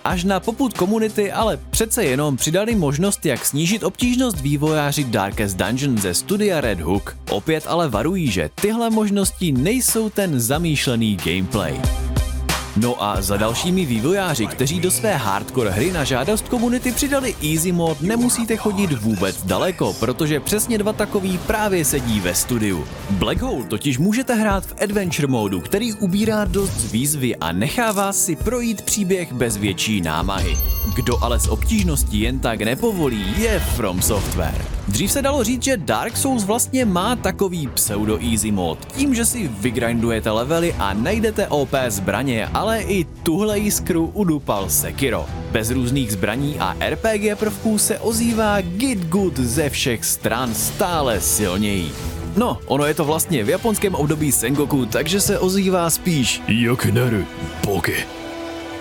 Až 0.04 0.24
na 0.24 0.40
poput 0.40 0.78
komunity 0.78 1.32
ale 1.32 1.58
přece 1.70 2.04
jenom 2.04 2.36
přidali 2.36 2.74
možnost, 2.74 3.26
jak 3.26 3.46
snížit 3.46 3.82
obtížnost 3.82 4.40
vývojáři 4.40 5.04
Darkest 5.04 5.56
Dungeon 5.56 5.98
ze 5.98 6.14
studia 6.14 6.60
Red 6.60 6.80
Hook. 6.80 7.16
Opět 7.30 7.64
ale 7.66 7.88
varují, 7.88 8.30
že 8.30 8.50
tyhle 8.54 8.90
možnosti 8.90 9.52
nejsou 9.52 10.10
ten 10.10 10.40
zamýšlený 10.40 11.16
gameplay. 11.16 12.05
No 12.76 13.02
a 13.04 13.22
za 13.22 13.36
dalšími 13.36 13.86
vývojáři, 13.86 14.46
kteří 14.46 14.80
do 14.80 14.90
své 14.90 15.16
hardcore 15.16 15.70
hry 15.70 15.92
na 15.92 16.04
žádost 16.04 16.48
komunity 16.48 16.92
přidali 16.92 17.34
easy 17.52 17.72
mod, 17.72 18.00
nemusíte 18.00 18.56
chodit 18.56 18.92
vůbec 18.92 19.42
daleko, 19.42 19.92
protože 20.00 20.40
přesně 20.40 20.78
dva 20.78 20.92
takový 20.92 21.38
právě 21.38 21.84
sedí 21.84 22.20
ve 22.20 22.34
studiu. 22.34 22.84
Black 23.10 23.40
Hole 23.40 23.64
totiž 23.64 23.98
můžete 23.98 24.34
hrát 24.34 24.66
v 24.66 24.74
adventure 24.82 25.26
modu, 25.26 25.60
který 25.60 25.92
ubírá 25.92 26.44
dost 26.44 26.92
výzvy 26.92 27.36
a 27.36 27.52
nechává 27.52 28.12
si 28.12 28.36
projít 28.36 28.82
příběh 28.82 29.32
bez 29.32 29.56
větší 29.56 30.00
námahy. 30.00 30.56
Kdo 30.94 31.24
ale 31.24 31.40
z 31.40 31.48
obtížností 31.48 32.20
jen 32.20 32.38
tak 32.38 32.60
nepovolí, 32.60 33.34
je 33.38 33.60
From 33.60 34.02
Software. 34.02 34.64
Dřív 34.88 35.12
se 35.12 35.22
dalo 35.22 35.44
říct, 35.44 35.62
že 35.62 35.76
Dark 35.76 36.16
Souls 36.16 36.44
vlastně 36.44 36.84
má 36.84 37.16
takový 37.16 37.66
pseudo-easy 37.66 38.52
mod, 38.52 38.78
tím, 38.84 39.14
že 39.14 39.24
si 39.24 39.48
vygrindujete 39.48 40.30
levely 40.30 40.74
a 40.78 40.94
najdete 40.94 41.46
OP 41.46 41.70
zbraně, 41.88 42.46
ale 42.46 42.65
i 42.74 43.04
tuhle 43.22 43.58
jiskru 43.58 44.10
udupal 44.14 44.68
Sekiro. 44.68 45.26
Bez 45.52 45.70
různých 45.70 46.12
zbraní 46.12 46.56
a 46.58 46.76
RPG 46.90 47.38
prvků 47.38 47.78
se 47.78 47.98
ozývá 47.98 48.60
Git 48.60 48.98
Good 48.98 49.36
ze 49.36 49.70
všech 49.70 50.04
stran 50.04 50.54
stále 50.54 51.20
silněji. 51.20 51.92
No, 52.36 52.58
ono 52.66 52.86
je 52.86 52.94
to 52.94 53.04
vlastně 53.04 53.44
v 53.44 53.48
japonském 53.48 53.94
období 53.94 54.32
Sengoku, 54.32 54.86
takže 54.86 55.20
se 55.20 55.38
ozývá 55.38 55.90
spíš 55.90 56.42
Yokineru 56.48 57.24
Poke. 57.60 58.25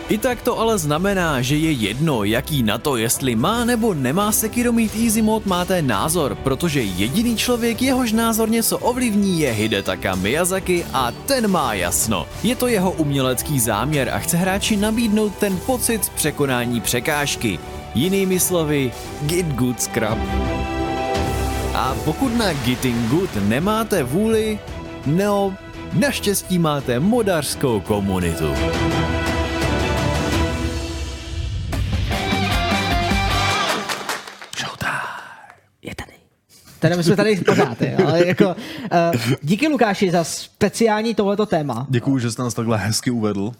I 0.09 0.17
tak 0.17 0.41
to 0.41 0.59
ale 0.59 0.77
znamená, 0.77 1.41
že 1.41 1.57
je 1.57 1.71
jedno, 1.71 2.23
jaký 2.23 2.63
na 2.63 2.77
to, 2.77 2.97
jestli 2.97 3.35
má 3.35 3.65
nebo 3.65 3.93
nemá 3.93 4.31
Sekiro 4.31 4.71
mít 4.71 4.95
easy 4.95 5.21
mod, 5.21 5.45
máte 5.45 5.81
názor, 5.81 6.35
protože 6.35 6.81
jediný 6.81 7.37
člověk, 7.37 7.81
jehož 7.81 8.11
názor 8.11 8.49
něco 8.49 8.77
ovlivní, 8.77 9.39
je 9.39 9.51
Hidetaka 9.51 10.15
Miyazaki 10.15 10.85
a 10.93 11.11
ten 11.25 11.47
má 11.47 11.73
jasno. 11.73 12.27
Je 12.43 12.55
to 12.55 12.67
jeho 12.67 12.91
umělecký 12.91 13.59
záměr 13.59 14.09
a 14.09 14.19
chce 14.19 14.37
hráči 14.37 14.77
nabídnout 14.77 15.35
ten 15.35 15.57
pocit 15.65 16.09
překonání 16.09 16.81
překážky. 16.81 17.59
Jinými 17.95 18.39
slovy, 18.39 18.91
Git 19.21 19.47
Good 19.47 19.81
Scrub. 19.81 20.19
A 21.73 21.95
pokud 22.05 22.37
na 22.37 22.53
Getting 22.53 23.09
Good 23.09 23.29
nemáte 23.47 24.03
vůli, 24.03 24.59
no, 25.05 25.53
naštěstí 25.93 26.59
máte 26.59 26.99
modařskou 26.99 27.79
komunitu. 27.79 28.53
My 36.97 37.03
jsme 37.03 37.15
tady 37.15 37.35
pořád, 37.35 37.81
jo, 37.81 38.07
ale 38.07 38.27
jako, 38.27 38.45
uh, 38.47 38.55
díky 39.41 39.67
Lukáši 39.67 40.11
za 40.11 40.23
speciální 40.23 41.15
tohleto 41.15 41.45
téma. 41.45 41.87
Děkuju, 41.89 42.19
že 42.19 42.31
jsi 42.31 42.41
nás 42.41 42.53
takhle 42.53 42.77
hezky 42.77 43.11
uvedl. 43.11 43.41
Uh, 43.41 43.53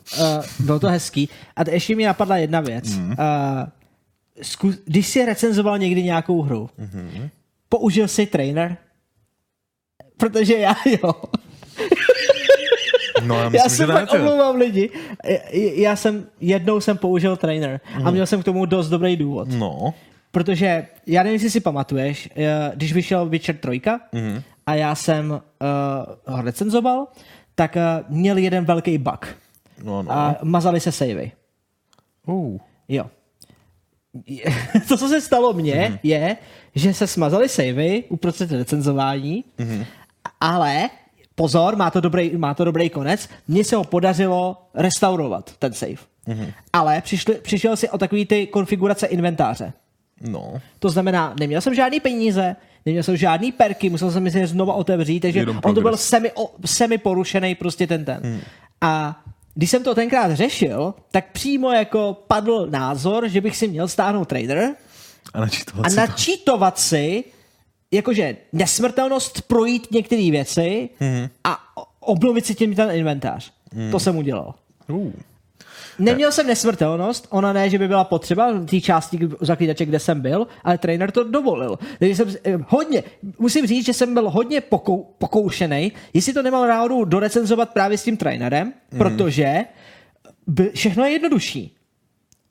bylo 0.59 0.79
to 0.79 0.87
hezký. 0.87 1.29
A 1.55 1.69
ještě 1.69 1.95
mi 1.95 2.05
napadla 2.05 2.37
jedna 2.37 2.61
věc. 2.61 2.97
Mm. 2.97 3.09
Uh, 3.09 3.15
zkus, 4.41 4.75
když 4.85 5.07
jsi 5.07 5.25
recenzoval 5.25 5.77
někdy 5.77 6.03
nějakou 6.03 6.41
hru, 6.41 6.69
mm-hmm. 6.79 7.29
použil 7.69 8.07
jsi 8.07 8.25
trainer? 8.25 8.77
Protože 10.17 10.57
já 10.57 10.75
jo. 11.03 11.13
No, 13.25 13.35
já 13.35 13.43
Já 13.43 13.63
myslím, 13.63 13.87
ne, 13.87 13.93
fakt 13.93 14.11
ty. 14.11 14.17
omlouvám 14.17 14.55
lidi. 14.55 14.89
Já- 15.25 15.39
Já 15.75 15.95
jsem, 15.95 16.25
jednou 16.41 16.79
jsem 16.81 16.97
použil 16.97 17.37
trainer 17.37 17.79
a 18.03 18.11
měl 18.11 18.25
jsem 18.25 18.41
k 18.41 18.45
tomu 18.45 18.65
dost 18.65 18.89
dobrý 18.89 19.15
důvod. 19.15 19.47
No, 19.51 19.93
Protože 20.35 20.87
já 21.07 21.23
nevím, 21.23 21.33
jestli 21.33 21.49
si 21.49 21.59
pamatuješ, 21.59 22.29
eh, 22.35 22.71
když 22.75 22.93
vyšel 22.93 23.25
Witcher 23.29 23.57
3 23.57 23.69
mm-hmm. 23.69 24.41
a 24.65 24.75
já 24.75 24.95
jsem 24.95 25.31
uh, 25.31 26.35
ho 26.35 26.41
recenzoval, 26.41 27.07
tak 27.55 27.75
uh, 27.75 28.15
měl 28.17 28.37
jeden 28.37 28.65
velký 28.65 28.97
bug. 28.97 29.27
No, 29.83 30.03
no. 30.03 30.11
A 30.11 30.35
mazali 30.43 30.79
se 30.79 30.91
savey. 30.91 31.31
Uh. 32.27 32.57
Jo. 32.87 33.05
to, 34.87 34.97
co 34.97 35.07
se 35.09 35.21
stalo 35.21 35.53
mně, 35.53 35.75
Mhm. 35.75 35.83
mm-hmm. 35.93 35.99
je, 36.03 36.37
že 36.75 36.93
se 36.93 37.07
smazaly 37.07 37.49
savey 37.49 38.03
uprostřed 38.09 38.51
recenzování, 38.51 39.43
Mhm. 39.57 39.69
mm-hmm. 39.69 39.85
ale 40.39 40.89
pozor, 41.35 41.75
má 41.75 41.91
to, 41.91 42.01
dobrý, 42.01 42.37
má 42.37 42.53
to 42.53 42.65
dobrý 42.65 42.89
konec, 42.89 43.29
mně 43.47 43.63
se 43.63 43.75
ho 43.75 43.83
podařilo 43.83 44.57
restaurovat, 44.73 45.57
ten 45.57 45.73
save. 45.73 45.95
Mhm. 46.27 46.37
Mm-hmm. 46.39 46.53
Ale 46.73 47.01
přišli, 47.01 47.35
přišel 47.35 47.75
si 47.75 47.89
o 47.89 47.97
takový 47.97 48.25
ty 48.25 48.47
konfigurace 48.47 49.07
inventáře. 49.07 49.73
No. 50.21 50.53
To 50.79 50.89
znamená, 50.89 51.35
neměl 51.39 51.61
jsem 51.61 51.73
žádný 51.75 51.99
peníze, 51.99 52.55
neměl 52.85 53.03
jsem 53.03 53.17
žádný 53.17 53.51
perky, 53.51 53.89
musel 53.89 54.11
jsem 54.11 54.31
si 54.31 54.39
je 54.39 54.47
znova 54.47 54.73
otevřít, 54.73 55.19
takže 55.19 55.39
Jenom 55.39 55.59
on 55.63 55.75
to 55.75 55.81
byl 55.81 55.97
semi, 55.97 56.31
semi 56.65 56.97
porušený 56.97 57.55
prostě 57.55 57.87
ten 57.87 58.05
ten. 58.05 58.19
Hmm. 58.23 58.39
A 58.81 59.21
když 59.53 59.69
jsem 59.69 59.83
to 59.83 59.95
tenkrát 59.95 60.35
řešil, 60.35 60.93
tak 61.11 61.31
přímo 61.31 61.71
jako 61.71 62.23
padl 62.27 62.67
názor, 62.69 63.27
že 63.29 63.41
bych 63.41 63.57
si 63.57 63.67
měl 63.67 63.87
stáhnout 63.87 64.25
trader 64.27 64.75
A 65.33 65.39
načítovat 65.39 65.85
a 65.85 65.89
si 65.89 65.95
to. 65.95 66.01
načítovat 66.01 66.79
si 66.79 67.23
jakože 67.91 68.37
nesmrtelnost 68.53 69.41
projít 69.41 69.87
některé 69.91 70.31
věci 70.31 70.89
Mhm. 70.99 71.29
a 71.43 71.57
obnovit 71.99 72.45
si 72.45 72.55
tím 72.55 72.75
ten 72.75 72.91
inventář. 72.91 73.51
To 73.91 73.99
jsem 73.99 74.17
udělal. 74.17 74.53
Uh. 74.87 75.11
Neměl 75.99 76.31
jsem 76.31 76.47
nesmrtelnost, 76.47 77.27
ona 77.29 77.53
ne, 77.53 77.69
že 77.69 77.79
by 77.79 77.87
byla 77.87 78.03
potřeba 78.03 78.51
v 78.51 78.65
té 78.65 78.81
části 78.81 79.19
zaklídače, 79.41 79.85
kde 79.85 79.99
jsem 79.99 80.21
byl, 80.21 80.47
ale 80.63 80.77
trenér 80.77 81.11
to 81.11 81.23
dovolil. 81.23 81.79
Takže 81.99 82.15
jsem 82.15 82.27
eh, 82.43 82.57
hodně, 82.67 83.03
musím 83.39 83.67
říct, 83.67 83.85
že 83.85 83.93
jsem 83.93 84.13
byl 84.13 84.29
hodně 84.29 84.61
pokou, 84.61 85.13
pokoušený, 85.17 85.91
jestli 86.13 86.33
to 86.33 86.43
nemal 86.43 86.67
náhodou 86.67 87.05
dorecenzovat 87.05 87.69
právě 87.69 87.97
s 87.97 88.03
tím 88.03 88.17
trenérem, 88.17 88.73
mm. 88.91 88.97
protože 88.97 89.65
by, 90.47 90.71
všechno 90.75 91.05
je 91.05 91.11
jednodušší. 91.11 91.75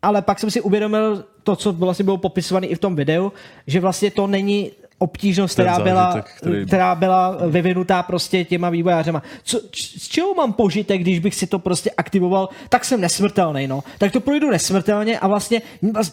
Ale 0.03 0.23
pak 0.23 0.39
jsem 0.39 0.51
si 0.51 0.61
uvědomil 0.61 1.25
to, 1.43 1.57
co 1.57 1.73
vlastně 1.73 2.05
bylo 2.05 2.17
popisované 2.17 2.67
i 2.67 2.75
v 2.75 2.79
tom 2.79 2.97
videu, 2.97 3.33
že 3.67 3.81
vlastně 3.81 4.11
to 4.11 4.27
není 4.27 4.71
obtížnost, 4.99 5.53
která 5.53 5.79
byla, 5.79 6.03
zážitek, 6.13 6.33
který- 6.37 6.67
která 6.67 6.95
byla 6.95 7.37
vyvinutá 7.47 8.03
prostě 8.03 8.45
těma 8.45 8.71
vývojářema. 8.71 9.23
Co, 9.43 9.61
č- 9.71 9.99
z 10.01 10.09
čeho 10.09 10.35
mám 10.35 10.53
požitek, 10.53 11.01
když 11.01 11.19
bych 11.19 11.35
si 11.35 11.47
to 11.47 11.59
prostě 11.59 11.91
aktivoval, 11.91 12.49
tak 12.69 12.85
jsem 12.85 13.01
nesmrtelný, 13.01 13.67
no. 13.67 13.85
Tak 13.99 14.13
to 14.13 14.21
projdu 14.21 14.51
nesmrtelně 14.51 15.19
a 15.19 15.29
vlastně 15.29 15.63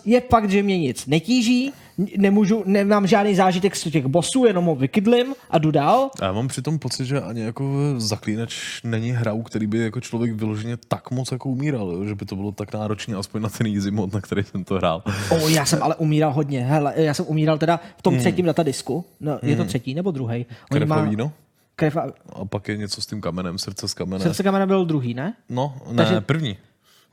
je 0.06 0.22
fakt, 0.30 0.50
že 0.50 0.64
mě 0.64 0.78
nic 0.78 1.06
netíží, 1.08 1.72
nemůžu, 2.18 2.64
nemám 2.66 3.08
žádný 3.08 3.36
zážitek 3.36 3.76
z 3.76 3.92
těch 3.92 4.06
bossů, 4.06 4.46
jenom 4.46 4.66
ho 4.66 4.76
vykydlim 4.76 5.34
a 5.50 5.58
jdu 5.58 5.72
dál. 5.72 6.10
A 6.22 6.26
já 6.26 6.32
mám 6.32 6.48
přitom 6.48 6.80
pocit, 6.80 7.06
že 7.06 7.22
ani 7.22 7.42
jako 7.42 7.94
zaklínač 7.98 8.84
není 8.84 9.12
hra, 9.12 9.34
u 9.34 9.44
který 9.44 9.68
by 9.68 9.78
jako 9.78 10.02
člověk 10.02 10.34
vyloženě 10.34 10.78
tak 10.88 11.12
moc 11.12 11.32
jako 11.32 11.50
umíral, 11.50 11.92
jo? 11.92 12.06
že 12.06 12.16
by 12.16 12.26
to 12.26 12.36
bylo 12.36 12.52
tak 12.52 12.74
náročné, 12.74 13.16
aspoň 13.16 13.42
na 13.42 13.50
ten 13.50 13.68
easy 13.68 13.92
mod, 13.92 14.14
na 14.14 14.22
který 14.22 14.44
jsem 14.44 14.64
to 14.64 14.76
hrál. 14.76 15.04
O, 15.30 15.48
já 15.48 15.66
jsem 15.66 15.84
ale 15.84 15.96
umíral 15.96 16.34
hodně. 16.34 16.66
Hele, 16.66 16.94
já 16.96 17.14
jsem 17.14 17.26
umíral 17.28 17.58
teda 17.58 17.80
v 17.98 18.02
tom 18.02 18.18
třetím 18.18 18.46
datadisku. 18.46 19.06
No, 19.20 19.40
je 19.42 19.56
to 19.56 19.66
třetí 19.66 19.94
nebo 19.94 20.12
druhý? 20.12 20.46
Krev 20.70 20.92
a 20.92 21.02
víno? 21.02 21.32
Krev 21.76 21.98
a... 21.98 22.08
A 22.34 22.46
pak 22.46 22.68
je 22.68 22.78
něco 22.78 23.02
s 23.02 23.06
tím 23.06 23.22
kamenem, 23.22 23.58
srdce 23.58 23.88
z 23.88 23.94
kamene. 23.94 24.24
Srdce 24.24 24.44
kamene 24.44 24.68
byl 24.68 24.86
druhý, 24.86 25.14
ne? 25.14 25.34
No, 25.50 25.74
ne, 25.92 25.96
Takže- 25.96 26.22
první. 26.22 26.58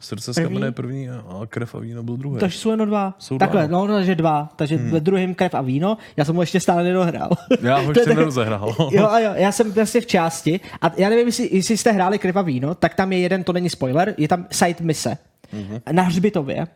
Srdce 0.00 0.32
z 0.32 0.34
První? 0.34 0.48
kamene 0.48 0.66
je 0.66 0.72
první 0.72 1.08
a 1.08 1.22
krev 1.48 1.74
a 1.74 1.78
víno 1.78 2.02
byl 2.02 2.16
druhý. 2.16 2.38
Takže 2.40 2.58
jsou 2.58 2.70
jenom 2.70 2.88
dva. 2.88 3.14
Jsou 3.18 3.38
dva, 3.38 3.46
Takhle, 3.46 3.68
no. 3.68 3.86
no, 3.86 3.94
takže 3.94 4.14
dva. 4.14 4.48
Takže 4.56 4.76
hmm. 4.76 4.90
ve 4.90 5.00
druhém 5.00 5.34
krev 5.34 5.54
a 5.54 5.60
víno. 5.60 5.98
Já 6.16 6.24
jsem 6.24 6.36
ho 6.36 6.42
ještě 6.42 6.60
stále 6.60 6.84
nedohrál. 6.84 7.30
Já 7.62 7.78
ho 7.78 7.90
ještě 7.96 8.14
nerozehrál. 8.14 8.74
jo, 8.92 9.06
a 9.06 9.18
jo, 9.18 9.30
já 9.34 9.52
jsem 9.52 9.72
vlastně 9.72 10.00
v 10.00 10.06
části 10.06 10.60
a 10.80 10.92
já 10.96 11.08
nevím, 11.08 11.26
jestli, 11.26 11.48
jestli 11.52 11.76
jste 11.76 11.92
hráli 11.92 12.18
krev 12.18 12.36
a 12.36 12.42
víno, 12.42 12.74
tak 12.74 12.94
tam 12.94 13.12
je 13.12 13.18
jeden, 13.18 13.44
to 13.44 13.52
není 13.52 13.70
spoiler, 13.70 14.14
je 14.18 14.28
tam 14.28 14.46
side 14.50 14.76
mise 14.80 15.18
Mhm. 15.52 15.78
na 15.92 16.02
hřbitově. 16.02 16.66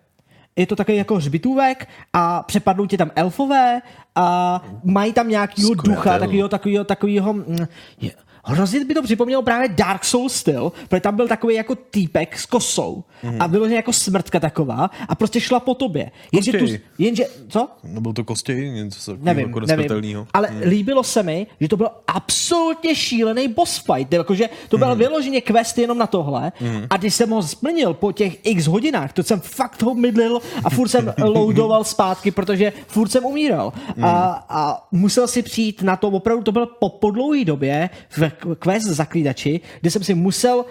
Je 0.57 0.67
to 0.67 0.77
takový 0.77 0.99
jako 0.99 1.15
hřbitůvek 1.17 1.89
a 2.13 2.43
přepadnou 2.43 2.87
ti 2.87 2.97
tam 2.97 3.11
elfové 3.17 3.81
a 4.15 4.63
mají 4.85 5.13
tam 5.13 5.29
nějakýho 5.29 5.75
ducha, 5.75 6.19
takovýho, 6.19 6.49
takovýho, 6.49 6.85
takovýho, 6.85 7.33
mm, 7.33 7.67
je, 8.01 8.11
Hrozně 8.45 8.85
by 8.85 8.95
to 8.95 9.03
připomnělo 9.03 9.43
právě 9.43 9.69
Dark 9.69 10.05
Souls 10.05 10.35
styl, 10.35 10.73
protože 10.89 11.01
tam 11.01 11.17
byl 11.17 11.29
takový 11.29 11.55
jako 11.55 11.75
týpek 11.75 12.39
s 12.39 12.47
kosou 12.47 13.05
a 13.39 13.49
bylo 13.49 13.67
jako 13.67 13.93
smrtka 13.93 14.41
taková 14.41 14.91
a 15.09 15.15
prostě 15.15 15.41
šla 15.41 15.61
po 15.61 15.75
tobě. 15.75 16.11
Jenže, 16.33 16.53
tu, 16.53 16.67
jenže 16.99 17.25
co? 17.49 17.69
No 17.85 18.01
byl 18.01 18.13
to 18.13 18.25
kostěj, 18.25 18.71
něco 18.71 19.17
Nevím, 19.21 19.47
jako 19.47 19.61
nevím. 19.61 20.27
Ale 20.33 20.49
hmm. 20.49 20.63
líbilo 20.63 21.03
se 21.03 21.23
mi, 21.23 21.47
že 21.61 21.69
to 21.69 21.77
byl 21.77 21.89
absolutně 22.07 22.95
šílený 22.95 23.49
boss 23.49 23.79
fight. 23.79 24.13
Jakože 24.13 24.49
to 24.69 24.79
byl 24.79 24.89
hmm. 24.89 24.99
vyloženě 24.99 25.41
quest 25.41 25.79
jenom 25.79 25.99
na 25.99 26.07
tohle. 26.07 26.53
Hmm. 26.59 26.87
A 26.91 26.97
když 26.97 27.15
jsem 27.15 27.31
ho 27.31 27.43
splnil 27.43 27.95
po 27.95 28.13
těch 28.13 28.47
x 28.47 28.67
hodinách, 28.67 29.13
to 29.13 29.23
jsem 29.23 29.41
fakt 29.41 29.83
ho 29.83 29.95
mydlil 29.95 30.41
a 30.65 30.71
furt 30.71 30.89
jsem 30.89 31.15
loadoval 31.23 31.85
zpátky, 31.85 32.31
protože 32.31 32.73
furt 32.87 33.09
jsem 33.09 33.25
umíral. 33.25 33.73
Hmm. 33.97 34.05
A, 34.05 34.47
a 34.49 34.89
musel 34.93 35.29
si 35.29 35.43
přijít 35.43 35.83
na 35.83 35.97
to, 35.97 36.09
opravdu 36.09 36.43
to 36.43 36.53
bylo 36.53 36.67
po, 36.67 36.89
po 36.89 37.11
dlouhé 37.11 37.45
době 37.45 37.91
v 38.09 38.32
quest 38.59 38.87
zaklídači, 38.87 39.61
kde 39.81 39.91
jsem 39.91 40.05
si 40.05 40.15
musel 40.15 40.65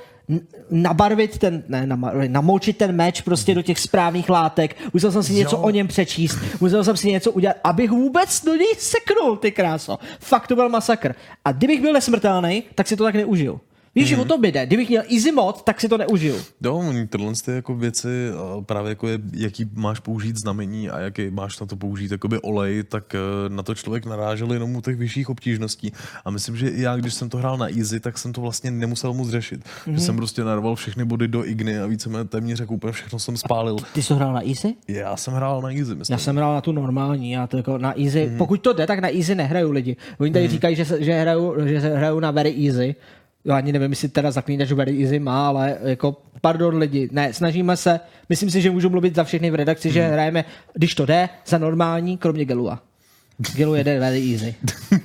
nabarvit 0.69 1.37
ten, 1.37 1.63
ne, 1.67 1.87
nabarvit, 1.87 2.31
namočit 2.31 2.77
ten 2.77 2.91
meč 2.95 3.21
prostě 3.21 3.55
do 3.55 3.61
těch 3.61 3.79
správných 3.79 4.29
látek, 4.29 4.75
musel 4.93 5.11
jsem 5.11 5.23
si 5.23 5.33
něco 5.33 5.55
Jo. 5.55 5.61
o 5.61 5.69
něm 5.69 5.87
přečíst, 5.87 6.37
musel 6.61 6.83
jsem 6.83 6.97
si 6.97 7.11
něco 7.11 7.31
udělat, 7.31 7.57
abych 7.63 7.91
vůbec 7.91 8.45
do 8.45 8.55
něj 8.55 8.75
seknul, 8.77 9.37
ty 9.37 9.51
kráso. 9.51 9.99
Fakt 10.19 10.47
to 10.47 10.55
byl 10.55 10.69
masakr. 10.69 11.15
A 11.45 11.51
kdybych 11.51 11.81
byl 11.81 11.93
nesmrtelný, 11.93 12.63
tak 12.75 12.87
si 12.87 12.95
to 12.95 13.03
tak 13.03 13.15
neužil. 13.15 13.59
Víš, 13.95 14.13
mm. 14.13 14.19
o 14.19 14.25
to 14.25 14.37
by 14.37 14.51
jde. 14.51 14.65
Kdybych 14.65 14.89
měl 14.89 15.03
easy 15.11 15.31
mod, 15.31 15.61
tak 15.63 15.81
si 15.81 15.89
to 15.89 15.97
neužil. 15.97 16.35
Jo, 16.61 16.75
oni 16.75 17.07
tyhle 17.07 17.33
ty 17.45 17.51
jako 17.51 17.75
věci, 17.75 18.29
a 18.29 18.61
právě 18.61 18.89
jako 18.89 19.07
je, 19.07 19.19
jaký 19.33 19.69
máš 19.73 19.99
použít 19.99 20.37
znamení 20.37 20.89
a 20.89 20.99
jaký 20.99 21.29
máš 21.29 21.59
na 21.59 21.65
to 21.65 21.75
použít 21.75 22.11
jakoby 22.11 22.39
olej, 22.39 22.83
tak 22.83 23.15
eh, 23.15 23.19
na 23.49 23.63
to 23.63 23.75
člověk 23.75 24.05
narážel 24.05 24.53
jenom 24.53 24.75
u 24.75 24.81
těch 24.81 24.95
vyšších 24.95 25.29
obtížností. 25.29 25.91
A 26.25 26.31
myslím, 26.31 26.57
že 26.57 26.71
já, 26.75 26.95
když 26.95 27.13
jsem 27.13 27.29
to 27.29 27.37
hrál 27.37 27.57
na 27.57 27.67
easy, 27.67 27.99
tak 27.99 28.17
jsem 28.17 28.33
to 28.33 28.41
vlastně 28.41 28.71
nemusel 28.71 29.13
moc 29.13 29.29
řešit. 29.29 29.61
Mm-hmm. 29.63 29.93
Že 29.93 29.99
jsem 29.99 30.15
prostě 30.15 30.43
narval 30.43 30.75
všechny 30.75 31.05
body 31.05 31.27
do 31.27 31.45
igny 31.45 31.79
a 31.79 31.85
víceméně 31.85 32.25
téměř 32.25 32.59
jako 32.59 32.73
úplně 32.73 32.93
všechno 32.93 33.19
jsem 33.19 33.37
spálil. 33.37 33.77
Ty 33.93 34.01
jsi 34.01 34.07
to 34.07 34.15
hrál 34.15 34.33
na 34.33 34.47
easy? 34.47 34.75
Já 34.87 35.17
jsem 35.17 35.33
hrál 35.33 35.61
na 35.61 35.69
easy, 35.69 35.95
myslím. 35.95 36.13
Já 36.13 36.17
jsem 36.17 36.35
hrál 36.35 36.53
na 36.53 36.61
tu 36.61 36.71
normální, 36.71 37.31
já 37.31 37.47
to 37.47 37.57
jako 37.57 37.77
na 37.77 37.99
easy, 37.99 38.29
mm. 38.31 38.37
pokud 38.37 38.61
to 38.61 38.73
jde, 38.73 38.87
tak 38.87 38.99
na 38.99 39.09
easy 39.09 39.35
nehraju 39.35 39.71
lidi. 39.71 39.97
Oni 40.17 40.31
tady 40.31 40.45
mm. 40.45 40.51
říkají, 40.51 40.75
že, 40.75 40.85
se, 40.85 41.03
že, 41.03 41.13
hraju, 41.13 41.55
že 41.67 41.81
se 41.81 41.97
hraju 41.97 42.19
na 42.19 42.31
very 42.31 42.67
easy. 42.67 42.95
Já 43.45 43.55
ani 43.55 43.71
nevím, 43.71 43.91
jestli 43.91 44.09
teda 44.09 44.31
zaklínač 44.31 44.71
very 44.71 45.03
easy 45.03 45.19
má, 45.19 45.47
ale 45.47 45.77
jako 45.83 46.17
pardon 46.41 46.77
lidi, 46.77 47.09
ne, 47.11 47.33
snažíme 47.33 47.77
se, 47.77 47.99
myslím 48.29 48.49
si, 48.49 48.61
že 48.61 48.71
můžu 48.71 48.89
mluvit 48.89 49.15
za 49.15 49.23
všechny 49.23 49.51
v 49.51 49.55
redakci, 49.55 49.87
mm. 49.87 49.93
že 49.93 50.07
hrajeme, 50.07 50.45
když 50.73 50.95
to 50.95 51.05
jde, 51.05 51.29
za 51.47 51.57
normální, 51.57 52.17
kromě 52.17 52.45
Gelua. 52.45 52.81
Gelu 53.55 53.75
jede 53.75 53.99
very 53.99 54.31
easy. 54.31 54.55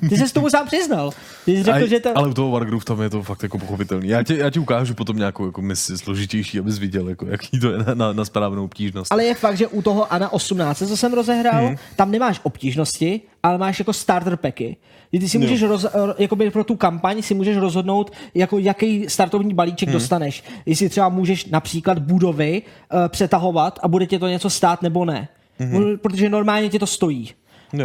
Ty 0.09 0.17
jsi 0.17 0.29
s 0.29 0.33
tomu 0.33 0.51
sám 0.51 0.67
přiznal. 0.67 1.11
Ty 1.45 1.57
jsi 1.57 1.63
řekl, 1.63 1.77
Aj, 1.77 1.89
že 1.89 2.01
to... 2.01 2.19
Ale 2.19 2.29
u 2.29 2.35
toho 2.35 2.51
Wargroove 2.51 2.85
tam 2.85 3.03
je 3.03 3.11
to 3.11 3.23
fakt 3.23 3.43
jako 3.43 3.59
pochopitelný. 3.59 4.09
Já 4.09 4.23
ti, 4.23 4.39
já 4.39 4.51
ti 4.51 4.59
ukážu 4.59 4.95
potom 4.95 5.17
nějakou 5.17 5.47
jako 5.47 5.63
misi 5.63 5.99
složitější, 5.99 6.59
abys 6.59 6.79
viděl, 6.79 7.09
jako, 7.09 7.27
jaký 7.27 7.61
to 7.61 7.73
je 7.73 7.79
na, 7.79 7.95
na, 7.95 8.13
na 8.13 8.25
správnou 8.25 8.65
obtížnost. 8.65 9.13
Ale 9.13 9.25
je 9.25 9.35
fakt, 9.35 9.57
že 9.57 9.67
u 9.67 9.83
toho 9.83 10.13
Ana 10.13 10.33
18, 10.33 10.79
co 10.79 10.97
jsem 10.97 11.13
rozehrál, 11.13 11.67
hmm. 11.67 11.77
tam 11.97 12.11
nemáš 12.11 12.41
obtížnosti, 12.43 13.21
ale 13.43 13.59
máš 13.59 13.79
jako 13.79 13.93
starter 13.93 14.37
packy. 14.37 14.77
Ty 15.11 15.29
si 15.29 15.39
můžeš, 15.39 15.63
roz, 15.63 15.87
jakoby 16.19 16.51
pro 16.51 16.65
tu 16.65 16.77
kampaň 16.77 17.23
si 17.23 17.35
můžeš 17.35 17.57
rozhodnout, 17.57 18.13
jako 18.35 18.59
jaký 18.59 19.05
startovní 19.09 19.55
balíček 19.55 19.89
hmm. 19.89 19.93
dostaneš. 19.93 20.45
Jestli 20.67 20.89
třeba 20.89 21.09
můžeš 21.09 21.47
například 21.47 21.99
budovy 21.99 22.63
uh, 22.63 23.09
přetahovat 23.09 23.79
a 23.83 23.89
bude 23.89 24.07
tě 24.07 24.19
to 24.19 24.29
něco 24.29 24.51
stát 24.51 24.83
nebo 24.83 25.05
ne. 25.05 25.29
Hmm. 25.59 25.99
Protože 25.99 26.29
normálně 26.29 26.69
tě 26.69 26.79
to 26.79 26.87
stojí. 26.87 27.31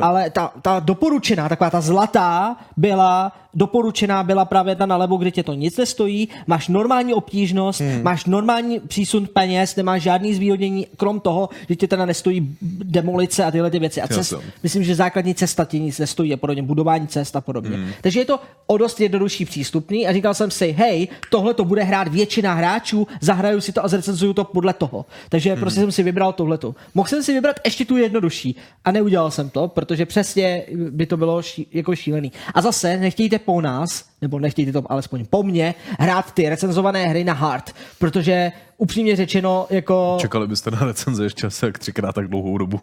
Ale 0.01 0.29
ta, 0.29 0.51
ta 0.61 0.79
doporučená, 0.79 1.49
taková 1.49 1.69
ta 1.69 1.81
zlatá, 1.81 2.55
byla 2.77 3.31
doporučená 3.53 4.23
byla 4.23 4.45
právě 4.45 4.75
ta 4.75 4.85
nalevo, 4.85 5.17
kde 5.17 5.31
tě 5.31 5.43
to 5.43 5.53
nic 5.53 5.77
nestojí, 5.77 6.29
máš 6.47 6.67
normální 6.67 7.13
obtížnost, 7.13 7.81
hmm. 7.81 8.03
máš 8.03 8.25
normální 8.25 8.79
přísun 8.79 9.27
peněz, 9.33 9.75
nemáš 9.75 10.01
žádný 10.01 10.33
zvýhodnění, 10.33 10.87
krom 10.97 11.19
toho, 11.19 11.49
že 11.69 11.75
tě 11.75 11.87
teda 11.87 12.05
nestojí 12.05 12.55
demolice 12.83 13.45
a 13.45 13.51
tyhle 13.51 13.71
ty 13.71 13.79
věci. 13.79 14.01
A 14.01 14.07
cest, 14.07 14.33
myslím, 14.63 14.83
že 14.83 14.95
základní 14.95 15.35
cesta 15.35 15.65
ti 15.65 15.79
nic 15.79 15.99
nestojí 15.99 16.33
a 16.33 16.37
podobně, 16.37 16.63
budování 16.63 17.07
cest 17.07 17.35
a 17.35 17.41
podobně. 17.41 17.77
Hmm. 17.77 17.91
Takže 18.01 18.19
je 18.19 18.25
to 18.25 18.39
o 18.67 18.77
dost 18.77 19.01
jednodušší 19.01 19.45
přístupný 19.45 20.07
a 20.07 20.13
říkal 20.13 20.33
jsem 20.33 20.51
si, 20.51 20.71
hej, 20.71 21.07
tohle 21.29 21.53
to 21.53 21.65
bude 21.65 21.83
hrát 21.83 22.07
většina 22.07 22.53
hráčů, 22.53 23.07
zahraju 23.21 23.61
si 23.61 23.71
to 23.71 23.85
a 23.85 23.87
zrecenzuju 23.87 24.33
to 24.33 24.43
podle 24.43 24.73
toho. 24.73 25.05
Takže 25.29 25.51
hmm. 25.51 25.59
prostě 25.59 25.79
jsem 25.79 25.91
si 25.91 26.03
vybral 26.03 26.33
tohleto. 26.33 26.75
Mohl 26.93 27.09
jsem 27.09 27.23
si 27.23 27.33
vybrat 27.33 27.55
ještě 27.65 27.85
tu 27.85 27.97
jednodušší 27.97 28.55
a 28.85 28.91
neudělal 28.91 29.31
jsem 29.31 29.49
to, 29.49 29.67
protože 29.67 30.05
přesně 30.05 30.63
by 30.89 31.05
to 31.05 31.17
bylo 31.17 31.41
ší, 31.41 31.67
jako 31.71 31.95
šílený. 31.95 32.31
A 32.53 32.61
zase 32.61 32.97
nechtějte 32.97 33.39
po 33.45 33.61
nás, 33.61 34.05
nebo 34.21 34.39
nechtějte 34.39 34.71
to 34.71 34.91
alespoň 34.91 35.25
po 35.29 35.43
mně, 35.43 35.75
hrát 35.99 36.31
ty 36.33 36.49
recenzované 36.49 37.05
hry 37.07 37.23
na 37.23 37.33
hard, 37.33 37.75
protože 37.99 38.51
upřímně 38.77 39.15
řečeno, 39.15 39.67
jako... 39.69 40.17
Čekali 40.19 40.47
byste 40.47 40.71
na 40.71 40.79
recenze 40.79 41.23
ještě 41.23 41.47
asi 41.47 41.65
jak 41.65 41.79
třikrát 41.79 42.15
tak 42.15 42.27
dlouhou 42.27 42.57
dobu. 42.57 42.79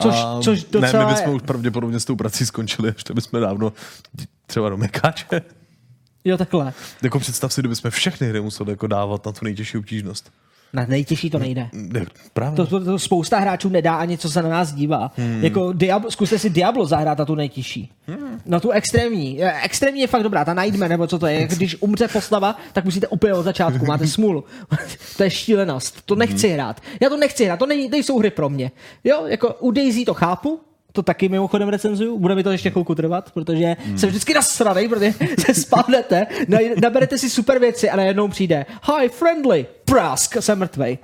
Což- 0.00 0.14
A 0.24 0.40
což 0.42 0.64
Ne, 0.64 0.68
docela 0.80 1.06
my 1.08 1.14
bychom 1.14 1.34
už 1.34 1.42
pravděpodobně 1.42 2.00
s 2.00 2.04
tou 2.04 2.16
prací 2.16 2.46
skončili, 2.46 2.88
ještě 2.88 3.14
bychom 3.14 3.40
dávno 3.40 3.72
třeba 4.46 4.68
do 4.68 4.76
Mekáče. 4.76 5.42
Jo, 6.24 6.36
takhle. 6.38 6.72
Jako 7.02 7.18
představ 7.20 7.52
si, 7.52 7.60
kdyby 7.60 7.76
jsme 7.76 7.90
všechny 7.90 8.28
hry 8.28 8.40
museli 8.40 8.70
jako 8.70 8.86
dávat 8.86 9.26
na 9.26 9.32
tu 9.32 9.44
nejtěžší 9.44 9.78
obtížnost. 9.78 10.32
Na 10.72 10.86
nejtěžší 10.88 11.30
to 11.30 11.38
nejde. 11.38 11.68
Ne, 11.72 12.04
právě. 12.32 12.56
To, 12.56 12.66
to, 12.66 12.84
to 12.84 12.98
spousta 12.98 13.38
hráčů 13.38 13.68
nedá 13.68 13.94
ani, 13.94 14.18
co 14.18 14.30
se 14.30 14.42
na 14.42 14.48
nás 14.48 14.72
dívá. 14.72 15.12
Hmm. 15.16 15.44
Jako 15.44 15.72
Diablo, 15.72 16.10
zkuste 16.10 16.38
si 16.38 16.50
Diablo 16.50 16.86
zahrát 16.86 17.18
na 17.18 17.24
tu 17.24 17.34
nejtěžší. 17.34 17.90
Hmm. 18.06 18.40
Na 18.46 18.60
tu 18.60 18.70
extrémní. 18.70 19.42
Extrémní 19.62 20.00
je 20.00 20.06
fakt 20.06 20.22
dobrá, 20.22 20.44
ta 20.44 20.54
najdeme, 20.54 20.88
nebo 20.88 21.06
co 21.06 21.18
to 21.18 21.26
je. 21.26 21.46
Když 21.46 21.76
umře 21.80 22.08
postava, 22.08 22.56
tak 22.72 22.84
musíte 22.84 23.08
úplně 23.08 23.34
od 23.34 23.42
začátku, 23.42 23.86
máte 23.86 24.06
smůlu. 24.06 24.44
to 25.16 25.22
je 25.22 25.30
šílenost, 25.30 26.02
to 26.06 26.14
nechci 26.14 26.48
hrát. 26.48 26.80
Já 27.00 27.08
to 27.08 27.16
nechci 27.16 27.44
hrát, 27.44 27.58
to 27.58 27.66
nej, 27.66 27.88
nejsou 27.88 28.18
hry 28.18 28.30
pro 28.30 28.48
mě. 28.48 28.70
Jo, 29.04 29.26
jako 29.26 29.54
u 29.60 29.70
Daisy 29.70 30.04
to 30.04 30.14
chápu, 30.14 30.60
to 30.92 31.02
taky 31.02 31.28
mimochodem 31.28 31.68
recenzuju, 31.68 32.18
bude 32.18 32.34
mi 32.34 32.42
to 32.42 32.50
ještě 32.50 32.70
chvilku 32.70 32.94
trvat, 32.94 33.30
protože 33.30 33.76
hmm. 33.84 33.98
jsem 33.98 34.08
vždycky 34.08 34.34
nasranej, 34.34 34.88
protože 34.88 35.14
se 35.38 35.54
spavnete, 35.54 36.26
naj- 36.48 36.80
naberete 36.82 37.18
si 37.18 37.30
super 37.30 37.58
věci 37.58 37.90
a 37.90 37.96
najednou 37.96 38.28
přijde 38.28 38.66
Hi, 38.82 39.08
friendly, 39.08 39.66
prask, 39.84 40.36
jsem 40.40 40.58
mrtvej. 40.58 40.98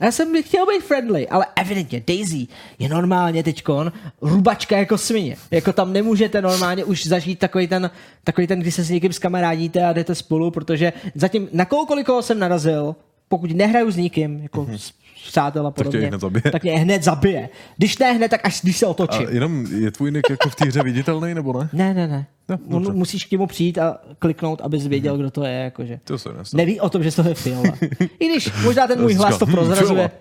Já 0.00 0.12
jsem 0.12 0.42
chtěl 0.42 0.66
být 0.66 0.84
friendly, 0.84 1.28
ale 1.28 1.46
evidentně 1.56 2.02
Daisy 2.06 2.46
je 2.78 2.88
normálně 2.88 3.42
teďkon 3.42 3.92
rubačka 4.20 4.76
jako 4.76 4.98
svině. 4.98 5.36
Jako 5.50 5.72
tam 5.72 5.92
nemůžete 5.92 6.42
normálně 6.42 6.84
už 6.84 7.06
zažít 7.06 7.38
takový 7.38 7.68
ten, 7.68 7.90
takový 8.24 8.46
ten, 8.46 8.60
kdy 8.60 8.70
se 8.70 8.82
s 8.82 8.90
někým 8.90 9.12
skamarádíte 9.12 9.84
a 9.84 9.92
jdete 9.92 10.14
spolu, 10.14 10.50
protože 10.50 10.92
zatím 11.14 11.48
na 11.52 11.64
kohokoliv 11.64 12.06
koho 12.06 12.22
jsem 12.22 12.38
narazil, 12.38 12.96
pokud 13.28 13.50
nehraju 13.50 13.90
s 13.90 13.96
nikým, 13.96 14.40
jako 14.42 14.62
mm-hmm 14.64 15.01
přátel 15.28 15.66
a 15.66 15.70
podobně, 15.70 16.00
tě 16.00 16.06
hned 16.06 16.20
zabije. 16.20 16.42
tak 16.52 16.62
mě 16.62 16.78
hned 16.78 17.02
zabije. 17.02 17.48
Když 17.76 17.98
ne 17.98 18.12
hned, 18.12 18.28
tak 18.28 18.40
až 18.44 18.60
když 18.62 18.76
se 18.76 18.86
otočím. 18.86 19.26
A 19.26 19.30
jenom 19.30 19.66
je 19.66 19.90
tvůj 19.90 20.10
nick 20.10 20.30
jako 20.30 20.48
v 20.48 20.54
té 20.54 20.64
hře 20.66 20.82
viditelný, 20.82 21.34
nebo 21.34 21.52
ne? 21.60 21.68
Ne, 21.72 21.94
ne, 21.94 22.08
ne. 22.08 22.26
No, 22.48 22.58
No, 22.80 22.92
musíš 22.92 23.24
k 23.24 23.30
němu 23.30 23.46
přijít 23.46 23.78
a 23.78 23.98
kliknout, 24.18 24.60
abys 24.64 24.86
věděl, 24.86 25.18
kdo 25.18 25.30
to 25.30 25.44
je. 25.44 25.52
Jakože. 25.52 26.00
To 26.04 26.18
se 26.18 26.28
nesl. 26.38 26.56
Neví 26.56 26.80
o 26.80 26.88
tom, 26.88 27.02
že 27.02 27.12
to 27.16 27.28
je 27.28 27.34
Fiala. 27.34 27.74
I 28.18 28.28
když 28.28 28.50
možná 28.64 28.86
ten 28.86 29.00
můj 29.00 29.14
hlas 29.14 29.38
to 29.38 29.46
prozrazuje. 29.46 30.10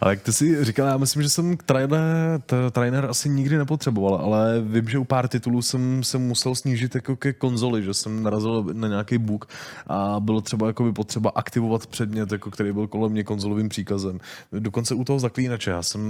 Ale 0.00 0.12
jak 0.12 0.22
ty 0.22 0.32
si 0.32 0.64
říkal, 0.64 0.86
já 0.88 0.96
myslím, 0.96 1.22
že 1.22 1.28
jsem 1.28 1.56
trainer, 1.66 2.00
t- 2.46 2.70
trainer 2.70 3.04
asi 3.04 3.28
nikdy 3.28 3.58
nepotřeboval, 3.58 4.14
ale 4.14 4.60
vím, 4.60 4.88
že 4.88 4.98
u 4.98 5.04
pár 5.04 5.28
titulů 5.28 5.62
jsem, 5.62 6.02
jsem 6.04 6.22
musel 6.28 6.54
snížit 6.54 6.94
jako 6.94 7.16
ke 7.16 7.32
konzoli, 7.32 7.82
že 7.82 7.94
jsem 7.94 8.22
narazil 8.22 8.64
na 8.72 8.88
nějaký 8.88 9.18
bug 9.18 9.48
a 9.86 10.16
bylo 10.20 10.40
třeba 10.40 10.66
jako 10.66 10.84
by 10.84 10.92
potřeba 10.92 11.30
aktivovat 11.34 11.86
předmět, 11.86 12.27
jako 12.32 12.50
který 12.50 12.72
byl 12.72 12.86
kolem 12.86 13.12
mě 13.12 13.24
konzolovým 13.24 13.68
příkazem. 13.68 14.20
Dokonce 14.52 14.94
u 14.94 15.04
toho 15.04 15.18
zaklínače, 15.18 15.70
já 15.70 15.82
jsem 15.82 16.00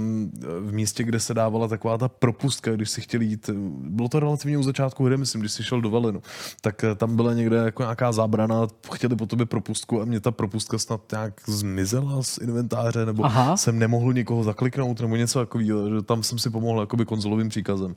v 0.59 0.73
místě, 0.73 1.03
kde 1.03 1.19
se 1.19 1.33
dávala 1.33 1.67
taková 1.67 1.97
ta 1.97 2.07
propustka, 2.07 2.71
když 2.71 2.89
si 2.89 3.01
chtěl 3.01 3.21
jít, 3.21 3.49
bylo 3.79 4.09
to 4.09 4.19
relativně 4.19 4.57
u 4.57 4.63
začátku 4.63 5.05
hry, 5.05 5.17
myslím, 5.17 5.41
když 5.41 5.51
si 5.51 5.63
šel 5.63 5.81
do 5.81 5.89
Velinu, 5.89 6.21
tak 6.61 6.83
eh, 6.83 6.95
tam 6.95 7.15
byla 7.15 7.33
někde 7.33 7.57
jako 7.57 7.83
nějaká 7.83 8.11
zábrana, 8.11 8.67
chtěli 8.93 9.15
po 9.15 9.25
tobě 9.25 9.45
propustku 9.45 10.01
a 10.01 10.05
mě 10.05 10.19
ta 10.19 10.31
propustka 10.31 10.77
snad 10.77 11.01
nějak 11.11 11.33
zmizela 11.47 12.23
z 12.23 12.37
inventáře, 12.37 13.05
nebo 13.05 13.25
Aha. 13.25 13.57
jsem 13.57 13.79
nemohl 13.79 14.13
nikoho 14.13 14.43
zakliknout, 14.43 15.01
nebo 15.01 15.15
něco 15.15 15.39
takového, 15.39 15.89
že 15.89 16.01
tam 16.01 16.23
jsem 16.23 16.39
si 16.39 16.49
pomohl 16.49 16.79
jakoby 16.79 17.05
konzolovým 17.05 17.49
příkazem. 17.49 17.95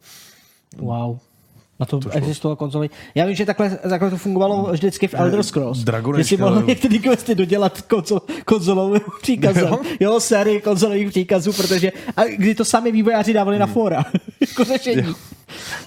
Wow. 0.78 1.18
Na 1.80 1.86
to, 1.86 1.98
to 1.98 2.10
existovala 2.10 2.56
konzoli. 2.56 2.90
Já 3.14 3.26
vím, 3.26 3.34
že 3.34 3.46
takhle, 3.46 3.78
takhle 3.88 4.10
to 4.10 4.16
fungovalo 4.16 4.72
vždycky 4.72 5.08
v 5.08 5.14
Elder 5.14 5.42
Scrolls. 5.42 5.78
Dragon 5.78 6.18
že 6.18 6.24
si 6.24 6.36
mohl 6.36 6.62
některý 6.62 6.98
questy 6.98 7.34
dodělat 7.34 7.82
konzol, 7.82 8.20
konzolovým 8.44 9.00
příkazem. 9.22 9.68
Jo? 9.68 9.78
Jo? 10.00 10.20
sérii 10.20 10.60
konzolových 10.60 11.08
příkazů, 11.08 11.52
protože 11.52 11.92
a 12.16 12.24
kdy 12.24 12.54
to 12.54 12.64
sami 12.64 12.92
vývojáři 12.92 13.32
dávali 13.32 13.58
na 13.58 13.66
fora. 13.66 14.04
jako 14.40 14.64
řešení. 14.64 15.08
Jo. 15.08 15.14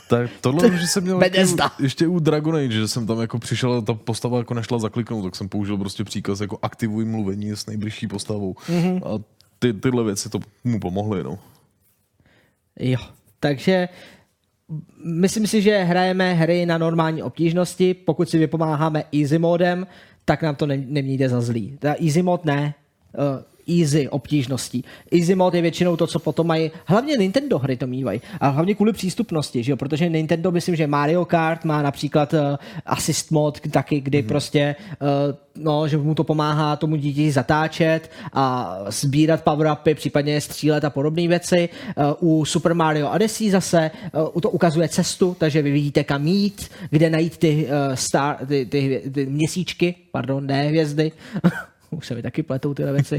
Tak 0.09 0.29
tohle, 0.41 0.77
že 0.77 0.87
jsem 0.87 1.03
měl 1.03 1.21
jako, 1.23 1.69
ještě 1.79 2.07
u 2.07 2.19
Dragon 2.19 2.55
Age, 2.55 2.71
že 2.71 2.87
jsem 2.87 3.07
tam 3.07 3.21
jako 3.21 3.39
přišel 3.39 3.73
a 3.73 3.81
ta 3.81 3.93
postava 3.93 4.37
jako 4.37 4.53
nešla 4.53 4.79
zakliknout, 4.79 5.23
tak 5.23 5.35
jsem 5.35 5.49
použil 5.49 5.77
prostě 5.77 6.03
příkaz 6.03 6.39
jako 6.39 6.59
aktivuj 6.61 7.05
mluvení 7.05 7.51
s 7.51 7.65
nejbližší 7.65 8.07
postavou. 8.07 8.53
Mm-hmm. 8.53 9.01
A 9.05 9.23
ty, 9.59 9.73
tyhle 9.73 10.03
věci 10.03 10.29
to 10.29 10.39
mu 10.63 10.79
pomohly, 10.79 11.23
no. 11.23 11.39
Jo, 12.79 12.99
takže 13.39 13.89
myslím 15.05 15.47
si, 15.47 15.61
že 15.61 15.83
hrajeme 15.83 16.33
hry 16.33 16.65
na 16.65 16.77
normální 16.77 17.23
obtížnosti. 17.23 17.93
Pokud 17.93 18.29
si 18.29 18.37
vypomáháme 18.37 19.03
easy 19.13 19.39
modem, 19.39 19.87
tak 20.25 20.43
nám 20.43 20.55
to 20.55 20.65
ne- 20.65 20.83
nemějde 20.87 21.29
za 21.29 21.41
zlý. 21.41 21.77
Ta 21.79 21.95
easy 22.05 22.21
mod 22.21 22.45
ne, 22.45 22.73
uh, 23.17 23.54
easy 23.67 24.09
obtížností. 24.09 24.83
Easy 25.11 25.35
mod 25.35 25.53
je 25.53 25.61
většinou 25.61 25.97
to, 25.97 26.07
co 26.07 26.19
potom 26.19 26.47
mají, 26.47 26.71
hlavně 26.85 27.17
Nintendo 27.17 27.59
hry 27.59 27.77
to 27.77 27.87
mývají, 27.87 28.21
a 28.39 28.49
hlavně 28.49 28.75
kvůli 28.75 28.93
přístupnosti, 28.93 29.63
že 29.63 29.71
jo? 29.71 29.77
protože 29.77 30.09
Nintendo, 30.09 30.51
myslím, 30.51 30.75
že 30.75 30.87
Mario 30.87 31.25
Kart 31.25 31.65
má 31.65 31.81
například 31.81 32.33
uh, 32.33 32.39
assist 32.85 33.31
mod 33.31 33.59
taky, 33.59 34.01
kdy 34.01 34.21
mm-hmm. 34.21 34.27
prostě, 34.27 34.75
uh, 35.01 35.63
no, 35.63 35.87
že 35.87 35.97
mu 35.97 36.15
to 36.15 36.23
pomáhá 36.23 36.75
tomu 36.75 36.95
dítěti 36.95 37.31
zatáčet 37.31 38.11
a 38.33 38.77
sbírat 38.89 39.43
power-upy, 39.43 39.95
případně 39.95 40.41
střílet 40.41 40.85
a 40.85 40.89
podobné 40.89 41.27
věci. 41.27 41.69
Uh, 42.21 42.39
u 42.39 42.45
Super 42.45 42.73
Mario 42.73 43.11
Odyssey 43.11 43.49
zase 43.49 43.91
uh, 44.33 44.41
to 44.41 44.49
ukazuje 44.49 44.89
cestu, 44.89 45.35
takže 45.39 45.61
vy 45.61 45.71
vidíte 45.71 46.03
kam 46.03 46.27
jít, 46.27 46.69
kde 46.89 47.09
najít 47.09 47.37
ty, 47.37 47.65
uh, 47.65 47.95
star, 47.95 48.37
ty, 48.47 48.65
ty, 48.65 49.03
ty 49.13 49.25
měsíčky, 49.25 49.95
pardon, 50.11 50.45
ne 50.45 50.67
hvězdy, 50.67 51.11
už 51.97 52.07
se 52.07 52.15
mi 52.15 52.21
taky 52.21 52.43
pletou 52.43 52.73
tyhle 52.73 52.93
věci. 52.93 53.17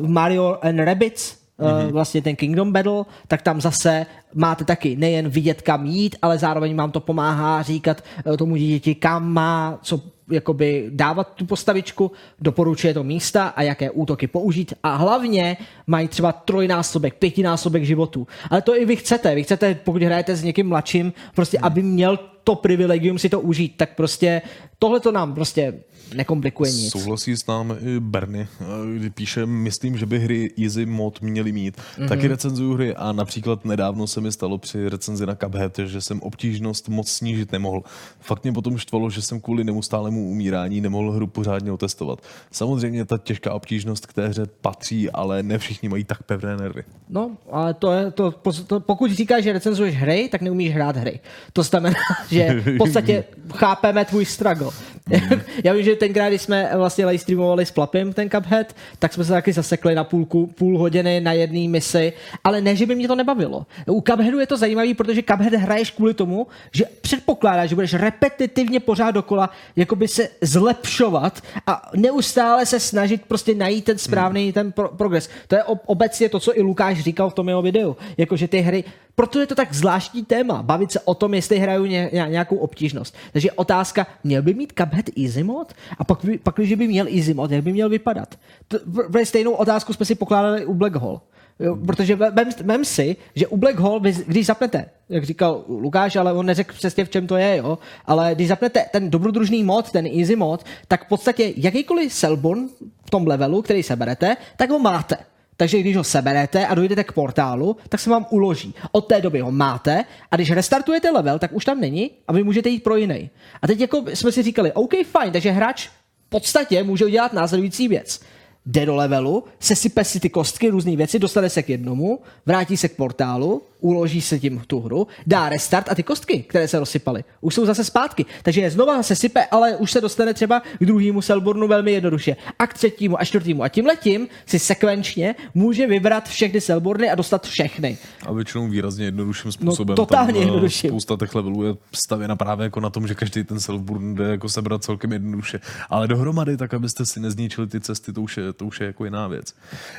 Uh, 0.00 0.08
Mario 0.08 0.58
and 0.62 0.78
Rabbids, 0.78 1.36
uh, 1.56 1.90
vlastně 1.92 2.22
ten 2.22 2.36
Kingdom 2.36 2.72
Battle, 2.72 3.04
tak 3.28 3.42
tam 3.42 3.60
zase 3.60 4.06
máte 4.34 4.64
taky 4.64 4.96
nejen 4.96 5.28
vidět, 5.28 5.62
kam 5.62 5.86
jít, 5.86 6.16
ale 6.22 6.38
zároveň 6.38 6.76
vám 6.76 6.90
to 6.90 7.00
pomáhá 7.00 7.62
říkat 7.62 8.04
uh, 8.24 8.36
tomu 8.36 8.56
dítěti, 8.56 8.94
kam 8.94 9.32
má, 9.32 9.78
co 9.82 10.00
jakoby 10.30 10.90
dávat 10.90 11.34
tu 11.34 11.46
postavičku, 11.46 12.12
doporučuje 12.40 12.94
to 12.94 13.04
místa 13.04 13.46
a 13.46 13.62
jaké 13.62 13.90
útoky 13.90 14.26
použít 14.26 14.74
a 14.82 14.96
hlavně 14.96 15.56
mají 15.86 16.08
třeba 16.08 16.32
trojnásobek, 16.32 17.14
pětinásobek 17.14 17.82
životů. 17.82 18.26
Ale 18.50 18.62
to 18.62 18.76
i 18.76 18.84
vy 18.84 18.96
chcete. 18.96 19.34
Vy 19.34 19.42
chcete, 19.42 19.74
pokud 19.74 20.02
hrajete 20.02 20.36
s 20.36 20.44
někým 20.44 20.68
mladším, 20.68 21.12
prostě 21.34 21.58
aby 21.58 21.82
měl 21.82 22.18
to 22.44 22.54
privilegium 22.54 23.18
si 23.18 23.28
to 23.28 23.40
užít, 23.40 23.76
tak 23.76 23.94
prostě 23.94 24.42
tohle 24.78 25.00
to 25.00 25.12
nám 25.12 25.34
prostě 25.34 25.74
nekomplikuje 26.14 26.72
nic. 26.72 26.92
Souhlasí 26.92 27.36
s 27.36 27.46
námi 27.46 27.74
i 27.80 28.00
Berny, 28.00 28.48
kdy 28.96 29.10
píše, 29.10 29.46
myslím, 29.46 29.98
že 29.98 30.06
by 30.06 30.18
hry 30.18 30.50
Easy 30.62 30.86
mod 30.86 31.20
měly 31.20 31.52
mít. 31.52 31.76
Mm-hmm. 31.76 32.08
Taky 32.08 32.28
recenzuju 32.28 32.74
hry 32.74 32.94
a 32.94 33.12
například 33.12 33.64
nedávno 33.64 34.06
se 34.06 34.20
mi 34.20 34.32
stalo 34.32 34.58
při 34.58 34.88
recenzi 34.88 35.26
na 35.26 35.34
Cuphead, 35.34 35.78
že 35.78 36.00
jsem 36.00 36.20
obtížnost 36.20 36.88
moc 36.88 37.08
snížit 37.08 37.52
nemohl. 37.52 37.82
Fakt 38.20 38.42
mě 38.42 38.52
potom 38.52 38.78
štvalo, 38.78 39.10
že 39.10 39.22
jsem 39.22 39.40
kvůli 39.40 39.64
neustálému 39.64 40.30
umírání 40.30 40.80
nemohl 40.80 41.12
hru 41.12 41.26
pořádně 41.26 41.72
otestovat. 41.72 42.22
Samozřejmě 42.52 43.04
ta 43.04 43.18
těžká 43.18 43.54
obtížnost 43.54 44.06
k 44.06 44.12
té 44.12 44.28
hře 44.28 44.46
patří, 44.60 45.10
ale 45.10 45.42
ne 45.42 45.58
všichni 45.58 45.88
mají 45.88 46.04
tak 46.04 46.22
pevné 46.22 46.56
nervy. 46.56 46.84
No, 47.08 47.36
ale 47.50 47.74
to 47.74 47.92
je, 47.92 48.10
to, 48.10 48.34
to, 48.66 48.80
pokud 48.80 49.10
říkáš, 49.10 49.44
že 49.44 49.52
recenzuješ 49.52 49.96
hry, 49.96 50.28
tak 50.32 50.42
neumíš 50.42 50.74
hrát 50.74 50.96
hry. 50.96 51.20
To 51.52 51.62
znamená, 51.62 51.96
že 52.30 52.60
v 52.60 52.78
podstatě 52.78 53.24
chápeme 53.54 54.04
tvůj 54.04 54.24
struggle. 54.24 54.67
Já 55.64 55.72
vím, 55.72 55.82
že 55.82 55.96
tenkrát, 55.96 56.28
když 56.28 56.42
jsme 56.42 56.70
vlastně 56.76 57.06
live 57.06 57.18
streamovali 57.18 57.66
s 57.66 57.70
Plapim 57.70 58.12
ten 58.12 58.30
Cuphead, 58.30 58.76
tak 58.98 59.12
jsme 59.12 59.24
se 59.24 59.32
taky 59.32 59.52
zasekli 59.52 59.94
na 59.94 60.04
půlku, 60.04 60.46
půl 60.46 60.78
hodiny 60.78 61.20
na 61.20 61.32
jedné 61.32 61.68
misi, 61.68 62.12
ale 62.44 62.60
ne, 62.60 62.76
že 62.76 62.86
by 62.86 62.94
mě 62.94 63.08
to 63.08 63.16
nebavilo. 63.16 63.66
U 63.86 64.00
Cupheadu 64.00 64.40
je 64.40 64.46
to 64.46 64.56
zajímavé, 64.56 64.94
protože 64.94 65.22
Cuphead 65.22 65.52
hraješ 65.52 65.90
kvůli 65.90 66.14
tomu, 66.14 66.46
že 66.72 66.84
předpokládáš, 67.00 67.68
že 67.68 67.74
budeš 67.74 67.94
repetitivně 67.94 68.80
pořád 68.80 69.10
dokola 69.10 69.50
jakoby 69.76 70.08
se 70.08 70.28
zlepšovat 70.40 71.42
a 71.66 71.90
neustále 71.96 72.66
se 72.66 72.80
snažit 72.80 73.22
prostě 73.28 73.54
najít 73.54 73.84
ten 73.84 73.98
správný 73.98 74.52
ten 74.52 74.72
pro- 74.72 74.88
progres. 74.88 75.30
To 75.48 75.54
je 75.54 75.64
ob- 75.64 75.82
obecně 75.86 76.28
to, 76.28 76.40
co 76.40 76.58
i 76.58 76.62
Lukáš 76.62 77.00
říkal 77.00 77.30
v 77.30 77.34
tom 77.34 77.48
jeho 77.48 77.62
videu. 77.62 77.96
Jakože 78.16 78.48
ty 78.48 78.58
hry, 78.60 78.84
proto 79.18 79.40
je 79.40 79.46
to 79.46 79.54
tak 79.54 79.74
zvláštní 79.74 80.24
téma, 80.24 80.62
bavit 80.62 80.92
se 80.92 81.00
o 81.00 81.14
tom, 81.14 81.34
jestli 81.34 81.58
hrajou 81.58 81.84
ně, 81.84 82.10
ně- 82.12 82.26
nějakou 82.28 82.56
obtížnost. 82.56 83.14
Takže 83.32 83.52
otázka, 83.52 84.06
měl 84.24 84.42
by 84.42 84.54
mít 84.54 84.72
Cuphead 84.78 85.04
easy 85.18 85.42
mod? 85.42 85.72
A 85.98 86.04
pak, 86.04 86.24
by, 86.24 86.38
pak 86.38 86.54
když 86.54 86.74
by 86.74 86.88
měl 86.88 87.06
easy 87.06 87.34
mod, 87.34 87.50
jak 87.50 87.62
by 87.64 87.72
měl 87.72 87.88
vypadat? 87.88 88.34
To, 88.68 88.78
stejnou 89.24 89.52
otázku 89.52 89.92
jsme 89.92 90.06
si 90.06 90.14
pokládali 90.14 90.66
u 90.66 90.74
Black 90.74 90.94
Hole. 90.94 91.20
Jo, 91.60 91.76
protože 91.86 92.16
ve- 92.16 92.30
vem, 92.30 92.48
vem 92.64 92.84
si, 92.84 93.16
že 93.34 93.46
u 93.46 93.56
Black 93.56 93.78
Hole, 93.78 94.00
když 94.26 94.46
zapnete, 94.46 94.84
jak 95.08 95.24
říkal 95.24 95.64
Lukáš, 95.68 96.16
ale 96.16 96.32
on 96.32 96.46
neřekl 96.46 96.74
přesně 96.74 97.04
v 97.04 97.10
čem 97.10 97.26
to 97.26 97.36
je, 97.36 97.56
jo, 97.56 97.78
ale 98.06 98.34
když 98.34 98.48
zapnete 98.48 98.84
ten 98.92 99.10
dobrodružný 99.10 99.64
mod, 99.64 99.90
ten 99.90 100.06
easy 100.06 100.36
mod, 100.36 100.64
tak 100.88 101.04
v 101.04 101.08
podstatě 101.08 101.52
jakýkoliv 101.56 102.12
Selbon 102.12 102.68
v 103.06 103.10
tom 103.10 103.26
levelu, 103.26 103.62
který 103.62 103.82
seberete, 103.82 104.36
tak 104.56 104.70
ho 104.70 104.78
máte. 104.78 105.16
Takže 105.60 105.80
když 105.80 105.96
ho 105.96 106.04
seberete 106.04 106.66
a 106.66 106.74
dojdete 106.74 107.04
k 107.04 107.12
portálu, 107.12 107.76
tak 107.88 108.00
se 108.00 108.10
vám 108.10 108.26
uloží. 108.30 108.74
Od 108.92 109.00
té 109.00 109.20
doby 109.20 109.40
ho 109.40 109.52
máte 109.52 110.04
a 110.30 110.36
když 110.36 110.50
restartujete 110.50 111.10
level, 111.10 111.38
tak 111.38 111.52
už 111.52 111.64
tam 111.64 111.80
není 111.80 112.10
a 112.28 112.32
vy 112.32 112.42
můžete 112.42 112.68
jít 112.68 112.82
pro 112.82 112.96
jiný. 112.96 113.30
A 113.62 113.66
teď 113.66 113.80
jako 113.80 114.04
jsme 114.14 114.32
si 114.32 114.42
říkali, 114.42 114.72
OK, 114.72 114.92
fajn, 115.06 115.32
takže 115.32 115.50
hráč 115.50 115.86
v 116.26 116.28
podstatě 116.28 116.82
může 116.82 117.04
udělat 117.04 117.32
následující 117.32 117.88
věc. 117.88 118.20
Jde 118.68 118.86
do 118.86 118.96
levelu, 118.96 119.44
sesype 119.60 120.04
si 120.04 120.20
ty 120.20 120.30
kostky, 120.30 120.68
různé 120.68 120.96
věci, 120.96 121.18
dostane 121.18 121.50
se 121.50 121.62
k 121.62 121.68
jednomu, 121.68 122.18
vrátí 122.46 122.76
se 122.76 122.88
k 122.88 122.96
portálu, 122.96 123.62
uloží 123.80 124.20
se 124.20 124.38
tím 124.38 124.62
tu 124.66 124.80
hru, 124.80 125.06
dá 125.26 125.48
restart 125.48 125.88
a 125.90 125.94
ty 125.94 126.02
kostky, 126.02 126.44
které 126.48 126.68
se 126.68 126.78
rozsypaly, 126.78 127.24
už 127.40 127.54
jsou 127.54 127.66
zase 127.66 127.84
zpátky. 127.84 128.26
Takže 128.42 128.60
je 128.60 128.70
znova 128.70 129.02
sesype, 129.02 129.46
ale 129.46 129.76
už 129.76 129.92
se 129.92 130.00
dostane 130.00 130.34
třeba 130.34 130.62
k 130.78 130.84
druhému 130.84 131.22
Selbornu 131.22 131.68
velmi 131.68 131.92
jednoduše. 131.92 132.36
A 132.58 132.66
k 132.66 132.74
třetímu 132.74 133.20
a 133.20 133.24
čtvrtému. 133.24 133.62
A 133.62 133.68
tím 133.68 133.86
letím 133.86 134.28
si 134.46 134.58
sekvenčně 134.58 135.34
může 135.54 135.86
vybrat 135.86 136.28
všechny 136.28 136.60
Selborny 136.60 137.10
a 137.10 137.14
dostat 137.14 137.46
všechny. 137.46 137.98
A 138.26 138.32
většinou 138.32 138.68
výrazně 138.68 139.04
jednodušším 139.04 139.52
způsobem. 139.52 139.96
totálně 139.96 140.32
Tam, 140.32 140.42
eh, 140.42 140.44
jednodušším. 140.44 140.90
Spousta 140.90 141.16
těch 141.16 141.34
levelů 141.34 141.64
je 141.64 141.74
stavěna 141.92 142.36
právě 142.36 142.64
jako 142.64 142.80
na 142.80 142.90
tom, 142.90 143.06
že 143.06 143.14
každý 143.14 143.44
ten 143.44 143.56
self-burn 143.56 144.14
jde 144.14 144.24
jako 144.24 144.48
sebrat 144.48 144.84
celkem 144.84 145.12
jednoduše. 145.12 145.60
Ale 145.90 146.08
dohromady, 146.08 146.56
tak 146.56 146.74
abyste 146.74 147.06
si 147.06 147.20
nezničili 147.20 147.66
ty 147.66 147.80
cesty, 147.80 148.12
to 148.12 148.22
už 148.22 148.36
je, 148.36 148.52
to 148.58 148.66
už 148.66 148.80
je 148.80 148.86
jako 148.86 149.04
jiná 149.04 149.28
věc. 149.28 149.54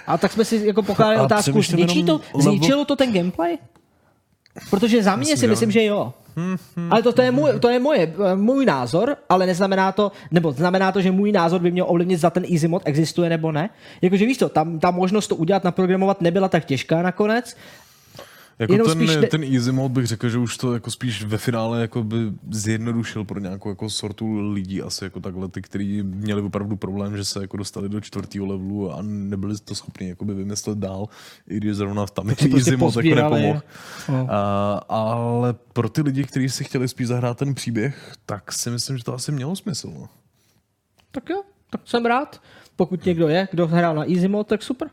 A 0.07 0.17
tak 0.17 0.31
jsme 0.31 0.45
si 0.45 0.61
jako 0.65 0.83
pokládali 0.83 1.25
otázku, 1.25 1.61
zničí 1.61 2.03
to, 2.03 2.21
zničilo 2.39 2.85
to 2.85 2.95
ten 2.95 3.13
gameplay? 3.13 3.57
Protože 4.69 5.03
za 5.03 5.15
mě 5.15 5.19
Myslím, 5.19 5.37
si 5.37 5.41
že 5.41 5.45
jo. 5.45 5.49
myslím, 5.49 5.71
že 5.71 5.83
jo. 5.83 6.13
Ale 6.89 7.03
to, 7.03 7.13
to, 7.13 7.21
je 7.21 7.31
můj, 7.31 7.59
to 7.59 7.69
je 7.69 7.79
moje, 7.79 8.13
můj 8.35 8.65
názor, 8.65 9.15
ale 9.29 9.45
neznamená 9.45 9.91
to, 9.91 10.11
nebo 10.31 10.51
znamená 10.51 10.91
to, 10.91 11.01
že 11.01 11.11
můj 11.11 11.31
názor 11.31 11.61
by 11.61 11.71
měl 11.71 11.85
ovlivnit, 11.89 12.19
za 12.19 12.29
ten 12.29 12.45
easy 12.51 12.67
mod 12.67 12.81
existuje 12.85 13.29
nebo 13.29 13.51
ne. 13.51 13.69
Jakože 14.01 14.25
víš 14.25 14.37
to, 14.37 14.49
tam 14.49 14.79
ta 14.79 14.91
možnost 14.91 15.27
to 15.27 15.35
udělat, 15.35 15.63
naprogramovat 15.63 16.21
nebyla 16.21 16.49
tak 16.49 16.65
těžká 16.65 17.01
nakonec. 17.01 17.55
Jako 18.59 18.73
Jenom 18.73 18.87
ten, 18.87 18.97
spíš 18.97 19.15
ne- 19.15 19.27
ten 19.27 19.43
easy 19.43 19.71
mode 19.71 19.93
bych 19.93 20.07
řekl, 20.07 20.29
že 20.29 20.37
už 20.37 20.57
to 20.57 20.73
jako 20.73 20.91
spíš 20.91 21.23
ve 21.23 21.37
finále 21.37 21.81
jako 21.81 22.03
by 22.03 22.17
zjednodušil 22.51 23.25
pro 23.25 23.39
nějakou 23.39 23.69
jako 23.69 23.89
sortu 23.89 24.51
lidí 24.51 24.81
asi 24.81 25.03
jako 25.03 25.19
takhle, 25.19 25.47
ty, 25.47 25.61
kteří 25.61 26.03
měli 26.03 26.41
opravdu 26.41 26.75
problém, 26.75 27.17
že 27.17 27.25
se 27.25 27.41
jako 27.41 27.57
dostali 27.57 27.89
do 27.89 28.01
čtvrtého 28.01 28.45
levelu 28.45 28.91
a 28.93 28.97
nebyli 29.01 29.55
to 29.65 29.75
schopni 29.75 30.09
jako 30.09 30.25
by 30.25 30.33
vymyslet 30.33 30.77
dál, 30.77 31.07
i 31.47 31.57
když 31.57 31.75
zrovna 31.75 32.05
tam 32.05 32.25
si 32.25 32.31
easy 32.31 32.49
prostě 32.49 32.77
mode 32.77 33.09
jako 33.09 33.21
nepomohl. 33.21 33.61
No. 34.09 34.27
A, 34.29 34.73
ale 34.89 35.55
pro 35.73 35.89
ty 35.89 36.01
lidi, 36.01 36.23
kteří 36.23 36.49
si 36.49 36.63
chtěli 36.63 36.87
spíš 36.87 37.07
zahrát 37.07 37.37
ten 37.37 37.55
příběh, 37.55 38.13
tak 38.25 38.51
si 38.51 38.69
myslím, 38.69 38.97
že 38.97 39.03
to 39.03 39.13
asi 39.13 39.31
mělo 39.31 39.55
smysl. 39.55 39.91
No. 39.99 40.09
Tak 41.11 41.29
jo, 41.29 41.41
tak 41.69 41.81
jsem 41.85 42.05
rád. 42.05 42.41
Pokud 42.75 43.05
někdo 43.05 43.27
je, 43.27 43.47
kdo 43.51 43.67
hrál 43.67 43.95
na 43.95 44.03
easy 44.11 44.27
mode, 44.27 44.43
tak 44.43 44.63
super. 44.63 44.89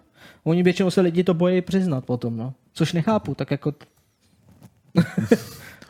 Oni 0.47 0.62
většinou 0.62 0.90
se 0.90 1.01
lidi 1.01 1.24
to 1.24 1.35
bojí 1.35 1.62
přiznat 1.62 2.05
potom, 2.05 2.36
no. 2.36 2.55
Což 2.73 2.93
nechápu, 2.93 3.35
tak 3.35 3.51
jako... 3.51 3.73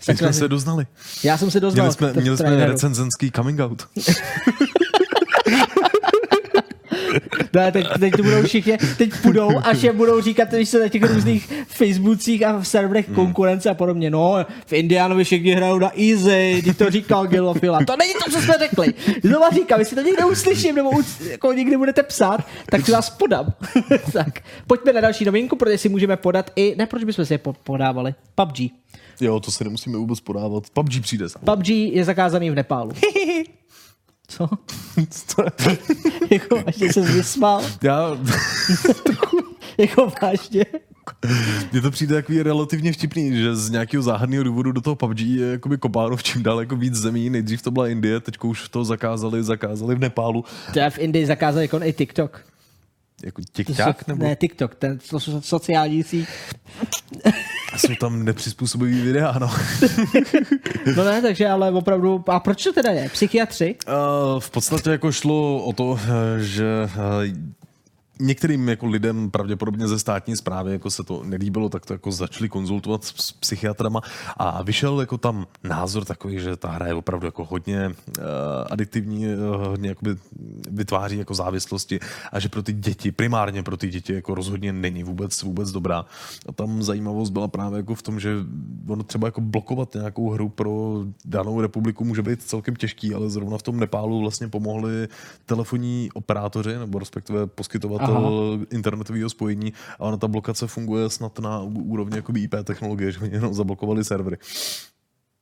Teď 0.07 0.19
jsme 0.19 0.33
se 0.33 0.49
doznali. 0.49 0.87
Já 1.25 1.39
jsem 1.39 1.51
se 1.51 1.61
doznal. 1.61 1.85
Měli 1.85 1.95
jsme, 1.95 2.23
měli 2.23 2.37
jsme 2.37 2.67
recenzenský 2.67 3.31
coming 3.31 3.61
out. 3.61 3.89
Ne, 7.53 7.73
teď, 7.73 7.87
teď 8.01 8.13
to 8.17 8.23
budou 8.23 8.43
všichni, 8.43 8.79
teď 8.99 9.11
půjdou, 9.23 9.51
až 9.65 9.83
je 9.83 9.93
budou 9.93 10.21
říkat, 10.23 10.49
když 10.51 10.69
se 10.69 10.81
na 10.81 10.89
těch 10.89 11.03
různých 11.03 11.53
Facebookcích 11.69 12.47
a 12.47 12.53
v 12.53 12.55
Hmm. 12.55 12.65
serverech 12.65 13.07
konkurence 13.15 13.71
a 13.71 13.75
podobně. 13.75 14.11
No, 14.11 14.47
v 14.67 14.73
Indianovi 14.73 15.25
všichni 15.25 15.51
hrajou 15.53 15.79
na 15.79 15.91
easy, 16.01 16.57
když 16.63 16.77
to 16.77 16.91
říkal 16.91 17.27
Gilofila. 17.27 17.79
To 17.87 17.97
není 17.97 18.13
to, 18.25 18.31
co 18.31 18.41
jsme 18.41 18.55
řekli. 18.59 18.95
Znova 19.25 19.51
říkám, 19.51 19.79
jestli 19.81 19.97
to 19.97 20.03
někde 20.03 20.25
uslyším, 20.25 20.75
nebo 20.75 20.91
už, 20.91 21.07
jako 21.31 21.53
někdy 21.53 21.77
budete 21.77 22.03
psát, 22.03 22.47
tak 22.71 22.85
si 22.87 22.93
vás 22.93 23.11
podám. 23.11 23.47
tak, 24.13 24.41
pojďme 24.67 24.93
na 24.93 25.01
další 25.01 25.25
novinku, 25.25 25.57
protože 25.57 25.79
si 25.79 25.89
můžeme 25.89 26.17
podat 26.17 26.51
i, 26.57 26.75
ne, 26.79 26.87
proč 26.87 27.05
bychom 27.05 27.25
si 27.25 27.35
je 27.35 27.39
po- 27.39 27.53
podávali, 27.53 28.15
PUBG. 28.35 28.71
Jo, 29.21 29.41
to 29.41 29.51
si 29.51 29.65
nemusíme 29.65 29.99
vůbec 29.99 30.21
podávat. 30.21 30.65
PUBG 30.73 31.01
přijde 31.03 31.29
sám. 31.29 31.43
PUBG 31.45 31.69
je 31.69 32.05
zakázaný 32.05 32.51
v 32.51 32.55
Nepálu. 32.55 32.91
Co? 34.29 34.49
jako, 36.31 36.63
až 36.67 36.75
se 36.93 37.01
vysmál. 37.01 37.63
Já, 37.83 38.11
Jako 39.79 40.13
vážně. 40.23 40.65
mně 41.73 41.81
to 41.81 41.91
přijde 41.91 42.15
takový 42.15 42.43
relativně 42.43 42.93
vtipný, 42.93 43.37
že 43.37 43.57
z 43.57 43.71
nějakého 43.71 44.03
záhadného 44.03 44.45
důvodu 44.45 44.73
do 44.73 44.81
toho 44.81 44.97
PUBG 44.97 45.21
je 45.21 45.47
jakoby 45.47 45.79
kopáno 45.79 46.17
v 46.17 46.23
čím 46.23 46.43
dál 46.43 46.61
jako 46.61 46.77
víc 46.77 46.95
zemí. 46.95 47.31
Nejdřív 47.31 47.63
to 47.63 47.71
byla 47.71 47.89
Indie, 47.89 48.21
teď 48.21 48.35
už 48.45 48.69
to 48.69 48.85
zakázali, 48.85 49.45
zakázali 49.45 49.95
v 49.95 49.99
Nepálu. 49.99 50.45
To 50.73 50.79
je 50.79 50.91
v 50.91 50.99
Indii 50.99 51.27
zakázali 51.27 51.65
jako 51.65 51.81
i 51.83 51.93
TikTok. 51.93 52.45
Jako 53.25 53.43
To 53.53 53.75
so, 53.75 53.93
nebo 54.09 54.25
Ne, 54.25 54.37
TikTok, 54.37 54.75
ten 54.75 55.01
so, 55.01 55.21
so, 55.21 55.41
sociální 55.43 56.03
síť. 56.03 56.29
Jsou 57.79 57.95
tam 58.01 58.25
nepřizpůsobivý 58.25 59.01
videa, 59.01 59.35
no. 59.39 59.51
No 60.97 61.05
ne, 61.05 61.23
takže 61.23 61.49
ale 61.49 61.71
opravdu, 61.71 62.25
a 62.27 62.41
proč 62.41 62.65
to 62.65 62.73
teda 62.73 62.91
je? 62.91 63.09
Psychiatři? 63.09 63.77
Uh, 63.89 64.41
v 64.41 64.51
podstatě 64.51 64.91
jako 64.91 65.13
šlo 65.13 65.65
o 65.65 65.73
to, 65.73 65.99
eh, 66.03 66.43
že 66.43 66.67
eh, 66.85 67.57
některým 68.21 68.69
jako 68.69 68.87
lidem 68.87 69.31
pravděpodobně 69.31 69.89
ze 69.89 69.99
státní 69.99 70.37
zprávy 70.37 70.73
jako 70.73 70.91
se 70.91 71.05
to 71.05 71.23
nelíbilo, 71.25 71.69
tak 71.69 71.87
to 71.87 71.93
jako 71.93 72.13
začali 72.13 72.49
konzultovat 72.49 73.05
s 73.05 73.27
s 73.27 73.33
psychiatrama 73.33 74.01
a 74.37 74.63
vyšel 74.63 75.01
jako 75.01 75.19
tam 75.19 75.47
názor 75.65 76.05
takový, 76.05 76.41
že 76.41 76.57
ta 76.57 76.69
hra 76.69 76.87
je 76.87 76.95
opravdu 76.95 77.27
jako 77.27 77.45
hodně 77.45 77.87
uh, 77.89 78.25
adiktivní, 78.71 79.27
uh, 79.27 79.67
hodně 79.67 79.89
jakoby 79.89 80.17
vytváří 80.71 81.19
jako 81.19 81.35
závislosti 81.35 82.01
a 82.33 82.41
že 82.41 82.49
pro 82.49 82.63
ty 82.63 82.73
děti, 82.73 83.13
primárně 83.13 83.63
pro 83.63 83.77
ty 83.77 83.89
děti 83.89 84.13
jako 84.13 84.35
rozhodně 84.35 84.73
není 84.73 85.05
vůbec, 85.05 85.43
vůbec 85.43 85.73
dobrá. 85.73 86.05
A 86.49 86.53
tam 86.53 86.83
zajímavost 86.83 87.31
byla 87.31 87.49
právě 87.49 87.77
jako 87.77 87.95
v 87.95 88.03
tom, 88.03 88.21
že 88.21 88.37
ono 88.89 89.03
třeba 89.03 89.29
jako 89.29 89.41
blokovat 89.41 89.95
nějakou 89.95 90.31
hru 90.31 90.49
pro 90.49 91.05
danou 91.25 91.61
republiku 91.61 92.05
může 92.05 92.23
být 92.23 92.43
celkem 92.43 92.77
těžký, 92.77 93.15
ale 93.15 93.31
zrovna 93.31 93.59
v 93.59 93.63
tom 93.63 93.81
Nepálu 93.81 94.21
vlastně 94.21 94.49
pomohli 94.49 95.09
telefonní 95.47 96.09
operátoři, 96.15 96.79
nebo 96.79 96.99
respektive 96.99 97.47
poskytovatel 97.47 98.06
Aha. 98.15 98.31
internetového 98.71 99.31
spojení 99.31 99.73
a 99.99 100.01
ona 100.01 100.17
ta 100.17 100.29
blokace 100.29 100.67
funguje 100.67 101.11
snad 101.11 101.39
na 101.39 101.63
úrovni 101.63 102.17
jakoby 102.17 102.41
IP 102.43 102.55
technologie, 102.65 103.13
že 103.13 103.19
oni 103.19 103.33
jenom 103.33 103.55
zablokovali 103.55 104.05
servery. 104.05 104.37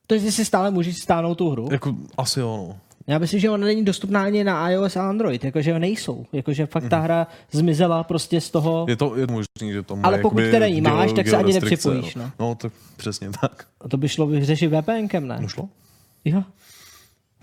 Takže 0.07 0.33
si 0.33 0.45
stále 0.45 0.71
můžeš 0.71 0.99
stáhnout 0.99 1.35
tu 1.35 1.51
hru. 1.51 1.69
Jako 1.73 1.95
asi 2.19 2.41
jo, 2.41 2.57
no. 2.69 2.77
Já 3.07 3.19
myslím, 3.19 3.41
že 3.41 3.51
ona 3.51 3.67
není 3.67 3.85
dostupná 3.85 4.23
ani 4.23 4.45
na 4.45 4.71
iOS 4.71 4.97
a 4.97 5.09
Android, 5.09 5.45
jakože 5.45 5.79
nejsou. 5.79 6.27
Jakože 6.33 6.67
fakt 6.67 6.89
ta 6.89 6.99
hra 6.99 7.27
zmizela 7.53 8.03
prostě 8.05 8.41
z 8.41 8.51
toho. 8.51 8.87
Je 8.89 8.97
to 8.97 9.17
je 9.17 9.27
možný, 9.27 9.73
že 9.73 9.83
to 9.83 9.97
má 9.97 10.09
Ale 10.09 10.19
pokud 10.19 10.41
teda 10.41 10.67
ji 10.67 10.81
máš, 10.81 11.13
tak 11.13 11.29
se 11.29 11.37
ani 11.37 11.53
nepřipojíš, 11.53 12.15
No. 12.15 12.23
no. 12.23 12.31
no, 12.41 12.55
tak 12.55 12.73
přesně 12.97 13.29
tak. 13.41 13.67
A 13.81 13.89
to 13.89 13.97
by 13.97 14.09
šlo 14.09 14.27
vyřešit 14.27 14.69
VPNkem, 14.69 15.29
ne? 15.29 15.39
No 15.41 15.49
šlo? 15.49 15.69
Jo. 16.25 16.43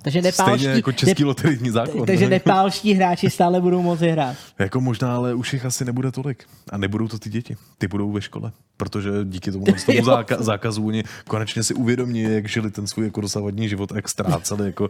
Takže 0.02 0.22
nepálští, 0.22 0.60
Stejně 0.60 0.76
jako 0.76 0.92
český 0.92 1.24
loterijní 1.24 1.70
zákon. 1.80 2.06
takže 2.06 2.30
nepálští 2.30 2.94
hráči 2.94 3.30
stále 3.30 3.62
budou 3.62 3.82
moci 3.82 4.08
hrát. 4.10 4.36
Jako 4.60 4.82
možná, 4.82 5.16
ale 5.16 5.34
už 5.34 5.54
jich 5.54 5.66
asi 5.66 5.86
nebude 5.86 6.12
tolik. 6.12 6.44
A 6.72 6.78
nebudou 6.78 7.08
to 7.08 7.20
ty 7.20 7.30
děti. 7.30 7.58
Ty 7.78 7.88
budou 7.88 8.12
ve 8.12 8.22
škole. 8.22 8.52
Protože 8.82 9.10
díky 9.24 9.52
tomu, 9.52 9.66
tomu 9.66 10.00
záka- 10.02 10.42
zákazu 10.44 10.88
oni 10.88 11.04
konečně 11.28 11.64
si 11.64 11.74
uvědomí, 11.74 12.22
jak 12.22 12.48
žili 12.50 12.72
ten 12.72 12.88
svůj 12.88 13.06
jako 13.06 13.22
dosavadní 13.22 13.70
život, 13.70 13.92
a 13.92 13.96
jak 13.96 14.10
ztráceli 14.10 14.66
jako 14.66 14.90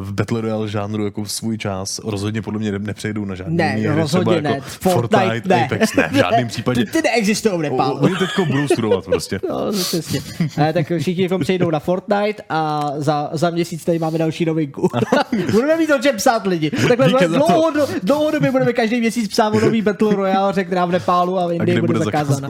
v 0.00 0.12
Battle 0.12 0.40
Royale 0.40 0.68
žánru 0.68 1.04
jako 1.04 1.24
v 1.24 1.32
svůj 1.32 1.58
čas. 1.58 2.00
Rozhodně 2.04 2.42
podle 2.42 2.60
mě 2.60 2.72
ne- 2.72 2.78
nepřejdou 2.78 3.24
na 3.24 3.34
žádný 3.34 3.56
Ne, 3.56 3.74
jiný 3.76 3.86
hry, 3.86 4.00
rozhodně 4.00 4.32
třeba 4.36 4.48
ne. 4.50 4.54
Jako 4.54 4.66
Fortnite, 4.68 5.24
Fortnite, 5.26 5.48
ne. 5.48 5.64
Apex, 5.64 5.94
ne, 5.96 6.08
v 6.12 6.16
žádném 6.16 6.48
případě. 6.48 6.84
Ty, 6.84 6.92
ty 6.92 7.02
neexistují 7.02 7.58
Nepálu. 7.62 7.96
Oni 7.98 8.14
teďko 8.16 8.46
budou 8.46 8.68
studovat 8.68 9.04
prostě. 9.04 9.40
No, 9.48 9.72
přesně. 9.72 10.20
Eh, 10.58 10.72
tak 10.72 10.92
všichni 10.98 11.22
jako 11.22 11.38
přejdou 11.38 11.70
na 11.70 11.78
Fortnite 11.80 12.42
a 12.48 12.90
za, 12.96 13.30
za 13.32 13.50
měsíc 13.50 13.84
tady 13.84 13.98
máme 13.98 14.18
další 14.18 14.44
novinku. 14.44 14.88
budeme 15.52 15.76
mít 15.76 15.90
o 15.90 15.98
čem 15.98 16.16
psát 16.16 16.46
lidi. 16.46 16.70
Takhle 16.88 17.28
dlouho, 17.28 17.72
dlouhodobě 18.02 18.50
budeme 18.50 18.72
každý 18.72 19.00
měsíc 19.00 19.28
psát 19.30 19.54
o 19.54 19.60
nový 19.60 19.82
Battle 19.82 20.14
Royale, 20.16 20.52
řekne 20.52 20.76
nám 20.76 20.88
v 20.88 20.92
Nepálu 20.92 21.38
a 21.38 21.46
v 21.46 21.52
Indii 21.52 21.72
kde 21.74 21.80
bude, 21.80 21.92
bude 21.92 22.04
zakázána. 22.04 22.48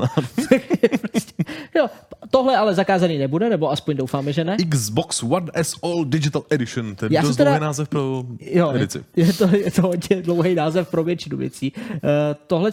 Prostě, 0.89 1.45
jo, 1.77 1.87
tohle 2.31 2.57
ale 2.57 2.75
zakázaný 2.75 3.19
nebude, 3.19 3.51
nebo 3.51 3.71
aspoň 3.71 3.97
doufáme, 3.97 4.33
že 4.33 4.45
ne. 4.45 4.57
Xbox 4.71 5.23
One 5.23 5.47
S 5.55 5.75
All 5.83 6.05
Digital 6.05 6.43
Edition. 6.51 6.95
To 6.95 7.05
je 7.05 7.09
Já 7.15 7.23
dost 7.23 7.37
teda- 7.37 7.51
dlouhý 7.51 7.61
název 7.65 7.89
pro 7.89 8.25
Jo, 8.41 8.71
edici. 8.75 9.05
je, 9.17 9.27
je, 9.27 9.33
to, 9.33 9.49
je 9.57 9.71
to 9.71 9.83
hodně 9.83 10.23
dlouhý 10.23 10.55
název 10.55 10.89
pro 10.91 11.05
většinu 11.05 11.37
věcí. 11.37 11.73
Uh, 11.91 11.99
Tohle 12.47 12.71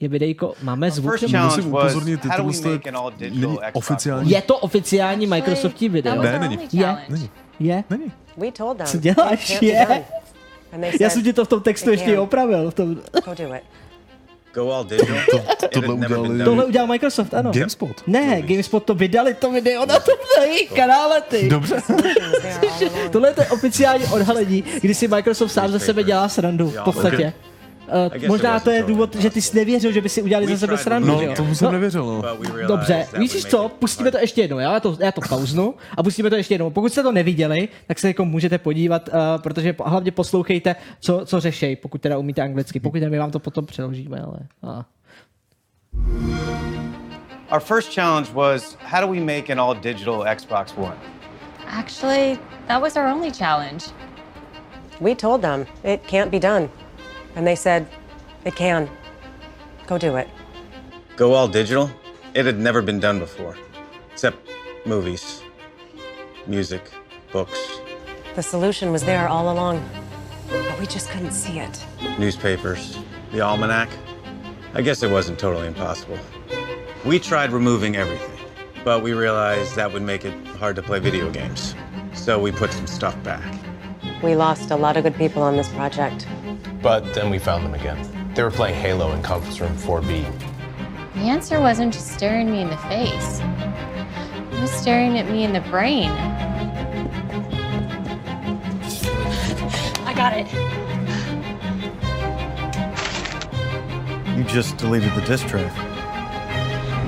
je 0.00 0.08
videjko, 0.08 0.54
máme 0.62 0.90
zvuk. 0.90 1.10
first 1.12 1.22
nebo- 1.22 1.32
challenge 1.32 1.56
Musím 1.56 1.72
was, 1.72 1.84
upozornit, 1.84 2.24
how 2.24 2.36
do 2.36 2.44
we 2.48 2.52
tohle 2.56 2.70
make 2.72 2.88
an 2.88 2.96
all 2.96 3.10
digital 3.10 3.40
není 3.50 3.56
Xbox 3.56 3.74
oficiální. 3.90 4.30
Je 4.30 4.42
to 4.42 4.58
oficiální 4.58 5.26
Microsoftí 5.26 5.88
video. 5.88 6.22
Ne, 6.22 6.38
není. 6.38 6.58
Je. 6.72 6.96
Není. 7.08 7.30
Je? 7.60 7.84
Není. 7.90 8.12
We 8.36 8.52
told 8.52 8.76
them. 8.76 8.86
Co 8.86 8.98
děláš? 8.98 9.62
Je. 9.62 10.04
Já 11.00 11.10
jsem 11.10 11.22
ti 11.22 11.32
to 11.32 11.44
v 11.44 11.48
tom 11.48 11.60
textu 11.62 11.90
ještě 11.90 12.18
opravil. 12.18 12.70
V 12.70 12.74
tom, 12.74 12.96
Go 14.54 14.72
all 14.72 14.84
digital. 14.84 15.16
It 15.64 15.70
tohle 15.70 15.88
had 15.88 15.98
never 15.98 16.18
udělali- 16.18 16.44
tohle 16.44 16.64
udělal 16.64 16.86
Microsoft, 16.86 17.34
ano. 17.34 17.50
GameSpot. 17.54 18.02
Ne, 18.06 18.42
GameSpot 18.42 18.84
to 18.84 18.94
vydali, 18.94 19.34
to 19.34 19.50
video 19.50 19.86
na 19.86 19.98
tom 20.00 20.14
na 20.38 20.44
jejich 20.44 20.72
kanále, 20.72 21.20
ty. 21.20 21.48
Dobře. 21.48 21.76
Tohle 23.10 23.28
je 23.28 23.34
to 23.34 23.42
oficiální 23.50 24.04
odhalení, 24.04 24.64
kdy 24.80 24.94
si 24.94 25.08
Microsoft 25.08 25.52
sám 25.52 25.70
ze 25.72 25.78
sebe 25.80 26.02
dělá 26.04 26.28
srandu, 26.28 26.70
v 26.70 26.82
podstatě. 26.84 27.32
Uh, 28.16 28.28
možná 28.28 28.60
to 28.60 28.70
je 28.70 28.82
důvod, 28.82 29.16
že 29.16 29.30
ty 29.30 29.42
jsi 29.42 29.56
nevěřil, 29.56 29.92
že 29.92 30.00
by 30.00 30.08
si 30.08 30.22
udělali 30.22 30.46
za 30.46 30.56
sebe 30.56 30.78
srandu, 30.78 31.08
No, 31.08 31.20
jo? 31.22 31.32
tomu 31.36 31.54
jsem 31.54 31.72
nevěřil, 31.72 32.04
no. 32.06 32.22
We 32.22 32.28
realized 32.46 32.68
Dobře, 32.68 33.06
víš 33.18 33.44
co, 33.44 33.68
pustíme 33.68 34.10
to 34.10 34.18
ještě 34.18 34.40
jednou, 34.40 34.58
já 34.58 34.80
to, 34.80 34.96
já 35.00 35.12
to 35.12 35.20
pauznu 35.28 35.74
a 35.96 36.02
pustíme 36.02 36.30
to 36.30 36.36
ještě 36.36 36.54
jednou. 36.54 36.70
Pokud 36.70 36.92
jste 36.92 37.02
to 37.02 37.12
neviděli, 37.12 37.68
tak 37.86 37.98
se 37.98 38.08
jako 38.08 38.24
můžete 38.24 38.58
podívat, 38.58 39.08
uh, 39.08 39.14
protože 39.42 39.72
po- 39.72 39.84
hlavně 39.84 40.10
poslouchejte, 40.10 40.76
co, 41.00 41.22
co 41.24 41.40
řešej, 41.40 41.76
pokud 41.76 42.00
teda 42.00 42.18
umíte 42.18 42.42
anglicky. 42.42 42.80
Pokud 42.80 43.00
ne, 43.00 43.08
my 43.10 43.18
vám 43.18 43.30
to 43.30 43.38
potom 43.38 43.66
přeložíme, 43.66 44.20
ale... 44.20 44.38
A. 44.62 44.84
Our 47.52 47.60
first 47.60 47.94
challenge 47.94 48.30
was 48.32 48.76
how 48.84 49.00
do 49.00 49.08
we 49.12 49.20
make 49.20 49.50
an 49.52 49.60
all 49.60 49.74
digital 49.74 50.24
Xbox 50.36 50.74
One? 50.76 50.94
Actually, 51.66 52.38
that 52.66 52.80
was 52.82 52.96
our 52.96 53.06
only 53.06 53.30
challenge. 53.32 53.84
We 55.00 55.14
told 55.14 55.40
them 55.42 55.66
it 55.84 56.00
can't 56.10 56.30
be 56.30 56.38
done. 56.38 56.68
And 57.36 57.46
they 57.46 57.54
said, 57.56 57.86
it 58.44 58.54
can. 58.56 58.88
Go 59.86 59.98
do 59.98 60.16
it. 60.16 60.28
Go 61.16 61.34
all 61.34 61.48
digital? 61.48 61.90
It 62.34 62.46
had 62.46 62.58
never 62.58 62.80
been 62.80 63.00
done 63.00 63.18
before, 63.18 63.56
except 64.12 64.38
movies, 64.86 65.42
music, 66.46 66.90
books, 67.32 67.58
The 68.34 68.42
solution 68.42 68.92
was 68.92 69.02
there 69.02 69.28
all 69.28 69.52
along, 69.52 69.88
but 70.48 70.78
we 70.78 70.86
just 70.86 71.10
couldn't 71.10 71.32
see 71.32 71.58
it. 71.58 71.84
newspapers, 72.18 72.96
the 73.32 73.40
almanac. 73.40 73.88
I 74.74 74.82
guess 74.82 75.02
it 75.02 75.10
wasn't 75.10 75.38
totally 75.38 75.66
impossible. 75.66 76.18
We 77.04 77.18
tried 77.18 77.50
removing 77.52 77.96
everything, 77.96 78.38
but 78.84 79.02
we 79.02 79.12
realized 79.12 79.74
that 79.74 79.92
would 79.92 80.02
make 80.02 80.24
it 80.24 80.34
hard 80.58 80.76
to 80.76 80.82
play 80.82 81.00
video 81.00 81.30
games. 81.30 81.74
So 82.14 82.38
we 82.38 82.52
put 82.52 82.72
some 82.72 82.86
stuff 82.86 83.20
back. 83.24 83.42
We 84.22 84.36
lost 84.36 84.70
a 84.70 84.76
lot 84.76 84.96
of 84.96 85.02
good 85.04 85.16
people 85.16 85.42
on 85.42 85.56
this 85.56 85.68
project. 85.70 86.26
But 86.82 87.14
then 87.14 87.28
we 87.28 87.38
found 87.38 87.64
them 87.64 87.74
again. 87.74 88.32
They 88.34 88.42
were 88.42 88.50
playing 88.50 88.74
Halo 88.74 89.12
in 89.12 89.22
conference 89.22 89.60
room 89.60 89.76
4B. 89.76 90.24
The 91.14 91.20
answer 91.20 91.60
wasn't 91.60 91.92
just 91.92 92.12
staring 92.12 92.50
me 92.50 92.62
in 92.62 92.70
the 92.70 92.76
face, 92.78 93.40
it 93.40 94.60
was 94.60 94.70
staring 94.70 95.18
at 95.18 95.30
me 95.30 95.44
in 95.44 95.52
the 95.52 95.60
brain. 95.60 96.10
I 100.06 100.14
got 100.14 100.32
it. 100.34 100.46
You 104.38 104.44
just 104.44 104.78
deleted 104.78 105.14
the 105.14 105.20
disk 105.22 105.46
drive. 105.48 105.66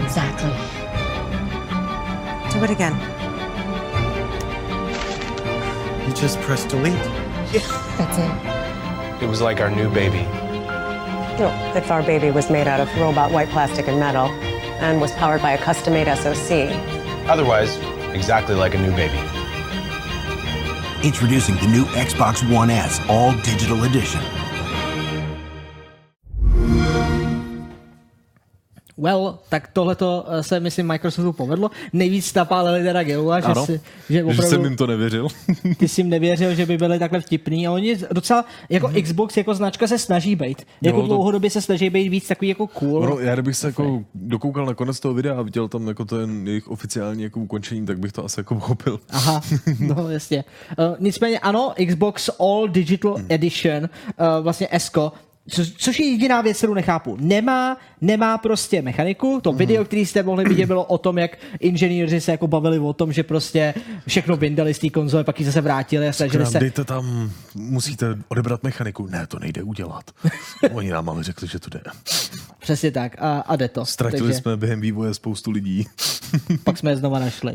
Exactly. 0.04 0.50
Do 2.52 2.62
it 2.62 2.70
again. 2.70 2.94
You 6.06 6.14
just 6.14 6.38
pressed 6.40 6.68
delete. 6.68 6.92
Yeah. 7.52 7.60
That's 7.96 8.18
it. 8.18 8.61
It 9.22 9.28
was 9.28 9.40
like 9.40 9.60
our 9.60 9.70
new 9.70 9.88
baby. 9.88 10.18
You 10.18 11.48
know, 11.48 11.72
if 11.76 11.90
our 11.90 12.02
baby 12.02 12.30
was 12.30 12.50
made 12.50 12.66
out 12.66 12.80
of 12.80 12.94
robot 12.98 13.30
white 13.30 13.48
plastic 13.50 13.86
and 13.88 13.98
metal 14.00 14.26
and 14.82 15.00
was 15.00 15.12
powered 15.12 15.40
by 15.40 15.52
a 15.52 15.58
custom 15.58 15.94
made 15.94 16.12
SoC, 16.14 16.68
Otherwise, 17.28 17.76
exactly 18.14 18.54
like 18.56 18.74
a 18.74 18.78
new 18.78 18.90
baby. 18.90 19.18
Introducing 21.06 21.54
the 21.56 21.68
new 21.68 21.84
Xbox 21.94 22.42
One 22.52 22.68
S 22.68 23.00
All 23.08 23.32
Digital 23.42 23.84
Edition. 23.84 24.20
Well, 28.98 29.38
tak 29.48 29.68
tohleto 29.72 30.24
eh, 30.28 30.42
se, 30.42 30.60
myslím, 30.60 30.86
Microsoftu 30.86 31.32
povedlo. 31.32 31.70
Nejvíc 31.92 32.34
napálili 32.34 32.82
teda 32.82 33.02
Geula, 33.02 33.40
že, 33.40 33.46
Ano, 33.46 33.66
si, 33.66 33.72
že 33.72 34.14
že 34.14 34.24
opravdu 34.24 34.42
jsem 34.50 34.64
jim 34.64 34.76
to 34.76 34.86
nevěřil. 34.86 35.28
ty 35.78 35.88
jsi 35.88 36.00
jim 36.00 36.08
nevěřil, 36.10 36.54
že 36.54 36.66
by 36.66 36.78
byli 36.78 36.98
takhle 36.98 37.20
vtipný. 37.20 37.66
A 37.66 37.72
oni 37.72 37.96
docela, 38.12 38.44
jako 38.68 38.88
Mhm. 38.88 39.02
Xbox, 39.02 39.36
jako 39.36 39.54
značka 39.54 39.86
se 39.86 39.98
snaží 39.98 40.36
být. 40.36 40.62
Jako 40.82 41.00
to- 41.00 41.06
dlouhodobě 41.06 41.50
se 41.50 41.60
snaží 41.60 41.90
být 41.90 42.08
víc 42.08 42.28
takový 42.28 42.48
jako 42.48 42.66
cool. 42.66 43.06
No, 43.06 43.18
já 43.18 43.34
kdybych 43.34 43.56
se 43.56 43.66
jako 43.66 44.02
dokoukal 44.14 44.66
na 44.66 44.74
konec 44.74 45.00
toho 45.00 45.14
videa 45.14 45.38
a 45.38 45.42
viděl 45.42 45.68
tam 45.68 45.88
jako 45.88 46.04
ten 46.04 46.46
jejich 46.48 46.68
oficiální 46.68 47.22
jako 47.22 47.40
ukončení, 47.40 47.86
tak 47.86 47.98
bych 47.98 48.12
to 48.12 48.24
asi 48.24 48.40
jako 48.40 48.54
pochopil. 48.54 49.00
Aha, 49.10 49.40
no 49.80 50.10
jasně. 50.10 50.44
Uh, 50.78 50.84
nicméně 50.98 51.38
ano, 51.38 51.72
Xbox 51.88 52.30
All 52.40 52.68
Digital 52.68 53.14
Hmm. 53.14 53.26
Edition, 53.28 53.82
uh, 53.82 53.88
vlastně 54.42 54.68
Esko, 54.70 55.12
co, 55.48 55.62
což 55.76 56.00
je 56.00 56.06
jediná 56.06 56.40
věc, 56.40 56.56
kterou 56.58 56.74
nechápu. 56.74 57.16
Nemá, 57.20 57.76
nemá 58.00 58.38
prostě 58.38 58.82
mechaniku. 58.82 59.40
To 59.42 59.52
video, 59.52 59.84
který 59.84 60.06
jste 60.06 60.22
mohli 60.22 60.44
vidět, 60.44 60.66
bylo 60.66 60.84
o 60.84 60.98
tom, 60.98 61.18
jak 61.18 61.38
inženýři 61.60 62.20
se 62.20 62.30
jako 62.30 62.46
bavili 62.46 62.78
o 62.78 62.92
tom, 62.92 63.12
že 63.12 63.22
prostě 63.22 63.74
všechno 64.06 64.36
vyndali 64.36 64.74
z 64.74 64.78
té 64.78 64.88
konzole, 64.90 65.24
pak 65.24 65.40
ji 65.40 65.46
zase 65.46 65.60
vrátili 65.60 66.08
a 66.08 66.12
snažili 66.12 66.46
se... 66.46 66.58
dejte 66.58 66.84
tam, 66.84 67.30
musíte 67.54 68.18
odebrat 68.28 68.62
mechaniku. 68.62 69.06
Ne, 69.06 69.26
to 69.26 69.38
nejde 69.38 69.62
udělat. 69.62 70.10
Oni 70.72 70.90
nám 70.90 71.08
ale 71.08 71.22
řekli, 71.22 71.48
že 71.48 71.58
to 71.58 71.70
jde. 71.70 71.80
Přesně 72.58 72.90
tak. 72.90 73.16
A, 73.18 73.40
a 73.40 73.56
jde 73.56 73.68
to. 73.68 73.84
Ztratili 73.84 74.22
Takže 74.22 74.38
jsme 74.38 74.56
během 74.56 74.80
vývoje 74.80 75.14
spoustu 75.14 75.50
lidí. 75.50 75.86
pak 76.64 76.78
jsme 76.78 76.90
je 76.90 76.96
znova 76.96 77.18
našli. 77.18 77.54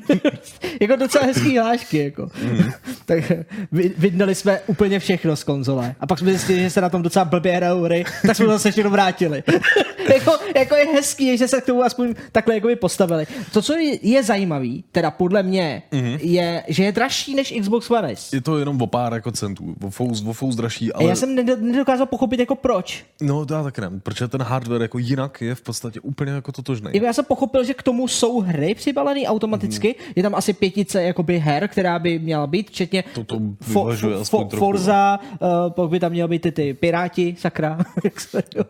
jako 0.80 0.96
docela 0.96 1.24
hezký 1.24 1.58
hlášky. 1.58 1.98
Jako. 1.98 2.30
Mhm. 2.42 2.72
tak 3.06 3.32
vy, 3.72 3.94
vydali 3.98 4.34
jsme 4.34 4.60
úplně 4.66 4.98
všechno 4.98 5.36
z 5.36 5.44
konzole. 5.44 5.94
A 6.00 6.06
pak 6.06 6.18
jsme 6.18 6.30
zjistili, 6.30 6.60
že 6.60 6.70
se 6.70 6.80
na 6.80 6.88
tom 6.88 6.99
docela 7.02 7.24
blbě 7.24 7.52
hrajou 7.52 7.82
hry, 7.82 8.04
tak 8.26 8.36
jsme 8.36 8.46
to 8.46 8.52
zase 8.52 8.70
všechno 8.70 8.90
vrátili. 8.90 9.42
jako, 10.14 10.32
jako, 10.56 10.74
je 10.74 10.86
hezký, 10.86 11.38
že 11.38 11.48
se 11.48 11.60
k 11.60 11.66
tomu 11.66 11.82
aspoň 11.82 12.14
takhle 12.32 12.54
jako 12.54 12.68
postavili. 12.76 13.26
To, 13.52 13.62
co 13.62 13.74
je, 14.02 14.22
zajímavý, 14.22 14.84
teda 14.92 15.10
podle 15.10 15.42
mě, 15.42 15.82
Mhm. 15.92 16.18
je, 16.20 16.62
že 16.68 16.84
je 16.84 16.92
dražší 16.92 17.34
než 17.34 17.54
Xbox 17.60 17.90
One 17.90 18.12
S. 18.16 18.32
Je 18.32 18.40
to 18.40 18.58
jenom 18.58 18.82
o 18.82 18.86
pár 18.86 19.12
jako 19.12 19.32
centů, 19.32 19.74
o 19.86 19.90
fous, 19.90 20.24
o 20.26 20.32
fous 20.32 20.56
dražší, 20.56 20.92
ale... 20.92 21.04
já 21.08 21.14
jsem 21.14 21.36
ned- 21.36 21.60
nedokázal 21.60 22.06
pochopit 22.06 22.40
jako 22.40 22.54
proč. 22.54 23.04
No 23.22 23.46
to 23.46 23.54
já 23.54 23.62
taky 23.62 23.80
ne, 23.80 23.90
protože 24.02 24.28
ten 24.28 24.42
hardware 24.42 24.82
jako 24.82 24.98
jinak 24.98 25.40
je 25.40 25.54
v 25.54 25.60
podstatě 25.62 26.00
úplně 26.00 26.32
jako 26.32 26.52
totožný. 26.52 26.90
Já 27.02 27.12
jsem 27.12 27.24
pochopil, 27.24 27.64
že 27.64 27.74
k 27.74 27.82
tomu 27.82 28.08
jsou 28.08 28.40
hry 28.40 28.74
přibalený 28.74 29.26
automaticky. 29.26 29.94
Mhm. 29.98 30.12
Je 30.16 30.22
tam 30.22 30.34
asi 30.34 30.52
pětice 30.52 31.02
jakoby 31.02 31.38
her, 31.38 31.68
která 31.68 31.98
by 31.98 32.18
měla 32.18 32.46
být, 32.46 32.68
včetně 32.70 33.04
To 33.14 33.24
to 33.24 33.36
Fo- 33.36 33.54
vyvažuje 33.68 34.16
fo- 34.16 34.20
aspoň 34.20 34.40
fo- 34.44 34.48
trochu. 34.48 34.64
Forza, 34.66 35.20
uh, 35.40 35.48
pak 35.72 35.90
by 35.90 36.00
tam 36.00 36.12
měly 36.12 36.28
být 36.28 36.42
ty, 36.42 36.52
ty 36.52 36.74
Piráti, 36.90 37.36
sakra. 37.38 37.78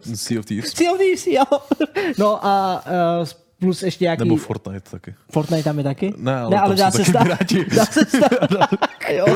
Sea 0.15 0.41
of 0.41 0.47
Thieves. 0.47 0.73
Sea 0.73 0.93
of 0.93 0.99
Thieves, 0.99 1.27
jo. 1.27 1.45
No 2.19 2.47
a 2.47 2.83
uh, 3.21 3.27
plus 3.59 3.83
ještě 3.83 4.05
nějaký... 4.05 4.25
Nebo 4.25 4.37
Fortnite 4.37 4.91
taky. 4.91 5.15
Fortnite 5.31 5.63
tam 5.63 5.79
je 5.79 5.85
taky? 5.85 6.15
Ne, 6.17 6.37
ale 6.37 6.51
ne, 6.51 6.61
ale 6.61 6.75
dá 6.85 6.91
se 6.91 7.05
stát. 7.05 7.27
Dá 7.77 7.85
se 7.85 8.05
stát. 8.05 8.51
jo. 9.13 9.27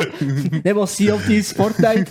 Nebo 0.65 0.87
Sea 0.87 1.15
of 1.15 1.27
Thieves, 1.27 1.53
Fortnite. 1.53 2.05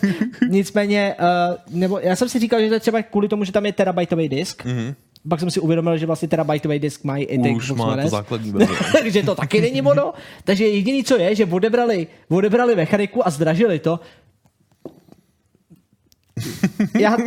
Nicméně, 0.49 1.15
uh, 1.19 1.79
nebo 1.79 1.99
já 1.99 2.15
jsem 2.15 2.29
si 2.29 2.39
říkal, 2.39 2.59
že 2.59 2.67
to 2.67 2.73
je 2.73 2.79
třeba 2.79 3.01
kvůli 3.01 3.27
tomu, 3.27 3.43
že 3.43 3.51
tam 3.51 3.65
je 3.65 3.73
terabajtový 3.73 4.29
disk. 4.29 4.65
Mm-hmm. 4.65 4.95
Pak 5.29 5.39
jsem 5.39 5.51
si 5.51 5.59
uvědomil, 5.59 5.97
že 5.97 6.05
vlastně 6.05 6.27
terabajtový 6.27 6.79
disk 6.79 7.03
mají 7.03 7.25
i 7.25 7.39
ty 7.39 7.49
Už 7.49 7.71
má 7.71 7.97
to 7.97 8.07
základní. 8.07 8.53
Takže 8.91 9.23
to 9.23 9.35
taky 9.35 9.61
není 9.61 9.81
ono. 9.81 10.13
Takže 10.43 10.67
jediný, 10.67 11.03
co 11.03 11.17
je, 11.17 11.35
že 11.35 11.45
odebrali, 11.45 12.07
odebrali 12.29 12.75
mechaniku 12.75 13.27
a 13.27 13.29
zdražili 13.29 13.79
to. 13.79 13.99
Já, 16.99 17.17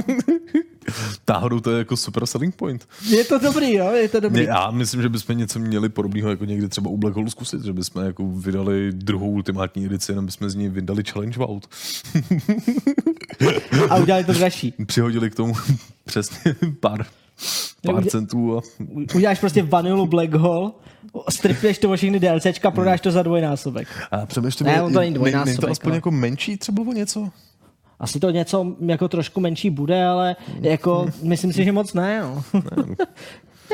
Náhodou 1.29 1.61
to 1.61 1.71
je 1.71 1.79
jako 1.79 1.97
super 1.97 2.27
selling 2.27 2.57
point. 2.57 2.89
je 3.09 3.25
to 3.25 3.39
dobrý, 3.39 3.79
no, 3.79 3.91
je 3.93 4.09
to 4.09 4.21
dobrý. 4.21 4.41
Ne, 4.41 4.47
já 4.49 4.71
myslím, 4.71 5.03
že 5.03 5.09
bychom 5.09 5.39
něco 5.39 5.59
měli 5.59 5.89
podobného 5.89 6.31
jako 6.31 6.45
někdy 6.45 6.69
třeba 6.69 6.91
u 6.91 6.97
Black 6.97 7.17
Hole 7.17 7.31
zkusit, 7.31 7.65
že 7.65 7.73
bychom 7.73 8.05
jako 8.05 8.27
vydali 8.27 8.93
druhou 8.93 9.31
ultimátní 9.31 9.87
edici, 9.87 10.13
jenom 10.13 10.27
bychom 10.27 10.51
z 10.51 10.55
ní 10.55 10.69
vydali 10.69 11.05
challenge 11.05 11.39
vault. 11.39 11.69
A 13.91 13.97
udělali 13.97 14.25
to 14.25 14.33
dražší. 14.33 14.75
Přihodili 14.87 15.31
k 15.31 15.35
tomu 15.35 15.55
přesně 16.05 16.57
pár, 16.81 17.07
pár 17.83 17.95
Neuděl- 17.95 18.11
centů 18.11 18.59
a 18.59 18.63
Uděláš 19.15 19.41
prostě 19.41 19.63
vanilu 19.63 20.07
Black 20.07 20.35
Hole, 20.35 20.71
stripneš 21.31 21.79
to 21.79 21.97
všechny 21.97 22.21
DLCčka, 22.21 22.71
prodáš 22.71 23.01
to 23.01 23.11
za 23.11 23.23
dvojnásobek. 23.23 23.89
A 24.11 24.27
přemýšlím, 24.27 24.67
Ne, 24.67 24.83
on 24.83 24.93
to 24.93 24.99
není 24.99 25.11
ne- 25.11 25.15
dvojnásobek, 25.19 25.47
není 25.47 25.59
to 25.59 25.71
aspoň 25.71 25.91
ale- 25.91 25.97
jako 25.97 26.11
menší 26.11 26.57
třeba 26.57 26.83
o 26.83 26.93
něco? 26.93 27.29
Asi 28.01 28.21
to 28.21 28.31
něco 28.31 28.77
jako 28.81 29.09
trošku 29.09 29.41
menší 29.41 29.71
bude, 29.71 30.07
ale 30.07 30.37
jako 30.61 31.07
myslím 31.23 31.53
si, 31.53 31.65
že 31.65 31.73
moc 31.73 31.95
ne, 31.95 32.21
no. 32.21 32.45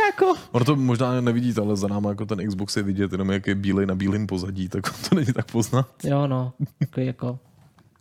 jako, 0.06 0.34
Ono 0.52 0.64
to 0.64 0.76
možná 0.76 1.20
nevidíte, 1.20 1.60
ale 1.60 1.76
za 1.76 1.88
náma 1.88 2.08
jako 2.08 2.26
ten 2.26 2.48
Xbox 2.48 2.76
je 2.76 2.82
vidět, 2.82 3.12
jenom 3.12 3.30
jak 3.30 3.46
je 3.46 3.54
bílej 3.54 3.86
na 3.86 3.94
bílém 3.94 4.26
pozadí, 4.26 4.68
tak 4.68 5.08
to 5.08 5.14
není 5.14 5.32
tak 5.32 5.50
poznat. 5.52 5.88
jo 6.04 6.26
no, 6.26 6.52
takový 6.78 7.06
jako, 7.06 7.38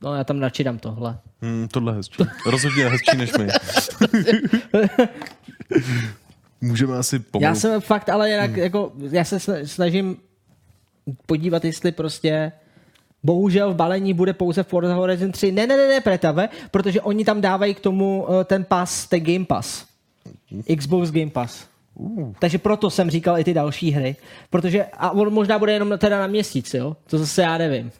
no 0.03 0.15
já 0.15 0.23
tam 0.23 0.39
radši 0.39 0.63
dám 0.63 0.79
tohle. 0.79 1.19
Hmm, 1.41 1.67
tohle 1.67 1.91
je 1.93 1.95
hezčí. 1.95 2.23
Rozhodně 2.45 2.85
hezčí 2.85 3.17
než 3.17 3.31
my. 3.37 3.47
Můžeme 6.61 6.97
asi 6.97 7.19
pomalu... 7.19 7.49
Já 7.49 7.55
jsem 7.55 7.81
fakt, 7.81 8.09
ale 8.09 8.29
jinak, 8.29 8.57
jako, 8.57 8.91
já 9.11 9.23
se 9.23 9.37
sna- 9.37 9.65
snažím 9.65 10.17
podívat, 11.25 11.65
jestli 11.65 11.91
prostě 11.91 12.51
Bohužel 13.23 13.73
v 13.73 13.75
balení 13.75 14.13
bude 14.13 14.33
pouze 14.33 14.63
Forza 14.63 14.93
Horizon 14.93 15.31
3. 15.31 15.51
Ne, 15.51 15.67
ne, 15.67 15.77
ne, 15.77 15.87
ne, 15.87 16.01
pretave, 16.01 16.49
protože 16.71 17.01
oni 17.01 17.25
tam 17.25 17.41
dávají 17.41 17.73
k 17.73 17.79
tomu 17.79 18.25
uh, 18.29 18.43
ten 18.43 18.63
pas, 18.63 19.07
ten 19.07 19.23
Game 19.23 19.45
Pass. 19.45 19.85
Xbox 20.77 21.11
Game 21.11 21.31
Pass. 21.31 21.70
Takže 22.39 22.57
proto 22.57 22.89
jsem 22.89 23.09
říkal 23.09 23.39
i 23.39 23.43
ty 23.43 23.53
další 23.53 23.91
hry. 23.91 24.15
Protože, 24.49 24.85
a 24.97 25.11
on 25.11 25.33
možná 25.33 25.59
bude 25.59 25.73
jenom 25.73 25.97
teda 25.97 26.19
na 26.19 26.27
měsíc, 26.27 26.73
jo? 26.73 26.95
To 27.09 27.17
zase 27.17 27.41
já 27.41 27.57
nevím. 27.57 27.91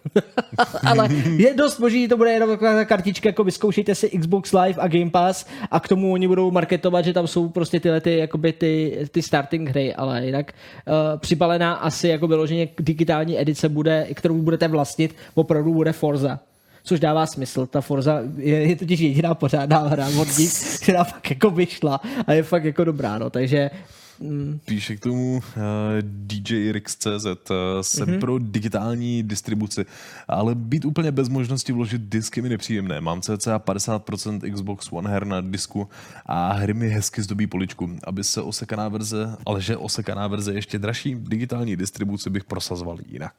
Ale 0.85 1.09
je 1.37 1.53
dost 1.53 1.79
možný, 1.79 2.07
to 2.07 2.17
bude 2.17 2.31
jenom 2.31 2.49
taková 2.49 2.73
ta 2.73 2.85
kartička, 2.85 3.29
jako 3.29 3.43
vyzkoušejte 3.43 3.95
si 3.95 4.09
Xbox 4.09 4.53
Live 4.53 4.81
a 4.81 4.87
Game 4.87 5.09
Pass 5.09 5.45
a 5.71 5.79
k 5.79 5.87
tomu 5.87 6.13
oni 6.13 6.27
budou 6.27 6.51
marketovat, 6.51 7.05
že 7.05 7.13
tam 7.13 7.27
jsou 7.27 7.49
prostě 7.49 7.79
tyhle 7.79 8.01
ty, 8.01 8.17
jakoby 8.17 8.53
ty, 8.53 8.99
ty 9.11 9.21
starting 9.21 9.69
hry, 9.69 9.95
ale 9.95 10.25
jinak 10.25 10.51
uh, 10.51 11.19
přibalená 11.19 11.73
asi 11.73 12.07
jako 12.07 12.27
vyloženě 12.27 12.67
digitální 12.79 13.41
edice 13.41 13.69
bude, 13.69 14.07
kterou 14.13 14.41
budete 14.41 14.67
vlastnit, 14.67 15.15
opravdu 15.35 15.73
bude 15.73 15.91
Forza. 15.91 16.39
Což 16.83 16.99
dává 16.99 17.25
smysl. 17.25 17.65
Ta 17.65 17.81
Forza 17.81 18.19
je, 18.37 18.55
je 18.69 18.75
totiž 18.75 18.99
jediná 18.99 19.33
pořádná 19.35 19.79
hra 19.79 20.07
od 20.07 20.37
nich, 20.37 20.53
která 20.83 21.03
fakt 21.03 21.29
jako 21.29 21.49
vyšla 21.49 22.01
a 22.27 22.33
je 22.33 22.43
fakt 22.43 22.63
jako 22.63 22.83
dobrá, 22.83 23.17
no. 23.17 23.29
Takže 23.29 23.69
mm, 24.19 24.59
Píše 24.65 24.95
k 24.95 24.99
tomu 24.99 25.35
uh, 25.35 25.41
DJ 26.01 26.71
Rix.cz. 26.71 27.25
Uh, 27.25 27.31
jsem 27.81 28.07
Mhm. 28.07 28.15
mm-hmm. 28.15 28.19
pro 28.19 28.39
digitální 28.39 29.23
distribuci, 29.23 29.85
ale 30.27 30.55
být 30.55 30.85
úplně 30.85 31.11
bez 31.11 31.29
možnosti 31.29 31.73
vložit 31.73 32.01
disk 32.01 32.37
je 32.37 32.43
mi 32.43 32.49
nepříjemné. 32.49 33.01
Mám 33.01 33.21
cca 33.21 33.59
50% 33.59 34.53
Xbox 34.53 34.87
One 34.91 35.09
her 35.09 35.25
na 35.25 35.41
disku 35.41 35.89
a 36.25 36.53
hry 36.53 36.73
mi 36.73 36.89
hezky 36.89 37.21
zdobí 37.21 37.47
poličku. 37.47 37.89
Aby 38.03 38.23
se 38.23 38.41
osekaná 38.41 38.87
verze, 38.89 39.35
ale 39.45 39.61
že 39.61 39.77
osekaná 39.77 40.27
verze 40.27 40.51
je 40.51 40.57
ještě 40.57 40.79
dražší, 40.79 41.15
digitální 41.19 41.75
distribuci 41.75 42.29
bych 42.29 42.43
prosazoval 42.43 42.97
jinak. 43.07 43.33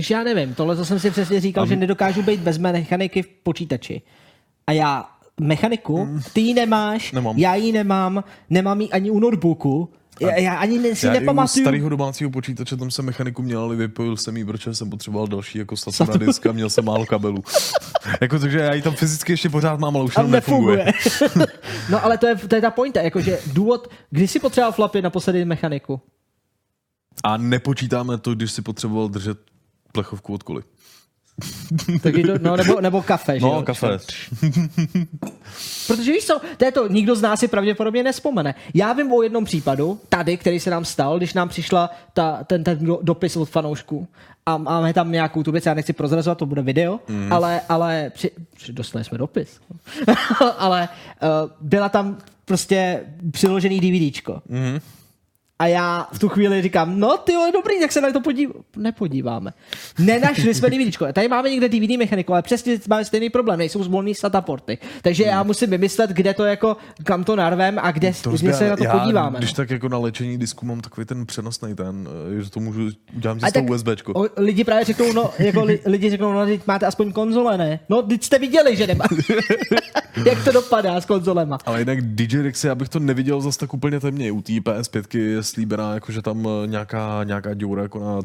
Když 0.00 0.10
já 0.10 0.22
nevím, 0.24 0.54
tohle 0.54 0.76
to 0.76 0.84
jsem 0.84 0.98
si 0.98 1.10
přesně 1.10 1.40
říkal, 1.40 1.64
A 1.64 1.66
že 1.66 1.76
nedokážu 1.76 2.22
být 2.22 2.40
bez 2.40 2.58
mechaniky 2.58 3.22
v 3.22 3.28
počítači. 3.28 4.02
A 4.66 4.72
já 4.72 5.08
mechaniku, 5.40 6.08
ty 6.32 6.40
ji 6.40 6.54
nemáš, 6.54 7.12
Nemám. 7.12 7.38
já 7.38 7.54
ji 7.54 7.72
nemám, 7.72 8.24
nemám 8.50 8.80
ji 8.80 8.90
ani 8.90 9.10
u 9.10 9.20
notebooku, 9.20 9.92
já, 10.20 10.36
já 10.36 10.54
ani 10.54 10.78
ne, 10.78 10.94
si 10.94 11.06
Já 11.06 11.12
nepamatuju. 11.12 11.62
u 11.62 11.64
starého 11.64 11.88
domácího 11.88 12.30
počítače 12.30 12.76
tam 12.76 12.90
jsem 12.90 13.04
mechaniku 13.04 13.42
měl, 13.42 13.60
ale 13.60 13.76
vypojil 13.76 14.16
jsem 14.16 14.36
ji, 14.36 14.44
protože 14.44 14.74
jsem 14.74 14.90
potřeboval 14.90 15.26
další 15.28 15.58
jako 15.58 15.76
satu 15.76 16.10
na 16.10 16.16
disk 16.16 16.46
a 16.46 16.52
měl 16.52 16.70
jsem 16.70 16.84
málo 16.84 17.06
kabelů. 17.06 17.44
jako 18.20 18.38
takže 18.38 18.58
já 18.58 18.74
ji 18.74 18.82
tam 18.82 18.94
fyzicky 18.94 19.32
ještě 19.32 19.48
pořád 19.50 19.80
mám, 19.80 19.96
ale 19.96 20.04
už 20.04 20.14
tam 20.14 20.30
nefunguje. 20.30 20.84
nefunguje. 20.84 21.46
no 21.90 22.04
ale 22.04 22.18
to 22.18 22.26
je, 22.26 22.34
to 22.36 22.54
je 22.54 22.60
ta 22.60 22.70
pointa, 22.70 23.00
jakože 23.00 23.38
důvod, 23.52 23.88
kdy 24.10 24.28
jsi 24.28 24.38
potřeboval 24.38 24.72
flapy 24.72 25.02
naposledy 25.02 25.44
mechaniku? 25.44 26.00
A 27.24 27.36
nepočítáme 27.36 28.18
to, 28.18 28.34
když 28.34 28.52
si 28.52 28.62
potřeboval 28.62 29.08
držet 29.08 29.49
plechovku 29.92 30.34
od 30.34 30.42
koli. 30.42 30.62
Taky 32.02 32.22
to, 32.22 32.32
no, 32.40 32.56
nebo, 32.56 32.80
nebo 32.80 33.02
kafe, 33.02 33.40
že 33.40 33.46
No, 33.46 33.52
jo? 33.54 33.62
kafe. 33.62 33.98
Protože 35.86 36.12
víš 36.12 36.24
co, 36.26 36.40
to 36.56 36.64
je 36.64 36.72
to, 36.72 36.88
nikdo 36.88 37.16
z 37.16 37.22
nás 37.22 37.40
si 37.40 37.48
pravděpodobně 37.48 38.02
nespomene. 38.02 38.54
Já 38.74 38.92
vím 38.92 39.12
o 39.12 39.22
jednom 39.22 39.44
případu, 39.44 40.00
tady, 40.08 40.36
který 40.36 40.60
se 40.60 40.70
nám 40.70 40.84
stal, 40.84 41.18
když 41.18 41.34
nám 41.34 41.48
přišla 41.48 41.90
ta, 42.12 42.44
ten, 42.44 42.64
ten 42.64 42.78
do- 42.84 42.98
dopis 43.02 43.36
od 43.36 43.48
fanoušků 43.48 44.08
a 44.46 44.56
máme 44.56 44.94
tam 44.94 45.12
nějakou 45.12 45.42
tu 45.42 45.52
věc, 45.52 45.66
já 45.66 45.74
nechci 45.74 45.92
prozrazovat, 45.92 46.38
to 46.38 46.46
bude 46.46 46.62
video, 46.62 47.00
mm. 47.08 47.32
ale, 47.32 47.60
ale 47.68 48.10
při, 48.14 48.30
při, 48.54 48.72
dostali 48.72 49.04
jsme 49.04 49.18
dopis. 49.18 49.60
ale 50.58 50.88
uh, 51.22 51.28
byla 51.60 51.88
tam 51.88 52.18
prostě 52.44 53.04
přiložený 53.30 53.80
DVDčko. 53.80 54.42
Mhm. 54.48 54.80
A 55.60 55.66
já 55.66 56.08
v 56.12 56.18
tu 56.18 56.28
chvíli 56.28 56.62
říkám, 56.62 57.00
no 57.00 57.16
ty 57.16 57.32
jo, 57.32 57.50
dobrý, 57.52 57.80
tak 57.80 57.92
se 57.92 58.00
na 58.00 58.12
to 58.12 58.20
podív... 58.20 58.50
nepodíváme. 58.76 59.52
Nenašli 59.98 60.54
jsme 60.54 60.70
DVDčko. 60.70 61.06
Tady 61.12 61.28
máme 61.28 61.50
někde 61.50 61.68
DVD 61.68 61.98
mechaniku, 61.98 62.32
ale 62.32 62.42
přesně 62.42 62.78
máme 62.88 63.04
stejný 63.04 63.30
problém, 63.30 63.58
nejsou 63.58 63.82
zvolný 63.82 64.14
SATA-porty. 64.14 64.78
Takže 65.02 65.24
já 65.24 65.42
musím 65.42 65.70
vymyslet, 65.70 66.10
kde 66.10 66.34
to 66.34 66.44
jako, 66.44 66.76
kam 67.04 67.24
to 67.24 67.36
narvem 67.36 67.78
a 67.82 67.90
kde, 67.90 68.12
To 68.22 68.30
kde 68.30 68.52
se 68.52 68.68
na 68.68 68.76
to 68.76 68.84
já, 68.84 68.98
podíváme. 68.98 69.38
Když 69.38 69.52
no. 69.52 69.56
tak 69.56 69.70
jako 69.70 69.88
na 69.88 69.98
lečení 69.98 70.38
disku 70.38 70.66
mám 70.66 70.80
takový 70.80 71.04
ten 71.04 71.26
přenosný 71.26 71.74
ten, 71.74 72.08
eh, 72.38 72.42
že 72.42 72.50
to 72.50 72.60
můžu, 72.60 72.90
udělám 73.16 73.38
A 73.42 73.46
si 73.46 73.50
z 73.50 73.52
toho 73.52 73.66
USBčko. 73.66 74.12
o, 74.12 74.26
lidi 74.36 74.64
právě 74.64 74.84
řeknou, 74.84 75.12
no, 75.12 75.30
jako 75.38 75.64
li, 75.64 75.80
lidi 75.86 76.10
řeknou, 76.10 76.32
no, 76.32 76.46
teď 76.46 76.60
máte 76.66 76.86
aspoň 76.86 77.12
konzole, 77.12 77.58
ne? 77.58 77.80
No, 77.88 78.02
teď 78.02 78.24
jste 78.24 78.38
viděli, 78.38 78.76
že 78.76 78.86
nemá. 78.86 79.04
Jak 80.26 80.44
to 80.44 80.52
dopadá 80.52 81.00
s 81.00 81.04
konzolema? 81.04 81.58
Ale 81.64 81.78
jinak 81.78 81.98
DJ 82.02 82.42
Rexy, 82.42 82.66
já 82.66 82.74
bych 82.74 82.88
to 82.88 82.98
neviděl 82.98 83.40
zas 83.40 83.56
tak 83.56 83.74
úplně 83.74 84.00
temně. 84.00 84.32
U 84.32 84.42
té 84.42 84.52
PS5 84.52 85.18
je 85.18 85.42
slíbená, 85.50 85.94
jako 85.94 86.12
že 86.12 86.22
tam 86.22 86.48
eh, 86.48 86.66
nějaká, 86.66 87.24
nějaká 87.24 87.54
děura 87.54 87.82
jako 87.82 88.00
na 88.00 88.20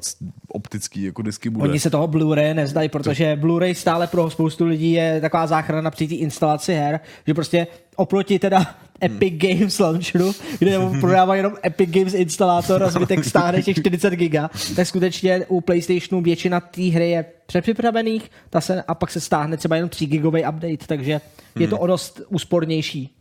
optický 0.47 1.03
jako 1.03 1.21
disky 1.21 1.49
bude. 1.49 1.69
Oni 1.69 1.79
se 1.79 1.89
toho 1.89 2.07
Blu-ray 2.07 2.53
nezdají, 2.53 2.89
protože 2.89 3.37
Blu-ray 3.41 3.73
stále 3.73 4.07
pro 4.07 4.29
spoustu 4.29 4.65
lidí 4.65 4.91
je 4.91 5.21
taková 5.21 5.47
záchrana 5.47 5.91
při 5.91 6.07
té 6.07 6.15
instalaci 6.15 6.73
her, 6.73 6.99
že 7.27 7.33
prostě 7.33 7.67
oproti 7.95 8.39
teda 8.39 8.75
Epic 9.03 9.33
Games 9.37 9.79
Launcheru, 9.79 10.33
kde 10.59 10.79
prodává 10.99 11.35
jenom 11.35 11.53
Epic 11.65 11.89
Games 11.89 12.13
instalátor 12.13 12.83
a 12.83 12.89
zbytek 12.89 13.25
stáhne 13.25 13.61
těch 13.61 13.77
40 13.77 14.13
giga, 14.13 14.49
tak 14.75 14.87
skutečně 14.87 15.45
u 15.47 15.61
PlayStationu 15.61 16.21
většina 16.23 16.59
té 16.59 16.81
hry 16.81 17.09
je 17.09 17.25
předpřipravených 17.45 18.31
ta 18.49 18.61
se, 18.61 18.83
a 18.83 18.95
pak 18.95 19.11
se 19.11 19.19
stáhne 19.19 19.57
třeba 19.57 19.75
jenom 19.75 19.89
3 19.89 20.05
gigový 20.05 20.41
update, 20.41 20.87
takže 20.87 21.21
je 21.59 21.67
to 21.67 21.79
o 21.79 21.87
dost 21.87 22.21
úspornější. 22.29 23.14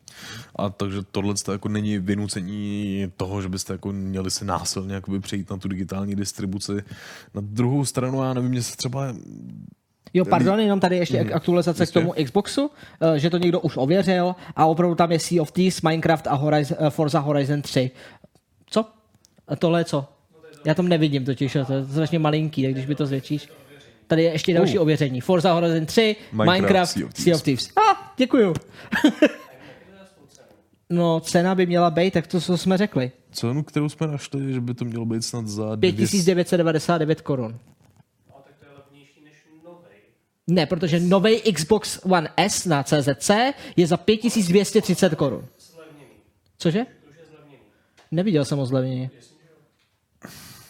A 0.56 0.70
takže 0.70 0.98
tohle 1.10 1.34
to 1.44 1.52
jako 1.52 1.68
není 1.68 1.98
vynucení 1.98 3.12
toho, 3.16 3.42
že 3.42 3.48
byste 3.48 3.72
jako 3.72 3.92
měli 3.92 4.30
si 4.30 4.44
násilně 4.44 4.94
jakoby 4.94 5.20
přejít 5.20 5.50
na 5.50 5.56
tu 5.56 5.68
digitální 5.68 6.14
distribuci. 6.16 6.72
Na 7.34 7.40
druhou 7.44 7.84
stranu, 7.84 8.22
já 8.22 8.34
nevím, 8.34 8.50
mě 8.50 8.62
se 8.62 8.76
třeba 8.76 9.14
Jo, 10.16 10.24
pardon, 10.24 10.60
jenom 10.60 10.80
tady 10.80 10.96
ještě 10.96 11.22
Mhm. 11.24 11.30
aktualizace 11.34 11.76
k 11.76 11.80
Jistě. 11.80 12.00
tomu 12.00 12.14
Xboxu, 12.24 12.70
eh, 13.14 13.18
že 13.18 13.30
to 13.30 13.38
někdo 13.38 13.60
už 13.60 13.72
ověřil 13.76 14.34
a 14.56 14.66
opravdu 14.66 14.94
tam 14.94 15.12
je 15.12 15.18
Sea 15.18 15.42
of 15.42 15.52
Thieves, 15.52 15.82
Minecraft 15.82 16.26
a 16.26 16.34
Horizon, 16.34 16.76
eh, 16.80 16.90
Forza 16.90 17.18
Horizon 17.20 17.62
3. 17.62 17.90
Co? 18.66 18.84
A 19.48 19.56
tohle 19.56 19.80
je 19.80 19.84
co? 19.84 20.08
Já 20.64 20.74
tam 20.74 20.88
nevidím 20.88 21.24
totiž, 21.24 21.52
to 21.52 21.72
je 21.72 21.84
strašně 21.90 22.18
malinký, 22.18 22.62
tak 22.62 22.72
když 22.72 22.86
by 22.86 22.94
to 22.94 23.06
zvětšíš. 23.06 23.48
Tady 24.06 24.22
je 24.22 24.32
ještě 24.32 24.54
další 24.54 24.78
Uh. 24.78 24.82
ověření. 24.82 25.20
Forza 25.20 25.52
Horizon 25.52 25.86
3, 25.86 26.16
Minecraft, 26.32 26.60
Minecraft, 26.60 26.92
Sea 26.92 27.06
of 27.06 27.12
Sea 27.16 27.34
of 27.34 27.42
Thieves. 27.42 27.68
Ah, 27.76 27.96
děkuju. 28.16 28.54
no, 30.90 31.20
cena 31.20 31.54
by 31.54 31.66
měla 31.66 31.90
být, 31.90 32.10
tak 32.14 32.26
to, 32.26 32.40
co 32.40 32.58
jsme 32.58 32.76
řekli. 32.76 33.12
cenu, 33.32 33.62
kterou 33.62 33.88
jsme 33.88 34.06
našli, 34.06 34.52
že 34.52 34.60
by 34.60 34.74
to 34.74 34.84
mělo 34.84 35.06
být 35.06 35.22
snad 35.22 35.46
za 35.46 35.74
200 35.74 36.34
5999 36.34 37.20
korun. 37.20 37.58
Ne, 40.46 40.66
protože 40.66 41.00
nový 41.00 41.40
Xbox 41.52 42.00
One 42.04 42.28
S 42.36 42.66
na 42.66 42.82
CZC 42.82 43.30
je 43.76 43.86
za 43.86 43.96
5230 43.96 45.14
korun. 45.14 45.46
Cože? 46.58 46.86
Neviděl 48.10 48.44
jsem 48.44 48.58
ho 48.58 48.66
zlevnění. 48.66 49.10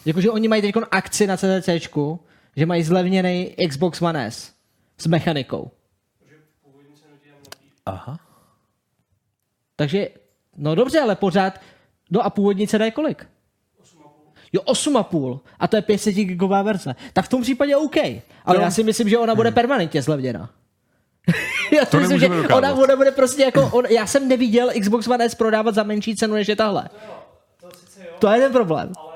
Jakože 0.05 0.31
oni 0.31 0.47
mají 0.47 0.61
teď 0.61 0.75
akci 0.91 1.27
na 1.27 1.37
CZCčku, 1.37 2.19
že 2.55 2.65
mají 2.65 2.83
zlevněný 2.83 3.55
Xbox 3.69 4.01
One 4.01 4.25
S 4.25 4.53
s 4.97 5.07
mechanikou. 5.07 5.71
Aha. 7.85 8.24
Takže, 9.75 10.09
no 10.57 10.75
dobře, 10.75 10.99
ale 10.99 11.15
pořád, 11.15 11.59
no 12.11 12.21
a 12.21 12.29
původní 12.29 12.67
cena 12.67 12.85
je 12.85 12.91
kolik? 12.91 13.27
Jo, 14.53 14.61
8,5. 14.61 15.39
A 15.59 15.67
to 15.67 15.75
je 15.75 15.81
500 15.81 16.13
gigová 16.15 16.61
verze. 16.61 16.95
Tak 17.13 17.25
v 17.25 17.29
tom 17.29 17.41
případě 17.41 17.75
OK. 17.75 17.97
Ale 18.45 18.55
Jo. 18.57 18.61
já 18.61 18.71
si 18.71 18.83
myslím, 18.83 19.09
že 19.09 19.17
ona 19.17 19.35
bude 19.35 19.51
permanentně 19.51 20.01
zlevněna. 20.01 20.49
já 21.77 21.85
si 21.85 21.91
To 21.91 21.97
myslím, 21.99 22.19
že 22.19 22.29
dokázat. 22.29 22.55
ona, 22.57 22.73
ona 22.73 22.95
bude 22.95 23.11
prostě 23.11 23.43
jako, 23.43 23.69
on, 23.73 23.85
já 23.85 24.07
jsem 24.07 24.27
neviděl 24.27 24.69
Xbox 24.81 25.07
One 25.07 25.29
S 25.29 25.35
prodávat 25.35 25.75
za 25.75 25.83
menší 25.83 26.15
cenu, 26.15 26.33
než 26.33 26.47
je 26.47 26.55
tahle. 26.55 26.89
To 28.19 28.27
je 28.29 28.39
ten 28.41 28.51
problém. 28.51 28.91
Ale 28.97 29.11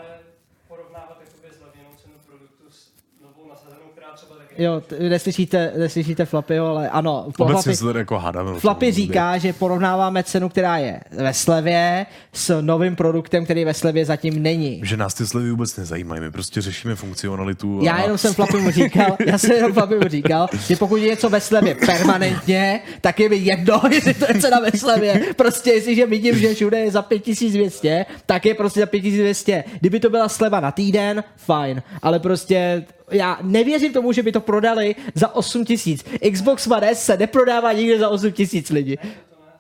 porovnávat 0.68 1.18
jakoby 1.26 1.48
zlevněnou 1.57 1.90
cenu 2.03 2.14
produktu 2.27 2.64
s 2.69 2.91
novou 3.23 3.49
nasazenou, 3.49 3.86
která 3.91 4.11
třeba 4.14 4.36
taky 4.36 4.48
Jo, 4.60 4.84
neslyšíte, 5.10 5.73
neslyšíte 5.77 6.26
Flapyho, 6.26 6.68
ale 6.68 6.90
ano. 6.90 7.27
Obecně 7.38 7.73
Flapy- 7.73 7.94
se 7.94 7.98
jako 7.98 8.19
hádáme. 8.19 8.60
Flapy 8.60 8.91
říká, 8.91 9.38
že 9.38 9.53
porovnáváme 9.53 10.23
cenu, 10.23 10.49
která 10.49 10.77
je 10.77 10.99
ve 11.11 11.34
slevě, 11.34 12.06
s 12.34 12.61
novým 12.61 12.95
produktem, 12.95 13.44
který 13.45 13.65
ve 13.65 13.73
slevě 13.73 14.06
zatím 14.06 14.44
není. 14.44 14.81
Že 14.84 14.98
nás 14.98 15.14
ty 15.14 15.27
slevy 15.27 15.52
vůbec 15.52 15.77
nezajímají, 15.77 16.22
my 16.22 16.31
prostě 16.31 16.61
řešíme 16.61 16.95
funkcionalitu. 16.95 17.80
Já 17.84 18.02
jenom 18.02 18.18
jsem 18.18 18.34
Flapymu 18.34 18.72
říkal, 18.72 19.18
já 19.26 19.38
jsem 19.38 19.52
jenom 19.52 19.73
Flapymu 19.73 20.07
říkal, 20.07 20.48
že 20.68 20.76
pokud 20.76 20.95
je 20.95 21.10
něco 21.10 21.30
ve 21.30 21.41
slevě 21.41 21.76
permanentně, 21.76 22.81
tak 23.02 23.19
je 23.19 23.30
mi 23.30 23.36
jedno, 23.36 23.81
jestli 23.91 24.14
to 24.14 24.26
je 24.34 24.41
cena 24.41 24.60
ve 24.60 24.72
slevě. 24.80 25.22
Prostě 25.36 25.72
jestliže 25.72 26.06
vidím, 26.06 26.38
že 26.40 26.53
všude 26.53 26.80
je 26.80 26.91
za 26.91 27.02
5200, 27.02 28.06
tak 28.26 28.45
je 28.45 28.53
prostě 28.53 28.80
za 28.80 28.86
5200. 28.86 29.64
Kdyby 29.80 29.99
to 29.99 30.10
byla 30.10 30.30
sleva 30.30 30.60
na 30.60 30.72
týden, 30.72 31.23
fajn, 31.36 31.81
ale 32.02 32.19
prostě 32.19 32.86
já 33.11 33.40
nevěřím 33.41 33.94
tomu, 33.94 34.11
že 34.11 34.23
by 34.23 34.31
to 34.31 34.41
prodali 34.41 34.95
za 35.15 35.36
8000. 35.36 36.06
Xbox 36.31 36.68
One 36.68 36.95
S 36.95 37.06
se 37.06 37.18
neprodává 37.18 37.73
nikde 37.73 37.99
za 37.99 38.10
8000 38.10 38.69
lidí. 38.69 38.95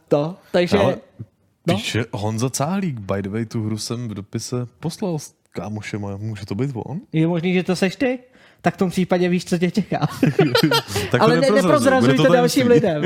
To, 0.07 0.35
takže... 0.51 0.77
Ale 0.77 0.97
No. 1.67 1.75
píše 1.75 2.05
Honza 2.11 2.49
Cáhlík, 2.49 2.99
by 2.99 3.21
the 3.21 3.29
way, 3.29 3.45
tu 3.45 3.63
hru 3.63 3.77
jsem 3.77 4.07
v 4.07 4.13
dopise 4.13 4.55
poslal 4.79 5.19
s 5.19 5.33
kámošem, 5.51 6.05
a 6.05 6.17
může 6.17 6.45
to 6.45 6.55
být 6.55 6.71
on? 6.75 6.99
Je 7.13 7.27
možný, 7.27 7.53
že 7.53 7.63
to 7.63 7.75
seš 7.75 7.95
ty? 7.95 8.19
Tak 8.61 8.73
v 8.73 8.77
tom 8.77 8.89
případě 8.89 9.29
víš, 9.29 9.45
co 9.45 9.57
tě 9.57 9.71
čeká. 9.71 10.07
Ale 11.19 11.37
ne, 11.41 11.49
neprozrazuj, 11.51 12.15
to, 12.15 12.23
to 12.23 12.33
dalším 12.33 12.67
lidem. 12.67 13.03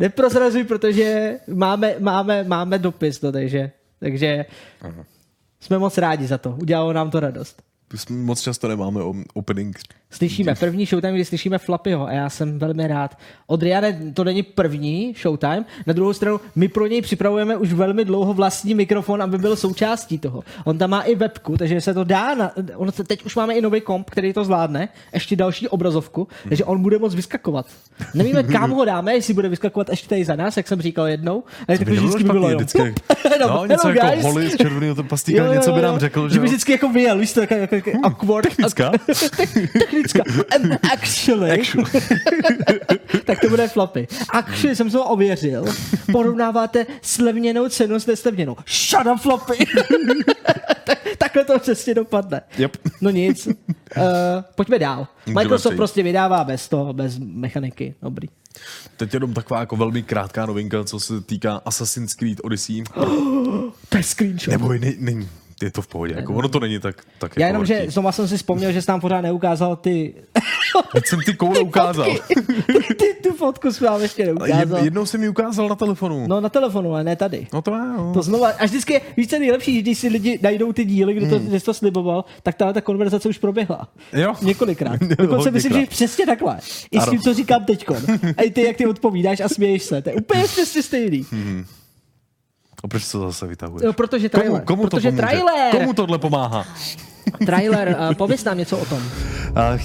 Neprozrazuj, 0.00 0.64
protože 0.64 1.38
máme, 1.48 1.94
máme, 1.98 2.44
máme 2.44 2.78
dopis, 2.78 3.20
no, 3.22 3.32
takže, 3.32 3.70
takže 4.00 4.44
Jsme 5.60 5.78
moc 5.78 5.98
rádi 5.98 6.26
za 6.26 6.38
to, 6.38 6.50
udělalo 6.60 6.92
nám 6.92 7.10
to 7.10 7.20
radost. 7.20 7.62
Moc 8.10 8.40
často 8.40 8.68
nemáme 8.68 9.00
opening. 9.34 9.78
Slyšíme 10.10 10.54
první 10.54 10.86
Showtime, 10.86 11.12
kdy 11.12 11.24
slyšíme 11.24 11.58
Flappyho 11.58 12.06
a 12.06 12.12
já 12.12 12.30
jsem 12.30 12.58
velmi 12.58 12.86
rád. 12.86 13.18
Od 13.46 13.62
Riane 13.62 14.12
to 14.14 14.24
není 14.24 14.42
první 14.42 15.14
Showtime, 15.22 15.64
na 15.86 15.92
druhou 15.92 16.12
stranu 16.12 16.40
my 16.54 16.68
pro 16.68 16.86
něj 16.86 17.02
připravujeme 17.02 17.56
už 17.56 17.72
velmi 17.72 18.04
dlouho 18.04 18.34
vlastní 18.34 18.74
mikrofon, 18.74 19.22
aby 19.22 19.38
byl 19.38 19.56
součástí 19.56 20.18
toho. 20.18 20.44
On 20.64 20.78
tam 20.78 20.90
má 20.90 21.02
i 21.02 21.14
webku, 21.14 21.56
takže 21.56 21.80
se 21.80 21.94
to 21.94 22.04
dá, 22.04 22.34
na, 22.34 22.52
on 22.76 22.92
se, 22.92 23.04
teď 23.04 23.24
už 23.24 23.36
máme 23.36 23.54
i 23.54 23.60
nový 23.60 23.80
komp, 23.80 24.10
který 24.10 24.32
to 24.32 24.44
zvládne, 24.44 24.88
ještě 25.14 25.36
další 25.36 25.68
obrazovku, 25.68 26.28
takže 26.48 26.64
on 26.64 26.82
bude 26.82 26.98
moc 26.98 27.14
vyskakovat. 27.14 27.66
Nevíme, 28.14 28.42
kam 28.42 28.70
ho 28.70 28.84
dáme, 28.84 29.14
jestli 29.14 29.34
bude 29.34 29.48
vyskakovat 29.48 29.88
ještě 29.88 30.08
tady 30.08 30.24
za 30.24 30.36
nás, 30.36 30.56
jak 30.56 30.68
jsem 30.68 30.80
říkal 30.82 31.06
jednou, 31.06 31.44
ale 31.68 31.78
tak 31.78 31.88
vždycky 31.88 32.24
by 32.24 32.30
bylo, 32.30 32.50
jo. 32.50 32.58
no, 33.40 33.48
no, 33.48 33.66
něco 33.66 33.88
jako 33.88 34.06
guys. 34.06 34.24
holy 34.24 34.50
z 34.50 34.56
červeného 34.56 35.04
pastíka, 35.04 35.52
něco 35.52 35.72
by 35.72 35.82
nám 35.82 35.98
řekl, 35.98 36.28
že 36.28 36.34
že 36.34 36.40
by 36.40 36.46
jo? 36.46 36.50
vždycky 36.50 36.72
jako 36.72 36.88
vyjel, 36.88 37.18
víš 37.18 37.32
to, 37.32 37.40
jako, 37.40 37.54
jako, 37.54 37.74
jako 37.74 37.90
awkward. 38.02 38.48
Technická. 38.48 38.92
Technická. 40.12 40.58
Um, 40.58 40.78
actually. 40.92 41.62
tak 43.24 43.40
to 43.40 43.48
bude 43.48 43.68
flapy. 43.68 44.08
Actually 44.28 44.76
jsem 44.76 44.90
se 44.90 44.96
ho 44.96 45.04
ověřil. 45.04 45.64
Porovnáváte 46.12 46.86
slevněnou 47.02 47.68
cenu 47.68 48.00
s 48.00 48.06
neslevněnou. 48.06 48.56
Shut 48.68 49.06
up, 49.14 49.20
flapy. 49.20 49.54
tak, 50.84 50.98
takhle 51.18 51.44
to 51.44 51.58
přesně 51.58 51.94
dopadne. 51.94 52.40
Yep. 52.58 52.76
No 53.00 53.10
nic. 53.10 53.46
Uh, 53.46 53.52
pojďme 54.54 54.78
dál. 54.78 55.06
Můžeme 55.26 55.42
Microsoft 55.42 55.70
přejít. 55.70 55.76
prostě 55.76 56.02
vydává 56.02 56.44
bez 56.44 56.68
toho, 56.68 56.92
bez 56.92 57.18
mechaniky. 57.18 57.94
Dobrý. 58.02 58.28
Teď 58.96 59.14
jenom 59.14 59.34
taková 59.34 59.60
jako 59.60 59.76
velmi 59.76 60.02
krátká 60.02 60.46
novinka, 60.46 60.84
co 60.84 61.00
se 61.00 61.20
týká 61.20 61.62
Assassin's 61.64 62.14
Creed 62.14 62.38
Odyssey. 62.44 62.84
To 63.88 63.96
je 63.96 64.02
screenshot. 64.02 64.52
Neboj, 64.52 64.78
ne, 64.78 64.92
není. 64.98 65.28
Je 65.62 65.70
to 65.70 65.82
v 65.82 65.86
pohodě. 65.86 66.14
Jako, 66.16 66.34
ono 66.34 66.48
to 66.48 66.60
není 66.60 66.78
tak, 66.80 67.04
tak 67.18 67.36
Já 67.36 67.40
jako 67.46 67.50
jenom, 67.54 67.66
že 67.66 67.74
velký. 67.74 67.90
znova 67.90 68.12
jsem 68.12 68.28
si 68.28 68.36
vzpomněl, 68.36 68.72
že 68.72 68.82
jsi 68.82 68.90
nám 68.90 69.00
pořád 69.00 69.20
neukázal 69.20 69.76
ty... 69.76 70.14
Teď 70.92 71.06
jsem 71.06 71.20
ty 71.26 71.34
koule 71.34 71.60
ukázal. 71.60 72.06
ty, 72.66 72.94
ty, 72.94 73.14
tu 73.22 73.32
fotku 73.36 73.72
jsi 73.72 73.84
vám 73.84 74.00
ještě 74.02 74.26
neukázal. 74.26 74.60
Jed- 74.60 74.84
Jednou 74.84 75.06
jsem 75.06 75.20
mi 75.20 75.28
ukázal 75.28 75.68
na 75.68 75.74
telefonu. 75.74 76.26
No 76.28 76.40
na 76.40 76.48
telefonu, 76.48 76.90
ale 76.92 77.04
ne 77.04 77.16
tady. 77.16 77.46
No 77.52 77.62
to 77.62 77.74
je, 77.74 77.80
no. 77.80 78.10
To 78.14 78.22
znova, 78.22 78.48
až 78.48 78.70
vždycky 78.70 78.92
je, 78.92 79.00
víš, 79.16 79.28
co 79.28 79.34
je 79.36 79.40
nejlepší, 79.40 79.82
když 79.82 79.98
si 79.98 80.08
lidi 80.08 80.38
najdou 80.42 80.72
ty 80.72 80.84
díly, 80.84 81.14
kde 81.14 81.28
to, 81.28 81.38
Hmm. 81.38 81.60
to 81.60 81.74
sliboval, 81.74 82.24
tak 82.42 82.54
tahle 82.54 82.74
ta 82.74 82.80
konverzace 82.80 83.28
už 83.28 83.38
proběhla. 83.38 83.88
Jo. 84.12 84.34
Několikrát. 84.42 85.00
Dokonce 85.18 85.50
myslím, 85.50 85.72
že 85.72 85.86
přesně 85.86 86.26
takhle. 86.26 86.58
I 86.90 86.98
s 87.00 87.02
Ano. 87.02 87.10
tím, 87.10 87.20
co 87.20 87.34
říkám 87.34 87.64
teďkon. 87.64 87.96
A 88.36 88.42
i 88.42 88.50
ty, 88.50 88.62
jak 88.62 88.76
ty 88.76 88.86
odpovídáš 88.86 89.40
a 89.40 89.48
směješ 89.48 89.82
se. 89.82 90.02
To 90.02 90.10
je 90.10 90.16
úplně 90.16 90.44
přesně 90.44 90.82
stejný. 90.82 91.26
Hmm. 91.32 91.64
A 92.84 92.88
proč 92.88 93.12
to 93.12 93.20
zase 93.20 93.46
vytahuješ? 93.46 93.86
No, 93.86 93.92
protože 93.92 94.28
trailer. 94.28 94.50
Komu, 94.52 94.64
komu 94.64 94.82
protože 94.82 95.10
to 95.10 95.16
pomůže? 95.16 95.26
trailer. 95.26 95.70
Komu 95.76 95.92
tohle 95.92 96.18
pomáhá? 96.18 96.64
Trailer, 97.46 97.96
uh, 98.08 98.14
pověs 98.14 98.44
nám 98.44 98.58
něco 98.58 98.78
o 98.78 98.84
tom. 98.84 98.98
Uh, 98.98 99.80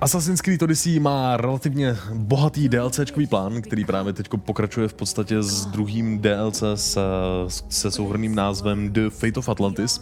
Assassin's 0.00 0.40
Creed 0.40 0.62
Odyssey 0.62 1.00
má 1.00 1.36
relativně 1.36 1.96
bohatý 2.12 2.68
DLCčkový 2.68 3.26
plán, 3.26 3.62
který 3.62 3.84
právě 3.84 4.12
teď 4.12 4.28
pokračuje 4.36 4.88
v 4.88 4.94
podstatě 4.94 5.42
s 5.42 5.66
druhým 5.66 6.20
DLC 6.20 6.62
se, 6.74 7.00
se 7.68 7.90
souhrným 7.90 8.34
názvem 8.34 8.92
The 8.92 9.10
Fate 9.10 9.38
of 9.38 9.48
Atlantis. 9.48 10.00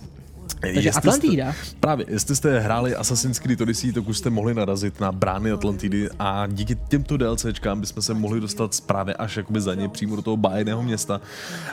Takže 0.60 0.90
Atlantida? 0.90 1.52
Jste, 1.52 1.76
právě, 1.80 2.06
jestli 2.08 2.36
jste 2.36 2.60
hráli 2.60 2.94
Assassin's 2.94 3.38
Creed 3.38 3.60
Odyssey, 3.60 3.92
tak 3.92 4.08
už 4.08 4.18
jste 4.18 4.30
mohli 4.30 4.54
narazit 4.54 5.00
na 5.00 5.12
brány 5.12 5.50
Atlantidy 5.50 6.08
a 6.18 6.46
díky 6.46 6.78
těmto 6.88 7.16
DLCčkám 7.16 7.80
bychom 7.80 8.02
se 8.02 8.14
mohli 8.14 8.40
dostat 8.40 8.80
právě 8.86 9.14
až 9.14 9.36
jakoby 9.36 9.60
za 9.60 9.74
ně 9.74 9.88
přímo 9.88 10.16
do 10.16 10.22
toho 10.22 10.36
bájného 10.36 10.82
města. 10.82 11.20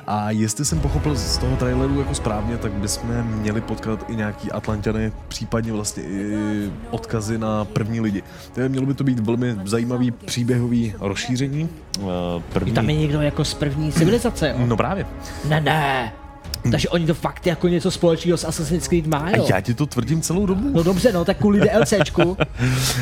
A 0.07 0.31
jestli 0.31 0.65
jsem 0.65 0.79
pochopil 0.79 1.15
z 1.15 1.37
toho 1.37 1.55
traileru 1.57 1.99
jako 1.99 2.15
správně, 2.15 2.57
tak 2.57 2.71
bychom 2.71 3.23
měli 3.23 3.61
potkat 3.61 4.05
i 4.09 4.15
nějaký 4.15 4.51
Atlantiany, 4.51 5.11
případně 5.27 5.71
vlastně 5.71 6.03
i 6.03 6.71
odkazy 6.89 7.37
na 7.37 7.65
první 7.65 8.01
lidi. 8.01 8.23
Takže 8.53 8.69
mělo 8.69 8.85
by 8.85 8.93
to 8.93 9.03
být 9.03 9.19
velmi 9.19 9.55
zajímavý 9.65 10.11
příběhový 10.11 10.93
rozšíření. 10.99 11.69
Eh, 11.99 12.41
První... 12.53 12.71
I 12.71 12.75
tam 12.75 12.89
je 12.89 12.95
někdo 12.95 13.21
jako 13.21 13.45
z 13.45 13.53
první 13.53 13.91
civilizace, 13.91 14.49
jo? 14.49 14.65
No 14.65 14.77
právě. 14.77 15.05
Ne, 15.49 15.61
ne. 15.61 16.13
Takže 16.71 16.89
oni 16.89 17.07
to 17.07 17.13
fakt 17.13 17.47
jako 17.47 17.67
něco 17.67 17.91
společného 17.91 18.37
s 18.37 18.43
Assassin's 18.47 18.87
Creed 18.87 19.07
má, 19.07 19.29
jo? 19.29 19.45
A 19.49 19.55
já 19.55 19.61
ti 19.61 19.73
to 19.73 19.85
tvrdím 19.85 20.21
celou 20.21 20.45
dobu. 20.45 20.69
No 20.73 20.83
dobře, 20.83 21.11
no, 21.13 21.25
tak 21.25 21.37
kvůli 21.37 21.59
DLCčku. 21.59 22.37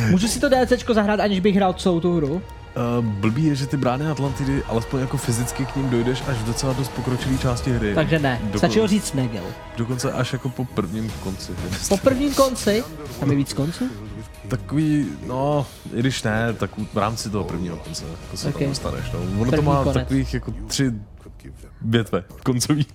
Můžu 0.09 0.27
si 0.27 0.39
to 0.39 0.49
DLCčko 0.49 0.93
zahrát, 0.93 1.19
aniž 1.19 1.39
bych 1.39 1.55
hrál 1.55 1.73
celou 1.73 1.99
tu 1.99 2.15
hru? 2.15 2.41
Uh, 2.99 3.05
blbý 3.05 3.45
je, 3.45 3.55
že 3.55 3.67
ty 3.67 3.77
brány 3.77 4.07
Atlantidy 4.07 4.63
alespoň 4.67 4.99
jako 5.01 5.17
fyzicky 5.17 5.65
k 5.65 5.75
ním 5.75 5.89
dojdeš 5.89 6.23
až 6.27 6.37
v 6.37 6.45
docela 6.45 6.73
dost 6.73 6.89
pokročilé 6.91 7.37
části 7.37 7.71
hry. 7.71 7.95
Takže 7.95 8.19
ne. 8.19 8.39
Doko- 8.51 8.57
Stačilo 8.57 8.87
říct 8.87 9.13
negel. 9.13 9.43
Dokonce 9.77 10.11
až 10.11 10.33
jako 10.33 10.49
po 10.49 10.65
prvním 10.65 11.11
konci. 11.23 11.51
Po 11.89 11.97
prvním 11.97 12.33
konci, 12.33 12.83
tam 13.19 13.31
je 13.31 13.37
víc 13.37 13.53
konců? 13.53 13.89
Takový, 14.47 15.05
no, 15.27 15.65
i 15.95 15.99
když 15.99 16.23
ne, 16.23 16.53
tak 16.53 16.71
v 16.93 16.97
rámci 16.97 17.29
toho 17.29 17.43
prvního 17.43 17.77
konce 17.77 18.05
jako 18.21 18.37
se 18.37 18.47
Ok. 18.47 18.55
okay. 18.55 18.65
tam 18.67 18.71
dostaneš. 18.71 19.05
No. 19.13 19.19
Ono 19.41 19.45
to 19.45 19.51
První 19.51 19.65
má 19.65 19.83
konec. 19.83 19.93
takových 19.93 20.33
jako 20.33 20.53
tři 20.67 20.91
větve 21.81 22.23
koncový. 22.43 22.85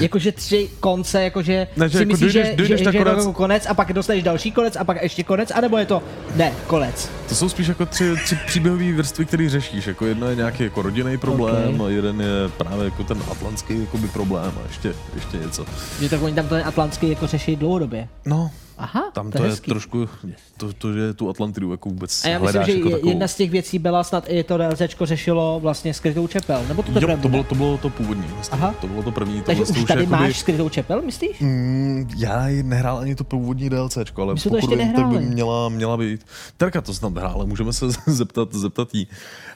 Jakože 0.00 0.32
tři 0.32 0.70
konce, 0.80 1.22
jakože 1.22 1.66
Ne, 1.76 1.88
že 1.88 1.98
si 1.98 2.02
jako 2.02 2.12
myslíš, 2.12 2.32
dojdeš- 2.32 2.50
že, 2.50 2.56
dojdeš 2.56 2.78
že, 2.80 2.92
že 2.92 2.98
konec. 2.98 3.18
jako 3.18 3.32
konec 3.32 3.66
a 3.66 3.74
pak 3.74 3.92
dostaneš 3.92 4.22
další 4.22 4.52
konec 4.52 4.76
a 4.76 4.84
pak 4.84 5.02
ještě 5.02 5.22
konec, 5.24 5.50
anebo 5.50 5.78
je 5.78 5.86
to, 5.86 6.02
ne, 6.36 6.52
konec. 6.66 7.10
To 7.28 7.34
jsou 7.34 7.48
spíš 7.48 7.66
jako 7.66 7.86
tři, 7.86 8.14
tři 8.24 8.36
příběhové 8.46 8.92
vrstvy, 8.92 9.24
které 9.24 9.48
řešíš. 9.48 9.86
Jako 9.86 10.06
jedno 10.06 10.28
je 10.30 10.36
nějaký 10.36 10.62
jako 10.62 10.82
rodinný 10.82 11.18
problém, 11.18 11.80
Ok. 11.80 11.86
a 11.86 11.90
jeden 11.90 12.20
je 12.20 12.48
právě 12.58 12.84
jako 12.84 13.04
ten 13.04 13.22
atlantský 13.30 13.80
jakoby 13.80 14.08
problém 14.08 14.52
a 14.64 14.66
ještě, 14.68 14.94
ještě 15.14 15.36
něco. 15.36 15.66
Že 16.00 16.08
tak 16.08 16.22
oni 16.22 16.34
tam 16.34 16.48
ten 16.48 16.62
atlantský 16.66 17.08
jako 17.10 17.26
řeší 17.26 17.56
dlouhodobě. 17.56 18.08
No, 18.26 18.50
Aha, 18.78 19.10
tam 19.14 19.30
to 19.30 19.38
to, 19.38 19.44
je 19.44 19.46
je 19.46 19.50
hezký. 19.50 19.70
trošku, 19.70 20.08
to, 20.56 20.72
to, 20.72 20.92
že 20.92 21.14
tu 21.14 21.28
Atlantidu 21.30 21.70
jako 21.70 21.88
vůbec 21.88 22.24
A 22.24 22.28
já 22.28 22.38
myslím, 22.38 22.62
že 22.64 22.72
jako 22.76 22.90
takovou. 22.90 23.08
jedna 23.08 23.28
z 23.28 23.34
těch 23.36 23.50
věcí 23.50 23.78
byla 23.78 24.04
snad 24.04 24.24
i 24.28 24.44
to 24.44 24.58
DLCčko 24.58 25.06
řešilo 25.06 25.60
vlastně 25.62 25.94
skrytou 25.94 26.26
čepel, 26.26 26.62
nebo 26.68 26.82
to 26.82 26.92
teprve 26.92 27.12
Jo, 27.12 27.18
to 27.22 27.28
bylo, 27.28 27.44
to 27.44 27.54
bylo 27.54 27.78
to 27.78 27.90
původní. 27.90 28.24
Myslím. 28.38 28.58
Aha. 28.62 28.74
To 28.80 28.86
bylo 28.86 29.02
to 29.02 29.12
první. 29.12 29.42
Takže 29.42 29.62
to 29.64 29.72
už 29.72 29.84
tady 29.84 30.00
jakoby- 30.02 30.06
máš 30.22 30.38
skrytou 30.38 30.68
čepel, 30.68 31.02
myslíš? 31.02 31.40
Mm, 31.40 32.08
já 32.16 32.48
ji 32.48 32.62
nehrál 32.62 32.98
ani 32.98 33.14
to 33.14 33.24
původní 33.24 33.70
DLCčko, 33.70 34.22
ale 34.22 34.34
My 34.34 34.40
jsme 34.40 34.50
to 34.50 34.56
pokud 34.60 34.78
ještě 34.78 34.92
tak 34.96 35.06
by 35.06 35.18
měla, 35.20 35.68
měla 35.68 35.96
být. 35.96 36.20
Terka 36.56 36.80
to 36.80 36.94
snad 36.94 37.16
hrála, 37.18 37.44
můžeme 37.44 37.72
se 37.72 37.86
zeptat, 38.06 38.54
zeptat 38.54 38.88
jí. 38.94 39.06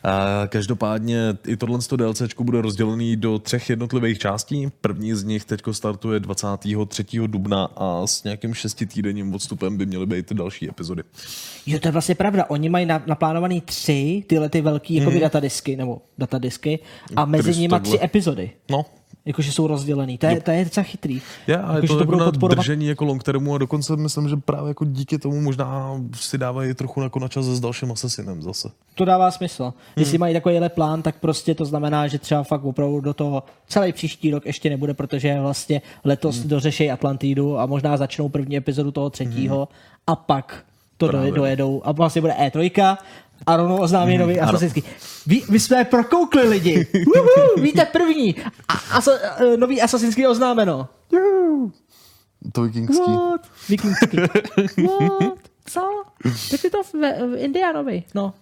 A 0.04 0.46
každopádně 0.46 1.18
i 1.46 1.56
tohle 1.56 1.78
DLCčko 1.96 2.44
bude 2.44 2.60
rozdělený 2.62 3.16
do 3.16 3.38
třech 3.38 3.70
jednotlivých 3.70 4.18
částí. 4.18 4.68
První 4.80 5.14
z 5.14 5.24
nich 5.24 5.44
teďko 5.44 5.74
startuje 5.74 6.20
23. 6.20 7.04
dubna 7.26 7.64
a 7.76 8.06
s 8.06 8.24
nějakým 8.24 8.54
šestitýdenním 8.54 9.34
odstupem 9.34 9.76
by 9.76 9.86
měly 9.86 10.06
být 10.06 10.32
další 10.32 10.68
epizody. 10.68 11.02
Jo, 11.66 11.78
to 11.78 11.88
je 11.88 11.92
vlastně 11.92 12.14
pravda. 12.14 12.44
Oni 12.48 12.68
mají 12.68 12.86
na, 12.86 13.02
naplánovaný 13.06 13.60
tři 13.60 14.24
tyhle 14.26 14.48
ty 14.48 14.60
velký 14.60 14.94
jakoby 14.94 15.16
Mhm. 15.16 15.20
datadisky, 15.22 15.76
nebo 15.76 16.02
datadisky, 16.18 16.78
a 17.16 17.24
mezi 17.24 17.56
nimi 17.56 17.74
tři 17.82 17.98
epizody. 18.02 18.50
No, 18.70 18.84
Jakože 19.28 19.52
jsou 19.52 19.66
rozdělený. 19.66 20.18
To 20.18 20.26
je, 20.26 20.40
to 20.40 20.50
je 20.50 20.64
docela 20.64 20.84
chytrý. 20.84 21.20
Já, 21.46 21.56
a 21.56 21.70
je 21.70 21.74
Jakože 21.76 21.88
to, 21.88 21.94
to 21.94 22.00
jako 22.02 22.16
na 22.16 22.24
podporovat- 22.24 22.59
držení 22.59 22.86
jako 22.86 23.05
long 23.05 23.22
termu 23.22 23.55
a 23.55 23.59
dokonce 23.59 23.96
myslím, 23.96 24.28
že 24.28 24.36
právě 24.36 24.68
jako 24.68 24.84
díky 24.84 25.18
tomu 25.18 25.40
možná 25.40 26.00
si 26.14 26.38
dávají 26.38 26.74
trochu 26.74 27.02
jako 27.02 27.18
na 27.18 27.28
čas 27.28 27.44
s 27.44 27.60
dalším 27.60 27.92
Assassinem 27.92 28.42
zase. 28.42 28.68
To 28.94 29.05
dává 29.05 29.30
smysl. 29.30 29.62
Hmm. 29.64 29.72
Jestli 29.96 30.18
mají 30.18 30.34
takovýhle 30.34 30.68
plán, 30.68 31.02
tak 31.02 31.16
prostě 31.20 31.55
to 31.55 31.64
znamená, 31.64 32.06
že 32.06 32.18
třeba 32.18 32.42
fakt 32.42 32.64
opravdu 32.64 33.00
do 33.00 33.14
toho 33.14 33.42
celý 33.68 33.92
příští 33.92 34.30
rok 34.30 34.46
ještě 34.46 34.70
nebude, 34.70 34.94
protože 34.94 35.40
vlastně 35.40 35.82
letos 36.05 36.36
Hmm. 36.38 36.48
dořešejí 36.48 36.90
Atlantidu 36.90 37.59
a 37.59 37.66
možná 37.66 37.96
začnou 37.96 38.28
první 38.28 38.56
epizodu 38.56 38.90
toho 38.90 39.10
třetího 39.10 39.68
a 40.06 40.16
pak 40.16 40.64
to 40.96 41.06
Hmm. 41.06 41.10
Právě. 41.10 41.30
doje- 41.30 41.38
dojedou 41.40 41.82
a 41.84 41.92
vlastně 41.92 42.20
bude 42.20 42.32
E3 42.32 42.96
a 43.47 43.56
rovnou 43.56 43.77
oznámí 43.81 44.12
Mhm, 44.12 44.20
nový. 44.20 44.40
Assassin's 44.40 44.73
Creed. 44.73 44.86
Ví, 45.27 45.44
my 45.51 45.60
jsme 45.60 45.85
prokoukli 45.85 46.48
lidi. 46.48 46.86
Uhu, 47.06 47.62
víte 47.62 47.85
první. 47.85 48.36
A, 48.69 48.73
asa, 48.97 49.10
eh, 49.39 49.56
nový 49.56 49.82
Assassin's 49.82 50.15
Creed 50.15 50.28
oznámeno. 50.31 50.89
To 52.52 52.62
vikingský. 52.62 53.10
What? 53.12 53.40
Vikingský. 53.69 54.16
What? 54.86 55.39
Co? 55.66 56.02
Tak 56.51 56.65
je 56.65 56.70
to 56.70 56.82
v, 56.82 56.93
v 56.94 57.35
Indianovi. 57.36 58.02
No. 58.15 58.35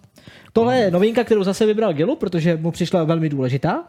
Tohle 0.53 0.77
je 0.77 0.91
novinka, 0.91 1.23
kterou 1.23 1.43
zase 1.43 1.65
vybral 1.65 1.93
Gilu, 1.93 2.15
protože 2.15 2.57
mu 2.57 2.71
přišla 2.71 3.03
velmi 3.03 3.29
důležitá. 3.29 3.83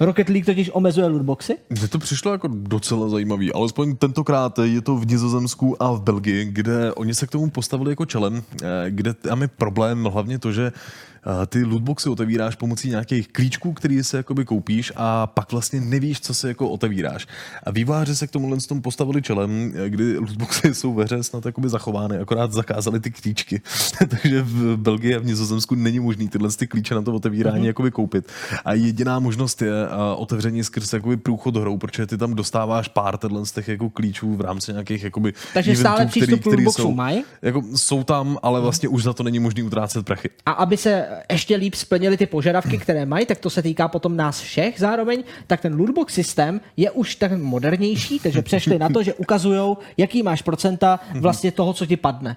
Rocket 0.00 0.28
League 0.28 0.46
totiž 0.46 0.70
omezuje 0.72 1.06
lootboxy. 1.06 1.56
Mně 1.70 1.88
to 1.88 1.98
přišlo 1.98 2.32
jako 2.32 2.48
docela 2.52 3.08
zajímavý, 3.08 3.52
alespoň 3.52 3.96
tentokrát 3.96 4.58
je 4.58 4.80
to 4.80 4.96
v 4.96 5.06
Nizozemsku 5.06 5.82
a 5.82 5.92
v 5.92 6.02
Belgii, 6.02 6.44
kde 6.44 6.92
oni 6.92 7.14
se 7.14 7.26
k 7.26 7.30
tomu 7.30 7.50
postavili 7.50 7.90
jako 7.90 8.06
čelem, 8.06 8.42
eh, 8.62 8.66
kde 8.88 9.14
tam 9.14 9.42
je 9.42 9.48
problém 9.48 10.04
hlavně 10.04 10.38
to, 10.38 10.52
že 10.52 10.72
ty 11.46 11.64
lootboxy 11.64 12.08
otevíráš 12.08 12.54
pomocí 12.54 12.88
nějakých 12.88 13.28
klíčků, 13.28 13.72
který 13.72 14.04
se 14.04 14.16
jakoby 14.16 14.44
koupíš 14.44 14.92
a 14.96 15.26
pak 15.26 15.52
vlastně 15.52 15.80
nevíš, 15.80 16.20
co 16.20 16.34
se 16.34 16.48
jako 16.48 16.68
otevíráš. 16.68 17.26
A 17.64 17.70
výváři 17.70 18.16
se 18.16 18.26
k 18.26 18.30
tomu 18.30 18.60
s 18.60 18.66
tom 18.66 18.82
postavili 18.82 19.22
čelem, 19.22 19.72
kdy 19.88 20.18
lootboxy 20.18 20.74
jsou 20.74 20.94
ve 20.94 21.04
hře 21.04 21.22
snad 21.22 21.46
jakoby 21.46 21.68
zachovány, 21.68 22.18
akorát 22.18 22.52
zakázali 22.52 23.00
ty 23.00 23.10
klíčky. 23.10 23.60
Takže 24.08 24.42
v 24.42 24.76
Belgii 24.76 25.14
a 25.14 25.18
v 25.18 25.24
Nizozemsku 25.24 25.74
není 25.74 26.00
možný 26.00 26.28
tyhle 26.28 26.50
ty 26.50 26.66
klíče 26.66 26.94
na 26.94 27.02
to 27.02 27.14
otevírání 27.14 27.62
mm-hmm. 27.62 27.66
jakoby 27.66 27.90
koupit. 27.90 28.28
A 28.64 28.74
jediná 28.74 29.18
možnost 29.18 29.62
je 29.62 29.72
otevření 30.16 30.64
skrz 30.64 30.92
jakoby 30.92 31.16
průchod 31.16 31.56
hrou, 31.56 31.78
protože 31.78 32.06
ty 32.06 32.18
tam 32.18 32.34
dostáváš 32.34 32.88
pár 32.88 33.16
tyhle 33.16 33.46
z 33.46 33.52
těch 33.52 33.68
jako 33.68 33.90
klíčů 33.90 34.36
v 34.36 34.40
rámci 34.40 34.72
nějakých 34.72 35.04
jakoby 35.04 35.32
Takže 35.54 35.70
eventů, 35.70 35.80
stále 35.80 36.06
přístup 36.06 36.38
k 36.38 36.40
který 36.40 36.56
lootboxu 36.56 36.82
jsou, 36.82 36.92
mají? 36.92 37.24
jako, 37.42 37.62
jsou 37.76 38.04
tam, 38.04 38.38
ale 38.42 38.60
vlastně 38.60 38.88
už 38.88 39.02
za 39.02 39.12
to 39.12 39.22
není 39.22 39.38
možný 39.38 39.62
utrácet 39.62 40.06
prachy. 40.06 40.30
A 40.46 40.50
aby 40.50 40.76
se 40.76 41.09
ještě 41.30 41.56
líp 41.56 41.74
splnily 41.74 42.16
ty 42.16 42.26
požadavky, 42.26 42.78
které 42.78 43.06
mají, 43.06 43.26
tak 43.26 43.38
to 43.38 43.50
se 43.50 43.62
týká 43.62 43.88
potom 43.88 44.16
nás 44.16 44.40
všech 44.40 44.74
zároveň, 44.78 45.24
tak 45.46 45.60
ten 45.60 45.74
lootbox 45.74 46.14
systém 46.14 46.60
je 46.76 46.90
už 46.90 47.14
tak 47.14 47.32
modernější, 47.32 48.18
takže 48.18 48.42
přešli 48.42 48.78
na 48.78 48.88
to, 48.88 49.02
že 49.02 49.14
ukazují, 49.14 49.76
jaký 49.96 50.22
máš 50.22 50.42
procenta 50.42 51.00
vlastně 51.14 51.52
toho, 51.52 51.72
co 51.72 51.86
ti 51.86 51.96
padne. 51.96 52.36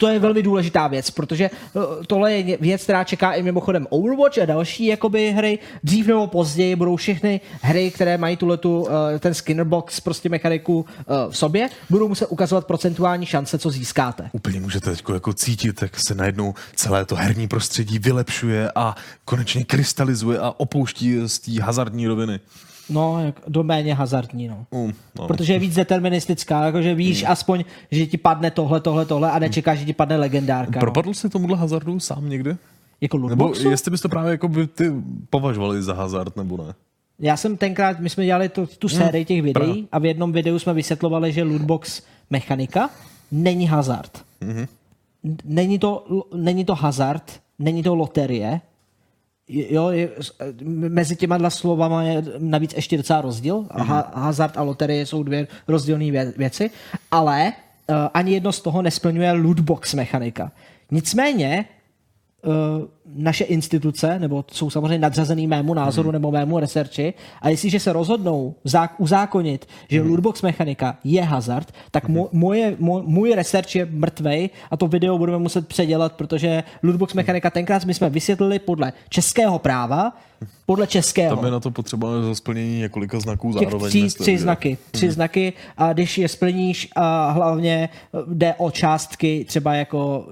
To 0.00 0.08
je 0.08 0.18
velmi 0.18 0.42
důležitá 0.42 0.86
věc, 0.86 1.10
protože 1.10 1.44
eh, 1.44 1.80
tohle 2.06 2.32
je 2.32 2.56
věc, 2.60 2.82
která 2.82 3.04
čeká 3.04 3.32
i 3.32 3.42
mimochodem 3.42 3.86
Overwatch 3.90 4.38
a 4.38 4.44
další 4.44 4.86
jakoby 4.86 5.32
hry. 5.32 5.58
Dřív 5.84 6.06
nebo 6.06 6.26
později 6.26 6.76
budou 6.76 6.96
všechny 6.96 7.40
hry, 7.62 7.90
které 7.90 8.18
mají 8.18 8.36
tuhletu, 8.36 8.88
eh, 9.14 9.18
ten 9.18 9.34
Skinner 9.34 9.66
box 9.66 10.00
prostě 10.00 10.28
mechaniku 10.28 10.86
eh, 11.00 11.04
v 11.30 11.36
sobě, 11.36 11.68
budou 11.90 12.08
muset 12.08 12.26
ukazovat 12.26 12.66
procentuální 12.66 13.26
šance, 13.26 13.58
co 13.58 13.70
získáte. 13.70 14.30
Úplně 14.32 14.60
můžete 14.60 14.90
teď 14.90 15.04
jako 15.12 15.32
cítit, 15.32 15.82
jak 15.82 16.00
se 16.00 16.14
najednou 16.14 16.54
celé 16.74 17.04
to 17.04 17.16
herní 17.16 17.48
prostředí 17.48 17.98
vylepšuje 17.98 18.70
a 18.74 18.94
konečně 19.24 19.64
krystalizuje 19.64 20.38
a 20.38 20.54
opouští 20.56 21.16
z 21.26 21.38
té 21.38 21.62
hazardní 21.62 22.06
roviny. 22.06 22.40
No, 22.90 23.24
jak 23.24 23.40
do 23.48 23.62
méně 23.62 23.94
hazardní, 23.94 24.48
no. 24.48 24.66
Um, 24.70 24.92
no. 25.18 25.26
Protože 25.26 25.52
je 25.52 25.58
víc 25.58 25.74
deterministická, 25.74 26.64
jakože 26.66 26.94
víš 26.94 27.22
Hmm. 27.22 27.32
aspoň, 27.32 27.64
že 27.90 28.06
ti 28.06 28.16
padne 28.18 28.50
tohle, 28.50 28.80
tohle, 28.80 29.06
tohle 29.06 29.30
a 29.30 29.38
nečekáš, 29.38 29.78
že 29.78 29.84
ti 29.84 29.92
padne 29.92 30.16
legendárka. 30.16 30.72
No. 30.74 30.80
Propadl 30.80 31.14
jsi 31.14 31.28
tomuhle 31.28 31.56
hazardu 31.58 32.00
sám 32.00 32.28
někdy? 32.28 32.56
Jako 33.00 33.16
Nebo 33.18 33.28
lootboxu? 33.44 33.70
jestli 33.70 33.90
bys 33.90 34.00
to 34.00 34.08
právě 34.08 34.30
jako 34.30 34.48
by 34.48 34.66
ty 34.66 34.92
považovali 35.30 35.82
za 35.82 35.94
hazard, 35.94 36.36
nebo 36.36 36.56
ne? 36.56 36.74
Já 37.18 37.36
jsem 37.36 37.56
tenkrát, 37.56 38.00
my 38.00 38.10
jsme 38.10 38.24
dělali 38.24 38.48
tu, 38.48 38.66
tu 38.78 38.88
sérii 38.88 39.24
těch 39.24 39.42
videí 39.42 39.88
a 39.92 39.98
v 39.98 40.04
jednom 40.04 40.32
videu 40.32 40.58
jsme 40.58 40.74
vysvětlovali, 40.74 41.32
že 41.32 41.42
lootbox 41.42 42.02
mechanika 42.30 42.90
není 43.32 43.66
hazard. 43.66 44.24
Mhm. 44.40 44.66
N- 45.24 45.36
Není 45.44 45.78
to, 45.78 46.04
není 46.34 46.64
to 46.64 46.74
hazard, 46.74 47.40
není 47.58 47.82
to 47.82 47.94
loterie. 47.94 48.60
Jo, 49.48 49.90
je, 49.90 50.10
mezi 50.68 51.16
těma 51.16 51.38
dva 51.38 51.50
slovama 51.50 52.02
je 52.02 52.24
navíc 52.38 52.74
ještě 52.74 52.96
docela 52.96 53.20
rozdíl. 53.20 53.66
A 53.70 53.82
ha, 53.82 54.12
hazard 54.14 54.56
a 54.56 54.62
loterie 54.62 55.06
jsou 55.06 55.22
dvě 55.22 55.46
rozdílné 55.68 56.10
vě, 56.10 56.32
věci, 56.36 56.70
ale 57.10 57.52
uh, 57.86 57.96
ani 58.14 58.32
jedno 58.32 58.52
z 58.52 58.60
toho 58.60 58.82
nesplňuje 58.82 59.32
lootbox 59.32 59.94
mechanika. 59.94 60.52
Nicméně 60.90 61.64
naše 63.16 63.44
instituce, 63.44 64.18
nebo 64.18 64.44
jsou 64.52 64.70
samozřejmě 64.70 64.98
nadřazený 64.98 65.46
mému 65.46 65.74
názoru 65.74 66.10
nebo 66.10 66.30
mému 66.30 66.58
researchi, 66.58 67.14
a 67.42 67.48
jestliže 67.48 67.80
se 67.80 67.92
rozhodnou 67.92 68.54
zák- 68.64 68.94
uzákonit, 68.98 69.66
že 69.88 70.02
lootbox 70.02 70.42
mechanika 70.42 70.96
je 71.04 71.22
hazard, 71.22 71.72
tak 71.90 72.08
mo- 72.08 72.28
moje, 72.32 72.76
mo- 72.80 73.02
můj 73.06 73.32
research 73.34 73.76
je 73.76 73.86
mrtvej 73.90 74.50
a 74.70 74.76
to 74.76 74.86
video 74.88 75.18
budeme 75.18 75.38
muset 75.38 75.68
předělat, 75.68 76.12
protože 76.12 76.62
lootbox 76.82 77.14
mechanika 77.14 77.50
tenkrát 77.50 77.84
my 77.84 77.94
jsme 77.94 78.10
vysvětlili 78.10 78.58
podle 78.58 78.92
českého 79.08 79.58
práva, 79.58 80.12
podle 80.66 80.86
českého. 80.86 81.36
Tam 81.36 81.44
je 81.44 81.50
na 81.50 81.60
to 81.60 81.70
potřeba 81.70 82.22
za 82.22 82.34
splnění 82.34 82.78
několika 82.78 83.20
znaků 83.20 83.52
Těch 83.52 83.62
zároveň. 83.68 83.88
tři, 83.88 84.02
myslím, 84.02 84.24
tři 84.24 84.38
znaky. 84.38 84.78
Tři 84.90 85.06
Mhm. 85.06 85.12
znaky 85.14 85.52
a 85.76 85.92
když 85.92 86.18
je 86.18 86.28
splníš 86.28 86.88
a 86.96 87.30
hlavně 87.30 87.88
jde 88.26 88.54
o 88.58 88.70
částky 88.70 89.44
třeba 89.48 89.74
jako 89.74 90.26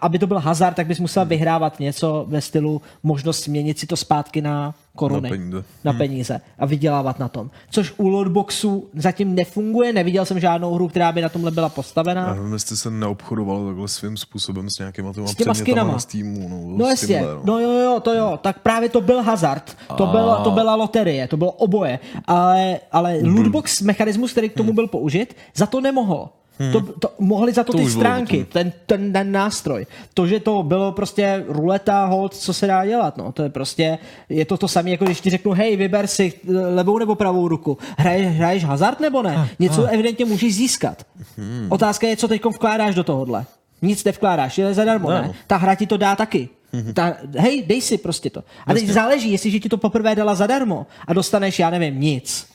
aby 0.00 0.18
to 0.18 0.26
byl 0.26 0.38
hazard, 0.38 0.74
tak 0.74 0.86
bys 0.86 0.98
Hmm. 0.98 1.02
musel 1.04 1.24
vyhrávat 1.26 1.80
něco 1.80 2.24
ve 2.28 2.40
stylu 2.40 2.82
možnost 3.02 3.44
změnit 3.44 3.78
si 3.78 3.86
to 3.86 3.96
zpátky 3.96 4.42
na 4.42 4.74
koruny. 4.96 5.20
Na 5.22 5.28
peníze. 5.36 5.64
Na 5.84 5.90
Hmm. 5.92 5.98
peníze 5.98 6.40
a 6.58 6.66
vydělávat 6.66 7.18
na 7.18 7.28
tom. 7.28 7.50
Což 7.70 7.94
u 7.96 8.08
lootboxu 8.08 8.88
zatím 8.94 9.34
nefunguje, 9.34 9.92
neviděl 9.92 10.24
jsem 10.24 10.40
žádnou 10.40 10.74
hru, 10.74 10.88
která 10.88 11.12
by 11.12 11.20
na 11.20 11.28
tomhle 11.28 11.50
byla 11.50 11.68
postavená. 11.68 12.28
Já 12.28 12.34
nevím, 12.34 12.52
jestli 12.52 12.76
se 12.76 12.90
neobchodoval 12.90 13.66
takhle 13.66 13.88
svým 13.88 14.16
způsobem 14.16 14.70
s 14.70 14.78
nějakýma 14.78 15.12
těma, 15.12 15.26
S 15.26 15.34
těma 15.34 15.54
skinama. 15.54 15.98
z 15.98 16.04
týmu. 16.04 16.48
No, 16.48 16.78
No 16.78 16.86
jasně, 16.90 17.16
tímhle, 17.18 17.36
no 17.44 17.58
jo, 17.60 17.70
jo, 17.70 18.00
to 18.00 18.14
jo, 18.14 18.38
tak 18.42 18.58
právě 18.60 18.88
to 18.88 19.00
byl 19.00 19.22
hazard, 19.22 19.76
to, 19.96 20.08
A- 20.08 20.10
byla, 20.12 20.44
to 20.44 20.50
byla 20.50 20.74
loterie, 20.74 21.28
to 21.28 21.36
bylo 21.36 21.50
oboje, 21.52 21.98
ale, 22.26 22.78
ale 22.92 23.18
lootbox 23.22 23.80
mechanismus, 23.82 24.32
který 24.32 24.48
k 24.48 24.54
tomu 24.54 24.72
byl 24.72 24.86
použit, 24.86 25.36
za 25.54 25.66
to 25.66 25.80
nemohl. 25.80 26.28
Hmm. 26.58 26.72
To, 26.72 26.80
to, 26.80 27.14
mohli 27.18 27.52
za 27.52 27.64
to, 27.64 27.72
To 27.72 27.78
ty 27.78 27.90
stránky, 27.90 28.46
ten, 28.52 28.72
ten, 28.86 29.12
ten 29.12 29.32
nástroj. 29.32 29.86
To, 30.14 30.26
že 30.26 30.40
to 30.40 30.62
bylo 30.62 30.92
prostě 30.92 31.44
ruleta, 31.48 32.04
hold, 32.04 32.34
co 32.34 32.52
se 32.52 32.66
dá 32.66 32.86
dělat, 32.86 33.16
no, 33.16 33.32
to 33.32 33.42
je 33.42 33.48
prostě, 33.48 33.98
je 34.28 34.44
to 34.44 34.56
to 34.56 34.68
samé, 34.68 34.90
jako 34.90 35.04
když 35.04 35.20
ti 35.20 35.30
řeknu, 35.30 35.52
hej, 35.52 35.76
vyber 35.76 36.06
si 36.06 36.32
eh, 36.48 36.52
levou 36.52 36.98
nebo 36.98 37.14
pravou 37.14 37.48
ruku, 37.48 37.78
hraješ, 37.98 38.36
hraješ 38.36 38.64
hazard 38.64 39.00
nebo 39.00 39.22
ne? 39.22 39.48
Něco 39.58 39.84
evidentně 39.84 40.24
můžeš 40.24 40.54
získat. 40.54 41.06
Hmm. 41.36 41.66
Otázka 41.70 42.06
je, 42.06 42.16
co 42.16 42.28
teď 42.28 42.44
vkládáš 42.44 42.94
do 42.94 43.04
tohohle. 43.04 43.44
Nic 43.82 44.04
nevkládáš, 44.04 44.58
je 44.58 44.74
zadarmo, 44.74 45.10
Ne, 45.10 45.22
ne? 45.22 45.26
no. 45.26 45.34
Ta 45.46 45.56
hra 45.56 45.74
ti 45.74 45.86
to 45.86 45.96
dá 45.96 46.16
taky. 46.16 46.48
Ta, 46.94 47.16
hej, 47.38 47.62
dej 47.66 47.80
si 47.80 47.98
prostě 47.98 48.30
to. 48.30 48.44
A 48.66 48.74
teď 48.74 48.88
záleží, 48.88 49.32
jestliže 49.32 49.60
ti 49.60 49.68
to 49.68 49.76
poprvé 49.78 50.14
dala 50.14 50.34
zadarmo 50.34 50.86
a 51.06 51.12
dostaneš, 51.12 51.58
já 51.58 51.70
nevím, 51.70 52.00
nic. 52.00 52.46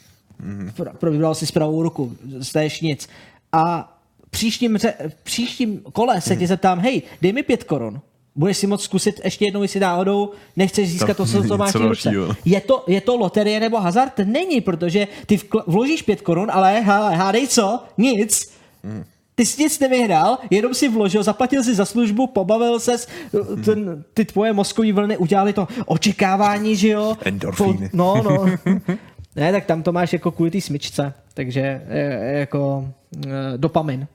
Pro, 0.75 0.93
pro 0.93 1.11
vybral 1.11 1.35
si 1.35 1.45
s 1.45 1.51
pravou 1.51 1.83
ruku, 1.83 2.15
dostaneš 2.23 2.81
nic. 2.81 3.09
A 3.51 3.93
příštím, 4.29 4.77
ře, 4.77 4.93
v 5.07 5.23
příštím 5.23 5.79
kole 5.93 6.21
se 6.21 6.35
tě 6.35 6.47
zeptám, 6.47 6.79
hej, 6.79 7.01
dej 7.21 7.33
mi 7.33 7.43
pět 7.43 7.63
korun. 7.63 8.01
Budeš 8.35 8.57
si 8.57 8.67
moct 8.67 8.83
zkusit 8.83 9.21
ještě 9.23 9.45
jednou, 9.45 9.61
jestli 9.61 9.79
náhodou 9.79 10.31
nechceš 10.55 10.89
získat 10.89 11.17
to, 11.17 11.25
co, 11.25 11.43
co 11.43 11.57
máš 11.57 11.75
v 11.75 11.81
ruce. 11.81 12.11
Je 12.45 12.61
to, 12.61 12.83
je 12.87 13.01
to 13.01 13.17
loterie 13.17 13.59
nebo 13.59 13.79
hazard? 13.79 14.13
Není, 14.23 14.61
protože 14.61 15.07
ty 15.25 15.39
vložíš 15.67 16.01
pět 16.01 16.21
korun, 16.21 16.51
ale 16.51 16.79
hele, 16.79 17.15
hádej 17.15 17.47
co? 17.47 17.83
Nic. 17.97 18.51
Ty 19.35 19.45
jsi 19.45 19.63
nic 19.63 19.79
nevyhrál, 19.79 20.37
jenom 20.49 20.73
si 20.73 20.89
vložil, 20.89 21.23
zaplatil 21.23 21.63
si 21.63 21.75
za 21.75 21.85
službu, 21.85 22.27
pobavil 22.27 22.79
ses, 22.79 23.07
ten, 23.65 24.03
ty 24.13 24.25
tvoje 24.25 24.53
mozkové 24.53 24.93
vlny 24.93 25.17
udělali 25.17 25.53
to 25.53 25.67
očekávání, 25.85 26.75
že 26.75 26.87
jo? 26.87 27.17
Endorfíny. 27.25 27.89
To, 27.89 27.97
no, 27.97 28.23
no. 28.23 28.45
ne, 29.35 29.51
tak 29.51 29.65
tam 29.65 29.83
to 29.83 29.91
máš 29.91 30.13
jako 30.13 30.31
kvůli 30.31 30.51
té 30.51 30.61
smyčce, 30.61 31.13
takže 31.39 31.81
e, 31.89 32.39
jako 32.39 32.89
e, 33.27 33.57
dopamin, 33.57 34.07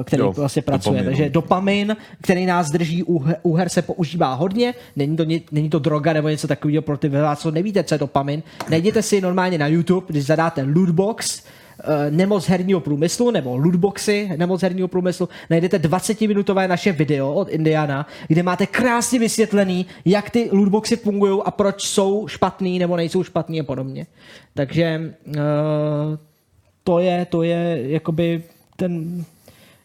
e, 0.00 0.04
který 0.04 0.20
Jo, 0.20 0.32
vlastně 0.32 0.62
pracuje. 0.62 0.92
dopamin, 0.92 1.04
takže 1.04 1.24
no. 1.24 1.30
dopamin, 1.30 1.96
který 2.22 2.46
nás 2.46 2.70
drží 2.70 3.02
u, 3.02 3.24
u 3.42 3.54
her, 3.54 3.68
se 3.68 3.82
používá 3.82 4.34
hodně. 4.34 4.74
Není 4.96 5.16
to, 5.16 5.24
není 5.52 5.70
to 5.70 5.78
droga 5.78 6.12
nebo 6.12 6.28
něco 6.28 6.48
takového 6.48 6.82
pro 6.82 6.96
ty 6.96 7.08
vás, 7.08 7.40
co 7.40 7.50
nevíte, 7.50 7.84
co 7.84 7.94
je 7.94 7.98
dopamin. 7.98 8.42
Najděte 8.70 9.02
si 9.02 9.20
normálně 9.20 9.58
na 9.58 9.66
YouTube, 9.66 10.06
když 10.08 10.24
zadáte 10.26 10.62
lootbox, 10.62 11.42
eh, 11.84 12.10
nemoc 12.10 12.48
herního 12.48 12.80
průmyslu 12.80 13.30
nebo 13.30 13.56
lootboxy 13.56 14.30
nemoc 14.36 14.62
herního 14.62 14.88
průmyslu, 14.88 15.28
najdete 15.50 15.78
20-minutové 15.78 16.68
naše 16.68 16.92
video 16.92 17.34
od 17.34 17.48
Indiana, 17.48 18.06
kde 18.28 18.42
máte 18.42 18.66
krásně 18.66 19.18
vysvětlený, 19.18 19.86
jak 20.04 20.30
ty 20.30 20.48
lootboxy 20.52 20.96
fungují 20.96 21.40
a 21.44 21.50
proč 21.50 21.82
jsou 21.82 22.28
špatný 22.28 22.78
nebo 22.78 22.96
nejsou 22.96 23.22
špatný 23.22 23.60
a 23.60 23.64
podobně. 23.64 24.06
Takže 24.54 25.14
eh, 25.36 26.33
to 26.84 26.98
je, 26.98 27.24
to 27.24 27.42
je 27.42 27.82
jakoby 27.86 28.42
ten, 28.76 29.24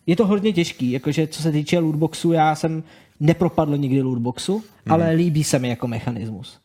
je 0.08 0.16
to 0.16 0.28
hodně 0.28 0.54
těžký, 0.54 0.92
jakože 0.92 1.28
co 1.28 1.42
se 1.42 1.52
týče 1.52 1.80
lootboxu, 1.80 2.32
já 2.32 2.56
jsem 2.56 2.84
nepropadl 3.20 3.78
nikdy 3.78 4.02
lootboxu, 4.02 4.54
Mhm. 4.86 4.94
ale 4.94 5.12
líbí 5.12 5.44
se 5.44 5.60
mi 5.60 5.70
jako 5.70 5.88
mechanismus. 5.88 6.60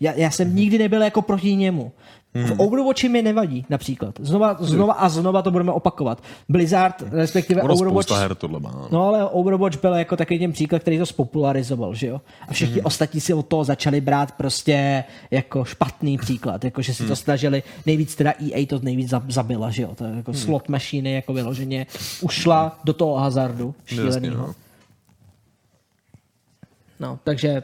Já, 0.00 0.12
já 0.12 0.30
jsem 0.30 0.56
nikdy 0.56 0.78
nebyl 0.78 1.02
jako 1.02 1.22
proti 1.22 1.56
němu. 1.56 1.92
V 2.34 2.50
Mhm. 2.50 2.60
Overwatchi 2.60 3.08
mi 3.08 3.22
nevadí, 3.22 3.66
například. 3.70 4.14
Znova, 4.20 4.56
znova 4.60 4.92
a 4.94 5.08
znova 5.08 5.42
to 5.42 5.50
budeme 5.50 5.72
opakovat. 5.72 6.22
Blizzard, 6.48 7.02
respektive 7.10 7.62
Ono 7.62 7.74
Overwatch... 7.74 8.10
her 8.10 8.34
tohle 8.34 8.60
má. 8.60 8.88
No 8.90 9.06
ale 9.08 9.24
Overwatch 9.24 9.80
byl 9.80 9.94
jako 9.94 10.16
takový 10.16 10.38
ten 10.38 10.52
příklad, 10.52 10.78
který 10.82 10.98
to 10.98 11.06
spopularizoval, 11.06 11.94
že 11.94 12.06
jo? 12.06 12.20
A 12.48 12.52
všichni 12.52 12.76
Mhm. 12.76 12.86
ostatní 12.86 13.20
si 13.20 13.34
od 13.34 13.46
toho 13.46 13.64
začali 13.64 14.00
brát 14.00 14.32
prostě 14.32 15.04
jako 15.30 15.64
špatný 15.64 16.18
příklad, 16.18 16.64
jako 16.64 16.82
že 16.82 16.94
si 16.94 16.98
to 17.02 17.06
Mhm. 17.06 17.16
snažili, 17.16 17.62
nejvíc 17.86 18.14
teda 18.14 18.32
EA 18.42 18.66
to 18.66 18.78
nejvíc 18.82 19.10
zab- 19.10 19.30
zabila, 19.30 19.70
že 19.70 19.82
jo? 19.82 19.94
To 19.94 20.04
je 20.04 20.12
jako 20.16 20.30
Mhm. 20.30 20.40
slot 20.40 20.68
machine 20.68 21.10
jako 21.10 21.32
vyloženě 21.32 21.86
ušla 22.20 22.78
do 22.84 22.92
toho 22.92 23.14
hazardu 23.16 23.74
Jasně, 23.84 23.96
šílenýho. 23.96 24.36
no. 24.46 24.54
No, 27.00 27.18
takže 27.24 27.62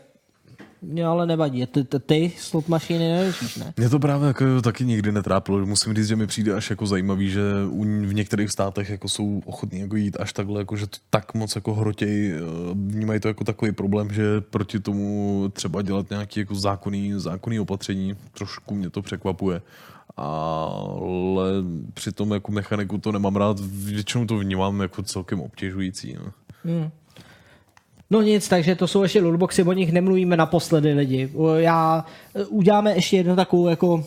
Mě 0.86 1.06
ale 1.06 1.26
nevadí. 1.26 1.66
Ty, 1.66 1.84
ty, 1.84 1.98
ty 1.98 2.32
slot 2.38 2.68
mašiny 2.68 3.12
neřešíš, 3.12 3.56
ne? 3.56 3.74
Mě 3.76 3.88
to 3.88 3.98
právě 3.98 4.28
jako 4.28 4.44
taky 4.62 4.84
nikdy 4.84 5.12
netrápilo. 5.12 5.66
Musím 5.66 5.94
říct, 5.94 6.08
že 6.08 6.16
mi 6.16 6.26
přijde 6.26 6.54
až 6.54 6.70
jako 6.70 6.86
zajímavý, 6.86 7.30
že 7.30 7.42
u, 7.68 7.84
v 7.84 8.14
některých 8.14 8.50
státech 8.50 8.90
jako 8.90 9.08
jsou 9.08 9.42
ochotní 9.46 9.80
jako 9.80 9.96
jít 9.96 10.16
až 10.20 10.32
takhle, 10.32 10.60
jako, 10.60 10.76
že 10.76 10.86
to 10.86 10.98
tak 11.10 11.34
moc 11.34 11.54
jako 11.54 11.74
hrotěj, 11.74 12.32
eh, 12.32 12.40
vnímají 12.74 13.20
to 13.20 13.28
jako 13.28 13.44
takový 13.44 13.72
problém, 13.72 14.12
že 14.12 14.40
proti 14.40 14.80
tomu 14.80 15.44
třeba 15.52 15.82
dělat 15.82 16.10
nějaký 16.10 16.40
jako 16.40 16.54
zákonný, 16.54 17.12
zákonný 17.16 17.60
opatření. 17.60 18.16
Trošku 18.32 18.74
mě 18.74 18.90
to 18.90 19.02
překvapuje. 19.02 19.62
Ale 20.16 21.50
přitom 21.94 22.32
jako 22.32 22.52
mechaniku 22.52 22.98
to 22.98 23.12
nemám 23.12 23.36
rád, 23.36 23.60
většinou 23.60 24.26
to 24.26 24.38
vnímám 24.38 24.80
jako 24.80 25.02
celkem 25.02 25.40
obtěžující. 25.40 26.14
No. 26.14 26.32
Hmm. 26.64 26.90
No 28.14 28.22
nic, 28.22 28.48
takže 28.48 28.74
to 28.74 28.86
jsou 28.88 29.02
ještě 29.02 29.20
lootboxy, 29.20 29.62
o 29.62 29.72
nich 29.72 29.92
nemluvíme 29.92 30.36
naposledy 30.36 30.92
lidi. 30.92 31.30
Já 31.56 32.04
uděláme 32.48 32.94
ještě 32.94 33.16
jednu 33.16 33.36
takovou 33.36 33.68
jako 33.68 34.04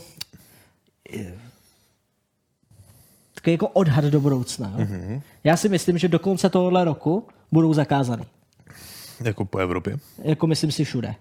takový 3.35 3.51
jako 3.51 3.67
odhad 3.67 4.05
do 4.05 4.21
budoucna. 4.21 4.73
Jo? 4.77 4.85
Mm-hmm. 4.85 5.21
Já 5.43 5.57
si 5.57 5.69
myslím, 5.69 5.97
že 5.97 6.07
do 6.07 6.19
konce 6.19 6.49
tohohle 6.49 6.85
roku 6.85 7.27
budou 7.51 7.73
zakázány. 7.73 8.23
Jako 9.23 9.45
po 9.45 9.57
Evropě? 9.57 9.97
Jako 10.23 10.47
myslím 10.47 10.71
si 10.71 10.83
všude. 10.83 11.15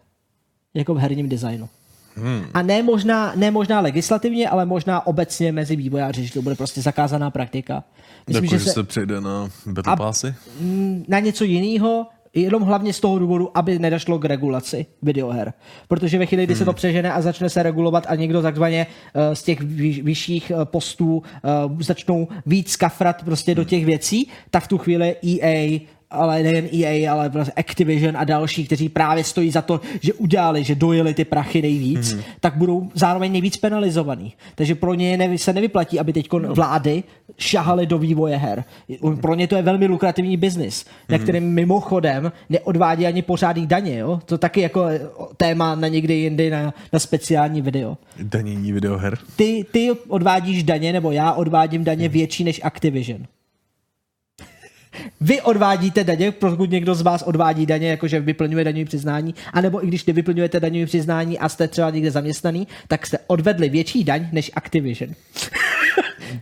Jako 0.74 0.94
v 0.94 0.98
herním 0.98 1.28
designu. 1.28 1.68
Hmm. 2.16 2.44
A 2.54 2.62
ne 2.62 2.82
možná, 2.82 3.32
ne 3.36 3.50
možná 3.50 3.80
legislativně, 3.80 4.48
ale 4.48 4.66
možná 4.66 5.06
obecně 5.06 5.52
mezi 5.52 5.76
vývojáři, 5.76 6.26
že 6.26 6.32
to 6.32 6.42
bude 6.42 6.54
prostě 6.54 6.82
zakázaná 6.82 7.30
praktika. 7.30 7.84
Myslím, 8.26 8.44
jako, 8.44 8.58
že, 8.58 8.64
se, 8.64 8.72
se 8.72 8.84
přejde 8.84 9.20
na 9.20 9.50
Battle 9.66 9.96
Passy? 9.96 10.34
Na 11.08 11.18
něco 11.18 11.44
jiného, 11.44 12.06
jenom 12.40 12.62
hlavně 12.62 12.92
z 12.92 13.00
toho 13.00 13.18
důvodu, 13.18 13.50
aby 13.54 13.78
nedošlo 13.78 14.18
k 14.18 14.24
regulaci 14.24 14.86
videoher. 15.02 15.52
Protože 15.88 16.18
ve 16.18 16.26
chvíli, 16.26 16.44
kdy 16.44 16.54
hmm. 16.54 16.58
se 16.58 16.64
to 16.64 16.72
přežene 16.72 17.12
a 17.12 17.20
začne 17.20 17.50
se 17.50 17.62
regulovat 17.62 18.06
a 18.08 18.14
někdo 18.14 18.42
takzvaně 18.42 18.86
uh, 18.86 19.34
z 19.34 19.42
těch 19.42 19.60
vyšších 20.02 20.52
uh, 20.54 20.64
postů 20.64 21.16
uh, 21.16 21.80
začnou 21.80 22.28
víc 22.46 22.76
kafrat 22.76 23.24
prostě 23.24 23.52
hmm. 23.52 23.56
do 23.56 23.64
těch 23.64 23.84
věcí, 23.84 24.28
tak 24.50 24.64
v 24.64 24.68
tu 24.68 24.78
chvíli 24.78 25.16
EA 25.26 25.80
ale 26.11 26.43
nejen 26.43 26.69
EA, 26.73 27.12
ale 27.12 27.31
prostě 27.31 27.53
Activision 27.53 28.16
a 28.16 28.24
další, 28.24 28.66
kteří 28.66 28.89
právě 28.89 29.24
stojí 29.24 29.51
za 29.51 29.62
to, 29.62 29.81
že 30.01 30.12
udělali, 30.12 30.65
že 30.65 30.74
dojeli 30.74 31.15
ty 31.15 31.24
prachy 31.24 31.62
nejvíc, 31.62 32.15
mm-hmm. 32.15 32.23
tak 32.41 32.57
budou 32.57 32.91
zároveň 32.95 33.33
nejvíc 33.33 33.57
penalizovaný. 33.57 34.33
Takže 34.55 34.74
pro 34.74 34.95
ně 34.95 35.16
nevy, 35.16 35.39
se 35.39 35.53
nevyplatí, 35.53 36.01
aby 36.01 36.12
teď 36.12 36.28
no. 36.33 36.55
vlády 36.55 37.03
šahaly 37.39 37.87
do 37.87 37.99
vývoje 37.99 38.37
her. 38.37 38.65
Pro 39.20 39.35
ně 39.35 39.47
to 39.47 39.57
je 39.57 39.62
velmi 39.62 39.87
lukrativní 39.87 40.37
biznis, 40.37 40.85
mm-hmm. 40.85 41.09
na 41.09 41.16
mhm. 41.16 41.23
kterém 41.23 41.45
mimochodem 41.45 42.33
neodvádí 42.49 43.07
ani 43.07 43.23
pořádný 43.23 43.66
daně. 43.66 43.99
Jo? 43.99 44.20
To 44.24 44.39
taky 44.39 44.61
jako 44.61 44.89
téma 45.37 45.74
na 45.74 45.89
někdy 45.89 46.15
jindy 46.15 46.51
na, 46.51 46.74
na 46.93 46.99
speciální 46.99 47.62
video. 47.62 47.97
Danění 48.23 48.73
videoher. 48.73 49.19
Ty, 49.37 49.66
ty 49.70 49.91
odvádíš 50.09 50.62
daně, 50.62 50.93
nebo 50.93 51.11
já 51.11 51.33
odvádím 51.33 51.85
daně 51.85 52.09
větší 52.09 52.45
než 52.45 52.61
Activision. 52.65 53.27
Vy 55.20 55.40
odvádíte 55.40 56.05
daně, 56.05 56.32
pokud 56.32 56.70
někdo 56.70 56.94
z 56.94 57.02
vás 57.02 57.23
odvádí 57.23 57.66
daně, 57.66 57.89
jakože 57.89 58.20
vyplňuje 58.20 58.64
daňové 58.64 58.85
přiznání, 58.85 59.35
anebo 59.52 59.85
i 59.85 59.86
když 59.86 60.06
nevyplňujete 60.06 60.60
daňové 60.60 60.86
přiznání 60.86 61.39
a 61.39 61.48
jste 61.48 61.68
třeba 61.68 61.90
někde 61.90 62.10
zaměstnaný, 62.10 62.68
tak 62.89 63.06
jste 63.06 63.18
odvedli 63.27 63.68
větší 63.68 64.05
daň 64.05 64.28
než 64.32 64.51
Activision. 64.55 65.10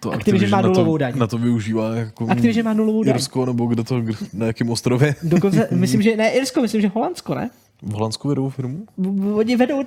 To 0.00 0.12
Activision, 0.12 0.14
Activision 0.14 0.50
má 0.50 0.60
nulovou 0.60 0.96
daň. 0.96 1.12
Na 1.16 1.26
to 1.26 1.38
využívá 1.38 1.94
jako 1.94 2.30
Activision 2.30 2.64
má 2.64 2.72
nulovou 2.72 3.04
daň. 3.04 3.14
Irsko 3.14 3.46
nebo 3.46 3.66
kde 3.66 3.84
to, 3.84 4.02
na 4.32 4.46
jakém 4.46 4.70
ostrově? 4.70 5.14
Dokonce, 5.22 5.68
myslím, 5.70 6.02
že 6.02 6.16
ne 6.16 6.30
Irsko, 6.30 6.62
myslím, 6.62 6.80
že 6.80 6.88
Holandsko, 6.88 7.34
ne? 7.34 7.50
V 7.82 7.92
Holandsku 7.92 8.28
vedou 8.28 8.48
firmu? 8.48 8.86
Oni 9.34 9.56
vedou, 9.56 9.84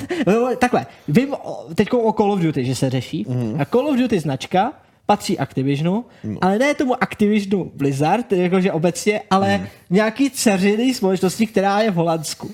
takhle, 0.59 0.85
vím 1.07 1.33
teď 1.75 1.93
o 1.93 2.13
Call 2.13 2.31
of 2.31 2.39
Duty, 2.39 2.65
že 2.65 2.75
se 2.75 2.89
řeší. 2.89 3.25
Mm. 3.29 3.61
A 3.61 3.65
Call 3.65 3.87
of 3.87 3.97
Duty 3.97 4.19
značka 4.19 4.73
patří 5.07 5.39
Activisionu, 5.39 6.05
no. 6.23 6.37
ale 6.41 6.59
ne 6.59 6.73
tomu 6.73 7.03
Activisionu 7.03 7.71
Blizzard, 7.75 8.31
jakože 8.31 8.71
obecně, 8.71 9.21
ale 9.29 9.57
mm. 9.57 9.67
nějaký 9.89 10.29
dceřiny 10.29 10.93
společnosti, 10.93 11.47
která 11.47 11.79
je 11.79 11.91
v 11.91 11.95
Holandsku. 11.95 12.51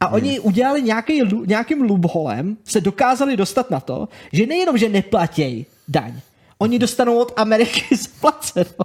A 0.00 0.06
hmm. 0.06 0.14
oni 0.14 0.40
udělali 0.40 0.82
nějaký, 0.82 1.22
nějakým 1.46 1.82
loopholem, 1.82 2.56
se 2.64 2.80
dokázali 2.80 3.36
dostat 3.36 3.70
na 3.70 3.80
to, 3.80 4.08
že 4.32 4.46
nejenom, 4.46 4.78
že 4.78 4.88
neplatí 4.88 5.66
daň, 5.88 6.12
oni 6.58 6.78
dostanou 6.78 7.18
od 7.18 7.32
Ameriky 7.36 7.96
zaplaceno. 8.02 8.74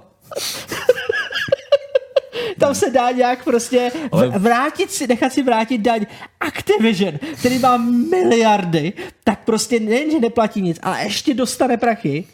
Tam 2.60 2.76
se 2.76 2.90
dá 2.90 3.12
nějak 3.12 3.44
prostě 3.44 3.92
vrátit 4.38 4.92
si, 4.92 5.08
nechat 5.08 5.34
si 5.34 5.44
vrátit 5.44 5.78
daň. 5.78 6.06
Activision, 6.40 7.20
který 7.40 7.60
má 7.60 7.78
miliardy, 8.12 8.94
tak 9.24 9.40
prostě 9.46 9.80
nejen, 9.80 10.12
že 10.12 10.20
neplatí 10.20 10.62
nic, 10.62 10.80
ale 10.82 11.04
ještě 11.04 11.34
dostane 11.34 11.78
prachy 11.78 12.26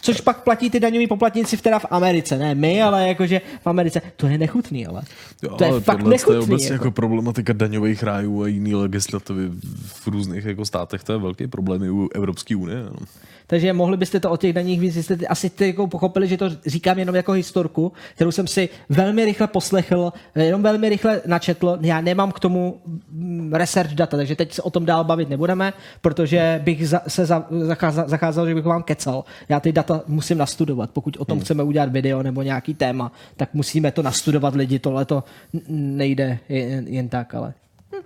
Což 0.00 0.20
pak 0.20 0.42
platí 0.42 0.70
ty 0.70 0.80
daňoví 0.80 1.06
poplatníci 1.06 1.56
v 1.56 1.62
teda 1.62 1.78
v 1.78 1.86
Americe, 1.90 2.38
ne 2.38 2.54
my, 2.54 2.82
ale 2.82 3.08
jakože 3.08 3.40
v 3.62 3.66
Americe. 3.66 4.02
To 4.16 4.26
je 4.26 4.38
nechutný, 4.38 4.86
ale. 4.86 5.02
Jo, 5.42 5.56
to 5.56 5.64
je 5.64 5.70
ale 5.70 5.80
fakt 5.80 6.02
nechutný. 6.02 6.34
To 6.34 6.40
je 6.40 6.44
obecně 6.44 6.72
jako. 6.72 6.84
jako 6.84 6.90
problematika 6.90 7.52
daňových 7.52 8.02
rájů 8.02 8.42
a 8.42 8.46
jiný 8.46 8.74
legislativy 8.74 9.50
v 9.86 10.06
různých 10.06 10.44
jako 10.44 10.64
státech, 10.64 11.04
to 11.04 11.12
je 11.12 11.18
velký 11.18 11.46
problém 11.46 11.82
i 11.82 11.90
u 11.90 12.08
Evropské 12.14 12.56
unie. 12.56 12.82
No. 12.82 13.06
Takže 13.50 13.72
mohli 13.72 13.96
byste 13.96 14.20
to 14.20 14.30
o 14.30 14.36
těch 14.36 14.52
daních 14.52 14.80
víc, 14.80 14.96
jste 14.96 15.16
asi 15.26 15.50
ty 15.50 15.66
jako 15.66 15.86
pochopili, 15.86 16.28
že 16.28 16.36
to 16.36 16.50
říkám 16.66 16.98
jenom 16.98 17.14
jako 17.14 17.32
historku, 17.32 17.92
kterou 18.14 18.30
jsem 18.30 18.46
si 18.46 18.68
velmi 18.88 19.24
rychle 19.24 19.46
poslechl, 19.46 20.12
jenom 20.34 20.62
velmi 20.62 20.88
rychle 20.88 21.20
načetl. 21.26 21.78
Já 21.80 22.00
nemám 22.00 22.32
k 22.32 22.40
tomu 22.40 22.80
mm, 23.10 23.52
research 23.54 23.90
data, 23.90 24.16
takže 24.16 24.36
teď 24.36 24.52
se 24.52 24.62
o 24.62 24.70
tom 24.70 24.86
dál 24.86 25.04
bavit 25.04 25.28
nebudeme, 25.28 25.72
protože 26.00 26.60
bych 26.64 26.88
za, 26.88 27.00
se 27.08 27.26
za, 27.26 27.46
zacházel, 27.50 28.04
zacházel, 28.06 28.48
že 28.48 28.54
bych 28.54 28.64
vám 28.64 28.82
kecal. 28.82 29.24
Já 29.48 29.60
ty 29.60 29.72
data 29.72 29.89
musím 30.06 30.38
nastudovat. 30.38 30.90
Pokud 30.90 31.16
o 31.20 31.24
tom 31.24 31.38
hmm. 31.38 31.44
chceme 31.44 31.62
udělat 31.62 31.92
video 31.92 32.22
nebo 32.22 32.42
nějaký 32.42 32.74
téma, 32.74 33.12
tak 33.36 33.54
musíme 33.54 33.92
to 33.92 34.02
nastudovat 34.02 34.54
lidi. 34.54 34.78
Tohle 34.78 35.04
to 35.04 35.24
nejde 35.68 36.38
jen, 36.48 36.88
jen 36.88 37.08
tak, 37.08 37.34
ale... 37.34 37.54
Hm. 37.94 38.02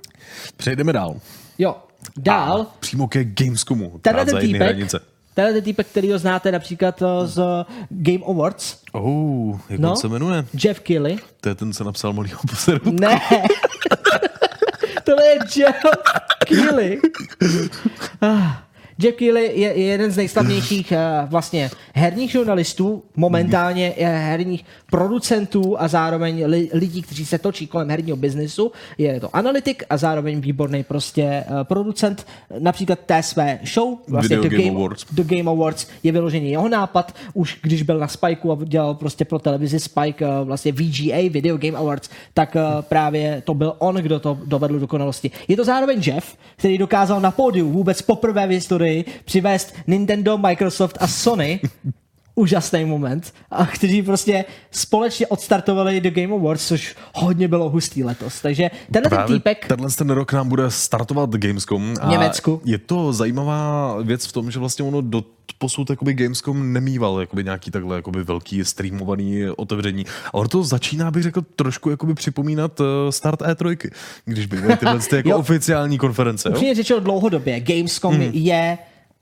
Přejdeme 0.57 0.93
dál. 0.93 1.17
Jo, 1.59 1.77
dál. 2.17 2.61
A 2.61 2.77
přímo 2.81 3.09
ke 3.09 3.25
Gamescomu. 3.25 3.99
Tenhle 4.03 4.25
ten 4.25 4.41
týpek. 4.41 4.77
Tenhle 5.35 5.61
týpek, 5.61 5.87
který 5.87 6.13
ho 6.13 6.19
znáte 6.19 6.53
například 6.53 7.03
eh, 7.03 7.27
z 7.27 7.43
Game 7.91 8.25
Awards. 8.29 8.79
Oh, 8.93 9.59
jak 9.69 9.81
no? 9.81 9.97
se 9.97 10.09
jmenuje? 10.09 10.45
Jeff 10.65 10.81
Kelly. 10.81 11.17
To 11.41 11.49
je 11.49 11.55
ten, 11.55 11.73
co 11.73 11.85
napsal 11.85 12.13
Mollyho 12.13 12.41
poserutku. 12.51 12.91
Ne. 12.91 13.21
to 15.05 15.11
je 15.23 15.39
Jeff 15.57 15.83
Kelly. 16.47 17.01
Ah. 18.23 18.65
Jack 18.99 19.17
Keely 19.17 19.61
je, 19.61 19.69
je 19.69 19.85
jeden 19.85 20.11
z 20.11 20.17
nejslavnějších 20.17 20.93
uh, 20.93 21.31
vlastně 21.31 21.71
herních 21.95 22.31
žurnalistů, 22.31 23.03
momentálně 23.17 23.95
je 23.97 24.07
herních 24.07 24.65
producentů 24.91 25.81
a 25.81 25.89
zároveň 25.89 26.45
li, 26.47 26.69
lidí, 26.73 27.03
kteří 27.03 27.27
se 27.27 27.39
točí 27.39 27.67
kolem 27.67 27.91
herního 27.91 28.17
biznesu. 28.17 28.73
Je 28.99 29.21
to 29.21 29.37
analytik 29.37 29.83
a 29.91 29.97
zároveň 29.97 30.41
výborný 30.41 30.85
prostě 30.85 31.45
uh, 31.51 31.57
producent. 31.63 32.27
Například 32.59 32.99
té 33.07 33.23
své 33.23 33.59
show, 33.75 33.99
vlastně 34.09 34.37
The 34.37 34.49
Game, 34.49 34.65
Game 34.65 34.77
Awards. 34.77 35.05
The 35.13 35.37
Game 35.37 35.51
Awards 35.51 35.87
je 36.03 36.13
vyložený 36.13 36.51
jeho 36.51 36.69
nápad, 36.69 37.15
už 37.35 37.59
když 37.63 37.83
byl 37.83 37.99
na 37.99 38.09
Spikeu 38.09 38.53
a 38.53 38.59
dělal 38.65 38.95
prostě 38.95 39.25
pro 39.25 39.39
televizi 39.39 39.81
Spike 39.81 40.27
uh, 40.27 40.47
vlastně 40.47 40.73
VGA, 40.73 41.31
Video 41.31 41.57
Game 41.57 41.79
Awards, 41.79 42.11
tak 42.35 42.57
uh, 42.57 42.83
právě 42.83 43.43
to 43.45 43.55
byl 43.55 43.75
on, 43.79 43.95
kdo 43.95 44.21
to 44.21 44.39
dovedl 44.45 44.79
do 44.79 44.87
konalosti. 44.87 45.31
Je 45.49 45.57
to 45.57 45.65
zároveň 45.65 46.01
Jeff, 46.07 46.37
který 46.57 46.79
dokázal 46.79 47.21
na 47.21 47.31
pódiu 47.31 47.71
vůbec 47.71 48.03
poprvé 48.03 48.47
v 48.47 48.51
historii 48.51 48.84
historii 48.85 49.05
přivést 49.25 49.75
Nintendo, 49.87 50.39
Microsoft 50.39 50.99
a 51.01 51.07
Sony 51.07 51.61
úžasný 52.35 52.85
moment, 52.85 53.35
a 53.51 53.67
kteří 53.67 54.03
prostě 54.03 54.45
společně 54.71 55.27
odstartovali 55.27 56.01
do 56.01 56.11
Game 56.11 56.35
Awards, 56.35 56.69
což 56.69 56.97
hodně 57.15 57.49
bylo 57.49 57.71
hustý 57.71 58.05
letos. 58.05 58.41
Takže 58.41 58.71
tenhle 58.93 59.19
ten 59.19 59.27
týpek... 59.27 59.67
Tenhle 59.67 59.91
ten 59.91 60.11
rok 60.11 60.33
nám 60.33 60.49
bude 60.49 60.71
startovat 60.71 61.31
Gamescom. 61.31 61.95
A 62.01 62.11
Německu. 62.11 62.61
Je 62.65 62.79
to 62.79 63.13
zajímavá 63.13 63.97
věc 64.03 64.27
v 64.27 64.33
tom, 64.33 64.51
že 64.51 64.59
vlastně 64.59 64.85
ono 64.85 65.01
do 65.01 65.25
posud 65.59 65.91
jakoby 65.91 66.15
Gamescom 66.15 66.73
nemýval 66.73 67.21
jakoby 67.21 67.45
nějaký 67.45 67.71
takhle 67.71 67.97
jakoby 67.97 68.23
velký 68.23 68.65
streamovaný 68.65 69.43
otevření. 69.57 70.07
Ale 70.33 70.49
to 70.49 70.63
začíná, 70.63 71.11
bych 71.11 71.23
řekl, 71.23 71.43
trošku 71.57 71.91
jakoby 71.91 72.15
připomínat 72.15 72.81
uh, 72.81 72.87
start 73.11 73.41
E3, 73.41 73.91
když 74.25 74.47
by 74.47 74.57
tyhle 74.77 74.99
ty 74.99 75.17
jako 75.29 75.37
oficiální 75.37 75.99
konference. 75.99 76.49
Upřímně 76.51 76.75
řečeno 76.75 77.01
dlouhodobě. 77.01 77.61
Gamescom 77.61 78.15
hmm. 78.15 78.31
je 78.33 78.79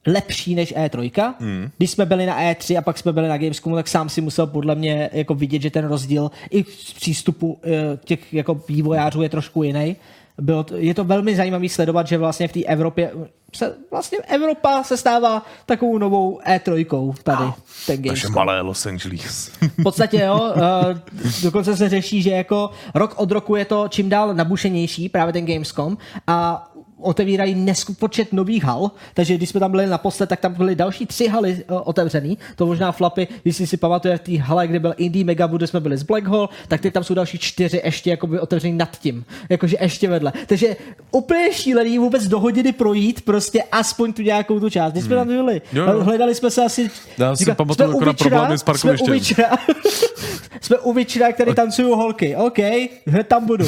lepší 0.06 0.54
než 0.54 0.74
E3. 0.74 1.34
Hmm. 1.40 1.70
Když 1.76 1.90
jsme 1.90 2.06
byli 2.06 2.26
na 2.26 2.40
E3 2.40 2.78
a 2.78 2.82
pak 2.82 2.98
jsme 2.98 3.12
byli 3.12 3.28
na 3.28 3.38
Gamescomu, 3.38 3.76
tak 3.76 3.88
sám 3.88 4.08
si 4.08 4.20
musel 4.20 4.46
podle 4.46 4.74
mě 4.74 5.10
jako 5.12 5.34
vidět, 5.34 5.62
že 5.62 5.70
ten 5.70 5.84
rozdíl 5.84 6.30
i 6.50 6.64
z 6.64 6.92
přístupu 6.92 7.58
eh, 7.64 7.98
těch 8.04 8.34
jako 8.34 8.60
vývojářů 8.68 9.22
je 9.22 9.28
trošku 9.28 9.62
jiný. 9.62 9.96
Bylo 10.38 10.64
to, 10.64 10.76
je 10.76 10.94
to 10.94 11.04
velmi 11.04 11.36
zajímavý 11.36 11.68
sledovat, 11.68 12.06
že 12.06 12.18
vlastně 12.18 12.48
v 12.48 12.52
té 12.52 12.64
Evropě 12.64 13.10
se, 13.56 13.74
vlastně 13.90 14.18
Evropa 14.18 14.82
se 14.82 14.96
stává 14.96 15.46
takovou 15.66 15.98
novou 15.98 16.40
E3 16.40 17.14
tady. 17.22 17.44
Ah, 17.44 17.52
ten 17.86 18.02
Takže 18.02 18.28
malé 18.28 18.60
Los 18.60 18.86
Angeles. 18.86 19.50
v 19.78 19.82
podstatě 19.82 20.20
jo, 20.20 20.52
uh, 20.56 20.98
dokonce 21.42 21.76
se 21.76 21.88
řeší, 21.88 22.22
že 22.22 22.30
jako 22.30 22.70
rok 22.94 23.14
od 23.16 23.30
roku 23.30 23.56
je 23.56 23.64
to 23.64 23.88
čím 23.88 24.08
dál 24.08 24.34
nabušenější, 24.34 25.08
právě 25.08 25.32
ten 25.32 25.46
Gamescom 25.46 25.96
a 26.26 26.68
otevírají 27.02 27.54
nespočet 27.54 28.32
nových 28.32 28.64
hal, 28.64 28.90
takže 29.14 29.34
když 29.34 29.48
jsme 29.48 29.60
tam 29.60 29.70
byli 29.70 29.86
naposled, 29.86 30.28
tak 30.28 30.40
tam 30.40 30.54
byly 30.54 30.74
další 30.74 31.06
tři 31.06 31.28
haly 31.28 31.64
uh, 31.70 31.80
otevřený. 31.84 32.38
To 32.56 32.66
možná 32.66 32.92
flapy, 32.92 33.28
když 33.42 33.56
si 33.56 33.66
si 33.66 33.76
pamatuje 33.76 34.18
v 34.18 34.20
té 34.20 34.38
hale, 34.38 34.66
kde 34.66 34.78
byl 34.78 34.94
Indie 34.96 35.24
Megabu, 35.24 35.56
kde 35.56 35.66
jsme 35.66 35.80
byli 35.80 35.96
z 35.96 36.02
Black 36.02 36.24
Hole, 36.24 36.48
tak 36.68 36.80
teď 36.80 36.94
tam 36.94 37.04
jsou 37.04 37.14
další 37.14 37.38
čtyři 37.38 37.80
ještě 37.84 38.10
jakoby 38.10 38.40
otevřený 38.40 38.72
nad 38.78 38.98
tím, 38.98 39.24
jakože 39.48 39.76
ještě 39.80 40.08
vedle. 40.08 40.32
Takže 40.46 40.76
úplně 41.10 41.52
šílený 41.52 41.98
vůbec 41.98 42.26
do 42.26 42.40
hodiny 42.40 42.72
projít 42.72 43.22
prostě 43.24 43.62
aspoň 43.72 44.12
tu 44.12 44.22
nějakou 44.22 44.60
tu 44.60 44.70
část. 44.70 44.92
Když 44.92 45.04
jsme 45.04 45.16
tam 45.16 45.26
byli, 45.26 45.62
Jo, 45.72 45.84
jo. 45.84 46.04
hledali 46.04 46.34
jsme 46.34 46.50
se 46.50 46.64
asi... 46.64 46.90
Já 47.18 47.36
si 47.36 47.44
říkám, 47.44 47.56
pamatuju 47.56 47.88
jsme 47.88 47.96
u 47.96 48.00
na 48.00 48.12
Witchera, 48.12 48.30
problémy 48.30 48.58
s 48.58 48.60
jsme 48.60 48.92
u 48.92 48.96
parkovištěm. 48.96 49.44
Jsme 50.60 50.78
u 50.78 50.94
který 51.32 51.54
tancují 51.54 51.88
holky. 51.88 52.36
OK, 52.36 52.58
hned 53.06 53.26
tam 53.28 53.46
budu. 53.46 53.64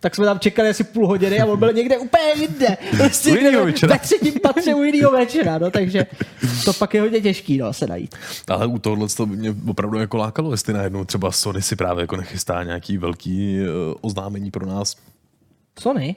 Tak 0.00 0.14
jsme 0.14 0.24
tam 0.26 0.38
čekali 0.38 0.68
asi 0.68 0.84
půl 0.84 1.06
hodiny 1.06 1.40
a 1.40 1.46
on 1.46 1.58
byl 1.58 1.72
někde 1.72 1.98
úplně 1.98 2.24
jinde. 2.36 2.76
Prostě 2.96 3.30
někde 3.30 3.86
ve 3.86 3.98
třetím 3.98 4.34
patře 4.42 4.74
u 4.74 4.82
jiného 4.82 5.12
večera, 5.12 5.58
no, 5.58 5.70
takže 5.70 6.06
to 6.64 6.72
pak 6.72 6.94
je 6.94 7.00
hodně 7.00 7.20
těžký, 7.20 7.58
no, 7.58 7.72
se 7.72 7.86
najít. 7.86 8.14
Ale 8.48 8.66
u 8.66 8.78
tohohle 8.78 9.08
to 9.08 9.26
by 9.26 9.36
mě 9.36 9.54
opravdu 9.68 9.98
jako 9.98 10.16
lákalo, 10.16 10.50
jestli 10.50 10.72
najednou 10.72 11.04
třeba 11.04 11.32
Sony 11.32 11.62
si 11.62 11.76
právě 11.76 12.02
jako 12.02 12.16
nechystá 12.16 12.62
nějaký 12.62 12.98
velký 12.98 13.60
uh, 13.60 13.66
oznámení 14.00 14.50
pro 14.50 14.66
nás. 14.66 14.96
Sony? 15.80 16.16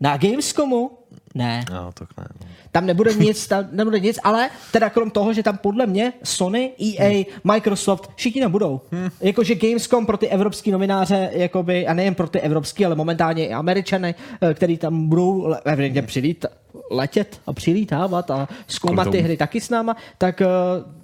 Na 0.00 0.16
Gamescomu? 0.16 0.90
Ne. 1.34 1.64
No, 1.70 1.92
tak 1.92 2.08
ne. 2.18 2.24
No. 2.40 2.46
Tam 2.72 2.86
nebude 2.86 3.14
nic, 3.14 3.46
tam 3.46 3.68
nebude 3.72 4.00
nic, 4.00 4.18
ale 4.24 4.50
teda 4.72 4.90
krom 4.90 5.10
toho, 5.10 5.32
že 5.32 5.42
tam 5.42 5.58
podle 5.58 5.86
mě 5.86 6.12
Sony, 6.24 6.70
EA, 6.80 7.24
Microsoft, 7.44 8.10
všichni 8.16 8.40
tam 8.40 8.50
budou. 8.50 8.80
Jakože 9.20 9.54
Gamescom 9.54 10.06
pro 10.06 10.16
ty 10.16 10.28
evropský 10.28 10.70
novináře, 10.70 11.30
jakoby, 11.32 11.86
a 11.86 11.94
nejen 11.94 12.14
pro 12.14 12.28
ty 12.28 12.40
evropský, 12.40 12.86
ale 12.86 12.94
momentálně 12.94 13.46
i 13.46 13.52
američany, 13.52 14.14
eh, 14.40 14.54
který 14.54 14.78
tam 14.78 15.08
budou 15.08 15.54
evidentně 15.64 16.02
přilít, 16.02 16.46
letět 16.90 17.40
a 17.46 17.52
přilítávat 17.52 18.30
a 18.30 18.48
zkoumat 18.66 19.10
ty 19.10 19.20
hry 19.20 19.36
taky 19.36 19.60
s 19.60 19.70
náma, 19.70 19.96
tak 20.18 20.40
eh, 20.42 20.46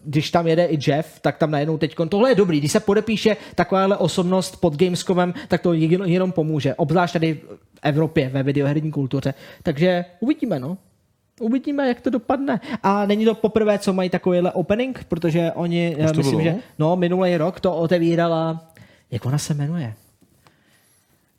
když 0.05 0.31
tam 0.31 0.47
jede 0.47 0.65
i 0.65 0.79
Jeff, 0.87 1.21
tak 1.21 1.39
tam 1.39 1.51
najednou 1.51 1.79
teď 1.79 1.95
tohle 2.09 2.31
je 2.31 2.35
dobrý, 2.35 2.59
když 2.59 2.73
se 2.73 2.81
podepíše 2.81 3.37
takováhle 3.55 3.97
osobnost 3.97 4.57
pod 4.61 4.77
Gamescomem, 4.77 5.35
tak 5.49 5.63
to 5.63 5.73
jen- 5.73 6.05
jenom 6.05 6.33
pomůže, 6.33 6.75
obzvlášť 6.75 7.13
tady 7.13 7.35
v 7.35 7.79
Evropě 7.83 8.29
ve 8.29 8.43
videoherní 8.43 8.91
kultuře. 8.91 9.35
Takže 9.63 10.00
uvidíme, 10.21 10.59
no. 10.59 10.79
Uvidíme, 11.41 11.89
jak 11.89 12.01
to 12.01 12.11
dopadne. 12.11 12.61
A 12.83 13.07
není 13.07 13.25
to 13.25 13.35
poprvé, 13.35 13.79
co 13.79 13.93
mají 13.93 14.11
takovýhle 14.11 14.53
opening, 14.53 15.05
protože 15.09 15.53
oni, 15.55 15.97
Už 15.99 16.05
eh, 16.05 16.13
to 16.13 16.17
myslím, 16.19 16.39
bylo? 16.39 16.43
že 16.45 16.57
no, 16.79 16.97
minulý 16.97 17.37
rok 17.37 17.61
to 17.61 17.77
otevírala, 17.77 18.65
jak 19.11 19.27
ona 19.27 19.39
se 19.39 19.55
jmenuje? 19.55 19.95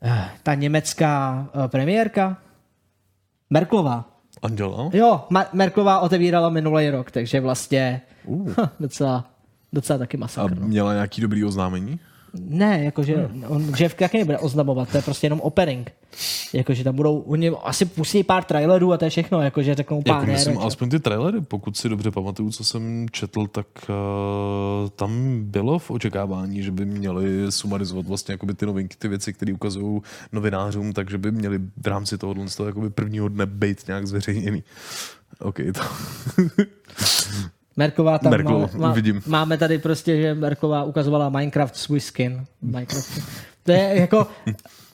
Eh, 0.02 0.28
Ta 0.42 0.54
německá 0.54 1.46
eh, 1.64 1.68
premiérka? 1.68 2.38
Merklová. 3.50 4.08
Anděla? 4.42 4.90
Jo, 4.92 5.24
Ma- 5.30 5.46
Merklová 5.52 6.00
otevírala 6.00 6.48
minulý 6.50 6.90
rok, 6.90 7.10
takže 7.10 7.40
vlastně 7.40 8.00
Uh. 8.24 8.52
ha, 8.58 8.72
docela, 8.80 9.24
docela 9.72 9.98
taky 9.98 10.16
A 10.16 10.20
masakr. 10.20 10.60
no. 10.60 10.66
měla 10.66 10.92
nějaký 10.92 11.20
dobrý 11.20 11.44
oznámení? 11.44 12.00
Ne, 12.34 12.84
jakože 12.84 13.16
Hmm. 13.16 13.44
on 13.48 13.72
Jeff 13.78 13.94
taky 13.94 14.18
nebude 14.18 14.38
oznamovat, 14.38 14.88
to 14.90 14.96
je 14.96 15.02
prostě 15.02 15.26
jenom 15.26 15.40
opening. 15.40 15.92
Jakože 16.52 16.84
tam 16.84 16.94
budou, 16.94 17.18
oni 17.18 17.50
asi 17.50 17.84
pustí 17.84 18.22
pár 18.24 18.44
trailerů 18.44 18.92
a 18.92 18.98
to 18.98 19.04
je 19.04 19.10
všechno, 19.10 19.42
jakože 19.42 19.74
řeknou 19.74 20.02
pár 20.02 20.16
Jako 20.16 20.32
myslím, 20.32 20.56
her, 20.56 20.66
aspoň 20.66 20.90
ty 20.90 21.00
trailery, 21.00 21.40
pokud 21.40 21.76
si 21.76 21.88
dobře 21.88 22.10
pamatuju, 22.10 22.50
co 22.50 22.64
jsem 22.64 23.06
četl, 23.10 23.46
tak 23.46 23.66
uh, 23.88 24.88
tam 24.88 25.40
bylo 25.42 25.78
v 25.78 25.90
očekávání, 25.90 26.62
že 26.62 26.70
by 26.70 26.84
měli 26.84 27.52
sumarizovat 27.52 28.06
vlastně 28.06 28.32
jakoby 28.32 28.54
ty 28.54 28.66
novinky, 28.66 28.96
ty 28.98 29.08
věci, 29.08 29.32
které 29.32 29.52
ukazují 29.52 30.00
novinářům, 30.32 30.92
takže 30.92 31.18
by 31.18 31.30
měli 31.30 31.60
v 31.82 31.86
rámci 31.86 32.18
tohohle 32.18 32.48
z 32.48 32.56
toho 32.56 32.66
jakoby 32.66 32.90
prvního 32.90 33.28
dne 33.28 33.46
být 33.46 33.86
nějak 33.86 34.06
zveřejněný. 34.06 34.62
OK, 35.38 35.56
to. 35.56 35.80
Merková 37.76 38.18
tam 38.18 38.30
Merkel, 38.30 38.58
má, 38.58 38.68
má, 38.76 38.92
vidím. 38.92 39.22
máme 39.26 39.58
tady 39.58 39.78
prostě, 39.78 40.22
že 40.22 40.34
Merková 40.34 40.84
ukazovala 40.84 41.28
Minecraft 41.28 41.76
svůj 41.76 42.00
skin. 42.00 42.44
Minecraft. 42.62 43.20
To 43.62 43.72
je 43.72 44.00
jako, 44.00 44.26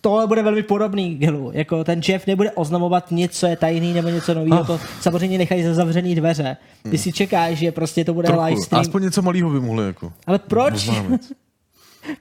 tohle 0.01 0.27
bude 0.27 0.43
velmi 0.43 0.62
podobný 0.62 1.15
Gilu. 1.15 1.51
Jako 1.55 1.85
ten 1.85 2.01
Jeff 2.09 2.27
nebude 2.27 2.51
oznamovat 2.53 3.11
nic, 3.11 3.39
co 3.39 3.47
je 3.47 3.57
tajný 3.57 3.93
nebo 3.95 4.09
něco 4.09 4.35
nového. 4.35 4.61
Ah. 4.61 4.66
To 4.66 4.81
samozřejmě 5.01 5.39
nechají 5.39 5.62
za 5.62 5.75
zavřený 5.75 6.15
dveře. 6.15 6.57
Ty 6.91 6.99
si 6.99 7.12
čekáš, 7.12 7.59
že 7.59 7.73
prostě 7.73 8.05
to 8.05 8.15
bude 8.15 8.29
live 8.29 8.47
Trochu. 8.47 8.62
stream. 8.62 8.81
Aspoň 8.81 9.03
něco 9.03 9.23
malého 9.23 9.51
by 9.51 9.61
mohli 9.61 9.87
jako. 9.87 10.12
Ale 10.27 10.39
proč? 10.49 10.91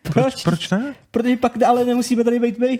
proč? 0.01 0.43
Proč 0.43 0.69
ne? 0.69 0.93
Protože 1.11 1.37
pak 1.37 1.63
ale 1.63 1.85
nemusíme 1.85 2.23
tady 2.23 2.39
být 2.39 2.59
my. 2.59 2.79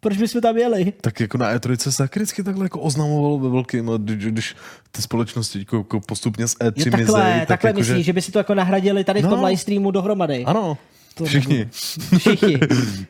Proč 0.00 0.16
bychom 0.16 0.40
tam 0.40 0.56
jeli? 0.56 0.92
Tak 1.00 1.20
jako 1.20 1.38
na 1.38 1.54
E3 1.54 1.90
se 1.90 1.98
taky 1.98 2.18
vždycky 2.20 2.42
takhle 2.42 2.64
jako 2.64 2.80
oznamovalo 2.80 3.38
ve 3.38 3.48
velkým, 3.48 3.90
když, 3.96 4.56
ty 4.92 5.02
společnosti 5.02 5.58
jako, 5.58 5.76
jako 5.76 6.00
postupně 6.00 6.48
z 6.48 6.56
E3 6.56 6.72
Jo, 6.76 6.84
takhle, 6.90 7.00
mizej, 7.24 7.38
tak 7.40 7.48
takhle 7.48 7.68
jako, 7.70 7.78
myslíš, 7.80 8.06
že 8.06 8.12
by 8.12 8.22
si 8.22 8.32
to 8.32 8.38
jako 8.38 8.54
nahradili 8.54 9.04
tady 9.04 9.22
v 9.22 9.28
tom 9.28 9.40
No. 9.40 9.46
live 9.46 9.58
streamu 9.58 9.90
dohromady. 9.90 10.44
Ano, 10.44 10.78
To 11.16 11.24
všichni. 11.24 11.68
Všichni. 12.18 12.58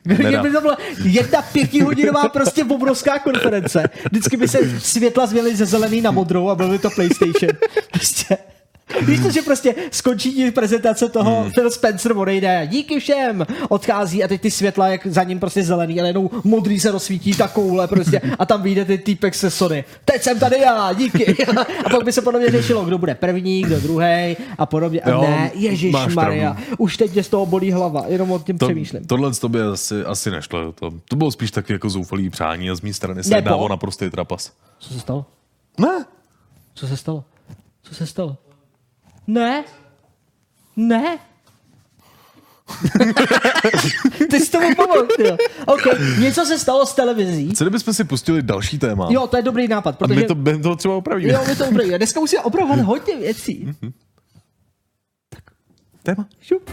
Nedá. 0.04 0.28
Kdyby 0.28 0.50
to 0.50 0.60
byla 0.60 0.78
jedna 1.04 1.42
pětihodinová 1.42 2.28
prostě 2.28 2.64
obrovská 2.64 3.18
konference. 3.18 3.90
Vždycky 4.10 4.36
by 4.36 4.48
se 4.48 4.80
světla 4.80 5.26
změnily 5.26 5.56
ze 5.56 5.66
zelený 5.66 6.00
na 6.00 6.10
modrou 6.10 6.48
a 6.48 6.54
byl 6.54 6.70
by 6.70 6.78
to 6.78 6.90
PlayStation. 6.90 7.52
Prostě. 7.92 8.38
Víš 9.06 9.20
to, 9.20 9.30
že 9.30 9.42
prostě 9.42 9.74
skončí 9.90 10.32
ti 10.34 10.50
prezentace 10.50 11.08
toho, 11.08 11.42
hmm. 11.42 11.50
Phil 11.52 11.70
Spencer 11.70 12.12
odejde, 12.16 12.66
díky 12.70 13.00
všem, 13.00 13.46
odchází 13.68 14.24
a 14.24 14.28
teď 14.28 14.40
ty 14.40 14.50
světla, 14.50 14.88
jak 14.88 15.06
za 15.06 15.22
ním 15.22 15.40
prostě 15.40 15.62
zelený, 15.62 16.00
ale 16.00 16.08
jenom 16.08 16.30
modrý 16.44 16.80
se 16.80 16.90
rozsvítí 16.90 17.34
takovouhle 17.34 17.88
prostě 17.88 18.20
a 18.38 18.46
tam 18.46 18.62
vyjde 18.62 18.84
ty 18.84 18.98
týpek 18.98 19.34
se 19.34 19.50
Sony. 19.50 19.84
Teď 20.04 20.22
jsem 20.22 20.38
tady 20.38 20.60
já, 20.60 20.92
díky. 20.92 21.36
A 21.84 21.88
pak 21.90 22.04
by 22.04 22.12
se 22.12 22.22
podobně 22.22 22.50
řešilo, 22.50 22.84
kdo 22.84 22.98
bude 22.98 23.14
první, 23.14 23.62
kdo 23.62 23.80
druhý 23.80 24.36
a 24.58 24.66
podobně. 24.66 25.00
A 25.00 25.10
Jo, 25.10 25.20
ne, 25.22 25.50
Ježíš 25.54 25.94
Maria, 26.14 26.56
už 26.78 26.96
teď 26.96 27.12
mě 27.12 27.22
z 27.22 27.28
toho 27.28 27.46
bolí 27.46 27.72
hlava, 27.72 28.04
jenom 28.08 28.30
o 28.32 28.38
tím 28.38 28.58
To, 28.58 28.66
přemýšlím. 28.66 29.06
tohle 29.06 29.32
to 29.34 29.48
by 29.48 29.62
asi, 29.62 30.04
asi 30.04 30.30
nešlo. 30.30 30.72
To, 30.72 30.90
to 31.08 31.16
bylo 31.16 31.30
spíš 31.30 31.50
taky 31.50 31.72
jako 31.72 31.90
zoufalý 31.90 32.30
přání 32.30 32.70
a 32.70 32.74
z 32.74 32.80
mé 32.80 32.92
strany 32.94 33.24
se 33.24 33.40
dávalo 33.40 33.68
naprostý 33.68 34.10
trapas. 34.10 34.52
Co 34.78 34.94
se 34.94 35.00
stalo? 35.00 35.26
Ne. 35.80 36.04
Co 36.74 36.86
se 36.86 36.96
stalo? 36.96 37.24
Co 37.82 37.94
se 37.94 38.06
stalo? 38.06 38.36
Ne. 39.26 39.64
Ne. 40.76 41.18
Ty 44.30 44.40
jsi 44.40 44.50
tomu 44.50 44.74
pomohl, 44.74 45.06
jo. 45.18 45.36
OK, 45.66 45.82
něco 46.18 46.44
se 46.44 46.58
stalo 46.58 46.86
s 46.86 46.94
televizí. 46.94 47.52
Co 47.52 47.64
kdybychom 47.64 47.94
si 47.94 48.04
pustili 48.04 48.42
další 48.42 48.78
téma? 48.78 49.08
Jo, 49.10 49.26
to 49.26 49.36
je 49.36 49.42
dobrý 49.42 49.68
nápad, 49.68 49.94
a 49.94 49.98
protože... 49.98 50.20
my 50.20 50.26
to, 50.26 50.34
my 50.34 50.58
to 50.58 50.76
třeba 50.76 50.94
opravíme. 50.96 51.32
Jo, 51.32 51.40
my 51.48 51.56
to 51.56 51.66
opravíme. 51.68 51.98
Dneska 51.98 52.20
musíme 52.20 52.42
opravovat 52.42 52.80
hodně 52.80 53.16
věcí. 53.16 53.68
Téma. 56.02 56.28
Šup. 56.40 56.70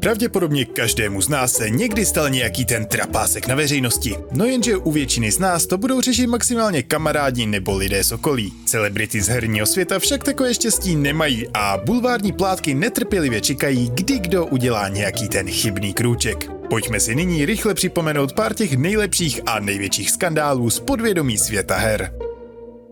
Pravděpodobně 0.00 0.64
každému 0.64 1.22
z 1.22 1.28
nás 1.28 1.52
se 1.52 1.70
někdy 1.70 2.06
stal 2.06 2.30
nějaký 2.30 2.64
ten 2.64 2.86
trapásek 2.86 3.46
na 3.46 3.54
veřejnosti. 3.54 4.16
No 4.32 4.44
jenže 4.44 4.76
u 4.76 4.92
většiny 4.92 5.32
z 5.32 5.38
nás 5.38 5.66
to 5.66 5.78
budou 5.78 6.00
řešit 6.00 6.26
maximálně 6.26 6.82
kamarádi 6.82 7.46
nebo 7.46 7.76
lidé 7.76 8.04
z 8.04 8.12
okolí. 8.12 8.52
Celebrity 8.64 9.22
z 9.22 9.28
herního 9.28 9.66
světa 9.66 9.98
však 9.98 10.24
takové 10.24 10.54
štěstí 10.54 10.96
nemají 10.96 11.46
a 11.54 11.78
bulvární 11.84 12.32
plátky 12.32 12.74
netrpělivě 12.74 13.40
čekají, 13.40 13.90
kdy 13.94 14.18
kdo 14.18 14.46
udělá 14.46 14.88
nějaký 14.88 15.28
ten 15.28 15.50
chybný 15.50 15.94
krůček. 15.94 16.50
Pojďme 16.70 17.00
si 17.00 17.14
nyní 17.14 17.46
rychle 17.46 17.74
připomenout 17.74 18.32
pár 18.32 18.54
těch 18.54 18.76
nejlepších 18.76 19.40
a 19.46 19.60
největších 19.60 20.10
skandálů 20.10 20.70
z 20.70 20.80
podvědomí 20.80 21.38
světa 21.38 21.76
her. 21.76 22.14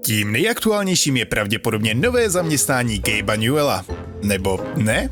Tím 0.04 0.32
nejaktuálnějším 0.32 1.16
je 1.16 1.24
pravděpodobně 1.24 1.94
nové 1.94 2.30
zaměstnání 2.30 2.98
Gabe'a 2.98 3.36
Newella. 3.36 3.84
Nebo 4.22 4.60
ne? 4.76 5.10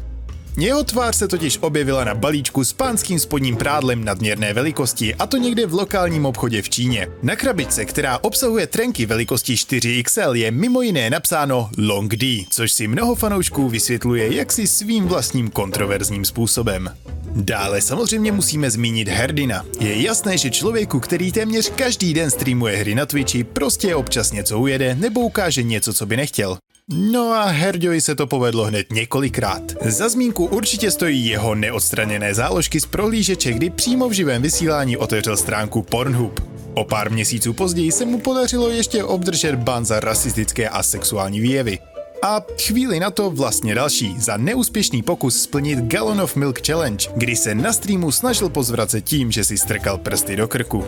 Jeho 0.59 0.85
tvář 0.85 1.17
se 1.17 1.29
totiž 1.29 1.59
objevila 1.61 2.05
na 2.05 2.15
balíčku 2.15 2.65
s 2.65 2.73
pánským 2.73 3.19
spodním 3.19 3.57
prádlem 3.57 4.05
nadměrné 4.05 4.53
velikosti 4.53 5.15
a 5.15 5.27
to 5.27 5.37
někde 5.37 5.67
v 5.67 5.75
lokálním 5.75 6.27
obchodě 6.27 6.63
v 6.63 6.71
Číně. 6.71 7.09
Na 7.23 7.37
krabičce, 7.37 7.85
která 7.85 8.19
obsahuje 8.19 8.67
trenky 8.67 9.07
velikosti 9.07 9.55
4XL 9.55 10.33
je 10.35 10.51
mimo 10.51 10.83
jiné 10.83 11.11
napsáno 11.11 11.71
Long 11.79 12.17
D, 12.17 12.47
což 12.51 12.73
si 12.73 12.89
mnoho 12.89 13.15
fanoušků 13.15 13.69
vysvětluje 13.69 14.35
jaksi 14.35 14.67
svým 14.67 15.07
vlastním 15.07 15.51
kontroverzním 15.51 16.25
způsobem. 16.25 16.91
Dále 17.35 17.81
samozřejmě 17.81 18.33
musíme 18.33 18.71
zmínit 18.71 19.09
Herdina. 19.09 19.65
Je 19.81 20.03
jasné, 20.03 20.39
že 20.39 20.51
člověku, 20.51 21.01
který 21.01 21.33
téměř 21.33 21.73
každý 21.77 22.15
den 22.15 22.31
streamuje 22.31 22.77
hry 22.77 22.95
na 22.95 23.07
Twitchi, 23.07 23.45
prostě 23.45 23.95
občas 23.95 24.33
něco 24.33 24.59
ujede 24.59 24.95
nebo 24.95 25.21
ukáže 25.21 25.63
něco, 25.63 25.93
co 25.93 26.07
by 26.07 26.17
nechtěl. 26.17 26.59
No 26.91 27.33
a 27.33 27.45
Herďovi 27.45 28.01
se 28.01 28.15
to 28.15 28.27
povedlo 28.27 28.65
hned 28.65 28.93
několikrát. 28.93 29.63
Za 29.85 30.09
zmínku 30.09 30.47
určitě 30.47 30.91
stojí 30.91 31.27
jeho 31.27 31.55
neodstraněné 31.55 32.35
záložky 32.35 32.81
z 32.81 32.87
prohlížeče, 32.87 33.53
kdy 33.53 33.71
přímo 33.71 34.09
v 34.09 34.13
živém 34.13 34.43
vysílání 34.43 34.97
otevřel 34.97 35.37
stránku 35.37 35.83
Pornhub. 35.83 36.41
O 36.75 36.85
pár 36.85 37.11
měsíců 37.11 37.53
později 37.53 37.93
se 37.93 38.05
mu 38.05 38.19
podařilo 38.21 38.71
ještě 38.71 39.05
obdržet 39.05 39.57
ban 39.57 39.85
za 39.85 40.01
rasistické 40.01 40.69
a 40.69 40.83
sexuální 40.83 41.41
výjevy. 41.41 41.79
A 42.23 42.41
chvíli 42.67 43.01
na 43.01 43.11
to 43.11 43.31
vlastně 43.31 43.75
další, 43.75 44.21
za 44.21 44.37
neúspěšný 44.37 45.03
pokus 45.03 45.43
splnit 45.43 45.79
Gallon 45.79 46.21
of 46.21 46.37
Milk 46.37 46.67
Challenge, 46.67 47.09
kdy 47.17 47.37
se 47.37 47.55
na 47.55 47.73
streamu 47.73 48.13
snažil 48.13 48.49
pozvracet 48.49 49.05
tím, 49.05 49.33
že 49.33 49.45
si 49.45 49.59
strkal 49.59 49.99
prsty 49.99 50.37
do 50.37 50.49
krku. 50.49 50.85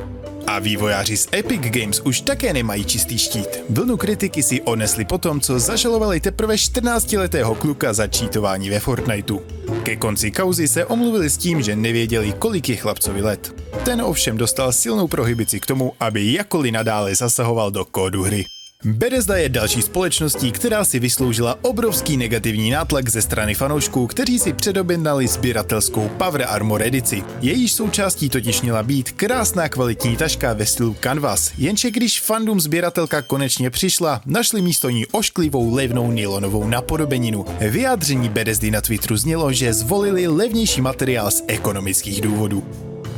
A 0.47 0.59
vývojáři 0.59 1.17
z 1.17 1.29
Epic 1.33 1.61
Games 1.61 2.01
už 2.01 2.21
také 2.21 2.53
nemají 2.53 2.85
čistý 2.85 3.19
štít. 3.19 3.49
Vlnu 3.71 3.97
kritiky 3.97 4.43
si 4.43 4.63
onesli 4.63 5.05
po 5.05 5.19
tom, 5.19 5.41
co 5.41 5.59
zažalovali 5.59 6.21
teprve 6.21 6.55
14-letého 6.55 7.55
kluka 7.55 7.93
za 7.93 8.07
čítování 8.07 8.71
ve 8.71 8.81
Fortniteu. 8.81 9.41
Ke 9.83 9.97
konci 9.97 10.31
kauzy 10.31 10.69
se 10.69 10.85
omluvili 10.85 11.31
s 11.31 11.37
tím, 11.37 11.63
že 11.63 11.77
nevěděli, 11.77 12.33
kolik 12.39 12.69
je 12.69 12.77
chlapcovi 12.77 13.23
let. 13.23 13.55
Ten 13.85 14.03
ovšem 14.03 14.37
dostal 14.37 14.73
silnou 14.73 15.09
prohibici 15.09 15.61
k 15.61 15.67
tomu, 15.67 15.93
aby 16.01 16.33
jakkoliv 16.33 16.73
nadále 16.73 17.15
zasahoval 17.15 17.71
do 17.71 17.85
kódu 17.85 18.23
hry. 18.23 18.45
Bethesda 18.85 19.37
je 19.37 19.49
další 19.49 19.83
společností, 19.83 20.53
která 20.53 20.85
si 20.85 20.99
vysloužila 20.99 21.59
obrovský 21.63 22.17
negativní 22.17 22.71
nátlak 22.71 23.09
ze 23.09 23.23
strany 23.23 23.55
fanoušků, 23.55 24.07
kteří 24.07 24.39
si 24.39 24.53
předobjednali 24.53 25.29
sběratelskou 25.29 26.09
Power 26.09 26.47
Armor 26.49 26.83
edici. 26.83 27.23
Jejíž 27.41 27.73
součástí 27.73 28.29
totiž 28.29 28.63
měla 28.63 28.83
být 28.83 29.11
krásná 29.11 29.69
kvalitní 29.69 30.17
taška 30.17 30.53
ve 30.53 30.67
stylu 30.67 30.97
Canvas, 31.01 31.53
jenže 31.59 31.91
když 31.91 32.21
fandom 32.21 32.61
sběratelka 32.61 33.23
konečně 33.23 33.71
přišla, 33.71 34.21
našli 34.27 34.63
místo 34.63 34.91
ní 34.91 35.07
ošklivou 35.07 35.75
levnou 35.75 36.11
nylonovou 36.11 36.69
napodobeninu. 36.69 37.45
Vyjádření 37.71 38.29
Bethesdy 38.29 38.71
na 38.71 38.81
Twitteru 38.81 39.17
znělo, 39.17 39.53
že 39.53 39.75
zvolili 39.75 40.27
levnější 40.27 40.81
materiál 40.81 41.31
z 41.31 41.43
ekonomických 41.47 42.21
důvodů. 42.21 42.65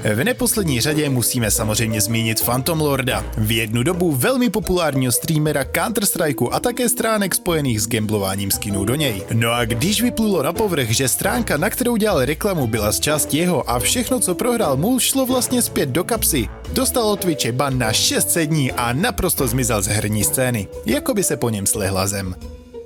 V 0.05 0.25
neposlední 0.25 0.81
řadě 0.81 1.09
musíme 1.09 1.51
samozřejmě 1.51 2.01
zmínit 2.01 2.45
Phantom 2.45 2.81
Lorda, 2.81 3.25
v 3.39 3.51
jednu 3.51 3.83
dobu 3.83 4.13
velmi 4.13 4.51
populárního 4.51 5.13
streamera 5.13 5.65
Counter-Strikeu 5.65 6.49
a 6.53 6.61
také 6.61 6.89
stránek 6.89 7.35
spojených 7.35 7.81
s 7.81 7.89
gamblováním 7.89 8.51
skinů 8.51 8.85
do 8.85 8.95
něj. 8.95 9.23
No 9.33 9.53
a 9.53 9.65
když 9.65 10.03
vyplulo 10.03 10.43
na 10.43 10.53
povrch, 10.53 10.91
že 10.91 11.09
stránka, 11.09 11.57
na 11.57 11.71
kterou 11.71 11.97
dělal 11.97 12.25
reklamu, 12.25 12.67
byla 12.67 12.93
z 12.93 13.01
části 13.01 13.39
jeho 13.39 13.71
a 13.71 13.79
všechno, 13.79 14.21
co 14.21 14.35
prohrál 14.35 14.77
mu, 14.77 14.99
šlo 14.99 15.27
vlastně 15.27 15.63
zpět 15.63 15.89
do 15.89 16.05
kapsy, 16.05 16.49
dostal 16.73 17.05
od 17.05 17.21
Twitche 17.21 17.53
ban 17.53 17.79
na 17.79 17.93
600 17.93 18.49
dní 18.49 18.73
a 18.73 18.93
naprosto 18.93 19.49
zmizel 19.49 19.83
z 19.83 19.87
herní 19.87 20.25
scény, 20.25 20.69
jako 20.87 21.15
by 21.15 21.23
se 21.23 21.37
po 21.37 21.51
něm 21.51 21.67
slehla 21.67 22.07
zem. 22.07 22.35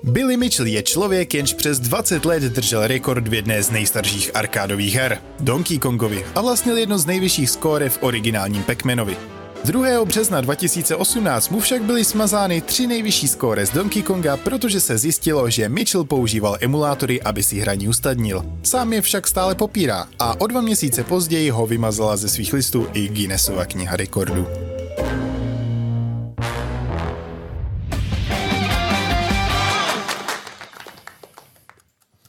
Billy 0.05 0.37
Mitchell 0.37 0.67
je 0.67 0.83
člověk, 0.83 1.35
jenž 1.35 1.55
přes 1.55 1.81
20 1.81 2.25
let 2.25 2.43
držel 2.43 2.87
rekord 2.87 3.29
v 3.29 3.35
jedné 3.35 3.63
z 3.63 3.71
nejstarších 3.71 4.37
arkádových 4.37 4.95
her, 4.95 5.19
Donkey 5.41 5.79
Kongovi, 5.79 6.25
a 6.35 6.41
vlastnil 6.41 6.79
jedno 6.79 6.99
z 6.99 7.07
nejvyšších 7.07 7.51
skóre 7.51 7.89
v 7.89 7.99
originálním 8.01 8.63
Pac-Manovi. 8.63 9.17
2. 9.65 10.05
března 10.05 10.41
2018 10.41 11.49
mu 11.49 11.61
však 11.61 11.83
byly 11.83 12.05
smazány 12.05 12.61
tři 12.61 12.87
nejvyšší 12.87 13.29
skóre 13.29 13.67
z 13.67 13.71
Donkey 13.71 14.03
Konga, 14.03 14.37
protože 14.37 14.81
se 14.81 14.99
zjistilo, 14.99 15.51
že 15.51 15.69
Mitchell 15.69 16.05
používal 16.05 16.57
emulátory, 16.61 17.23
aby 17.23 17.43
si 17.43 17.59
hraní 17.59 17.89
ustadnil. 17.89 18.45
Sám 18.63 18.93
je 18.93 19.03
však 19.03 19.27
stále 19.27 19.55
popírá 19.55 20.07
a 20.19 20.41
o 20.41 20.47
dva 20.47 20.61
měsíce 20.61 21.05
později 21.05 21.51
ho 21.51 21.67
vymazala 21.67 22.17
ze 22.17 22.29
svých 22.29 22.53
listů 22.53 22.87
i 22.93 23.09
Guinnessova 23.09 23.65
kniha 23.65 23.97
rekordů. 23.97 24.47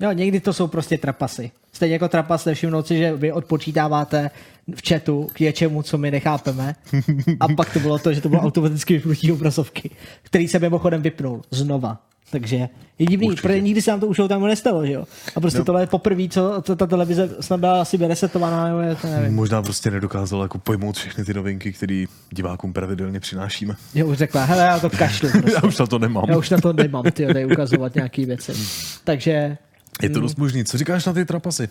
Jo, 0.05 0.11
někdy 0.11 0.39
to 0.39 0.53
jsou 0.53 0.67
prostě 0.67 0.97
trapasy. 0.97 1.51
Stejně 1.73 1.95
jako 1.95 2.07
trapas 2.07 2.45
nevšimnout 2.45 2.87
si, 2.87 2.97
že 2.97 3.13
vy 3.15 3.31
odpočítáváte 3.31 4.29
v 4.75 4.87
chatu 4.89 5.27
k 5.33 5.39
něčemu, 5.39 5.81
co 5.81 5.97
my 5.97 6.11
nechápeme. 6.11 6.75
A 7.39 7.47
pak 7.47 7.73
to 7.73 7.79
bylo 7.79 7.99
to, 7.99 8.13
že 8.13 8.21
to 8.21 8.29
bylo 8.29 8.41
automaticky 8.41 8.93
vypnutí 8.93 9.31
obrazovky, 9.31 9.89
který 10.23 10.47
se 10.47 10.59
mimochodem 10.59 11.01
vypnul 11.01 11.41
znova. 11.51 12.01
Takže 12.29 12.69
je 12.99 13.05
divný, 13.05 13.27
Určitě. 13.27 13.41
protože 13.47 13.61
nikdy 13.61 13.81
se 13.81 13.91
nám 13.91 13.99
to 13.99 14.07
už 14.07 14.17
tam 14.29 14.43
nestalo, 14.43 14.85
že 14.85 14.93
jo? 14.93 15.05
A 15.35 15.39
prostě 15.39 15.59
No. 15.59 15.65
tohle 15.65 15.81
je 15.83 15.87
poprvé, 15.87 16.27
co 16.29 16.61
co 16.65 16.75
ta 16.75 16.87
televize 16.87 17.29
snad 17.39 17.59
byla 17.59 17.81
asi 17.81 17.97
resetovaná, 17.97 18.65
nebo 18.67 18.79
je 18.79 18.95
to 18.95 19.07
nevím. 19.07 19.35
Možná 19.35 19.61
prostě 19.61 19.91
nedokázal 19.91 20.41
jako 20.41 20.57
pojmout 20.57 20.97
všechny 20.97 21.25
ty 21.25 21.33
novinky, 21.33 21.73
které 21.73 22.05
divákům 22.31 22.73
pravidelně 22.73 23.19
přinášíme. 23.19 23.75
Já 23.93 24.05
už 24.05 24.17
řekla, 24.17 24.43
hele, 24.43 24.63
já 24.63 24.79
to 24.79 24.89
kašlu. 24.89 25.29
Prostě. 25.31 25.51
Já 25.55 25.61
už 25.67 25.77
na 25.77 25.87
to 25.87 25.99
nemám. 25.99 26.25
Já 26.29 26.37
už 26.37 26.49
na 26.49 26.57
to 26.57 26.73
nemám, 26.73 27.03
ty 27.03 27.25
tady 27.25 27.45
ukazovat 27.45 27.95
nějaký 27.95 28.25
věci. 28.25 28.51
Takže 29.03 29.57
Je 30.01 30.09
to 30.09 30.19
dost 30.19 30.37
možný. 30.37 30.65
Co 30.65 30.77
říkáš 30.77 31.05
na 31.05 31.13
ty 31.13 31.25
trapasy? 31.25 31.69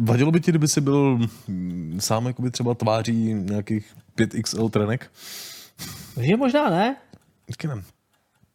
Vadilo 0.00 0.32
by 0.32 0.40
ti, 0.40 0.50
kdyby 0.50 0.68
jsi 0.68 0.80
byl 0.80 1.18
mm, 1.48 1.98
sám 2.00 2.26
jakoby 2.26 2.50
třeba 2.50 2.74
tváří 2.74 3.34
nějakých 3.34 3.86
5XL 4.18 4.70
trenek? 4.70 5.10
že 6.20 6.36
možná 6.36 6.70
ne. 6.70 6.96
Taky 7.46 7.68
ne. 7.68 7.82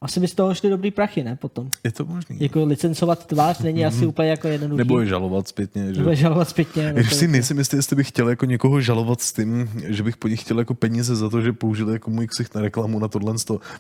Asi 0.02 0.20
by 0.20 0.28
z 0.28 0.36
toho 0.36 0.56
šly 0.56 0.70
dobrý 0.70 0.92
prachy, 0.92 1.24
ne, 1.24 1.36
potom. 1.36 1.70
Je 1.84 1.92
to 1.92 2.06
možný. 2.06 2.38
Jako 2.40 2.66
licencovat 2.66 3.28
tvář 3.28 3.60
není 3.60 3.86
asi 3.86 4.06
úplně 4.06 4.30
jako 4.30 4.48
jednoduchý. 4.48 4.78
Nebo 4.78 5.00
je 5.00 5.08
žalovat 5.08 5.48
zpětně. 5.48 5.94
Že? 5.94 6.00
Nebo 6.00 6.10
je 6.10 6.16
žalovat 6.16 6.50
zpětně. 6.50 6.94
Když 6.96 7.10
to- 7.10 7.16
si 7.16 7.28
nejsem 7.28 7.58
jistý, 7.58 7.76
jestli 7.76 7.96
bych 7.96 8.08
chtěl 8.08 8.30
jako 8.30 8.46
někoho 8.46 8.82
žalovat 8.82 9.22
s 9.22 9.34
tím, 9.34 9.70
že 9.88 10.04
bych 10.04 10.18
po 10.18 10.28
nich 10.28 10.42
chtěl 10.42 10.60
jako 10.60 10.74
peníze 10.74 11.16
za 11.16 11.30
to, 11.30 11.42
že 11.42 11.54
použili 11.54 11.94
jako 11.94 12.12
můj 12.12 12.28
ksicht 12.28 12.56
na 12.56 12.62
reklamu 12.62 13.00
na 13.00 13.08
tohle, 13.08 13.34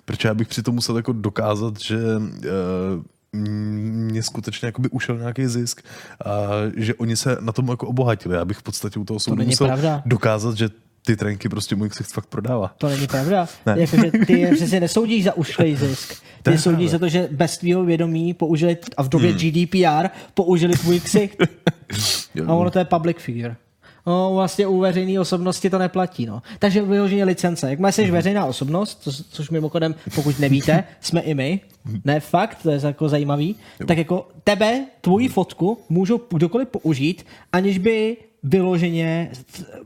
protože 0.05 0.27
já 0.27 0.33
bych 0.33 0.47
přitom 0.47 0.75
musel 0.75 0.97
jako 0.97 1.13
dokázat, 1.13 1.79
že 1.79 1.97
uh, 1.97 3.03
mě 3.35 4.23
skutečně 4.23 4.65
jakoby 4.65 4.89
ušel 4.89 5.17
nějaký 5.17 5.47
zisk 5.47 5.81
a 6.25 6.31
že 6.75 6.93
oni 6.93 7.15
se 7.15 7.37
na 7.39 7.51
tom 7.51 7.67
jako 7.67 7.87
obohatili. 7.87 8.35
Já 8.35 8.45
bych 8.45 8.57
v 8.57 8.63
podstatě 8.63 8.99
u 8.99 9.05
toho 9.05 9.19
soudu 9.19 9.43
musel 9.43 9.67
pravda. 9.67 10.01
dokázat, 10.05 10.57
že 10.57 10.69
ty 11.05 11.15
trenky 11.15 11.49
prostě 11.49 11.75
můj 11.75 11.89
ksicht 11.89 12.11
fakt 12.13 12.25
prodává. 12.25 12.73
To 12.77 12.89
není 12.89 13.07
pravda. 13.07 13.47
Ne. 13.65 13.75
Jakože 13.79 14.11
ty 14.27 14.39
je 14.39 14.55
přesně 14.55 14.79
nesoudíš 14.79 15.23
za 15.23 15.33
ušlej 15.33 15.75
zisk. 15.75 16.13
Ty 16.43 16.57
soudíš 16.57 16.91
za 16.91 16.99
to, 16.99 17.09
že 17.09 17.27
bez 17.31 17.57
tvýho 17.57 17.83
vědomí 17.85 18.33
použili, 18.33 18.77
a 18.97 19.03
v 19.03 19.09
době 19.09 19.29
Hmm. 19.29 19.39
GDPR 19.39 20.07
použili 20.33 20.73
tvůj 20.73 20.99
ksicht. 20.99 21.37
A 22.47 22.53
ono 22.53 22.71
to 22.71 22.79
je 22.79 22.85
public 22.85 23.17
figure. 23.17 23.55
No, 24.07 24.31
vlastně 24.33 24.67
u 24.67 24.79
veřejné 24.79 25.19
osobnosti 25.19 25.69
to 25.69 25.77
neplatí. 25.77 26.25
No. 26.25 26.41
Takže 26.59 26.81
vyloženě 26.81 27.23
licence. 27.23 27.75
Mhm. 27.75 27.91
jsi 27.91 28.11
veřejná 28.11 28.45
osobnost, 28.45 29.01
co, 29.01 29.11
což 29.23 29.49
mimochodem, 29.49 29.95
pokud 30.15 30.39
nevíte, 30.39 30.83
jsme 31.01 31.21
i 31.21 31.33
my, 31.33 31.59
ne 32.05 32.19
fakt, 32.19 32.57
to 32.63 32.71
je 32.71 32.79
jako 32.83 33.09
zajímavý, 33.09 33.55
tak 33.87 33.97
jako 33.97 34.27
tebe, 34.43 34.85
tvoji 35.01 35.27
fotku 35.27 35.77
můžou 35.89 36.21
kdokoliv 36.29 36.67
použít, 36.67 37.25
aniž 37.51 37.77
by 37.77 38.17
vyloženě 38.43 39.31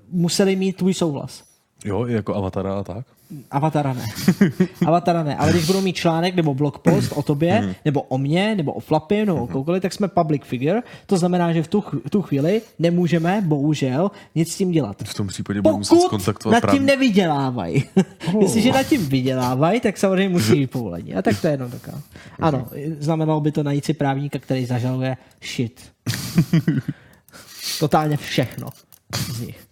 museli 0.10 0.56
mít 0.56 0.78
tvůj 0.78 0.94
souhlas. 0.94 1.44
Jo, 1.86 2.06
jako 2.06 2.36
avatara 2.36 2.80
a 2.80 2.84
tak. 2.84 3.06
Avatara 3.52 3.94
ne. 3.94 4.06
Avatara 4.86 5.24
ne. 5.24 5.36
Ale 5.36 5.52
když 5.52 5.66
budou 5.66 5.82
mít 5.82 5.96
článek 5.96 6.36
nebo 6.36 6.54
blog 6.54 6.80
post 6.80 7.12
o 7.12 7.22
tobě, 7.24 7.62
Mhm. 7.62 7.74
nebo 7.86 8.02
o 8.02 8.18
mně, 8.18 8.56
nebo 8.56 8.74
o 8.74 8.80
Flapy, 8.80 9.26
nebo 9.26 9.44
o 9.44 9.48
koukoliv, 9.48 9.82
tak 9.82 9.94
jsme 9.94 10.08
public 10.08 10.42
figure. 10.46 10.82
To 11.06 11.18
znamená, 11.18 11.54
že 11.54 11.64
v 11.64 11.68
tu, 11.68 11.84
v 12.06 12.10
tu 12.10 12.22
chvíli 12.22 12.62
nemůžeme, 12.80 13.42
bohužel, 13.46 14.12
nic 14.36 14.54
s 14.54 14.58
tím 14.58 14.72
dělat. 14.72 14.96
V 15.06 15.14
tom 15.14 15.28
případě 15.28 15.62
budu 15.62 15.78
muset 15.78 15.96
Pokud 15.96 16.08
skontaktovat 16.08 16.54
nad 16.64 16.72
tím 16.72 16.86
právě. 16.86 16.98
nevydělávají. 16.98 17.84
Jestliže 18.42 18.72
nad 18.72 18.84
tím 18.84 19.06
vydělávají, 19.10 19.80
tak 19.80 19.98
samozřejmě 19.98 20.30
musí 20.30 20.52
být 20.54 20.72
povolení. 20.72 21.16
A 21.16 21.22
tak 21.22 21.42
to 21.42 21.48
je 21.48 21.54
jenom 21.54 21.72
taková. 21.72 22.00
Ano, 22.40 22.68
znamenalo 23.00 23.42
by 23.42 23.52
to 23.52 23.64
najít 23.64 23.86
si 23.86 23.94
právníka, 23.94 24.40
který 24.40 24.66
zažaluje 24.66 25.18
shit. 25.56 25.82
Totálně 27.80 28.18
všechno 28.18 28.68
z 29.18 29.40
nich. 29.40 29.68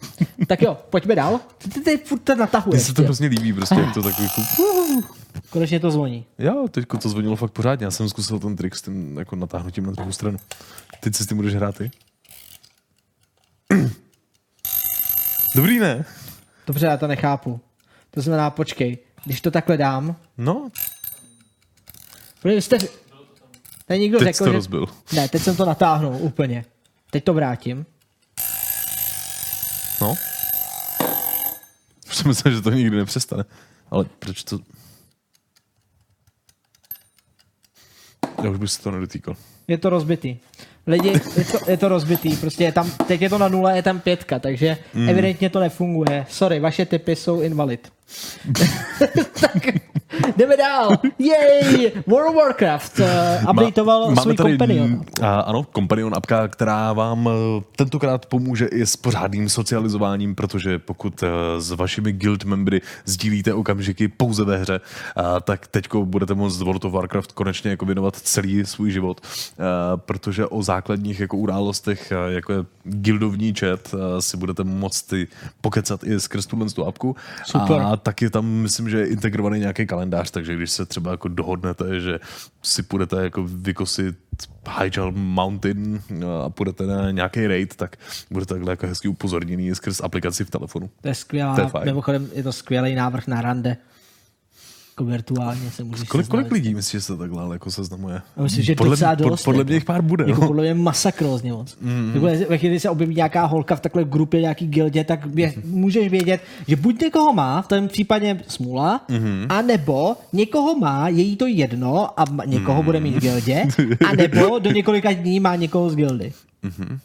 Tak 0.48 0.62
jo, 0.62 0.78
pojďme 0.90 1.16
dál. 1.16 1.40
Ty, 1.58 1.70
ty, 1.70 1.82
ty 1.82 1.98
furt 1.98 2.20
to 2.20 2.34
Mně 2.36 2.40
natahuješ. 2.40 2.84
se 2.84 2.94
to 2.94 3.02
hrozně 3.02 3.28
líbí, 3.28 3.54
prostě 3.54 3.76
jak 3.76 3.94
to 3.94 4.04
takový 4.04 4.24
jako... 4.24 4.42
Konečně 5.50 5.80
to 5.80 5.92
zvoní. 5.92 6.26
Jo, 6.40 6.66
teď 6.72 6.86
to 7.02 7.10
zvonilo 7.10 7.36
fakt 7.36 7.52
pořádně. 7.52 7.86
Já 7.86 7.92
jsem 7.92 8.10
zkusil 8.10 8.40
ten 8.40 8.56
trik 8.56 8.76
s 8.76 8.82
tím 8.82 9.18
jako 9.18 9.36
natáhnutím 9.36 9.86
na 9.86 9.92
druhou 9.92 10.12
stranu. 10.12 10.38
Teď 11.00 11.16
si 11.16 11.24
s 11.24 11.28
tím 11.28 11.38
budeš 11.38 11.56
hrát 11.56 11.78
ty? 11.78 11.92
Dobrý, 15.56 15.80
ne? 15.80 16.06
Dobře, 16.68 16.86
já 16.86 16.98
to 16.98 17.08
nechápu. 17.08 17.60
To 18.12 18.22
znamená, 18.22 18.50
počkej, 18.50 18.98
když 19.26 19.42
to 19.42 19.52
takhle 19.52 19.78
dám, 19.78 20.16
No, 20.38 20.70
protože 22.42 22.62
jste... 22.62 22.78
Tady 23.86 24.00
někdo 24.00 24.20
Teď 24.20 24.26
řekl, 24.28 24.38
jsi 24.38 24.44
to 24.44 24.50
že... 24.50 24.54
rozbil. 24.54 24.86
Ne, 25.14 25.30
teď 25.30 25.42
jsem 25.42 25.56
to 25.56 25.66
natáhnul 25.66 26.18
úplně. 26.20 26.66
Teď 27.12 27.24
to 27.24 27.34
vrátím. 27.34 27.86
No. 30.04 30.16
Už 32.10 32.16
jsem 32.18 32.28
myslel, 32.28 32.54
že 32.54 32.62
to 32.62 32.70
nikdy 32.72 32.98
nepřestane. 32.98 33.44
Ale 33.92 34.06
proč 34.20 34.44
to... 34.44 34.60
Já 38.44 38.50
už 38.50 38.58
bych 38.58 38.72
se 38.72 38.82
to 38.82 38.92
nedotýkal. 38.92 39.36
Je 39.68 39.78
to 39.78 39.90
rozbitý. 39.90 40.38
Lidi, 40.88 41.08
je 41.38 41.46
to, 41.46 41.72
je 41.72 41.78
to 41.78 41.88
rozbitý, 41.90 42.36
prostě 42.38 42.64
je 42.64 42.72
tam, 42.72 42.92
teď 43.08 43.22
je 43.22 43.30
to 43.30 43.38
na 43.38 43.48
nule, 43.48 43.76
je 43.76 43.84
tam 43.84 44.00
pětka, 44.00 44.40
takže 44.40 44.78
Mm. 44.94 45.10
evidentně 45.10 45.50
to 45.50 45.60
nefunguje. 45.60 46.26
Sorry, 46.30 46.60
vaše 46.60 46.86
typy 46.86 47.16
jsou 47.16 47.42
invalid. 47.42 47.92
tak 49.42 49.68
jdeme 50.38 50.58
dál. 50.58 50.92
Jej! 51.20 51.92
World 52.08 52.30
of 52.30 52.36
Warcraft 52.36 53.00
uh, 53.00 53.50
updateoval 53.50 54.16
svůj 54.16 54.36
companion. 54.36 55.02
A, 55.22 55.40
ano, 55.40 55.66
companion 55.76 56.14
apka, 56.16 56.48
která 56.48 56.94
vám 56.94 57.30
eh, 57.30 57.64
tentokrát 57.76 58.26
pomůže 58.26 58.66
i 58.66 58.86
s 58.86 58.96
pořádným 58.96 59.50
socializováním, 59.50 60.36
protože 60.36 60.80
pokud 60.80 61.24
eh, 61.24 61.28
s 61.62 61.72
vašimi 61.72 62.12
guild 62.12 62.44
membry 62.44 62.82
sdílíte 63.06 63.54
okamžiky 63.54 64.08
pouze 64.08 64.44
ve 64.44 64.58
hře, 64.58 64.82
a, 65.16 65.40
tak 65.40 65.68
teďko 65.68 66.06
budete 66.06 66.34
moct 66.34 66.62
World 66.62 66.86
of 66.86 66.94
Warcraft 66.94 67.32
konečně 67.32 67.72
jako 67.72 67.86
věnovat 67.86 68.16
celý 68.16 68.66
svůj 68.66 68.92
život, 68.92 69.22
a, 69.22 69.98
protože 69.98 70.48
o 70.48 70.64
základních 70.64 71.20
jako 71.20 71.38
událostech, 71.38 72.12
a, 72.12 72.30
jako 72.30 72.54
je 72.54 72.60
guildovní 72.84 73.54
chat, 73.54 73.96
a, 73.96 74.22
si 74.22 74.38
budete 74.38 74.64
moct 74.64 75.02
ty 75.02 75.28
pokecat 75.62 76.04
i 76.04 76.20
skrz 76.20 76.46
tuhle 76.46 76.70
tu 76.70 76.86
apku. 76.86 77.16
Super. 77.46 77.82
A 77.82 77.98
taky 78.04 78.30
tam 78.30 78.46
myslím, 78.46 78.90
že 78.90 79.00
je 79.00 79.08
integrovaný 79.08 79.60
nějaký 79.60 79.86
kalendář, 79.86 80.32
takže 80.32 80.56
když 80.56 80.72
se 80.72 80.86
třeba 80.86 81.12
jako 81.12 81.28
dohodnete, 81.28 82.00
že 82.00 82.20
si 82.64 82.84
půjdete 82.84 83.24
jako 83.24 83.44
vykosit 83.44 84.16
Hyjal 84.80 85.12
Mountain 85.12 86.02
a 86.46 86.50
půjdete 86.50 86.86
na 86.86 87.12
nějaký 87.12 87.48
raid, 87.48 87.76
tak 87.76 87.96
budete 88.32 88.54
takhle 88.54 88.72
jako 88.72 88.88
hezky 88.88 89.08
upozorněný 89.08 89.76
skrz 89.76 90.02
aplikaci 90.02 90.46
v 90.46 90.50
telefonu. 90.50 90.90
To 91.02 91.08
je 91.08 91.16
skvělá, 91.16 91.56
To 91.56 91.62
je 91.80 91.86
mimochodem 91.86 92.30
je 92.34 92.44
to 92.44 92.54
skvělý 92.54 92.96
návrh 92.96 93.28
na 93.28 93.42
rande. 93.42 93.78
Jako 94.94 95.06
virtuálně 95.06 95.72
se 95.72 95.84
můžeš 95.84 96.08
Kolik, 96.10 96.28
kolik 96.28 96.52
lidí 96.52 96.74
myslíš, 96.76 96.92
že 96.92 97.02
se 97.02 97.18
takhle 97.18 97.54
jako 97.56 97.72
seznamuje? 97.72 98.22
Já 98.38 98.44
myslím, 98.44 98.64
že 98.64 98.76
podle, 98.76 98.90
docela 98.96 99.16
pod- 99.16 99.28
dost. 99.30 99.44
podle 99.44 99.60
jako. 99.60 99.68
mě 99.68 99.76
jich 99.76 99.86
pár 99.86 100.02
bude. 100.02 100.26
Jako 100.28 100.42
no. 100.42 100.48
podle 100.48 100.64
mě 100.64 100.74
masakrózně 100.74 101.52
moc. 101.54 101.78
Mm. 101.82 102.12
Jako 102.14 102.26
ve 102.50 102.58
chvíli, 102.58 102.74
kdy 102.74 102.80
se 102.80 102.90
objeví 102.90 103.16
nějaká 103.16 103.46
holka 103.46 103.76
v 103.76 103.80
takhle 103.80 104.04
grupě, 104.04 104.42
nějaký 104.42 104.68
gildě, 104.68 105.04
tak 105.04 105.28
bě, 105.28 105.54
můžeš 105.66 106.08
vědět, 106.10 106.42
že 106.68 106.76
buď 106.76 107.02
někoho 107.02 107.34
má, 107.34 107.62
v 107.62 107.68
tom 107.68 107.88
případě 107.88 108.42
smůla, 108.48 109.06
Mhm. 109.10 109.46
a 109.50 109.62
nebo 109.62 110.16
někoho 110.34 110.76
má, 110.76 111.08
je 111.10 111.24
jí 111.24 111.36
to 111.38 111.46
jedno 111.48 112.20
a 112.20 112.26
někoho 112.46 112.78
Mhm. 112.78 112.86
bude 112.86 113.00
mít 113.00 113.16
v 113.16 113.20
gildě, 113.22 113.66
a 114.10 114.16
nebo 114.16 114.60
do 114.60 114.72
několika 114.72 115.12
dní 115.14 115.40
má 115.40 115.56
někoho 115.56 115.90
z 115.90 115.96
gildy. 115.96 116.34
Mhm. 116.64 117.00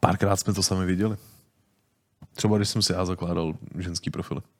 Párkrát 0.00 0.36
jsme 0.36 0.52
to 0.52 0.62
sami 0.62 0.86
viděli. 0.86 1.16
Třeba 2.34 2.56
když 2.56 2.68
jsem 2.68 2.82
si 2.82 2.92
já 2.92 3.04
zakládal 3.04 3.54
ženský 3.78 4.10
profily. 4.10 4.40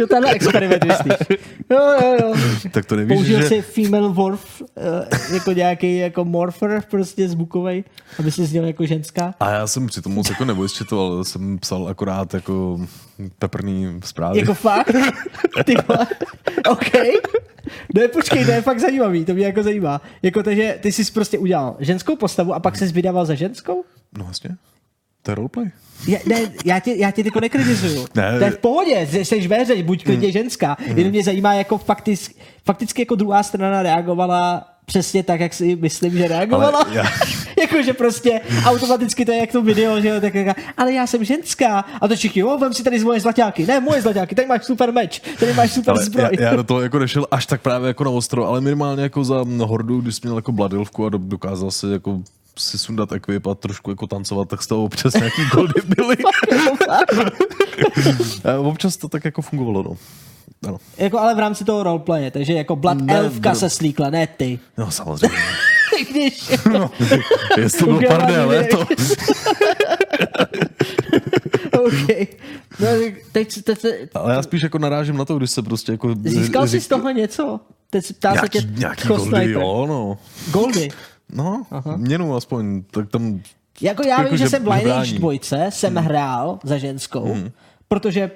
Jo, 0.00 0.06
tenhle 0.06 0.32
experiment 0.32 0.84
myslíš. 0.84 1.38
Jo, 1.70 1.78
jo, 2.02 2.16
jo. 2.22 2.34
Tak 2.70 2.84
to 2.84 2.96
nevíš, 2.96 3.16
Použil 3.16 3.42
že... 3.42 3.48
si 3.48 3.62
female 3.62 4.08
morph, 4.08 4.60
uh, 4.60 5.34
jako 5.34 5.52
nějaký 5.52 5.96
jako 5.96 6.24
morpher, 6.24 6.82
prostě 6.90 7.28
zvukovej, 7.28 7.84
aby 8.18 8.30
si 8.30 8.46
zněl 8.46 8.64
jako 8.64 8.86
ženská. 8.86 9.34
A 9.40 9.50
já 9.50 9.66
jsem 9.66 9.86
při 9.86 10.02
tom 10.02 10.12
moc 10.14 10.30
jako 10.30 10.44
nevoice 10.44 10.84
jsem 11.22 11.58
psal 11.58 11.88
akorát 11.88 12.34
jako 12.34 12.80
peprný 13.38 14.00
zprávy. 14.04 14.38
Jako 14.38 14.54
fakt? 14.54 14.92
Ty. 15.64 15.76
OK. 16.70 16.92
No 17.94 18.08
počkej, 18.12 18.44
to 18.44 18.50
je 18.50 18.62
fakt 18.62 18.80
zajímavý, 18.80 19.24
to 19.24 19.34
mě 19.34 19.46
jako 19.46 19.62
zajímá. 19.62 20.00
Jako 20.22 20.42
to, 20.42 20.54
že 20.54 20.78
ty 20.80 20.92
jsi 20.92 21.12
prostě 21.12 21.38
udělal 21.38 21.76
ženskou 21.78 22.16
postavu 22.16 22.54
a 22.54 22.60
pak 22.60 22.76
jsi 22.76 22.86
vydával 22.86 23.26
za 23.26 23.34
ženskou? 23.34 23.84
No 24.18 24.24
vlastně. 24.24 24.56
To 25.28 25.32
je 25.32 25.34
roleplay. 25.36 25.70
Já, 26.08 26.18
ne, 26.26 26.36
já 26.64 26.80
tě, 26.80 26.94
já 26.96 27.10
tě 27.10 27.22
tyko 27.24 27.40
nekritizuju. 27.40 28.06
Ne. 28.14 28.38
to 28.38 28.44
je 28.44 28.50
v 28.50 28.58
pohodě, 28.58 29.08
jsi 29.12 29.48
ve 29.48 29.56
hře, 29.56 29.82
buď 29.82 30.04
klidně 30.04 30.32
ženská. 30.32 30.76
Jenom 30.86 31.10
mě 31.10 31.24
zajímá, 31.24 31.54
jako 31.54 31.78
fakticky, 31.78 32.34
fakticky 32.64 33.02
jako 33.02 33.14
druhá 33.14 33.42
strana 33.42 33.82
reagovala 33.82 34.64
přesně 34.84 35.22
tak, 35.22 35.40
jak 35.40 35.54
si 35.54 35.76
myslím, 35.76 36.18
že 36.18 36.28
reagovala. 36.28 36.86
Já- 36.92 37.06
Jakože 37.60 37.92
prostě 37.92 38.40
automaticky 38.64 39.24
to 39.24 39.32
je 39.32 39.38
jak 39.38 39.52
to 39.52 39.62
video, 39.62 40.00
že 40.00 40.08
jo, 40.08 40.20
tak 40.20 40.32
říká, 40.36 40.54
ale 40.76 40.92
já 40.92 41.06
jsem 41.06 41.24
ženská. 41.24 41.84
A 42.00 42.08
to 42.08 42.16
všichni, 42.16 42.40
jo, 42.40 42.58
vem 42.58 42.74
si 42.74 42.82
tady 42.82 42.98
z 43.00 43.04
moje 43.04 43.20
zlaťáky. 43.20 43.66
Ne, 43.66 43.80
moje 43.80 44.02
zlaťáky, 44.02 44.34
tady 44.34 44.48
máš 44.48 44.64
super 44.64 44.92
meč, 44.92 45.22
tady 45.40 45.52
máš 45.52 45.72
super 45.72 45.94
Ale 45.94 46.04
zbroj. 46.04 46.28
já, 46.38 46.44
já, 46.50 46.56
do 46.56 46.64
toho 46.64 46.80
jako 46.80 46.98
nešel 46.98 47.26
až 47.30 47.46
tak 47.46 47.60
právě 47.62 47.88
jako 47.88 48.04
na 48.04 48.10
ostro, 48.10 48.46
ale 48.48 48.60
minimálně 48.60 49.02
jako 49.02 49.24
za 49.24 49.44
hordu, 49.64 50.00
když 50.00 50.14
jsi 50.14 50.20
měl 50.24 50.36
jako 50.36 50.52
bladilvku 50.52 51.06
a 51.06 51.08
do- 51.08 51.18
dokázal 51.18 51.70
si 51.70 51.86
jako 51.86 52.20
si 52.58 52.78
sundat 52.78 53.12
ekvip 53.12 53.46
a 53.46 53.54
trošku 53.54 53.90
jako 53.90 54.06
tancovat, 54.06 54.48
tak 54.48 54.62
z 54.62 54.66
toho 54.66 54.84
občas 54.84 55.14
nějaký 55.14 55.42
goldy 55.54 55.80
byly. 55.96 56.16
Občas 58.58 58.96
to 58.96 59.08
tak 59.08 59.24
jako 59.24 59.42
fungovalo, 59.42 59.82
no. 59.82 59.96
Ano. 60.68 60.78
Jako 60.96 61.18
ale 61.18 61.34
v 61.34 61.38
rámci 61.38 61.64
toho 61.64 61.82
roleplaye, 61.82 62.30
takže 62.30 62.52
jako 62.52 62.76
Blood 62.76 63.00
Ne, 63.00 63.16
Elfka 63.16 63.48
budu- 63.50 63.60
se 63.60 63.70
slíkla, 63.70 64.10
ne 64.10 64.26
ty. 64.26 64.58
No 64.78 64.90
samozřejmě. 64.90 65.38
Když... 66.10 66.50
Jestli 67.58 67.78
to 67.78 67.86
byl 67.86 68.00
pardele, 68.08 68.58
výběr. 68.58 68.76
to... 68.76 68.78
OK. 71.82 72.28
No, 72.80 72.86
teď, 73.32 73.62
teď, 73.62 73.62
teď, 73.64 74.08
Ale 74.14 74.34
já 74.34 74.42
spíš 74.42 74.62
jako 74.62 74.78
narážím 74.78 75.16
na 75.16 75.24
to, 75.24 75.38
když 75.38 75.50
se 75.50 75.62
prostě 75.62 75.92
jako... 75.92 76.14
získal 76.24 76.68
jsi 76.68 76.80
z 76.80 76.88
toho 76.88 77.10
něco? 77.10 77.60
Teď 77.90 78.04
se 78.06 78.14
ptá 78.14 78.28
se 78.30 78.34
Nějaký, 78.34 78.58
tě 78.58 78.66
nějaký 78.80 79.08
goldy, 79.08 79.50
jo, 79.52 79.86
no. 79.88 80.18
Goldy. 80.50 80.88
No, 81.32 81.62
Aha. 81.70 81.96
měnu 81.96 82.36
aspoň, 82.36 82.82
tak 82.90 83.08
tam... 83.10 83.40
Jako 83.80 84.02
já 84.06 84.18
Jako, 84.18 84.28
vím, 84.30 84.38
že, 84.38 84.44
že 84.44 84.50
jsem 84.50 84.62
v 84.64 84.68
Lineage 84.68 85.12
brání. 85.18 85.38
2 85.40 85.70
jsem 85.70 85.94
Hmm. 85.96 86.04
hrál 86.04 86.58
za 86.64 86.78
ženskou, 86.78 87.32
Hmm. 87.34 87.50
protože 87.88 88.30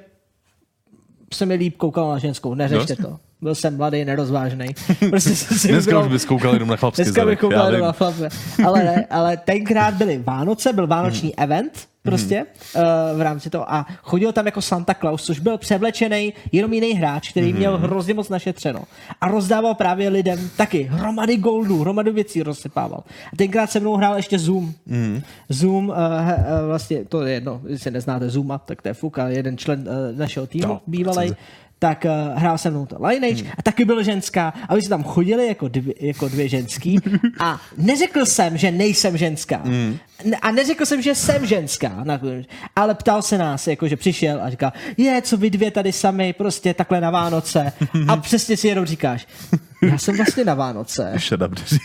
se 1.35 1.47
mi 1.47 1.55
líp 1.55 1.77
koukal 1.77 2.09
na 2.11 2.19
ženskou. 2.19 2.55
Neřešte 2.55 2.97
to. 2.97 3.19
Byl 3.41 3.55
jsem 3.55 3.77
mladý, 3.77 4.05
nerozvážný. 4.05 4.67
Prostě 5.11 5.37
jsem 5.37 5.59
si 5.59 5.69
Dneska 5.69 5.91
vybral- 5.91 6.05
už 6.07 6.13
bys 6.13 6.25
koukal 6.25 6.53
jenom 6.55 6.69
na 6.69 6.77
chlapský 6.77 7.03
Dneska 7.03 7.25
bych 7.27 7.39
koukal 7.39 7.67
jenom 7.67 7.87
na 7.87 7.93
chlapce. 7.93 8.29
Ale, 8.67 8.85
ne, 8.85 9.07
ale 9.11 9.37
tenkrát 9.37 9.95
byly 9.95 10.19
Vánoce, 10.27 10.73
byl 10.73 10.87
vánoční 10.87 11.33
Hmm. 11.39 11.45
event 11.45 11.89
prostě 12.03 12.47
uh, 12.77 12.83
v 13.19 13.21
rámci 13.21 13.51
toho 13.51 13.73
a 13.73 13.87
chodil 14.03 14.33
tam 14.33 14.47
jako 14.47 14.63
Santa 14.63 14.95
Claus, 14.95 15.25
což 15.25 15.39
byl 15.39 15.59
převlečený 15.59 16.33
jenom 16.53 16.73
jiný 16.73 16.93
hráč, 16.93 17.31
který 17.31 17.49
Hmm. 17.49 17.59
měl 17.59 17.79
hrozně 17.79 18.15
moc 18.15 18.29
našetřeno. 18.29 18.83
A 19.21 19.29
rozdával 19.29 19.75
právě 19.75 20.09
lidem 20.09 20.51
taky 20.57 20.83
hromady 20.83 21.37
goldů, 21.37 21.81
hromady 21.81 22.11
věcí 22.11 22.43
rozsypával. 22.43 23.05
A 23.33 23.37
tenkrát 23.37 23.71
se 23.71 23.81
mnou 23.81 23.97
hrál 23.97 24.17
ještě 24.17 24.39
Zoom. 24.39 24.73
Mhm. 24.87 25.23
Zoom, 25.49 25.89
uh, 25.89 25.95
uh, 25.95 25.97
vlastně, 26.67 27.05
to 27.05 27.23
je 27.23 27.35
jedno, 27.35 27.61
jestli 27.67 27.91
neznáte 27.91 28.31
Zooma, 28.31 28.59
tak 28.59 28.83
to 28.83 28.89
je 28.89 28.95
fuk, 28.95 29.19
ale 29.19 29.33
jeden 29.33 29.59
člen 29.59 29.89
uh, 29.89 30.19
našeho 30.19 30.47
týmu, 30.47 30.67
No, 30.69 30.81
bývalý. 30.87 31.35
Tak 31.83 32.05
uh, 32.05 32.39
hrál 32.39 32.59
se 32.59 32.71
mnou 32.71 32.87
to 32.87 32.97
Lineage 33.07 33.45
a 33.59 33.63
taky 33.63 33.85
byl 33.85 34.03
ženská 34.03 34.53
a 34.69 34.75
my 34.75 34.83
jsme 34.83 34.89
tam 34.89 35.05
chodili 35.05 35.47
jako 35.49 35.69
dvě, 35.69 35.95
jako 36.01 36.29
dvě 36.29 36.49
ženský 36.49 36.99
a 37.41 37.61
neřekl 37.77 38.27
jsem, 38.27 38.57
že 38.59 38.71
nejsem 38.71 39.17
ženská. 39.17 39.61
Mm. 39.65 39.97
Ne- 40.25 40.37
A 40.37 40.51
neřekl 40.51 40.87
jsem, 40.87 41.03
že 41.03 41.15
jsem 41.15 41.47
ženská, 41.47 42.05
ale 42.77 42.95
ptal 42.95 43.23
se 43.23 43.39
nás, 43.39 43.67
jako 43.67 43.89
že 43.89 43.97
přišel 43.97 44.43
a 44.43 44.51
říkal, 44.51 44.73
je, 44.97 45.23
co 45.23 45.37
vy 45.37 45.51
dvě 45.51 45.71
tady 45.71 45.93
sami, 45.93 46.33
prostě 46.33 46.75
takhle 46.75 47.01
na 47.01 47.11
Vánoce. 47.11 47.73
A 48.09 48.17
přesně 48.17 48.57
si 48.57 48.69
jenom 48.69 48.87
říkáš, 48.87 49.27
já 49.83 49.99
jsem 49.99 50.17
vlastně 50.17 50.45
na 50.45 50.55
Vánoce. 50.55 51.13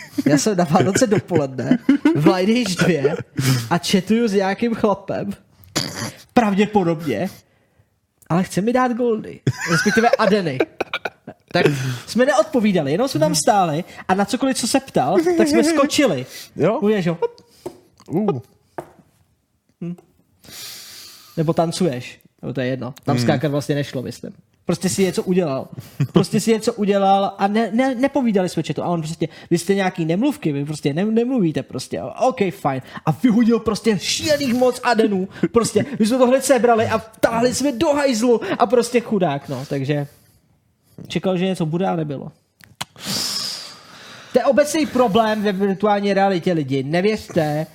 Já 0.26 0.38
jsem 0.38 0.56
na 0.56 0.64
Vánoce 0.64 1.06
dopoledne 1.06 1.78
v 2.16 2.26
Lineage 2.34 2.74
2 2.86 3.14
a 3.70 3.78
četuju 3.78 4.28
s 4.28 4.32
nějakým 4.32 4.74
chlapem. 4.74 5.30
Pravděpodobně. 6.34 7.28
Ale 8.28 8.44
chce 8.44 8.60
mi 8.60 8.72
dát 8.72 8.92
goldy. 8.92 9.40
Respektive 9.70 10.08
Adeny. 10.10 10.58
Tak 11.52 11.66
jsme 12.06 12.26
neodpovídali, 12.26 12.92
jenom 12.92 13.08
jsme 13.08 13.20
tam 13.20 13.34
stáli 13.34 13.84
a 14.08 14.14
na 14.14 14.24
cokoliv, 14.24 14.56
co 14.56 14.66
se 14.68 14.80
ptal, 14.80 15.16
tak 15.38 15.48
jsme 15.48 15.64
skočili. 15.64 16.26
Jo? 16.56 16.78
Uvěš, 16.80 17.06
jo? 17.06 17.18
Uh. 18.08 18.40
Hm. 19.84 19.96
Nebo 21.36 21.52
tancuješ. 21.52 22.20
Nebo 22.42 22.54
to 22.54 22.60
je 22.60 22.66
jedno. 22.66 22.94
Tam 23.04 23.16
Hmm. 23.16 23.22
skákat 23.24 23.50
vlastně 23.50 23.74
nešlo, 23.74 24.02
myslím. 24.02 24.32
Prostě 24.68 24.88
si 24.88 25.02
něco 25.04 25.22
udělal. 25.22 25.68
Prostě 26.12 26.40
si 26.40 26.52
něco 26.52 26.72
udělal 26.72 27.34
a 27.38 27.46
ne, 27.46 27.70
ne, 27.72 27.94
nepovídali 27.94 28.48
jsme 28.48 28.62
četu. 28.62 28.82
A 28.82 28.86
on 28.86 29.00
prostě, 29.02 29.28
vy 29.50 29.58
jste 29.58 29.74
nějaký 29.74 30.04
nemluvky, 30.04 30.52
vy 30.52 30.64
prostě 30.64 30.94
ne, 30.94 31.04
nemluvíte 31.04 31.62
prostě. 31.62 32.02
OK, 32.02 32.36
fajn. 32.50 32.82
A 33.06 33.10
vyhodil 33.10 33.58
prostě 33.58 33.98
šílených 33.98 34.54
moc 34.54 34.80
adenů. 34.84 35.28
Prostě, 35.52 35.84
my 35.98 36.06
jsme 36.06 36.18
to 36.18 36.26
hned 36.26 36.44
sebrali 36.44 36.86
a 36.86 36.98
vtáhli 36.98 37.54
jsme 37.54 37.72
do 37.72 37.88
hajzlu 37.88 38.40
a 38.58 38.66
prostě 38.66 39.00
chudák, 39.00 39.48
no. 39.48 39.66
Takže 39.68 40.06
čekal, 41.06 41.38
že 41.38 41.44
něco 41.46 41.66
bude 41.66 41.86
a 41.86 41.96
nebylo. 41.96 42.32
To 44.32 44.38
je 44.38 44.44
obecný 44.44 44.86
problém 44.86 45.42
ve 45.42 45.52
virtuální 45.52 46.14
realitě 46.14 46.52
lidi. 46.52 46.82
Nevěřte, 46.82 47.66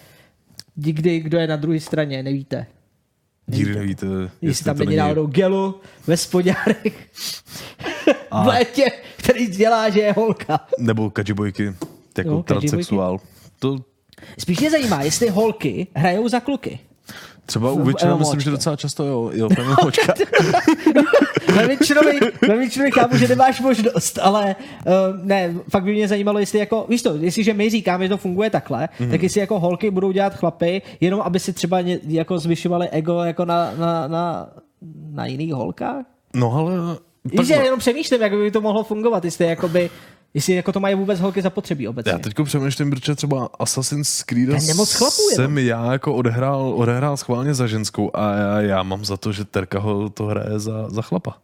nikdy, 0.77 1.19
kdo 1.19 1.37
je 1.37 1.47
na 1.47 1.55
druhé 1.55 1.79
straně, 1.79 2.23
nevíte. 2.23 2.65
Nikdy 3.47 3.75
nevíte, 3.75 4.05
Jestli 4.05 4.29
jestli 4.41 4.65
tam 4.65 4.77
není 4.77 4.95
náhodou 4.95 5.27
gelu 5.27 5.81
ve 6.07 6.17
spodňárech 6.17 7.09
A- 8.31 8.43
v 8.43 8.47
létě, 8.47 8.85
který 9.17 9.47
dělá, 9.47 9.89
že 9.89 9.99
je 9.99 10.11
holka. 10.13 10.59
Nebo 10.79 11.09
kadžibojky, 11.09 11.63
jako 11.63 12.43
kadžibojky. 12.43 12.43
transsexuál. 12.69 13.19
To 13.59 13.77
Spíš 14.37 14.59
mě 14.59 14.71
zajímá, 14.71 15.01
jestli 15.01 15.29
holky 15.29 15.87
hrajou 15.95 16.27
za 16.29 16.39
kluky. 16.39 16.79
Třeba 17.45 17.71
u 17.71 17.79
v 17.79 17.87
Witchera 17.87 18.15
myslím, 18.15 18.39
že 18.39 18.51
docela 18.51 18.75
často 18.75 19.05
jo, 19.05 19.31
jo, 19.33 19.49
je 19.69 19.75
počkat. 19.81 20.17
Ve 22.47 22.57
Witcherovi 22.57 22.91
chápu, 22.91 23.17
že 23.17 23.27
nemáš 23.27 23.61
možnost, 23.61 24.19
ale 24.21 24.55
uh, 24.85 24.93
ne, 25.25 25.53
fakt 25.69 25.83
by 25.83 25.91
mě 25.93 26.07
zajímalo, 26.07 26.39
jestli 26.39 26.59
jako, 26.59 26.85
víš 26.89 27.01
to, 27.01 27.15
jestliže 27.15 27.53
my 27.53 27.69
říkáme, 27.69 28.05
že 28.05 28.09
to 28.09 28.17
funguje 28.17 28.49
takhle, 28.49 28.89
Mhm. 28.99 29.07
mm-hmm. 29.07 29.11
tak 29.11 29.23
jestli 29.23 29.39
jako 29.41 29.59
holky 29.59 29.91
budou 29.91 30.11
dělat 30.11 30.35
chlapy, 30.35 30.81
jenom 31.01 31.21
aby 31.21 31.39
si 31.39 31.53
třeba 31.53 31.81
ně, 31.81 31.99
jako 32.07 32.39
zvyšovali 32.39 32.89
ego 32.89 33.23
jako 33.23 33.45
na, 33.45 33.71
na, 33.77 34.07
na, 34.07 34.49
na 35.11 35.25
jiných 35.25 35.53
holkách? 35.53 36.05
No 36.35 36.53
ale... 36.53 36.73
Víš, 37.25 37.47
že 37.47 37.53
jenom 37.53 37.79
přemýšlím, 37.79 38.21
jak 38.21 38.31
by 38.31 38.51
to 38.51 38.61
mohlo 38.61 38.83
fungovat, 38.83 39.25
jestli 39.25 39.45
jakoby, 39.45 39.89
jestli 40.33 40.53
jako 40.53 40.71
to 40.71 40.79
mají 40.79 40.95
vůbec 40.95 41.19
holky 41.19 41.41
zapotřebí 41.41 41.87
obecně. 41.87 42.11
Já 42.11 42.17
teďko 42.17 42.43
přemýšlím, 42.43 42.89
protože 42.89 43.15
třeba 43.15 43.49
Assassin's 43.59 44.23
Creed 44.23 44.49
To 44.49 44.59
jsem 45.35 45.57
já 45.57 45.91
jako 45.91 46.15
odehrál, 46.15 46.73
odehrál 46.75 47.17
schválně 47.17 47.53
za 47.53 47.67
ženskou 47.67 48.11
a 48.13 48.35
já, 48.35 48.61
já 48.61 48.83
mám 48.83 49.05
za 49.05 49.17
to, 49.17 49.31
že 49.31 49.45
Terka 49.45 49.79
ho 49.79 50.09
to 50.09 50.25
hraje 50.25 50.59
za, 50.59 50.89
za 50.89 51.01
chlapa. 51.01 51.37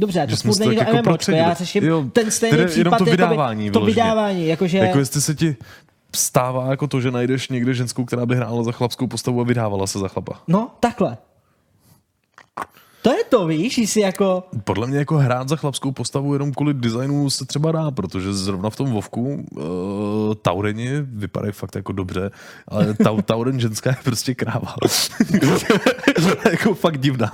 Dobře, 0.00 0.24
to 0.24 0.30
Že 0.30 0.36
jsme 0.36 0.52
furt 0.52 0.58
není 0.58 0.76
to 0.76 0.82
jako 0.82 1.08
MMOčko, 1.08 1.32
já 1.32 1.54
řeším 1.54 1.84
Jo, 1.84 2.04
ten 2.12 2.30
stejný 2.30 2.50
tedy 2.50 2.62
jenom 2.62 2.72
případ, 2.72 2.98
to 2.98 3.04
jakoby, 3.04 3.10
vydávání 3.10 3.70
to 3.70 3.80
vyloženě. 3.80 4.02
vydávání, 4.02 4.46
jakože... 4.46 4.78
Jako 4.78 4.98
jestli 4.98 5.20
se 5.20 5.34
ti 5.34 5.56
stává 6.14 6.70
jako 6.70 6.86
to, 6.86 7.00
že 7.00 7.10
najdeš 7.10 7.48
někde 7.48 7.74
ženskou, 7.74 8.04
která 8.04 8.26
by 8.26 8.36
hrála 8.36 8.62
za 8.62 8.72
chlapskou 8.72 9.06
postavu 9.06 9.40
a 9.40 9.44
vydávala 9.44 9.86
se 9.86 9.98
za 9.98 10.08
chlapa. 10.08 10.42
No, 10.48 10.70
takhle. 10.80 11.16
To 13.04 13.12
je 13.12 13.24
to, 13.24 13.46
víš, 13.46 13.78
jestli 13.78 14.00
jako... 14.00 14.44
Podle 14.64 14.86
mě 14.86 14.98
jako 14.98 15.16
hrát 15.16 15.48
za 15.48 15.56
chlapskou 15.56 15.92
postavu 15.92 16.32
jenom 16.32 16.52
kvůli 16.52 16.74
designu 16.74 17.30
se 17.30 17.44
třeba 17.44 17.72
dá, 17.72 17.90
protože 17.90 18.32
zrovna 18.32 18.70
v 18.70 18.76
tom 18.76 18.90
Vovku 18.90 19.46
uh, 19.50 19.62
Taureni 20.42 20.90
vypadají 21.00 21.52
fakt 21.52 21.76
jako 21.76 21.92
dobře, 21.92 22.30
ale 22.68 22.94
ta, 22.94 23.22
Tauren 23.22 23.60
ženská 23.60 23.90
je 23.90 23.96
prostě 24.04 24.34
kráva. 24.34 24.74
jako 26.50 26.74
fakt 26.74 26.98
divná. 26.98 27.30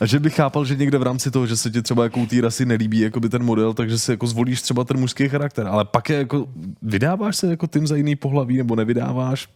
A 0.00 0.06
že 0.06 0.20
bych 0.20 0.34
chápal, 0.34 0.64
že 0.64 0.76
někde 0.76 0.98
v 0.98 1.02
rámci 1.02 1.30
toho, 1.30 1.46
že 1.46 1.56
se 1.56 1.70
ti 1.70 1.82
třeba 1.82 2.02
jako 2.02 2.26
té 2.26 2.40
rasy 2.40 2.66
nelíbí 2.66 2.98
jako 2.98 3.20
by 3.20 3.28
ten 3.28 3.42
model, 3.44 3.74
takže 3.74 3.98
si 3.98 4.10
jako 4.10 4.26
zvolíš 4.26 4.62
třeba 4.62 4.84
ten 4.84 5.00
mužský 5.00 5.28
charakter, 5.28 5.66
ale 5.66 5.84
pak 5.84 6.10
je 6.10 6.18
jako, 6.18 6.46
vydáváš 6.82 7.36
se 7.36 7.46
jako 7.46 7.66
tím 7.66 7.86
za 7.86 7.96
jiný 7.96 8.16
pohlaví 8.16 8.56
nebo 8.56 8.76
nevydáváš, 8.76 9.48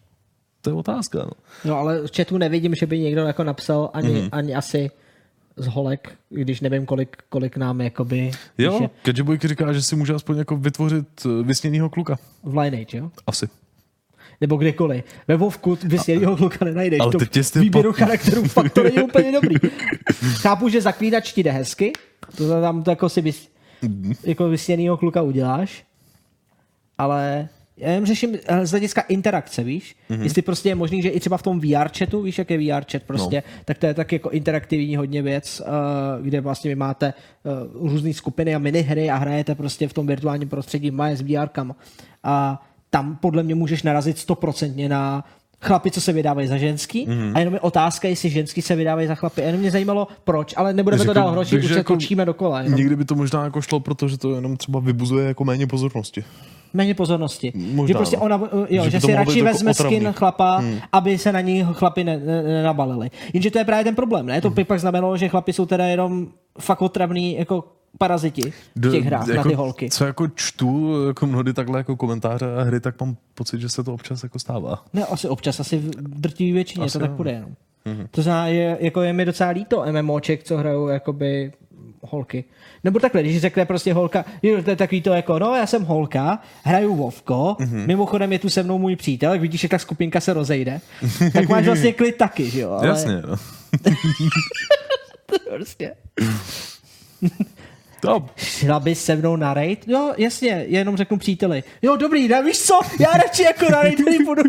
to 0.60 0.70
je 0.70 0.74
otázka. 0.74 1.18
No. 1.18 1.30
No 1.64 1.76
ale 1.78 2.06
v 2.06 2.16
chatu 2.16 2.38
nevidím, 2.38 2.74
že 2.74 2.86
by 2.86 2.98
někdo 2.98 3.20
jako 3.22 3.44
napsal 3.44 3.90
ani, 3.94 4.08
mm-hmm. 4.08 4.28
ani 4.32 4.54
asi 4.54 4.90
z 5.56 5.66
holek, 5.66 6.12
když 6.30 6.60
nevím, 6.60 6.86
kolik, 6.86 7.16
kolik 7.28 7.56
nám 7.56 7.80
jakoby 7.80 8.30
Jo, 8.58 8.72
píše 8.72 8.90
Kedže 9.02 9.22
Bojky 9.22 9.48
říká, 9.48 9.72
že 9.72 9.82
si 9.82 9.96
může 9.96 10.14
aspoň 10.14 10.38
jako 10.38 10.56
vytvořit 10.56 11.06
eh, 11.26 11.42
vysněnýho 11.42 11.90
kluka. 11.90 12.16
v 12.42 12.58
Lineage, 12.58 12.98
jo? 12.98 13.10
Asi. 13.26 13.48
Nebo 14.40 14.56
kdekoliv. 14.56 15.04
Ve 15.28 15.36
Vovku 15.36 15.78
vysnělýho 15.84 16.36
kluka 16.36 16.64
nenajdeš. 16.64 17.00
Ale 17.00 17.12
to 17.12 17.18
výběru 17.60 17.90
pak- 17.92 17.98
charakterů 17.98 18.44
fakt 18.44 18.72
to 18.72 18.82
není 18.82 18.98
úplně 19.02 19.32
dobrý. 19.40 19.54
Chápu, 20.36 20.68
že 20.68 20.80
zaklínač 20.80 21.32
ti 21.32 21.42
jde 21.42 21.50
hezky, 21.52 21.92
to 22.36 22.60
tam 22.60 22.82
to 22.82 22.90
jako 22.90 23.08
si 23.08 23.20
vys, 23.20 23.48
Mhm. 23.82 24.12
jako 24.24 24.48
vysněnýho 24.48 24.96
kluka 24.96 25.22
uděláš, 25.22 25.84
ale 26.98 27.48
já 27.76 27.90
jen 27.90 28.06
řeším 28.06 28.38
eh, 28.46 28.66
z 28.66 28.70
hlediska 28.70 29.00
interakce, 29.00 29.64
víš? 29.64 29.96
Mhm. 30.08 30.20
Mm-hmm. 30.20 30.24
Jestli 30.24 30.42
prostě 30.42 30.68
je 30.68 30.74
možný, 30.74 31.02
že 31.02 31.08
i 31.08 31.20
třeba 31.20 31.36
v 31.36 31.42
tom 31.42 31.60
VR 31.60 31.88
chatu, 31.98 32.22
víš, 32.22 32.38
jak 32.38 32.50
je 32.50 32.58
VR 32.58 32.84
chat 32.92 33.02
prostě, 33.02 33.42
no. 33.46 33.62
tak 33.64 33.78
to 33.78 33.86
je 33.86 33.94
tak 33.94 34.12
jako 34.12 34.30
interaktivní 34.30 34.96
hodně 34.96 35.22
věc, 35.22 35.60
uh, 35.60 36.24
kde 36.24 36.40
vlastně 36.40 36.68
vy 36.68 36.74
máte 36.74 37.14
uh, 37.74 37.88
různé 37.90 38.12
skupiny 38.12 38.54
a 38.54 38.58
minihry 38.58 39.10
a 39.10 39.16
hrajete 39.16 39.54
prostě 39.54 39.88
v 39.88 39.92
tom 39.92 40.06
virtuálním 40.06 40.48
prostředí 40.48 40.90
maje 40.90 41.16
s 41.16 41.22
VR 41.22 41.48
A 42.24 42.66
tam 42.90 43.16
podle 43.16 43.42
mě 43.42 43.54
můžeš 43.54 43.82
narazit 43.82 44.18
stoprocentně 44.18 44.88
na 44.88 45.24
chlapy, 45.62 45.90
co 45.90 46.00
se 46.00 46.12
vydávají 46.12 46.48
za 46.48 46.56
ženský 46.56 47.06
Mhm. 47.08 47.32
a 47.34 47.38
jenom 47.38 47.54
je 47.54 47.60
otázka, 47.60 48.08
jestli 48.08 48.30
ženský 48.30 48.62
se 48.62 48.76
vydávají 48.76 49.06
za 49.08 49.14
chlapy. 49.14 49.42
A 49.42 49.46
jenom 49.46 49.60
mě 49.60 49.70
zajímalo, 49.70 50.08
proč, 50.24 50.54
ale 50.56 50.72
nebudeme 50.72 51.04
to 51.04 51.12
dál 51.12 51.24
jako- 51.24 51.32
hrošit, 51.32 51.58
už 51.64 51.66
se 51.72 51.78
jako 51.78 51.94
točíme 51.94 52.24
dokola. 52.24 52.60
Jenom. 52.62 52.78
Někdy 52.78 52.96
by 52.96 53.04
to 53.04 53.14
možná 53.14 53.44
jako 53.44 53.60
šlo, 53.62 53.80
protože 53.80 54.18
to 54.18 54.34
jenom 54.34 54.56
třeba 54.56 54.80
vybuzuje 54.80 55.26
jako 55.28 55.44
méně 55.44 55.66
pozornosti. 55.66 56.24
Méně 56.72 56.94
pozornosti. 56.94 57.52
Možná, 57.54 57.86
že 57.88 57.94
prostě 57.94 58.16
no. 58.16 58.22
ona, 58.22 58.40
jo, 58.68 58.84
Že 58.84 58.90
že, 58.90 59.00
si 59.00 59.14
radši 59.14 59.38
jako 59.38 59.52
vezme 59.52 59.70
otravný. 59.70 59.96
skin 59.96 60.12
chlapa, 60.12 60.56
Hmm. 60.56 60.70
hmm. 60.70 60.80
aby 60.92 61.18
se 61.18 61.32
na 61.32 61.40
ní 61.40 61.66
chlapi 61.72 62.04
ne, 62.04 62.18
ne, 62.18 62.42
nenabalili. 62.42 63.10
Jenže 63.32 63.50
to 63.50 63.58
je 63.58 63.64
právě 63.64 63.84
ten 63.84 63.94
problém, 63.94 64.26
ne? 64.26 64.40
To 64.40 64.48
Hmm. 64.48 64.54
by 64.54 64.64
pak 64.64 64.80
znamenalo, 64.80 65.16
že 65.16 65.28
chlapi 65.28 65.52
jsou 65.52 65.66
teda 65.66 65.84
jenom 65.86 66.26
fakt 66.60 66.82
otravný 66.82 67.36
jako 67.38 67.64
paraziti 68.04 68.52
v 68.76 68.90
těch 68.90 69.04
hrách 69.04 69.28
jako, 69.28 69.36
na 69.38 69.44
ty 69.44 69.54
holky. 69.54 69.90
Co 69.90 70.04
jako 70.04 70.28
čtu 70.34 70.94
jako 71.06 71.26
mnohdy 71.26 71.52
takhle 71.52 71.80
jako 71.80 71.96
komentáře 71.96 72.46
a 72.54 72.62
hry, 72.62 72.80
tak 72.80 73.00
mám 73.00 73.16
pocit, 73.34 73.60
že 73.60 73.68
se 73.68 73.84
to 73.84 73.94
občas 73.94 74.22
jako 74.22 74.38
stává. 74.38 74.84
Ne, 74.92 75.04
asi 75.04 75.28
občas, 75.28 75.60
asi 75.60 75.78
v 75.78 75.90
drtivé 76.20 76.54
většině 76.54 76.84
Asi 76.86 76.92
to 76.92 76.98
tak 76.98 77.10
bude 77.10 77.30
jenom. 77.30 77.50
Mhm. 77.84 78.06
To 78.10 78.22
znamená, 78.22 78.46
je, 78.46 78.76
jako 78.80 79.02
je 79.02 79.12
mi 79.12 79.24
docela 79.24 79.50
líto 79.50 79.84
MMOček, 79.92 80.42
co 80.44 80.56
hrajou 80.56 80.88
jakoby 80.88 81.52
holky. 82.02 82.44
Nebo 82.84 82.98
takhle, 82.98 83.22
když 83.22 83.40
řekne 83.40 83.64
prostě 83.64 83.94
holka, 83.94 84.24
jo, 84.42 84.62
to 84.62 84.70
je 84.70 84.76
takový 84.76 85.02
to 85.02 85.12
jako, 85.12 85.38
no 85.38 85.54
já 85.56 85.66
jsem 85.66 85.84
holka, 85.84 86.38
hraju 86.64 86.96
Vovko, 86.96 87.56
Mhm. 87.60 87.68
mm-hmm. 87.70 87.86
mimochodem 87.86 88.32
je 88.32 88.38
tu 88.38 88.48
se 88.48 88.62
mnou 88.62 88.78
můj 88.78 88.96
přítel, 88.96 89.32
jak 89.32 89.40
vidíš, 89.40 89.62
jak 89.62 89.70
ta 89.70 89.78
skupinka 89.78 90.20
se 90.20 90.32
rozejde, 90.32 90.80
tak 91.32 91.48
máš 91.48 91.66
vlastně 91.66 91.92
klid 92.00 92.16
taky, 92.16 92.50
že 92.50 92.60
jo? 92.60 92.70
Ale 92.70 92.86
Jasně, 92.88 93.22
no. 93.28 93.36
prostě. 95.56 95.94
To. 98.00 98.26
Šla 98.36 98.80
bys 98.80 99.04
se 99.04 99.16
mnou 99.16 99.36
na 99.36 99.54
raid? 99.54 99.88
Jo, 99.88 100.14
jasně, 100.16 100.64
jenom 100.68 100.96
řeknu 100.96 101.18
příteli. 101.18 101.62
Jo, 101.82 101.96
dobrý, 101.96 102.28
ne, 102.28 102.42
víš 102.42 102.58
co, 102.58 102.80
já 103.00 103.12
radši 103.12 103.42
jako 103.42 103.70
na 103.72 103.82
raid 103.82 103.98
nepůjdu. 103.98 104.42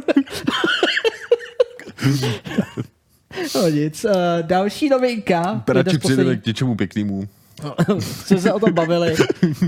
no 3.56 3.69
nic, 3.69 4.06
uh, 4.06 4.11
další 4.41 4.90
novinka. 4.90 5.64
Radši 5.68 5.98
přijdeme 5.98 6.36
k 6.36 6.45
něčemu 6.45 6.76
pěknému. 6.76 7.28
Co 8.28 8.38
se 8.38 8.53
o 8.53 8.60
tom 8.60 8.73
bavili? 8.73 9.15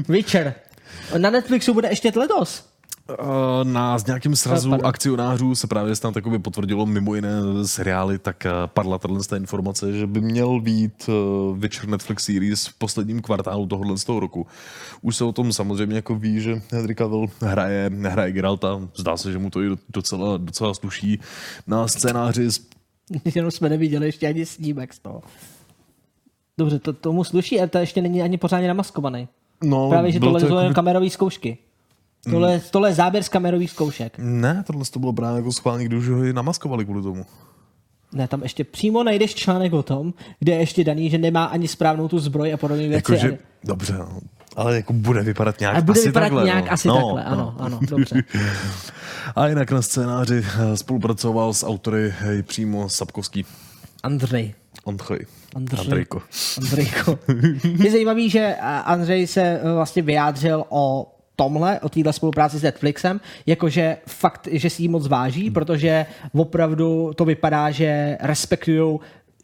Witcher. 0.10 0.54
Na 1.18 1.30
Netflixu 1.30 1.74
bude 1.74 1.90
ještě 1.90 2.12
letos. 2.16 2.73
Uh, 3.10 3.64
Na 3.64 4.00
s 4.00 4.06
nějakým 4.06 4.36
srazu 4.36 4.70
Pardon. 4.70 4.88
akcionářů 4.88 5.56
se 5.56 5.68
právě 5.68 5.96
snad 5.96 6.14
takoby 6.14 6.40
potvrdilo 6.40 6.86
mimo 6.86 7.16
jiné 7.16 7.30
seriály, 7.66 8.20
tak 8.20 8.46
eh, 8.46 8.50
padla 8.66 8.98
tahle 9.00 9.20
ta 9.30 9.38
informace, 9.38 9.94
že 9.94 10.08
by 10.08 10.22
měl 10.22 10.60
být 10.62 11.10
uh, 11.10 11.58
Witcher 11.58 11.90
Netflix 11.90 12.26
series 12.26 12.66
v 12.68 12.74
posledním 12.78 13.22
kvartálu 13.22 13.68
tohohle 13.68 13.98
z 13.98 14.04
toho 14.04 14.20
roku. 14.20 14.48
Už 15.02 15.16
se 15.16 15.24
o 15.24 15.32
tom 15.32 15.54
samozřejmě 15.54 15.96
jako 15.96 16.16
ví, 16.16 16.42
že 16.42 16.62
Henry 16.72 16.96
Cavill 16.96 17.26
hraje, 17.42 17.92
hraje 18.04 18.32
Geralta, 18.32 18.82
zdá 18.96 19.18
se, 19.18 19.32
že 19.32 19.38
mu 19.38 19.50
to 19.50 19.62
i 19.62 19.66
docela, 19.90 20.38
docela 20.38 20.74
sluší. 20.74 21.20
Na 21.68 21.88
scénáři 21.88 22.52
z 22.52 22.60
Jenom 23.36 23.52
jsme 23.52 23.70
neviděli 23.70 24.06
ještě 24.06 24.28
ani 24.28 24.46
snímek 24.46 24.94
z 24.94 25.00
toho. 25.00 25.22
Dobře, 26.58 26.80
to 26.80 26.94
tomu 26.94 27.24
sluší, 27.24 27.60
ale 27.60 27.68
to 27.70 27.78
ještě 27.78 28.02
není 28.02 28.22
ani 28.22 28.38
pořádně 28.38 28.68
namaskovaný. 28.68 29.28
No, 29.64 29.90
Právě, 29.90 30.12
že 30.12 30.20
to 30.20 30.26
jsou 30.26 30.46
jen 30.46 30.56
jakoby- 30.58 30.74
kamerové 30.76 31.10
zkoušky. 31.10 31.58
Tohle, 32.32 32.62
tohle 32.72 32.90
je 32.90 32.94
záběr 32.94 33.24
z 33.24 33.30
kamerových 33.30 33.72
zkoušek. 33.72 34.14
Ne, 34.18 34.64
tohle 34.68 34.86
to 34.92 35.00
bylo 35.00 35.14
právě 35.14 35.38
jako 35.38 35.52
schválně, 35.52 35.86
když 35.86 36.10
ho 36.10 36.24
i 36.24 36.34
namaskovali 36.34 36.86
kvůli 36.86 37.04
tomu. 37.04 37.26
Ne, 38.14 38.28
tam 38.28 38.44
ještě 38.44 38.64
přímo 38.64 39.04
najdeš 39.04 39.36
článek 39.36 39.74
o 39.74 39.84
tom, 39.84 40.14
kde 40.40 40.52
je 40.52 40.60
ještě 40.60 40.84
daný, 40.84 41.10
že 41.10 41.18
nemá 41.18 41.46
ani 41.46 41.68
správnou 41.68 42.08
tu 42.08 42.20
zbroj 42.20 42.54
a 42.54 42.58
podobné 42.58 42.88
věci. 42.88 43.12
Jakože, 43.12 43.30
ale- 43.30 43.38
dobře, 43.64 43.94
no. 43.94 44.20
ale 44.56 44.76
jako 44.76 44.94
bude 44.94 45.22
vypadat 45.22 45.60
nějak 45.60 45.76
A 45.76 45.82
bude 45.82 46.00
asi 46.00 46.10
vypadat 46.10 46.26
takhle, 46.26 46.44
nějak 46.44 46.66
no. 46.66 46.72
asi 46.72 46.88
no, 46.88 46.96
takhle, 46.96 47.24
ano, 47.24 47.56
ano, 47.60 47.80
dobře. 47.90 48.24
A 49.36 49.48
jinak 49.48 49.72
na 49.72 49.82
scénáři 49.82 50.46
eh, 50.46 50.78
spolupracoval 50.78 51.54
s 51.54 51.66
autory 51.66 52.14
eh, 52.40 52.44
přímo 52.44 52.90
Sapkovský. 52.90 53.46
Andrej. 54.04 54.54
Andrej. 54.86 55.26
Andrej. 55.56 55.80
Andrejko. 55.80 56.22
Andrejko. 56.58 57.20
Je 57.84 57.92
zajímavý, 57.92 58.30
že 58.30 58.56
a, 58.62 58.78
Andrej 58.78 59.28
se 59.28 59.42
eh, 59.42 59.74
vlastně 59.74 60.02
vyjádřil 60.02 60.66
o 60.70 61.08
tomhle, 61.36 61.80
o 61.80 61.90
téhle 61.90 62.14
spolupráci 62.14 62.60
s 62.60 62.64
Netflixem, 62.64 63.22
jakože 63.46 63.98
fakt, 64.06 64.48
že 64.52 64.70
si 64.70 64.82
ji 64.82 64.88
moc 64.88 65.08
váží, 65.08 65.52
protože 65.52 66.06
opravdu 66.34 67.12
to 67.16 67.26
vypadá, 67.26 67.72
že 67.72 68.18
respektují 68.22 69.00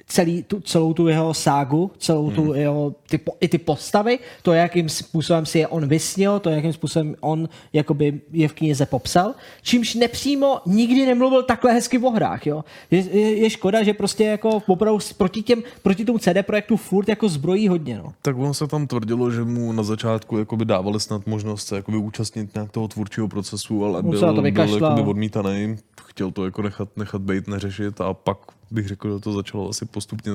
celý, 0.10 0.44
tu, 0.44 0.60
celou 0.60 0.94
tu 0.94 1.08
jeho 1.08 1.34
ságu, 1.34 1.92
celou 1.98 2.32
tu 2.32 2.54
jeho, 2.54 2.96
ty, 3.10 3.20
i 3.40 3.48
ty 3.48 3.58
postavy, 3.58 4.20
to, 4.42 4.54
jakým 4.54 4.90
způsobem 4.90 5.46
si 5.46 5.60
je 5.60 5.68
on 5.68 5.88
vysnil, 5.88 6.40
to, 6.40 6.50
jakým 6.50 6.74
způsobem 6.74 7.16
on 7.20 7.50
jakoby 7.74 8.22
je 8.32 8.48
v 8.48 8.54
knize 8.54 8.86
popsal, 8.86 9.34
čímž 9.62 9.96
nepřímo 9.96 10.62
nikdy 10.66 11.06
nemluvil 11.06 11.44
takhle 11.44 11.74
hezky 11.74 12.00
o 12.00 12.10
hrách, 12.10 12.48
jo. 12.48 12.64
Je, 12.92 13.00
je, 13.00 13.36
je 13.38 13.50
škoda, 13.50 13.84
že 13.84 13.94
prostě 13.94 14.24
jako 14.24 14.62
opravdu 14.68 15.00
proti, 15.18 15.42
těm, 15.42 15.64
proti 15.84 16.06
tomu 16.06 16.18
CD 16.18 16.46
projektu 16.46 16.78
furt 16.78 17.10
jako 17.10 17.30
zbrojí 17.30 17.68
hodně, 17.68 17.98
no. 17.98 18.14
Tak 18.22 18.38
ono 18.38 18.54
se 18.54 18.68
tam 18.68 18.88
tvrdilo, 18.88 19.32
že 19.32 19.44
mu 19.44 19.72
na 19.72 19.84
začátku 19.84 20.38
jakoby 20.38 20.66
dávali 20.66 21.00
snad 21.00 21.28
možnost 21.28 21.68
se 21.68 21.76
jakoby 21.76 21.98
účastnit 21.98 22.56
nějak 22.56 22.72
toho 22.72 22.88
tvůrčího 22.88 23.28
procesu, 23.28 23.86
ale 23.86 24.00
On 24.00 24.10
byl, 24.10 24.20
to 24.20 24.42
byl 24.42 24.86
jakoby 24.86 25.02
odmítaný, 25.02 25.78
chtěl 26.06 26.32
to 26.32 26.46
jako 26.46 26.62
nechat, 26.62 26.90
nechat 26.98 27.22
být, 27.22 27.48
neřešit 27.48 28.02
a 28.02 28.14
pak 28.14 28.38
bych 28.72 28.88
řekl, 28.88 29.14
že 29.14 29.20
to 29.20 29.34
začalo 29.34 29.70
asi 29.70 29.86
postupně 29.86 30.32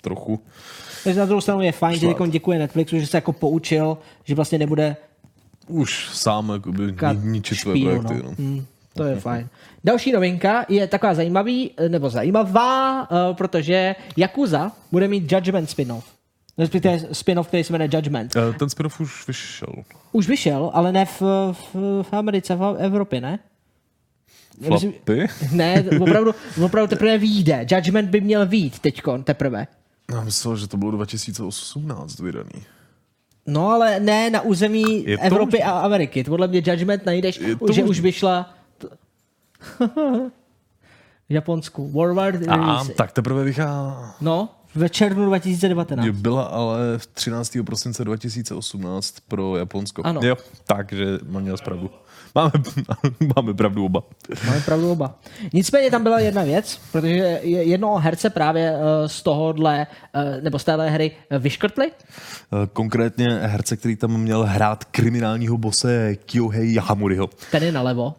trochu. 0.00 0.40
Takže 1.04 1.20
na 1.20 1.26
druhou 1.26 1.40
stranu 1.40 1.60
je 1.62 1.72
fajn, 1.72 1.94
že 1.94 2.06
Šlát. 2.06 2.18
teď 2.18 2.30
děkuje 2.30 2.58
Netflixu, 2.58 2.98
že 2.98 3.06
se 3.06 3.16
jako 3.16 3.32
poučil, 3.32 3.98
že 4.24 4.34
vlastně 4.34 4.58
nebude 4.58 4.96
Už 5.68 6.08
sám 6.12 6.50
jakoby 6.50 6.94
ničit 7.22 7.58
své 7.58 7.72
špínu, 7.72 7.90
projekty. 7.90 8.14
no. 8.14 8.22
No. 8.30 8.34
Hmm. 8.38 8.64
To 8.94 9.04
je 9.04 9.16
fajn. 9.20 9.48
Další 9.84 10.12
novinka 10.12 10.64
je 10.68 10.86
taková 10.86 11.14
zajímavý, 11.14 11.70
nebo 11.88 12.10
zajímavá, 12.10 13.10
uh, 13.10 13.36
protože 13.36 13.94
Yakuza 14.16 14.72
bude 14.92 15.08
mít 15.08 15.32
Judgment 15.32 15.70
spin-off. 15.70 16.04
Respektive 16.58 16.98
spin-off, 17.12 17.46
který 17.48 17.64
se 17.64 17.72
jmenuje 17.72 17.90
Judgment. 17.92 18.36
Eh, 18.36 18.58
Ten 18.58 18.68
spin-off 18.68 19.00
už 19.00 19.26
vyšel. 19.26 19.68
Už 20.12 20.28
vyšel, 20.28 20.70
ale 20.74 20.92
ne 20.92 21.04
v, 21.04 21.20
v, 21.52 22.02
v 22.02 22.12
Americe, 22.12 22.56
v 22.56 22.76
Evropě, 22.78 23.20
ne? 23.20 23.38
Myslím-? 24.60 24.92
Ne, 25.52 25.84
opravdu, 26.00 26.34
opravdu 26.64 26.90
teprve 26.90 27.18
vyjde. 27.18 27.66
Judgment 27.70 28.10
by 28.10 28.20
měl 28.20 28.46
výjít 28.46 28.78
teďkon, 28.78 29.22
teprve. 29.22 29.66
Já 30.14 30.20
myslel, 30.24 30.56
že 30.56 30.66
to 30.68 30.76
bylo 30.76 30.90
2018 30.90 32.18
vydaný. 32.20 32.50
No 33.46 33.68
ale 33.70 34.00
ne 34.00 34.30
na 34.30 34.40
území 34.40 35.04
Je 35.06 35.18
to 35.18 35.24
Evropy 35.24 35.56
už- 35.58 35.64
a 35.64 35.70
Ameriky. 35.70 36.24
Podle 36.24 36.48
mě 36.48 36.62
Judgment 36.66 37.06
najdeš, 37.06 37.40
to 37.58 37.72
že 37.72 37.82
už- 37.84 37.90
už 37.90 38.00
vyšla 38.00 38.54
v 41.28 41.32
Japonsku. 41.32 41.88
Worldwide 41.88 42.46
A 42.46 42.56
Release. 42.56 42.92
tak 42.92 43.12
teprve 43.12 43.44
vychází. 43.44 43.96
No, 44.20 44.48
ve 44.74 44.88
červnu 44.88 45.26
2019. 45.26 46.06
Je 46.06 46.12
byla 46.12 46.42
ale 46.42 46.78
v 46.98 47.06
13. 47.06 47.62
prosince 47.64 48.04
2018 48.04 49.14
pro 49.28 49.56
Japonsko. 49.56 50.02
Ano. 50.04 50.20
Jo, 50.24 50.36
takže 50.66 51.18
mám 51.28 51.42
měl 51.42 51.56
pravdu. 51.64 51.90
Máme, 52.38 52.50
máme 53.36 53.54
pravdu 53.54 53.84
oba. 53.84 54.02
Máme 54.46 54.60
pravdu 54.60 54.90
oba. 54.92 55.18
Nicméně 55.52 55.90
tam 55.90 56.02
byla 56.02 56.20
jedna 56.20 56.42
věc, 56.42 56.80
protože 56.92 57.08
je- 57.42 57.62
jednoho 57.62 57.98
herce 57.98 58.30
právě 58.30 58.74
eh, 58.76 59.08
z 59.08 59.22
tohohle, 59.22 59.86
eh, 60.14 60.40
nebo 60.40 60.58
z 60.58 60.64
téhle 60.64 60.90
hry 60.90 61.10
vyškrtli. 61.38 61.90
Eh, 61.90 62.66
Konkrétně 62.72 63.26
herce, 63.42 63.76
který 63.76 63.96
tam 63.96 64.20
měl 64.20 64.44
hrát 64.44 64.84
kriminálního 64.84 65.58
bose 65.58 66.16
Kyohei 66.16 66.74
Yahamuriho. 66.74 67.28
Ten 67.50 67.62
je 67.62 67.72
nalevo. 67.72 68.14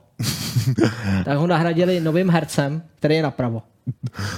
tak 1.26 1.38
ho 1.38 1.48
nahradili 1.48 2.00
novým 2.00 2.30
hercem, 2.30 2.82
který 2.96 3.16
je 3.16 3.24
napravo. 3.24 3.62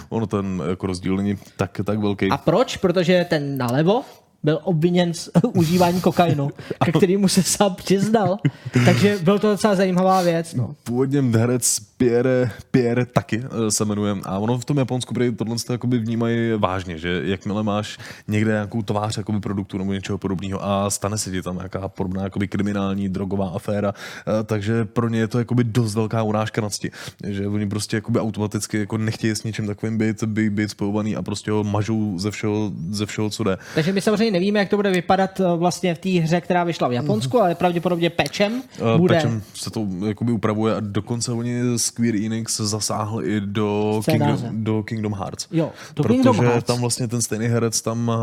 Ono 0.10 0.28
ten 0.28 0.64
jako 0.70 0.88
rozdíl 0.88 1.18
není 1.18 1.38
tak, 1.58 1.82
tak 1.84 2.00
velký. 2.00 2.30
A 2.30 2.38
proč? 2.38 2.78
Protože 2.78 3.26
ten 3.30 3.58
nalevo 3.58 4.02
byl 4.44 4.60
obviněn 4.64 5.14
z 5.14 5.30
užívání 5.54 6.02
kokainu, 6.02 6.50
ke 6.86 6.92
kterému 6.92 7.28
se 7.28 7.44
sám 7.44 7.76
přiznal. 7.76 8.38
Takže 8.86 9.20
byl 9.24 9.40
to 9.40 9.52
docela 9.52 9.76
zajímavá 9.76 10.22
věc. 10.22 10.54
No. 10.54 10.76
Původně 10.84 11.22
herec 11.22 11.78
Pierre, 12.02 12.52
Pierre 12.72 13.06
taky 13.06 13.44
eh, 13.46 13.72
se 13.72 13.86
jmenuje. 13.86 14.16
A 14.26 14.40
ono 14.40 14.58
v 14.58 14.66
tom 14.66 14.78
Japonsku 14.78 15.14
prý 15.14 15.36
tohle 15.36 15.56
to 15.68 15.74
jakoby 15.74 15.98
vnímají 15.98 16.52
vážně, 16.58 16.98
že 16.98 17.22
jakmile 17.24 17.64
máš 17.64 17.98
někde 18.28 18.52
nějakou 18.52 18.82
tvář 18.82 19.18
jakoby 19.18 19.40
produktu 19.40 19.78
nebo 19.78 19.94
něčeho 19.94 20.18
podobného 20.18 20.66
a 20.66 20.90
stane 20.90 21.18
se 21.18 21.32
ti 21.32 21.42
tam 21.42 21.56
nějaká 21.56 21.88
podobná 21.88 22.24
jakoby 22.24 22.48
kriminální 22.48 23.10
drogová 23.10 23.50
aféra, 23.50 23.94
eh, 23.94 24.44
takže 24.44 24.86
pro 24.86 25.10
ně 25.10 25.20
je 25.20 25.28
to 25.28 25.40
jakoby 25.40 25.64
dost 25.64 25.96
velká 25.96 26.24
urážka 26.24 26.62
na 26.62 26.70
cti. 26.70 26.92
Že 27.28 27.48
oni 27.48 27.70
prostě 27.70 27.98
jakoby 27.98 28.20
automaticky 28.20 28.80
jako 28.80 28.98
nechtějí 28.98 29.36
s 29.36 29.44
něčím 29.44 29.68
takovým 29.68 29.98
být, 29.98 30.24
být, 30.24 30.50
být 30.50 30.70
spojovaný 30.70 31.16
a 31.16 31.22
prostě 31.22 31.52
ho 31.52 31.64
mažou 31.64 32.20
ze 32.20 32.32
všeho, 32.32 32.72
ze 32.90 33.06
všeho 33.06 33.30
co 33.30 33.44
jde. 33.44 33.58
Takže 33.76 33.94
my 33.94 34.02
samozřejmě 34.02 34.32
nevíme, 34.32 34.60
jak 34.60 34.70
to 34.70 34.76
bude 34.76 34.92
vypadat 34.92 35.40
eh, 35.40 35.44
vlastně 35.56 35.96
v 35.96 36.00
té 36.00 36.10
hře, 36.10 36.42
která 36.42 36.64
vyšla 36.64 36.88
v 36.88 36.94
Japonsku, 36.94 37.42
ale 37.42 37.56
pravděpodobně 37.56 38.10
pečem 38.10 38.62
bude 38.98 39.16
Pečem 39.16 39.42
se 39.54 39.70
to 39.70 39.88
jakoby 40.08 40.32
upravuje 40.32 40.76
a 40.76 40.80
dokonce 40.80 41.32
oni 41.32 41.78
Square 41.92 42.26
Enix 42.26 42.58
zasáhl 42.60 43.26
i 43.26 43.42
do 43.42 44.00
Scénáře. 44.02 44.44
Kingdom, 44.44 44.64
do 44.64 44.84
Kingdom 44.84 45.14
Hearts. 45.14 45.48
Jo, 45.52 45.72
do 45.96 46.04
protože 46.04 46.14
Kingdom 46.14 46.40
Hearts. 46.40 46.68
tam 46.68 46.80
vlastně 46.82 47.08
ten 47.08 47.22
stejný 47.22 47.46
herec 47.48 47.82
tam, 47.82 48.08
uh, 48.08 48.16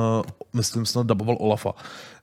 myslím, 0.54 0.86
snad 0.86 1.06
daboval 1.06 1.36
Olafa. 1.40 1.72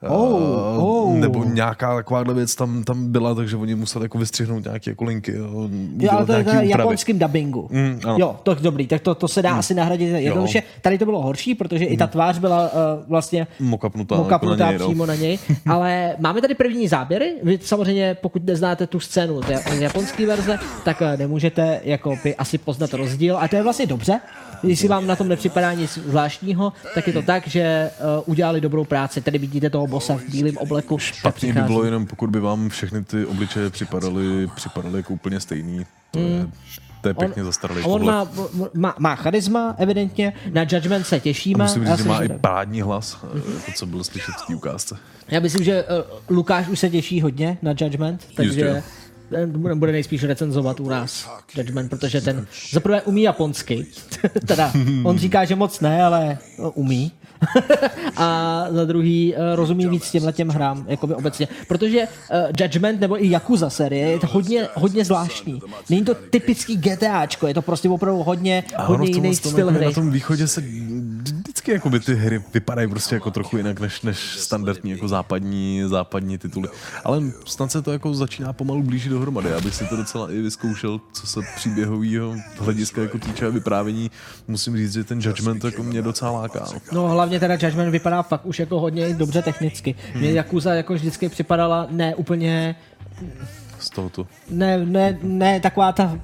Oh, 0.10 0.42
oh. 0.78 1.16
Nebo 1.16 1.44
nějaká 1.44 1.96
takováhle 1.96 2.34
věc 2.34 2.56
tam, 2.56 2.84
tam 2.84 3.12
byla, 3.12 3.36
takže 3.36 3.56
oni 3.58 3.76
museli 3.76 4.06
jako 4.06 4.18
vystřihnout 4.18 4.64
nějaké 4.64 4.92
jako 4.92 5.04
linky. 5.04 5.32
Jo, 5.32 5.70
Jo, 6.00 6.12
ale 6.12 6.26
to 6.26 6.34
je 6.34 6.44
na 6.44 6.62
japonském 6.62 7.20
dubbingu. 7.20 7.68
Mm, 7.72 8.00
ano. 8.04 8.16
jo, 8.20 8.36
to 8.44 8.52
je 8.52 8.58
dobrý, 8.62 8.88
tak 8.88 9.02
to, 9.02 9.16
to 9.16 9.28
se 9.28 9.42
dá 9.42 9.56
asi 9.56 9.74
nahradit 9.74 10.06
jednoduše. 10.06 10.64
Tady 10.82 10.98
to 10.98 11.06
bylo 11.06 11.22
horší, 11.22 11.56
protože 11.56 11.86
i 11.86 11.98
ta 11.98 12.08
tvář 12.08 12.40
byla 12.40 12.64
uh, 12.64 12.70
vlastně 13.08 13.48
Mokapnutá, 13.60 14.16
mokapnutá 14.16 14.72
jako 14.72 14.72
na 14.72 14.72
něj, 14.72 14.80
no. 14.80 14.88
přímo 14.88 15.06
na 15.06 15.16
něj. 15.16 15.40
Ale 15.66 16.16
máme 16.20 16.42
tady 16.42 16.56
první 16.56 16.88
záběry. 16.88 17.34
Vy 17.44 17.60
samozřejmě, 17.62 18.18
pokud 18.22 18.46
neznáte 18.46 18.88
tu 18.88 19.00
scénu 19.00 19.42
z 19.42 19.46
ja- 19.46 19.78
z 19.78 19.82
japonské 19.82 20.26
verze, 20.26 20.60
tak 20.84 21.02
eh, 21.02 21.18
nemůžete 21.36 21.82
jako 21.84 22.18
by 22.24 22.36
asi 22.36 22.58
poznat 22.58 22.94
rozdíl. 22.94 23.38
A 23.38 23.48
to 23.48 23.56
je 23.56 23.64
vlastně 23.64 23.86
dobře. 23.86 24.20
Jestli 24.64 24.88
vám 24.88 25.08
na 25.08 25.16
tom 25.16 25.28
nepřipadá 25.28 25.74
nic 25.74 25.98
zvláštního, 26.08 26.74
tak 26.96 27.08
je 27.08 27.14
to 27.14 27.22
tak, 27.22 27.48
že 27.48 27.90
uh, 28.00 28.24
udělali 28.26 28.62
dobrou 28.62 28.86
práci. 28.86 29.22
Tady 29.22 29.38
vidíte 29.38 29.70
toho 29.70 29.88
bossa 29.88 30.16
v 30.16 30.32
bílém 30.32 30.58
obleku. 30.58 30.98
Špatně 30.98 31.54
by 31.54 31.62
bylo 31.62 31.84
jenom, 31.84 32.06
pokud 32.06 32.30
by 32.30 32.40
vám 32.40 32.70
všechny 32.70 33.04
ty 33.04 33.26
obličeje 33.26 33.70
připadaly, 33.70 34.48
připadaly 34.56 34.98
jako 34.98 35.14
úplně 35.14 35.40
stejný. 35.40 35.86
To 36.12 36.20
je, 36.20 36.26
Mm. 36.26 36.52
to 37.02 37.08
je 37.08 37.14
pěkně 37.14 37.44
zastaralý 37.44 37.82
A 37.82 37.86
on 37.86 38.00
pohled. 38.02 38.16
má, 38.16 38.28
má, 38.74 38.96
má 39.00 39.16
charisma, 39.16 39.76
evidentně. 39.78 40.34
Na 40.54 40.62
Judgment 40.62 41.08
se 41.08 41.16
A 41.16 41.20
těšíme. 41.20 41.64
Já 41.64 41.68
říct, 41.68 41.88
že 41.88 41.98
jsem 41.98 42.08
má 42.08 42.24
i 42.24 42.30
parádní 42.30 42.82
hlas, 42.82 43.18
eh, 43.24 43.38
jako 43.56 43.72
co 43.76 43.86
bylo 43.86 44.04
slyšet 44.04 44.36
v 44.36 44.48
té 44.48 44.56
ukázce. 44.56 44.98
Já 45.28 45.40
myslím, 45.40 45.64
že 45.64 45.84
uh, 45.84 46.36
Lukáš 46.36 46.68
už 46.68 46.80
se 46.80 46.90
těší 46.90 47.22
hodně 47.22 47.58
na 47.62 47.74
Judgment, 47.78 48.26
takže 48.36 48.84
ten 49.30 49.80
bude, 49.80 49.92
nejspíš 49.92 50.24
recenzovat 50.24 50.80
u 50.80 50.90
nás 50.90 51.30
Judgment, 51.58 51.90
protože 51.90 52.22
ten 52.22 52.48
zaprvé 52.72 53.02
umí 53.02 53.22
japonsky, 53.22 53.86
teda 54.46 54.74
on 55.04 55.18
říká, 55.18 55.46
že 55.46 55.56
moc 55.56 55.80
ne, 55.80 56.04
ale 56.04 56.38
uh, 56.58 56.72
umí. 56.74 57.12
a 58.18 58.68
za 58.72 58.86
druhý 58.86 59.34
uh, 59.34 59.56
rozumí 59.56 59.88
víc 59.88 60.12
těmhle 60.12 60.34
těm 60.34 60.50
hrám, 60.50 60.86
jakoby 60.88 61.16
obecně. 61.16 61.48
Protože 61.68 62.02
uh, 62.02 62.38
Judgment 62.60 63.02
nebo 63.02 63.24
i 63.24 63.30
Yakuza 63.30 63.70
série 63.70 64.10
je 64.10 64.20
to 64.20 64.28
hodně, 64.28 64.68
hodně 64.74 65.06
zvláštní. 65.06 65.60
Není 65.90 66.06
to 66.06 66.16
typický 66.16 66.78
GTAčko, 66.78 67.48
je 67.48 67.54
to 67.54 67.62
prostě 67.62 67.90
opravdu 67.90 68.24
hodně, 68.24 68.64
hodně 68.78 69.10
jiný 69.10 69.36
styl 69.36 69.72
hry. 69.72 69.86
Na 69.86 69.92
tom 69.92 70.12
východě 70.12 70.48
se 70.48 70.64
vždycky 71.66 71.72
jakoby 71.72 72.00
ty 72.00 72.16
hry 72.16 72.42
vypadají 72.54 72.88
prostě 72.90 73.16
jako 73.16 73.32
trochu 73.32 73.58
jinak 73.58 73.80
než, 73.80 74.02
než 74.02 74.18
standardní 74.20 74.92
jako 74.92 75.08
západní, 75.08 75.82
západní 75.86 76.38
tituly. 76.38 76.70
Ale 77.04 77.22
snad 77.46 77.72
se 77.72 77.82
to 77.82 77.92
jako 77.92 78.14
začíná 78.14 78.54
pomalu 78.54 78.84
blížit 78.84 79.10
dohromady. 79.10 79.50
Já 79.50 79.62
bych 79.62 79.76
si 79.76 79.86
to 79.86 79.96
docela 79.96 80.32
i 80.32 80.42
vyzkoušel, 80.42 81.02
co 81.14 81.28
se 81.28 81.40
příběhového 81.56 82.36
hlediska 82.60 83.02
jako 83.02 83.18
týče 83.20 83.50
vyprávění. 83.50 84.12
Musím 84.48 84.78
říct, 84.78 84.94
že 84.94 85.04
ten 85.04 85.20
Judgment 85.22 85.64
jako 85.64 85.84
mě 85.84 86.02
docela 86.02 86.32
láká. 86.32 86.66
no. 86.74 86.80
No 86.92 87.08
hlavně 87.08 87.40
teda 87.40 87.54
Judgment 87.54 87.92
vypadá 87.92 88.22
fakt 88.22 88.46
už 88.46 88.60
jako 88.60 88.80
hodně 88.80 89.14
dobře 89.14 89.42
technicky. 89.42 89.96
Mně 90.16 90.28
Hmm. 90.28 90.36
Yakuza 90.36 90.74
jako 90.74 90.94
vždycky 90.94 91.30
připadala 91.30 91.88
ne 91.90 92.16
úplně, 92.16 92.76
Z 93.80 93.90
tohoto. 93.90 94.28
ne, 94.50 94.86
ne, 94.86 95.18
ne 95.24 95.60
taková 95.60 95.92
ta 95.92 96.20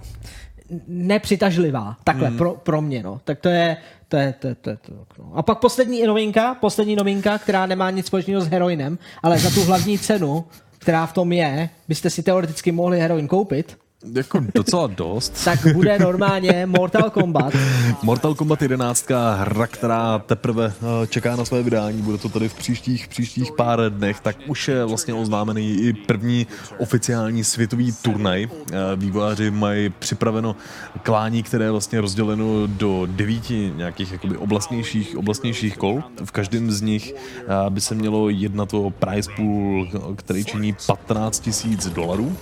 nepřitažlivá. 0.88 1.98
Takhle 2.04 2.28
Hmm. 2.28 2.38
pro, 2.38 2.54
pro 2.54 2.82
mě, 2.82 3.04
no. 3.04 3.22
Tak 3.24 3.40
to 3.40 3.50
je, 3.50 3.78
to 4.08 4.18
je, 4.18 4.34
to 4.40 4.48
je, 4.48 4.56
to 4.56 4.70
je 4.70 4.78
to, 4.78 4.94
no. 5.20 5.32
A 5.34 5.42
pak 5.44 5.60
poslední 5.60 6.04
novinka, 6.04 6.56
poslední 6.56 6.96
novinka, 6.96 7.38
která 7.38 7.66
nemá 7.66 7.92
nic 7.92 8.06
společného 8.06 8.42
s 8.42 8.48
heroinem, 8.48 8.98
ale 9.24 9.40
za 9.40 9.50
tu 9.50 9.64
hlavní 9.64 10.00
cenu, 10.00 10.46
která 10.80 11.06
v 11.06 11.14
tom 11.14 11.32
je, 11.32 11.70
byste 11.88 12.10
si 12.10 12.24
teoreticky 12.24 12.72
mohli 12.72 13.00
heroin 13.00 13.28
koupit, 13.28 13.78
Jako 14.06 14.40
docela 14.56 14.88
dost. 14.88 15.44
tak 15.46 15.74
bude 15.74 16.00
normálně 16.00 16.66
Mortal 16.66 17.10
Kombat. 17.10 17.54
Mortal 18.04 18.36
Kombat 18.36 18.62
11, 18.62 19.10
hra, 19.36 19.68
která 19.68 20.20
teprve 20.20 20.74
eh, 21.04 21.08
čeká 21.08 21.36
na 21.36 21.46
své 21.46 21.64
vydání, 21.64 22.02
bude 22.02 22.18
to 22.18 22.30
tady 22.30 22.50
v 22.50 22.54
příštích, 22.54 23.08
příštích 23.08 23.52
pár 23.52 23.80
dnech, 23.90 24.20
tak 24.20 24.36
už 24.48 24.68
je 24.68 24.86
vlastně 24.86 25.14
oznámený 25.14 25.74
i 25.74 25.94
první 25.94 26.48
oficiální 26.80 27.44
světový 27.44 27.94
turnaj. 28.02 28.48
Eh, 28.72 28.76
Vývojáři 28.96 29.52
mají 29.52 29.90
připraveno 29.90 30.56
klání, 31.04 31.44
které 31.44 31.66
je 31.66 31.72
vlastně 31.72 32.02
rozděleno 32.02 32.68
do 32.68 33.08
devíti 33.12 33.74
nějakých 33.76 34.12
jakoby 34.12 34.38
oblastnějších, 34.38 35.18
oblastnějších 35.18 35.78
kol. 35.78 36.04
V 36.26 36.32
každém 36.32 36.72
z 36.72 36.82
nich 36.82 37.14
eh, 37.16 37.70
by 37.70 37.82
se 37.82 37.96
mělo 37.96 38.30
jednat 38.30 38.74
o 38.74 38.90
prize 38.90 39.32
pool, 39.36 39.88
který 40.16 40.46
činí 40.46 40.76
15 40.88 41.40
tisíc 41.40 41.88
dolarů. 41.88 42.36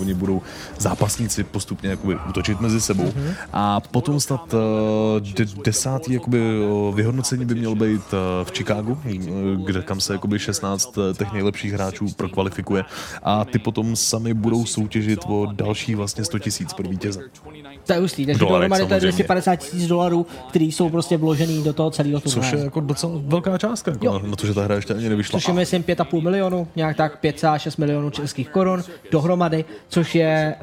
Oni 0.00 0.14
budou 0.14 0.42
zápasníci 1.06 1.44
postupně 1.44 1.90
jakoby 1.90 2.16
útočit 2.28 2.60
mezi 2.60 2.80
sebou. 2.80 3.12
A 3.52 3.80
potom 3.80 4.20
snad 4.20 4.54
uh, 4.54 4.60
de- 5.20 5.62
desátý 5.64 6.12
jakoby, 6.12 6.38
uh, 6.38 6.94
vyhodnocení 6.94 7.44
by 7.44 7.54
mělo 7.54 7.74
být 7.74 8.02
uh, 8.12 8.44
v 8.44 8.52
Chicagu, 8.52 8.98
kde 9.64 9.82
kam 9.82 10.00
se 10.00 10.12
jakoby 10.12 10.38
16 10.38 10.98
těch 11.18 11.32
nejlepších 11.32 11.72
hráčů 11.72 12.06
prokvalifikuje. 12.16 12.84
A 13.22 13.44
ty 13.44 13.58
potom 13.58 13.96
sami 13.96 14.34
budou 14.34 14.66
soutěžit 14.66 15.20
o 15.28 15.46
další 15.52 15.94
vlastně 15.94 16.24
100 16.24 16.38
tisíc 16.38 16.72
pro 16.72 16.88
vítěze. 16.88 17.20
To 17.86 17.92
je 17.92 17.98
hustý, 17.98 18.26
takže 18.26 18.40
dohromady 18.40 18.68
to 18.68 18.74
je 18.74 19.00
samozřejmě. 19.00 19.12
250 19.12 19.56
tisíc 19.56 19.86
dolarů, 19.86 20.26
který 20.48 20.72
jsou 20.72 20.90
prostě 20.90 21.16
vložený 21.16 21.62
do 21.62 21.72
toho 21.72 21.90
celého 21.90 22.20
Což 22.20 22.34
turnaje. 22.34 22.56
je 22.56 22.64
jako 22.64 22.80
docela 22.80 23.12
velká 23.16 23.58
částka, 23.58 23.90
jako 23.90 24.18
na, 24.18 24.30
na 24.30 24.36
to, 24.36 24.46
že 24.46 24.54
ta 24.54 24.62
hra 24.62 24.74
ještě 24.74 24.94
ani 24.94 25.08
nevyšla. 25.08 25.40
Což 25.40 25.48
je 25.48 25.54
myslím 25.54 25.82
5,5 25.82 26.22
milionu, 26.22 26.68
nějak 26.76 26.96
tak 26.96 27.24
5,6 27.24 27.74
milionů 27.78 28.10
českých 28.10 28.48
korun 28.48 28.82
dohromady, 29.10 29.64
což 29.88 30.14
je 30.14 30.54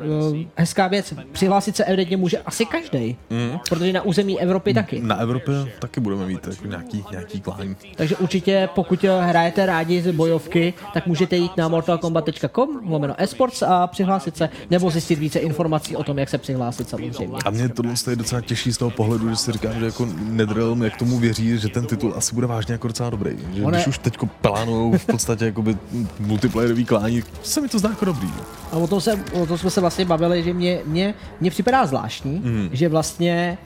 hezká 0.56 0.88
věc. 0.88 1.14
Přihlásit 1.32 1.76
se 1.76 1.84
evidentně 1.86 2.18
může 2.18 2.38
asi 2.40 2.66
každý, 2.66 3.16
Mm. 3.30 3.60
protože 3.70 3.94
na 3.94 4.02
území 4.02 4.40
Evropy 4.40 4.74
taky. 4.74 5.00
Na 5.02 5.16
Evropě 5.16 5.54
taky 5.80 6.00
budeme 6.00 6.26
mít 6.28 6.48
jako 6.48 6.68
nějaký, 6.68 7.04
nějaký 7.12 7.42
klání. 7.42 7.76
Takže 7.96 8.16
určitě, 8.16 8.70
pokud 8.76 9.04
hrajete 9.22 9.66
rádi 9.66 10.02
z 10.02 10.12
bojovky, 10.12 10.74
tak 10.94 11.08
můžete 11.08 11.36
jít 11.38 11.58
na 11.58 11.68
mortalkombat.com, 11.68 12.70
lomeno 12.86 13.16
esports 13.18 13.62
a 13.62 13.88
přihlásit 13.88 14.38
se, 14.38 14.50
nebo 14.70 14.90
zjistit 14.92 15.20
více 15.20 15.40
informací 15.40 15.96
o 15.96 16.04
tom, 16.04 16.20
jak 16.20 16.30
se 16.30 16.38
přihlásit 16.38 16.90
samozřejmě. 16.90 17.38
A 17.46 17.50
mě 17.50 17.70
tohle 17.70 17.94
je 18.10 18.16
docela 18.16 18.42
těžší 18.42 18.74
z 18.74 18.78
toho 18.78 18.92
pohledu, 18.92 19.30
že 19.30 19.36
si 19.36 19.52
říkám, 19.52 19.74
že 19.80 19.86
jako 19.86 20.08
Netherrealm, 20.24 20.84
jak 20.84 20.98
tomu 20.98 21.20
věří, 21.20 21.58
že 21.60 21.68
ten 21.70 21.86
titul 21.86 22.14
asi 22.18 22.36
bude 22.36 22.48
vážně 22.48 22.72
jako 22.72 22.88
docela 22.88 23.10
dobrý. 23.10 23.32
Že 23.54 23.62
Ono 23.64 23.70
je- 23.70 23.72
když 23.84 23.88
už 23.88 23.98
teď 23.98 24.18
plánujou 24.42 24.98
v 24.98 25.06
podstatě 25.06 25.46
jakoby 25.46 25.78
multiplayerový 26.20 26.86
klání, 26.86 27.24
se 27.44 27.62
mi 27.62 27.68
to 27.70 27.80
zdá 27.80 27.90
jako 27.90 28.06
dobrý. 28.06 28.30
A 28.72 28.76
o 28.78 28.88
tom, 28.88 29.02
se, 29.02 29.20
o 29.34 29.46
tom 29.46 29.58
jsme 29.58 29.70
se 29.70 29.82
vlastně 29.82 30.06
bavili, 30.06 30.23
že 30.32 30.54
mě, 30.54 30.80
mě, 30.86 31.14
mě 31.40 31.52
připadá 31.52 31.86
zvláštní, 31.86 32.36
Mhm. 32.44 32.70
že 32.72 32.90
vlastně 32.90 33.58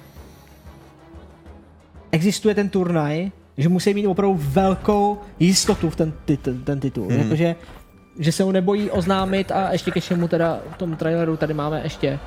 existuje 2.11 2.55
ten 2.55 2.69
turnaj, 2.69 3.31
že 3.57 3.69
musí 3.69 3.93
mít 3.93 4.07
opravdu 4.07 4.37
velkou 4.41 5.19
jistotu 5.39 5.89
v 5.89 5.95
ten, 5.95 6.13
ty, 6.25 6.37
ten, 6.37 6.63
ten 6.63 6.79
titul. 6.79 7.07
Mhm. 7.09 7.19
Jakože, 7.19 7.55
že 8.19 8.31
se 8.31 8.43
ho 8.43 8.51
nebojí 8.51 8.91
oznámit 8.91 9.51
a 9.51 9.71
ještě 9.71 9.91
ke 9.91 9.99
všemu 9.99 10.27
teda 10.27 10.59
v 10.73 10.77
tom 10.77 10.95
traileru 10.95 11.37
tady 11.37 11.53
máme 11.53 11.81
ještě, 11.83 12.19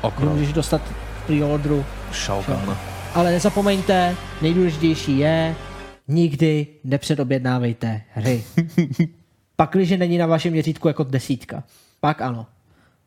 Okno. 0.00 0.30
můžeš 0.34 0.52
dostat 0.52 0.82
preorderu. 1.26 1.84
Shao 2.12 2.42
Kahn. 2.42 2.76
Ale 3.14 3.30
nezapomeňte, 3.32 4.16
nejdůležitější 4.42 5.18
je, 5.18 5.54
nikdy 6.08 6.66
nepředobjednávejte 6.84 8.00
hry. 8.14 8.44
Pakliže 9.56 9.96
není 9.96 10.18
na 10.18 10.26
vašem 10.26 10.52
měřítku 10.52 10.88
jako 10.88 11.04
desítka, 11.04 11.62
pak 12.00 12.22
ano. 12.22 12.46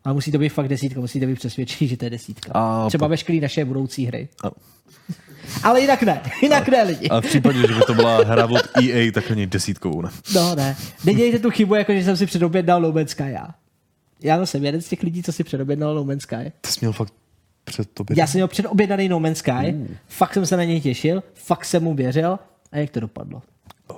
Ale 0.06 0.14
musí 0.14 0.32
to 0.32 0.38
být 0.38 0.50
fakt 0.50 0.68
desítka, 0.68 1.00
musíte 1.00 1.26
být 1.28 1.36
přesvědčení, 1.36 1.88
že 1.88 1.98
to 1.98 2.06
je 2.06 2.10
desítka. 2.10 2.52
A 2.56 2.88
Třeba 2.88 3.06
po- 3.06 3.10
veškeré 3.10 3.40
naše 3.40 3.66
budoucí 3.66 4.06
hry. 4.06 4.28
A, 4.44 4.48
Ale 5.64 5.82
jinak 5.82 6.04
ne, 6.04 6.22
jinak 6.42 6.68
ne 6.70 6.84
lidi. 6.84 7.10
a 7.10 7.22
v 7.22 7.26
případě, 7.26 7.60
že 7.62 7.68
by 7.68 7.82
to 7.88 7.94
byla 7.94 8.24
hra 8.24 8.46
od 8.46 8.62
EA, 8.84 9.12
tak 9.12 9.32
ani 9.32 9.48
desítkovou 9.48 10.02
ne. 10.02 10.10
No 10.36 10.56
ne, 10.56 10.76
nedělejte 11.06 11.40
tu 11.40 11.50
chybu, 11.52 11.76
jako 11.76 11.94
že 11.94 12.04
jsem 12.04 12.18
si 12.18 12.26
předobjednal 12.26 12.82
No 12.82 12.92
Man's 12.92 13.12
Sky 13.12 13.24
já. 13.32 13.48
Já 14.22 14.46
jsem 14.46 14.66
jeden 14.66 14.82
z 14.82 14.88
těch 14.90 15.04
lidí, 15.04 15.24
co 15.24 15.32
si 15.32 15.44
předobjednal 15.44 15.96
No 15.96 16.04
Man's 16.04 16.22
Sky. 16.24 16.52
Ty 16.62 16.72
jsi 16.72 16.78
měl 16.82 16.92
fakt 16.94 17.14
před 17.64 17.90
tobě. 17.92 18.16
Já 18.20 18.28
jsem 18.28 18.38
měl 18.38 18.48
předobjednaný 18.48 19.10
No 19.10 19.20
Man's 19.20 19.38
Sky, 19.38 19.76
fakt 20.08 20.34
jsem 20.34 20.46
se 20.46 20.58
na 20.58 20.64
něj 20.64 20.82
těšil, 20.82 21.24
fakt 21.34 21.66
jsem 21.66 21.84
mu 21.84 21.94
věřil 21.94 22.40
a 22.72 22.78
jak 22.78 22.90
to 22.90 23.00
dopadlo. 23.00 23.42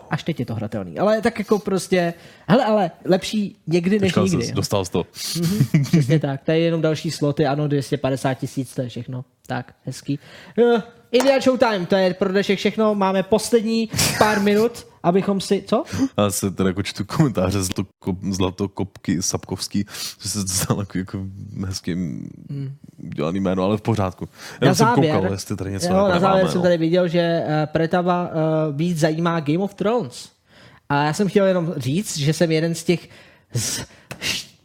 Až 0.09 0.23
teď 0.23 0.39
je 0.39 0.45
to 0.45 0.55
hratelný. 0.55 0.99
Ale 0.99 1.21
tak 1.21 1.39
jako 1.39 1.59
prostě, 1.59 2.13
hele, 2.47 2.65
ale 2.65 2.91
lepší 3.05 3.55
někdy 3.67 3.99
než 3.99 4.09
Počkal 4.11 4.23
nikdy. 4.23 4.45
ses, 4.45 4.51
dostal 4.55 4.85
jsi 4.85 4.91
to. 4.91 5.05
Mhm, 5.41 5.83
přesně 5.91 6.19
tak. 6.19 6.43
Tady 6.43 6.59
je 6.59 6.65
jenom 6.65 6.81
další 6.81 7.11
sloty, 7.11 7.45
ano, 7.47 7.67
250 7.67 8.33
tisíc, 8.33 8.75
to 8.75 8.81
je 8.81 8.89
všechno. 8.89 9.25
Tak, 9.47 9.73
hezký. 9.85 10.19
Uh, 10.57 10.81
Indian 11.11 11.41
Showtime, 11.41 11.85
to 11.85 11.95
je 11.95 12.13
pro 12.13 12.29
dnešek 12.29 12.59
všechno. 12.59 12.95
Máme 12.95 13.23
poslední 13.23 13.89
pár 14.19 14.41
minut, 14.41 14.87
abychom 15.07 15.41
si, 15.41 15.63
co? 15.67 15.83
Já 16.17 16.31
se 16.31 16.51
teda 16.51 16.69
jako 16.69 16.83
čtu 16.83 17.05
komentáře 17.05 17.63
zlatokop, 17.63 18.17
zlatokopky 18.31 19.21
Sapkovský, 19.21 19.85
že 20.21 20.29
se 20.29 20.41
to 20.41 20.47
stalo 20.47 20.81
jako, 20.81 20.97
jako 20.97 21.25
hezký 21.65 21.93
Hmm. 21.93 22.75
dělaný 22.97 23.39
jméno, 23.39 23.63
ale 23.63 23.77
v 23.77 23.81
pořádku. 23.81 24.29
Na 24.61 24.67
Já 24.67 24.75
jsem 24.75 24.87
závěr, 24.87 25.15
koukal, 25.15 25.31
jestli 25.31 25.55
tady 25.55 25.71
něco 25.71 25.87
jo, 25.87 25.93
na 25.93 25.99
jako 25.99 26.19
závěr 26.19 26.35
nemáme, 26.35 26.51
jsem 26.51 26.57
no. 26.57 26.63
tady 26.63 26.77
viděl, 26.77 27.07
že 27.07 27.43
uh, 27.45 27.51
Pretava 27.65 28.29
uh, 28.29 28.75
víc 28.75 28.97
zajímá 28.99 29.39
Game 29.39 29.57
of 29.59 29.73
Thrones. 29.73 30.29
A 30.89 31.03
já 31.03 31.13
jsem 31.13 31.27
chtěl 31.27 31.45
jenom 31.45 31.73
říct, 31.77 32.17
že 32.17 32.33
jsem 32.33 32.51
jeden 32.51 32.75
z 32.75 32.83
těch 32.83 33.09
z, 33.53 33.85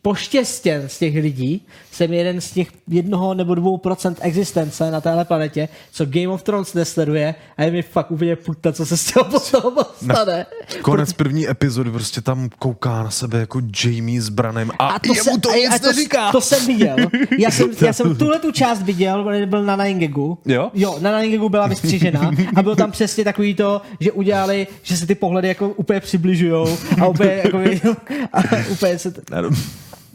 poštěstěn 0.02 0.88
z 0.88 0.98
těch 0.98 1.14
lidí, 1.14 1.66
jsem 1.92 2.12
jeden 2.12 2.40
z 2.40 2.50
těch 2.50 2.68
jednoho 2.88 3.34
nebo 3.34 3.54
dvou 3.54 3.76
procent 3.78 4.18
existence 4.20 4.90
na 4.90 5.00
téhle 5.00 5.24
planetě, 5.24 5.68
co 5.92 6.06
Game 6.06 6.28
of 6.28 6.42
Thrones 6.42 6.74
nesleduje 6.74 7.34
a 7.56 7.62
je 7.62 7.70
mi 7.70 7.82
fakt 7.82 8.10
úplně 8.10 8.36
puta, 8.36 8.72
co 8.72 8.86
se 8.86 8.96
z 8.96 9.12
toho 9.12 9.24
potom 9.30 9.74
stane. 10.02 10.46
Konec 10.82 11.12
první 11.12 11.48
epizody, 11.50 11.90
prostě 11.90 12.20
tam 12.20 12.48
kouká 12.58 13.02
na 13.02 13.10
sebe 13.10 13.38
jako 13.40 13.60
Jamie 13.84 14.22
s 14.22 14.28
Branem 14.28 14.70
a, 14.78 14.88
A 14.88 14.98
to, 14.98 15.14
jemu 15.14 15.34
se, 15.34 15.40
to 15.40 15.50
a, 15.50 15.54
nic 15.56 15.74
a 15.74 15.78
to, 15.78 15.86
neříká. 15.86 16.32
to 16.32 16.40
jsem 16.40 16.66
viděl. 16.66 16.96
Já 17.38 17.50
jsem, 17.50 17.70
já 17.86 17.92
jsem 17.92 18.16
tuhle 18.16 18.38
tu 18.38 18.52
část 18.52 18.82
viděl, 18.82 19.46
byl 19.46 19.64
na 19.64 19.76
Ninegegu. 19.76 20.38
Jo? 20.46 20.70
Jo, 20.74 20.96
na 21.00 21.18
Ninegegu 21.20 21.48
byla 21.48 21.66
vystřižena 21.66 22.30
a 22.56 22.62
bylo 22.62 22.76
tam 22.76 22.90
přesně 22.90 23.24
takový 23.24 23.54
to, 23.54 23.82
že 24.00 24.12
udělali, 24.12 24.66
že 24.82 24.96
se 24.96 25.06
ty 25.06 25.14
pohledy 25.14 25.48
jako 25.48 25.68
úplně 25.68 26.00
přibližujou 26.00 26.78
a 27.02 27.06
úplně, 27.06 27.42
jako, 27.44 27.58
a 28.32 28.40
úplně 28.70 28.98
se, 28.98 29.12
Ne, 29.30 29.42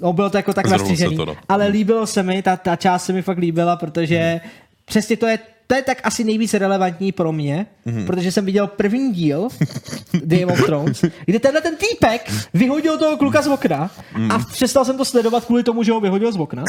no. 0.02 0.14
bylo 0.14 0.30
to 0.30 0.38
jako 0.38 0.54
tak 0.54 0.66
to, 1.18 1.26
no. 1.26 1.36
Ale 1.50 1.68
líbilo 1.68 2.08
se 2.08 2.24
mi, 2.24 2.42
ta, 2.42 2.58
ta 2.58 2.76
část 2.76 3.06
se 3.06 3.14
mi 3.14 3.22
fakt 3.22 3.38
líbila, 3.38 3.76
protože 3.76 4.42
přesně 4.86 5.18
to 5.18 5.26
je 5.28 5.40
to 5.70 5.76
je 5.76 5.82
tak 5.82 5.98
asi 6.04 6.24
nejvíc 6.24 6.54
relevantní 6.54 7.12
pro 7.12 7.32
mě, 7.32 7.66
Mhm. 7.86 8.06
protože 8.06 8.32
jsem 8.32 8.46
viděl 8.46 8.68
první 8.68 9.14
díl 9.14 9.48
Game 10.24 10.46
of 10.46 10.66
Thrones, 10.66 11.02
kde 11.26 11.40
tenhle 11.40 11.62
ten 11.62 11.76
týpek 11.76 12.32
vyhodil 12.54 12.98
toho 12.98 13.18
kluka 13.18 13.42
z 13.42 13.48
okna 13.48 13.92
Mhm. 14.16 14.32
a 14.32 14.40
přestal 14.40 14.86
jsem 14.86 14.98
to 14.98 15.06
sledovat 15.06 15.46
kvůli 15.46 15.64
tomu, 15.64 15.84
že 15.84 15.92
ho 15.92 16.00
vyhodil 16.00 16.32
z 16.32 16.38
okna. 16.38 16.64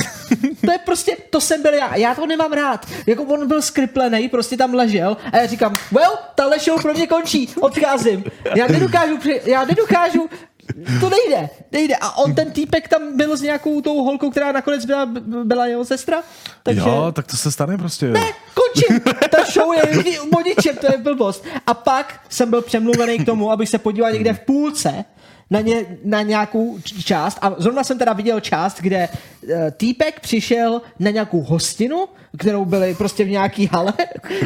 To 0.65 0.73
je 0.73 0.79
prostě, 0.85 1.17
to 1.31 1.41
jsem 1.41 1.63
byl 1.63 1.75
já. 1.75 1.97
Já 1.97 2.15
to 2.15 2.27
nemám 2.27 2.53
rád. 2.53 2.87
Jako 3.07 3.23
on 3.23 3.49
byl 3.49 3.63
skriplený, 3.63 4.29
prostě 4.29 4.57
tam 4.57 4.75
ležel 4.75 5.17
a 5.33 5.37
já 5.37 5.47
říkám, 5.47 5.75
well, 5.93 6.13
tahle 6.35 6.59
show 6.59 6.83
pro 6.83 6.95
mě 6.95 7.07
končí, 7.07 7.49
odcházím. 7.61 8.25
Já 8.57 8.67
nedokážu, 8.69 9.19
já 9.45 9.65
nedokážu 9.65 10.29
to 11.01 11.11
nejde, 11.11 11.49
nejde. 11.73 11.97
A 11.97 12.19
on 12.19 12.35
ten 12.35 12.51
týpek 12.51 12.89
tam 12.89 13.17
byl 13.17 13.37
s 13.37 13.43
nějakou 13.43 13.81
tou 13.81 14.05
holkou, 14.05 14.31
která 14.31 14.53
nakonec 14.53 14.85
byla, 14.85 15.07
byla 15.45 15.67
jeho 15.67 15.85
sestra. 15.85 16.23
Takže 16.63 16.81
Jo, 16.81 17.13
tak 17.13 17.27
to 17.27 17.37
se 17.37 17.53
stane 17.53 17.79
prostě. 17.79 18.09
ne, 18.09 18.27
končím. 18.55 19.01
Ta 19.31 19.45
show 19.53 19.75
je 19.75 20.21
o 20.21 20.41
ničem, 20.41 20.77
to 20.77 20.87
je 20.93 20.99
blbost. 20.99 21.45
A 21.67 21.75
pak 21.75 22.21
jsem 22.29 22.51
byl 22.51 22.63
přemluvený 22.63 23.19
k 23.19 23.27
tomu, 23.27 23.51
abych 23.51 23.69
se 23.69 23.79
podíval 23.79 24.13
někde 24.13 24.33
v 24.35 24.41
půlce 24.41 25.05
na, 25.51 25.61
ně, 25.61 25.87
na 26.05 26.23
nějakou 26.23 26.79
část 27.05 27.39
a 27.41 27.55
zrovna 27.59 27.85
jsem 27.85 27.99
teda 27.99 28.13
viděl 28.13 28.41
část, 28.41 28.81
kde 28.81 29.09
uh, 29.09 29.51
týpek 29.77 30.21
přišel 30.21 30.83
na 30.99 31.11
nějakou 31.11 31.43
hostinu, 31.43 32.05
kterou 32.39 32.65
byli 32.65 32.95
prostě 32.95 33.25
v 33.25 33.29
nějaký 33.31 33.67
hale, 33.73 33.93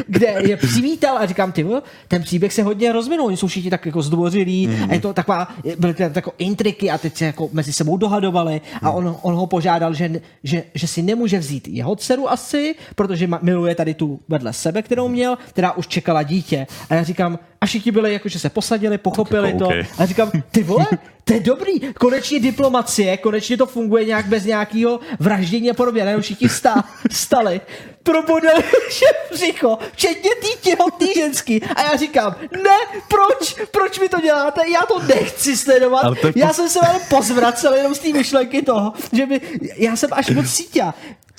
kde 0.07 0.35
je 0.47 0.57
přivítal 0.57 1.17
a 1.17 1.25
říkám, 1.25 1.51
ty 1.51 1.65
ten 2.07 2.21
příběh 2.21 2.53
se 2.53 2.63
hodně 2.63 2.91
rozvinul, 2.91 3.25
oni 3.27 3.37
jsou 3.37 3.47
všichni 3.47 3.69
tak 3.69 3.85
jako 3.85 4.01
zdvořilí 4.01 4.67
Mhm. 4.67 4.89
a 4.89 4.93
je 4.93 4.99
to 4.99 5.13
taková, 5.13 5.47
byly 5.77 5.93
tam 5.93 6.11
jako 6.15 6.33
intriky 6.37 6.91
a 6.91 6.97
teď 6.97 7.17
se 7.17 7.25
jako 7.25 7.49
mezi 7.51 7.73
sebou 7.73 7.97
dohadovali 7.97 8.61
a 8.81 8.91
on, 8.91 9.17
on 9.21 9.35
ho 9.35 9.45
požádal, 9.47 9.93
že, 9.93 10.21
že, 10.43 10.63
že 10.73 10.87
si 10.87 11.01
nemůže 11.01 11.39
vzít 11.39 11.67
jeho 11.67 11.95
dceru 11.95 12.31
asi, 12.31 12.75
protože 12.95 13.27
miluje 13.41 13.75
tady 13.75 13.93
tu 13.93 14.19
vedle 14.29 14.53
sebe, 14.53 14.81
kterou 14.81 15.07
měl, 15.07 15.37
která 15.49 15.71
už 15.71 15.87
čekala 15.87 16.23
dítě. 16.23 16.67
A 16.89 16.95
já 16.95 17.03
říkám, 17.03 17.39
a 17.61 17.65
všichni 17.65 17.91
byli 17.91 18.13
jako, 18.13 18.29
že 18.29 18.39
se 18.39 18.49
posadili, 18.49 18.97
pochopili 18.97 19.47
jako 19.47 19.59
to. 19.59 19.65
OK. 19.67 19.73
A 19.97 20.05
říkám, 20.05 20.31
ty 20.51 20.63
vole, 20.63 20.85
to 21.23 21.33
je 21.33 21.39
dobrý, 21.39 21.79
konečně 21.93 22.39
diplomacie, 22.39 23.17
konečně 23.17 23.57
to 23.57 23.65
funguje 23.65 24.05
nějak 24.05 24.25
bez 24.25 24.45
nějakého 24.45 24.99
vraždění 25.19 25.71
a 25.71 25.73
podobně, 25.73 26.05
ne, 26.05 26.21
všichni 26.21 26.49
stá, 26.49 26.83
stali, 27.11 27.61
probodali 28.03 28.63
vše 28.89 29.05
břicho, 29.31 29.77
včetně 29.93 30.29
tý 30.41 30.47
těhotný 30.61 31.13
ženský. 31.15 31.63
A 31.63 31.81
já 31.81 31.95
říkám, 31.97 32.35
ne, 32.63 32.77
proč, 33.07 33.55
proč 33.71 33.99
mi 33.99 34.09
to 34.09 34.21
děláte, 34.21 34.61
já 34.69 34.81
to 34.81 34.99
nechci 34.99 35.57
sledovat, 35.57 36.01
to 36.21 36.27
já 36.35 36.47
po- 36.47 36.53
jsem 36.53 36.69
se 36.69 36.79
ale 36.79 36.99
pozvracel 37.09 37.73
jenom 37.73 37.95
z 37.95 37.99
té 37.99 38.09
myšlenky 38.09 38.61
toho, 38.61 38.93
že 39.13 39.25
by, 39.25 39.41
já 39.75 39.95
jsem 39.95 40.09
až 40.13 40.29
moc 40.29 40.61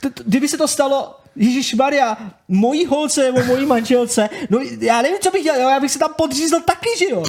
t- 0.01 0.23
Kdyby 0.25 0.49
se 0.49 0.59
to 0.59 0.69
stalo, 0.69 1.17
Ježíš 1.37 1.75
Maria, 1.75 2.17
mojí 2.49 2.87
holce 2.87 3.33
nebo 3.33 3.45
mojí 3.47 3.67
manželce, 3.67 4.29
no 4.51 4.59
já 4.81 5.03
nevím, 5.03 5.19
co 5.21 5.31
bych 5.31 5.43
dělal, 5.43 5.71
já 5.71 5.81
bych 5.81 5.91
se 5.91 5.99
tam 5.99 6.11
podřízl 6.19 6.57
taky, 6.61 6.89
že 6.99 7.05
jo? 7.11 7.23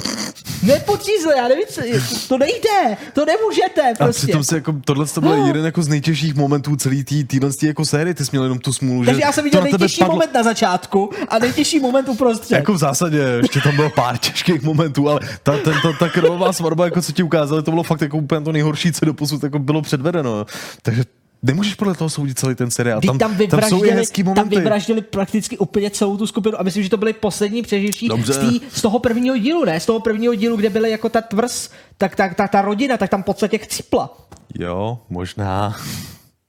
Nepodřízl, 0.62 1.30
já 1.36 1.48
nevím, 1.48 1.64
co, 1.70 1.80
to 2.28 2.38
nejde, 2.38 2.96
to 3.12 3.24
nemůžete 3.24 3.82
A 3.90 3.94
prostě. 4.04 4.26
přitom 4.26 4.44
se 4.44 4.54
jako, 4.54 4.74
tohle 4.84 5.06
to 5.06 5.20
byl 5.20 5.46
jeden 5.46 5.64
jako 5.64 5.82
z 5.82 5.88
nejtěžších 5.88 6.34
momentů 6.34 6.76
celé 6.76 6.96
té 6.96 7.24
týhle 7.26 7.50
jako 7.62 7.84
série, 7.84 8.14
ty 8.14 8.24
jsi 8.24 8.30
měl 8.32 8.42
jenom 8.42 8.58
tu 8.58 8.72
smůlu, 8.72 9.04
že 9.04 9.06
Takže 9.10 9.22
já 9.22 9.32
jsem 9.32 9.44
viděl 9.44 9.62
nejtěžší 9.62 10.00
padlo- 10.02 10.10
moment 10.10 10.34
na 10.34 10.42
začátku 10.42 11.10
a 11.28 11.38
nejtěžší 11.38 11.78
moment 11.80 12.08
uprostřed. 12.08 12.54
Jako 12.54 12.72
v 12.72 12.78
zásadě, 12.78 13.18
ještě 13.42 13.60
tam 13.60 13.76
bylo 13.76 13.90
pár 13.90 14.18
těžkých 14.18 14.62
momentů, 14.62 15.08
ale 15.08 15.20
ta, 15.42 15.58
ten, 15.58 15.74
ta, 15.82 15.92
ta 15.98 16.08
krvavá 16.08 16.52
svarba, 16.52 16.84
jako 16.84 17.02
co 17.02 17.12
ti 17.12 17.22
ukázali, 17.22 17.62
to 17.62 17.70
bylo 17.70 17.82
fakt 17.82 18.00
jako 18.00 18.16
úplně 18.16 18.40
to 18.40 18.52
nejhorší, 18.52 18.92
co 18.92 19.04
doposud 19.04 19.42
jako 19.42 19.58
bylo 19.58 19.82
předvedeno. 19.82 20.46
Takže 20.82 21.02
nemůžeš 21.42 21.74
podle 21.74 21.94
toho 21.94 22.10
soudit 22.10 22.38
celý 22.38 22.54
ten 22.54 22.70
seriál. 22.70 23.00
Tam, 23.00 23.18
Tam, 23.18 23.36
tam, 23.36 23.46
tam 23.48 23.62
jsou 23.62 23.66
i 23.66 23.80
vyvraždili, 23.80 23.90
hezký 23.90 24.22
tam 24.22 24.34
momenty. 24.34 24.56
vyvraždili 24.56 25.00
prakticky 25.02 25.58
úplně 25.58 25.90
celou 25.90 26.16
tu 26.16 26.26
skupinu 26.26 26.60
a 26.60 26.62
myslím, 26.62 26.82
že 26.82 26.90
to 26.90 26.96
byly 26.96 27.12
poslední 27.12 27.62
přeživší 27.62 28.08
z, 28.24 28.38
tý, 28.38 28.60
z 28.72 28.82
toho 28.82 28.98
prvního 28.98 29.36
dílu, 29.38 29.64
ne? 29.64 29.80
Z 29.80 29.86
toho 29.86 30.00
prvního 30.00 30.34
dílu, 30.34 30.56
kde 30.56 30.70
byly 30.70 30.90
jako 30.90 31.08
ta 31.08 31.20
tvrz, 31.20 31.70
tak 31.98 32.16
ta, 32.16 32.28
ta, 32.28 32.48
ta 32.48 32.62
rodina, 32.62 32.96
tak 32.96 33.10
tam 33.10 33.22
v 33.22 33.26
podstatě 33.26 33.58
chcípla. 33.58 34.16
Jo, 34.58 34.98
možná. 35.10 35.76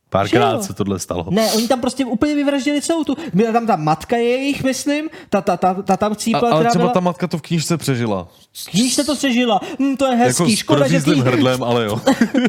Párkrát 0.09 0.63
se 0.63 0.73
tohle 0.73 0.99
stalo. 0.99 1.25
Ne, 1.29 1.51
oni 1.51 1.67
tam 1.67 1.81
prostě 1.81 2.05
úplně 2.05 2.35
vyvraždili 2.35 2.81
celou 2.81 3.03
tu. 3.03 3.15
Byla 3.33 3.51
tam 3.51 3.67
ta 3.67 3.75
matka 3.75 4.17
jejich, 4.17 4.63
myslím, 4.63 5.09
ta, 5.29 5.41
ta, 5.41 5.57
ta, 5.57 5.73
ta 5.73 5.97
tam 5.97 6.11
A, 6.11 6.15
cípla, 6.15 6.39
ale 6.39 6.51
která 6.51 6.69
třeba 6.69 6.83
byla... 6.83 6.93
ta 6.93 6.99
matka 6.99 7.27
to 7.27 7.37
v 7.37 7.41
knížce 7.41 7.77
přežila. 7.77 8.27
Kníž 8.65 8.93
se 8.93 9.03
to 9.03 9.15
přežila. 9.15 9.61
Hm, 9.79 9.95
to 9.97 10.05
je 10.05 10.15
hezký, 10.15 10.43
jako 10.43 10.55
škoda, 10.55 10.87
že 10.87 11.01
tý... 11.01 11.21
hrdlem, 11.21 11.63
ale 11.63 11.85
jo. 11.85 12.01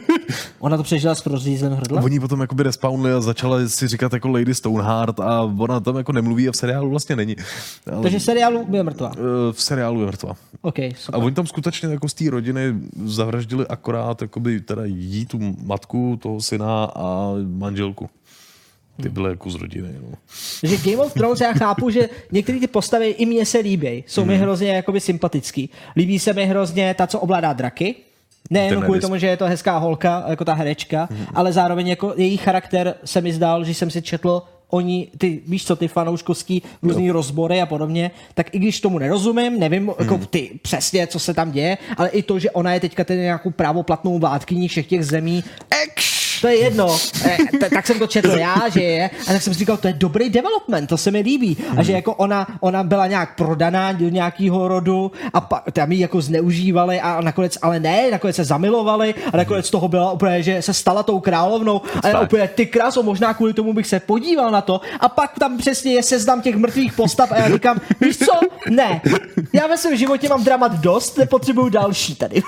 Ona 0.59 0.77
to 0.77 0.83
přežila 0.83 1.15
s 1.15 1.21
prozízlým 1.23 1.73
hrdlem? 1.73 2.05
Oni 2.05 2.21
potom 2.21 2.41
jakoby 2.41 2.63
respawnli 2.63 3.13
a 3.13 3.21
začala 3.21 3.69
si 3.69 3.89
říkat 3.89 4.13
jako 4.13 4.29
Lady 4.29 4.55
Stoneheart 4.55 5.21
a 5.21 5.43
ona 5.59 5.81
tam 5.81 5.97
jako 5.97 6.13
nemluví 6.13 6.49
a 6.49 6.53
v 6.53 6.57
seriálu 6.57 6.91
vlastně 6.91 7.17
není. 7.17 7.37
Ale, 7.93 8.03
Takže 8.03 8.19
v 8.19 8.23
seriálu 8.23 8.67
je 8.73 8.83
mrtvá. 8.83 9.13
eh, 9.15 9.53
v 9.53 9.63
seriálu 9.63 10.01
je 10.01 10.07
mrtvá. 10.07 10.35
OK, 10.63 10.79
A 10.79 10.89
super. 10.99 11.21
oni 11.25 11.35
tam 11.35 11.47
skutečně 11.47 11.89
jako 11.89 12.09
z 12.09 12.15
té 12.15 12.31
rodiny 12.31 12.75
zavraždili 13.05 13.67
akorát 13.67 14.23
jakoby 14.23 14.61
teda 14.61 14.85
jí, 14.85 15.27
tu 15.27 15.39
matku, 15.65 16.19
toho 16.23 16.41
syna 16.41 16.85
a 16.85 17.33
manželku. 17.47 18.09
Ty 19.03 19.09
byly 19.09 19.31
jako 19.31 19.51
z 19.51 19.55
rodiny. 19.55 19.89
No. 20.03 20.09
Takže 20.61 20.77
Game 20.77 20.97
of 20.97 21.15
Thrones 21.15 21.41
já 21.41 21.53
chápu, 21.53 21.91
že 21.91 22.09
některé 22.33 22.59
ty 22.61 22.67
postavy 22.67 23.07
i 23.09 23.27
mně 23.27 23.47
se 23.47 23.59
líbí. 23.59 24.05
Jsou 24.07 24.25
mi 24.25 24.33
Mhm. 24.35 24.43
hrozně 24.43 24.69
jakoby 24.73 25.01
sympatický. 25.01 25.71
Líbí 25.97 26.19
se 26.19 26.33
mi 26.33 26.47
hrozně 26.47 26.95
ta, 26.95 27.07
co 27.07 27.21
ovládá 27.21 27.53
draky. 27.53 27.95
Nejenom 28.51 28.69
Daenerys. 28.71 28.85
kvůli 28.87 29.01
tomu, 29.01 29.19
že 29.19 29.27
je 29.27 29.37
to 29.37 29.47
hezká 29.47 29.79
holka, 29.79 30.25
jako 30.29 30.45
ta 30.45 30.55
herečka, 30.55 31.09
Mhm. 31.11 31.27
ale 31.35 31.53
zároveň 31.53 31.89
jako 31.89 32.15
její 32.17 32.37
charakter 32.37 32.95
se 33.05 33.21
mi 33.21 33.33
zdál, 33.33 33.65
že 33.65 33.75
jsem 33.75 33.91
si 33.91 34.03
četl 34.03 34.43
oni, 34.71 35.09
ty, 35.19 35.41
víš 35.47 35.65
co, 35.67 35.77
ty 35.77 35.89
fanouškovský 35.89 36.63
různý 36.83 37.11
rozbory 37.11 37.61
a 37.63 37.67
podobně, 37.67 38.11
tak 38.35 38.55
i 38.55 38.59
když 38.59 38.81
tomu 38.81 38.99
nerozumím, 38.99 39.59
nevím 39.61 39.83
Mhm. 39.83 39.95
jako 39.99 40.19
ty 40.27 40.51
přesně, 40.63 41.07
co 41.07 41.19
se 41.19 41.35
tam 41.35 41.53
děje, 41.53 41.79
ale 41.97 42.09
i 42.09 42.23
to, 42.23 42.39
že 42.39 42.51
ona 42.51 42.75
je 42.75 42.81
teďka 42.81 43.05
tedy 43.05 43.21
nějakou 43.21 43.51
právoplatnou 43.51 44.19
vládkyní 44.19 44.69
všech 44.69 44.87
těch 44.87 45.07
zemí, 45.07 45.45
to 46.41 46.49
je 46.49 46.57
jedno. 46.57 46.97
T- 47.61 47.71
tak 47.75 47.87
jsem 47.87 47.99
to 47.99 48.07
četl 48.07 48.31
já, 48.31 48.57
že 48.69 48.83
je. 48.83 49.11
A 49.29 49.33
tak 49.33 49.43
jsem 49.43 49.53
si 49.55 49.59
říkal, 49.59 49.77
to 49.77 49.87
je 49.89 49.93
dobrý 49.93 50.31
development, 50.31 50.89
to 50.89 50.97
se 50.97 51.11
mi 51.11 51.21
líbí. 51.21 51.57
A 51.77 51.83
že 51.83 51.93
jako 51.93 52.15
ona, 52.15 52.47
ona 52.61 52.83
byla 52.83 53.07
nějak 53.07 53.37
prodaná 53.37 53.93
do 53.93 54.09
nějakého 54.09 54.69
rodu 54.69 55.13
a 55.35 55.41
pa, 55.41 55.63
tam 55.73 55.93
ji 55.93 56.01
jako 56.01 56.21
zneužívali 56.21 57.01
a 57.01 57.21
nakonec, 57.21 57.59
ale 57.63 57.81
ne, 57.81 58.11
nakonec 58.11 58.37
se 58.37 58.45
zamilovali 58.45 59.15
a 59.33 59.37
nakonec 59.37 59.71
toho 59.71 59.89
byla 59.89 60.13
úplně, 60.13 60.43
že 60.43 60.63
se 60.63 60.75
stala 60.75 61.03
tou 61.03 61.21
královnou 61.21 61.83
a 62.03 62.07
já 62.09 62.13
Tak. 62.13 62.23
úplně 62.23 62.49
ty 62.49 62.67
kráso, 62.67 63.03
možná 63.03 63.35
kvůli 63.35 63.55
tomu 63.55 63.73
bych 63.73 63.87
se 63.87 64.01
podíval 64.01 64.51
na 64.51 64.61
to 64.61 64.81
a 65.01 65.09
pak 65.09 65.39
tam 65.39 65.59
přesně 65.59 65.93
je 65.95 66.03
seznam 66.03 66.41
těch 66.43 66.57
mrtvých 66.57 66.93
postav 66.93 67.33
a 67.33 67.37
já 67.37 67.49
říkám, 67.51 67.81
víš 68.01 68.19
co, 68.19 68.33
ne, 68.71 69.01
já 69.53 69.67
ve 69.67 69.77
svém 69.77 69.97
životě 69.97 70.29
mám 70.29 70.45
dramat 70.45 70.73
dost, 70.81 71.19
nepotřebuju 71.19 71.69
další 71.69 72.15
tady. 72.15 72.43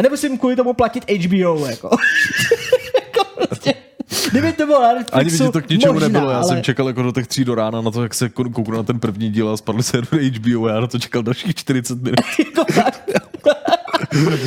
A 0.00 0.02
nemusím 0.02 0.38
kvůli 0.38 0.56
tomu 0.56 0.72
platit 0.72 1.04
HBO, 1.10 1.66
jako. 1.66 1.90
Jako 2.94 3.46
prostě, 3.48 3.74
Kdyby 4.30 4.52
to 4.52 4.66
bylo 4.66 4.82
na 4.82 4.88
Netflixu, 4.94 5.16
Ani 5.16 5.30
by 5.30 5.38
ti 5.38 5.52
to 5.52 5.60
k 5.60 5.68
ničemu 5.68 5.92
možná, 5.92 6.08
nebylo. 6.08 6.30
Já 6.30 6.36
ale... 6.38 6.48
jsem 6.48 6.62
čekal 6.62 6.86
jako 6.86 7.02
do 7.02 7.12
těch 7.12 7.26
tří 7.26 7.44
do 7.44 7.54
rána 7.54 7.80
na 7.80 7.90
to, 7.90 8.02
jak 8.02 8.14
se 8.14 8.28
kou- 8.28 8.52
kouknu 8.52 8.76
na 8.76 8.82
ten 8.82 9.00
první 9.00 9.30
díl 9.30 9.48
a 9.50 9.56
spadl 9.56 9.82
server 9.82 10.20
HBO. 10.20 10.68
Já 10.68 10.80
na 10.80 10.86
to 10.86 10.98
čekal 10.98 11.22
dalších 11.22 11.54
40 11.54 12.02
minut. 12.02 12.16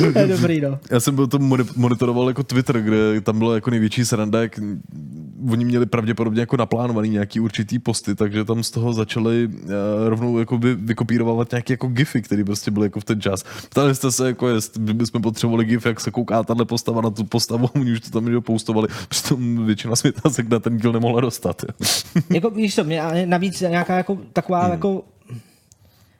Jako 0.04 0.18
je 0.18 0.26
dobrý, 0.26 0.60
no. 0.60 0.78
Já 0.90 1.00
jsem 1.00 1.14
byl 1.14 1.26
to 1.26 1.38
moni- 1.38 1.72
monitoroval 1.76 2.28
jako 2.28 2.42
Twitter, 2.42 2.80
kde 2.80 3.20
tam 3.20 3.38
bylo 3.38 3.54
jako 3.54 3.70
největší 3.70 4.04
sranda, 4.04 4.42
jak 4.42 4.60
oni 5.50 5.64
měli 5.64 5.86
pravděpodobně 5.86 6.40
jako 6.40 6.56
naplánovaný 6.56 7.08
nějaký 7.08 7.40
určitý 7.40 7.78
posty, 7.78 8.14
takže 8.14 8.44
tam 8.44 8.62
z 8.62 8.70
toho 8.70 8.92
začali 8.92 9.46
uh, 9.46 9.70
rovnou 10.08 10.38
jako 10.38 10.58
by 10.58 10.74
vykopírovávat 10.74 11.50
nějaké 11.52 11.72
jako 11.72 11.86
gify, 11.88 12.22
které 12.22 12.44
prostě 12.44 12.70
byly 12.70 12.86
jako 12.86 13.00
v 13.00 13.04
ten 13.04 13.20
čas. 13.20 13.44
Ptali 13.68 13.94
jste 13.94 14.12
se, 14.12 14.26
jako 14.26 14.48
jest, 14.48 14.78
my 14.78 14.94
bychom 14.94 15.22
potřebovali 15.22 15.64
gif, 15.64 15.86
jak 15.86 16.00
se 16.00 16.10
kouká 16.10 16.42
tahle 16.42 16.64
postava 16.64 17.00
na 17.00 17.10
tu 17.10 17.24
postavu, 17.24 17.68
oni 17.74 17.92
už 17.92 18.00
to 18.00 18.10
tam 18.10 18.32
že 18.32 18.40
postovali, 18.40 18.88
přitom 19.08 19.66
většina 19.66 19.96
světa 19.96 20.30
se 20.30 20.42
na 20.42 20.58
ten 20.58 20.76
díl 20.78 20.92
nemohla 20.92 21.20
dostat. 21.20 21.62
jako, 22.30 22.50
víš 22.50 22.74
co, 22.74 22.84
mě 22.84 23.02
navíc 23.26 23.60
nějaká 23.60 23.96
jako, 23.96 24.18
taková 24.32 24.62
Hmm. 24.62 24.72
jako 24.72 25.02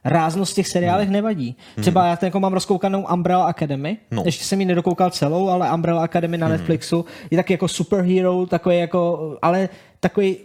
ráznost 0.04 0.52
v 0.52 0.54
těch 0.54 0.68
seriálech 0.68 1.08
nevadí. 1.10 1.56
Třeba 1.80 2.06
já 2.06 2.18
jako 2.22 2.40
mám 2.40 2.52
rozkoukanou 2.52 3.06
Umbrella 3.12 3.44
Academy, 3.44 3.88
Hmm. 4.10 4.16
No. 4.16 4.22
ještě 4.26 4.44
jsem 4.44 4.60
ji 4.60 4.66
nedokoukal 4.66 5.10
celou, 5.10 5.48
ale 5.48 5.72
Umbrella 5.74 6.02
Academy 6.04 6.38
na 6.38 6.48
Netflixu 6.48 7.04
je 7.30 7.36
taky 7.36 7.52
jako 7.52 7.68
superhero, 7.68 8.46
takový 8.46 8.78
jako, 8.78 9.36
ale 9.42 9.68
takový 10.00 10.36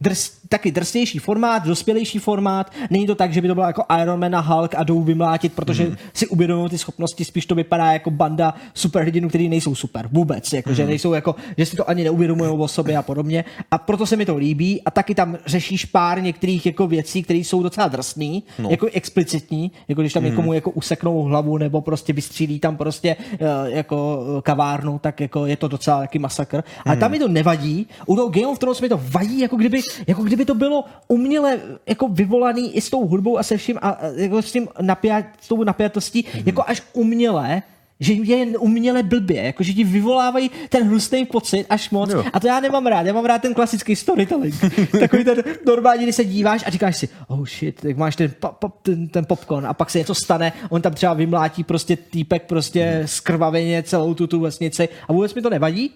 drs, 0.00 0.30
taky 0.48 0.70
drsnější 0.72 1.18
formát, 1.18 1.66
dospělejší 1.66 2.18
formát. 2.18 2.72
Není 2.90 3.06
to 3.06 3.14
tak, 3.14 3.32
že 3.32 3.40
by 3.40 3.48
to 3.48 3.54
bylo 3.54 3.66
jako 3.66 3.84
Iron 4.02 4.20
Man 4.20 4.34
a 4.36 4.40
Hulk 4.40 4.74
a 4.74 4.82
jdou 4.82 5.02
vymlátit, 5.02 5.52
protože 5.52 5.84
Mhm. 5.84 5.96
si 6.14 6.26
uvědomují 6.26 6.70
ty 6.70 6.78
schopnosti, 6.78 7.24
spíš 7.24 7.46
to 7.46 7.54
vypadá 7.54 7.92
jako 7.92 8.10
banda 8.10 8.54
superhrdinů, 8.74 9.28
který 9.28 9.48
nejsou 9.48 9.74
super 9.74 10.08
vůbec, 10.12 10.52
jako, 10.52 10.74
že 10.74 10.82
Mhm. 10.82 10.88
nejsou 10.90 11.12
jako, 11.12 11.34
že 11.58 11.66
si 11.66 11.76
to 11.76 11.90
ani 11.90 12.04
neuvědomují 12.04 12.50
o 12.50 12.68
sobě 12.68 12.96
a 12.96 13.02
podobně. 13.02 13.44
A 13.70 13.78
proto 13.78 14.06
se 14.06 14.16
mi 14.16 14.26
to 14.26 14.36
líbí 14.36 14.82
a 14.82 14.90
taky 14.90 15.14
tam 15.14 15.36
řešíš 15.46 15.84
pár 15.84 16.22
některých 16.22 16.66
jako 16.66 16.86
věcí, 16.86 17.22
které 17.22 17.38
jsou 17.38 17.62
docela 17.62 17.88
drsný, 17.88 18.42
No. 18.58 18.70
jako 18.70 18.86
explicitní, 18.92 19.72
jako 19.88 20.00
když 20.00 20.12
tam 20.12 20.22
Mhm. 20.22 20.32
někomu 20.32 20.52
jako 20.52 20.70
useknou 20.70 21.22
hlavu 21.22 21.58
nebo 21.58 21.80
prostě 21.80 22.12
vystřílí 22.12 22.58
tam 22.60 22.76
prostě 22.76 23.16
eh, 23.32 23.36
jako 23.70 24.24
eh, 24.38 24.42
kavárnu, 24.42 24.98
tak 24.98 25.20
jako 25.20 25.46
je 25.46 25.56
to 25.56 25.68
docela 25.68 25.98
taky 26.00 26.18
masakr. 26.18 26.62
Ale 26.84 26.94
Mhm. 26.94 27.00
tam 27.00 27.10
mi 27.10 27.18
to 27.18 27.28
nevadí. 27.28 27.86
U 28.06 28.16
toho 28.16 28.28
Game 28.28 28.46
of 28.46 28.58
Thrones 28.58 28.80
mi 28.80 28.88
to 28.88 29.00
vadí, 29.10 29.40
jako 29.40 29.56
kdyby, 29.56 29.80
jako 30.06 30.22
kdyby 30.22 30.35
to 30.44 30.54
bylo 30.54 30.84
uměle 31.08 31.60
jako 31.86 32.08
vyvolaný 32.08 32.76
i 32.76 32.80
s 32.80 32.90
tou 32.90 33.06
hudbou 33.06 33.38
a 33.38 33.42
se 33.42 33.56
vším 33.56 33.78
a 33.82 33.96
a 33.96 34.06
jako 34.16 34.42
s, 34.42 34.52
tím 34.52 34.68
napjat, 34.80 35.24
s 35.40 35.48
tou 35.48 35.64
napjatostí, 35.64 36.24
jako 36.46 36.64
až 36.66 36.82
uměle 36.92 37.62
že 38.00 38.12
je 38.12 38.36
jen 38.36 38.56
uměle 38.60 39.02
blbě, 39.02 39.42
jako 39.42 39.62
že 39.62 39.72
ti 39.72 39.84
vyvolávají 39.84 40.50
ten 40.68 40.88
hnusný 40.88 41.26
pocit 41.26 41.66
až 41.70 41.90
moc. 41.90 42.10
Jo. 42.10 42.24
A 42.32 42.40
to 42.40 42.46
já 42.46 42.60
nemám 42.60 42.86
rád, 42.86 43.06
já 43.06 43.12
mám 43.12 43.24
rád 43.24 43.42
ten 43.42 43.54
klasický 43.54 43.96
storytelling. 43.96 44.54
Takový 45.00 45.24
ten 45.24 45.42
normální, 45.66 46.02
kdy 46.02 46.12
se 46.12 46.24
díváš 46.24 46.64
a 46.66 46.70
říkáš 46.70 46.96
si, 46.96 47.08
oh 47.28 47.46
shit, 47.46 47.80
tak 47.80 47.96
máš 47.96 48.16
ten, 48.16 48.30
pa, 48.40 48.48
pa, 48.48 48.68
ten, 48.82 49.08
ten 49.08 49.24
popcorn 49.24 49.66
a 49.66 49.74
pak 49.74 49.90
se 49.90 49.98
něco 49.98 50.14
stane, 50.14 50.52
on 50.68 50.82
tam 50.82 50.94
třeba 50.94 51.14
vymlátí 51.14 51.64
prostě 51.64 51.96
týpek 51.96 52.42
prostě 52.42 53.02
skrvaveně 53.06 53.82
celou 53.82 54.14
tu, 54.14 54.26
tu 54.26 54.40
vesnici 54.40 54.88
a 55.08 55.12
vůbec 55.12 55.34
mi 55.34 55.42
to 55.42 55.50
nevadí. 55.50 55.90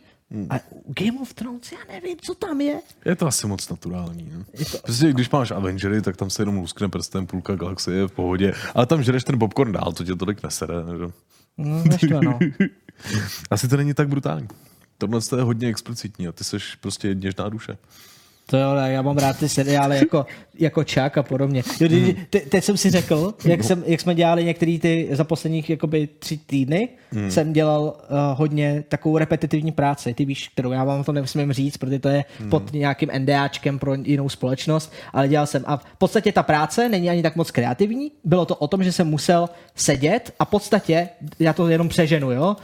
A 0.50 0.60
u 0.70 0.92
Game 0.92 1.20
of 1.20 1.34
Thrones 1.34 1.73
já 1.73 1.78
nevím, 1.92 2.17
co 2.20 2.34
tam 2.34 2.60
je. 2.60 2.81
Je 3.05 3.17
to 3.17 3.26
asi 3.26 3.47
moc 3.47 3.68
naturální. 3.68 4.33
Ne? 4.33 4.44
Prostě 4.83 5.12
když 5.12 5.31
máš 5.31 5.50
Avengery, 5.50 6.02
tak 6.02 6.17
tam 6.17 6.31
se 6.31 6.42
jenom 6.42 6.57
luskne 6.57 6.89
prstem, 6.89 7.26
půlka 7.26 7.55
galaxie 7.55 7.97
je 7.97 8.09
v 8.09 8.12
pohodě, 8.12 8.55
ale 8.75 8.86
tam 8.86 9.02
žereš 9.02 9.25
ten 9.25 9.39
popcorn 9.39 9.73
dál, 9.73 9.92
to 9.92 10.05
tě 10.05 10.15
tolik 10.15 10.42
nesere. 10.42 10.75
Že? 10.99 11.12
No, 11.59 11.84
naštve, 11.84 12.20
no. 12.25 12.39
Asi 13.50 13.68
to 13.68 13.76
není 13.76 13.94
tak 13.94 14.09
brutální. 14.09 14.49
Tohle 14.99 15.20
je 15.36 15.42
hodně 15.42 15.68
explicitní 15.68 16.28
a 16.28 16.33
ty 16.33 16.44
jsi 16.44 16.57
prostě 16.81 17.15
něžná 17.15 17.49
duše. 17.49 17.78
To 18.51 18.57
jo, 18.57 18.69
ale 18.69 18.93
já 18.93 19.03
mám 19.03 19.17
rád 19.19 19.39
ty 19.39 19.49
seriály 19.49 19.97
jako, 19.99 20.27
jako 20.59 20.81
Chuck 20.81 21.19
a 21.19 21.23
podobně. 21.23 21.62
Jo, 21.81 21.89
Hmm. 21.89 22.12
te, 22.31 22.41
teď 22.41 22.65
jsem 22.65 22.77
si 22.77 22.91
řekl, 22.91 23.35
jak, 23.45 23.65
jsem, 23.65 23.85
jak 23.87 24.01
jsme 24.01 24.15
dělali 24.15 24.45
některý 24.45 24.79
ty 24.79 25.09
za 25.12 25.25
posledních 25.25 25.70
jakoby 25.70 26.09
tři 26.19 26.37
týdny, 26.37 26.89
Hmm. 27.12 27.31
jsem 27.31 27.53
dělal 27.53 27.83
uh, 27.83 28.17
hodně 28.39 28.85
takovou 28.89 29.19
repetitivní 29.19 29.73
práci, 29.73 30.15
ty 30.15 30.25
víš, 30.25 30.49
kterou 30.49 30.73
já 30.73 30.85
vám 30.85 31.05
to 31.05 31.12
nemusím 31.12 31.53
říct, 31.53 31.77
protože 31.77 31.99
to 31.99 32.09
je 32.09 32.25
Hmm. 32.41 32.51
pod 32.51 32.73
nějakým 32.73 33.09
NDAčkem 33.19 33.79
pro 33.79 33.95
jinou 33.95 34.29
společnost, 34.29 34.93
ale 35.12 35.29
dělal 35.29 35.47
jsem. 35.47 35.62
A 35.67 35.77
v 35.77 35.97
podstatě 35.99 36.33
ta 36.33 36.43
práce 36.43 36.89
není 36.89 37.11
ani 37.11 37.23
tak 37.23 37.37
moc 37.37 37.51
kreativní, 37.51 38.12
bylo 38.25 38.47
to 38.47 38.57
o 38.57 38.67
tom, 38.67 38.85
že 38.85 38.93
jsem 38.93 39.07
musel 39.09 39.49
sedět 39.75 40.35
a 40.39 40.45
v 40.45 40.49
podstatě, 40.49 41.09
já 41.39 41.53
to 41.53 41.69
jenom 41.69 41.89
přeženu, 41.89 42.31
jo, 42.33 42.57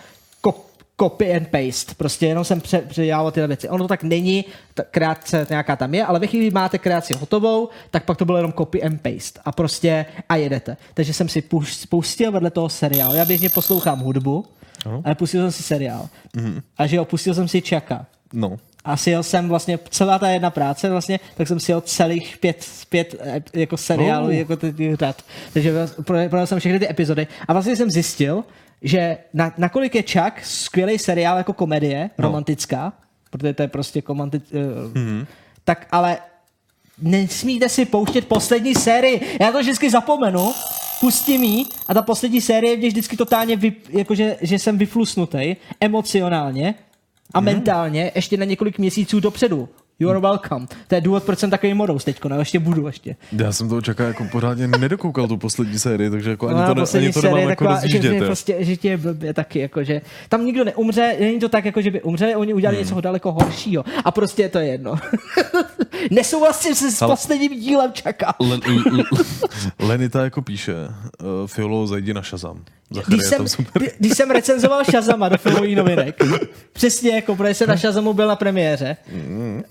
copy 1.00 1.34
and 1.36 1.49
paste. 1.49 1.94
Prostě 1.97 2.26
jenom 2.26 2.44
jsem 2.44 2.60
pře- 2.60 2.83
předělával 2.89 3.31
tyhle 3.31 3.47
věci. 3.49 3.68
Ono 3.68 3.84
to 3.84 3.89
tak 3.89 4.02
není, 4.02 4.44
ta 4.75 4.83
kreace 4.91 5.47
nějaká 5.50 5.76
tam 5.76 5.94
je, 5.94 6.05
ale 6.07 6.18
ve 6.18 6.26
chvíli, 6.26 6.44
kdy 6.47 6.55
máte 6.55 6.78
kreaci 6.78 7.15
hotovou, 7.15 7.68
tak 7.91 8.05
pak 8.05 8.16
to 8.18 8.25
bylo 8.25 8.39
jenom 8.39 8.52
copy 8.52 8.83
and 8.83 9.00
paste. 9.02 9.41
A 9.44 9.52
prostě 9.52 10.07
a 10.28 10.36
jedete. 10.36 10.76
Takže 10.94 11.12
jsem 11.12 11.28
si 11.28 11.42
pustil 11.89 12.33
vedle 12.33 12.50
toho 12.50 12.68
seriál. 12.68 13.15
Já 13.15 13.25
běžně 13.25 13.49
poslouchám 13.49 13.99
hudbu, 14.00 14.44
Aha. 14.86 15.00
ale 15.05 15.15
pustil 15.15 15.42
jsem 15.42 15.52
si 15.52 15.62
seriál. 15.62 16.08
Mhm. 16.36 16.60
A 16.78 16.86
že 16.86 16.97
jo, 16.97 17.05
pustil 17.05 17.34
jsem 17.34 17.49
si 17.49 17.62
Čaka. 17.62 18.07
No. 18.33 18.57
A 18.84 18.97
sjel 18.97 19.23
jsem 19.23 19.49
vlastně 19.49 19.78
celá 19.91 20.18
ta 20.18 20.28
jedna 20.28 20.50
práce 20.50 20.91
vlastně, 20.91 21.20
tak 21.36 21.49
jsem 21.49 21.60
si 21.60 21.73
jel 21.73 21.81
celých 21.81 22.39
pět, 22.39 22.66
pět 22.89 23.15
eh, 23.20 23.42
jako 23.55 23.76
seriálů, 23.76 24.26
Oh. 24.26 24.33
jako 24.34 24.57
ty, 24.57 24.73
ty 24.73 24.97
řad. 24.97 25.23
Takže 25.52 25.73
pro- 26.05 26.28
projel 26.28 26.47
jsem 26.47 26.58
všechny 26.58 26.78
ty 26.78 26.91
epizody 26.91 27.26
a 27.49 27.52
vlastně 27.52 27.76
jsem 27.76 27.91
zjistil, 27.91 28.44
že 28.83 29.19
na, 29.35 29.53
nakolik 29.59 29.95
je 29.95 30.03
Chuck 30.03 30.45
skvělý 30.45 30.99
seriál 30.99 31.37
jako 31.39 31.53
komedie, 31.53 32.11
No. 32.19 32.23
romantická, 32.23 32.93
protože 33.31 33.53
to 33.53 33.63
je 33.63 33.69
prostě 33.69 34.01
komanti- 34.01 34.41
uh, 34.53 34.95
Mhm. 35.03 35.27
tak 35.65 35.87
ale 35.93 36.19
nesmíte 37.03 37.69
si 37.69 37.85
pouštět 37.85 38.27
poslední 38.29 38.75
sérii. 38.75 39.37
Já 39.41 39.53
to 39.53 39.59
vždycky 39.61 39.91
zapomenu, 39.91 40.53
pustím 41.01 41.43
jí 41.45 41.67
a 41.89 41.95
ta 41.95 42.03
poslední 42.03 42.41
série 42.41 42.77
mě 42.77 42.89
vždycky 42.89 43.17
totálně, 43.17 43.57
vy, 43.57 43.73
jakože, 43.91 44.37
že 44.41 44.59
jsem 44.59 44.79
vyflusnutý 44.79 45.57
emocionálně 45.81 46.75
a 47.35 47.41
Mhm. 47.41 47.45
mentálně 47.45 48.13
ještě 48.15 48.37
na 48.37 48.45
několik 48.45 48.79
měsíců 48.79 49.21
dopředu. 49.21 49.69
You 49.99 50.10
are 50.10 50.20
welcome. 50.20 50.66
To 50.89 50.94
je 50.94 51.00
důvod, 51.00 51.23
proč 51.25 51.39
jsem 51.39 51.50
takový 51.50 51.75
morous 51.75 52.05
teďko, 52.05 52.28
no 52.28 52.39
ještě 52.39 52.58
budu 52.58 52.86
ještě. 52.86 53.16
Já 53.33 53.52
jsem 53.52 53.68
toho 53.68 53.81
čekal 53.83 54.07
jako 54.07 54.25
pořádně 54.33 54.66
nedokoukal 54.68 55.28
tu 55.28 55.36
poslední 55.36 55.78
sérii, 55.78 56.10
takže 56.10 56.31
jako 56.31 56.49
ani 56.49 56.60
No, 56.60 56.66
to, 56.66 56.75
ne, 56.75 56.81
poslední 56.83 57.07
ani 57.07 57.12
to 57.12 57.20
série 57.20 57.34
nemám 57.34 57.49
je 57.49 57.50
jako 57.50 57.65
taková, 57.65 57.81
že, 57.81 57.83
rozjíždět. 57.86 58.12
že, 58.18 58.26
prostě, 58.26 58.57
že 58.60 58.76
ti 58.76 58.89
je 58.89 58.97
blbě 58.97 59.34
taky, 59.34 59.58
jako, 59.58 59.84
že 59.84 60.00
tam 60.28 60.44
nikdo 60.47 60.65
neumře, 60.65 61.16
není 61.20 61.39
to 61.39 61.49
tak, 61.49 61.65
jako, 61.65 61.81
že 61.81 61.91
by 61.91 62.02
umřeli, 62.02 62.36
oni 62.36 62.55
udělali 62.55 62.76
Hmm. 62.76 62.86
něco 62.86 63.00
daleko 63.00 63.33
horšího 63.33 63.84
a 64.05 64.10
prostě 64.10 64.42
je 64.42 64.49
to 64.49 64.58
jedno. 64.58 64.94
Nesouhlasím 66.10 66.75
se 66.75 66.91
s 66.91 67.02
Ale- 67.02 67.12
posledním 67.12 67.60
dílem 67.60 67.92
čaká. 67.92 68.34
Len, 68.41 68.60
l, 68.66 68.99
l, 68.99 69.05
Lenita 69.89 70.25
jako 70.25 70.42
píše, 70.42 70.75
uh, 70.75 71.47
Fiolo, 71.47 71.86
zajdi 71.86 72.15
na 72.15 72.23
Shazam. 72.23 72.65
Zacharije 72.91 73.17
Když 73.19 73.27
jsem, 73.29 73.65
kdy- 73.73 73.91
když 73.99 74.13
jsem 74.13 74.31
recenzoval 74.31 74.85
Shazama 74.85 75.29
do 75.29 75.39
filmových 75.39 75.77
novinek, 75.77 76.17
přesně 76.73 77.11
jako, 77.15 77.37
protože 77.37 77.55
jsem 77.55 77.69
na 77.69 77.77
Shazamu 77.77 78.13
byl 78.13 78.29
na 78.29 78.37
premiéře, 78.37 78.97
Mm. 79.13 79.63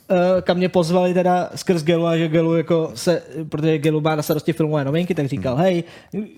kam 0.41 0.57
mě 0.57 0.69
pozvali 0.69 1.13
teda 1.13 1.49
skrz 1.55 1.83
Gelu 1.83 2.05
a 2.05 2.17
že 2.17 2.27
Gelu 2.27 2.57
jako 2.57 2.91
se, 2.95 3.21
protože 3.49 3.77
Gelu 3.77 4.01
má 4.01 4.15
na 4.15 4.21
starosti 4.23 4.53
filmové 4.53 4.85
novinky, 4.85 5.15
tak 5.15 5.25
říkal, 5.27 5.55
hej, 5.55 5.83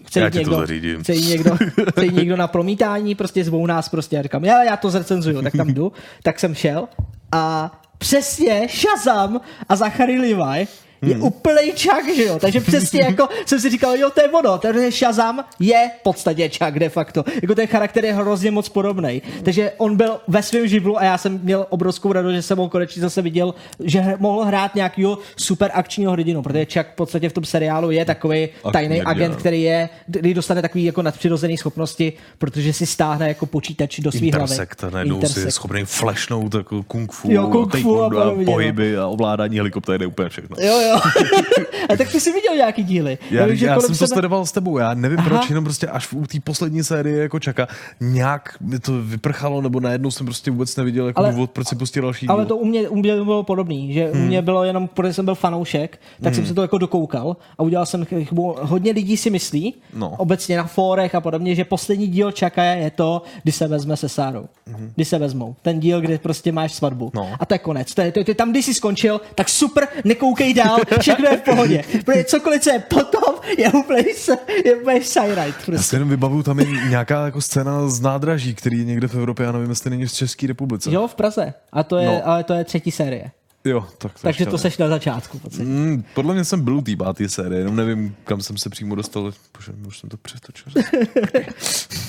chce 0.05 0.19
jít 0.19 0.33
někdo, 0.33 0.65
chce 1.01 1.13
jít 1.13 1.29
někdo, 1.29 1.57
chce 1.91 2.05
jít 2.05 2.15
někdo 2.15 2.35
na 2.37 2.47
promítání, 2.47 3.15
prostě 3.15 3.43
zvou 3.43 3.65
nás 3.65 3.89
prostě. 3.89 4.19
A 4.19 4.21
říkám, 4.21 4.45
já, 4.45 4.63
já 4.63 4.77
to 4.77 4.89
zrecenzuju, 4.89 5.41
tak 5.41 5.53
tam 5.57 5.67
jdu, 5.67 5.91
tak 6.23 6.39
jsem 6.39 6.55
šel 6.55 6.87
a 7.31 7.71
přesně 7.97 8.67
Shazam 8.71 9.41
a 9.69 9.75
Zachary 9.75 10.19
Levi 10.19 10.67
je 11.01 11.13
Hmm. 11.13 11.23
úplný 11.23 11.71
čak, 11.75 12.15
že 12.15 12.23
jo? 12.23 12.39
Takže 12.39 12.61
přesně 12.61 13.01
jako 13.01 13.27
jsem 13.45 13.59
si 13.59 13.69
říkal, 13.69 13.95
jo, 13.97 14.09
to 14.09 14.21
je 14.21 14.27
ono, 14.29 14.57
takže 14.57 14.91
Shazam 14.91 15.45
je 15.59 15.89
v 15.99 16.03
podstatě 16.03 16.49
čak 16.49 16.79
de 16.79 16.89
facto. 16.89 17.23
Jako 17.41 17.55
ten 17.55 17.67
charakter 17.67 18.05
je 18.05 18.13
hrozně 18.13 18.51
moc 18.51 18.69
podobný. 18.69 19.21
Takže 19.43 19.71
on 19.77 19.97
byl 19.97 20.19
ve 20.27 20.43
svém 20.43 20.67
živlu 20.67 20.99
a 20.99 21.03
já 21.03 21.17
jsem 21.17 21.39
měl 21.43 21.65
obrovskou 21.69 22.13
radost, 22.13 22.33
že 22.33 22.41
jsem 22.41 22.57
ho 22.57 22.69
konečně 22.69 23.01
zase 23.01 23.21
viděl, 23.21 23.53
že 23.83 23.99
hr- 23.99 24.15
mohl 24.19 24.43
hrát 24.43 24.75
nějakého 24.75 25.17
super 25.37 25.71
akčního 25.73 26.11
hrdinu, 26.11 26.41
protože 26.41 26.65
Chuck 26.65 26.85
v 26.91 26.95
podstatě 26.95 27.29
v 27.29 27.33
tom 27.33 27.45
seriálu 27.45 27.91
je 27.91 28.05
takový 28.05 28.49
tajný 28.73 29.01
agent, 29.01 29.35
který 29.35 29.61
je, 29.63 29.89
který 30.11 30.33
dostane 30.33 30.61
takový 30.61 30.83
jako 30.83 31.01
nadpřirozený 31.01 31.57
schopnosti, 31.57 32.13
protože 32.37 32.73
si 32.73 32.85
stáhne 32.85 33.27
jako 33.27 33.45
počítač 33.45 33.99
do 33.99 34.11
svých 34.11 34.33
hlavy. 34.33 34.51
Intersect, 34.53 34.83
a 34.83 34.89
najednou 34.89 35.21
si 35.21 35.39
je 35.39 35.51
schopný 35.51 35.85
flashnout 35.85 36.53
jako 36.55 36.83
kung 36.83 37.11
fu, 37.11 37.31
Jo, 37.31 37.47
kung 37.47 37.75
fu 37.77 38.01
a 38.03 38.05
a 38.05 38.09
podobně, 38.09 38.45
no. 38.45 38.51
pohyby 38.51 38.97
a 38.97 39.07
ovládání 39.07 39.57
helikoptéry, 39.57 40.05
úplně 40.05 40.29
všechno. 40.29 40.55
Jo, 40.59 40.81
jo. 40.81 40.86
a 41.89 41.95
tak 41.97 42.11
ty 42.11 42.19
jsi 42.19 42.31
viděl 42.33 42.55
nějaký 42.55 42.83
díly. 42.83 43.17
Já, 43.31 43.45
vím, 43.45 43.55
já 43.55 43.73
kolem 43.73 43.81
jsem 43.81 43.89
to 43.89 43.95
sebe- 43.95 44.07
sledoval 44.07 44.45
s 44.45 44.51
tebou, 44.51 44.77
já 44.77 44.93
nevím 44.93 45.19
Aha. 45.19 45.29
proč, 45.29 45.49
jenom 45.49 45.63
prostě 45.63 45.87
až 45.87 46.13
u 46.13 46.25
té 46.27 46.39
poslední 46.39 46.83
série 46.83 47.17
jako 47.21 47.39
čaka, 47.39 47.67
nějak 47.99 48.55
mi 48.61 48.79
to 48.79 49.01
vyprchalo, 49.01 49.61
nebo 49.61 49.79
najednou 49.79 50.11
jsem 50.11 50.25
prostě 50.25 50.51
vůbec 50.51 50.75
neviděl 50.75 51.07
jako 51.07 51.19
Ale- 51.21 51.31
důvod, 51.31 51.51
proč 51.51 51.67
si 51.67 51.75
pustil 51.75 52.03
další 52.03 52.27
Ale 52.27 52.41
díl. 52.43 52.47
to 52.47 52.57
u 52.57 52.65
mě, 52.65 52.89
u 52.89 52.95
mě 52.95 53.15
bylo 53.23 53.43
podobný, 53.43 53.93
že 53.93 54.11
hmm. 54.13 54.23
u 54.23 54.25
mě 54.25 54.41
bylo 54.41 54.63
jenom, 54.63 54.87
protože 54.87 55.13
jsem 55.13 55.25
byl 55.25 55.35
fanoušek, 55.35 55.99
tak 56.23 56.33
hmm. 56.33 56.35
jsem 56.35 56.45
se 56.45 56.53
to 56.53 56.61
jako 56.61 56.77
dokoukal 56.77 57.37
a 57.57 57.63
udělal 57.63 57.85
jsem 57.85 58.05
chybu. 58.05 58.55
Hodně 58.61 58.91
lidí 58.91 59.17
si 59.17 59.29
myslí, 59.29 59.73
No. 59.93 60.09
obecně 60.17 60.57
na 60.57 60.63
fórech 60.63 61.15
a 61.15 61.21
podobně, 61.21 61.55
že 61.55 61.65
poslední 61.65 62.07
díl 62.07 62.31
čaká 62.31 62.63
je 62.63 62.91
to, 62.91 63.21
kdy 63.43 63.51
se 63.51 63.67
vezme 63.67 63.97
se 63.97 64.09
Sárou. 64.09 64.45
Hmm. 64.67 64.91
Kdy 64.95 65.05
se 65.05 65.17
vezmou. 65.19 65.55
Ten 65.61 65.79
díl, 65.79 66.01
kdy 66.01 66.17
prostě 66.17 66.51
máš 66.51 66.73
svatbu. 66.73 67.11
No. 67.13 67.29
A 67.39 67.45
to 67.45 67.53
je 67.53 67.57
konec. 67.57 67.93
To 67.93 68.01
je, 68.01 68.11
to 68.11 68.23
to 68.23 68.33
tam, 68.33 68.51
když 68.51 68.65
jsi 68.65 68.73
skončil, 68.73 69.21
tak 69.35 69.49
super, 69.49 69.87
nekoukej 70.03 70.53
dál, 70.53 70.76
všechno 71.01 71.29
je 71.29 71.37
v 71.37 71.41
pohodě. 71.41 71.83
Protože 72.05 72.23
cokoliv, 72.23 72.61
co 72.61 72.71
je 72.71 72.79
potom, 72.79 73.35
je 73.57 73.71
úplně, 73.71 74.03
se- 74.15 74.37
je 74.65 74.75
úplně 74.75 75.03
side 75.03 75.33
Já 75.47 75.51
prostě. 75.65 75.83
si 75.83 75.95
jenom 75.95 76.09
vybavuju, 76.09 76.43
tam 76.43 76.59
je 76.59 76.65
nějaká 76.89 77.25
jako 77.25 77.41
scéna 77.41 77.89
z 77.89 77.99
nádraží, 77.99 78.55
který 78.55 78.77
je 78.77 78.85
někde 78.85 79.07
v 79.07 79.15
Evropě, 79.15 79.45
já 79.45 79.51
nevím, 79.51 79.69
jestli 79.69 79.89
není 79.89 80.05
v 80.05 80.13
České 80.13 80.47
republice. 80.47 80.91
Jo, 80.91 81.07
v 81.07 81.15
Praze. 81.15 81.53
A 81.71 81.83
to 81.83 81.97
je, 81.97 82.05
No. 82.07 82.27
ale 82.27 82.43
to 82.43 82.53
je 82.53 82.63
třetí 82.63 82.91
série. 82.91 83.31
Jo, 83.65 83.85
tak 83.97 84.13
to 84.13 84.19
Takže 84.21 84.45
to 84.45 84.57
seš 84.57 84.77
na 84.77 84.87
začátku. 84.87 85.39
Mm, 85.59 86.03
podle 86.13 86.33
mě 86.33 86.45
jsem 86.45 86.61
byl 86.61 86.75
u 86.77 86.81
té 86.81 86.95
páté 86.95 87.29
série, 87.29 87.59
jenom 87.61 87.75
nevím, 87.75 88.15
kam 88.23 88.41
jsem 88.41 88.57
se 88.57 88.69
přímo 88.69 88.95
dostal. 88.95 89.33
Bože, 89.55 89.71
už 89.87 89.99
jsem 89.99 90.09
to 90.09 90.17
přetočil. 90.17 90.71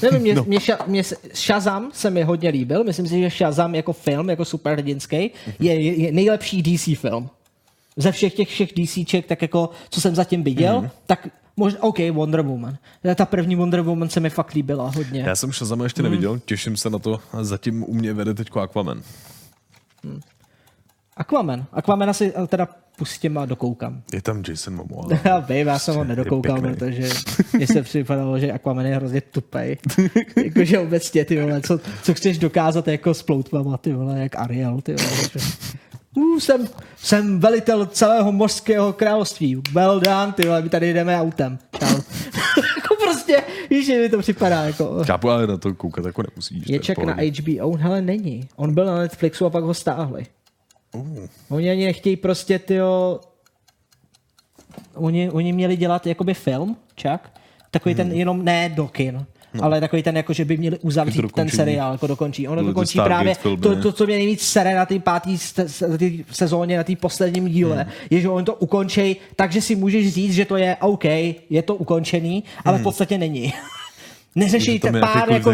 Nevím, 0.02 0.20
mě, 0.20 0.34
No. 0.34 0.44
mě, 0.44 0.60
ša, 0.60 0.78
mě 0.86 1.02
Shazam 1.34 1.90
se 1.92 2.10
mi 2.10 2.22
hodně 2.22 2.48
líbil. 2.48 2.84
Myslím 2.84 3.08
si, 3.08 3.20
že 3.20 3.30
Shazam 3.30 3.74
jako 3.74 3.92
film, 3.92 4.30
jako 4.30 4.44
superhrdinský, 4.44 5.16
Mhm. 5.46 5.54
je, 5.60 5.80
je, 5.80 5.92
je 5.94 6.12
nejlepší 6.12 6.62
DC 6.62 6.98
film. 7.00 7.30
Ze 8.00 8.12
všech 8.12 8.34
těch 8.34 8.48
všech 8.48 8.72
DCček, 8.72 9.26
tak 9.26 9.42
jako, 9.42 9.70
co 9.90 10.00
jsem 10.00 10.14
zatím 10.14 10.42
viděl, 10.42 10.80
Mhm. 10.80 10.90
tak 11.06 11.28
možná, 11.56 11.82
OK, 11.82 11.98
Wonder 12.12 12.40
Woman. 12.42 12.76
Ta 13.14 13.24
první 13.26 13.56
Wonder 13.56 13.80
Woman 13.80 14.08
se 14.08 14.20
mi 14.20 14.30
fakt 14.30 14.54
líbila 14.54 14.90
hodně. 14.96 15.20
Já 15.20 15.36
jsem 15.36 15.52
Shazama 15.52 15.84
ještě 15.84 16.02
Mm. 16.02 16.10
neviděl, 16.10 16.38
těším 16.44 16.76
se 16.76 16.90
na 16.90 16.98
to. 16.98 17.20
A 17.32 17.44
zatím 17.44 17.82
u 17.88 17.94
mě 17.94 18.12
vede 18.14 18.34
teďko 18.34 18.60
Aquaman. 18.60 19.02
Aquaman. 21.16 21.66
Aquaman 21.72 22.10
asi 22.10 22.32
eh, 22.42 22.46
teda 22.46 22.68
pustím 22.96 23.38
a 23.38 23.46
dokoukám. 23.46 24.02
Je 24.12 24.22
tam 24.22 24.42
Jason 24.48 24.74
Momoa. 24.74 25.06
Já 25.24 25.38
vím, 25.38 25.66
já 25.66 25.78
jsem 25.78 25.94
ho 25.94 26.04
nedokoukal, 26.04 26.60
protože 26.60 27.08
mi 27.58 27.66
se 27.66 27.82
připadalo, 27.82 28.38
že 28.38 28.52
Aquaman 28.52 28.86
je 28.86 28.94
hrozně 28.94 29.20
tupej. 29.20 29.76
Jakože 30.44 30.78
obecně, 30.78 31.24
ty 31.24 31.40
vole, 31.42 31.60
co, 31.60 31.80
co 32.02 32.14
chceš 32.14 32.38
dokázat 32.38 32.88
jako 32.88 33.14
s 33.14 33.22
ploutvama, 33.22 33.76
ty 33.76 33.92
vole, 33.92 34.18
jak 34.18 34.36
Ariel, 34.36 34.80
ty 34.80 34.94
vole. 34.94 35.28
Uh, 36.16 36.38
jsem, 36.38 36.68
jsem 36.96 37.40
velitel 37.40 37.86
celého 37.86 38.32
mořského 38.32 38.92
království. 38.92 39.62
Well 39.72 40.00
done, 40.00 40.32
ty 40.32 40.46
vole, 40.46 40.62
my 40.62 40.68
tady 40.68 40.92
jdeme 40.92 41.20
autem. 41.20 41.58
Jako 42.76 42.94
prostě, 43.04 43.42
víš, 43.70 43.86
že 43.86 44.00
mi 44.00 44.08
to 44.08 44.18
připadá 44.18 44.62
jako... 44.62 45.04
Chápu, 45.04 45.30
ale 45.30 45.46
na 45.46 45.56
to 45.56 45.74
koukat 45.74 46.04
jako 46.04 46.22
nemusíš. 46.30 46.62
Je 46.66 46.78
ček 46.78 46.98
na. 46.98 47.14
HBO, 47.14 47.76
hele 47.76 48.02
není. 48.02 48.48
On 48.56 48.74
byl 48.74 48.84
na 48.84 48.98
Netflixu 48.98 49.46
a 49.46 49.50
pak 49.50 49.64
ho 49.64 49.74
stáhli. 49.74 50.26
Uh. 50.92 51.26
Oni 51.48 51.70
ani 51.70 51.84
nechtějí 51.84 52.16
prostě, 52.16 52.58
tyjo... 52.58 53.20
Oni, 54.94 55.30
oni 55.30 55.52
měli 55.52 55.76
dělat 55.76 56.06
jakoby 56.06 56.34
film, 56.34 56.76
čak. 56.94 57.40
Takový 57.70 57.94
ten 57.94 58.12
jenom 58.12 58.44
ne 58.44 58.68
do 58.68 58.88
kin. 58.88 59.26
No. 59.54 59.64
Ale 59.64 59.80
takový 59.80 60.02
ten, 60.02 60.16
jako, 60.16 60.32
že 60.32 60.44
by 60.44 60.56
měli 60.56 60.78
uzavřít 60.78 61.32
ten 61.32 61.48
seriál, 61.48 61.92
jako 61.92 62.06
dokončí. 62.06 62.48
Ono 62.48 62.64
dokončí 62.64 62.98
právě 63.04 63.34
to, 63.62 63.76
to, 63.82 63.92
co 63.92 64.06
mě 64.06 64.16
nejvíc 64.16 64.42
sere 64.42 64.74
na 64.74 64.86
té 64.86 64.98
pátý 64.98 65.38
se- 65.38 65.68
se- 65.68 65.88
na 65.88 65.98
té 65.98 66.10
sezóně, 66.32 66.76
na 66.76 66.84
té 66.84 66.96
posledním 66.96 67.48
díle, 67.48 67.76
Hmm. 67.82 67.92
je, 68.10 68.20
že 68.20 68.28
on 68.28 68.44
to 68.44 68.54
ukončí, 68.54 69.16
takže 69.36 69.60
si 69.62 69.76
můžeš 69.76 70.14
říct, 70.14 70.34
že 70.34 70.44
to 70.44 70.56
je 70.56 70.76
OK, 70.80 71.04
je 71.50 71.62
to 71.64 71.74
ukončený, 71.74 72.44
ale 72.64 72.74
v 72.74 72.76
Hmm. 72.76 72.84
podstatě 72.84 73.18
není. 73.18 73.52
Nějaký 74.38 74.80
pár, 75.00 75.32
jako, 75.32 75.52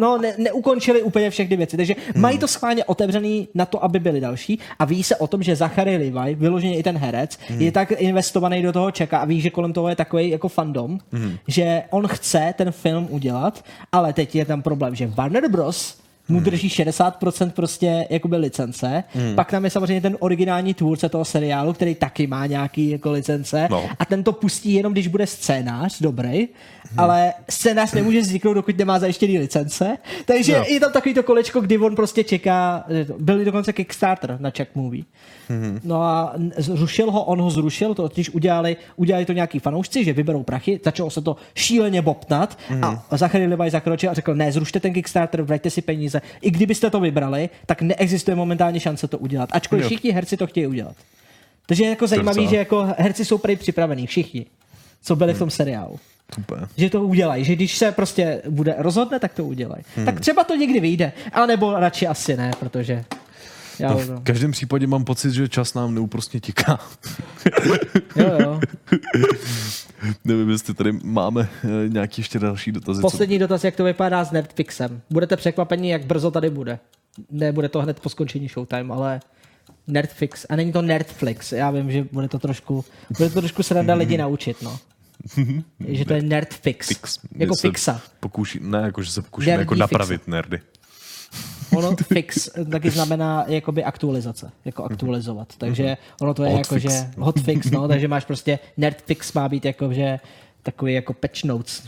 no, 0.00 0.18
ne, 0.18 0.34
neukončili 0.38 1.02
úplně 1.02 1.30
všechny 1.30 1.56
věci, 1.56 1.76
takže 1.76 1.94
hmm. 2.14 2.22
mají 2.22 2.38
to 2.38 2.48
schválně 2.48 2.84
otevřený 2.84 3.48
na 3.54 3.66
to, 3.66 3.84
aby 3.84 3.98
byli 3.98 4.20
další 4.20 4.58
a 4.78 4.84
ví 4.84 5.02
se 5.02 5.16
o 5.16 5.26
tom, 5.26 5.42
že 5.42 5.56
Zachary 5.56 5.96
Levi, 5.96 6.34
vyloženě 6.34 6.78
i 6.78 6.82
ten 6.82 6.96
herec, 6.96 7.38
hmm. 7.48 7.60
je 7.60 7.72
tak 7.72 7.90
investovaný 7.90 8.62
do 8.62 8.72
toho 8.72 8.90
čeka 8.90 9.18
a 9.18 9.24
ví, 9.24 9.40
že 9.40 9.50
kolem 9.50 9.72
toho 9.72 9.88
je 9.88 9.96
takový 9.96 10.28
jako 10.28 10.48
fandom, 10.48 10.98
hmm. 11.12 11.36
že 11.48 11.82
on 11.90 12.08
chce 12.08 12.54
ten 12.56 12.72
film 12.72 13.06
udělat, 13.10 13.64
ale 13.92 14.12
teď 14.12 14.34
je 14.34 14.44
tam 14.44 14.62
problém, 14.62 14.94
že 14.94 15.06
Warner 15.06 15.50
Bros 15.50 15.99
mu 16.30 16.40
drží 16.40 16.68
60% 16.68 17.50
prostě 17.50 18.06
jakoby 18.10 18.36
licence. 18.36 19.04
Hmm. 19.14 19.34
Pak 19.34 19.50
tam 19.50 19.64
je 19.64 19.70
samozřejmě 19.70 20.00
ten 20.00 20.16
originální 20.20 20.74
tvůrce 20.74 21.08
toho 21.08 21.24
seriálu, 21.24 21.72
který 21.72 21.94
taky 21.94 22.26
má 22.26 22.46
nějaký 22.46 22.90
jako 22.90 23.10
licence 23.12 23.68
No. 23.70 23.88
a 23.98 24.04
ten 24.04 24.22
to 24.24 24.32
pustí 24.32 24.74
jenom, 24.74 24.92
když 24.92 25.06
bude 25.06 25.26
scénář 25.26 26.00
dobrý, 26.00 26.48
ale 26.96 27.32
scénář 27.50 27.92
nemůže 27.92 28.20
vzniknout, 28.20 28.54
dokud 28.54 28.78
nemá 28.78 28.98
zajištěný 28.98 29.38
licence. 29.38 29.96
Takže 30.24 30.52
Jo. 30.52 30.64
je 30.68 30.80
tam 30.80 30.92
takový 30.92 31.14
to 31.14 31.22
kolečko, 31.22 31.60
kdy 31.60 31.78
on 31.78 31.96
prostě 31.96 32.24
čeká, 32.24 32.84
byl 33.18 33.44
dokonce 33.44 33.72
Kickstarter 33.72 34.36
na 34.40 34.50
Czech 34.50 34.68
Movie. 34.74 35.04
No 35.84 36.02
a 36.02 36.34
zrušil 36.56 37.10
ho, 37.10 37.24
on 37.24 37.40
ho 37.40 37.50
zrušil, 37.50 37.94
to 37.94 38.08
totiž 38.08 38.30
udělali, 38.30 38.76
udělali 38.96 39.24
to 39.24 39.32
nějaký 39.32 39.58
fanoušci, 39.58 40.04
že 40.04 40.12
vyberou 40.12 40.42
prachy, 40.42 40.80
začalo 40.84 41.10
se 41.10 41.20
to 41.20 41.36
šíleně 41.54 42.02
bobtnat 42.02 42.58
a 43.10 43.16
Zachary 43.16 43.46
Levi 43.46 43.70
zakročil 43.70 44.10
a 44.10 44.14
řekl, 44.14 44.34
ne, 44.34 44.52
zrušte 44.52 44.80
ten 44.80 44.92
Kickstarter, 44.92 45.42
vraťte 45.42 45.70
si 45.70 45.82
peníze. 45.82 46.22
I 46.40 46.50
kdybyste 46.50 46.90
to 46.90 47.00
vybrali, 47.00 47.48
tak 47.66 47.82
neexistuje 47.82 48.34
momentálně 48.34 48.80
šance 48.80 49.08
to 49.08 49.18
udělat, 49.18 49.48
ačkoliv 49.52 49.82
Jo. 49.82 49.88
všichni 49.88 50.10
herci 50.10 50.36
to 50.36 50.46
chtějí 50.46 50.66
udělat. 50.66 50.94
Takže 51.66 51.84
je 51.84 51.90
jako 51.90 52.06
zajímavý, 52.06 52.48
že 52.48 52.56
jako 52.56 52.88
herci 52.98 53.24
jsou 53.24 53.38
prý 53.38 53.56
připravení, 53.56 54.06
všichni, 54.06 54.46
co 55.02 55.16
byli 55.16 55.34
v 55.34 55.38
tom 55.38 55.50
seriálu. 55.50 55.98
Super. 56.34 56.68
Že 56.76 56.90
to 56.90 57.02
udělají, 57.02 57.44
že 57.44 57.56
když 57.56 57.78
se 57.78 57.92
prostě 57.92 58.42
bude 58.48 58.74
rozhodne, 58.78 59.18
tak 59.18 59.34
to 59.34 59.44
udělají. 59.44 59.82
Hmm. 59.96 60.06
Tak 60.06 60.20
třeba 60.20 60.44
to 60.44 60.56
někdy 60.56 60.80
vyjde, 60.80 61.12
ale 61.32 61.46
nebo 61.46 61.74
radši 61.74 62.06
asi 62.06 62.36
ne, 62.36 62.50
protože 62.60 63.04
já 63.80 63.90
No, 63.90 63.96
v 63.98 64.22
každém 64.22 64.50
případě 64.52 64.86
mám 64.86 65.04
pocit, 65.04 65.30
že 65.32 65.48
čas 65.48 65.74
nám 65.74 65.94
neúprostně 65.94 66.40
tiká. 66.40 66.80
jo, 68.16 68.30
jo. 68.40 68.60
Nevím, 70.24 70.50
jestli 70.50 70.74
tady 70.74 70.92
máme 70.92 71.48
eh, 71.64 71.88
nějaký 71.88 72.20
ještě 72.20 72.38
další 72.38 72.72
dotazy. 72.72 72.96
co- 73.00 73.02
Poslední 73.10 73.38
dotaz, 73.38 73.64
jak 73.64 73.76
to 73.76 73.84
vypadá 73.84 74.24
s 74.24 74.30
Netflixem. 74.32 75.00
Budete 75.10 75.36
překvapení, 75.36 75.88
jak 75.88 76.04
brzo 76.04 76.30
tady 76.30 76.50
bude. 76.50 76.78
Nebude 77.30 77.68
to 77.68 77.80
hned 77.82 78.00
po 78.00 78.08
skončení 78.08 78.48
Showtime, 78.48 78.94
ale 78.94 79.20
Netflix. 79.86 80.46
A 80.50 80.56
není 80.56 80.72
to 80.72 80.82
Netflix. 80.82 81.52
Já 81.52 81.70
vím, 81.70 81.90
že 81.90 82.04
bude 82.12 82.28
to 82.28 82.38
trošku, 82.38 82.84
bude 83.18 83.30
to 83.30 83.40
trošku 83.40 83.62
sranda 83.62 83.94
lidi 83.94 84.18
naučit, 84.18 84.62
no. 84.62 84.78
že 85.88 86.04
to 86.04 86.12
je 86.12 86.22
Nerdfix. 86.22 86.88
Fix. 86.88 87.18
Jako 87.36 87.54
fixa. 87.56 88.00
Pokouší, 88.20 88.58
ne, 88.62 88.78
jako, 88.78 89.02
že 89.02 89.10
se 89.10 89.22
pokoušíme 89.22 89.52
jako 89.56 89.74
fixa. 89.74 89.80
napravit 89.84 90.28
nerdy. 90.28 90.60
Ono 91.76 91.96
fix 92.02 92.50
taky 92.70 92.90
znamená 92.90 93.44
jakoby 93.48 93.84
aktualizace, 93.84 94.50
jako 94.64 94.84
aktualizovat. 94.84 95.48
Takže 95.58 95.96
ono 96.20 96.34
to 96.34 96.44
je 96.44 96.50
jako, 96.50 96.74
Hotfix. 96.74 96.92
že 96.94 97.10
hotfix, 97.18 97.70
no, 97.70 97.88
takže 97.88 98.08
máš 98.08 98.24
prostě 98.24 98.58
nerdfix 98.76 99.32
má 99.32 99.48
být 99.48 99.64
jako, 99.64 99.92
že 99.92 100.18
takový 100.62 100.94
jako 100.94 101.12
patch 101.12 101.44
notes. 101.44 101.82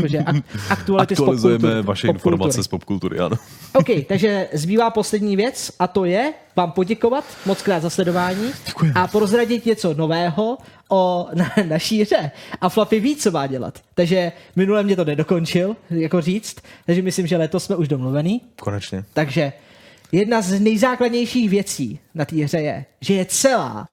Takže 0.00 0.18
ak- 0.18 0.42
aktuality 0.70 1.14
z 1.16 1.18
Aktualizujeme 1.20 1.58
popkultury- 1.68 1.82
vaše 1.84 2.06
popkultury. 2.06 2.34
informace 2.34 2.62
z 2.62 2.68
popkultury, 2.68 3.18
ano. 3.18 3.36
OK, 3.74 3.86
takže 4.08 4.48
zbývá 4.52 4.90
poslední 4.90 5.36
věc 5.36 5.72
a 5.78 5.86
to 5.86 6.04
je 6.04 6.32
vám 6.56 6.72
poděkovat 6.72 7.24
moc 7.46 7.62
krát 7.62 7.80
za 7.82 7.90
sledování 7.90 8.50
a 8.94 9.06
prozradit 9.06 9.66
něco 9.66 9.94
nového 9.94 10.58
o 10.90 11.28
na, 11.34 11.50
naší 11.68 12.02
hře. 12.02 12.30
A 12.60 12.68
Fluffy 12.68 13.00
ví, 13.00 13.16
co 13.16 13.30
má 13.30 13.46
dělat. 13.46 13.78
Takže 13.94 14.32
minule 14.56 14.82
mě 14.82 14.96
to 14.96 15.04
nedokončil, 15.04 15.76
jako 15.90 16.20
říct, 16.20 16.56
takže 16.86 17.02
myslím, 17.02 17.26
že 17.26 17.36
letos 17.36 17.64
jsme 17.64 17.76
už 17.76 17.88
domluvený. 17.88 18.40
Konečně. 18.60 19.04
Takže 19.12 19.52
jedna 20.12 20.42
z 20.42 20.60
nejzákladnějších 20.60 21.50
věcí 21.50 21.98
na 22.14 22.24
té 22.24 22.36
hře 22.44 22.58
je, 22.58 22.84
že 23.00 23.14
je 23.14 23.24
celá 23.24 23.86